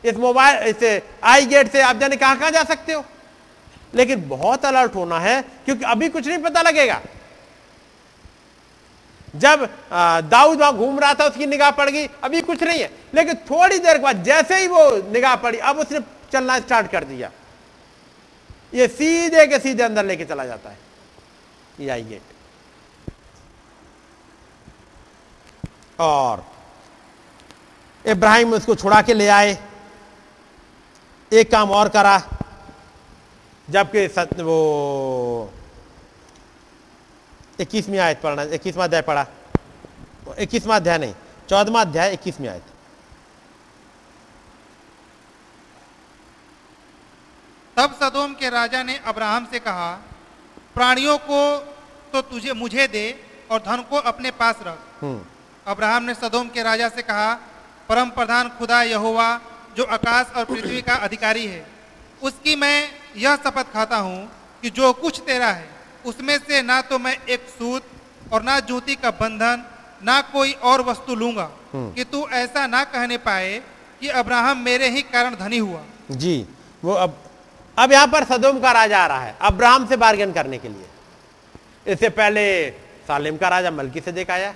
इस 0.03 0.15
मोबाइल, 0.17 0.57
इस 0.67 1.01
आई 1.23 1.45
गेट 1.45 1.71
से 1.71 1.81
आप 1.81 1.97
जाने 1.97 2.15
कहाँ 2.15 2.37
कहाँ 2.39 2.51
जा 2.51 2.63
सकते 2.63 2.93
हो। 2.93 3.03
लेकिन 3.93 4.27
बहुत 4.29 4.65
अलर्ट 4.65 4.95
होना 4.95 5.19
है, 5.19 5.41
क्योंकि 5.65 5.83
अभी 5.85 6.09
कुछ 6.09 6.27
नहीं 6.27 6.37
पता 6.37 6.61
लगेगा। 6.61 7.01
जब 9.35 9.69
दाऊद 10.29 10.59
वहाँ 10.59 10.75
घूम 10.77 10.99
रहा 10.99 11.13
था, 11.13 11.25
उसकी 11.25 11.45
निगाह 11.45 11.71
पड़ 11.71 11.89
गई। 11.89 12.07
अभी 12.23 12.41
कुछ 12.41 12.63
नहीं 12.63 12.81
है। 12.81 12.91
लेकिन 13.15 13.35
थोड़ी 13.35 13.77
देर 13.79 13.97
के 13.97 14.03
बाद, 14.03 14.23
जैसे 14.23 14.57
ही 14.57 14.67
वो 14.67 15.11
निगाह 15.11 15.35
पड़ी, 15.35 15.57
अब 15.57 15.77
उसने 15.77 15.99
चलना 16.33 16.59
स्टार्ट 16.59 16.91
कर 16.91 17.03
दिया। 17.03 17.31
ये 18.73 18.87
सीधे 18.87 19.45
के 19.47 19.59
सीधे 19.59 19.83
अंदर 19.83 20.05
लेके 20.05 20.25
चला 20.25 20.45
जाता 20.45 20.69
है। 20.69 20.77
ये 21.79 21.89
आई 21.89 22.03
गेट। 22.03 22.21
और 25.99 26.45
इब्राहिम 28.05 28.53
उसको 28.53 28.75
छुड़ा 28.75 29.01
के 29.01 29.13
ले 29.13 29.27
आए। 29.27 29.57
एक 31.31 31.51
काम 31.51 31.71
और 31.71 31.89
करा। 31.89 32.21
जबकि 33.69 34.07
वो 34.43 35.53
इक्कीसवीं 37.59 37.99
आयत 37.99 38.21
पढ़ना 38.21 38.43
इक्कीसवा 38.53 38.83
अध्याय 38.83 39.01
पढ़ा। 39.01 39.25
इक्कीसवा 40.39 40.75
अध्याय 40.75 40.97
नहीं 40.97 41.13
चौदवा 41.49 41.81
अध्याय 41.81 42.13
इक्कीसवीं 42.13 42.47
आयत। 42.49 42.63
तब 47.77 47.93
सदोम 48.01 48.33
के 48.33 48.49
राजा 48.49 48.81
ने 48.83 48.97
अब्राहम 49.05 49.45
से 49.51 49.59
कहा 49.61 49.91
प्राणियों 50.75 51.17
को 51.19 51.41
तो 52.13 52.21
तुझे 52.23 52.53
मुझे 52.55 52.87
दे 52.87 53.05
और 53.51 53.59
धन 53.61 53.81
को 53.89 53.97
अपने 54.05 54.31
पास 54.33 54.59
रख। 54.63 55.03
अब्राहम 55.67 56.03
ने 56.03 56.13
सदोम 56.15 56.47
के 56.49 56.63
राजा 56.63 56.89
से 56.89 57.01
कहा 57.03 57.33
परम 57.89 58.09
प्रधान 58.11 58.49
खुदा 58.57 58.81
यहोवा 58.85 59.29
जो 59.77 59.83
आकाश 59.85 60.35
और 60.35 60.45
पृथ्वी 60.45 60.81
का 60.81 60.93
अधिकारी 61.05 61.45
है 61.45 61.65
उसकी 62.23 62.55
मैं 62.55 62.89
यह 63.17 63.35
शपथ 63.37 63.71
खाता 63.73 63.97
हूँ 63.99 64.19
कि 64.61 64.69
जो 64.71 64.91
कुछ 64.95 65.19
तेरा 65.21 65.47
है 65.49 65.67
उसमें 66.05 66.37
से 66.39 66.61
ना 66.61 66.81
तो 66.83 66.99
मैं 66.99 67.15
एक 67.27 67.47
सूत 67.49 67.83
और 68.33 68.43
ना 68.43 68.59
जूती 68.61 68.95
का 68.95 69.11
बंधन 69.13 69.63
ना 70.03 70.19
कोई 70.33 70.51
और 70.63 70.81
वस्तु 70.81 71.15
लूँगा। 71.15 71.49
कि 71.75 72.03
तू 72.05 72.27
ऐसा 72.33 72.65
ना 72.67 72.83
कहने 72.85 73.17
पाए 73.19 73.59
कि 74.01 74.07
अब्राहम 74.15 74.57
मेरे 74.59 74.89
ही 74.89 75.01
कारण 75.03 75.35
धनी 75.35 75.57
हुआ। 75.57 75.81
जी 76.13 76.35
वो 76.83 76.93
अब 76.95 77.17
अब 77.77 77.91
यहाँ 77.91 78.07
पर 78.07 78.23
सदोम 78.25 78.59
का 78.59 78.71
राजा 78.71 78.99
आ 78.99 79.07
रहा 79.07 79.21
है 79.21 79.35
अब्राहम 79.41 79.87
से 79.87 79.97
बार्गेन 79.97 80.31
करने 80.33 80.57
के 80.57 80.67
लिए। 80.67 80.87
इससे 81.85 82.09
पहले 82.11 82.45
सालिम 83.07 83.37
का 83.37 83.47
राजा 83.49 83.71
मलकी 83.71 83.99
से 84.01 84.11
देखा 84.11 84.33
आया 84.33 84.53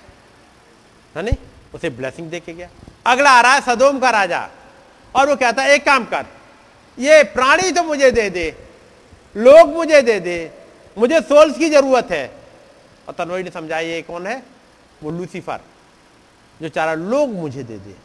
है 1.16 1.24
नहीं? 1.24 1.38
उसे 1.74 1.90
ब्लेसिंग 1.90 2.30
दे 2.30 2.40
के 2.40 2.54
गया। 2.54 2.70
अगला 3.06 3.32
आ 3.32 3.42
रहा 3.42 3.54
है 3.54 3.62
सदोम 3.62 4.00
का 4.00 4.10
राजा 4.10 4.48
और 5.16 5.30
वो 5.30 5.36
कहता 5.36 5.64
है 5.64 5.74
एक 5.76 5.86
काम 5.86 6.06
कर 6.06 6.26
ये 6.98 7.24
प्राणी 7.34 7.72
तो 7.72 7.84
मुझे 7.84 8.12
दे 8.12 8.30
दे 8.30 8.48
लोग 9.36 9.76
मुझे 9.76 10.02
दे 10.02 10.20
दे 10.20 10.38
मुझे 11.00 11.22
सोल्स 11.22 11.58
की 11.58 11.70
ज़रूरत 11.70 12.08
है। 12.12 12.36
और 13.08 13.14
तनोई 13.14 13.44
ने 13.44 13.52
समझाया, 13.52 13.80
ये 13.80 14.02
कौन 14.02 14.28
है? 14.28 14.44
वो 15.04 15.12
लूसीफर, 15.12 15.60
जो 16.62 16.70
चारा 16.70 16.94
लोग 16.94 17.30
मुझे 17.30 17.64
दे 17.64 17.78
दे 17.78 17.96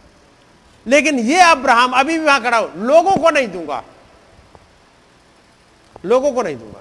लेकिन 0.87 1.19
ये 1.19 1.41
अब्राहम, 1.41 1.93
अभी 1.93 2.19
भी 2.19 2.25
वहाँ 2.25 2.43
खड़ा 2.43 2.59
हो, 2.59 2.71
लोगों 2.77 3.17
को 3.17 3.31
नहीं 3.31 3.49
दूँगा। 3.49 3.85
लोगों 6.05 6.33
को 6.33 6.43
नहीं 6.43 6.57
दूँगा। 6.57 6.81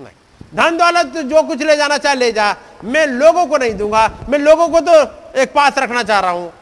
नहीं। 0.00 0.14
धन 0.54 0.78
दौलत 0.78 1.14
तो 1.14 1.22
जो 1.22 1.42
कुछ 1.42 1.62
ले 1.62 1.76
जाना 1.76 1.98
चाहे 1.98 2.14
ले 2.14 2.32
जा। 2.32 2.56
मैं 2.84 3.06
लोगों 3.06 3.46
को 3.46 3.56
नहीं 3.56 3.74
दूँगा। 3.74 4.18
मैं 4.28 4.38
लोगों 4.38 4.68
को 4.68 4.80
तो 4.80 4.92
एक 5.40 5.52
पास 5.52 5.78
रखना 5.78 6.02
चाह 6.02 6.20
रहा 6.20 6.30
हूँ। 6.30 6.52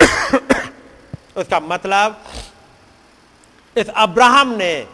उसका 1.36 1.60
मतलब 1.60 2.24
इस 3.78 3.88
अब्राहम 3.88 4.48
ने 4.48 4.86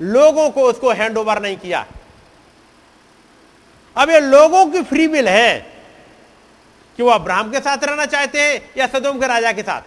लोगों 0.00 0.48
को 0.50 0.62
उसको 0.62 0.90
हैंड 0.92 1.18
ओवर 1.18 1.42
नहीं 1.42 1.56
किया। 1.56 1.86
अब 3.96 4.10
ये 4.10 4.20
लोगों 4.20 4.66
की 4.66 4.82
फ्री 4.82 5.06
विल 5.06 5.28
है 5.28 5.58
कि 6.98 7.02
वो 7.02 7.10
अब्राहम 7.10 7.50
के 7.52 7.60
साथ 7.60 7.84
रहना 7.84 8.06
चाहते 8.06 8.40
हैं 8.40 8.60
या 8.76 8.86
सदोम 8.88 9.18
के 9.20 9.26
राजा 9.26 9.52
के 9.52 9.62
साथ। 9.62 9.82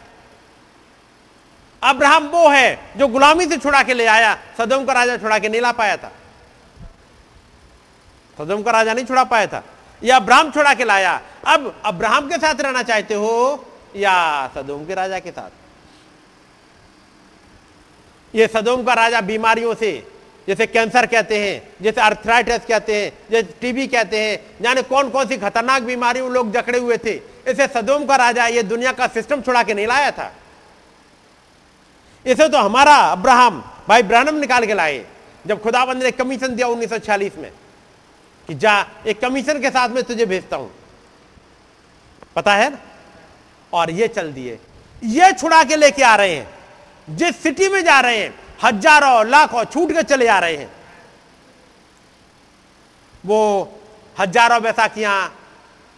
अब्राहम 1.82 2.28
वो 2.28 2.48
है 2.50 2.98
जो 2.98 3.08
गुलामी 3.08 3.46
से 3.46 3.58
छुड़ा 3.58 3.82
के 3.84 3.94
ले 3.94 4.06
आया, 4.08 4.38
सदोम 4.58 4.86
का 4.86 4.94
राजा 4.94 5.18
छुड़ा 5.18 5.40
के 5.40 5.50
नहीं 5.50 5.62
ला 5.62 5.72
पाया 5.72 5.98
था। 5.98 6.12
सदोम 8.38 8.64
का 8.64 8.72
राजा 8.72 8.94
नहीं 8.94 9.06
छुड़ा 9.06 9.24
पाया 9.24 9.48
था, 9.48 9.64
या 10.02 10.16
अब्राहम 10.16 10.52
छुड़ा 10.52 10.74
के 10.74 10.86
लाया। 10.86 11.20
अब 11.48 11.82
अब्राहम 11.86 12.30
के 12.30 12.38
साथ 12.38 12.62
रहना 12.62 12.84
चाहते 12.84 13.14
हो 13.16 13.66
या 13.96 14.16
सदोम 14.56 14.86
के 14.86 14.96
राजा 14.96 15.20
के 15.20 15.32
साथ? 15.32 15.50
ये 18.36 18.48
सदोम 18.48 18.84
का 18.84 18.94
राजा 18.94 19.22
बीमारियों 19.22 19.74
से, 19.76 20.08
जैसे 20.48 20.68
कैंसर 20.68 21.06
कहते 21.06 21.38
हैं, 21.40 21.74
जैसे 21.82 22.02
अर्थराइटिस 22.02 22.66
कहते 22.66 22.96
हैं, 22.96 23.12
जैसे 23.32 23.54
टीबी 23.62 23.88
कहते 23.88 24.20
हैं 24.20 24.40
जाने 24.62 24.82
कौन 24.82 25.10
कौन 25.10 25.28
सी 25.28 25.38
खतरनाक 25.38 25.82
बीमारियों 25.82 26.32
लोग 26.32 26.52
जकड़े 26.52 26.80
हुए 26.80 26.98
थे, 26.98 27.14
इसे 27.48 27.68
सदोम 27.68 28.06
का 28.06 28.16
राजा 28.16 28.48
ये 28.48 28.64
दुनिया 28.64 28.92
का 28.92 29.08
सिस्टम 29.08 29.42
छुड़ा 29.42 29.64
के 29.64 29.74
नहीं 29.74 29.88
लाया 29.88 30.12
था। 30.12 30.34
इसे 32.26 32.50
तो 32.50 32.58
हमारा 32.58 32.96
अब्राहम, 32.96 33.64
भाई 33.88 34.04
ब्रानम 34.04 34.36
निकाल 34.36 34.66
के 34.66 34.74
लाए, 34.74 35.06
जब 35.48 35.62
खुदाबंद 35.62 36.04
ने 36.04 36.12
कमीशन 36.12 36.48
दिया 36.48 36.68
उन्नीस 36.68 37.38
में, 37.38 37.52
कि 38.48 38.54
जा, 38.54 38.86
एक 39.08 39.22
कमीशन 39.22 39.62
के 39.62 39.70
साथ 39.70 39.90
में 39.90 40.04
तुझे 40.04 40.26
भेजता 40.26 40.58
हूँ। 40.58 40.72
पता 42.36 42.54
है? 42.54 42.70
ना 42.70 42.78
और 43.74 43.92
ये 43.92 44.08
चल 44.08 44.32
दिए। 44.34 44.60
ये 45.04 45.32
छुड़ा 45.32 45.64
के 45.64 45.76
लेके 45.76 46.04
आ 46.04 46.16
रहे 46.16 46.36
हैं। 46.36 46.48
जिस 47.08 47.42
सिटी 47.44 47.70
में 47.70 47.84
जा 47.84 48.00
रहे 48.00 48.18
हैं, 48.18 48.34
हज़ारों, 48.64 49.26
लाखों 49.26 49.64
छूट 49.64 49.92
के 49.92 50.04
चले 50.04 50.26
जा 50.26 50.40
रहे 50.40 50.56
हैं। 50.56 50.70
वो 53.26 53.42
हज़ारों 54.20 54.62
बैसाखियाँ, 54.62 55.34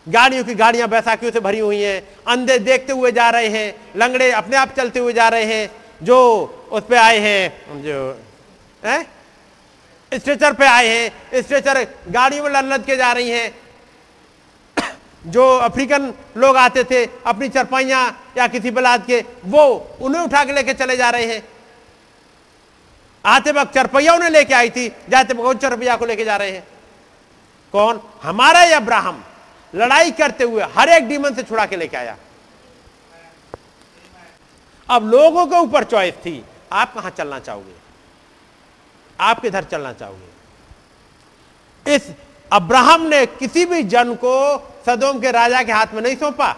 गाड़ियों 0.08 0.44
की 0.44 0.54
गाड़ियाँ 0.56 0.88
बैसाखियों 0.90 1.32
से 1.32 1.40
भरी 1.40 1.60
हुई 1.60 1.82
हैं, 1.82 2.02
अंधे 2.28 2.58
देखते 2.60 2.94
हुए 2.94 3.12
जा 3.12 3.30
रहे 3.30 3.48
हैं, 3.48 3.74
लंगड़े 3.96 4.32
अपने 4.32 4.58
आप 4.58 4.74
चलते 4.76 5.00
हुए 5.00 5.14
जा 5.14 5.28
रहे 5.30 5.46
हैं, 5.46 5.70
जो 6.04 6.18
उस 6.72 6.84
पर 6.84 6.96
आए 6.96 7.20
हैं, 7.20 7.84
जो, 7.84 8.20
है? 8.86 9.02
स्ट्रेचर 10.12 10.54
पे 10.54 10.66
आए 10.66 10.88
हैं, 10.88 11.42
स्ट्रेचर 11.42 11.86
गाड़ियों 12.10 12.44
में 12.44 12.52
लद 12.52 12.86
के 12.86 12.96
जा 12.96 13.12
रही 13.12 13.30
हैं 13.30 13.52
जो 15.28 15.58
अफ्रीकन 15.58 16.14
लोग 16.38 16.58
आते 16.58 16.84
थे, 16.84 17.06
अपनी 17.06 17.50
चरपाइयाँ 17.50 18.34
या 18.38 18.48
किसी 18.48 18.72
बलाद 18.72 19.06
के, 19.06 19.24
वो 19.46 19.64
उन्हें 20.02 20.22
उठा 20.22 20.44
के 20.46 20.54
लेके 20.54 20.74
चले 20.74 20.98
जा 20.98 21.10
रहे 21.10 21.26
हैं। 21.26 21.44
आते 23.26 23.52
वक्त 23.52 23.74
चरपैया 23.74 24.14
उन्हें 24.14 24.30
लेके 24.30 24.54
आई 24.54 24.70
थी, 24.70 24.88
जाते 25.10 25.34
वक्त 25.34 25.62
चरपैया 25.62 25.96
को 25.96 26.06
लेके 26.06 26.26
जा 26.26 26.38
रहे 26.38 26.52
हैं। 26.52 26.68
कौन? 27.72 28.02
हमारा 28.24 28.76
अब्राहम, 28.76 29.24
लड़ाई 29.76 30.12
करते 30.12 30.44
हुए 30.44 30.64
हर 30.64 30.90
एक 30.90 31.08
डीमन 31.08 31.34
से 31.34 31.44
छुड़ा 31.44 31.66
के 31.66 31.76
लेके 31.76 31.98
आया। 31.98 32.18
अब 34.90 35.10
लोगों 35.12 35.46
के 35.48 35.56
ऊपर 35.56 35.84
चॉइस 35.84 36.14
थी, 36.14 36.44
आप 36.72 36.94
कहाँ 36.94 37.10
चलना 37.10 37.40
चाहोगे? 37.40 37.76
आप 39.20 39.40
किधर 39.40 39.64
चलना 39.64 39.94
चाहोगे? 39.94 40.28
इस 41.96 42.12
अब्राहम 42.54 43.02
ने 43.02 43.26
किसी 43.26 43.66
भी 43.66 43.84
जन 43.84 44.16
को 44.16 44.60
सदोम 44.86 45.20
के 45.20 45.32
राजा 45.32 45.64
के 45.64 45.72
हाथ 45.72 45.88
में 45.94 46.02
नहीं 46.02 46.16
सौंपा। 46.16 46.58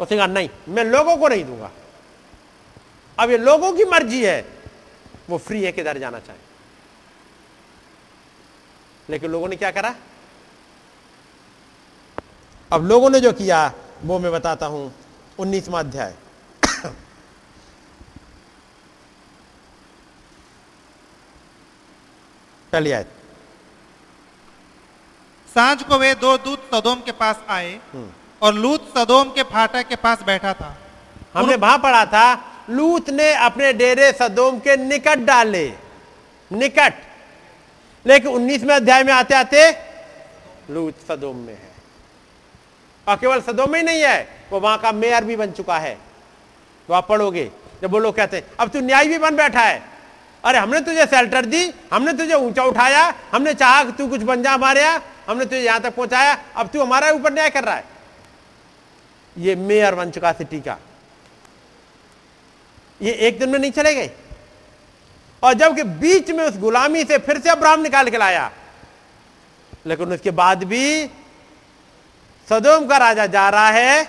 उसने 0.00 0.16
कहा 0.16 0.26
नहीं, 0.26 0.48
मैं 0.68 0.84
लोगों 0.84 1.16
को 1.16 1.28
नहीं 1.28 1.44
दूँगा। 1.44 1.70
अब 3.18 3.30
ये 3.30 3.38
लोगों 3.38 3.72
की 3.72 3.84
मर्ज़ी 3.84 4.24
है, 4.24 4.48
वो 5.30 5.38
फ्री 5.38 5.64
है, 5.64 5.72
किधर 5.72 5.98
जाना 5.98 6.18
चाहे? 6.18 6.38
लेकिन 9.10 9.30
लोगों 9.30 9.48
ने 9.48 9.56
क्या 9.56 9.70
करा? 9.70 9.94
अब 12.72 12.86
लोगों 12.86 13.10
ने 13.10 13.20
जो 13.20 13.32
किया, 13.32 13.72
वो 14.04 14.18
मैं 14.18 14.32
बताता 14.32 14.66
हूँ, 14.66 14.94
उन्नीसवा 15.38 15.80
अध्याय। 15.80 16.14
पहली 22.72 22.92
आयत। 22.92 23.21
साँझ 25.54 25.82
को 25.82 25.98
वे 25.98 26.14
दो 26.14 26.36
दूत 26.38 26.70
सदोम 26.74 27.00
के 27.00 27.12
पास 27.12 27.40
आए 27.48 27.78
और 28.42 28.54
लूत 28.54 28.88
सदोम 28.88 29.30
के 29.30 29.42
फाटक 29.42 29.88
के 29.88 29.96
पास 29.96 30.22
बैठा 30.22 30.52
था। 30.52 30.76
हमने 31.34 31.56
वहाँ 31.56 31.78
पढ़ा 31.78 32.04
था 32.06 32.26
लूत 32.70 33.10
ने 33.10 33.32
अपने 33.34 33.72
डेरे 33.72 34.12
सदोम 34.12 34.58
के 34.58 34.76
निकट 34.78 35.18
डाले। 35.18 35.66
निकट। 36.50 36.94
लेकिन 38.06 38.32
उन्नीसवें 38.32 38.74
अध्याय 38.76 39.04
में 39.04 39.12
आते 39.12 39.34
आते 39.34 39.70
लूत 40.70 41.06
सदोम 41.08 41.36
में 41.36 41.54
है। 41.54 41.70
और 43.06 43.16
केवल 43.16 43.40
सदोम 43.42 43.70
में 43.70 43.78
ही 43.78 43.84
नहीं 43.84 44.02
है 44.02 44.46
वो 44.52 44.60
वहाँ 44.60 44.78
का 44.78 44.92
मेयर 44.92 45.24
भी 45.24 45.36
बन 45.36 45.50
चुका 45.52 45.78
है। 45.78 45.94
तो 46.88 46.94
आप 46.94 47.08
पढ़ोगे 47.08 47.50
जब 47.82 47.90
वो 47.90 47.98
लोग 47.98 48.16
कहते 48.16 48.36
हैं 48.36 48.44
अब 48.60 48.68
तू 48.68 48.80
न्याय 48.80 49.06
भी 49.06 49.18
बन 49.18 49.36
बैठा 49.36 49.60
है। 49.60 49.91
अरे 50.44 50.58
हमने 50.58 50.80
तुझे 50.80 51.06
सेल्टर 51.06 51.44
दी, 51.46 51.72
हमने 51.92 52.12
तुझे 52.12 52.34
ऊँचा 52.34 52.62
उठाया, 52.64 53.02
हमने 53.32 53.54
चाहा 53.54 53.84
कि 53.84 53.92
तू 53.92 54.08
कुछ 54.08 54.22
बन 54.22 54.42
जा 54.42 54.52
हमने 55.28 55.44
तुझे 55.44 55.60
यहाँ 55.60 55.80
तक 55.80 55.94
पहुँचाया, 55.94 56.38
अब 56.56 56.68
तू 56.68 56.82
हमारा 56.82 57.10
ऊपर 57.10 57.32
न्याय 57.32 57.50
कर 57.50 57.64
रहा 57.64 57.74
है। 57.74 57.84
ये 59.36 59.54
मेयर 59.56 59.94
बन 59.94 60.10
चुका 60.10 60.32
सिटी 60.32 60.60
का। 60.60 60.76
ये 63.00 63.12
एक 63.12 63.38
दिन 63.38 63.48
में 63.48 63.58
नहीं 63.58 63.70
चले 63.72 63.94
गए। 63.94 64.10
और 65.42 65.54
जबकि 65.54 65.82
बीच 65.82 66.30
में 66.30 66.44
उस 66.44 66.58
गुलामी 66.58 67.04
से 67.04 67.18
फिर 67.18 67.40
से 67.40 67.50
अब्राहम 67.50 67.80
निकाल 67.80 68.10
के 68.10 68.18
लाया। 68.18 68.50
लेकिन 69.86 70.12
उसके 70.12 70.30
बाद 70.30 70.64
भी 70.64 71.06
सदोम 72.48 72.86
का 72.86 72.96
राजा 72.96 73.26
जा 73.26 73.48
रहा 73.48 73.68
है 73.68 74.08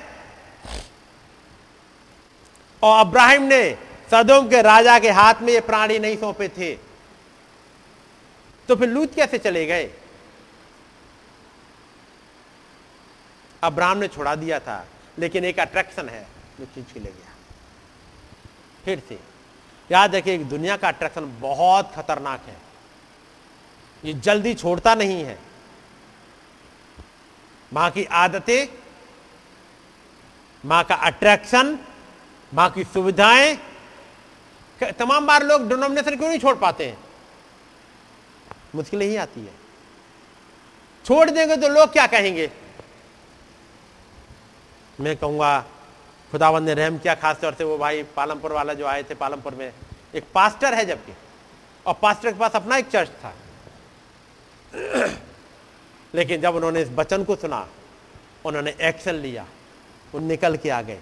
और 2.84 3.00
अब्राहिम 3.00 3.44
ने 3.44 3.64
सदोम 4.14 4.50
के 4.50 4.62
राजा 4.62 5.00
के 5.00 5.10
हाथ 5.10 5.34
में 5.42 5.54
ये 5.54 5.60
प्राणी 5.60 6.00
नहीं 6.00 6.18
सौंपे 6.18 6.48
थे। 6.48 6.76
तो 8.70 8.76
फिर 8.76 8.90
लूत 8.90 9.16
कैसे 9.16 9.38
चले 9.38 9.66
गए? 9.66 9.90
अब्राहम 13.64 13.98
ने 13.98 14.08
छोड़ा 14.08 14.36
दिया 14.36 14.60
था, 14.60 14.88
लेकिन 15.20 15.46
एक 15.46 15.60
अट्रैक्शन 15.60 16.10
है 16.10 16.28
जो 16.60 16.66
चीज़ 16.66 16.94
के 16.94 17.00
ले 17.00 17.12
गया। 17.12 17.34
फिर 18.86 19.04
से, 19.10 19.20
याद 19.92 20.16
रखिए 20.16 20.38
दुनिया 20.38 20.78
का 20.78 20.88
अट्रैक्शन 20.88 21.34
बहुत 21.40 21.92
खतरनाक 21.96 22.46
है। 22.48 22.58
ये 24.06 24.14
जल्दी 24.14 24.54
छोड़ता 24.54 24.96
नहीं 24.96 25.24
है। 25.24 25.40
माँ 27.74 27.92
की 27.92 28.06
आदतें, 28.06 28.68
माँ 30.66 30.84
का 30.84 30.96
अट्रैक्शन 30.96 31.80
माँ 32.54 32.70
की 32.70 32.84
सुविधाएँ 32.84 33.73
तमाम 34.92 35.28
बार 35.28 35.44
लोग 35.44 35.70
डिनोमिनेशन 35.70 36.16
क्यों 36.16 36.30
नहीं 36.30 36.40
छोड़ 36.40 36.56
पाते? 36.56 36.86
हैं 36.86 36.98
मुश्किल 38.76 39.02
ही 39.02 39.16
आती 39.16 39.42
है। 39.42 39.54
छोड़ 41.06 41.30
देंगे 41.30 41.58
तो 41.58 41.68
लोग 41.68 41.92
क्या 41.92 42.08
कहेंगे? 42.08 42.52
मैं 45.00 45.18
कहूँगा, 45.18 45.66
खुदावंद 46.32 46.66
ने 46.66 46.74
रहम 46.74 46.98
किया 46.98 47.16
खास 47.16 47.38
तौर 47.38 47.54
से 47.54 47.64
वो 47.64 47.78
भाई 47.78 48.04
पालमपुर 48.04 48.52
वाला 48.52 48.74
जो 48.74 48.86
आए 48.86 49.04
थे 49.04 49.16
पालमपुर 49.16 49.56
में, 49.56 49.74
एक 50.16 50.24
पास्टर 50.34 50.74
है 50.74 50.86
जबकि, 50.86 51.14
और 51.86 51.94
पास्टर 51.94 52.32
के 52.32 52.40
पास 52.40 52.52
अपना 52.56 52.78
एक 52.78 52.90
चर्च 52.90 53.10
था। 53.10 53.34
लेकिन 56.16 56.42
जब 56.42 56.56
उन्होंने 56.56 56.82
इस 56.82 56.90
वचन 56.90 57.24
को 57.24 57.36
सुना, 57.36 57.68
उन्होंने 58.46 58.76
एक्शन 58.82 59.16
लिया, 59.16 59.46
वो 60.14 60.20
निकल 60.20 60.58
के 60.58 60.70
आ 60.70 60.82
गए। 60.82 61.00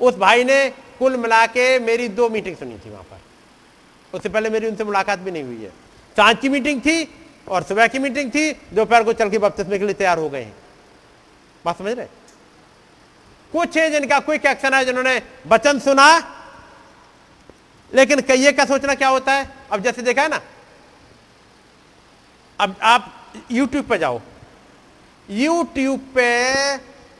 उस 0.00 0.16
भाई 0.16 0.44
ने 0.44 0.74
कुल 1.02 1.16
मिला 1.16 1.46
के 1.46 1.78
मेरी 1.78 2.08
दो 2.08 2.28
मीटिंग 2.28 2.56
सुनी 2.56 2.78
थी 2.78 2.90
वहाँ 2.90 3.02
पर। 3.02 3.20
उससे 4.14 4.28
पहले 4.28 4.50
मेरी 4.50 4.66
उनसे 4.66 4.84
मुलाकात 4.84 5.18
भी 5.18 5.30
नहीं 5.30 5.42
हुई 5.42 5.62
है। 5.62 5.70
साँझ 6.16 6.36
की 6.38 6.48
मीटिंग 6.48 6.80
थी 6.80 7.14
और 7.48 7.62
सुबह 7.62 7.86
की 7.86 7.98
मीटिंग 7.98 8.30
थी, 8.30 8.52
दोपहर 8.52 9.04
को 9.04 9.12
चल 9.12 9.30
के 9.30 9.38
बपतिस्मे 9.38 9.78
के 9.78 9.84
लिए 9.84 9.94
तैयार 9.94 10.18
हो 10.18 10.28
गए 10.30 10.42
हैं। 10.42 10.54
बात 11.64 11.78
समझ 11.78 11.92
रहे 11.92 12.06
कुछ 13.52 13.76
है 13.76 13.90
जिनका 13.90 14.18
क्विक 14.20 14.46
एक्शन 14.46 14.74
है, 14.74 14.84
जिन्होंने 14.84 15.22
वचन 15.46 15.78
सुना, 15.78 16.06
लेकिन 17.94 18.20
कहिए 18.20 18.52
का 18.52 18.64
सोचना 18.64 18.94
क्या 18.94 19.08
होता 19.08 19.32
है? 19.32 19.50
अब 19.72 19.82
जैसे 19.82 20.02
देखा 20.02 20.22
है 20.22 20.28
ना, 20.28 20.40
अब 22.60 22.76
आप 22.82 23.32
YouTube 23.52 23.88
पे 23.88 23.98
जाओ। 23.98 24.20
YouTube 25.30 25.98
पे 26.14 26.74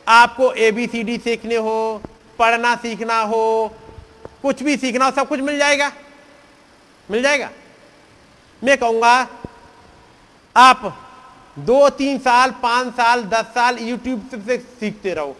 आपको 0.07 0.51
एबीसीडी 0.53 1.17
सीखने 1.17 1.55
हो 1.55 2.01
पढ़ना 2.39 2.75
सीखना 2.75 3.19
हो, 3.21 3.75
कुछ 4.41 4.63
भी 4.63 4.75
सीखना 4.77 5.05
हो, 5.05 5.11
सब 5.11 5.27
कुछ 5.27 5.39
मिल 5.39 5.57
जाएगा। 5.57 5.91
मिल 7.09 7.23
जाएगा? 7.23 7.49
मैं 8.61 8.77
कहूँगा, 8.77 9.27
आप 10.55 10.81
दो, 11.57 11.89
तीन 11.89 12.19
साल, 12.19 12.51
पाँच 12.63 12.93
साल, 12.93 13.23
दस 13.23 13.45
साल 13.55 13.77
यूट्यूब 13.79 14.29
से 14.33 14.57
सीखते 14.79 15.13
रहो। 15.13 15.35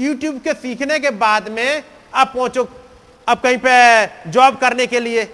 यूट्यूब 0.00 0.40
के 0.40 0.54
सीखने 0.54 0.98
के 1.00 1.10
बाद 1.10 1.48
में 1.48 1.82
आप 2.14 2.32
पहुंचो 2.34 2.68
अब 3.28 3.40
कहीं 3.40 3.58
पे 3.58 4.30
जॉब 4.30 4.56
करने 4.56 4.86
के 4.86 5.00
लिए। 5.00 5.24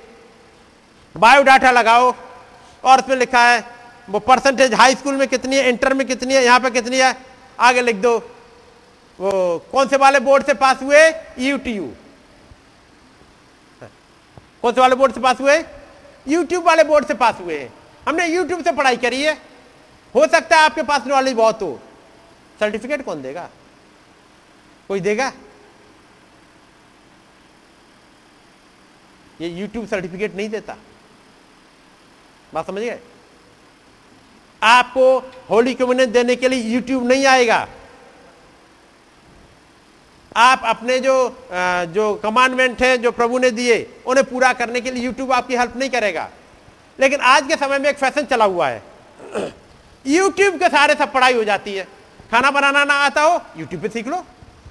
बायोडाटा 1.15 1.71
लगाओ, 1.71 2.15
और 2.85 3.01
उसमें 3.01 3.17
लिखा 3.17 3.43
है, 3.43 3.65
वो 4.09 4.19
परसेंटेज 4.19 4.75
हाई 4.75 4.95
स्कूल 4.95 5.15
में 5.15 5.27
कितनी 5.29 5.57
है 5.57 5.69
इंटर 5.69 5.95
में 5.95 6.07
कितनी 6.07 6.35
है, 6.35 6.45
यहाँ 6.45 6.61
पे 6.61 6.71
कितनी 6.71 6.99
है, 6.99 7.17
आगे 7.59 7.83
लिख 7.83 7.97
दो। 7.97 8.19
वो 9.19 9.59
कौन 9.73 9.89
से 9.89 9.97
वाले 9.97 10.21
बोर्ड 10.21 10.47
से 10.47 10.55
पास 10.55 10.83
हुए? 10.83 11.09
यूटीयू 11.39 11.93
कौन 14.63 14.73
से 14.73 14.81
वाले 14.81 14.95
बोर्ड 14.95 15.13
से 15.15 15.21
पास 15.21 15.41
हुए? 15.41 15.59
यूट्यूब 16.29 16.65
वाले 16.65 16.85
बोर्ड 16.85 17.07
से 17.07 17.15
पास 17.15 17.41
हुए। 17.41 17.59
हमने 18.09 18.27
यूट्यूब 18.27 18.63
से 18.65 18.73
पढ़ाई 18.73 18.97
करी 18.97 19.23
है। 19.23 19.35
हो 20.15 20.27
सकता 20.27 20.57
है 20.57 20.65
आपके 20.65 20.83
पास 20.83 21.07
नॉलेज 21.07 21.35
बहुत 21.35 21.63
हो। 21.63 21.79
सर्टिफिकेट 22.61 23.05
कौन 23.05 23.23
देगा? 23.23 23.49
कोई 24.89 25.01
देगा? 25.01 25.33
ये 29.41 29.49
यूट्यूब 29.49 29.87
सर्टिफिकेट 29.87 30.35
नहीं 30.35 30.49
देता। 30.49 30.77
बात 32.55 32.67
समझ 32.67 32.83
गए? 32.83 32.99
आपको 34.63 35.19
होली 35.51 35.75
कम्युनियन 35.75 36.13
देने 36.13 36.37
के 36.37 36.49
लिए 36.49 36.63
यूट्यूब 36.75 37.07
नहीं 37.09 37.27
आएगा। 37.27 37.67
आप 40.37 40.63
अपने 40.65 40.99
जो 41.01 41.15
जो 41.93 42.15
कमांडमेंट 42.15 42.83
है, 42.83 42.97
जो 42.99 43.11
प्रभु 43.13 43.39
ने 43.39 43.51
दिए, 43.51 43.77
उन्हें 44.07 44.25
पूरा 44.27 44.53
करने 44.53 44.81
के 44.81 44.91
लिए 44.91 45.05
यूट्यूब 45.05 45.33
आपकी 45.33 45.57
हेल्प 45.57 45.77
नहीं 45.77 45.91
करेगा। 45.91 46.29
लेकिन 46.99 47.21
आज 47.21 47.47
के 47.49 47.57
समय 47.57 47.79
में 47.79 47.89
एक 47.91 47.99
फ़ैशन 47.99 48.25
चला 48.25 48.45
हुआ 48.45 48.69
है। 48.69 48.83
यूट्यूब 50.05 50.59
के 50.59 50.69
सारे 50.69 50.95
सब 50.95 51.13
पढ़ाई 51.13 51.35
हो 51.35 51.45
जाती 51.45 51.75
है। 51.75 51.85
खाना 52.31 52.51
बनाना 52.51 52.85
ना 52.85 52.95
आता 53.05 53.23
हो 53.23 53.41
यूट्यूब 53.59 53.83
पे 53.83 53.89
सीख 53.89 54.09
लो। 54.09 54.25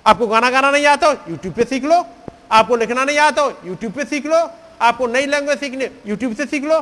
आपको 0.08 0.28
गाना 0.28 0.50
गाना 0.52 0.72
नहीं 0.72 0.86
आता 0.86 1.08
हो 1.08 1.16
यूट्यूब 1.30 1.54
पे 1.54 1.64
सीख 1.66 1.86
लो। 1.86 2.06
आपको 2.52 2.76
लिखना 2.76 3.04
नहीं 3.06 3.18
आता 3.20 3.42
हो 3.42 3.54
यूट्यूब 3.66 3.94
पे 3.94 4.06
सीख 4.06 4.26
लो। 4.26 4.40
आपको 4.82 5.08
नई 5.08 5.26
लैंग्वेज 5.26 5.60
सीखनी 5.60 5.88
यूट्यूब 6.08 6.36
से 6.36 6.46
सीख 6.46 6.64
लो। 6.64 6.80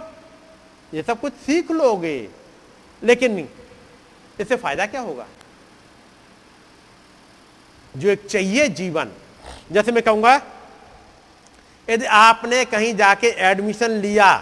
ये 0.93 1.03
सब 1.03 1.19
कुछ 1.19 1.33
सीख 1.45 1.71
लोगे। 1.71 2.15
लेकिन 3.01 3.47
इससे 4.39 4.55
फ़ायदा 4.55 4.85
क्या 4.85 5.01
होगा? 5.01 5.25
जो 7.97 8.09
एक 8.09 8.25
चाहिए 8.27 8.67
जीवन। 8.69 9.11
जैसे 9.71 9.91
मैं 9.91 10.03
कहूँगा, 10.03 10.41
यदि 11.87 12.05
आपने 12.05 12.63
कहीं 12.65 12.95
जाके 12.95 13.27
एडमिशन 13.27 13.91
लिया 13.91 14.35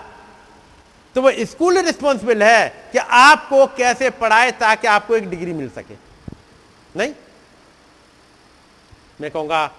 तो 1.16 1.22
वो 1.22 1.32
स्कूल 1.46 1.78
रिस्पॉन्सिबल 1.78 2.44
है 2.44 2.70
कि 2.92 2.98
आपको 2.98 3.66
कैसे 3.68 4.10
पढ़ाए 4.10 4.52
ताकि 4.52 4.88
आपको 4.88 5.16
एक 5.16 5.30
डिग्री 5.30 5.54
मिल 5.54 5.70
सके। 5.70 5.96
नहीं? 6.96 7.14
मैं 9.22 9.32
कहूँगा, 9.32 9.72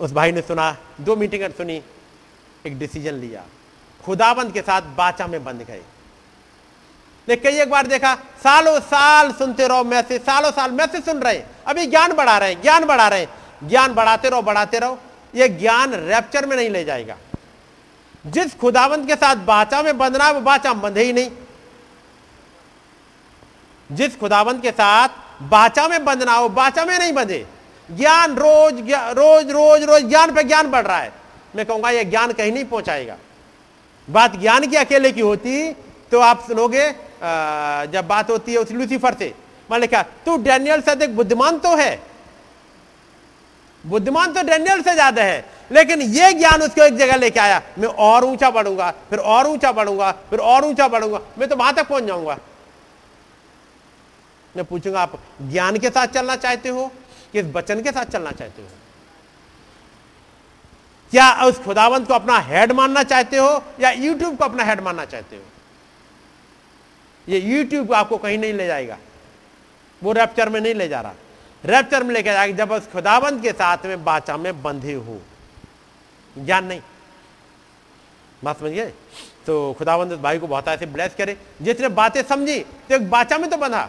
उस 0.00 0.12
भाई 0.12 0.32
ने 0.32 0.42
सुना, 0.42 0.76
दो 1.00 1.16
मीटिंग 1.16 1.52
सुनी, 1.52 1.82
एक 2.66 2.78
डिसीज़न 2.78 3.14
लिया। 3.14 3.44
खुदाबंद 4.04 4.52
के 4.52 4.62
साथ 4.62 4.82
बाचा 4.96 5.26
में 5.26 5.42
बंद 5.44 5.62
गए। 5.62 5.82
कई 7.36 7.60
एक 7.60 7.70
बार 7.70 7.86
देखा, 7.86 8.14
सालों 8.14 8.80
साल 8.80 9.32
सुनते 9.32 9.68
रहो 9.68 9.84
मैसेज, 9.84 10.22
सालों 10.22 10.50
साल 10.50 10.70
मैसेज 10.70 11.04
सुन 11.04 11.18
रहे। 11.18 11.42
अभी 11.66 11.86
ज्ञान 11.86 12.12
बढ़ा 12.12 12.38
रहे, 12.38 12.54
ज्ञान 12.54 12.84
बढ़ा 12.84 13.08
रहे। 13.08 13.26
ज्ञान 13.64 13.94
बढ़ाते 13.94 14.28
रहो 14.28 14.42
बढ़ाते 14.42 14.78
रहो। 14.78 14.98
ये 15.34 15.48
ज्ञान 15.48 15.94
रैप्चर 15.94 16.46
में 16.46 16.56
नहीं 16.56 16.70
ले 16.70 16.84
जाएगा। 16.84 17.16
जिस 18.26 18.58
खुदावंत 18.58 19.06
के 19.06 19.14
साथ 19.14 19.36
बाचा 19.36 19.82
में 19.82 19.98
बंधना 19.98 20.24
है, 20.24 20.32
वो 20.32 20.40
बाचा 20.40 20.72
बंधे 20.72 21.02
ही 21.02 21.12
नहीं। 21.12 21.30
जिस 23.92 24.18
खुदावंत 24.18 24.62
के 24.62 24.70
साथ 24.70 25.08
बाचा 25.42 25.88
में 25.88 26.04
बंधना 26.04 26.32
हो, 26.32 26.48
बाचा 26.48 26.84
में 26.84 26.98
नहीं 26.98 27.12
बंधे। 27.12 27.46
ज्ञान 27.90 28.34
रोज 28.34 28.74
रोज 28.92 29.50
रोज 29.50 29.82
रोज 29.82 30.02
ज्ञान 30.02 30.34
पे 30.34 30.44
ज्ञान 30.44 30.70
बढ़ 30.70 30.86
रहा 30.86 30.98
है। 30.98 31.12
मैं 31.56 31.66
कहूँगा, 31.66 31.90
ये 31.90 32.04
ज्ञान 32.04 32.32
कहीं 32.32 32.52
नहीं 32.52 32.64
पहुंचाएगा। 32.64 33.16
बात 34.10 34.36
ज्ञान 34.36 34.66
की 34.66 34.76
अकेले 34.76 35.12
की 35.12 35.20
होती 35.20 35.72
तो 36.12 36.20
आप 36.20 36.46
सुनोगे 36.46 37.09
जब 37.20 38.06
बात 38.08 38.30
होती 38.30 38.52
है, 38.52 38.58
उस 38.58 38.70
लूसीफर 38.72 39.14
से। 39.14 39.32
मैंने 39.70 39.86
कहा 39.86 40.02
तू 40.26 40.36
डैनियल 40.38 40.80
से 40.80 40.90
अधिक 40.90 41.16
बुद्धिमान 41.16 41.58
तो 41.58 41.74
है। 41.76 42.02
बुद्धिमान 43.84 44.32
तो 44.32 44.42
डैनियल 44.42 44.82
से 44.82 44.92
ज़्यादा 44.94 45.22
है। 45.22 45.44
लेकिन 45.70 46.00
यह 46.02 46.32
ज्ञान 46.32 46.62
उसको 46.62 46.82
एक 46.82 46.96
जगह 46.96 47.16
लेके 47.16 47.40
आया, 47.40 47.60
मैं 47.78 47.88
और 47.88 48.24
ऊँचा 48.24 48.50
बढ़ूँगा, 48.50 48.90
फिर 49.10 49.18
और 49.18 49.46
ऊँचा 49.46 49.72
बढ़ूँगा, 49.72 50.10
फिर 50.30 50.38
और 50.40 50.64
ऊँचा 50.64 50.88
बढ़ूँगा, 50.88 51.20
मैं 51.38 51.48
तो 51.48 51.56
वहाँ 51.56 51.74
तक 51.74 51.88
पहुँच 51.88 52.04
जाऊँगा। 52.04 52.38
मैं 54.54 54.64
पूछूँगा, 54.64 55.00
आप 55.00 55.18
ज्ञान 55.42 55.76
के 55.78 55.90
साथ 55.90 56.06
चलना 56.06 56.36
चाहते 56.36 56.68
हो 56.68 56.90
किस 57.32 57.46
वचन 57.46 57.82
के 57.82 57.90
साथ 57.92 58.04
चलना 58.04 58.30
चाहते 58.32 58.62
हो? 58.62 58.68
क्या 61.12 61.32
उस 61.44 61.58
खुदावंत 61.58 62.08
को 62.08 62.14
अपना 62.14 62.38
हेड 62.40 62.72
मानना 62.72 63.02
चाहते 63.04 63.36
हो, 63.36 63.62
या 63.80 63.90
यूट्यूब 63.90 64.36
को 64.36 64.44
अपना 64.44 64.64
हेड 64.64 64.80
मानना 64.80 65.04
चाहते 65.04 65.36
हो? 65.36 65.42
ये 67.30 67.38
यूट्यूब 67.38 67.92
आपको 67.94 68.16
कहीं 68.18 68.38
नहीं 68.38 68.52
ले 68.52 68.66
जाएगा। 68.66 68.98
वो 70.02 70.12
रैप्चर 70.12 70.48
में 70.48 70.60
नहीं 70.60 70.74
ले 70.74 70.88
जा 70.88 71.00
रहा। 71.00 71.14
रैप्चर 71.64 72.02
में 72.02 72.14
लेके 72.14 72.32
जाएगा 72.32 72.56
जब 72.56 72.72
उस 72.72 72.86
खुदाबंद 72.86 73.42
के 73.42 73.52
साथ 73.52 73.78
में 73.84 74.04
बाचा 74.04 74.36
में 74.36 74.62
बंधे 74.62 74.92
हो। 74.92 75.20
ज्ञान 76.38 76.64
नहीं। 76.64 76.80
बात 78.44 78.58
समझ 78.60 78.70
गए? 78.70 78.92
तो 79.46 79.74
खुदाबंद 79.78 80.12
भाई 80.12 80.38
को 80.38 80.46
बहुत 80.46 80.68
ऐसे 80.68 80.86
ब्लेस 80.86 81.14
करे। 81.18 81.36
जितने 81.62 81.88
बातें 81.88 82.22
समझी 82.22 82.58
तो 82.60 82.94
एक 82.94 83.10
बाचा 83.10 83.38
में 83.38 83.50
तो 83.50 83.56
बंधा। 83.56 83.88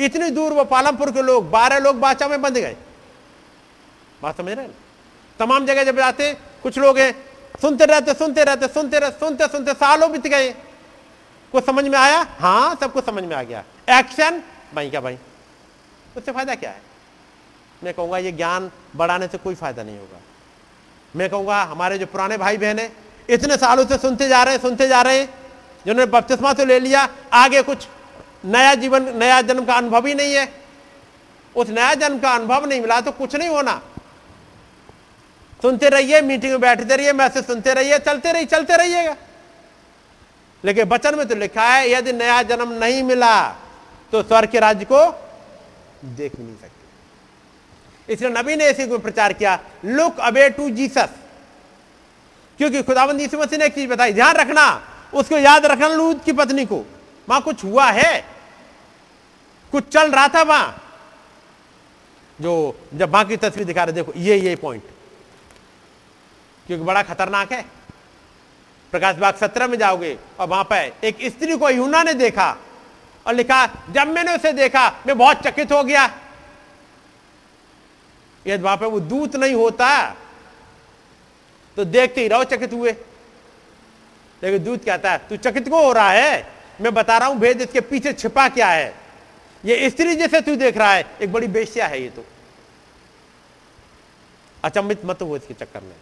इतनी 0.00 0.30
दूर 0.30 0.52
वो 0.52 0.64
पालमपुर 0.64 1.10
के 1.10 1.22
लोग, 1.22 1.50
बारह 1.50 1.78
लोग 1.78 2.00
बाचा 2.00 2.28
में 2.28 2.40
बंध 2.42 2.54
गए। 2.54 2.76
बात 4.22 4.36
समझ 4.36 4.52
रहे 4.52 4.68
तमाम 5.38 5.66
जगह 5.66 5.84
जब 5.84 5.96
जाते, 5.96 6.32
कुछ 6.62 6.78
लोग 6.78 6.98
हैं, 6.98 7.12
सुनते 7.60 7.84
रहते 7.84 8.14
सुनते 8.14 8.44
रहते 8.44 8.68
सुनते 8.68 8.98
रहते, 8.98 9.18
सुनते 9.18 9.46
सुनते 9.46 9.72
सालों 9.72 10.10
बीत 10.12 10.26
गए। 10.26 10.54
कुछ 11.52 11.66
समझ 11.66 11.84
में 11.84 11.98
आया? 11.98 12.26
हाँ 12.40 12.78
सब 12.80 12.92
कुछ 12.92 13.06
समझ 13.06 13.24
में 13.24 13.36
आ 13.36 13.42
गया। 13.42 13.64
एक्शन 13.98 14.42
भाई, 14.74 14.90
क्या 14.90 15.00
भाई? 15.00 15.18
उससे 16.16 16.32
फ़ायदा 16.32 16.54
क्या 16.54 16.70
है? 16.70 16.80
मैं 17.84 17.94
कहूँगा, 17.94 18.18
ये 18.18 18.32
ज्ञान 18.32 18.70
बढ़ाने 18.96 19.28
से 19.28 19.38
कोई 19.38 19.54
फ़ायदा 19.54 19.82
नहीं 19.82 19.98
होगा। 19.98 20.20
मैं 21.16 21.30
कहूँगा, 21.30 21.62
हमारे 21.62 21.98
जो 21.98 22.06
पुराने 22.06 22.36
भाई 22.36 22.56
बहन 22.56 22.78
है, 22.78 22.92
इतने 23.30 23.56
सालों 23.56 23.86
से 23.86 23.98
सुनते 23.98 24.28
जा 24.28 24.42
रहे 24.42 24.54
हैं, 24.54 24.62
सुनते 24.62 24.88
जा 24.88 25.02
रहे 25.02 25.18
हैं, 25.18 25.26
जिन्होंने 25.86 26.12
बपतिस्मा 26.12 26.52
तो 26.52 26.64
ले 26.64 26.80
लिया, 26.80 27.08
आगे 27.32 27.62
कुछ 27.62 27.86
नया 28.44 28.74
जीवन, 28.74 29.16
नया 29.16 29.40
जन्म 29.40 29.64
का 29.64 29.74
अनुभव 29.74 30.06
ही 30.06 30.14
नहीं 30.14 30.34
है। 30.34 30.52
उस 31.56 31.68
नया 31.68 31.94
जन्म 31.94 32.18
का 32.18 32.30
अनुभव 32.30 32.64
नहीं 32.64 32.80
मिला 32.80 33.00
तो 33.00 33.10
कुछ 33.12 33.36
नहीं 33.36 33.48
होना। 33.48 33.80
सुनते 35.62 35.88
रहिए, 35.88 36.20
मीटिंग 36.20 36.52
में 36.52 36.60
बैठते 36.60 36.96
रहिए, 36.96 37.12
मैसेज 37.12 37.46
सुनते 37.46 37.74
रहिए, 37.74 37.98
चलते 37.98 38.32
रहिए, 38.32 38.46
चलते 38.46 38.76
रहिएगा। 38.76 39.16
लेकिन 40.64 40.84
बचन 40.84 41.16
में 41.18 41.26
तो 41.28 41.34
लिखा 41.34 41.68
है, 41.68 41.90
यदि 41.90 42.12
नया 42.12 42.42
जन्म 42.42 42.72
नहीं 42.74 43.02
मिला 43.02 43.48
तो 44.12 44.22
स्वर्ग 44.22 44.48
के 44.48 44.60
राज्य 44.60 44.84
को 44.84 45.06
देख 46.04 46.38
नहीं 46.38 46.56
सकते। 46.56 48.12
इसलिए 48.12 48.30
नबी 48.30 48.56
ने 48.56 48.70
इसी 48.70 48.86
को 48.86 48.98
प्रचार 48.98 49.32
किया, 49.32 49.58
लुक 49.84 50.20
अवे 50.20 50.48
टू 50.50 50.68
जीसस। 50.70 51.08
क्योंकि 52.58 52.82
खुदाबंद 52.82 53.20
यीशु 53.20 53.38
मसीह 53.38 53.58
ने 53.58 53.66
एक 53.66 53.74
चीज़ 53.74 53.90
बताई, 53.90 54.12
ध्यान 54.12 54.36
रखना, 54.36 54.64
उसको 55.14 55.38
याद 55.38 55.66
रखना 55.66 55.88
लूत 55.88 56.24
की 56.24 56.32
पत्नी 56.32 56.66
को। 56.66 56.84
वहाँ 57.28 57.40
कुछ 57.42 57.64
हुआ 57.64 57.90
है, 57.90 58.24
कुछ 59.72 59.88
चल 59.88 60.10
रहा 60.12 60.28
था 60.28 60.42
वहाँ। 60.42 60.78
जो 62.40 62.52
जब 62.94 63.10
बाकी 63.10 63.36
तस्वीर 63.36 63.66
दिखा 63.66 63.84
रहे, 63.84 63.92
देखो, 63.92 64.12
ये 64.16 64.36
ये 64.36 64.56
पॉइंट। 64.56 64.82
क्योंकि 66.66 66.84
बड़ा 66.84 67.02
खतरनाक 67.02 67.52
है। 67.52 67.64
प्रकाश 68.92 69.16
बाग 69.16 69.34
सत्रह 69.36 69.66
में 69.66 69.78
जाओगे 69.78 70.16
और 70.40 70.48
वहाँ 70.48 70.64
पर 70.64 70.92
एक 71.04 71.18
स्त्री 71.30 71.56
को 71.56 71.68
यूना 71.70 72.02
ने 72.02 72.14
देखा 72.14 72.56
और 73.26 73.34
लिखा, 73.34 73.66
जब 73.90 74.08
मैंने 74.08 74.34
उसे 74.36 74.52
देखा, 74.52 74.88
मैं 75.06 75.16
बहुत 75.18 75.42
चकित 75.42 75.72
हो 75.72 75.82
गया। 75.84 76.04
यदि 78.46 78.62
वहाँ 78.62 78.76
पर 78.76 78.86
वो 78.86 79.00
दूत 79.00 79.36
नहीं 79.36 79.54
होता 79.54 79.88
तो 81.76 81.84
देखते 81.84 82.20
ही 82.20 82.28
रहो 82.28 82.44
चकित 82.44 82.72
हुए। 82.72 82.92
लेकिन 84.42 84.64
दूत 84.64 84.84
कहता 84.84 85.12
है, 85.12 85.18
तू 85.28 85.36
चकित 85.36 85.68
को 85.68 85.84
हो 85.84 85.92
रहा 85.92 86.10
है? 86.10 86.46
मैं 86.80 86.92
बता 86.94 87.18
रहा 87.18 87.28
हूँ, 87.28 87.38
भेद 87.38 87.60
इसके 87.60 87.80
पीछे 87.80 88.12
छिपा 88.12 88.48
क्या 88.48 88.68
है? 88.68 88.94
ये 89.64 89.90
स्त्री 89.90 90.14
जैसे 90.16 90.40
तू 90.40 90.56
देख 90.56 90.76
रहा 90.76 90.92
है, 90.92 91.04
एक 91.22 91.32
बड़ी 91.32 91.46
बेश्या 91.48 91.86
है 91.86 92.02
ये 92.02 92.08
तो। 92.10 92.24
अचंबित 94.64 95.04
मत 95.04 95.22
हो 95.22 95.36
इसके 95.36 95.54
चक्कर 95.54 95.80
में। 95.80 95.94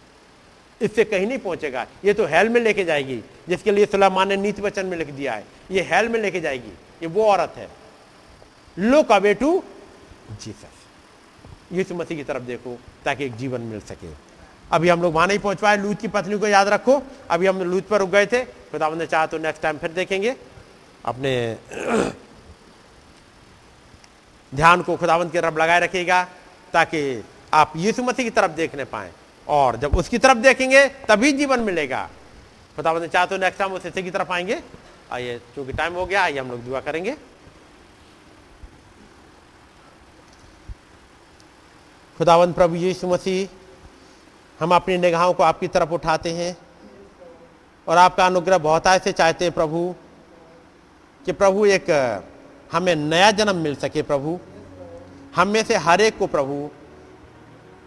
इससे 0.81 1.03
कहीं 1.03 1.27
नहीं 1.27 1.37
पहुंचेगा। 1.37 1.85
ये 2.05 2.13
तो 2.13 2.25
हेल 2.25 2.49
में 2.49 2.59
लेके 2.61 2.83
जाएगी, 2.83 3.19
जिसके 3.49 3.71
लिए 3.71 3.85
सुलेमान 3.85 4.27
ने 4.29 4.35
नीति 4.35 4.61
वचन 4.61 4.85
में 4.85 4.97
लिख 4.97 5.09
दिया 5.09 5.33
है। 5.33 5.43
ये 5.71 5.81
हेल 5.81 6.09
में 6.09 6.19
लेके 6.19 6.41
जाएगी। 6.41 6.71
ये 7.01 7.07
वो 7.07 7.25
औरत 7.25 7.53
है। 7.57 7.67
Look 8.77 9.11
away 9.11 9.33
to 9.33 9.63
Jesus 10.31 10.79
Yeshu 11.73 11.95
Masih 11.95 12.17
की 12.17 12.23
तरफ़ 12.23 12.43
देखो, 12.43 12.77
ताकि 13.05 13.25
एक 13.25 13.35
जीवन 13.35 13.61
मिल 13.61 13.79
सके। 13.79 14.07
अभी 14.71 14.89
हम 14.89 15.01
लोग 15.01 15.13
वहाँ 15.13 15.27
नहीं 15.27 15.39
पहुँच 15.39 15.59
पाए। 15.59 15.77
लूत 15.77 15.99
की 16.01 16.07
पत्नी 16.07 16.37
को 16.39 16.47
याद 16.47 16.67
रखो। 16.67 17.01
अभी 17.29 17.47
हम 17.47 17.61
लूत 17.61 17.87
पर 17.87 17.99
रुक 17.99 18.09
गए 18.09 18.25
थे। 18.25 18.43
खुदा 18.71 18.89
ने 18.89 19.05
चाहा 19.05 19.25
तो 19.25 19.37
नेक्स्ट 19.37 19.61
टाइम 19.61 19.77
फिर 19.77 19.91
देखेंगे। 19.91 20.35
अपने 21.05 21.57
ध्यान 24.51 24.81
को 24.81 24.95
खुदावंत 24.97 25.31
की 25.31 25.39
तरफ़ 25.39 25.55
लगाए 25.55 25.79
रखिएगा, 25.79 26.23
ताकि 26.73 27.23
आप 27.53 27.73
यीशु 27.75 28.03
मसीह 28.03 28.25
की 28.25 28.31
तरफ़ 28.31 28.51
देखने 28.51 28.85
पाए। 28.85 29.11
और। 29.51 29.77
जब 29.77 29.95
उसकी 29.97 30.17
तरफ़ 30.17 30.37
देखेंगे, 30.37 30.87
तभी 30.87 31.31
जीवन 31.31 31.59
मिलेगा। 31.59 32.09
खुदावंत 32.75 33.11
चाह 33.11 33.25
तो 33.25 33.37
नेक्स्ट 33.37 33.59
टाइम 33.59 33.73
उस 33.73 33.85
हिस्से 33.85 34.03
की 34.03 34.11
तरफ़ 34.11 34.31
आएँगे। 34.31 34.61
आइए, 35.11 35.39
चूँकि 35.55 35.73
टाइम 35.73 35.93
हो 35.93 36.05
गया, 36.05 36.23
आइए 36.23 36.39
हम 36.39 36.51
लोग 36.51 36.63
दुआ 36.63 36.79
करेंगे। 36.79 37.15
खुदावंत 42.17 42.55
प्रभु 42.55 42.75
यीशु 42.75 43.07
मसीह, 43.07 43.49
हम 44.59 44.75
अपनी 44.75 44.97
निगाहों 44.97 45.33
को 45.33 45.43
आपकी 45.43 45.67
तरफ़ 45.67 45.89
उठाते 45.89 46.31
हैं 46.31 46.57
और 47.87 47.97
आपका 47.97 48.25
अनुग्रह 48.25 48.57
बहुत 48.57 48.83
से 48.87 49.11
चाहते 49.11 49.45
हैं 49.45 49.53
प्रभु, 49.53 49.95
कि 51.25 51.31
प्रभु 51.31 51.65
एक, 51.65 51.89
हमें 52.71 52.95
नया 52.95 53.31
जन्म 53.31 53.55
मिल 53.55 53.75
सके 53.75 54.01
प्रभु। 54.01 54.39
हम 55.35 55.47
में 55.47 55.63
से 55.63 55.75
हर 55.75 56.01
एक 56.01 56.17
को 56.17 56.27
प्रभु 56.27 56.69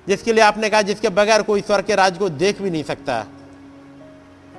जिसके 0.08 0.32
लिए 0.32 0.44
आपने 0.44 0.70
कहा, 0.70 0.82
जिसके 0.82 1.08
बगैर 1.08 1.42
कोई 1.42 1.60
स्वर 1.60 1.82
के 1.82 1.94
राज 1.94 2.18
को 2.18 2.28
देख 2.28 2.62
भी 2.62 2.70
नहीं 2.70 2.82
सकता। 2.82 3.24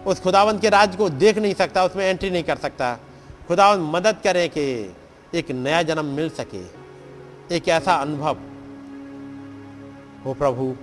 उस 0.08 0.20
खुदावंत 0.20 0.62
के 0.62 0.70
राज 0.70 0.96
को 0.96 1.10
देख 1.10 1.38
नहीं 1.38 1.54
सकता, 1.54 1.86
उसमें 1.86 2.06
एंट्री 2.06 2.30
नहीं 2.30 2.44
कर 2.44 2.56
सकता। 2.56 3.00
खुदावंत 3.48 3.90
मदद 3.96 4.18
करें 4.24 4.50
कि 4.50 4.96
एक 5.34 5.52
नया 5.52 5.82
जन्म 5.82 6.06
मिल 6.06 6.30
सके, 6.30 6.64
एक 7.56 7.68
ऐसा 7.68 7.96
अनुभव 7.96 8.38
हो 10.26 10.34
प्रभु। 10.34 10.76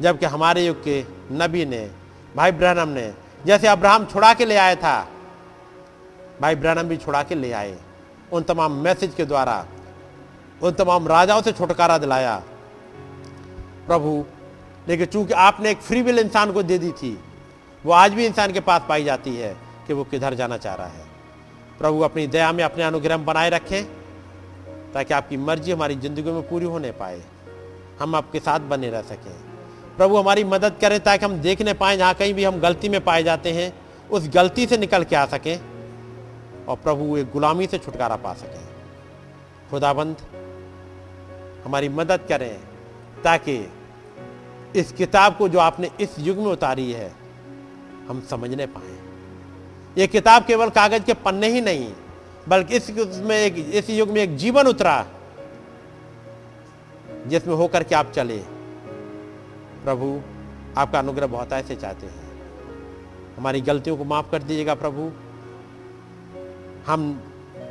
जबकि 0.00 0.26
हमारे 0.26 0.66
युग 0.66 0.84
के 0.84 1.04
नबी 1.32 1.64
ने, 1.64 1.90
भाई 2.36 2.52
ब्रहणम 2.52 2.88
ने, 2.88 3.12
जैसे 3.46 3.68
अब्राहम 3.68 4.06
छुड़ा 4.06 4.34
के 4.34 4.44
ले 4.44 4.56
आया 4.56 4.74
था, 4.74 5.08
भाई 6.40 6.54
ब्रहणम 6.54 6.82
भी 6.82 6.96
छुड़ा 6.96 7.22
के 7.22 7.34
ले 7.34 7.52
आए। 7.52 7.76
उन 8.32 8.42
तमाम 8.42 8.72
मैसेज 8.72 9.14
के 9.14 9.24
द्वारा, 9.24 9.66
उन 10.62 10.72
तमाम 10.72 11.08
राजाओं 11.08 11.42
से 11.42 11.52
छुटकारा 11.52 11.98
दिलाया। 11.98 12.42
प्रभु। 13.86 14.24
लेकिन 14.88 15.06
चूँकि 15.06 15.34
आपने 15.34 15.70
एक 15.70 15.78
फ्री 15.78 16.02
विल 16.02 16.18
इंसान 16.18 16.52
को 16.52 16.62
दे 16.62 16.78
दी 16.78 16.90
थी, 16.92 17.18
वो 17.84 17.92
आज 17.92 18.14
भी 18.14 18.26
इंसान 18.26 18.52
के 18.52 18.60
पास 18.60 18.82
पाई 18.88 19.04
जाती 19.04 19.34
है 19.36 19.56
कि 19.86 19.92
वो 19.92 20.04
किधर 20.04 20.34
जाना 20.34 20.56
चाह 20.56 20.74
रहा 20.74 20.86
है। 20.86 21.04
प्रभु, 21.78 22.00
अपनी 22.00 22.26
दया 22.26 22.52
में 22.52 22.64
अपने 22.64 22.84
अनुग्रह 22.84 23.16
बनाए 23.16 23.50
रखें, 23.50 23.84
ताकि 24.94 25.14
आपकी 25.14 25.36
मर्ज़ी 25.36 25.72
हमारी 25.72 25.94
ज़िंदगी 25.94 26.30
में 26.30 26.48
पूरी 26.48 26.66
होने 26.66 26.90
पाए। 26.92 27.20
हम 28.00 28.14
आपके 28.14 28.40
साथ 28.40 28.60
बने 28.60 28.90
रह 28.90 29.02
सकें। 29.02 29.34
प्रभु, 29.96 30.16
हमारी 30.16 30.44
मदद 30.44 30.76
करें 30.80 30.98
ताकि 31.00 31.24
हम 31.24 31.40
देखने 31.40 31.72
पाए 31.74 31.96
जहाँ 31.96 32.14
कहीं 32.14 32.34
भी 32.34 32.44
हम 32.44 32.60
गलती 32.60 32.88
में 32.88 33.00
पाए 33.00 33.22
जाते 33.22 33.52
हैं, 33.52 33.72
उस 34.10 34.28
गलती 34.28 34.66
से 34.66 34.76
निकल 34.76 35.04
के 35.04 35.16
आ 35.16 35.26
सकें 35.26 35.56
और 36.66 36.76
प्रभु, 36.76 37.16
एक 37.16 37.30
गुलामी 37.30 37.66
से 37.66 37.78
छुटकारा 37.78 38.16
पा 38.16 38.34
सकें। 38.34 38.68
खुदाबंद, 39.70 40.16
हमारी 41.64 41.88
मदद 41.88 42.26
करें। 42.28 42.71
ताकि 43.24 43.72
इस 44.76 44.92
किताब 44.92 45.36
को 45.36 45.48
जो 45.48 45.58
आपने 45.58 45.90
इस 46.00 46.18
युग 46.18 46.36
में 46.36 46.46
उतारी 46.46 46.92
है, 46.92 47.14
हम 48.08 48.22
समझने 48.30 48.66
पाए। 48.66 48.98
ये 49.98 50.06
किताब 50.06 50.44
केवल 50.44 50.70
कागज़ 50.70 51.02
के 51.02 51.14
पन्ने 51.14 51.48
ही 51.48 51.60
नहीं, 51.60 51.92
बल्कि 52.48 52.76
इस 52.76 52.90
एक, 52.90 53.70
इस 53.74 53.90
युग 53.90 54.08
में 54.08 54.22
एक 54.22 54.36
जीवन 54.36 54.66
उतरा, 54.66 55.06
जिसमें 57.26 57.54
होकर 57.54 57.82
के 57.82 57.94
आप 57.94 58.12
चले। 58.12 58.38
प्रभु, 59.84 60.20
आपका 60.76 60.98
अनुग्रह 60.98 61.26
बहुत 61.26 61.52
ऐसे 61.52 61.76
चाहते 61.76 62.06
हैं। 62.06 62.22
हमारी 63.36 63.60
गलतियों 63.60 63.96
को 63.96 64.04
माफ़ 64.04 64.30
कर 64.30 64.42
दीजिएगा 64.42 64.74
प्रभु। 64.74 65.10
हम 66.86 67.22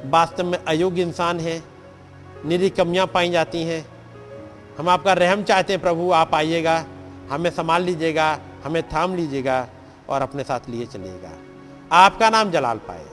वास्तव 0.06 0.46
में 0.46 0.58
अयोग्य 0.58 1.02
इंसान 1.02 1.40
हैं, 1.40 1.64
निरी 2.46 2.70
कमियाँ 2.70 3.08
पाई 3.08 3.30
जाती 3.30 3.64
हैं। 3.64 4.01
हम 4.78 4.90
आपका 4.90 5.14
रहम 5.14 5.44
चाहते 5.44 5.74
हैं, 5.74 5.82
प्रभु, 5.82 6.12
आप 6.12 6.36
आइएगा, 6.36 6.86
हमें 7.30 7.50
संभाल 7.50 7.84
लीजिएगा, 7.84 8.40
हमें 8.64 8.84
थाम 8.84 9.16
लीजिएगा 9.16 9.68
और 10.10 10.22
अपने 10.22 10.44
साथ 10.44 10.60
लिए 10.70 10.86
चलिएगा। 10.86 11.32
आपका 11.92 12.30
नाम 12.30 12.52
जलाल 12.52 12.78
पाए। 12.78 13.06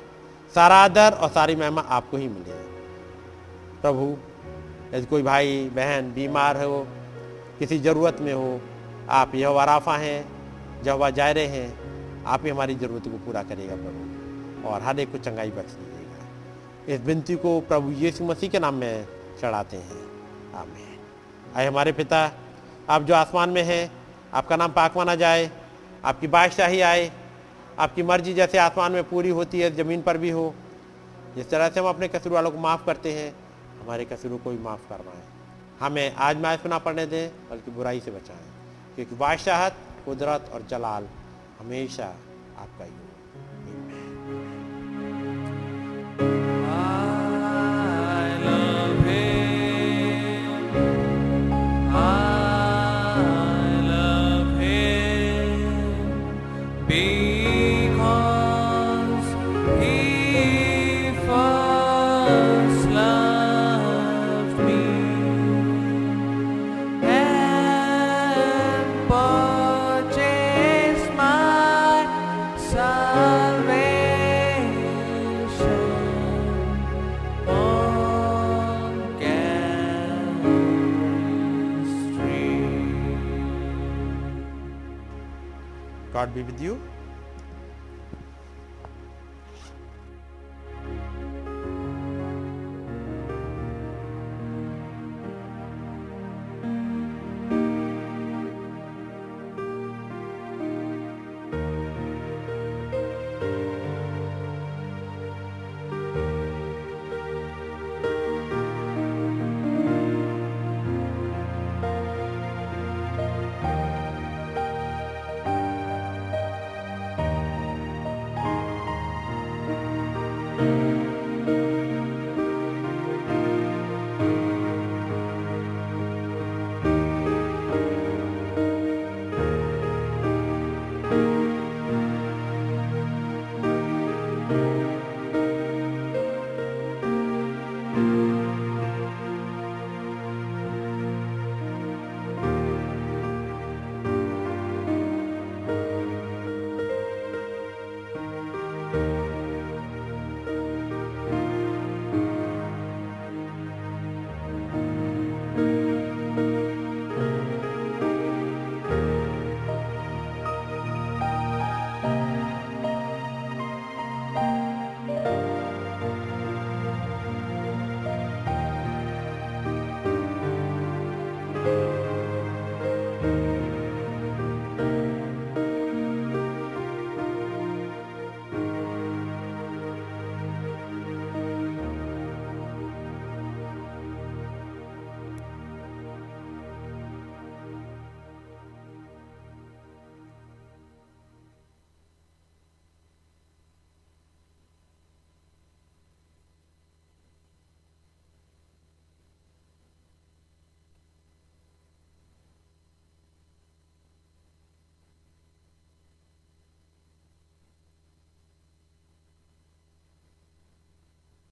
सारा 0.54 0.76
आदर 0.76 1.12
और 1.12 1.28
सारी 1.28 1.56
महिमा 1.56 1.80
आपको 1.80 2.16
ही 2.16 2.28
मिले। 2.28 2.52
प्रभु, 3.82 4.16
यदि 4.96 5.06
कोई 5.06 5.22
भाई, 5.22 5.70
बहन 5.74 6.12
बीमार 6.12 6.64
हो, 6.64 6.86
किसी 7.58 7.78
ज़रूरत 7.78 8.16
में 8.20 8.32
हो, 8.32 8.60
आप 9.10 9.34
यह 9.34 9.48
वाराफा 9.48 9.96
हैं 9.96 10.38
जब 10.82 11.08
जा 11.08 11.30
रहे 11.30 11.46
हैं, 11.46 11.88
आप 12.24 12.44
ही 12.44 12.50
हमारी 12.50 12.74
ज़रूरत 12.74 13.02
को 13.04 13.18
पूरा 13.26 13.42
करेगा 13.42 13.76
प्रभु, 13.76 14.68
और 14.68 14.82
हर 14.82 15.00
एक 15.00 15.12
को 15.12 15.18
चंगाई 15.18 15.50
बख्श 15.50 15.72
दीजिएगा। 15.72 16.94
इस 16.94 17.00
बिनती 17.00 17.34
को 17.34 17.60
प्रभु 17.60 17.90
यीशु 17.90 18.24
मसीह 18.24 18.50
के 18.50 18.58
नाम 18.58 18.74
में 18.74 19.06
चढ़ाते 19.40 19.76
हैं। 19.76 20.08
आमीन। 20.54 20.87
आए 21.56 21.66
हमारे 21.66 21.92
पिता, 21.92 22.32
आप 22.90 23.02
जो 23.02 23.14
आसमान 23.14 23.50
में 23.50 23.62
हैं, 23.62 23.92
आपका 24.34 24.56
नाम 24.56 24.72
पाक 24.72 24.96
माना 24.96 25.14
जाए, 25.14 25.50
आपकी 26.04 26.26
बादशाही 26.26 26.80
आए, 26.80 27.12
आपकी 27.78 28.02
मर्ज़ी 28.02 28.34
जैसे 28.34 28.58
आसमान 28.58 28.92
में 28.92 29.08
पूरी 29.08 29.28
होती 29.28 29.60
है, 29.60 29.76
ज़मीन 29.76 30.02
पर 30.02 30.18
भी 30.18 30.30
हो, 30.30 30.54
जिस 31.34 31.50
तरह 31.50 31.68
से 31.68 31.80
हम 31.80 31.86
अपने 31.86 32.08
कसूर 32.08 32.32
वालों 32.32 32.50
को 32.50 32.58
माफ़ 32.58 32.86
करते 32.86 33.12
हैं, 33.12 33.34
हमारे 33.80 34.04
कसूरों 34.04 34.38
को 34.38 34.50
भी 34.50 34.58
माफ़ 34.58 34.88
करवाएँ। 34.88 35.22
हमें 35.80 36.14
आज 36.14 36.36
में 36.36 36.58
ना 36.66 36.78
पढ़ने 36.78 37.06
दें, 37.06 37.30
बल्कि 37.50 37.70
बुराई 37.70 38.00
से 38.00 38.10
बचाएँ, 38.10 38.46
क्योंकि 38.94 39.14
बादशाहत, 39.14 39.76
कुदरत 40.04 40.50
और 40.54 40.66
जलाल 40.70 41.08
हमेशा 41.58 42.14
आपका 42.58 42.84
ही 42.84 42.90
हो 42.90 43.08
Ah. 52.00 52.27
God 86.28 86.34
be 86.34 86.42
with 86.42 86.60
you. 86.60 86.87